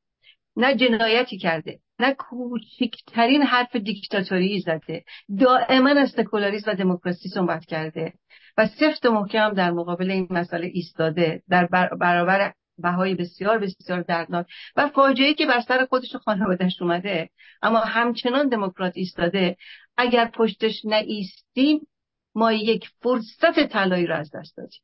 نه 0.57 0.77
جنایتی 0.77 1.39
کرده 1.39 1.79
نه 1.99 2.15
کوچکترین 2.15 3.43
حرف 3.43 3.77
دیکتاتوری 3.77 4.61
زده 4.61 5.05
دائما 5.41 5.91
از 5.91 6.11
سکولاریسم 6.11 6.71
و 6.71 6.75
دموکراسی 6.75 7.29
صحبت 7.29 7.65
کرده 7.65 8.13
و 8.57 8.67
سفت 8.67 9.07
و 9.07 9.11
محکم 9.13 9.55
در 9.55 9.71
مقابل 9.71 10.11
این 10.11 10.27
مسئله 10.31 10.67
ایستاده 10.67 11.43
در 11.49 11.67
برابر 12.01 12.53
بهای 12.83 13.15
بسیار 13.15 13.59
بسیار 13.59 14.03
دردناک 14.03 14.47
و 14.77 14.89
فاجعه 14.89 15.35
که 15.35 15.47
بر 15.47 15.61
سر 15.61 15.87
خودش 15.87 16.15
و 16.15 16.19
خانوادهش 16.19 16.83
اومده. 16.83 17.31
اما 17.63 17.79
همچنان 17.79 18.49
دموکرات 18.49 18.93
ایستاده. 18.97 19.57
اگر 19.97 20.31
پشتش 20.35 20.85
نایستیم 20.85 21.87
ما 22.35 22.53
یک 22.53 22.89
فرصت 23.03 23.67
طلایی 23.69 24.07
را 24.07 24.17
از 24.17 24.31
دست 24.31 24.57
دادیم. 24.57 24.81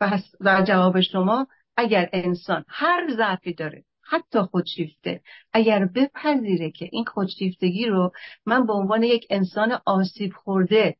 و 0.00 0.18
در 0.40 0.64
جواب 0.64 1.00
شما 1.00 1.46
اگر 1.76 2.08
انسان 2.12 2.64
هر 2.68 3.14
ضعفی 3.16 3.54
داره 3.54 3.84
حتی 4.02 4.40
خودشیفته 4.40 5.20
اگر 5.52 5.84
بپذیره 5.84 6.70
که 6.70 6.88
این 6.92 7.04
خودشیفتگی 7.04 7.86
رو 7.86 8.12
من 8.46 8.66
به 8.66 8.72
عنوان 8.72 9.02
یک 9.02 9.26
انسان 9.30 9.78
آسیب 9.86 10.32
خورده 10.32 10.96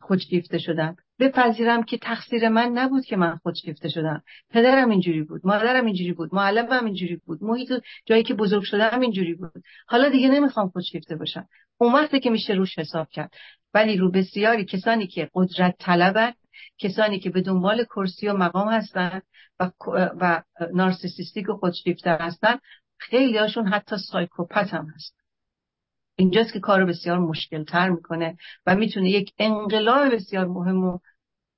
خودشیفته 0.00 0.58
شدم 0.58 0.96
بپذیرم 1.18 1.82
که 1.82 1.98
تقصیر 1.98 2.48
من 2.48 2.68
نبود 2.68 3.04
که 3.04 3.16
من 3.16 3.36
خودشیفته 3.36 3.88
شدم. 3.88 4.22
پدرم 4.50 4.90
اینجوری 4.90 5.22
بود 5.22 5.40
مادرم 5.44 5.86
اینجوری 5.86 6.12
بود 6.12 6.34
معلمم 6.34 6.84
اینجوری 6.84 7.16
بود 7.16 7.42
محیط 7.42 7.72
جایی 8.06 8.22
که 8.22 8.34
بزرگ 8.34 8.62
شدم 8.62 9.00
اینجوری 9.00 9.34
بود. 9.34 9.62
حالا 9.86 10.08
دیگه 10.08 10.28
نمی‌خوام 10.28 10.68
خودشیفته 10.68 11.16
باشم. 11.16 11.48
اون 11.78 11.92
وقتی 11.92 12.20
که 12.20 12.30
میشه 12.30 12.52
روش 12.52 12.78
حساب 12.78 13.08
کرد. 13.08 13.34
ولی 13.74 13.96
رو 13.96 14.10
بسیاری 14.10 14.64
کسانی 14.64 15.06
که 15.06 15.30
قدرت 15.34 15.74
طلبن 15.78 16.32
کسانی 16.78 17.18
که 17.18 17.30
به 17.30 17.40
دنبال 17.40 17.84
کرسی 17.84 18.28
و 18.28 18.34
مقام 18.34 18.68
هستن 18.68 19.20
و, 19.60 19.70
و 20.20 20.42
نارسیسیستیک 20.72 21.48
و 21.48 21.52
خودشیفته 21.52 22.10
هستن 22.10 22.58
خیلی 22.98 23.38
هاشون 23.38 23.68
حتی 23.68 23.96
سایکوپت 23.98 24.74
هم 24.74 24.86
هست 24.94 25.23
اینجاست 26.16 26.52
که 26.52 26.60
کار 26.60 26.84
بسیار 26.84 27.18
مشکل 27.18 27.64
تر 27.64 27.88
می‌کنه 27.88 28.36
و 28.66 28.76
می‌تونه 28.76 29.10
یک 29.10 29.32
انقلاب 29.38 30.14
بسیار 30.14 30.46
مهم 30.46 30.84
و 30.84 30.98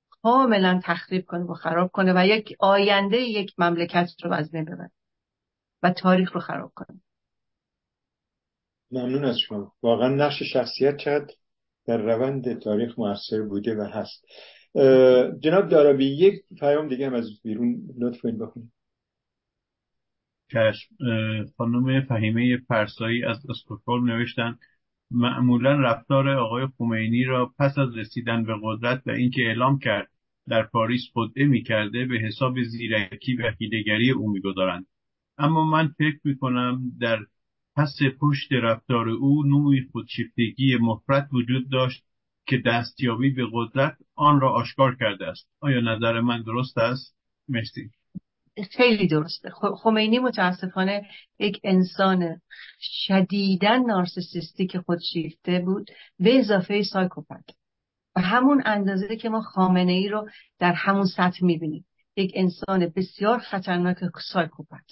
کاملا 0.09 0.81
تخریب 0.83 1.25
کنه 1.25 1.43
و 1.43 1.53
خراب 1.53 1.91
کنه 1.91 2.13
و 2.15 2.27
یک 2.27 2.55
آینده 2.59 3.17
یک 3.17 3.53
مملکت 3.57 4.09
رو 4.23 4.33
از 4.33 4.51
بین 4.51 4.65
ببره 4.65 4.91
و 5.83 5.89
تاریخ 5.89 6.33
رو 6.33 6.41
خراب 6.41 6.71
کنه. 6.75 7.01
ممنون 8.91 9.25
از 9.25 9.37
شما. 9.39 9.73
واقعا 9.83 10.09
نقش 10.09 10.43
شخصیت 10.53 10.97
چقدر 10.97 11.33
در 11.85 11.97
روند 11.97 12.59
تاریخ 12.59 12.99
موثر 12.99 13.41
بوده 13.41 13.75
و 13.75 13.81
هست. 13.81 14.25
جناب 15.39 15.69
دارابی 15.69 16.05
یک 16.05 16.43
پیام 16.59 16.87
دیگه 16.87 17.07
هم 17.07 17.13
از 17.13 17.29
بیرون 17.43 17.81
لطف 17.99 18.21
کنید 18.21 18.39
بخونید. 18.39 18.71
چشم 20.51 20.95
خانم 21.57 22.01
فهیمه 22.01 22.57
فرسایی 22.57 23.23
از 23.23 23.49
استکهلم 23.49 24.05
نوشتن 24.05 24.57
معمولا 25.11 25.73
رفتار 25.73 26.29
آقای 26.29 26.67
خمینی 26.77 27.23
را 27.23 27.53
پس 27.59 27.77
از 27.77 27.97
رسیدن 27.97 28.43
به 28.43 28.53
قدرت 28.63 29.01
و 29.05 29.11
اینکه 29.11 29.41
اعلام 29.41 29.79
کرد 29.79 30.09
در 30.47 30.63
پاریس 30.63 31.01
خودعه 31.13 31.45
می 31.45 31.63
کرده 31.63 32.05
به 32.05 32.15
حساب 32.19 32.63
زیرکی 32.63 33.35
و 33.35 33.51
هیدگری 33.59 34.11
او 34.11 34.31
می‌گذارند. 34.31 34.85
اما 35.37 35.65
من 35.65 35.87
فکر 35.87 36.19
می 36.23 36.37
کنم 36.37 36.81
در 37.01 37.19
پس 37.75 37.97
پشت 38.19 38.53
رفتار 38.53 39.09
او 39.09 39.43
نوعی 39.43 39.87
خودشیفتگی 39.91 40.77
مفرد 40.81 41.29
وجود 41.33 41.69
داشت 41.71 42.03
که 42.47 42.57
دستیابی 42.65 43.29
به 43.29 43.47
قدرت 43.53 43.97
آن 44.15 44.41
را 44.41 44.49
آشکار 44.49 44.95
کرده 44.95 45.27
است. 45.27 45.49
آیا 45.61 45.81
نظر 45.81 46.21
من 46.21 46.41
درست 46.41 46.77
است؟ 46.77 47.15
مرسی. 47.49 47.89
خیلی 48.63 49.07
درسته. 49.07 49.49
خمینی 49.83 50.19
متاسفانه 50.19 51.05
یک 51.39 51.61
انسان 51.63 52.41
شدیدن 52.79 53.85
نارسیسیستیک 53.85 54.77
خودشیفته 54.77 55.59
بود 55.59 55.91
به 56.19 56.39
اضافه 56.39 56.83
سایکوپت. 56.83 57.45
و 58.15 58.21
همون 58.21 58.61
اندازه 58.65 59.15
که 59.15 59.29
ما 59.29 59.41
خامنه 59.41 59.91
ای 59.91 60.09
رو 60.09 60.29
در 60.59 60.73
همون 60.73 61.05
سطح 61.05 61.45
می‌بینیم. 61.45 61.85
یک 62.15 62.31
انسان 62.35 62.93
بسیار 62.95 63.39
خطرناک 63.39 63.97
سایکوپت 64.33 64.91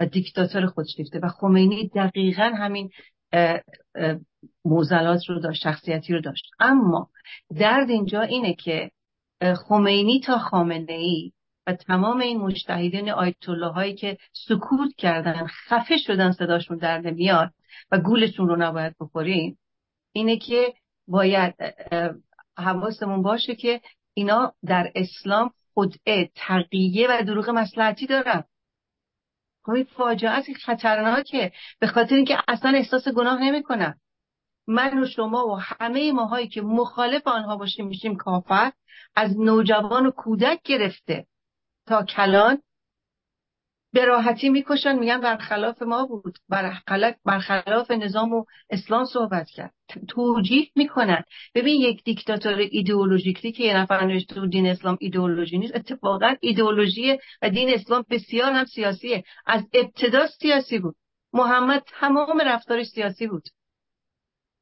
و 0.00 0.06
دیکتاتور 0.06 0.66
خودشیفته 0.66 1.18
و 1.18 1.28
خمینی 1.28 1.88
دقیقا 1.88 2.52
همین 2.58 2.90
موزلات 4.64 5.28
رو 5.28 5.40
داشت 5.40 5.62
شخصیتی 5.62 6.12
رو 6.12 6.20
داشت. 6.20 6.44
اما 6.58 7.08
درد 7.58 7.90
اینجا 7.90 8.20
اینه 8.20 8.54
که 8.54 8.90
خمینی 9.68 10.20
تا 10.20 10.38
خامنه 10.38 10.92
ای 10.92 11.32
و 11.66 11.74
تمام 11.74 12.20
این 12.20 12.40
مجتهدین 12.40 13.10
آیت 13.10 13.48
الله 13.48 13.68
هایی 13.68 13.94
که 13.94 14.18
سکوت 14.32 14.94
کردن 14.96 15.46
خفه 15.46 15.96
شدن 15.96 16.32
صداشون 16.32 16.78
در 16.78 16.98
نمیاد 16.98 17.50
و 17.90 17.98
گولشون 17.98 18.48
رو 18.48 18.56
نباید 18.56 18.96
بخوریم 19.00 19.58
اینه 20.12 20.38
که 20.38 20.74
باید 21.08 21.54
حواسمون 22.56 23.22
باشه 23.22 23.54
که 23.54 23.80
اینا 24.14 24.52
در 24.64 24.92
اسلام 24.94 25.50
خودعه 25.74 26.30
تقیه 26.34 27.08
و 27.10 27.22
دروغ 27.22 27.50
مسلحتی 27.50 28.06
دارن. 28.06 28.44
خب 29.64 29.72
این 29.72 29.84
فاجعه 29.84 30.42
خطرناکه 30.64 31.52
به 31.78 31.86
خاطر 31.86 32.14
اینکه 32.14 32.38
اصلا 32.48 32.70
احساس 32.70 33.08
گناه 33.08 33.42
نمی‌کنن. 33.42 34.00
من 34.66 35.02
و 35.02 35.06
شما 35.06 35.46
و 35.46 35.58
همه 35.60 36.12
ماهایی 36.12 36.48
که 36.48 36.62
مخالف 36.62 37.26
آنها 37.26 37.56
باشیم 37.56 37.86
میشیم 37.86 38.16
کافر 38.16 38.72
از 39.16 39.40
نوجوان 39.40 40.06
و 40.06 40.10
کودک 40.10 40.62
گرفته. 40.62 41.26
تا 41.86 42.02
کلان 42.04 42.62
به 43.92 44.04
راحتی 44.04 44.48
می‌کشن 44.48 44.98
میگن 44.98 45.20
برخلاف 45.20 45.82
ما 45.82 46.06
بود. 46.06 46.38
برخلاف 47.24 47.90
نظام 47.90 48.32
و 48.32 48.44
اسلام 48.70 49.04
صحبت 49.04 49.50
کرد. 49.50 49.74
توجیه 50.08 50.70
می‌کنن. 50.76 51.24
ببین 51.54 51.80
یک 51.80 52.04
دیکتاتور 52.04 52.58
ایدئولوژیکی 52.58 53.52
که 53.52 53.64
یه 53.64 53.76
نفر 53.76 54.04
نوشته 54.04 54.34
تو 54.34 54.46
دین 54.46 54.66
اسلام 54.66 54.96
ایدئولوژی 55.00 55.58
نیست 55.58 55.76
اتفاقا 55.76 56.34
ایدئولوژی 56.40 57.18
و 57.42 57.50
دین 57.50 57.74
اسلام 57.74 58.04
بسیار 58.10 58.52
هم 58.52 58.64
سیاسیه. 58.64 59.24
از 59.46 59.62
ابتدا 59.72 60.26
سیاسی 60.26 60.78
بود. 60.78 60.96
محمد 61.32 61.82
تمام 61.86 62.40
رفتارش 62.40 62.86
سیاسی 62.86 63.26
بود. 63.26 63.48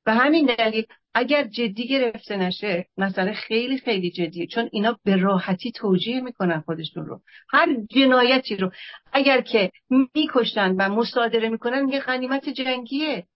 به 0.05 0.13
همین 0.13 0.55
دلیل 0.59 0.85
اگر 1.15 1.45
جدی 1.45 1.89
گرفته 1.89 2.37
نشه 2.37 2.87
مسئله 2.97 3.33
خیلی 3.33 3.79
خیلی 3.79 4.11
جدیه. 4.11 4.47
چون 4.47 4.69
اینا 4.73 4.99
به 5.05 5.17
راحتی 5.17 5.73
توجیه 5.73 6.21
می‌کنن 6.21 6.61
خودشون 6.61 7.07
رو. 7.07 7.21
هر 7.49 7.77
جنایتی 7.91 8.57
رو. 8.57 8.71
اگر 9.13 9.41
که 9.41 9.71
می‌کشن 10.15 10.75
و 10.79 10.89
مصادره 10.89 11.49
می‌کنن 11.49 11.83
میگه 11.83 12.01
غنیمت 12.01 12.49
جنگیه. 12.49 13.27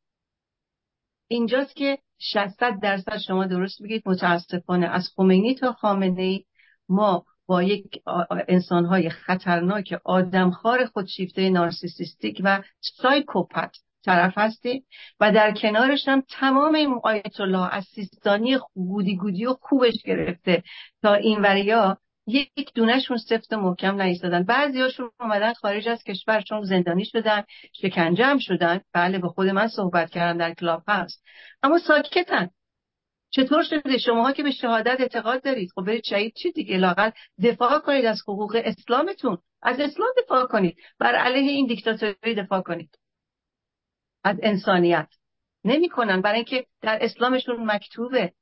اینجاست 1.29 1.77
که 1.77 1.99
60 2.19 2.81
درصد 2.83 3.19
شما 3.19 3.47
درست 3.47 3.83
بگید 3.83 4.03
متاسفانه. 4.07 4.87
از 4.87 5.09
خمینی 5.17 5.55
تا 5.55 5.73
خامنه 5.73 6.23
ای 6.23 6.45
ما 6.89 7.25
با 7.47 7.63
یک 7.63 8.03
انسانهای 8.49 9.11
خطرناک 9.11 10.01
آدمخوار 10.05 10.87
خودشیفته 10.87 11.51
نارسیسیستیک 11.51 12.41
و 12.45 12.63
سایکوپت 12.81 13.77
طرف 14.07 14.33
هستیم 14.37 14.87
و 15.21 15.33
در 15.33 15.53
کنارش 15.53 16.09
هم 16.09 16.23
تمام 16.31 16.75
این 16.75 17.01
آیت 17.03 17.41
الله 17.41 17.75
از 17.75 17.85
سیستانی 17.85 18.59
گودی 18.75 19.17
گودی 19.17 19.47
و 19.47 19.55
خوبش 19.61 20.03
گرفته 20.05 20.63
تا 21.03 21.15
این 21.15 21.43
وریا 21.43 21.99
یک 22.27 22.73
دونهشون 22.75 23.17
سفت 23.17 23.53
محکم 23.53 23.97
نایستادن 23.97 24.43
بعضی 24.43 24.81
هاشون 24.81 25.11
اومدن 25.21 25.53
خارج 25.53 25.89
از 25.89 26.03
کشور 26.03 26.41
چون 26.41 26.63
زندانی 26.63 27.05
شدن 27.05 27.45
شکنجه 27.73 28.39
شدن. 28.39 28.81
بله 28.93 29.19
به 29.19 29.29
خود 29.29 29.49
من 29.49 29.69
صحبت 29.69 30.11
کردن 30.11 30.37
در 30.37 30.55
کلاب 30.55 30.83
هست. 30.89 31.25
اما 31.63 31.79
ساکتن. 31.79 32.51
چطور 33.31 33.63
شده؟ 33.63 33.99
شماها 33.99 34.33
که 34.33 34.43
به 34.43 34.51
شهادت 34.51 35.01
اعتقاد 35.01 35.43
دارید. 35.43 35.71
خب 35.75 35.83
برید 35.83 36.05
شهید 36.05 36.35
چی 36.35 36.53
دیگه؟ 36.53 36.77
لاقل 36.77 37.11
دفاع 37.45 37.79
کنید 37.79 38.05
از 38.05 38.23
حقوق 38.23 38.63
اسلامتون. 38.65 39.39
از 39.63 39.81
اسلام 39.81 40.09
دفاع 40.25 40.47
کنید. 40.47 40.77
بر 40.99 41.15
علیه 41.15 41.51
این 41.51 41.67
دیکتاتوری 41.67 42.35
دفاع 42.35 42.61
کنید. 42.61 42.91
از 44.27 44.37
انسانیت. 44.43 45.09
نمی‌کنن. 45.65 46.21
برای 46.21 46.37
اینکه 46.37 46.67
در 46.83 46.99
اسلامشون 47.01 47.71
مکتوبه. 47.71 48.33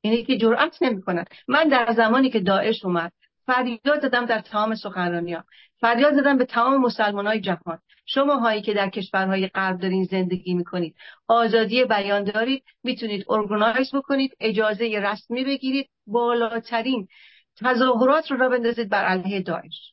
اینه 0.00 0.22
که 0.22 0.38
جرأت 0.38 0.82
نمی‌کنن. 0.82 1.24
من 1.48 1.68
در 1.68 1.92
زمانی 1.96 2.30
که 2.30 2.40
داعش 2.40 2.84
اومد 2.84 3.12
فریاد 3.46 4.02
زدم 4.02 4.26
در 4.26 4.40
تمام 4.40 4.74
سخنرانی 4.74 5.32
ها 5.32 5.44
فریاد 5.80 6.14
زدم 6.14 6.38
به 6.38 6.44
تمام 6.44 6.80
مسلمان 6.80 7.26
های 7.26 7.40
جهان. 7.40 7.78
شما 8.06 8.36
هایی 8.36 8.62
که 8.62 8.74
در 8.74 8.88
کشورهای 8.88 9.48
غرب 9.48 9.80
دارین 9.80 10.04
زندگی 10.04 10.54
می‌کنید 10.54 10.96
آزادی 11.28 11.84
بیان 11.84 12.24
دارید 12.24 12.64
می‌تونید 12.84 13.24
ارگنایز 13.28 13.94
بکنید 13.94 14.36
اجازه 14.40 15.00
رسمی 15.02 15.44
بگیرید 15.44 15.90
بالاترین 16.06 17.08
تظاهرات 17.60 18.30
رو 18.30 18.36
را 18.36 18.48
بندازید 18.48 18.88
بر 18.88 19.04
علیه 19.04 19.42
داعش. 19.42 19.92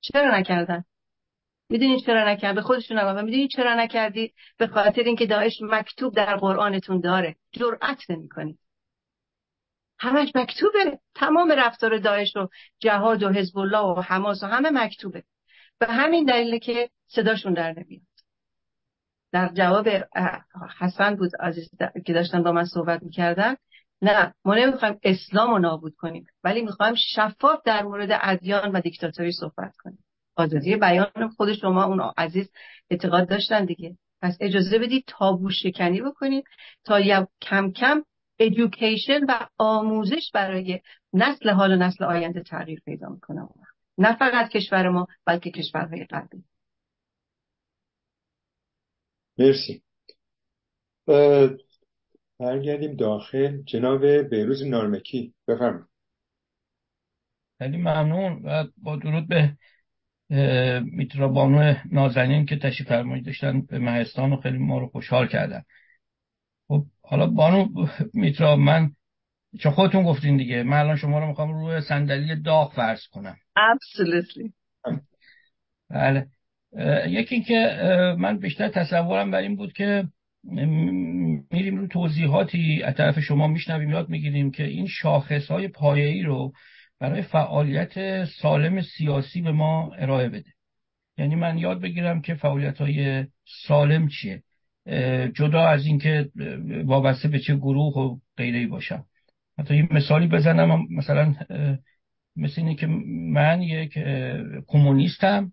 چرا 0.00 0.38
نکردن؟ 0.38 0.84
می‌دونید 1.70 2.04
چرا 2.06 2.32
نکرد؟ 2.32 2.54
به 2.54 2.62
خودشون 2.62 2.98
نگفتن 2.98 3.24
می‌دونید 3.24 3.50
چرا 3.50 3.74
نکردید 3.74 4.34
به 4.58 4.66
خاطر 4.66 5.02
اینکه 5.02 5.26
داعش 5.26 5.52
مکتوب 5.62 6.14
در 6.14 6.36
قرآنتون 6.36 7.00
داره. 7.00 7.36
جرأت 7.52 8.10
نمی‌کنید 8.10 8.58
همش 9.98 10.32
مکتوبه. 10.34 10.98
تمام 11.14 11.52
رفتار 11.52 11.98
داعش 11.98 12.36
و 12.36 12.48
جهاد 12.78 13.22
و 13.22 13.28
حزب 13.32 13.58
الله 13.58 13.98
و 13.98 14.00
حماس 14.00 14.42
و 14.42 14.46
همه 14.46 14.70
مکتوبه. 14.70 15.24
به 15.78 15.86
همین 15.86 16.24
دلیل 16.24 16.58
که 16.58 16.90
صداشون 17.06 17.54
در 17.54 17.70
نمیاد. 17.72 18.02
در 19.32 19.50
جواب 19.54 19.88
حسن 20.78 21.16
بود 21.16 21.30
عزیز 21.40 21.70
که 22.06 22.12
داشتن 22.12 22.42
با 22.42 22.52
من 22.52 22.64
صحبت 22.64 23.02
می‌کردن. 23.02 23.56
نه 24.02 24.34
ما 24.44 24.54
نمی‌خوایم 24.54 24.98
اسلام 25.02 25.50
رو 25.50 25.58
نابود 25.58 25.94
کنیم 25.94 26.26
ولی 26.44 26.62
می‌خوایم 26.62 26.94
شفاف 27.14 27.62
در 27.64 27.82
مورد 27.82 28.08
ادیان 28.22 28.72
و 28.72 28.80
دیکتاتوری 28.80 29.32
صحبت 29.32 29.76
کنیم. 29.76 30.04
آزادی 30.40 30.76
بیان 30.76 31.28
خود 31.36 31.52
شما 31.52 31.84
اون 31.84 32.12
عزیز 32.18 32.50
اعتقاد 32.90 33.28
داشتن 33.28 33.64
دیگه. 33.64 33.96
پس 34.22 34.36
اجازه 34.40 34.78
بدید 34.78 35.04
تابو 35.06 35.50
شکنی 35.50 36.00
بکنیم 36.00 36.42
تا 36.84 37.26
کم 37.40 37.70
کم 37.72 38.04
ادویکیشن 38.38 39.20
و 39.28 39.46
آموزش 39.58 40.30
برای 40.34 40.80
نسل 41.12 41.50
حال 41.50 41.72
و 41.72 41.76
نسل 41.76 42.04
آینده 42.04 42.42
تغییر 42.42 42.80
پیدا 42.84 43.08
می‌کنه. 43.08 43.48
نه 43.98 44.16
فقط 44.16 44.48
کشور 44.48 44.88
ما 44.88 45.06
بلکه 45.24 45.50
کشورهای 45.50 46.04
قبلی 46.10 46.44
مرسی. 49.38 49.82
برگردیم 52.38 52.96
داخل. 52.96 53.62
جناب 53.62 54.06
بیروز 54.06 54.66
نارمکی 54.66 55.34
بفرمایید. 55.48 55.86
خیلی 57.58 57.76
ممنون 57.76 58.42
و 58.44 58.64
با 58.76 58.96
درود 58.96 59.28
به 59.28 59.56
میترا 60.84 61.28
بانو 61.28 61.74
نازنین 61.92 62.46
که 62.46 62.56
تشریف 62.56 62.88
فرمایید 62.88 63.26
داشتن 63.26 63.60
به 63.60 63.78
مهستان 63.78 64.32
و 64.32 64.36
خیلی 64.36 64.58
ما 64.58 64.78
رو 64.78 64.86
خوشحال 64.86 65.26
کردن. 65.26 65.62
خب 66.68 66.84
حالا 67.02 67.26
بانو 67.26 67.68
میترا 68.14 68.56
من 68.56 68.90
چون 69.60 69.72
خودتون 69.72 70.02
گفتین 70.02 70.36
دیگه؟ 70.36 70.62
من 70.62 70.78
الان 70.78 70.96
شما 70.96 71.18
رو 71.18 71.26
می‌خوام 71.26 71.52
روی 71.52 71.80
صندلی 71.80 72.42
داغ 72.42 72.72
فرض 72.72 73.06
کنم. 73.06 73.36
Absolutely. 73.58 74.52
بله. 75.90 76.26
یکی 77.06 77.34
اینکه 77.34 77.76
من 78.18 78.38
بیشتر 78.38 78.68
تصورم 78.68 79.30
بر 79.30 79.38
این 79.38 79.56
بود 79.56 79.72
که 79.72 80.04
میریم 81.50 81.76
رو 81.76 81.86
توضیحاتی 81.86 82.82
از 82.82 82.94
طرف 82.94 83.20
شما 83.20 83.46
میشنویم 83.46 83.90
یاد 83.90 84.08
می‌گیریم 84.08 84.50
که 84.50 84.64
این 84.64 84.86
شاخص 84.86 85.50
های 85.50 85.68
پایه‌ای 85.68 86.22
رو 86.22 86.52
برای 87.00 87.22
فعالیت 87.22 88.24
سالم 88.24 88.82
سیاسی 88.82 89.40
به 89.40 89.52
ما 89.52 89.94
ارائه 89.94 90.28
بده. 90.28 90.50
یعنی 91.18 91.34
من 91.34 91.58
یاد 91.58 91.80
بگیرم 91.80 92.20
که 92.20 92.34
فعالیت 92.34 92.78
های 92.78 93.26
سالم 93.66 94.08
چیه. 94.08 94.42
جدا 95.34 95.62
از 95.62 95.86
اینکه 95.86 96.30
وابسته 96.84 97.28
به 97.28 97.38
چه 97.38 97.56
گروه 97.56 97.94
و 97.94 98.18
غیره 98.36 98.66
باشم. 98.66 99.04
حتی 99.58 99.76
یه 99.76 99.88
مثالی 99.94 100.26
بزنم 100.26 100.86
مثلا 100.90 101.34
مثل 102.36 102.60
اینه 102.60 102.74
که 102.74 102.86
من 103.32 103.62
یک 103.62 103.98
کمونیستم 104.66 105.52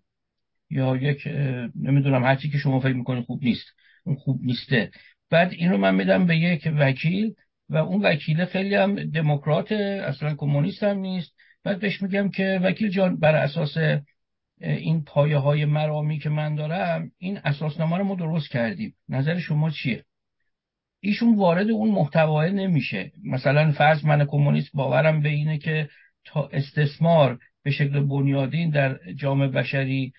یا 0.70 0.96
یک 0.96 1.28
نمی‌دونم 1.82 2.24
هرچی 2.24 2.50
که 2.50 2.58
شما 2.58 2.80
فکر 2.80 2.92
می‌کنید 2.92 3.24
خوب 3.24 3.44
نیست. 3.44 3.66
اون 4.04 4.16
خوب 4.16 4.40
نیسته. 4.42 4.90
بعد 5.30 5.52
این 5.52 5.70
رو 5.70 5.78
من 5.78 5.94
میدم 5.94 6.26
به 6.26 6.36
یک 6.36 6.68
وکیل 6.78 7.34
و 7.68 7.76
اون 7.76 8.02
وکیل 8.02 8.44
خیلی 8.44 8.74
هم 8.74 8.94
دموکرات 9.10 9.72
اصلا 9.72 10.34
کمونیست 10.34 10.82
هم 10.82 10.98
نیست. 10.98 11.37
بعد 11.64 11.80
بهش 11.80 12.02
میگم 12.02 12.28
که 12.28 12.60
وکیل 12.62 12.90
جان 12.90 13.16
بر 13.16 13.34
اساس 13.34 13.76
این 14.60 15.04
پایه 15.04 15.36
های 15.38 15.64
مرامی 15.64 16.18
که 16.18 16.28
من 16.30 16.54
دارم 16.54 17.10
این 17.18 17.38
اساسنامه 17.44 17.98
رو 17.98 18.04
ما 18.04 18.14
درست 18.14 18.50
کردیم. 18.50 18.94
نظر 19.08 19.38
شما 19.38 19.70
چیه؟ 19.70 20.04
ایشون 21.00 21.36
وارد 21.36 21.70
اون 21.70 21.90
محتوای 21.90 22.52
نمیشه. 22.52 23.12
مثلا 23.24 23.72
فرض 23.72 24.04
من 24.04 24.24
کمونیست 24.24 24.70
باورم 24.74 25.22
به 25.22 25.28
اینه 25.28 25.58
که 25.58 25.88
تا 26.24 26.48
استثمار 26.52 27.38
به 27.62 27.70
شکل 27.70 28.00
بنیادین 28.00 28.70
در 28.70 28.98
جامعه 29.12 29.48
بشری 29.48 30.12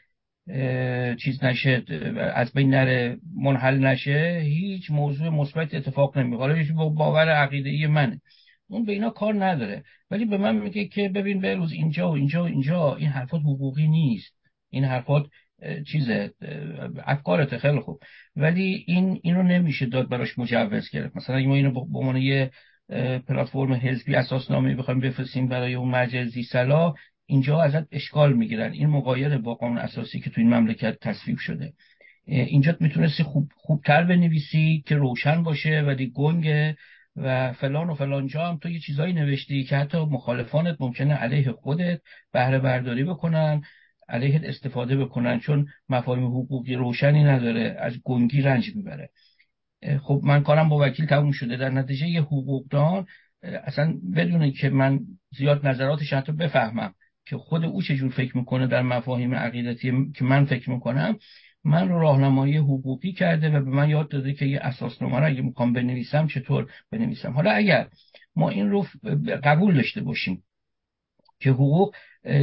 چیز 1.20 1.44
نشه 1.44 1.84
از 2.34 2.54
بین 2.54 2.70
نره 2.70 3.18
منحل 3.36 3.78
نشه 3.78 4.42
هیچ 4.44 4.92
موضوع 4.92 5.30
مثبت 5.30 5.74
اتفاق 5.74 6.18
نمیفته 6.18 6.74
حالا 6.74 6.90
باور 6.90 7.30
عقیده 7.30 7.70
ای 7.70 7.88
منه. 7.88 8.22
اون 8.70 8.86
به 8.86 8.92
اینا 8.92 9.10
کار 9.10 9.46
نداره. 9.46 9.84
ولی 10.12 10.26
به 10.26 10.38
من 10.38 10.56
میگه 10.56 10.86
که 10.86 11.10
ببین 11.10 11.42
به 11.42 11.56
روز 11.56 11.72
اینجا 11.72 12.12
و 12.12 12.14
اینجا 12.16 12.44
و 12.44 12.48
اینجا 12.48 12.96
این 12.96 13.10
حرفات 13.10 13.42
حقوقی 13.42 13.88
نیست. 13.88 14.36
این 14.70 14.84
حرفات 14.84 15.26
چیز 15.88 16.10
افکارت 17.06 17.58
خیلی 17.58 17.80
خوب. 17.80 18.00
ولی 18.36 18.84
این 18.88 19.20
اینو 19.24 19.44
نمیشه 19.44 19.86
داد 19.86 20.10
براش 20.10 20.40
مجوز 20.40 20.90
گرفت. 20.90 21.16
مثلا 21.16 21.40
ما 21.40 21.56
اینو 21.56 21.72
به 21.72 21.80
عنوان 21.80 22.18
یه 22.18 22.52
پلتفرم 23.28 23.74
حزبی 23.74 24.16
اساسنامه 24.16 24.76
بخوایم 24.76 25.00
بفرستیم 25.00 25.48
برای 25.48 25.74
اون 25.74 25.90
مجلس 25.90 26.34
سلا 26.52 26.94
اینجا 27.26 27.62
ازت 27.62 27.88
اشکال 27.92 28.34
می‌گیرن. 28.34 28.72
این 28.72 28.88
مقایر 28.88 29.38
با 29.38 29.56
قانون 29.56 29.78
اساسی 29.78 30.20
که 30.20 30.30
تو 30.30 30.42
این 30.42 30.54
مملکت 30.54 31.00
تصویب 31.00 31.38
شده. 31.38 31.74
اینجا 32.26 32.78
می‌تونستی 32.80 33.24
خوب 33.24 33.52
خوبتر 33.56 34.04
بنویسی 34.04 34.84
که 34.88 34.96
روشن 34.96 35.44
باشه 35.44 35.82
ولی 35.82 36.12
گنگه. 36.16 36.76
و 37.20 37.54
فلان 37.54 37.90
و 37.90 37.96
فلان 37.96 38.28
جا 38.28 38.48
هم 38.48 38.58
تو 38.58 38.70
یه 38.70 38.80
چیزایی 38.80 39.14
نوشتی 39.14 39.64
که 39.64 39.78
حتی 39.78 39.98
مخالفانت 39.98 40.78
ممکنه 40.80 41.14
علیه 41.14 41.52
خودت 41.52 42.02
بهره 42.32 42.60
برداری 42.60 43.04
بکنن 43.04 43.62
علیه 44.10 44.42
استفاده 44.44 44.98
بکنن 44.98 45.40
چون 45.40 45.68
مفاهیم 45.90 46.26
حقوقی 46.26 46.76
روشنی 46.76 47.24
نداره 47.24 47.78
از 47.80 47.94
گنگی 48.04 48.42
رنج 48.42 48.76
می‌بره. 48.76 49.10
خب 50.02 50.22
من 50.24 50.44
کارم 50.44 50.70
با 50.70 50.78
وکیل 50.82 51.06
تموم 51.06 51.32
شده. 51.32 51.58
در 51.58 51.70
نتیجه 51.70 52.08
یه 52.08 52.22
حقوقدان 52.22 53.06
اصلا 53.44 53.98
بدونه 54.16 54.52
که 54.52 54.70
من 54.70 55.00
زیاد 55.38 55.68
نظراتش 55.68 56.14
حتی 56.14 56.32
بفهمم 56.32 56.94
که 57.26 57.38
خود 57.38 57.66
او 57.66 57.82
چجور 57.82 58.12
فکر 58.12 58.38
می‌کنه 58.38 58.68
در 58.68 58.82
مفاهیم 58.82 59.36
عقیدتی 59.36 60.12
که 60.16 60.24
من 60.24 60.46
فکر 60.46 60.70
می‌کنم 60.70 61.18
من 61.64 61.90
راهنمایی 61.90 62.58
حقوقی 62.58 63.12
کرده 63.12 63.50
و 63.50 63.64
به 63.66 63.72
من 63.72 63.90
یاد 63.90 64.10
داده 64.10 64.34
که 64.34 64.46
یه 64.46 64.60
اساسنامه 64.60 65.20
رو 65.20 65.26
اگه 65.26 65.42
می‌خوام 65.42 65.74
بنویسم 65.74 66.28
چطور 66.28 66.72
بنویسم. 66.92 67.32
حالا 67.32 67.52
اگر 67.52 67.88
ما 68.36 68.50
این 68.50 68.70
رو 68.70 68.86
قبول 69.44 69.76
داشته 69.76 70.02
باشیم 70.02 70.44
که 71.40 71.50
حقوق 71.50 71.96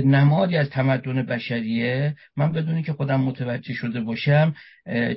نمادی 0.04 0.56
از 0.56 0.70
تمدن 0.70 1.22
بشریه. 1.22 2.14
من 2.36 2.52
بدونی 2.52 2.82
که 2.82 2.92
خودم 2.92 3.20
متوجه 3.20 3.74
شده 3.74 4.00
باشم 4.00 4.54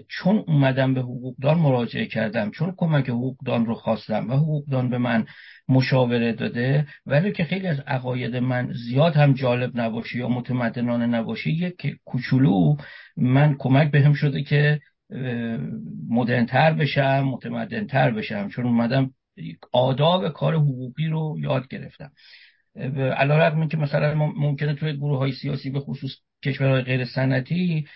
چون 0.08 0.43
اومدم 0.48 0.93
به 0.93 1.01
حقوقدان 1.01 1.58
مراجعه 1.58 2.06
کردم 2.06 2.51
چون 2.51 2.74
کمک 2.77 3.09
حقوقدان 3.09 3.66
رو 3.66 3.75
خواستم 3.75 4.30
و 4.30 4.33
حقوقدان 4.33 4.90
به 4.90 4.98
من 4.98 5.25
مشاوره 5.69 6.33
داده 6.33 6.88
ولی 7.06 7.32
که 7.32 7.43
خیلی 7.43 7.67
از 7.67 7.80
عقاید 7.80 8.35
من 8.35 8.74
زیاد 8.74 9.16
هم 9.16 9.33
جالب 9.33 9.72
نباشه 9.80 10.17
یا 10.17 10.30
متمدنانه 10.30 11.06
نباشه 11.06 11.49
یک 11.49 11.95
کوچولو 12.06 12.75
من 13.17 13.56
کمک 13.59 13.91
بهم 13.91 14.14
شده 14.14 14.43
که 14.43 14.80
مدرنتر 16.09 16.74
بشم 16.74 17.22
متمدنتر 17.22 18.11
بشم. 18.11 18.49
چون 18.49 18.66
اومدم 18.66 19.11
آداب 19.72 20.30
کار 20.30 20.56
حقوقی 20.56 21.08
رو 21.08 21.35
یاد 21.40 21.67
گرفتم. 21.67 22.11
علا 23.17 23.38
رقم 23.38 23.67
که 23.67 23.77
مثلا 23.77 24.16
ممکنه 24.16 24.74
توی 24.74 24.98
گروه 24.98 25.17
های 25.17 25.32
سیاسی 25.32 25.69
به 25.69 25.80
خصوص 25.80 26.11
کشورهای 26.45 26.82
غیر 26.82 27.06
سنتی 27.06 27.88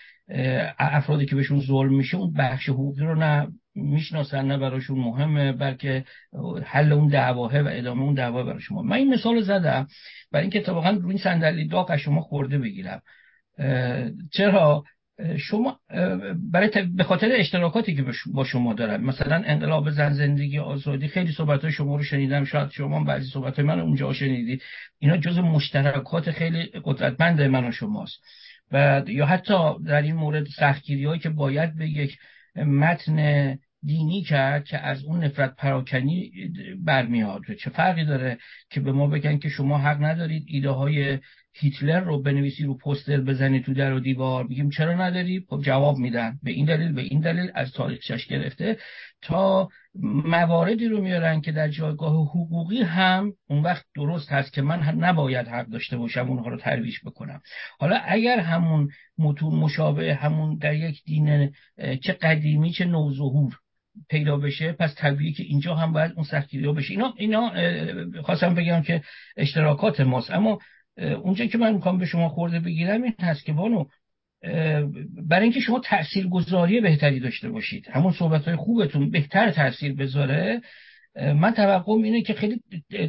افرادی 0.78 1.26
که 1.26 1.36
بهشون 1.36 1.60
ظلم 1.60 1.94
میشه 1.94 2.16
اون 2.16 2.32
بخش 2.32 2.68
حقوقی 2.68 3.00
رو 3.00 3.14
نه 3.14 3.48
می‌شناسن 3.74 4.46
نه 4.46 4.58
براشون 4.58 4.98
مهمه 4.98 5.52
بلکه 5.52 6.04
حل 6.64 6.92
اون 6.92 7.08
دعواه 7.08 7.60
و 7.60 7.68
ادامه 7.72 8.02
اون 8.02 8.14
دعوا 8.14 8.42
برای 8.42 8.60
شما. 8.60 8.82
من 8.82 8.96
این 8.96 9.14
مثال 9.14 9.40
زدم 9.40 9.86
برای 10.32 10.42
اینکه 10.42 10.60
طبقا 10.60 10.90
روی 10.90 11.10
این 11.10 11.22
صندلی 11.22 11.68
داغ 11.68 11.90
از 11.90 12.00
شما 12.00 12.20
خورده 12.20 12.58
بگیرم. 12.58 13.02
چرا؟ 14.32 14.84
شما 15.38 15.80
برای 16.52 16.70
به 16.96 17.04
خاطر 17.04 17.28
اشتراکاتی 17.32 17.94
که 17.94 18.04
با 18.32 18.44
شما 18.44 18.74
دارم 18.74 19.04
مثلا 19.04 19.42
انقلاب 19.46 19.90
زن 19.90 20.12
زندگی 20.12 20.58
آزادی 20.58 21.08
خیلی 21.08 21.32
صحبت 21.32 21.62
های 21.62 21.72
شما 21.72 21.96
رو 21.96 22.02
شنیدم 22.02 22.44
شاید 22.44 22.70
شما 22.70 23.04
بعضی 23.04 23.30
صحبت 23.30 23.56
های 23.56 23.64
من 23.64 23.80
اونجا 23.80 24.12
شنیدید 24.12 24.62
اینا 24.98 25.16
جز 25.16 25.38
مشترکات 25.38 26.30
خیلی 26.30 26.70
قدرتمند 26.84 27.40
من 27.40 27.68
و 27.68 27.72
شماست. 27.72 28.22
و 28.72 29.02
یا 29.06 29.26
حتی 29.26 29.54
در 29.86 30.02
این 30.02 30.14
مورد 30.14 30.46
سختگیری 30.46 31.04
هایی 31.04 31.20
که 31.20 31.28
باید 31.28 31.76
به 31.76 31.88
یک 31.88 32.18
متن 32.56 33.58
دینی 33.82 34.22
کرد 34.22 34.64
که 34.64 34.78
از 34.78 35.04
اون 35.04 35.24
نفرت 35.24 35.56
پراکنی 35.56 36.32
برمیاد. 36.84 37.40
چه 37.60 37.70
فرقی 37.70 38.04
داره 38.04 38.38
که 38.70 38.80
به 38.80 38.92
ما 38.92 39.06
بگن 39.06 39.38
که 39.38 39.48
شما 39.48 39.78
حق 39.78 40.02
ندارید 40.04 40.44
ایده 40.46 40.70
های 40.70 41.18
هیتلر 41.56 42.00
رو 42.00 42.22
بنویسی 42.22 42.64
رو 42.64 42.78
پوستر 42.78 43.20
بزنی 43.20 43.60
تو 43.60 43.74
در 43.74 43.92
و 43.92 44.00
دیوار. 44.00 44.46
بگیم 44.46 44.70
چرا 44.70 44.94
نداری؟ 44.94 45.46
خب 45.48 45.60
جواب 45.60 45.96
میدن. 45.96 46.38
به 46.42 46.50
این 46.50 46.66
دلیل 46.66 46.92
به 46.92 47.02
این 47.02 47.20
دلیل 47.20 47.50
از 47.54 47.72
تاریخش 47.72 48.26
گرفته 48.26 48.78
تا 49.22 49.68
مواردی 50.24 50.88
رو 50.88 51.00
میارن 51.00 51.40
که 51.40 51.52
در 51.52 51.68
جایگاه 51.68 52.12
حقوقی 52.12 52.82
هم 52.82 53.32
اون 53.48 53.62
وقت 53.62 53.84
درست 53.96 54.32
هست 54.32 54.52
که 54.52 54.62
من 54.62 54.78
نباید 54.78 55.48
حق 55.48 55.66
داشته 55.66 55.96
باشم 55.96 56.28
اونها 56.28 56.48
رو 56.48 56.56
ترویش 56.56 57.00
بکنم. 57.04 57.40
حالا 57.78 57.96
اگر 58.04 58.38
همون 58.38 58.88
متون 59.18 59.54
مشابه 59.54 60.14
همون 60.14 60.58
در 60.58 60.74
یک 60.74 61.02
دین 61.04 61.52
چه 61.76 62.12
قدیمی 62.12 62.72
چه 62.72 62.84
نوظهور 62.84 63.58
پیدا 64.10 64.36
بشه 64.36 64.72
پس 64.72 64.94
طبیعی 64.98 65.32
که 65.32 65.42
اینجا 65.42 65.74
هم 65.74 65.92
باید 65.92 66.12
اون 66.16 66.24
سختگیری 66.24 66.72
بشه. 66.72 66.90
اینا 66.90 67.14
اینا 67.16 67.52
خواستم 68.22 68.54
بگم 68.54 68.82
که 68.82 69.02
اشتراکات 69.36 70.00
ماست. 70.00 70.30
اما 70.30 70.58
اونجا 70.96 71.46
که 71.46 71.58
من 71.58 71.72
می‌خوام 71.72 71.98
به 71.98 72.06
شما 72.06 72.28
خورده 72.28 72.60
بگیرم 72.60 73.02
این 73.02 73.14
هست 73.20 73.44
که 73.44 73.52
بانو 73.52 73.84
برای 75.28 75.42
اینکه 75.42 75.60
شما 75.60 75.80
تأثیر 75.80 76.28
گذاری 76.28 76.80
بهتری 76.80 77.20
داشته 77.20 77.48
باشید. 77.48 77.88
همون 77.92 78.12
صحبت 78.12 78.44
های 78.44 78.56
خوبتون 78.56 79.10
بهتر 79.10 79.50
تاثیر 79.50 79.94
بذاره. 79.94 80.60
من 81.16 81.50
توقعم 81.50 82.02
اینه 82.02 82.22
که 82.22 82.34
خیلی 82.34 82.60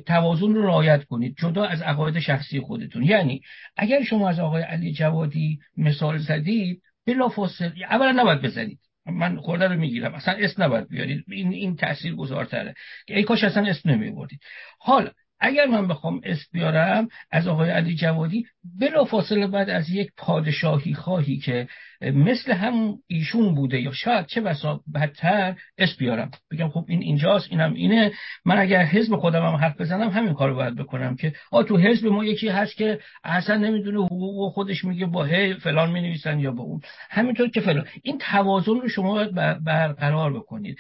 توازن 0.06 0.54
رو 0.54 0.66
رعایت 0.66 1.04
کنید 1.04 1.36
جدا 1.38 1.66
از 1.66 1.82
عقاید 1.82 2.20
شخصی 2.20 2.60
خودتون. 2.60 3.04
یعنی 3.04 3.42
اگر 3.78 4.04
شما 4.04 4.30
از 4.30 4.40
آقای 4.40 4.64
علی 4.64 4.94
جوادی 4.94 5.60
مثال 5.78 6.18
زدید 6.18 6.82
بلافاصله 7.08 7.74
اولا 7.90 8.12
نباید 8.12 8.42
بزنید. 8.42 8.80
من 9.06 9.38
خورده 9.38 9.68
رو 9.68 9.80
می‌گیرم. 9.80 10.14
اصلا 10.14 10.34
اسم 10.34 10.64
نباید 10.64 10.90
بیارید. 10.90 11.24
این 11.28 11.54
این 11.54 11.76
تاثیر 11.76 12.16
گذارتره 12.16 12.74
ای 13.08 13.24
کاش 13.24 13.44
اصلا 13.44 13.70
اسم 13.70 13.90
نمیبردید 13.90 14.40
حالا 14.80 15.12
اگر 15.40 15.66
من 15.66 15.88
بخوام 15.88 16.22
اسم 16.24 16.46
بیارم 16.52 17.08
از 17.32 17.48
آقای 17.48 17.70
علی 17.70 17.96
جوادی 17.96 18.46
بلا 18.80 19.06
فاصله 19.06 19.48
بعد 19.48 19.70
از 19.70 19.90
یک 19.90 20.12
پادشاهی 20.18 20.94
خواهی 20.94 21.38
که 21.38 21.68
مثل 22.02 22.54
هم 22.54 22.98
ایشون 23.08 23.56
بوده 23.56 23.82
یا 23.82 23.92
شاید 23.92 24.26
چه 24.26 24.42
بسا 24.42 24.82
بدتر 24.94 25.56
اسم 25.78 25.96
بیارم. 26.00 26.32
بگم 26.52 26.70
خب 26.70 26.86
این 26.88 27.02
اینجاست 27.02 27.48
اینم 27.52 27.74
اینه. 27.74 28.12
من 28.46 28.58
اگر 28.58 28.84
حزب 28.84 29.16
خودم 29.16 29.46
هم 29.46 29.56
حرف 29.56 29.82
بزنم 29.82 30.10
همین 30.10 30.34
کارو 30.34 30.56
باید 30.56 30.76
بکنم 30.76 31.16
که 31.16 31.34
آ 31.52 31.64
تو 31.64 31.78
حزب 31.78 32.08
ما 32.08 32.26
یکی 32.26 32.48
هست 32.48 32.76
که 32.76 33.00
اصلا 33.24 33.58
نمی‌دونه 33.58 34.06
حقوق 34.06 34.54
خودش 34.54 34.86
میگه 34.86 35.06
با 35.06 35.24
هی 35.24 35.54
فلان 35.54 35.92
می‌نویسن 35.92 36.40
یا 36.40 36.52
با 36.52 36.64
اون. 36.64 36.82
همینطور 37.10 37.50
که 37.50 37.62
فلان. 37.62 37.86
این 38.04 38.18
توازن 38.18 38.72
رو 38.74 38.90
شما 38.90 39.14
باید 39.14 39.34
برقرار 39.64 40.34
بکنید. 40.34 40.78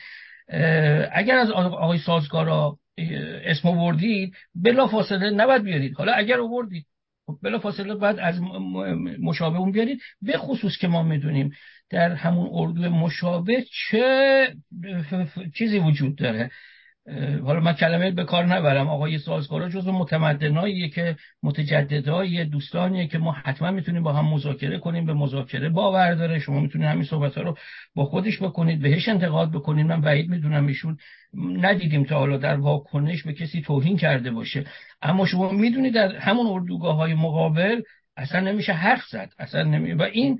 اگر 1.11 1.37
از 1.37 1.51
آقای 1.51 1.97
سازگارا 1.97 2.77
اسم 2.97 3.67
آوردید 3.67 4.33
بلا 4.55 4.87
فاصله 4.87 5.29
نباید 5.29 5.63
بیارید. 5.63 5.93
حالا 5.93 6.13
اگر 6.13 6.39
آوردید 6.39 6.85
خب 7.27 7.37
بلا 7.43 7.59
فاصله 7.59 7.95
بعد 7.95 8.19
از 8.19 8.41
مشابه 9.19 9.57
اون 9.57 9.71
بیارید. 9.71 9.99
به 10.21 10.37
خصوص 10.37 10.77
که 10.77 10.87
ما 10.87 11.03
می‌دونیم 11.03 11.51
در 11.89 12.11
همون 12.13 12.49
اردو 12.51 12.89
مشابه 12.89 13.65
چه 13.89 14.55
چیزی 15.57 15.79
وجود 15.79 16.15
داره. 16.15 16.51
حالا 17.45 17.59
من 17.59 17.73
کلمه 17.73 18.11
به 18.11 18.23
کار 18.23 18.45
نبرم. 18.45 18.89
آقای 18.89 19.17
سازگارا 19.17 19.69
جزو 19.69 19.91
متمدناییه 19.91 20.89
که 20.89 21.15
متجددای 21.43 22.45
دوستانیه 22.45 23.07
که 23.07 23.17
ما 23.17 23.31
حتما 23.31 23.71
می‌تونیم 23.71 24.03
با 24.03 24.13
هم 24.13 24.25
مذاکره 24.25 24.79
کنیم 24.79 25.05
به 25.05 25.13
مذاکره 25.13 25.69
باور 25.69 26.13
داره. 26.13 26.39
شما 26.39 26.59
می‌تونید 26.59 26.87
همین 26.87 27.03
صحبت 27.03 27.37
ها 27.37 27.41
رو 27.43 27.57
با 27.95 28.05
خودش 28.05 28.41
بکنید 28.41 28.81
بهش 28.81 29.09
انتقاد 29.09 29.51
بکنید. 29.51 29.85
من 29.85 30.01
بعید 30.01 30.29
می‌دونم 30.29 30.67
ایشون 30.67 30.97
ندیدیم 31.33 32.03
تا 32.03 32.19
حالا 32.19 32.37
در 32.37 32.55
واکنش 32.55 33.23
به 33.23 33.33
کسی 33.33 33.61
توهین 33.61 33.97
کرده 33.97 34.31
باشه. 34.31 34.65
اما 35.01 35.25
شما 35.25 35.51
می‌دونید 35.51 35.93
در 35.93 36.15
همون 36.15 36.47
اردوگاه 36.47 36.95
های 36.95 37.13
مقابل 37.13 37.81
اصلا 38.17 38.39
نمیشه 38.39 38.73
حرف 38.73 39.03
زد. 39.11 39.33
اصلا 39.39 39.63
نمی... 39.63 39.93
و 39.93 40.01
این 40.01 40.39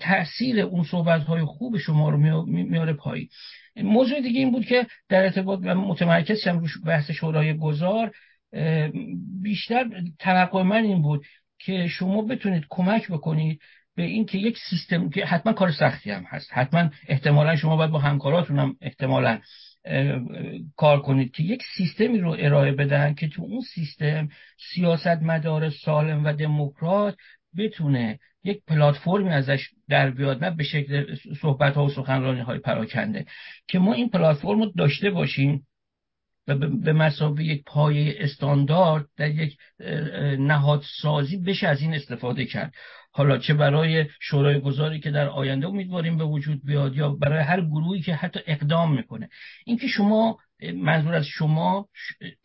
تاثیر 0.00 0.60
اون 0.60 0.84
صحبت 0.84 1.22
های 1.22 1.44
خوب 1.44 1.78
شما 1.78 2.10
رو 2.10 2.46
میاره 2.46 2.92
پایی 2.92 3.28
موضوع 3.76 4.20
دیگه 4.20 4.40
این 4.40 4.50
بود 4.50 4.64
که 4.66 4.86
در 5.08 5.22
ارتباط 5.22 5.60
متمرکز 5.60 6.38
شم 6.44 6.58
روش 6.58 6.72
بحث 6.86 7.10
شورای 7.10 7.58
گذار 7.58 8.12
بیشتر 9.42 9.86
توقع 10.18 10.62
من 10.62 10.84
این 10.84 11.02
بود 11.02 11.24
که 11.58 11.86
شما 11.88 12.22
بتونید 12.22 12.64
کمک 12.68 13.08
بکنید 13.08 13.60
به 13.96 14.02
این 14.02 14.26
که 14.26 14.38
یک 14.38 14.58
سیستم 14.70 15.10
که 15.10 15.24
حتما 15.24 15.52
کار 15.52 15.72
سختی 15.72 16.10
هم 16.10 16.22
هست 16.22 16.48
حتما 16.52 16.90
احتمالا 17.08 17.56
شما 17.56 17.76
باید 17.76 17.90
با 17.90 17.98
همکاراتون 17.98 18.58
هم 18.58 18.76
احتمالا 18.80 19.38
کار 20.76 21.02
کنید 21.02 21.32
که 21.32 21.42
یک 21.42 21.62
سیستمی 21.76 22.18
رو 22.18 22.36
ارائه 22.38 22.72
بدن 22.72 23.14
که 23.14 23.28
تو 23.28 23.42
اون 23.42 23.60
سیستم 23.60 24.28
سیاست 24.74 25.22
مدار 25.22 25.70
سالم 25.70 26.24
و 26.24 26.32
دموکرات 26.32 27.16
بتونه 27.56 28.18
یک 28.44 28.62
پلتفرمی 28.66 29.28
ازش 29.28 29.68
در 29.88 30.10
بیاد 30.10 30.44
نه 30.44 30.50
به 30.50 30.64
شکل 30.64 31.14
صحبت 31.40 31.74
ها 31.74 31.84
و 31.84 31.90
سخنرانی 31.90 32.40
های 32.40 32.58
پراکنده. 32.58 33.26
که 33.68 33.78
ما 33.78 33.92
این 33.92 34.08
پلتفرم 34.08 34.60
رو 34.60 34.72
داشته 34.76 35.10
باشیم 35.10 35.66
و 36.48 36.56
به 36.68 36.92
مسابقه 36.92 37.44
یک 37.44 37.64
پایه 37.64 38.16
استاندارد 38.18 39.06
در 39.16 39.30
یک 39.30 39.56
نهادسازی 40.38 41.36
بشه 41.36 41.68
از 41.68 41.80
این 41.80 41.94
استفاده 41.94 42.44
کرد. 42.44 42.74
حالا 43.12 43.38
چه 43.38 43.54
برای 43.54 44.06
شورای 44.20 44.60
گذاری 44.60 45.00
که 45.00 45.10
در 45.10 45.28
آینده 45.28 45.66
امیدواریم 45.66 46.16
به 46.16 46.24
وجود 46.24 46.64
بیاد 46.64 46.96
یا 46.96 47.08
برای 47.08 47.42
هر 47.42 47.60
گروهی 47.60 48.00
که 48.00 48.14
حتی 48.14 48.40
اقدام 48.46 48.94
می‌کنه. 48.94 49.28
اینکه 49.66 49.86
شما 49.86 50.38
منظور 50.74 51.14
از 51.14 51.26
شما 51.26 51.88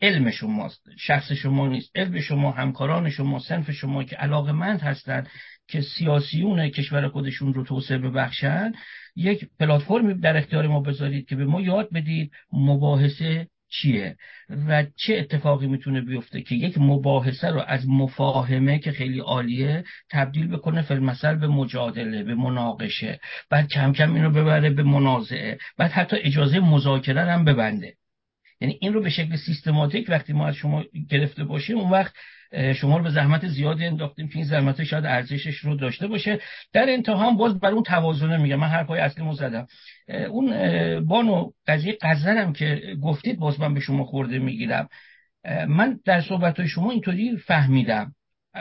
علم 0.00 0.30
شماست 0.30 0.88
شخص 0.98 1.32
شما 1.32 1.68
نیست. 1.68 1.90
علم 1.94 2.20
شما 2.20 2.50
همکاران 2.50 3.10
شما 3.10 3.38
سنف 3.38 3.70
شما 3.70 4.04
که 4.04 4.16
علاقمند 4.16 4.80
هستند 4.80 5.28
که 5.68 5.80
سیاسیون 5.80 6.68
کشور 6.68 7.08
خودشون 7.08 7.54
رو 7.54 7.64
توسعه 7.64 7.98
ببخشن 7.98 8.72
یک 9.16 9.48
پلتفرمی 9.60 10.20
در 10.20 10.36
اختیار 10.36 10.66
ما 10.66 10.80
بذارید 10.80 11.28
که 11.28 11.36
به 11.36 11.44
ما 11.44 11.60
یاد 11.60 11.88
بدید 11.92 12.32
مباحثه 12.52 13.48
چیه 13.68 14.16
و 14.68 14.86
چه 14.96 15.16
اتفاقی 15.16 15.66
می‌تونه 15.66 16.00
بیفته 16.00 16.42
که 16.42 16.54
یک 16.54 16.78
مباحثه 16.78 17.48
رو 17.48 17.60
از 17.66 17.88
مفاهمه 17.88 18.78
که 18.78 18.92
خیلی 18.92 19.20
عالیه 19.20 19.84
تبدیل 20.10 20.48
بکنه 20.48 20.82
فیلمسل 20.82 21.34
به 21.34 21.46
مجادله 21.48 22.22
به 22.22 22.34
مناقشه. 22.34 23.20
بعد 23.50 23.68
کم 23.68 23.92
کم 23.92 24.14
اینو 24.14 24.30
ببره 24.30 24.70
به 24.70 24.82
منازعه. 24.82 25.58
بعد 25.78 25.90
حتی 25.90 26.16
اجازه 26.16 26.60
مذاکره 26.60 27.32
هم 27.32 27.44
ببنده. 27.44 27.94
یعنی 28.60 28.78
این 28.80 28.92
رو 28.92 29.02
به 29.02 29.10
شکل 29.10 29.36
سیستماتیک 29.36 30.06
وقتی 30.08 30.32
ما 30.32 30.46
از 30.46 30.54
شما 30.54 30.84
گرفته 31.10 31.44
باشیم 31.44 31.78
اون 31.78 31.90
وقت 31.90 32.14
شما 32.74 32.96
رو 32.96 33.02
به 33.02 33.10
زحمت 33.10 33.46
زیادی 33.46 33.84
انداختیم 33.84 34.28
که 34.28 34.36
این 34.36 34.44
زحمت 34.44 34.84
شاید 34.84 35.06
ارزشش 35.06 35.56
رو 35.56 35.76
داشته 35.76 36.06
باشه. 36.06 36.40
در 36.72 36.86
انتها 36.88 37.16
هم 37.16 37.36
باز 37.36 37.60
بر 37.60 37.70
اون 37.70 37.82
توازنه 37.82 38.36
میگم. 38.36 38.56
من 38.56 38.68
حرفای 38.68 39.00
اصلی 39.00 39.24
مو 39.24 39.34
زدم. 39.34 39.66
اون 40.30 40.50
بانو 41.04 41.50
قضیه 41.66 41.98
قزلم 42.02 42.52
که 42.52 42.96
گفتید 43.02 43.38
باز 43.38 43.60
من 43.60 43.74
به 43.74 43.80
شما 43.80 44.04
خورده 44.04 44.38
می‌گیرم. 44.38 44.88
من 45.68 46.00
در 46.04 46.20
صحبت 46.20 46.66
شما 46.66 46.90
اینطوری 46.90 47.36
فهمیدم. 47.36 48.12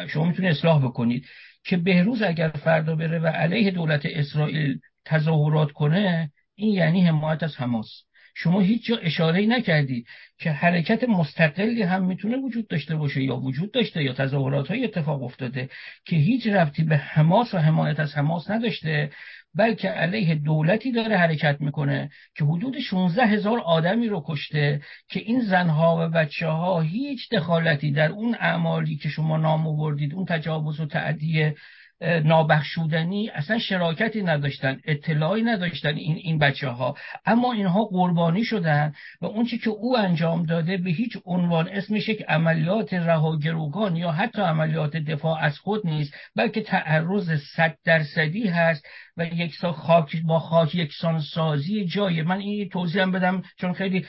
شما 0.08 0.26
می‌تونید 0.26 0.52
اصلاح 0.52 0.84
بکنید 0.84 1.26
که 1.64 1.78
بهروز 1.78 2.22
اگر 2.22 2.50
فردا 2.50 2.96
بره 2.96 3.20
و 3.20 3.28
علیه 3.28 3.72
دولت 3.72 4.06
اسرائیل 4.06 4.80
تظاهرات 5.06 5.72
کنه 5.72 6.32
این 6.56 6.74
یعنی 6.74 7.02
حمایت 7.02 7.44
از 7.44 7.56
حماس. 7.58 8.05
شما 8.38 8.60
هیچ 8.60 8.86
جا 8.86 8.98
اشاره 8.98 9.46
نکردی 9.46 10.06
که 10.40 10.52
حرکت 10.52 11.04
مستقلی 11.04 11.82
هم 11.82 12.06
می‌تونه 12.06 12.38
وجود 12.38 12.68
داشته 12.68 12.96
باشه 12.96 13.24
یا 13.24 13.36
وجود 13.36 13.72
داشته 13.72 14.04
یا 14.04 14.14
تظاهرات 14.14 14.68
های 14.68 14.84
اتفاق 14.84 15.24
افتاده 15.24 15.70
که 16.06 16.16
هیچ 16.16 16.48
رفتی 16.48 16.84
به 16.84 16.98
حماس 16.98 17.54
و 17.54 17.58
حمایت 17.58 18.00
از 18.00 18.18
حماس 18.18 18.50
نداشته 18.50 19.12
بلکه 19.56 19.90
علیه 19.90 20.36
دولتی 20.36 20.92
داره 20.92 21.18
حرکت 21.18 21.58
می‌کنه 21.60 22.10
که 22.38 22.46
حدود 22.46 22.80
16 22.80 23.26
هزار 23.26 23.60
آدمی 23.60 24.08
رو 24.08 24.24
کشته 24.28 24.82
که 25.10 25.20
این 25.20 25.42
زنها 25.42 25.98
و 26.00 26.10
بچه 26.10 26.48
ها 26.48 26.82
هیچ 26.82 27.30
دخالتی 27.32 27.92
در 27.92 28.12
اون 28.12 28.36
اعمالی 28.40 28.96
که 28.96 29.10
شما 29.10 29.38
نام 29.38 29.68
آوردید 29.68 30.14
اون 30.14 30.26
تجاوز 30.26 30.80
و 30.80 30.86
تعدیه 30.86 31.56
نابخشودنی 32.02 33.30
اصلا 33.30 33.60
شراکتی 33.60 34.24
نداشتن 34.24 34.80
اطلاعی 34.86 35.44
نداشتن 35.44 35.96
این 35.96 36.16
این 36.16 36.40
بچه 36.40 36.70
ها 36.70 36.98
اما 37.26 37.54
اینها 37.54 37.86
قربانی 37.86 38.44
شدن 38.44 38.94
و 39.22 39.26
اون 39.26 39.46
که 39.46 39.70
او 39.70 39.98
انجام 39.98 40.46
داده 40.46 40.78
به 40.78 40.90
هیچ 40.90 41.18
عنوان 41.26 41.68
اسمش 41.68 42.10
یک 42.10 42.24
عملیات 42.28 42.94
رهاگروگان 42.94 43.96
یا 43.96 44.12
حتی 44.12 44.42
عملیات 44.42 44.98
دفاع 44.98 45.44
از 45.44 45.60
خود 45.60 45.88
نیست 45.88 46.14
بلکه 46.36 46.62
تعرض 46.62 47.42
صد 47.56 47.78
درصدی 47.86 48.48
هست 48.48 48.86
و 49.18 49.26
یک 49.26 49.56
خاک 49.66 50.22
با 50.24 50.40
خاک 50.40 50.76
یکسان 50.76 51.22
سازی 51.22 51.86
جای. 51.86 52.22
من 52.22 52.38
این 52.38 52.70
توضیح 52.70 53.02
هم 53.02 53.12
بدم 53.12 53.42
چون 53.58 53.74
خیلی 53.74 54.06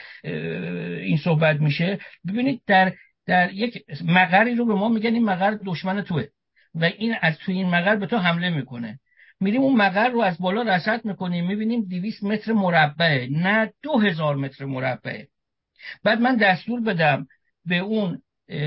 این 1.03 1.17
صحبت 1.17 1.61
میشه. 1.61 1.99
ببینید 2.29 2.63
در 2.67 2.93
در 3.27 3.53
یک 3.53 3.85
مقری 4.05 4.55
رو 4.55 4.67
به 4.67 4.75
ما 4.75 4.89
میگن 4.89 5.15
این 5.15 5.25
مقر 5.25 5.59
دشمن 5.67 6.03
توه. 6.03 6.25
و 6.77 6.85
این 6.85 7.15
از 7.23 7.39
توی 7.39 7.55
این 7.55 7.71
مقر 7.71 7.97
به 7.97 8.07
تو 8.07 8.19
حمله 8.19 8.51
می‌کنه. 8.51 8.99
میریم 9.41 9.63
اون 9.63 9.77
مقر 9.77 10.09
رو 10.09 10.21
از 10.21 10.39
بالا 10.39 10.63
رصد 10.63 11.05
می‌کنیم 11.05 11.47
می‌بینیم 11.47 11.85
دیویس 11.89 12.23
متر 12.23 12.53
مربعه 12.53 13.29
نه 13.31 13.73
دو 13.83 13.99
هزار 13.99 14.37
متر 14.37 14.65
مربعه. 14.65 15.29
بعد 16.05 16.21
من 16.21 16.37
دستور 16.37 16.81
بدم 16.81 17.27
به 17.65 17.79
اون 17.79 18.23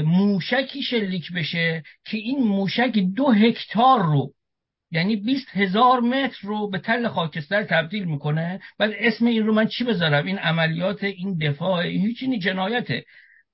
موشکی 0.06 0.82
شلیک 0.82 1.34
بشه 1.34 1.84
که 2.06 2.18
این 2.18 2.40
موشک 2.40 3.00
دو 3.16 3.32
هکتار 3.32 4.04
رو 4.04 4.34
یعنی 4.92 5.16
20 5.16 5.48
هزار 5.54 6.00
متر 6.00 6.48
رو 6.48 6.70
به 6.70 6.80
تل 6.80 7.08
خاکستر 7.08 7.64
تبدیل 7.64 8.06
می‌کنه. 8.06 8.60
بعد 8.80 8.92
اسم 8.98 9.26
این 9.26 9.46
رو 9.46 9.54
من 9.54 9.68
چی 9.68 9.84
بذارم؟ 9.84 10.26
این 10.26 10.38
عملیات 10.38 11.04
این 11.04 11.38
دفاع 11.38 11.74
این 11.74 12.02
هیچ 12.02 12.24
جنایته. 12.44 13.06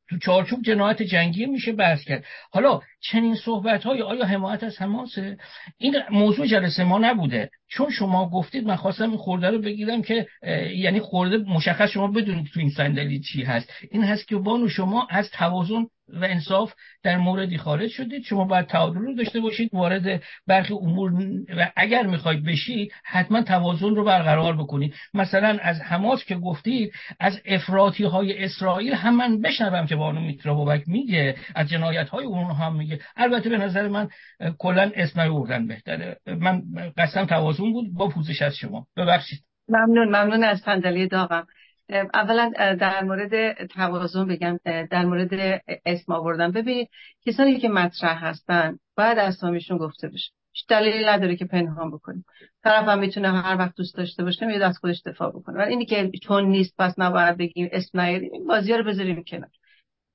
تو 0.10 0.18
چارچوب 0.18 0.62
جنایت 0.62 1.02
جنگی 1.02 1.46
میشه 1.46 1.72
بحث 1.72 2.04
کرد. 2.04 2.26
حالا 2.52 2.82
چنین 3.02 3.36
صحبت 3.36 3.84
های 3.84 4.02
آیا 4.02 4.26
حمایت 4.26 4.64
از 4.64 4.82
حماسه؟ 4.82 5.38
این 5.78 5.96
موضوع 6.12 6.48
جلسه 6.48 6.84
ما 6.84 6.98
نبوده. 6.98 7.50
چون 7.68 7.90
شما 7.90 8.30
گفتید 8.30 8.68
من 8.68 8.76
خواستم 8.76 9.10
این 9.10 9.18
خورده 9.18 9.50
رو 9.50 9.60
بگیرم 9.62 10.02
که 10.02 10.28
یعنی 10.76 11.00
خورده 11.00 11.38
مشخص 11.38 11.90
شما 11.90 12.08
بدونید 12.08 12.48
تو 12.54 12.60
این 12.60 12.70
صندلی 12.70 13.20
چی 13.20 13.44
هست. 13.44 13.74
این 13.92 14.04
هست 14.04 14.28
که 14.28 14.36
بانو 14.36 14.70
شما 14.70 15.08
از 15.10 15.32
توازن 15.32 15.86
و 16.08 16.26
انصاف 16.26 16.74
در 17.04 17.18
موردی 17.18 17.58
خارج 17.58 17.90
شدید 17.90 18.24
شما 18.24 18.46
باید 18.46 18.66
تعادل 18.66 19.00
رو 19.00 19.16
داشته 19.16 19.40
باشید. 19.40 19.70
وارد 19.74 20.24
برخی 20.48 20.74
امور 20.74 21.12
و 21.58 21.72
اگر 21.76 22.06
می‌خواید 22.06 22.46
بشید 22.46 22.92
حتما 23.04 23.42
توازن 23.42 23.96
رو 23.96 24.04
برقرار 24.04 24.58
بکنید. 24.58 24.94
مثلا 25.14 25.58
از 25.62 25.82
حماس 25.82 26.26
که 26.26 26.36
گفتید 26.36 26.94
از 27.20 27.42
افراطی 27.46 28.04
های 28.04 28.44
اسرائیل 28.44 28.94
هم 28.94 29.16
من 29.16 29.42
بشنوم 29.42 29.86
که 29.86 29.96
بانو 29.96 30.22
میترا 30.22 30.54
بابک 30.54 30.84
میگه 30.88 31.36
از 31.56 31.70
جنایت 31.70 32.10
های 32.10 32.26
اونها 32.26 32.54
هم 32.54 32.76
میگه. 32.76 33.00
البته 33.16 33.50
به 33.50 33.58
نظر 33.58 33.88
من 33.88 34.10
کلا 34.58 34.92
اسم 34.96 35.30
بردن 35.30 35.68
بهتره. 35.68 36.18
من 36.28 36.62
قسم 36.98 37.26
توازن 37.26 37.72
بود 37.72 37.94
با 37.94 38.08
پوزش 38.08 38.42
از 38.42 38.56
شما. 38.56 38.88
ببخشید. 38.98 39.40
ممنون 39.70 40.08
ممنون 40.08 40.44
از 40.44 40.60
صندلی 40.60 41.08
داغم. 41.08 41.48
اولا 41.90 42.52
در 42.80 43.04
مورد 43.04 43.66
توازن 43.68 44.28
بگم 44.28 44.60
در 44.66 45.06
مورد 45.06 45.62
اسم 45.86 46.12
آوردن. 46.12 46.52
ببینید 46.52 46.90
کسانی 47.26 47.60
که 47.60 47.70
مطرح 47.70 48.26
هستن 48.26 48.78
باید 48.98 49.18
اسامیشون 49.18 49.78
گفته 49.78 50.08
بشه. 50.08 50.32
دلیلی 50.70 51.06
نداره 51.06 51.36
که 51.36 51.46
پنهان 51.46 51.92
بکنیم. 51.92 52.26
طرف 52.64 52.88
هم 52.88 53.00
می‌تونه 53.00 53.42
هر 53.42 53.58
وقت 53.58 53.76
دوست 53.76 53.96
داشته 53.96 54.24
باشه 54.24 54.46
میاد 54.46 54.62
از 54.62 54.78
خودش 54.78 55.02
دفاع 55.06 55.30
بکنه. 55.30 55.58
ولی 55.58 55.70
اینی 55.70 55.86
که 55.86 56.12
چون 56.24 56.46
نیست 56.46 56.74
پس 56.80 56.94
نباید 56.98 57.38
بگیم 57.38 57.70
اسم 57.72 58.00
نیاریم 58.02 58.32
بازی 58.48 58.74
رو 58.74 58.84
بذاریم 58.84 59.24
کنار. 59.24 59.50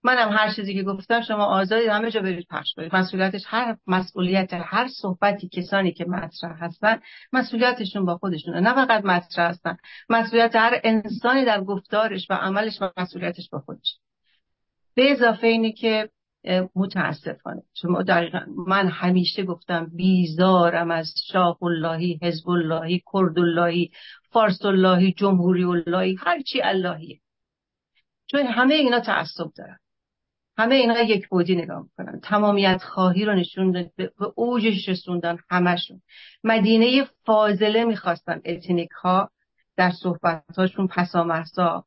منم 0.02 0.28
هر 0.32 0.54
چیزی 0.54 0.74
که 0.74 0.82
گفتم 0.82 1.20
شما 1.20 1.44
آزادی 1.44 1.86
همه 1.86 2.10
جا 2.10 2.20
برید 2.20 2.46
پخش 2.50 2.74
کنید. 2.76 2.94
مسئولیتش 2.94 3.42
هر 3.46 3.76
مسئولیت 3.86 4.52
هر 4.52 4.88
صحبتی 4.88 5.48
کسانی 5.48 5.92
که 5.92 6.04
مطرح 6.04 6.64
هستن 6.64 7.00
مسئولیتشون 7.32 8.04
با 8.04 8.18
خودشونه. 8.18 8.60
نه 8.60 8.74
فقط 8.74 9.04
مطرح 9.04 9.50
هستن 9.50 9.76
مسئولیت 10.08 10.56
هر 10.56 10.80
انسانی 10.84 11.44
در 11.44 11.60
گفتارش 11.60 12.26
و 12.30 12.34
عملش 12.34 12.82
و 12.82 12.90
مسئولیتش 12.96 13.48
با 13.48 13.58
خودش 13.58 13.98
به 14.94 15.12
اضافه 15.12 15.46
اینی 15.46 15.72
که 15.72 16.10
متاسفانه 16.74 17.62
شما 17.74 18.02
دقیقا 18.02 18.40
من 18.66 18.88
همیشه 18.88 19.42
گفتم 19.44 19.90
بیزارم 19.94 20.90
از 20.90 21.14
شاه 21.32 21.58
اللهی 21.62 22.18
حزب 22.22 22.48
اللهی 22.48 23.02
کرد 23.12 23.38
اللهی 23.38 23.90
فارس 24.30 24.64
اللهی 24.64 25.12
جمهوری 25.12 25.64
اللهی 25.64 26.16
هرچی 26.20 26.62
اللهیه. 26.62 27.20
چون 28.26 28.46
همه 28.46 28.74
اینا 28.74 29.00
تعصب 29.00 29.50
دارن. 29.56 29.78
همه 30.60 30.74
اینا 30.74 31.00
یک 31.00 31.28
بودی 31.28 31.56
نگاه 31.56 31.82
می‌کنن. 31.82 32.20
تمامیت 32.20 32.82
خواهی 32.82 33.24
رو 33.24 33.34
نشون 33.34 33.90
به 33.96 34.10
اوجش 34.34 34.88
رسوندن 34.88 35.38
همشون. 35.50 36.00
مدینه 36.44 37.04
فاضله 37.26 37.84
می‌خواستن 37.84 38.40
اتنیک 38.44 38.90
ها 38.90 39.30
در 39.76 39.90
صحبتاشون 39.90 40.86
پس 40.86 41.11
از 41.11 41.23
مدرسه 41.23 41.84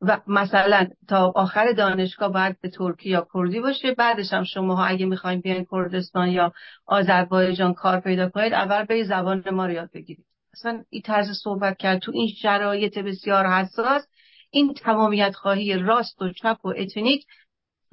و 0.00 0.20
مثلا 0.26 0.88
تا 1.08 1.32
آخر 1.36 1.72
دانشگاه 1.72 2.32
باید 2.32 2.60
به 2.60 2.68
ترکی 2.68 3.10
یا 3.10 3.26
کردی 3.34 3.60
باشه 3.60 3.94
بعدش 3.94 4.32
هم 4.32 4.44
شما 4.44 4.74
ها 4.74 4.84
اگه 4.84 5.06
می‌خواین 5.06 5.40
بیاین 5.40 5.66
کردستان 5.72 6.28
یا 6.28 6.52
آذربایجان 6.86 7.74
کار 7.74 8.00
پیدا 8.00 8.28
کنید 8.28 8.52
اول 8.52 8.84
به 8.84 9.04
زبان 9.04 9.50
ما 9.52 9.66
رو 9.66 9.72
یاد 9.72 9.90
بگیرید. 9.94 10.26
اصلا 10.52 10.84
این 10.90 11.02
طرز 11.02 11.26
صحبت 11.42 11.76
کرد 11.78 11.98
تو 11.98 12.12
این 12.14 12.28
شرایط 12.42 12.98
بسیار 12.98 13.46
حساس. 13.46 14.06
این 14.50 14.74
تمامیت 14.74 15.34
خواهی 15.34 15.78
راست 15.78 16.22
و 16.22 16.32
چپ 16.32 16.58
و 16.64 16.68
اتنیک 16.76 17.26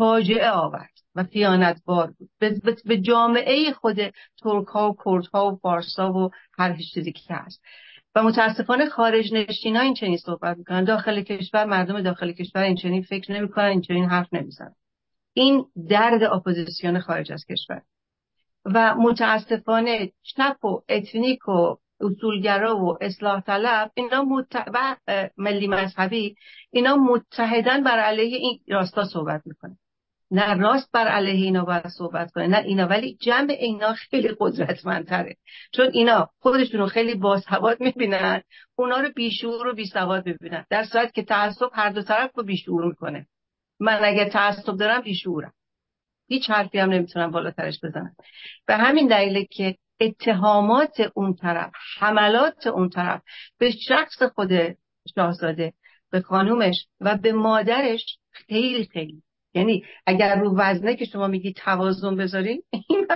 فاجعه 0.01 0.49
آورد 0.49 0.91
و 1.15 1.23
خیانتبار 1.23 2.13
بود. 2.17 2.30
به 2.85 2.97
جامعه 2.97 3.71
خود 3.73 3.97
ترک 4.43 4.67
ها 4.67 4.89
و 4.89 4.95
کرد 5.05 5.25
ها 5.33 5.51
و 5.51 5.55
فارس 5.55 5.99
ها 5.99 6.13
و 6.13 6.30
هر 6.57 6.77
چیزی 6.93 7.11
که 7.11 7.33
هست. 7.33 7.61
و 8.15 8.23
متاسفانه 8.23 8.89
خارج 8.89 9.33
نشین 9.33 9.75
ها 9.75 9.81
این 9.81 9.93
چنین 9.93 10.17
صحبت 10.17 10.57
می‌کنن. 10.57 10.83
داخل 10.83 11.21
کشور 11.21 11.65
مردم 11.65 12.01
داخل 12.01 12.31
کشور 12.31 12.61
این 12.61 12.75
چنین 12.75 13.01
فکر 13.01 13.31
نمی‌کنن 13.31 13.65
این 13.65 13.81
چنین 13.81 14.05
حرف 14.05 14.27
نمی‌زنن. 14.33 14.75
این 15.33 15.65
درد 15.89 16.23
اپوزیسیون 16.23 16.99
خارج 16.99 17.31
از 17.31 17.45
کشور. 17.45 17.81
و 18.65 18.95
متاسفانه 18.95 20.11
چپ 20.23 20.65
و 20.65 20.81
اتنیک 20.89 21.47
و 21.47 21.75
اصولگرا 21.99 22.77
و 22.77 22.97
اصلاح 23.01 23.41
طلب 23.41 23.91
اینا 23.95 24.23
مت... 24.23 24.69
و 24.73 24.95
ملی 25.38 25.67
مذهبی 25.67 26.35
اینا 26.71 26.95
متحدن 26.95 27.83
بر 27.83 27.99
علیه 27.99 28.38
این 28.38 28.59
راستا 28.67 29.05
صحبت 29.05 29.41
می‌کنه 29.45 29.77
نه 30.31 30.53
راست 30.53 30.91
بر 30.91 31.07
علیه 31.07 31.45
اینا 31.45 31.65
باید 31.65 31.87
صحبت 31.87 32.31
کنه 32.31 32.47
نه 32.47 32.57
اینا 32.57 32.87
ولی 32.87 33.17
جمع 33.21 33.51
اینا 33.59 33.93
خیلی 33.93 34.35
قدرتمندتره. 34.39 35.35
چون 35.71 35.89
اینا 35.93 36.29
خودشونو 36.39 36.87
خیلی 36.87 37.15
باسواد 37.15 37.81
می‌بینن 37.81 38.41
اونا 38.75 38.99
رو 38.99 39.09
بیشعور 39.15 39.67
و 39.67 39.73
بیسواد 39.73 40.25
می‌بینن. 40.25 40.65
در 40.69 40.83
صورت 40.83 41.13
که 41.13 41.23
تعصب 41.23 41.69
هر 41.73 41.89
دو 41.89 42.01
طرف 42.01 42.31
رو 42.35 42.43
بیشعور 42.43 42.85
می‌کنه. 42.85 43.27
من 43.79 43.99
اگر 44.03 44.29
تعصب 44.29 44.77
دارم 44.77 45.01
بیشعورم. 45.01 45.53
هیچ 46.27 46.49
حرفی 46.49 46.79
هم 46.79 46.89
نمی‌تونم 46.89 47.31
بالاترش 47.31 47.79
بزنم. 47.83 48.15
به 48.65 48.75
همین 48.75 49.07
دلیله 49.07 49.45
که 49.45 49.77
اتهامات 49.99 51.11
اون 51.13 51.33
طرف 51.33 51.71
حملات 51.99 52.67
اون 52.67 52.89
طرف 52.89 53.21
به 53.57 53.71
شخص 53.71 54.23
خود 54.23 54.51
شاهزاده 55.15 55.73
به 56.11 56.21
خانومش 56.21 56.85
و 56.99 57.17
به 57.17 57.31
مادرش 57.31 58.17
خیلی 58.31 58.85
خیلی 58.85 59.23
یعنی 59.53 59.83
اگر 60.05 60.39
رو 60.39 60.57
وزنه 60.57 60.95
که 60.95 61.05
شما 61.05 61.27
میگی 61.27 61.53
توازن 61.53 62.15
بذارین 62.15 62.63
این 62.71 63.07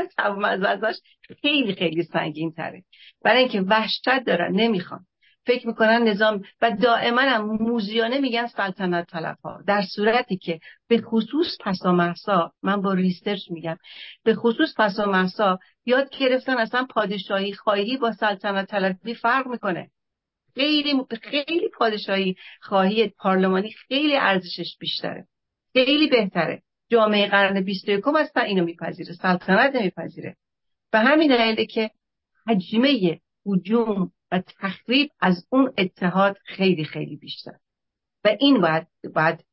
ازش 0.46 0.96
خیلی 1.42 1.74
خیلی 1.76 2.04
سنگین 2.04 2.52
تره. 2.52 2.84
برای 3.24 3.40
اینکه 3.40 3.62
وحشت 3.62 4.10
دارن 4.26 4.52
نمی‌خوان. 4.56 5.06
فکر 5.46 5.68
می‌کنن 5.68 6.04
نظام 6.04 6.42
و 6.62 6.72
دائما 6.72 7.22
هم 7.22 7.46
موزیانه 7.46 8.20
میگن 8.20 8.48
سلطنت 8.48 9.08
طلب 9.08 9.38
ها 9.44 9.62
در 9.68 9.82
صورتی 9.96 10.38
که 10.38 10.60
به 10.88 11.02
خصوص 11.02 11.58
پسا 11.62 11.92
محسا 11.92 12.52
من 12.64 12.82
با 12.82 12.94
ریسترچ 12.94 13.52
میگم 13.52 13.78
به 14.24 14.36
خصوص 14.36 14.74
پسا 14.78 15.06
محسا 15.06 15.60
یاد 15.86 16.10
گرفتن 16.20 16.58
اصلا 16.58 16.86
پادشاهی 16.90 17.54
خواهی 17.54 17.98
با 17.98 18.12
سلطنت 18.12 18.72
طلبی 18.72 19.14
فرق 19.14 19.48
می‌کنه. 19.48 19.90
خیلی 20.56 20.94
خیلی 21.22 21.70
پادشاهی 21.78 22.36
خواهی 22.62 23.08
پارلمانی 23.08 23.72
خیلی 23.72 24.16
ارزشش 24.16 24.78
بیشتره. 24.80 25.28
خیلی 25.76 26.08
بهتره. 26.08 26.62
جامعه 26.90 27.28
قرن 27.28 27.62
21 27.62 28.08
اصلا 28.08 28.44
اینو 28.44 28.66
میپذیره 28.66 29.14
سلطنت 29.14 29.76
نمیپذیره. 29.76 30.36
به 30.92 31.00
همین 31.00 31.38
دلیله 31.38 31.66
که 31.66 31.92
حجمه 32.48 33.20
هجوم 33.46 34.12
و 34.32 34.42
تخریب 34.42 35.10
از 35.20 35.48
اون 35.50 35.74
اتحاد 35.78 36.38
خیلی 36.46 36.86
خیلی 36.86 37.18
بیشتر. 37.18 37.54
و 38.24 38.36
این 38.40 38.62
باید, 38.62 38.88
باید 39.16 39.46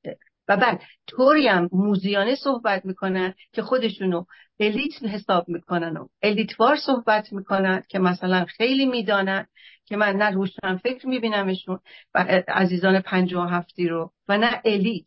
و 0.49 0.57
بعد 0.57 0.83
طوری 1.07 1.49
هم 1.49 1.69
موزیانه 1.73 2.35
صحبت 2.35 2.85
می‌کنن 2.85 3.35
که 3.53 3.63
خودشونو 3.63 4.25
الیت 4.61 5.03
حساب 5.03 5.49
می‌کنن 5.49 5.97
و 5.97 6.09
الیتوار 6.23 6.77
صحبت 6.77 7.33
می‌کنن 7.33 7.83
که 7.89 7.99
مثلا 7.99 8.45
خیلی 8.45 8.87
می‌دانن 8.87 9.47
که 9.85 9.97
من 9.97 10.17
نه 10.17 10.31
روشن 10.31 10.77
فکر 10.77 11.07
میبینمشون 11.07 11.79
و 12.15 12.43
عزیزان 12.49 13.01
پنج 13.01 13.35
و 13.35 13.41
هفتی 13.41 13.89
رو 13.89 14.13
و 14.29 14.39
نه 14.39 14.61
الیت. 14.65 15.07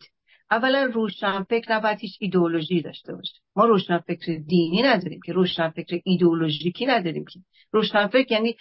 اولا 0.52 0.92
روشن 0.94 1.44
فکر 1.44 1.72
نباید 1.72 2.00
هیچ 2.00 2.18
ایدئولوژی 2.20 2.82
داشته 2.82 3.16
باشه. 3.16 3.34
ما 3.56 3.66
روشن 3.66 3.98
فکر 3.98 4.36
دینی 4.48 4.82
نداریم 4.82 5.20
که 5.26 5.34
روشن 5.34 5.70
فکر 5.70 6.02
ایدئولوژیکی 6.04 6.86
نداریم 6.86 7.26
که. 7.26 7.40
روشن 7.72 8.08
فکر 8.08 8.32
یعنی 8.32 8.58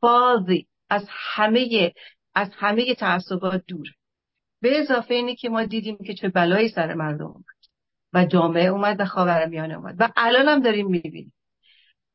فاضی 0.00 0.66
از 0.90 1.06
همه 1.08 1.92
از 2.34 2.50
همه 2.54 2.94
تعصبات 2.94 3.64
دور. 3.66 3.86
به 4.60 4.80
اضافه 4.80 5.14
اینی 5.14 5.36
که 5.36 5.48
ما 5.48 5.64
دیدیم 5.64 5.98
که 6.06 6.14
چه 6.14 6.28
بلایی 6.28 6.68
سر 6.68 6.94
مردم 6.94 7.26
اومد. 7.26 7.44
و 8.12 8.24
جامعه 8.24 8.66
اومد 8.66 9.00
و 9.00 9.46
میانه 9.48 9.74
اومد. 9.74 9.96
و 9.98 10.12
الان 10.16 10.48
هم 10.48 10.62
داریم 10.62 10.86
می‌بینیم. 10.86 11.32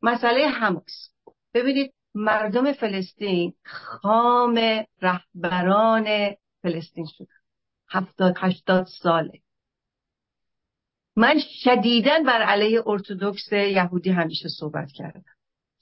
مسئله 0.02 0.48
حماس. 0.48 1.12
ببینید 1.54 1.94
مردم 2.16 2.74
فلسطین 2.74 3.54
خام 3.66 4.86
رهبران 5.02 6.36
فلسطین 6.64 7.06
شدن. 7.18 7.35
هفتاد 7.90 8.36
هشتاد 8.38 8.86
ساله. 8.86 9.40
من 11.16 11.40
شدیدن 11.64 12.24
بر 12.24 12.42
علیه 12.42 12.84
ارتودکس 12.86 13.52
یهودی 13.52 14.10
همیشه 14.10 14.50
صحبت 14.50 14.92
کردم. 14.92 15.24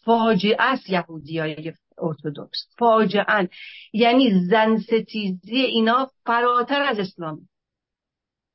فاجعه 0.06 0.56
است 0.60 0.90
یهودی 0.90 1.40
های 1.40 1.74
ارتودکس 1.98 2.68
فاجعه 2.78 3.50
یعنی 3.94 4.48
زن 4.50 4.78
ستیزی 4.78 5.58
اینا 5.58 6.12
فراتر 6.26 6.82
از 6.82 7.00
اسلام. 7.00 7.40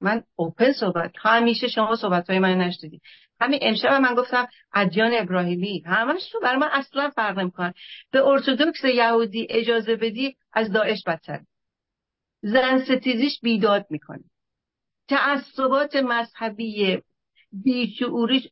من 0.01 0.23
اوپن 0.37 0.73
صحبت. 0.73 1.13
همیشه 1.17 1.69
شما 1.69 1.97
صحبت 1.97 2.31
های 2.31 2.39
من 2.39 2.59
نشدیدی 2.59 3.01
همین 3.41 3.59
امشب 3.63 3.93
من 3.93 4.15
گفتم 4.15 4.49
ادیان 4.75 5.11
ابراهیمی. 5.15 5.83
همش 5.87 6.35
رو 6.35 6.41
برای 6.41 6.59
من 6.59 6.69
اصلا 6.73 7.11
فرق 7.11 7.39
نمی‌کنن 7.39 7.73
به 8.11 8.27
ارتودکس 8.27 8.85
یهودی 8.85 9.47
اجازه 9.51 9.97
بدی 9.97 10.37
از 10.53 10.73
داعش 10.73 11.03
بدتر. 11.07 11.41
زن 12.43 12.79
ستیزیش 12.79 13.41
بیداد 13.41 13.87
می‌کنه. 13.91 14.25
تعصبات 15.09 15.97
مذهبی 15.97 17.03
بیشعوریش 17.53 18.49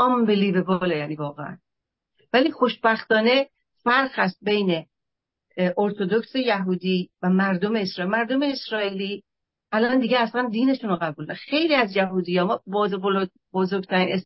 unbelievable 0.00 0.90
یعنی 0.90 1.16
واقعا. 1.16 1.58
ولی 2.32 2.50
خوشبختانه 2.50 3.48
فرق 3.84 4.10
هست 4.14 4.38
بین 4.42 4.86
ارتودکس 5.78 6.34
یهودی 6.34 7.10
و 7.22 7.30
مردم 7.30 7.76
اسرائیل. 7.76 8.12
مردم 8.12 8.42
اسرائیلی 8.42 9.22
الان 9.72 9.98
دیگه 9.98 10.18
اصلا 10.18 10.48
دینشون 10.48 10.90
رو 10.90 10.96
قبول 10.96 11.34
خیلی 11.34 11.74
از 11.74 11.96
یهودی 11.96 12.38
ها 12.38 12.62
ما 12.66 12.88
بزرگترین 13.52 14.20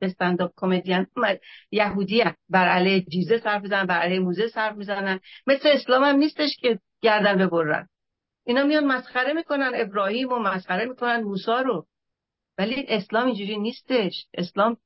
استنداپ 0.00 0.52
کمدین 0.56 1.06
یهودی 1.70 2.24
بر 2.48 2.68
علیه 2.68 3.00
جیزه 3.00 3.38
صرف 3.38 3.62
می‌زنن 3.62 3.86
بر 3.86 3.98
علیه 3.98 4.18
موزه 4.18 4.48
صرف 4.48 4.76
می‌زنن. 4.76 5.20
مثل 5.46 5.68
اسلام 5.68 6.04
هم 6.04 6.16
نیستش 6.16 6.56
که 6.56 6.78
گردن 7.00 7.46
ببرن. 7.46 7.88
اینا 8.44 8.64
میان 8.64 8.86
مسخره 8.86 9.32
می‌کنن 9.32 9.72
ابراهیم 9.74 10.32
و 10.32 10.38
مسخره 10.38 10.84
می‌کنن 10.84 11.20
موسی 11.20 11.50
رو. 11.64 11.86
ولی 12.58 12.86
اسلام 12.88 13.26
اینجوری 13.26 13.58
نیستش. 13.58 14.26
اسلام 14.34 14.76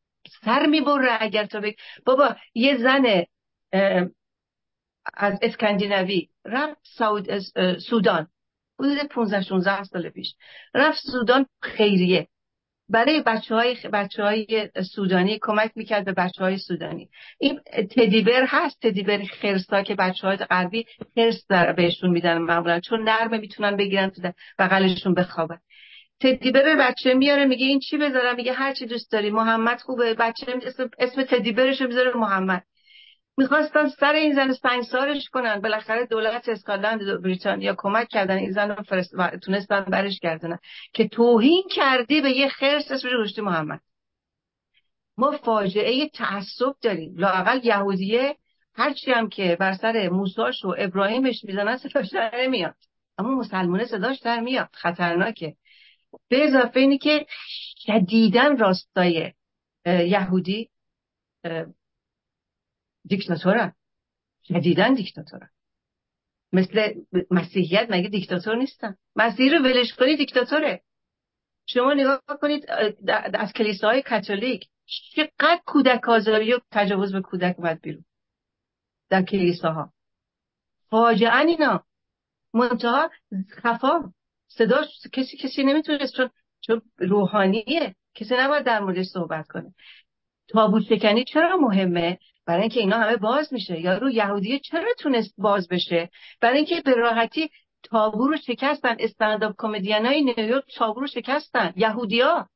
سر 0.45 0.67
می‌بره 0.67 1.17
اگر 1.21 1.47
تو 1.47 1.61
بگ... 1.61 1.75
بابا 2.07 2.37
یه 2.55 2.77
زن 2.77 3.25
از 5.15 5.39
اسکندیناوی 5.43 6.29
رفت 6.45 6.81
سودان. 7.79 8.29
حدود 8.81 8.99
15 9.09 9.43
16 9.43 9.85
سال 9.85 10.09
پیش. 10.09 10.35
رفت 10.75 10.99
سودان 11.13 11.47
خیریه. 11.63 12.29
برای 12.89 13.23
بچه 13.27 13.55
های, 13.55 13.77
بچه 13.93 14.23
های 14.23 14.69
سودانی 14.95 15.39
کمک 15.43 15.71
می‌کرد 15.75 16.05
به 16.05 16.13
بچه 16.13 16.45
های 16.45 16.59
سودانی. 16.59 17.09
این 17.39 17.61
تدیبر 17.97 18.45
هست 18.49 18.83
تدیبر 18.83 19.25
خرسا 19.25 19.83
که 19.83 19.95
بچه 19.95 20.27
های 20.27 20.37
غربی 20.37 20.87
خرس 21.15 21.47
بهشون 21.77 22.11
میدن 22.11 22.39
معمولا 22.39 22.81
چون 22.81 23.09
نرمه 23.09 23.39
می‌تونن 23.39 23.77
بگیرن 23.77 24.11
تو 24.11 24.33
بغلشون 24.59 25.15
بخوابن. 25.15 25.59
تدیبر 26.21 26.77
بچه 26.77 27.15
میاره 27.15 27.45
میگه 27.45 27.67
این 27.67 27.81
چی 27.81 27.99
بذارم؟ 27.99 28.37
میگه 28.37 28.53
هر 28.53 28.73
چی 28.75 28.87
دوست 28.87 29.13
داری. 29.13 29.31
محمد 29.31 29.81
خوبه 29.81 30.15
بچه 30.15 30.47
اسم, 30.63 30.91
اسم 30.99 31.23
تدیبرش 31.23 31.83
می‌ذاره 31.83 32.17
محمد. 32.17 32.65
می‌خواستن 33.39 33.89
سر 33.89 34.13
این 34.13 34.35
زن 34.35 34.53
سنگسارش 34.53 35.29
کنن. 35.29 35.61
بالاخره 35.61 36.07
دولت 36.07 36.49
اسکاتلند 36.49 37.23
بریتانیا 37.23 37.75
کمک 37.79 38.09
کردن. 38.09 38.37
این 38.37 38.53
زن 38.53 38.71
رو 38.71 38.83
فرست... 38.83 39.15
تونستن 39.43 39.81
برش 39.81 40.21
گردنن 40.21 40.59
که 40.93 41.09
توهین 41.09 41.65
کردی 41.71 42.21
به 42.21 42.31
یه 42.31 42.49
خرس 42.49 42.91
اسمش 42.91 43.13
رشدی 43.13 43.41
محمد. 43.41 43.81
ما 45.19 45.31
فاجعه 45.31 46.09
تعصب 46.09 46.75
داریم. 46.83 47.15
لاقل 47.17 47.61
یهودیه 47.65 48.37
هرچی 48.75 49.13
هم 49.13 49.29
که 49.29 49.57
بر 49.61 49.75
سر 49.75 50.09
موساش 50.09 50.65
و 50.65 50.75
ابراهیمش 50.79 51.45
می‌زنن 51.45 51.77
صداش 51.77 52.09
در 52.13 52.31
نمیاد 52.35 52.75
اما 53.19 53.35
مسلمانه 53.35 53.85
صداش 53.85 54.19
در 54.19 54.41
میاد. 54.41 54.69
خطرناکه. 54.73 55.57
به 56.29 56.45
اضافه 56.45 56.81
اینی 56.81 56.99
که 56.99 57.27
شدیدن 57.87 58.57
راستای 58.57 59.33
یهودی 59.87 60.71
دیکتاتورن 63.07 63.73
شدیدن 64.49 64.95
دیکتاتورن 64.95 65.51
مثل 66.53 66.95
مسیحیت 67.31 67.87
مگه 67.91 68.09
دیکتاتور 68.09 68.57
نیستن؟ 68.57 68.97
مسیحی 69.17 69.51
رو 69.51 69.59
ولش 69.59 69.95
کنی 69.95 70.17
دیکتاتوره. 70.17 70.83
شما 71.67 71.95
نگاه 71.95 72.21
کنید 72.41 72.65
از 73.35 73.53
کلیساهای 73.53 74.03
کاتولیک 74.03 74.69
چقدر 75.15 75.61
کودک 75.67 76.09
آزاری 76.09 76.53
و 76.55 76.61
تجاوز 76.71 77.13
به 77.13 77.21
کودک 77.21 77.55
اومد 77.59 77.81
بیرون. 77.81 78.05
در 79.11 79.23
کلیساها. 79.23 79.93
فاجعه 80.91 81.37
اینا. 81.37 81.85
منتها 82.55 83.11
خفا. 83.51 84.13
صداش 84.49 84.87
کسی 85.13 85.37
کسی 85.37 85.65
نمی‌تونه 85.65 86.09
چون 86.17 86.31
چون 86.61 86.83
روحانیه. 86.97 87.95
کسی 88.15 88.35
نباید 88.39 88.67
در 88.67 88.81
موردش 88.81 89.07
صحبت 89.07 89.47
کنه. 89.47 89.75
تابوت 90.49 90.83
شکنی 90.83 91.25
چرا 91.25 91.57
مهمه؟ 91.57 92.19
برای 92.47 92.61
اینکه 92.61 92.81
اینا 92.81 92.99
همه 92.99 93.17
باز 93.17 93.53
میشه. 93.53 93.81
یا 93.81 93.99
رو 93.99 94.11
یهودی 94.11 94.59
چرا 94.59 94.89
تونست 94.99 95.35
باز 95.39 95.69
بشه؟ 95.69 96.11
برای 96.41 96.57
اینکه 96.57 96.81
به 96.81 96.95
راحتی 96.95 97.51
تابو 97.83 98.29
رو 98.29 98.37
شکستن. 98.37 98.97
استنداپ 98.99 99.55
کمدین 99.59 100.07
های 100.07 100.23
نیویورک 100.23 100.65
تابو 100.75 101.01
رو 101.01 101.07
شکستن. 101.07 101.73
یهودیا. 101.77 102.49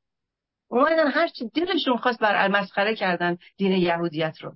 اومدن 0.69 1.11
هر 1.11 1.27
چی 1.27 1.49
دلشون 1.49 1.97
خواست 1.97 2.19
بر 2.19 2.47
مسخره 2.47 2.95
کردن 2.95 3.37
دین 3.57 3.71
یهودیت 3.71 4.37
رو. 4.41 4.53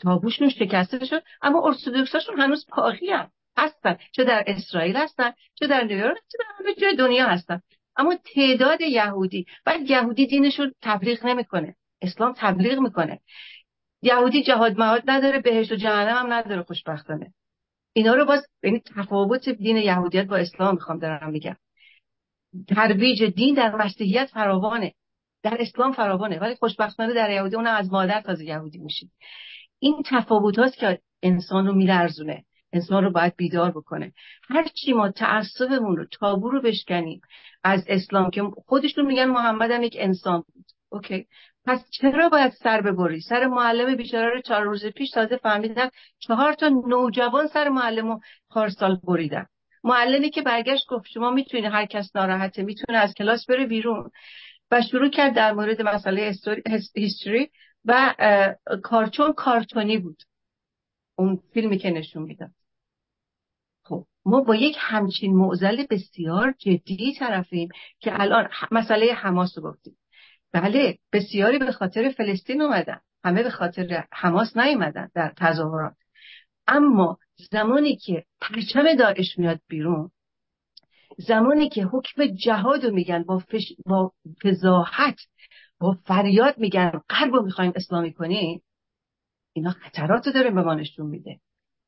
تابوشون 0.00 0.48
شکسته 0.48 1.04
شد 1.04 1.22
اما 1.42 1.66
ارتودکساشون 1.66 2.40
هنوز 2.40 2.66
باقی 2.76 3.10
هستن. 3.56 3.98
چه 4.12 4.24
در 4.24 4.44
اسرائیل 4.46 4.96
هستن 4.96 5.32
چه 5.54 5.66
در 5.66 5.84
نیویورک 5.84 6.16
چه 6.32 6.38
در 6.38 6.44
همه 6.58 6.74
جای 6.74 6.96
دنیا 6.96 7.26
هستن. 7.26 7.60
اما 7.96 8.16
تعداد 8.34 8.80
یهودی. 8.80 9.46
بعد 9.64 9.90
یهودی 9.90 10.26
دینش 10.26 10.60
رو 10.60 10.70
تبلیغ 10.82 11.26
نمی‌کنه. 11.26 11.76
اسلام 12.02 12.34
تبلیغ 12.36 12.78
می‌کنه. 12.78 13.20
یهودی 14.02 14.42
جهاد 14.42 14.78
مواد 14.78 15.02
نداره 15.06 15.40
بهشت 15.40 15.72
و 15.72 15.76
جهنم 15.76 16.16
هم 16.16 16.32
نداره 16.32 16.62
خوشبختانه. 16.62 17.34
اینا 17.92 18.14
رو 18.14 18.24
باز 18.24 18.46
یعنی 18.62 18.80
تفاوت 18.96 19.48
دین 19.48 19.76
یهودیت 19.76 20.26
با 20.26 20.36
اسلام 20.36 20.74
می‌خوام 20.74 20.98
دارم 20.98 21.30
میگم. 21.30 21.56
ترویج 22.68 23.22
دین 23.22 23.54
در 23.54 23.76
مسیحیت 23.76 24.26
فراوانه. 24.26 24.94
در 25.42 25.56
اسلام 25.60 25.92
فراوانه. 25.92 26.38
ولی 26.38 26.54
خوشبختانه 26.54 27.14
در 27.14 27.30
یهودی 27.30 27.56
اون 27.56 27.66
از 27.66 27.92
مادر 27.92 28.20
تازه 28.20 28.44
یهودی 28.44 28.78
میشید 28.78 29.10
این 29.78 30.02
تفاوت 30.06 30.58
هاست 30.58 30.76
که 30.76 31.00
انسان 31.22 31.66
رو 31.66 31.74
میلرزونه. 31.74 32.44
انسان 32.72 33.04
رو 33.04 33.10
باید 33.10 33.36
بیدار 33.36 33.70
بکنه. 33.70 34.12
هر 34.48 34.68
چی 34.68 34.92
ما 34.92 35.10
تعصبمون 35.10 35.96
رو 35.96 36.06
تابو 36.06 36.50
رو 36.50 36.62
بشکنیم 36.62 37.20
از 37.64 37.84
اسلام 37.88 38.30
که 38.30 38.42
خودشون 38.66 39.06
میگن 39.06 39.24
محمد 39.24 39.70
هم 39.70 39.82
یک 39.82 39.96
انسان 39.98 40.44
بود. 40.54 40.64
اوکی؟ 40.88 41.26
پس 41.64 41.90
چرا 41.90 42.28
باید 42.28 42.52
سر 42.52 42.80
ببری؟ 42.80 43.20
سر 43.20 43.46
معلم 43.46 43.96
بیچاره 43.96 44.34
رو 44.34 44.40
چهار 44.40 44.62
روز 44.62 44.86
پیش 44.86 45.10
تازه 45.10 45.36
فهمیدن 45.36 45.88
چهار 46.18 46.52
تا 46.52 46.68
نوجوان 46.68 47.46
سر 47.46 47.68
معلم 47.68 48.06
رو 48.06 48.20
پارسال 48.50 48.96
بریدن. 49.04 49.46
معلمی 49.84 50.30
که 50.30 50.42
برگشت 50.42 50.86
گفت 50.88 51.06
شما 51.06 51.30
می‌تونید 51.30 51.64
هر 51.64 51.86
کس 51.86 52.16
ناراحته 52.16 52.62
می‌تونه 52.62 52.98
از 52.98 53.14
کلاس 53.14 53.46
بره 53.46 53.66
بیرون. 53.66 54.10
و 54.70 54.82
شروع 54.82 55.10
کرد 55.10 55.34
در 55.34 55.52
مورد 55.52 55.82
مسئله 55.82 56.34
هیستوری 56.96 57.50
و 57.84 58.14
کارچون 58.82 59.32
کارتونی 59.32 59.98
بود. 59.98 60.22
اون 61.16 61.42
فیلمی 61.54 61.78
که 61.78 61.90
نشون 61.90 62.22
می‌داد. 62.22 62.50
خب 63.84 64.06
ما 64.24 64.40
با 64.40 64.54
یک 64.54 64.76
همچین 64.80 65.36
معضل 65.36 65.86
بسیار 65.90 66.54
جدی 66.58 67.14
طرفیم 67.18 67.68
که 67.98 68.20
الان 68.20 68.48
مسئله 68.70 69.12
حماس 69.12 69.58
رو 69.58 69.70
گفتیم. 69.70 69.96
بله 70.52 70.98
بسیاری 71.12 71.58
به 71.58 71.72
خاطر 71.72 72.10
فلسطین 72.10 72.62
اومدن. 72.62 73.00
همه 73.24 73.42
به 73.42 73.50
خاطر 73.50 74.04
حماس 74.12 74.56
نیومدن 74.56 75.08
در 75.14 75.32
تظاهرات. 75.36 75.96
اما 76.66 77.18
زمانی 77.50 77.96
که 77.96 78.24
پرچم 78.40 78.94
داعش 78.94 79.38
میاد 79.38 79.60
بیرون 79.68 80.10
زمانی 81.18 81.68
که 81.68 81.84
حکم 81.84 82.26
جهاد 82.26 82.84
رو 82.84 82.94
میگن 82.94 83.22
با, 83.22 83.38
فش... 83.38 83.72
با 83.86 84.12
فضاحت 84.42 85.20
با 85.78 85.96
فریاد 86.06 86.58
میگن 86.58 86.92
قرب 87.08 87.34
رو 87.34 87.42
می‌خوایم 87.42 87.72
اسلامی 87.76 88.12
کنیم 88.12 88.62
اینا 89.52 89.70
خطرات 89.70 90.26
رو 90.26 90.32
داره 90.32 90.50
به 90.50 90.62
ما 90.62 90.74
نشون 90.74 91.06
میده. 91.06 91.40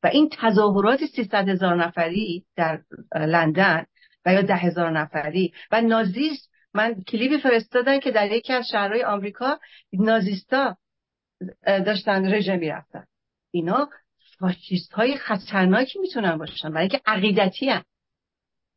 و 0.03 0.07
این 0.07 0.31
تظاهرات 0.33 1.05
300 1.05 1.49
هزار 1.49 1.77
نفری 1.77 2.45
در 2.57 2.83
لندن 3.15 3.87
و 4.27 4.33
یا 4.33 4.43
ده 4.43 4.57
هزار 4.57 4.91
نفری 4.91 5.53
و 5.71 5.81
نازیست 5.81 6.51
من 6.75 7.03
کلیپی 7.03 7.39
فرستادن 7.39 8.01
که 8.01 8.11
در 8.11 8.33
یکی 8.33 8.53
از 8.53 8.67
شهرهای 8.73 9.05
آمریکا 9.05 9.59
نازیستا 9.93 10.77
داشتن 11.67 12.35
رژه 12.35 12.57
می‌رفتن. 12.57 13.05
اینا 13.51 13.89
فاشیست 14.39 14.93
های 14.93 15.17
خطرناکی 15.17 15.99
می‌تونن 15.99 16.39
باشن 16.39 16.71
برای 16.71 16.81
اینکه 16.81 17.01
عقیدتی 17.07 17.69
هم. 17.69 17.85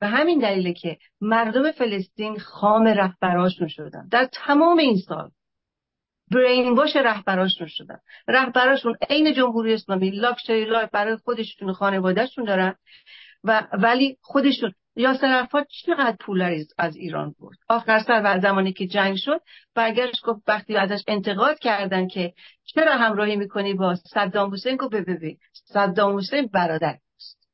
و 0.01 0.07
همین 0.07 0.39
دلیله 0.39 0.73
که 0.73 0.97
مردم 1.21 1.71
فلسطین 1.71 2.39
خام 2.39 2.87
رهبراشون 2.87 3.67
شدن. 3.67 4.07
در 4.11 4.29
تمام 4.33 4.77
این 4.77 4.97
سال 4.97 5.31
brainwash 6.31 6.95
رهبراشون 6.95 7.67
شدن. 7.67 7.99
رهبراشون 8.27 8.97
عین 9.09 9.33
جمهوری 9.33 9.73
اسلامی 9.73 10.11
luxury 10.11 10.65
life 10.65 10.89
برای 10.89 11.15
خودشون 11.15 11.69
و 11.69 11.73
خانوادهشون 11.73 12.45
دارن 12.45 12.75
و 13.43 13.67
ولی 13.73 14.17
خودشون 14.21 14.73
یاسر 14.97 15.27
عرفات 15.27 15.67
چقدر 15.85 16.17
پول 16.19 16.65
از 16.77 16.95
ایران 16.95 17.35
برد؟ 17.39 17.57
آخر 17.69 17.99
سر 17.99 18.21
و 18.25 18.39
زمانی 18.39 18.73
که 18.73 18.87
جنگ 18.87 19.15
شد 19.17 19.41
برگشت 19.75 20.25
گفت 20.25 20.41
وقتی 20.47 20.77
ازش 20.77 21.03
انتقاد 21.07 21.59
کردن 21.59 22.07
که 22.07 22.33
چرا 22.63 22.95
همراهی 22.95 23.35
می‌کنی 23.35 23.73
با 23.73 23.95
صدام 23.95 24.53
حسین 24.53 24.75
گفت 24.75 24.95
ببین 24.95 25.37
صدام 25.53 26.17
حسین 26.17 26.49
برادر 26.53 26.97
است. 27.15 27.49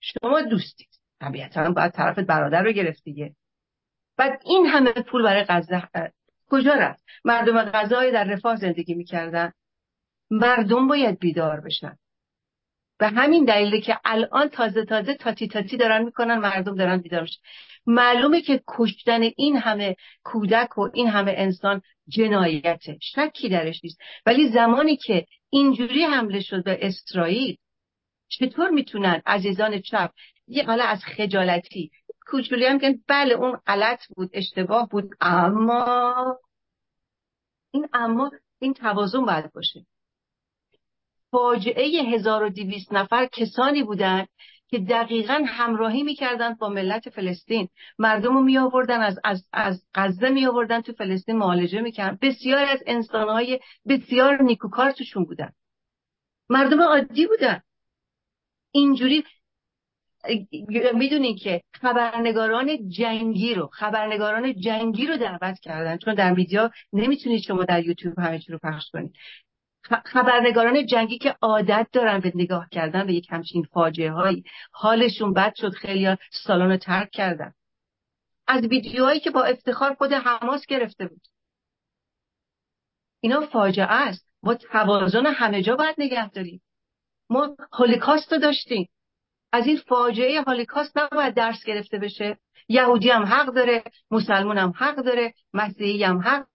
شما 0.00 0.42
دوستید. 0.42 0.88
طبیعتا 1.20 1.70
باید 1.70 1.92
طرف 1.92 2.18
برادر 2.18 2.62
رو 2.62 2.72
گرفت 2.72 3.04
دیگه. 3.04 3.34
بعد 4.16 4.40
این 4.44 4.66
همه 4.66 4.92
پول 4.92 5.22
برای 5.22 5.44
غزه 5.48 5.82
کجا 6.50 6.74
رفت؟ 6.74 7.04
مردم 7.24 7.62
غزه 7.64 8.10
در 8.10 8.24
رفاه 8.24 8.56
زندگی 8.56 8.94
می‌کردن. 8.94 9.52
مردم 10.30 10.88
باید 10.88 11.18
بیدار 11.18 11.60
بشن. 11.60 11.96
به 13.04 13.10
همین 13.10 13.44
دلیله 13.44 13.80
که 13.80 13.98
الان 14.04 14.48
تازه 14.48 14.84
تازه 14.84 15.14
تاتی 15.14 15.48
تاتی 15.48 15.76
دارن 15.76 16.04
می‌کنن 16.04 16.38
مردم 16.38 16.74
دارن 16.74 17.00
بیدار 17.00 17.28
معلومه 17.86 18.42
که 18.42 18.62
کشتن 18.68 19.20
این 19.36 19.56
همه 19.56 19.96
کودک 20.22 20.78
و 20.78 20.88
این 20.94 21.08
همه 21.08 21.34
انسان 21.36 21.82
جنایته 22.08 22.98
شکی 23.02 23.48
درش 23.48 23.80
نیست. 23.84 23.98
ولی 24.26 24.48
زمانی 24.48 24.96
که 24.96 25.26
اینجوری 25.50 26.04
حمله 26.04 26.40
شد 26.40 26.64
به 26.64 26.78
اسرائیل 26.82 27.56
چطور 28.28 28.70
می‌تونن 28.70 29.22
عزیزان 29.26 29.80
چپ 29.80 30.10
یه 30.48 30.64
حالا 30.64 30.84
از 30.84 31.04
خجالتی 31.04 31.90
کوچولی 32.26 32.66
هم 32.66 32.78
که 32.78 32.98
بله 33.08 33.34
اون 33.34 33.56
غلط 33.66 34.06
بود 34.16 34.30
اشتباه 34.32 34.88
بود 34.88 35.10
اما 35.20 36.38
این 37.70 37.88
اما 37.92 38.30
این 38.58 38.74
توازن 38.74 39.24
باید 39.24 39.52
باشه. 39.52 39.86
فاجعه 41.34 42.02
1200 42.14 42.92
نفر 42.92 43.26
کسانی 43.26 43.82
بودند 43.82 44.28
که 44.68 44.78
دقیقا 44.78 45.44
همراهی 45.46 46.02
می‌کردند 46.02 46.58
با 46.58 46.68
ملت 46.68 47.08
فلسطین. 47.08 47.68
مردم 47.98 48.34
رو 48.34 48.42
می 48.42 48.58
آوردن 48.58 49.00
از, 49.00 49.18
از, 49.24 49.48
از 49.52 49.84
غزه 49.94 50.28
می 50.28 50.46
آوردن 50.46 50.80
تو 50.80 50.92
فلسطین 50.92 51.36
معالجه 51.36 51.80
می‌کردن. 51.80 52.18
بسیار 52.22 52.64
از 52.64 52.82
انسانهای 52.86 53.60
بسیار 53.88 54.42
نیکوکار 54.42 54.92
توشون 54.92 55.24
بودن. 55.24 55.52
مردم 56.48 56.82
عادی 56.82 57.26
بودن. 57.26 57.60
اینجوری 58.70 59.24
می‌دونین 60.94 61.36
که 61.36 61.62
خبرنگاران 61.72 62.88
جنگی 62.88 63.54
رو 63.54 63.66
خبرنگاران 63.72 64.60
جنگی 64.60 65.06
رو 65.06 65.16
دعوت 65.16 65.60
کردن 65.60 65.98
چون 65.98 66.14
در 66.14 66.32
میدیا 66.32 66.70
نمی‌تونید 66.92 67.42
شما 67.42 67.64
در 67.64 67.84
یوتیوب 67.84 68.18
همه 68.18 68.40
رو 68.48 68.58
پخش 68.62 68.90
کنید. 68.92 69.14
خبرنگاران 70.04 70.86
جنگی 70.86 71.18
که 71.18 71.36
عادت 71.42 71.86
دارن 71.92 72.20
به 72.20 72.32
نگاه 72.34 72.68
کردن 72.70 73.06
به 73.06 73.14
یک 73.14 73.26
همچین 73.30 73.62
فاجعه 73.62 74.12
هایی 74.12 74.44
حالشون 74.72 75.32
بد 75.32 75.54
شد 75.54 75.72
خیلی 75.72 76.16
سالن 76.30 76.70
رو 76.70 76.76
ترک 76.76 77.10
کردن. 77.10 77.52
از 78.46 78.64
ویدیوهایی 78.64 79.20
که 79.20 79.30
با 79.30 79.44
افتخار 79.44 79.94
خود 79.94 80.12
حماس 80.12 80.66
گرفته 80.66 81.06
بود. 81.06 81.20
اینا 83.20 83.46
فاجعه 83.46 83.86
است. 83.90 84.28
ما 84.42 84.54
توازن 84.54 85.26
همه 85.26 85.62
جا 85.62 85.76
باید 85.76 85.94
نگه 85.98 86.30
داریم. 86.30 86.62
ما 87.30 87.56
هولیکاست 87.72 88.32
رو 88.32 88.38
داشتیم. 88.38 88.88
از 89.52 89.66
این 89.66 89.76
فاجعه 89.76 90.40
هولیکاست 90.40 90.98
نباید 90.98 91.34
درس 91.34 91.64
گرفته 91.64 91.98
بشه. 91.98 92.38
یهودی 92.68 93.10
هم 93.10 93.22
حق 93.22 93.54
داره 93.54 93.84
مسلمان 94.10 94.58
هم 94.58 94.72
حق 94.76 94.96
داره 94.96 95.34
مسیحی 95.52 96.04
هم 96.04 96.18
حق 96.18 96.46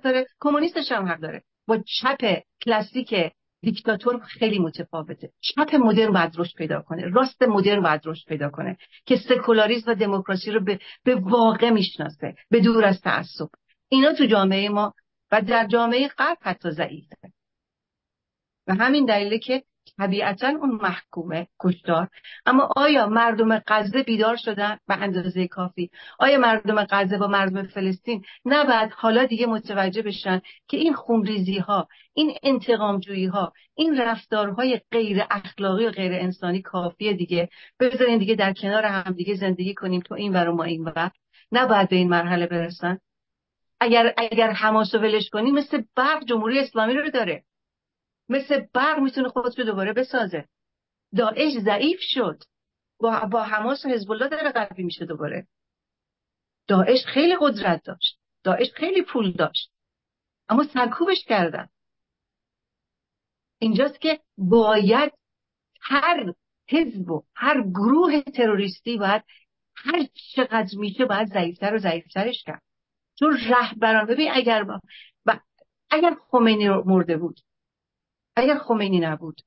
داره. 0.00 0.26
کمونیستش 0.40 0.92
هم 0.92 1.08
حق 1.08 1.20
داره. 1.20 1.42
با 1.66 1.78
چپ 1.86 2.42
کلاسیک 2.64 3.14
دیکتاتور 3.62 4.18
خیلی 4.18 4.58
متفاوته. 4.58 5.30
چپ 5.40 5.74
مدرن 5.74 6.12
باید 6.12 6.32
رشد 6.36 6.56
پیدا 6.56 6.82
کنه. 6.82 7.08
راست 7.08 7.42
مدرن 7.42 7.82
باید 7.82 8.00
رشد 8.04 8.28
پیدا 8.28 8.50
کنه. 8.50 8.76
که 9.06 9.16
سکولاریسم 9.16 9.90
و 9.90 9.94
دموکراسی 9.94 10.50
رو 10.50 10.64
به, 10.64 10.78
به 11.04 11.14
واقع 11.14 11.70
می‌شناسه. 11.70 12.34
به 12.50 12.60
دور 12.60 12.84
از 12.84 13.00
تعصب. 13.00 13.48
اینا 13.88 14.12
تو 14.12 14.26
جامعه 14.26 14.68
ما 14.68 14.94
و 15.32 15.42
در 15.42 15.66
جامعه 15.66 16.08
غرب 16.08 16.38
حتی 16.40 16.70
ضعیفه. 16.70 17.16
و 18.66 18.74
همین 18.74 19.04
دلیله 19.04 19.38
که 19.38 19.62
طبیعتا 19.98 20.48
اون 20.48 20.78
محکومه 20.82 21.46
کشتار. 21.60 22.08
اما 22.46 22.68
آیا 22.76 23.06
مردم 23.06 23.58
غزه 23.66 24.02
بیدار 24.02 24.36
شدن؟ 24.36 24.78
به 24.88 24.94
اندازه 24.96 25.48
کافی. 25.48 25.90
آیا 26.18 26.38
مردم 26.38 26.84
غزه 26.90 27.16
و 27.16 27.26
مردم 27.28 27.62
فلسطین 27.62 28.24
نباید 28.44 28.90
حالا 28.92 29.24
دیگه 29.24 29.46
متوجه 29.46 30.02
بشن 30.02 30.40
که 30.68 30.76
این 30.76 30.94
خونریزی 30.94 31.58
ها 31.58 31.88
این 32.14 32.32
انتقامجویی 32.42 33.26
ها 33.26 33.52
این 33.74 34.00
رفتارهای 34.00 34.80
غیر 34.90 35.22
اخلاقی 35.30 35.86
و 35.86 35.90
غیر 35.90 36.12
انسانی 36.12 36.62
کافیه 36.62 37.12
دیگه؟ 37.12 37.48
بذارین 37.80 38.18
دیگه 38.18 38.34
در 38.34 38.52
کنار 38.52 38.84
هم 38.84 39.12
دیگه 39.12 39.34
زندگی 39.34 39.74
کنیم 39.74 40.00
تو 40.00 40.14
این 40.14 40.32
ور 40.32 40.50
ما 40.50 40.64
این 40.64 40.84
ور. 40.84 41.10
نباید 41.52 41.88
به 41.88 41.96
این 41.96 42.08
مرحله 42.08 42.46
برسن. 42.46 42.98
اگر 43.80 44.14
اگر 44.16 44.50
حماس 44.50 44.94
ولش 44.94 45.30
کنیم 45.30 45.54
مثل 45.54 45.82
برق 45.96 46.24
جمهوری 46.24 46.58
اسلامی 46.58 46.94
رو 46.94 47.10
داره. 47.10 47.44
مثل 48.32 48.66
برق 48.74 48.98
می‌تونه 48.98 49.28
خودش 49.28 49.58
رو 49.58 49.64
دوباره 49.64 49.92
بسازه. 49.92 50.48
داعش 51.16 51.52
ضعیف 51.64 52.00
شد. 52.02 52.42
با, 53.00 53.20
با 53.20 53.42
حماس 53.42 53.84
و 53.84 53.88
حزب 53.88 54.10
الله 54.10 54.28
داره 54.28 54.52
قوی 54.52 54.84
میشه 54.84 55.06
دوباره. 55.06 55.46
داعش 56.68 57.06
خیلی 57.06 57.36
قدرت 57.40 57.82
داشت. 57.84 58.18
داعش 58.44 58.72
خیلی 58.74 59.02
پول 59.02 59.32
داشت. 59.32 59.70
اما 60.48 60.64
سرکوبش 60.64 61.24
کردن. 61.24 61.68
اینجاست 63.58 64.00
که 64.00 64.20
باید 64.38 65.12
هر 65.80 66.32
حزب 66.68 67.10
و 67.10 67.22
هر 67.34 67.62
گروه 67.62 68.22
تروریستی 68.22 68.98
باید 68.98 69.22
هر 69.76 70.06
چقدر 70.34 70.78
میشه 70.78 71.04
باید 71.04 71.28
ضعیفتر 71.28 71.74
و 71.74 71.78
ضعیفترش 71.78 72.42
کرد. 72.42 72.62
چون 73.18 73.38
رهبران 73.48 74.06
ببین 74.06 74.30
اگر 74.32 74.64
با... 74.64 74.80
اگر 75.90 76.16
خمینی 76.30 76.68
مرده 76.68 77.16
بود 77.16 77.40
اگر 78.36 78.58
خمینی 78.58 79.00
نبود. 79.00 79.40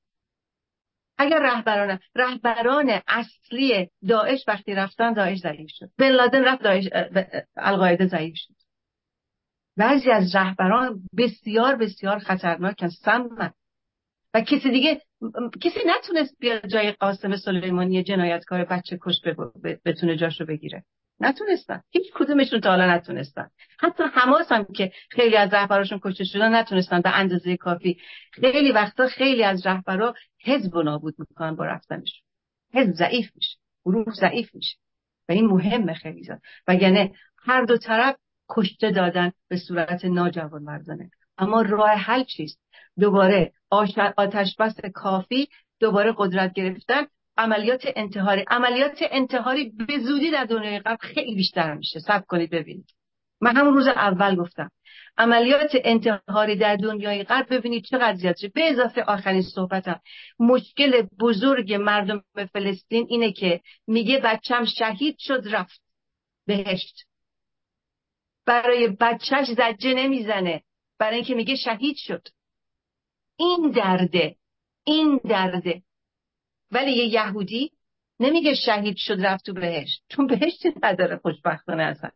اگر 1.18 1.40
رهبران 1.40 2.00
رهبران 2.16 3.02
اصلی 3.08 3.90
داعش 4.08 4.44
وقتی 4.48 4.76
رفتن 4.76 5.14
داعش 5.14 5.38
ضعیف 5.40 5.70
شد. 5.70 5.90
بن 5.98 6.10
لادن 6.10 6.44
رفت 6.44 6.64
داعش 6.64 6.90
القاعده 7.58 8.08
ضعیف 8.08 8.36
شد. 8.38 8.54
بعضی 9.78 10.12
از 10.12 10.36
رهبران 10.36 11.02
بسیار 11.18 11.76
بسیار 11.76 12.20
خطرناکن 12.20 12.90
سمن 12.90 13.54
و 14.34 14.42
کسی 14.42 14.72
دیگه 14.72 15.02
کسی 15.62 15.80
نتونست 15.86 16.40
بیاد 16.40 16.68
جای 16.68 16.92
قاسم 16.92 17.36
سلیمانی 17.36 18.04
جنایتکار 18.04 18.66
بچه 18.66 18.98
کش 19.02 19.22
بتونه 19.86 20.18
جاشو 20.18 20.46
بگیره. 20.46 20.84
نتونستن. 21.20 21.82
هیچ 21.90 22.12
کدومشون 22.16 22.60
تا 22.62 22.70
حالا 22.70 22.96
نتونستن. 22.96 23.50
حتی 23.80 24.04
حماس 24.14 24.52
هم 24.52 24.66
که 24.66 24.92
خیلی 25.10 25.38
از 25.38 25.54
رهبراشون 25.54 26.00
کشته 26.04 26.24
شدن 26.24 26.56
نتونستن 26.56 27.02
به 27.02 27.10
اندازه 27.10 27.58
کافی. 27.58 27.98
خیلی 28.32 28.72
وقتا 28.72 29.08
خیلی 29.08 29.44
از 29.44 29.68
رهبرا 29.68 30.14
حزب 30.44 30.78
نابود 30.78 31.16
می‌کنن 31.18 31.56
با 31.56 31.66
رفتنشون. 31.66 32.22
حزب 32.74 32.94
ضعیف 32.94 33.32
میشه. 33.36 33.58
گروه 33.86 34.14
ضعیف 34.14 34.56
میشه. 34.56 34.78
و 35.30 35.32
این 35.32 35.46
مهمه 35.46 35.94
خیلی 35.94 36.24
زد 36.24 36.42
وگرنه 36.68 37.12
هر 37.38 37.64
دو 37.64 37.78
طرف 37.78 38.16
کشته 38.50 38.92
دادن 38.92 39.32
به 39.48 39.58
صورت 39.58 40.06
ناجوان 40.06 40.64
مردانه 40.64 41.10
اما 41.38 41.62
راه 41.62 41.90
حل 41.90 42.24
چیست؟ 42.24 42.60
دوباره 43.00 43.54
آتش 44.18 44.56
بس 44.60 44.76
کافی 44.94 45.50
دوباره 45.80 46.14
قدرت 46.18 46.54
گرفتن 46.54 47.04
عملیات 47.38 47.88
انتحاری. 47.96 48.46
عملیات 48.48 48.98
انتحاری 49.12 49.70
به 49.70 50.00
زودی 50.00 50.32
در 50.32 50.46
دنیای 50.46 50.80
غرب 50.80 50.98
خیلی 51.02 51.36
بیشتر 51.36 51.74
میشه. 51.74 52.00
سب 52.00 52.26
کنید 52.28 52.50
ببینید. 52.50 52.90
من 53.42 53.58
همون 53.58 53.74
روز 53.74 53.88
اول 53.88 54.36
گفتم. 54.36 54.72
عملیات 55.18 55.72
انتحاری 55.84 56.56
در 56.56 56.76
دنیای 56.76 57.24
غرب 57.24 57.54
ببینید 57.54 57.84
چقدر 57.84 58.16
زیاد 58.16 58.38
شده 58.38 58.52
به 58.56 58.70
اضافه 58.70 59.02
آخرین 59.02 59.42
صحبتم. 59.42 60.02
مشکل 60.40 61.02
بزرگ 61.20 61.74
مردم 61.74 62.24
فلسطین 62.54 63.06
اینه 63.10 63.32
که 63.32 63.62
میگه 63.88 64.20
بچم 64.20 64.66
شهید 64.66 65.16
شد 65.20 65.44
رفت. 65.52 65.82
بهشت. 66.48 67.06
برای 68.46 68.88
بچهش 68.88 69.48
زجه 69.48 69.94
نمی‌زنه. 69.94 70.64
برای 71.00 71.16
اینکه 71.16 71.36
میگه 71.36 71.56
شهید 71.56 71.96
شد. 71.98 72.28
این 73.38 73.72
درده 73.72 74.36
این 74.84 75.20
درده. 75.30 75.82
ولی 76.76 76.92
یه 76.92 77.06
یهودی 77.06 77.72
نمیگه 78.20 78.56
شهید 78.56 78.98
شد 78.98 79.18
رفت 79.20 79.46
تو 79.46 79.54
بهشت. 79.54 80.04
چون 80.10 80.28
بهشتی 80.28 80.74
نداره 80.84 81.18
خوشبختانه 81.18 81.84
اصلا. 81.84 82.12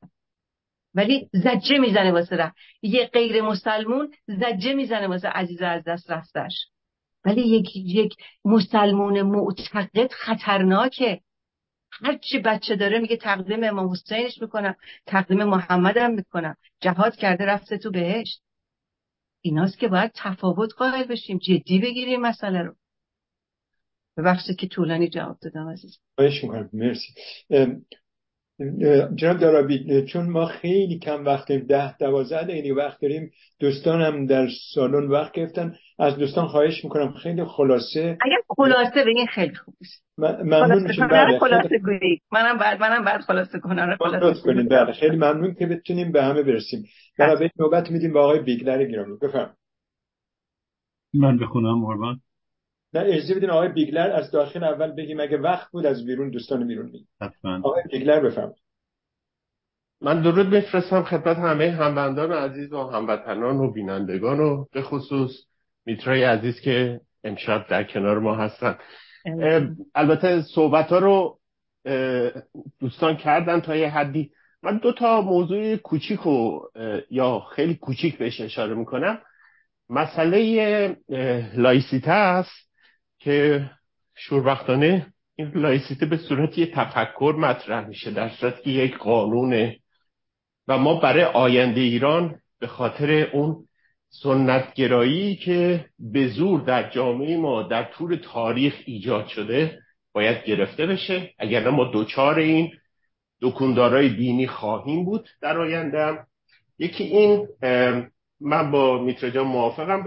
ولی 0.93 1.29
زجه 1.33 1.77
می‌زنه 1.77 2.11
واسه 2.11 2.35
رفت. 2.35 2.55
یه 2.81 3.05
غیر 3.05 3.41
مسلمون 3.41 4.13
زجه 4.27 4.73
می‌زنه 4.73 5.07
واسه 5.07 5.27
عزیز 5.27 5.61
از 5.61 5.83
دست 5.83 6.11
رفتش. 6.11 6.53
ولی 7.25 7.41
یک 7.41 7.75
یک 7.75 8.15
مسلمون 8.45 9.21
معتقد 9.21 10.11
خطرناکه. 10.11 11.21
هرچی 11.91 12.39
بچه 12.39 12.75
داره 12.75 12.99
میگه 12.99 13.17
تقدیم 13.17 13.63
امام 13.63 13.91
حسینش 13.91 14.41
می‌کنم 14.41 14.75
تقدیم 15.05 15.43
محمدم 15.43 16.11
می‌کنم. 16.11 16.55
جهاد 16.81 17.15
کرده 17.15 17.45
رفته 17.45 17.77
تو 17.77 17.91
بهشت. 17.91 18.41
ایناست 19.41 19.79
که 19.79 19.87
باید 19.87 20.11
تفاوت 20.15 20.73
قائل 20.73 21.03
بشیم. 21.03 21.37
جدی 21.37 21.79
بگیریم 21.79 22.21
مسئله 22.21 22.61
رو. 22.61 22.75
ببخشید 24.19 24.55
که 24.55 24.67
طولانی 24.67 25.09
جواب 25.09 25.37
دادم 25.41 25.69
عزیز. 25.69 25.97
خواهش 26.15 26.43
می‌کنم. 26.43 26.69
مرسی. 26.73 27.13
جناب 29.15 29.37
دارابی 29.37 30.05
چون 30.05 30.29
ما 30.29 30.45
خیلی 30.45 30.99
کم 30.99 31.25
وقت 31.25 31.47
داریم 31.47 31.65
ده 31.65 31.97
دوازده 31.97 32.43
دقیقه 32.43 32.73
وقت 32.73 33.01
داریم 33.01 33.31
دوستانم 33.59 34.25
در 34.25 34.47
سالن 34.73 35.07
وقت 35.07 35.31
گرفتن. 35.31 35.75
از 35.99 36.17
دوستان 36.17 36.47
خواهش 36.47 36.83
می‌کنم. 36.83 37.13
خیلی 37.13 37.43
خلاصه. 37.45 38.17
اگر 38.21 38.37
خلاصه 38.47 39.05
بگین 39.05 39.25
خیلی 39.25 39.55
خوب 39.55 39.75
ممنون 40.19 40.83
میشم. 40.83 41.07
بله 41.07 41.39
خلاصه 41.39 41.79
گویی 41.85 42.21
منم 42.31 42.57
بعد 42.57 42.81
منم 42.81 43.05
بعد 43.05 43.21
خلاصه 43.21 43.59
کنم 43.59 43.97
خلاصه 43.99 44.41
کنیم 44.41 44.67
بله 44.67 44.93
خیلی 44.93 45.15
ممنون 45.15 45.53
که 45.53 45.65
بتونیم 45.65 46.11
به 46.11 46.23
همه 46.23 46.43
برسیم. 46.43 46.85
برای 47.19 47.49
نوبت 47.59 47.91
میدیم 47.91 48.13
به 48.13 48.19
آقای 48.19 48.39
بیگلر 48.39 48.85
گرامی. 48.85 49.17
بفرم 49.21 49.55
من 51.13 51.37
بخونم 51.37 51.85
قربان 51.85 52.19
نه 52.93 52.99
اجازه 53.05 53.35
بدین 53.35 53.49
آقای 53.49 53.69
بیگلر 53.69 54.11
از 54.11 54.31
داخل 54.31 54.63
اول 54.63 54.91
بگیم 54.91 55.19
اگه 55.19 55.37
وقت 55.37 55.71
بود 55.71 55.85
از 55.85 56.05
بیرون 56.05 56.29
دوستان 56.29 56.67
بیرون 56.67 56.85
میگیم 56.85 57.07
آقای 57.63 57.83
بیگلر 57.91 58.19
بفرم 58.19 58.53
من 60.01 60.21
درود 60.21 60.55
میفرستم 60.55 61.03
خدمت 61.03 61.37
همه 61.37 61.71
همبندان 61.71 62.31
عزیز 62.31 62.73
و 62.73 62.83
هموطنان 62.83 63.57
و 63.57 63.71
بینندگان 63.71 64.39
و 64.39 64.65
به 64.71 64.81
خصوص 64.81 65.31
میترای 65.85 66.23
عزیز 66.23 66.61
که 66.61 67.01
امشب 67.23 67.67
در 67.67 67.83
کنار 67.83 68.19
ما 68.19 68.35
هستن. 68.35 68.77
البته 69.95 70.41
صحبت 70.41 70.89
ها 70.89 70.99
رو 70.99 71.39
دوستان 72.79 73.17
کردن 73.17 73.59
تا 73.59 73.75
یه 73.75 73.89
حدی. 73.89 74.31
من 74.63 74.77
دو 74.77 74.93
تا 74.93 75.21
موضوع 75.21 75.75
کوچیک 75.75 76.27
و 76.27 76.61
یا 77.11 77.39
خیلی 77.39 77.75
کوچیک 77.75 78.17
بهش 78.17 78.41
اشاره 78.41 78.73
می‌کنم. 78.73 79.21
مسئله 79.89 80.97
لایسیته 81.55 82.11
است. 82.11 82.68
که 83.19 83.69
شوربختانه 84.15 85.13
این 85.35 85.51
لایسیته 85.55 86.05
به 86.05 86.17
صورت 86.17 86.57
یه 86.57 86.65
تفکر 86.65 87.35
مطرح 87.39 87.87
میشه 87.87 88.11
در 88.11 88.29
صورت 88.29 88.61
که 88.61 88.69
یک 88.69 88.97
قانونه. 88.97 89.79
و 90.67 90.77
ما 90.77 90.99
برای 90.99 91.23
آینده 91.23 91.81
ایران 91.81 92.39
به 92.59 92.67
خاطر 92.67 93.11
اون 93.33 93.65
سنتگرایی 94.09 95.35
که 95.35 95.85
به 95.99 96.27
زور 96.27 96.61
در 96.61 96.89
جامعه 96.89 97.37
ما 97.37 97.63
در 97.63 97.83
طول 97.83 98.15
تاریخ 98.15 98.73
ایجاد 98.85 99.27
شده 99.27 99.79
باید 100.13 100.43
گرفته 100.43 100.85
بشه. 100.85 101.33
اگر 101.39 101.69
ما 101.69 101.83
دوچار 101.83 102.39
این 102.39 102.71
دکوندارای 103.41 104.09
دینی 104.09 104.47
خواهیم 104.47 105.05
بود 105.05 105.29
در 105.41 105.57
آینده 105.57 106.17
یکی 106.79 107.03
این 107.03 107.47
من 108.41 108.71
با 108.71 109.03
میترجان 109.03 109.47
موافقم 109.47 110.03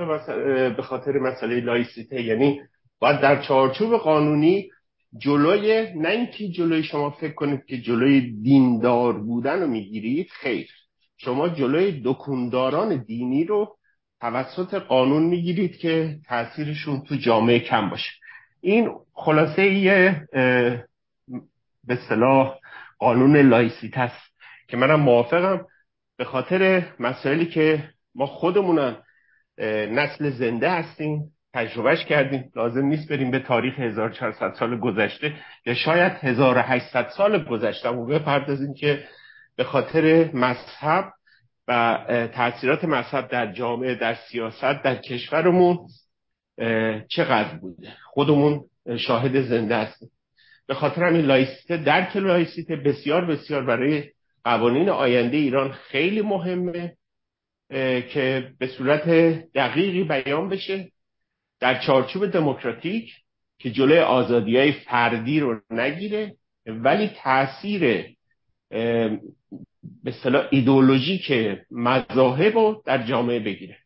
به 0.76 0.82
خاطر 0.82 1.18
مسئله 1.18 1.60
لایسیته 1.60 2.22
یعنی 2.22 2.60
باید 3.02 3.20
در 3.20 3.42
چارچوب 3.42 3.96
قانونی 3.96 4.70
جلوی 5.18 5.92
نه 5.94 6.08
اینکه 6.08 6.48
جلوی 6.48 6.82
شما 6.82 7.10
فکر 7.10 7.32
کنید 7.32 7.64
که 7.64 7.78
جلوی 7.78 8.42
دیندار 8.42 9.12
بودن 9.12 9.60
رو 9.60 9.66
می‌گیرید 9.66 10.28
خیر. 10.30 10.70
شما 11.16 11.48
جلوی 11.48 12.02
دکونداران 12.04 12.96
دینی 12.96 13.44
رو 13.44 13.76
توسط 14.20 14.74
قانون 14.74 15.22
می‌گیرید 15.22 15.76
که 15.76 16.18
تاثیرشون 16.28 17.00
تو 17.00 17.16
جامعه 17.16 17.58
کم 17.58 17.90
باشه. 17.90 18.10
این 18.60 18.90
خلاصه 19.12 19.66
یه 19.66 20.26
به 21.84 21.98
اصطلاح 22.08 22.58
قانون 22.98 23.36
laïcité 23.36 23.98
است 23.98 24.32
که 24.68 24.76
منم 24.76 25.00
موافقم. 25.00 25.66
به 26.16 26.24
خاطر 26.24 26.86
مسائلی 27.00 27.46
که 27.46 27.88
ما 28.14 28.26
خودمون 28.26 28.96
نسل 29.90 30.30
زنده 30.30 30.70
هستیم 30.70 31.32
تجربهش 31.54 32.04
کردیم. 32.04 32.50
لازم 32.56 32.86
نیست 32.86 33.08
بریم 33.08 33.30
به 33.30 33.38
تاریخ 33.38 33.78
1400 33.78 34.54
سال 34.58 34.78
گذشته 34.80 35.34
یا 35.66 35.74
شاید 35.74 36.12
1800 36.12 37.08
سال 37.08 37.44
گذشته 37.44 37.88
و 37.88 38.06
بپردازیم 38.06 38.74
که 38.74 39.04
به 39.56 39.64
خاطر 39.64 40.30
مذهب 40.34 41.12
و 41.68 41.98
تاثیرات 42.34 42.84
مذهب 42.84 43.28
در 43.28 43.52
جامعه 43.52 43.94
در 43.94 44.14
سیاست 44.14 44.82
در 44.82 44.96
کشورمون 44.96 45.78
چقدر 47.08 47.56
بوده؟ 47.60 47.88
خودمون 48.04 48.60
شاهد 48.96 49.40
زنده 49.42 49.76
هستیم. 49.76 50.10
به 50.66 50.74
خاطر 50.74 51.04
همین 51.04 51.20
لایسیته 51.20 51.76
درک 51.76 52.16
لایسیته 52.16 52.76
بسیار 52.76 53.24
بسیار 53.24 53.64
برای 53.64 54.04
قوانین 54.44 54.88
آینده 54.88 55.36
ایران 55.36 55.72
خیلی 55.72 56.22
مهمه 56.22 56.96
که 58.12 58.52
به 58.58 58.66
صورت 58.66 59.08
دقیقی 59.54 60.04
بیان 60.04 60.48
بشه. 60.48 60.88
در 61.62 61.78
چارچوب 61.78 62.26
دموکراتیک 62.26 63.12
که 63.58 63.70
جلوی 63.70 63.98
آزادی 63.98 64.56
های 64.56 64.72
فردی 64.72 65.40
رو 65.40 65.60
نگیره 65.70 66.34
ولی 66.66 67.10
تاثیر 67.22 68.06
به 70.04 70.12
صلاح 70.22 70.48
که 71.26 71.66
مذاهب 71.70 72.54
رو 72.54 72.82
در 72.86 73.02
جامعه 73.02 73.40
بگیره. 73.40 73.76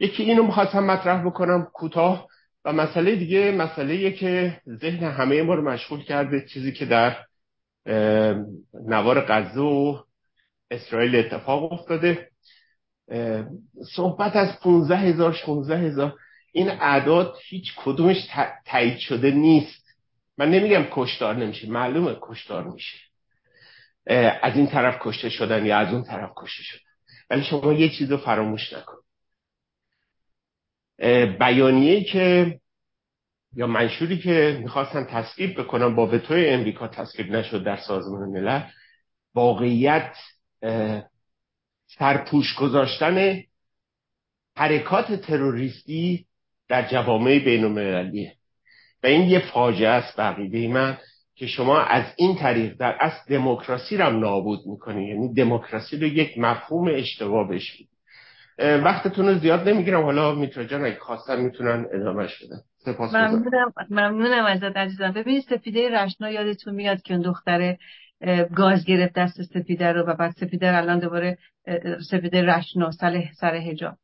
یکی 0.00 0.22
اینو 0.22 0.42
می‌خواستم 0.42 0.84
مطرح 0.84 1.26
بکنم 1.26 1.68
کوتاه 1.72 2.26
و 2.64 2.72
مسئله 2.72 3.16
دیگه 3.16 3.52
مسئله 3.52 4.10
که 4.10 4.60
ذهن 4.68 5.04
همه 5.04 5.42
ما 5.42 5.54
رو 5.54 5.70
مشغول 5.70 6.02
کرده 6.02 6.46
چیزی 6.46 6.72
که 6.72 6.86
در 6.86 7.16
نوار 8.86 9.20
غزه 9.20 9.60
و 9.60 9.98
اسرائیل 10.70 11.16
اتفاق 11.16 11.72
افتاده. 11.72 12.28
صحبت 13.96 14.36
از 14.36 14.60
15 14.60 14.96
هزار 14.96 15.32
16 15.32 15.78
هزار 15.78 16.14
این 16.56 16.70
اعداد 16.70 17.36
هیچ 17.48 17.72
کدومش 17.76 18.28
تایید 18.66 18.98
شده 18.98 19.30
نیست. 19.30 19.84
من 20.38 20.50
نمیگم 20.50 20.86
کشتار 20.90 21.36
نمیشه 21.36 21.70
معلومه 21.70 22.16
کشتار 22.20 22.64
میشه. 22.64 22.96
از 24.42 24.56
این 24.56 24.66
طرف 24.66 24.98
کشته 25.00 25.28
شدن 25.28 25.66
یا 25.66 25.78
از 25.78 25.92
اون 25.94 26.04
طرف 26.04 26.30
کشته 26.36 26.62
شدن. 26.62 26.80
ولی 27.30 27.44
شما 27.44 27.72
یه 27.72 27.88
چیز 27.88 28.10
رو 28.10 28.16
فراموش 28.16 28.72
نکن. 28.72 28.96
بیانیه 31.38 32.04
که 32.04 32.60
یا 33.56 33.66
منشوری 33.66 34.18
که 34.18 34.58
می‌خواستن 34.62 35.04
تصویب 35.04 35.60
بکنن 35.60 35.94
با 35.94 36.06
وتوی 36.06 36.48
امریکا 36.48 36.88
تصویب 36.88 37.30
نشد 37.30 37.64
در 37.64 37.76
سازمان 37.76 38.28
ملل 38.28 38.62
واقعیت 39.34 40.16
سرپوش 41.86 42.54
گذاشتن 42.54 43.42
حرکات 44.56 45.12
تروریستی 45.12 46.26
در 46.68 46.88
جوامع 46.88 47.38
بین 47.38 47.64
المللیه 47.64 48.32
و 49.02 49.06
این 49.06 49.28
یه 49.28 49.42
فاجعه 49.52 49.88
است 49.88 50.20
بقیده 50.20 50.68
من 50.68 50.98
که 51.36 51.46
شما 51.46 51.80
از 51.80 52.04
این 52.16 52.36
طریق 52.36 52.76
در 52.76 52.96
اصل 53.00 53.34
دموکراسی 53.34 53.96
رو 53.96 54.10
نابود 54.10 54.60
می‌کنی. 54.66 55.08
یعنی 55.08 55.34
دموکراسی 55.34 55.96
رو 55.96 56.06
یک 56.06 56.38
مفهوم 56.38 56.88
اشتباه 56.94 57.48
بهش 57.48 57.82
وقتتون 58.58 59.28
رو 59.28 59.34
زیاد 59.34 59.68
نمی‌گیرم. 59.68 60.02
حالا 60.02 60.34
میترا 60.34 60.64
جان 60.64 60.84
اگه 60.84 60.98
خواستن 60.98 61.40
می‌تونن 61.40 61.86
ادامهش 61.94 62.42
بدن. 62.42 62.60
ممنونم. 62.86 63.72
ممنونم 63.90 64.44
ازت 64.44 64.76
عزیزم. 64.76 65.12
ببینید 65.12 65.42
سپیده 65.42 65.90
رشنا 65.90 66.30
یادتون 66.30 66.74
میاد 66.74 67.02
که 67.02 67.14
اون 67.14 67.22
دختره 67.22 67.78
گاز 68.56 68.84
گرفت 68.84 69.14
دست 69.14 69.42
سپیده 69.42 69.92
رو 69.92 70.02
و 70.02 70.14
بعد 70.14 70.34
سپیده 70.40 70.76
الان 70.76 70.98
دوباره 70.98 71.38
سپیده 72.10 72.42
رشنا 72.42 72.90
سر 72.90 73.22
سر 73.40 73.56
حجاب 73.56 73.94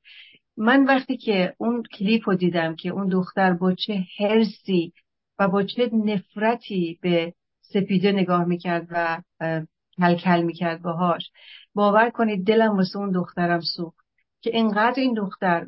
من 0.60 0.84
وقتی 0.84 1.16
که 1.16 1.54
اون 1.58 1.82
کلیپ 1.82 2.28
رو 2.28 2.34
دیدم 2.34 2.76
که 2.76 2.88
اون 2.88 3.08
دختر 3.08 3.52
با 3.52 3.74
چه 3.74 4.04
هرسی 4.18 4.92
و 5.38 5.48
با 5.48 5.62
چه 5.62 5.90
نفرتی 5.92 6.98
به 7.02 7.34
سپیده 7.60 8.12
نگاه 8.12 8.44
می‌کرد 8.44 8.86
و 8.90 9.22
کلکل 9.96 10.42
می‌کرد 10.42 10.82
باهاش 10.82 11.30
باور 11.74 12.10
کنید 12.10 12.46
دلم 12.46 12.76
واسه 12.76 12.98
اون 12.98 13.10
دخترم 13.10 13.60
سوخت 13.60 14.06
که 14.40 14.50
انقدر 14.54 15.00
این 15.00 15.14
دختر 15.14 15.66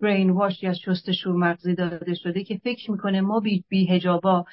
برین 0.00 0.30
واش 0.30 0.62
یا 0.62 0.74
شستشو 0.74 1.32
مغزی 1.32 1.74
داده 1.74 2.14
شده 2.14 2.44
که 2.44 2.60
فکر 2.64 2.90
می‌کنه 2.90 3.20
ما 3.20 3.40
بی, 3.40 3.64
بی 3.68 3.86
هجابا 3.86 4.44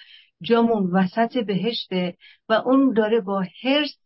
جامون 0.41 0.91
وسط 0.91 1.37
بهشته 1.37 2.17
و 2.49 2.53
اون 2.53 2.93
داره 2.93 3.21
با 3.21 3.45
حرص 3.63 3.97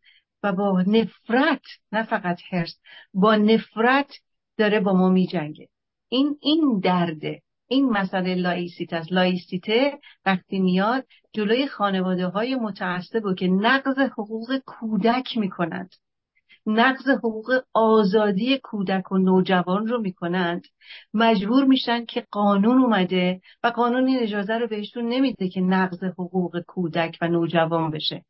و 0.43 0.53
با 0.53 0.83
نفرت 0.88 1.61
نه 1.91 2.03
فقط 2.03 2.39
حرص 2.51 2.80
با 3.14 3.35
نفرت 3.35 4.11
داره 4.58 4.80
با 4.80 4.94
ما 4.94 5.10
میجنگه. 5.10 5.68
این 6.10 6.38
این 6.42 6.80
درده 6.84 7.42
این 7.68 7.90
مسئله 7.90 8.36
laïcité 8.35 8.93
است. 8.94 9.11
laïcité 9.11 9.99
وقتی 10.26 10.60
میاد 10.60 11.06
جلوی 11.34 11.68
خانواده 11.68 12.27
های 12.27 12.56
متعصب 12.56 13.36
که 13.38 13.48
نقض 13.48 14.00
حقوق 14.00 14.58
کودک 14.66 15.38
می‌کنند 15.38 15.95
نقض 16.66 17.10
حقوق 17.10 17.61
آزادی 17.74 18.60
کودک 18.64 19.11
و 19.11 19.18
نوجوان 19.18 19.88
رو 19.88 20.02
می‌کنند 20.02 20.64
مجبور 21.14 21.66
میشن 21.66 22.06
که 22.06 22.26
قانون 22.32 22.82
اومده 22.82 23.42
و 23.64 23.68
قانون 23.68 24.08
این 24.08 24.19
اجازه 24.19 24.53
رو 24.53 24.68
بهشون 24.68 25.08
نمیده 25.08 25.50
که 25.50 25.61
نقض 25.61 26.03
حقوق 26.03 26.60
کودک 26.68 27.18
و 27.22 27.27
نوجوان 27.27 27.92
بشه. 27.92 28.26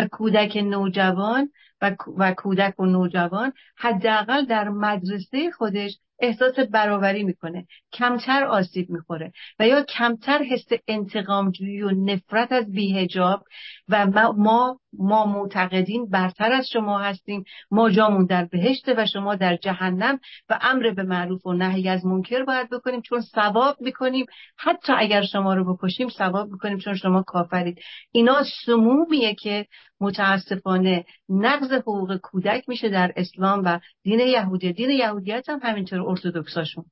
و 0.00 0.08
کودک 0.12 0.56
نوجوان 0.56 1.50
و 1.80 1.94
کودک 2.36 2.80
و 2.80 2.86
نوجوان 2.86 3.52
حداقل 3.76 4.44
در 4.44 4.68
مدرسه 4.68 5.50
خودش 5.50 5.98
احساس 6.22 6.58
برابری 6.58 7.24
می‌کنه. 7.24 7.66
کمتر 7.92 8.44
آسیب 8.44 8.90
می‌خوره 8.90 9.32
و 9.58 9.66
یا 9.66 9.82
کمتر 9.82 10.42
حس 10.42 10.66
انتقامجویی 10.88 11.82
و 11.82 11.90
نفرت 11.90 12.52
از 12.52 12.72
بیهجاب 12.72 13.44
و 13.88 14.06
ما 14.36 14.80
ما 14.92 15.26
معتقدین 15.26 16.10
برتر 16.10 16.52
از 16.52 16.68
شما 16.72 16.98
هستیم. 16.98 17.44
ما 17.70 17.90
جامون 17.90 18.26
در 18.26 18.44
بهشت 18.44 18.88
و 18.96 19.06
شما 19.06 19.34
در 19.34 19.56
جهنم 19.56 20.18
و 20.48 20.58
امر 20.62 20.90
به 20.90 21.02
معروف 21.02 21.46
و 21.46 21.52
نهی 21.52 21.88
از 21.88 22.06
منکر 22.06 22.44
باید 22.44 22.70
بکنیم 22.70 23.00
چون 23.00 23.20
ثواب 23.20 23.76
می‌کنیم. 23.80 24.26
حتی 24.56 24.92
اگر 24.96 25.22
شما 25.22 25.54
رو 25.54 25.74
بکشیم 25.74 26.08
ثواب 26.08 26.50
می‌کنیم 26.50 26.78
چون 26.78 26.94
شما 26.94 27.22
کافرید. 27.22 27.78
اینا 28.12 28.42
سمومیه 28.66 29.34
که 29.34 29.66
متاسفانه 30.00 31.04
نقض 31.28 31.72
حقوق 31.72 32.16
کودک 32.16 32.68
میشه 32.68 32.88
در 32.88 33.12
اسلام 33.16 33.62
و 33.64 33.80
دین 34.02 34.20
یهودی. 34.20 34.72
دین 34.72 34.90
یهودیت 34.90 35.48
هم 35.48 35.60
همینطور 35.62 36.00
ارتودکساشون 36.00 36.84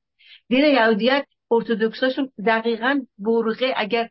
دین 0.49 0.65
یهودیت 0.65 1.25
ارتودکساشون 1.51 2.31
دقیقا 2.45 3.01
برغه 3.17 3.73
اگر 3.75 4.09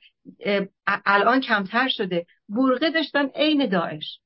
الان 1.06 1.40
کمتر 1.40 1.88
شده 1.88 2.26
برغه 2.48 2.90
داشتن 2.90 3.26
عین 3.34 3.66
داعش. 3.66 4.20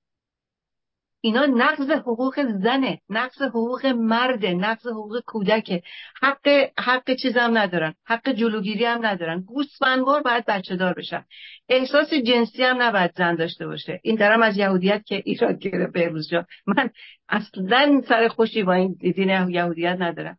اینا 1.24 1.46
نقض 1.46 1.90
حقوق 1.90 2.34
زنه 2.62 2.98
نقض 3.08 3.42
حقوق 3.42 3.86
مرده 3.86 4.54
نقض 4.54 4.86
حقوق 4.86 5.20
کودکه. 5.26 5.82
حق 6.22 6.48
حق 6.78 7.14
چیز 7.14 7.36
هم 7.36 7.58
ندارن 7.58 7.94
حق 8.04 8.28
جلوگیری 8.32 8.84
هم 8.84 9.06
ندارن. 9.06 9.40
گوسفندوار 9.40 10.22
باید 10.22 10.44
بچه 10.46 10.76
دار 10.76 10.92
بشن. 10.94 11.24
احساس 11.68 12.14
جنسی 12.14 12.62
هم 12.62 12.82
نباید 12.82 13.12
زن 13.16 13.34
داشته 13.34 13.66
باشه. 13.66 14.00
این 14.02 14.16
درم 14.16 14.42
از 14.42 14.56
یهودیت 14.56 15.04
که 15.06 15.22
ایراد 15.24 15.58
گیره 15.58 15.86
بهروز 15.86 16.28
جا. 16.30 16.46
من 16.66 16.90
اصلا 17.28 18.02
سر 18.08 18.28
خوشی 18.28 18.62
با 18.62 18.72
این 18.72 18.92
دین 18.92 19.50
یهودیت 19.50 19.96
ندارم. 20.00 20.38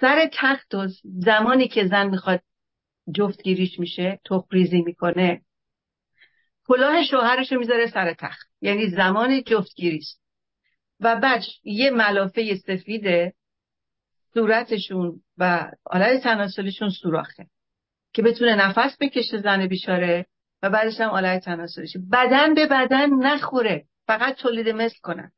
سر 0.00 0.30
تخت 0.32 0.74
و 0.74 0.88
زمانی 1.04 1.68
که 1.68 1.86
زن 1.86 2.08
می‌خواد 2.08 2.40
جفتگیریش 3.14 3.78
میشه 3.78 4.20
تخریزی 4.24 4.82
می‌کنه 4.82 5.40
کلاه 6.66 7.04
شوهرش 7.04 7.52
رو 7.52 7.58
می‌ذاره 7.58 7.86
سر 7.86 8.14
تخت. 8.14 8.48
یعنی 8.60 8.90
زمان 8.90 9.42
جفتگیری 9.42 9.98
است. 9.98 10.20
و 11.00 11.16
بعد 11.16 11.42
یه 11.64 11.90
ملافه 11.90 12.56
سفیده 12.56 13.34
صورتشون 14.34 15.20
و 15.38 15.70
آلت 15.84 16.22
تناسلشون 16.22 16.90
سوراخه 16.90 17.46
که 18.12 18.22
بتونه 18.22 18.54
نفس 18.54 18.96
بکشه 19.00 19.38
زن 19.38 19.66
بیچاره 19.66 20.26
و 20.62 20.70
بعدش 20.70 21.00
هم 21.00 21.10
آلت 21.10 21.44
تناسلش 21.44 21.96
بدن 22.12 22.54
به 22.54 22.66
بدن 22.66 23.10
نخوره. 23.10 23.84
فقط 24.06 24.36
تولید 24.36 24.68
مثل 24.68 24.96
کنن. 25.02 25.32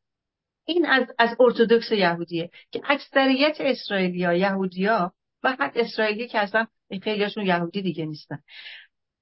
این 0.65 0.87
از 0.87 1.07
از 1.19 1.37
ارتودکس 1.41 1.93
یهودیه 1.93 2.51
که 2.71 2.81
اکثریت 2.85 3.57
اسرائیلیا 3.61 4.33
یهودیا 4.33 5.13
و 5.43 5.57
حتی 5.61 5.81
اسرائیلی 5.81 6.29
که 6.29 6.39
اصلا 6.39 6.67
خیلیاشون 7.03 7.47
یهودی 7.47 7.83
دیگه 7.83 8.07
نیستن. 8.07 8.39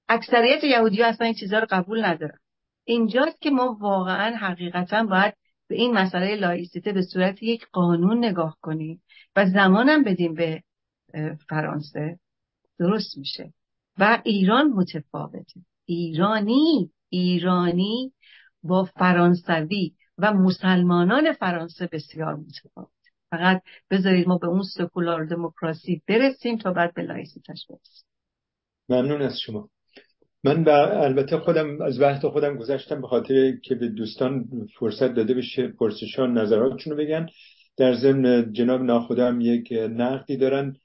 اکثریت 0.09 0.65
یهودی 0.65 1.03
ها 1.03 1.09
اصلا 1.09 1.27
این 1.27 1.35
چیزها 1.35 1.59
رو 1.59 1.67
قبول 1.71 2.05
ندارن. 2.05 2.39
اینجاست 2.85 3.41
که 3.41 3.51
ما 3.51 3.77
واقعا 3.81 4.37
حقیقتا 4.37 5.03
باید 5.03 5.35
به 5.69 5.75
این 5.75 5.93
مسئله 5.93 6.37
لایسیته 6.37 6.93
به 6.93 7.03
صورت 7.03 7.43
یک 7.43 7.67
قانون 7.73 8.25
نگاه 8.25 8.57
کنیم 8.61 9.03
و 9.37 9.47
زمانم 9.47 10.05
بدیم 10.05 10.35
به 10.35 10.63
فرانسه. 11.49 12.19
درست 12.79 13.19
میشه. 13.19 13.53
و 13.99 14.23
ایران 14.25 14.67
متفاوته. 14.67 15.61
ایرانی 15.85 16.91
ایرانی 17.09 18.13
با 18.63 18.85
فرانسوی 18.85 19.95
و 20.19 20.33
مسلمانان 20.33 21.33
فرانسه 21.33 21.89
بسیار 21.93 22.35
متفاوت 22.35 22.89
فقط 23.31 23.63
بذارید 23.91 24.29
ما 24.29 24.39
به 24.39 24.47
اون 24.47 24.63
سکولار 24.63 25.25
دموکراسی 25.25 26.03
برسیم 26.09 26.59
تا 26.59 26.73
بعد 26.73 26.95
به 26.95 27.03
laïcité 27.03 27.53
ش 27.53 27.67
برسیم. 27.69 28.05
ممنون 28.89 29.23
از 29.23 29.41
شما. 29.41 29.69
من 30.45 30.65
با 30.65 30.87
البته 30.87 31.39
خودم 31.39 31.81
از 31.81 32.01
وقت 32.01 32.29
خودم 32.29 32.57
گذشتم 32.57 33.01
به 33.01 33.07
خاطر 33.07 33.57
که 33.63 33.75
به 33.75 33.89
دوستان 33.89 34.49
فرصت 34.79 35.15
داده 35.15 35.35
بشه 35.35 35.69
پرسشان 35.69 36.39
نظراتشون 36.39 36.93
رو 36.93 36.99
بگن. 36.99 37.27
در 37.77 37.95
ضمن 37.95 38.53
جناب 38.53 38.83
ناخدام 38.83 39.41
یک 39.41 39.73
نقدی 39.73 40.37
دارن 40.37 40.77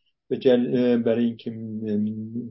برای 1.06 1.26
اینکه 1.26 1.52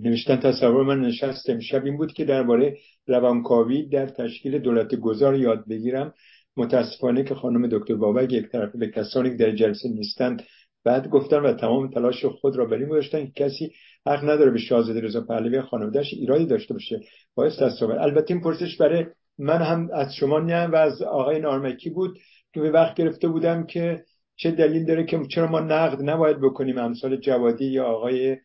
نوشتن 0.01 0.37
تصور 0.37 0.85
من 0.85 1.01
نشست. 1.01 1.51
امشب 1.51 1.85
این 1.85 1.97
بود 1.97 2.13
که 2.13 2.25
درباره 2.25 2.77
روانکاوی 3.07 3.89
در 3.89 4.07
تشکیل 4.07 4.59
دولت 4.59 4.95
گذار 4.95 5.37
یاد 5.37 5.69
بگیرم. 5.69 6.15
متاسفانه 6.57 7.25
که 7.25 7.35
خانم 7.35 7.67
دکتر 7.67 7.95
بابک 7.95 8.33
یک 8.33 8.49
طرف 8.49 8.77
به 8.77 8.89
کسانی 8.89 9.31
که 9.31 9.37
در 9.37 9.51
جلسه 9.51 9.89
نیستند 9.89 10.43
بعد 10.85 11.09
گفتن 11.09 11.39
و 11.39 11.53
تمام 11.53 11.91
تلاش 11.91 12.25
خود 12.25 12.57
را 12.57 12.65
بر 12.65 12.77
این 12.77 12.89
گذاشتن 12.89 13.27
که 13.27 13.33
کسی 13.37 13.73
حق 14.07 14.25
نداره 14.25 14.51
به 14.51 14.59
شاهزاده 14.59 15.01
رضا 15.01 15.21
پهلوی 15.21 15.61
خانوادهش 15.61 16.15
ایرادی 16.15 16.47
داشته 16.47 16.75
باشه. 16.75 17.01
باعث 17.35 17.53
تصاویر 17.63 17.99
البته 17.99 18.35
این 18.35 18.43
پرسش 18.43 18.77
برای 18.77 19.07
من 19.39 19.63
هم 19.63 19.89
از 19.95 20.15
شما 20.15 20.39
نه 20.39 20.67
و 20.67 20.77
از 20.77 21.03
آقای 21.03 21.41
نارمکی 21.41 21.91
بود. 21.91 22.19
که 22.53 22.61
به 22.61 22.71
وقت 22.71 22.95
گرفته 22.95 23.29
بودم 23.29 23.67
که 23.67 24.05
چه 24.37 24.51
دلیل 24.51 24.85
داره 24.85 25.05
که 25.05 25.21
چرا 25.35 25.47
ما 25.47 25.61
نقد 25.61 26.03
نباید 26.03 26.41
بکنیم 26.41 26.79
امثال 26.79 27.17
جوادی 27.17 27.65
یا 27.65 27.85
آقای 27.85 28.37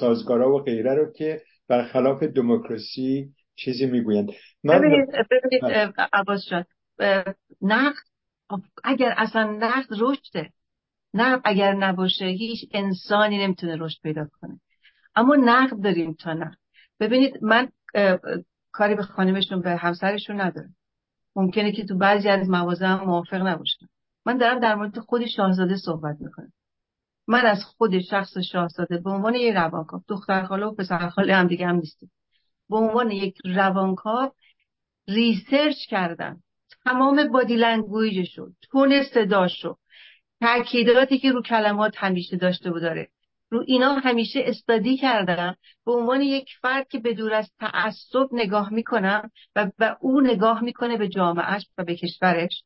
سازگارا 0.00 0.54
و 0.54 0.62
غیره 0.62 0.94
رو 0.94 1.12
که 1.12 1.40
برخلاف 1.68 2.22
دموکراسی 2.22 3.28
چیزی 3.56 3.86
می‌گویند. 3.86 4.28
من 4.64 4.78
ببینید 4.78 5.08
ببینید 5.30 5.94
عباس 6.12 6.48
جان 6.50 6.64
نقد 7.62 7.94
اگر 8.84 9.14
اصلا 9.16 9.44
نقد 9.44 9.86
رشده 10.00 10.50
نقد 11.14 11.40
اگر 11.44 11.74
نباشه 11.74 12.24
هیچ 12.24 12.68
انسانی 12.72 13.38
نمی‌تونه 13.38 13.76
رشد 13.76 14.00
پیدا 14.02 14.26
کنه. 14.40 14.60
اما 15.14 15.36
نقد 15.36 15.82
داریم 15.82 16.14
تا 16.14 16.32
نقد. 16.32 16.58
ببینید 17.00 17.44
من 17.44 17.68
کاری 18.72 18.94
به 18.94 19.02
خانمشون 19.02 19.60
به 19.60 19.76
همسرشون 19.76 20.40
ندارم. 20.40 20.74
ممکنه 21.36 21.72
که 21.72 21.84
تو 21.84 21.98
بعضی 21.98 22.28
از 22.28 22.48
مواضع 22.48 22.86
هم 22.86 23.04
موافق 23.04 23.46
نباشم. 23.46 23.88
من 24.26 24.36
دارم 24.36 24.60
در 24.60 24.74
مورد 24.74 24.98
خود 24.98 25.26
شاهزاده 25.26 25.76
صحبت 25.76 26.16
می‌کنم. 26.20 26.52
من 27.28 27.46
از 27.46 27.64
خود 27.64 27.98
شخص 27.98 28.38
شاهزاده 28.38 28.98
به 28.98 29.10
عنوان 29.10 29.34
یک 29.34 29.54
روانکاو 29.54 30.02
دختر 30.08 30.44
خاله 30.44 30.66
و 30.66 30.74
پسر 30.74 31.08
خاله 31.08 31.34
هم 31.34 31.46
دیگه 31.46 31.66
هم 31.66 31.76
نیستیم. 31.76 32.10
به 32.68 32.76
عنوان 32.76 33.10
یک 33.10 33.38
روانکاو 33.44 34.30
research 35.08 35.76
کردم. 35.88 36.42
تمام 36.84 37.28
body 37.32 37.56
language 37.56 38.24
شو 38.24 38.50
tone 38.62 39.02
صداشو 39.02 39.76
تاکیداتی 40.40 41.18
که 41.18 41.32
رو 41.32 41.42
کلمات 41.42 41.94
همیشه 41.96 42.36
داشته 42.36 42.70
و 42.70 42.80
داره. 42.80 43.08
رو 43.50 43.64
اینا 43.66 43.94
همیشه 43.94 44.40
استادی 44.44 44.96
کردم 44.96 45.56
به 45.86 45.92
عنوان 45.92 46.20
یک 46.20 46.48
فرد 46.62 46.88
که 46.88 46.98
به 46.98 47.14
دور 47.14 47.34
از 47.34 47.50
تعصب 47.58 48.28
نگاه 48.32 48.72
می‌کنم 48.72 49.30
و 49.56 49.70
به 49.78 49.96
او 50.00 50.20
نگاه 50.20 50.64
می‌کنه 50.64 50.96
به 50.96 51.08
جامعهش 51.08 51.66
و 51.78 51.84
به 51.84 51.96
کشورش. 51.96 52.64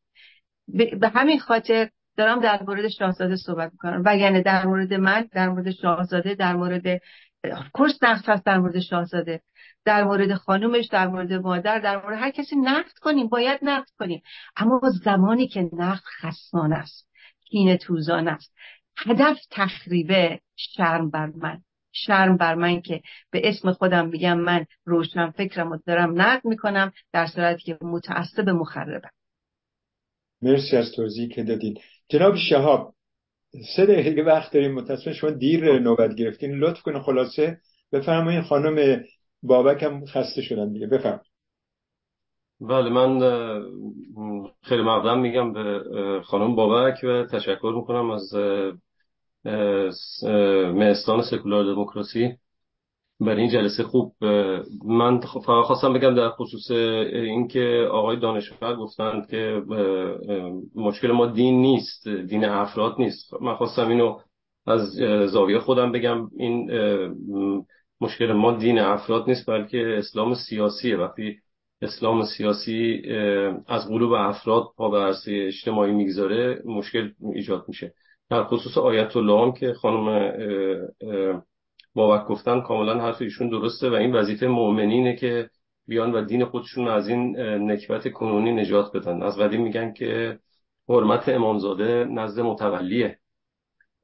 به 1.01 1.09
همین 1.15 1.39
خاطر 1.39 1.91
دارم 2.17 2.41
در 2.41 2.63
مورد 2.63 2.89
شاهزاده 2.89 3.37
صحبت 3.37 3.73
می‌کنم. 3.73 4.03
و 4.05 4.17
یعنی 4.17 4.43
در 4.43 4.67
مورد 4.67 4.95
من 4.95 5.29
در 5.33 5.49
مورد 5.49 5.71
شاهزاده 5.71 6.35
در 6.35 6.57
مورد 6.57 7.01
کورس 7.73 8.03
نقد 8.03 8.29
هست 8.29 8.47
در 8.47 8.59
مورد 8.59 8.81
شاهزاده. 8.81 9.41
در 9.85 10.05
مورد 10.05 10.35
خانومش 10.35 10.87
در 10.87 11.07
مورد 11.07 11.33
مادر 11.33 11.79
در 11.79 12.03
مورد 12.03 12.19
هر 12.19 12.31
کسی 12.31 12.57
نقد 12.57 12.93
کنیم 13.03 13.29
باید 13.29 13.59
نقد 13.63 13.89
کنیم. 13.99 14.23
اما 14.57 14.81
زمانی 15.05 15.49
که 15.49 15.71
نقد 15.73 16.03
خصمان 16.21 16.73
است. 16.73 17.14
کینه 17.55 17.77
توزان 17.77 18.29
است. 18.29 18.55
هدف 18.97 19.39
تخریبه 19.51 20.41
شرم 20.57 21.11
بر 21.11 21.27
من. 21.27 21.61
شرم 21.93 22.37
بر 22.37 22.55
من 22.55 22.81
که 22.81 23.01
به 23.31 23.49
اسم 23.49 23.73
خودم 23.73 24.09
میگم 24.09 24.39
من 24.39 24.67
روشن 24.85 25.31
فکرم 25.31 25.73
و 25.73 25.79
دارم 25.87 26.21
نقد 26.21 26.45
می‌کنم 26.45 26.93
در 27.13 27.27
صورتی 27.27 27.63
که 27.63 27.79
متعصب 27.83 28.49
مخربم. 28.49 29.11
مرسی 30.43 30.77
از 30.77 30.93
توضیحی 30.93 31.29
که 31.29 31.43
دادید 31.43 31.81
جناب 32.09 32.37
شهاب 32.37 32.95
سه 33.77 33.87
دقیقه 33.87 34.23
وقت 34.23 34.53
داریم 34.53 34.75
متاسفم 34.75 35.13
شما 35.13 35.31
دیر 35.31 35.79
نوبت 35.79 36.15
گرفتین. 36.15 36.55
لطف 36.55 36.83
کنه 36.83 37.01
خلاصه. 37.03 37.59
بفرمایید 37.93 38.43
خانم 38.43 39.05
بابک 39.43 39.83
هم 39.83 40.07
خسته 40.07 40.43
شدن 40.43 40.73
دیگه. 40.73 40.87
بفرمایید 40.87 41.34
بله 42.61 42.91
من 42.91 43.21
خیلی 44.63 44.83
مقدم 44.83 45.19
میگم 45.19 45.53
به 45.53 45.83
خانم 46.25 46.55
بابک 46.55 47.05
و 47.05 47.25
تشکر 47.25 47.73
می‌کنم 47.77 48.11
از 48.11 48.35
مهستان 50.75 51.23
سکولار 51.23 51.65
دموکراسی 51.65 52.35
برای 53.21 53.41
این 53.41 53.51
جلسه 53.51 53.83
خوب 53.83 54.15
من 54.85 55.21
فقط 55.21 55.65
خواستم 55.65 55.93
بگم 55.93 56.15
در 56.15 56.29
خصوص 56.31 56.71
اینکه 56.71 57.89
آقای 57.91 58.17
دانشور 58.21 58.77
گفتند 58.77 59.31
که 59.31 59.63
مشکل 60.75 61.13
ما 61.13 61.27
دین 61.27 61.61
نیست 61.61 62.09
دین 62.09 62.45
افراد 62.45 62.95
نیست. 62.99 63.35
من 63.43 63.55
خواستم 63.55 63.89
اینو 63.89 64.19
از 64.67 64.81
زاویه 65.31 65.59
خودم 65.59 65.93
بگم. 65.93 66.31
این 66.37 66.71
مشکل 68.01 68.33
ما 68.33 68.53
دین 68.53 68.79
افراد 68.79 69.29
نیست 69.29 69.51
بلکه 69.51 69.95
اسلام 69.99 70.35
سیاسیه. 70.35 70.97
وقتی 70.97 71.39
اسلام 71.85 72.25
سیاسی 72.25 73.03
از 73.69 73.89
قلوب 73.89 74.13
افراد 74.13 74.65
پا 74.77 74.89
به 74.89 74.99
عرصه 74.99 75.33
اجتماعی 75.47 75.93
می‌گذاره 75.93 76.63
مشکل 76.65 77.11
ایجاد 77.35 77.65
میشه. 77.69 77.95
در 78.31 78.45
خصوص 78.45 78.79
آیت 78.79 79.17
الله 79.17 79.43
هم 79.43 79.53
که 79.53 79.73
خانم 79.73 80.33
بابک 81.95 82.27
گفتن 82.27 82.61
کاملا 82.61 83.01
حرف 83.01 83.23
ایشون 83.23 83.49
درسته 83.49 83.91
و 83.91 83.95
این 83.95 84.13
وظیفه 84.13 84.47
مؤمنینه 84.47 85.17
که 85.17 85.49
بیان 85.89 86.13
و 86.13 86.25
دین 86.25 86.45
خودشون 86.45 86.89
از 86.89 87.09
این 87.09 87.41
نکبت 87.41 88.13
کنونی 88.13 88.53
نجات 88.53 88.97
بدن. 88.97 89.23
از 89.23 89.39
قدیم 89.39 89.63
میگن 89.63 89.93
که 89.93 90.39
حرمت 90.89 91.29
امامزاده 91.29 92.05
نزد 92.05 92.41
متولیه. 92.41 93.19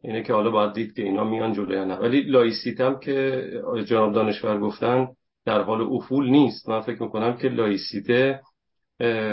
اینه 0.02 0.22
که 0.22 0.32
حالا 0.32 0.50
باید 0.50 0.72
دید 0.72 0.92
که 0.92 1.02
اینا 1.02 1.24
میان 1.24 1.52
جلوی 1.52 1.84
نه 1.84 1.94
ولی 1.94 2.22
laïcité 2.22 2.80
هم 2.80 3.00
که 3.00 3.44
جناب 3.86 4.12
دانشور 4.12 4.60
گفتن 4.60 5.08
در 5.44 5.62
حال 5.62 5.80
افول 5.80 6.30
نیست. 6.30 6.68
من 6.68 6.80
فکر 6.80 7.02
می‌کنم 7.02 7.36
که 7.36 7.48
laïcité 7.48 8.40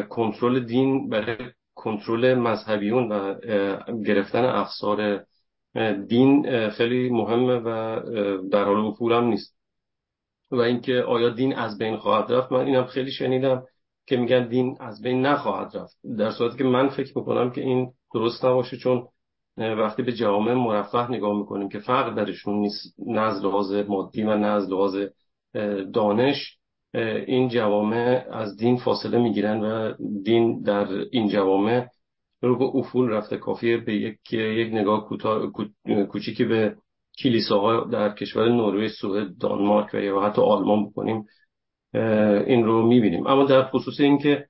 کنترل 0.09 0.59
دین 0.59 1.09
برای 1.09 1.37
کنترل 1.75 2.33
مذهبیون 2.35 3.11
و 3.11 3.35
گرفتن 4.05 4.45
افسار 4.45 5.25
دین 6.07 6.69
خیلی 6.69 7.09
مهمه 7.09 7.55
و 7.55 7.99
در 8.51 8.63
حال 8.63 8.85
افول 8.85 9.11
هم 9.13 9.23
نیست. 9.23 9.57
و 10.51 10.55
اینکه 10.55 10.93
آیا 10.93 11.29
دین 11.29 11.55
از 11.55 11.77
بین 11.77 11.97
خواهد 11.97 12.31
رفت؟ 12.31 12.51
من 12.51 12.65
اینم 12.65 12.85
خیلی 12.85 13.11
شنیدم 13.11 13.63
که 14.05 14.17
میگن 14.17 14.47
دین 14.47 14.77
از 14.79 15.01
بین 15.01 15.25
نخواهد 15.25 15.77
رفت. 15.77 15.97
در 16.17 16.31
صورتی 16.31 16.57
که 16.57 16.63
من 16.63 16.89
فکر 16.89 17.17
می‌کنم 17.17 17.51
که 17.51 17.61
این 17.61 17.91
درست 18.13 18.45
نباشه 18.45 18.77
چون 18.77 19.07
وقتی 19.57 20.03
به 20.03 20.13
جوامع 20.13 20.53
مرفه 20.53 21.11
نگاه 21.11 21.37
می‌کنیم 21.37 21.69
که 21.69 21.79
فرق 21.79 22.15
درشون 22.15 22.59
نیست 22.59 22.95
نه 23.07 23.21
از 23.21 23.45
لحاظ 23.45 23.73
مادی 23.73 24.23
و 24.23 24.37
نه 24.37 24.47
از 24.47 24.69
لحاظ 24.69 24.95
دانش 25.93 26.57
این 27.27 27.49
جوامع 27.49 28.25
از 28.31 28.57
دین 28.57 28.77
فاصله 28.77 29.17
می‌گیرن 29.17 29.59
و 29.59 29.93
دین 30.23 30.61
در 30.61 30.87
این 31.11 31.27
جوامع 31.27 31.87
رو 32.41 32.57
به 32.57 32.65
افول 32.65 33.09
رفته 33.09 33.37
کافیه 33.37 33.77
به 33.77 33.95
یک 33.95 34.33
یک 34.33 34.73
نگاه 34.73 35.09
کوچیکی 36.09 36.45
به 36.45 36.75
کلیساها 37.23 37.83
در 37.83 38.13
کشور 38.13 38.49
نروژ 38.49 38.91
سوئد 38.91 39.37
دانمارک 39.37 39.93
و 39.93 39.97
یا 39.97 40.21
حتی 40.21 40.41
آلمان 40.41 40.89
بکنیم 40.89 41.25
این 42.47 42.65
رو 42.65 42.87
می‌بینیم. 42.87 43.27
اما 43.27 43.45
در 43.45 43.63
خصوص 43.63 43.99
اینکه 43.99 44.45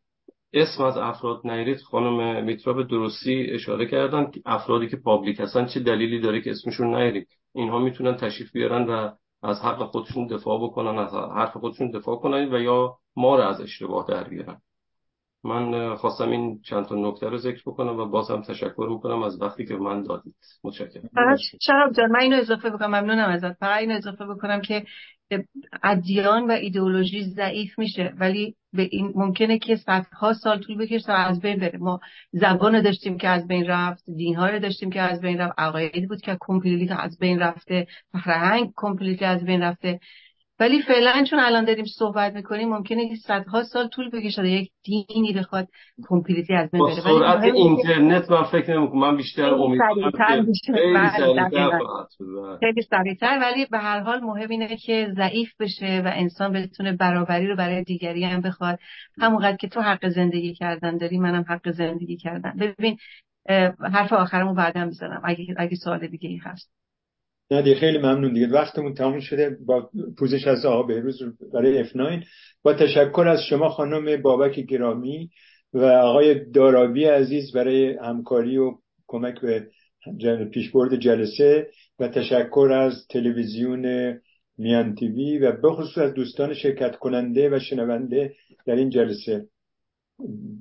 اسم 0.53 0.83
از 0.83 0.97
افراد 0.97 1.41
نیرید 1.43 1.81
خانم 1.81 2.45
میترا 2.45 2.73
به 2.73 2.83
درستی 2.83 3.47
اشاره 3.49 3.85
کردن 3.85 4.31
افرادی 4.45 4.87
که 4.87 4.97
پابلیک 4.97 5.39
هستن 5.39 5.65
چه 5.65 5.79
دلیلی 5.79 6.19
داره 6.19 6.41
که 6.41 6.51
اسمشون 6.51 6.95
نیرید 6.95 7.27
اینها 7.53 7.79
می‌تونن 7.79 8.15
تشریف 8.15 8.51
بیارن 8.51 8.83
و 8.89 9.11
از 9.43 9.61
حق 9.61 9.83
خودشون 9.83 10.27
دفاع 10.27 10.63
بکنن 10.63 10.97
از 10.97 11.13
حرف 11.13 11.57
خودشون 11.57 11.91
دفاع 11.91 12.15
کنن 12.15 12.53
و 12.53 12.59
یا 12.61 12.97
ما 13.15 13.35
رو 13.35 13.43
از 13.43 13.61
اشتباه 13.61 14.05
در 14.09 14.23
بیارن. 14.23 14.61
من 15.43 15.95
خواستم 15.95 16.29
این 16.29 16.61
چند 16.61 16.85
تا 16.85 16.95
نکته 16.95 17.29
رو 17.29 17.37
ذکر 17.37 17.61
بکنم 17.65 17.99
و 17.99 18.05
بازم 18.05 18.41
تشکر 18.41 18.87
می‌کنم 18.89 19.23
از 19.23 19.41
وقتی 19.41 19.65
که 19.65 19.75
من 19.75 20.03
دادید. 20.03 20.35
متشکرم. 20.63 21.09
شهاب 21.61 21.91
جان 21.91 22.11
من 22.11 22.19
اینو 22.19 22.35
اضافه 22.35 22.69
بکنم. 22.69 22.87
ممنونم 22.87 23.29
ازت. 23.29 23.53
فقط 23.53 23.79
اینو 23.79 23.95
اضافه 23.95 24.25
بکنم 24.25 24.61
که 24.61 24.85
ادیان 25.83 26.47
و 26.47 26.51
ایدئولوژی 26.51 27.23
ضعیف 27.23 27.79
میشه 27.79 28.13
ولی 28.19 28.55
به 28.77 28.89
این 28.91 29.13
ممکنه 29.15 29.59
که 29.59 29.75
صدها 29.75 30.33
سال 30.33 30.59
طول 30.59 30.77
بکشه 30.77 31.05
تا 31.05 31.13
از 31.13 31.41
بین 31.41 31.59
بره. 31.59 31.77
ما 31.79 31.99
زبان 32.31 32.75
رو 32.75 32.81
داشتیم 32.81 33.17
که 33.17 33.27
از 33.27 33.47
بین 33.47 33.65
رفت 33.67 34.03
دین 34.17 34.35
ها 34.35 34.47
رو 34.47 34.59
داشتیم 34.59 34.89
که 34.89 35.01
از 35.01 35.21
بین 35.21 35.37
رفت 35.37 35.53
عقایدی 35.57 36.07
بود 36.07 36.21
که 36.21 36.37
complete 36.39 36.91
از 36.91 37.17
بین 37.19 37.39
رفته 37.39 37.87
فرهنگ 38.23 38.73
complete 38.75 39.23
از 39.23 39.45
بین 39.45 39.61
رفته. 39.61 39.99
ولی 40.59 40.81
فعلا 40.81 41.23
چون 41.29 41.39
الان 41.39 41.65
داریم 41.65 41.85
صحبت 41.85 42.33
می‌کنیم 42.33 42.69
ممکنه 42.69 43.09
که 43.09 43.15
صدها 43.15 43.63
سال 43.63 43.87
طول 43.87 44.09
بکشه 44.09 44.47
یک 44.47 44.71
دینی 44.83 45.33
بخواد 45.33 45.67
completely 46.09 46.53
از 46.53 46.71
بین 46.71 46.85
بره. 46.85 46.95
سرعت 47.01 47.43
اینترنت 47.43 48.31
من 48.31 48.43
فکر 48.43 48.79
نمی‌کنم. 48.79 48.99
من 48.99 49.17
بیشتر 49.17 49.53
امیدوارم 49.53 50.47
خیلی 52.59 52.81
سریعتر 52.81 53.39
ولی 53.41 53.65
به 53.65 53.77
هر 53.77 53.99
حال 53.99 54.19
مهم 54.19 54.49
اینه 54.49 54.77
که 54.77 55.13
ضعیف 55.15 55.49
بشه 55.59 56.01
و 56.05 56.11
انسان 56.13 56.53
بتونه 56.53 56.93
برابری 56.93 57.47
رو 57.47 57.55
برای 57.55 57.83
دیگری 57.83 58.23
هم 58.23 58.41
بخواد. 58.41 58.79
همونقدر 59.21 59.57
که 59.57 59.67
تو 59.67 59.81
حق 59.81 60.09
زندگی 60.09 60.53
کردن 60.53 60.97
داری 60.97 61.17
منم 61.17 61.45
حق 61.49 61.71
زندگی 61.71 62.17
کردن 62.17 62.53
ببین 62.59 62.97
حرف 63.93 64.13
آخرمو 64.13 64.53
بعدا 64.53 64.85
می‌زنم. 64.85 65.21
اگه 65.23 65.55
اگه 65.57 65.75
سوال 65.75 66.07
دیگه 66.07 66.29
ای 66.29 66.37
هست. 66.37 66.71
نه 67.51 67.61
دیگه 67.61 67.75
خیلی 67.75 67.97
ممنون 67.97 68.33
دیگه. 68.33 68.47
وقتمون 68.47 68.93
تموم 68.93 69.19
شده. 69.19 69.57
با 69.65 69.89
پوزش 70.17 70.47
از 70.47 70.65
آقا 70.65 70.83
بهروز 70.83 71.19
برای 71.53 71.83
F9 71.83 72.25
با 72.63 72.73
تشکر 72.73 73.27
از 73.27 73.39
شما 73.49 73.69
خانم 73.69 74.21
بابک 74.21 74.59
گرامی 74.59 75.29
و 75.73 75.83
آقای 75.85 76.51
دارابی 76.51 77.05
عزیز 77.05 77.51
برای 77.51 77.97
همکاری 77.97 78.57
و 78.57 78.71
کمک 79.07 79.41
به 79.41 79.67
پیشبرد 80.53 80.95
جلسه 80.95 81.67
و 81.99 82.07
تشکر 82.07 82.69
از 82.73 83.07
تلویزیون 83.09 84.13
میان 84.57 84.95
تیوی 84.95 85.37
و 85.37 85.51
به 85.51 85.71
خصوص 85.71 85.97
از 85.97 86.13
دوستان 86.13 86.53
شرکت 86.53 86.95
کننده 86.95 87.49
و 87.49 87.59
شنونده 87.59 88.33
در 88.65 88.75
این 88.75 88.89
جلسه. 88.89 89.45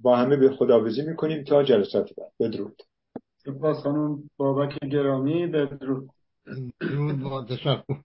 با 0.02 0.16
همه 0.16 0.36
به 0.36 0.50
خداوزی 0.50 1.02
می‌کنیم 1.02 1.44
تا 1.44 1.62
جلسات 1.62 2.10
بعد. 2.18 2.32
بدرود. 2.40 2.82
سپاس 3.36 3.76
خانم 3.76 4.18
بابک 4.36 4.78
گرامی. 4.92 5.46
بدرود. 5.46 6.08
درود 6.80 7.20
با 7.20 7.44
تشکر 7.44 8.00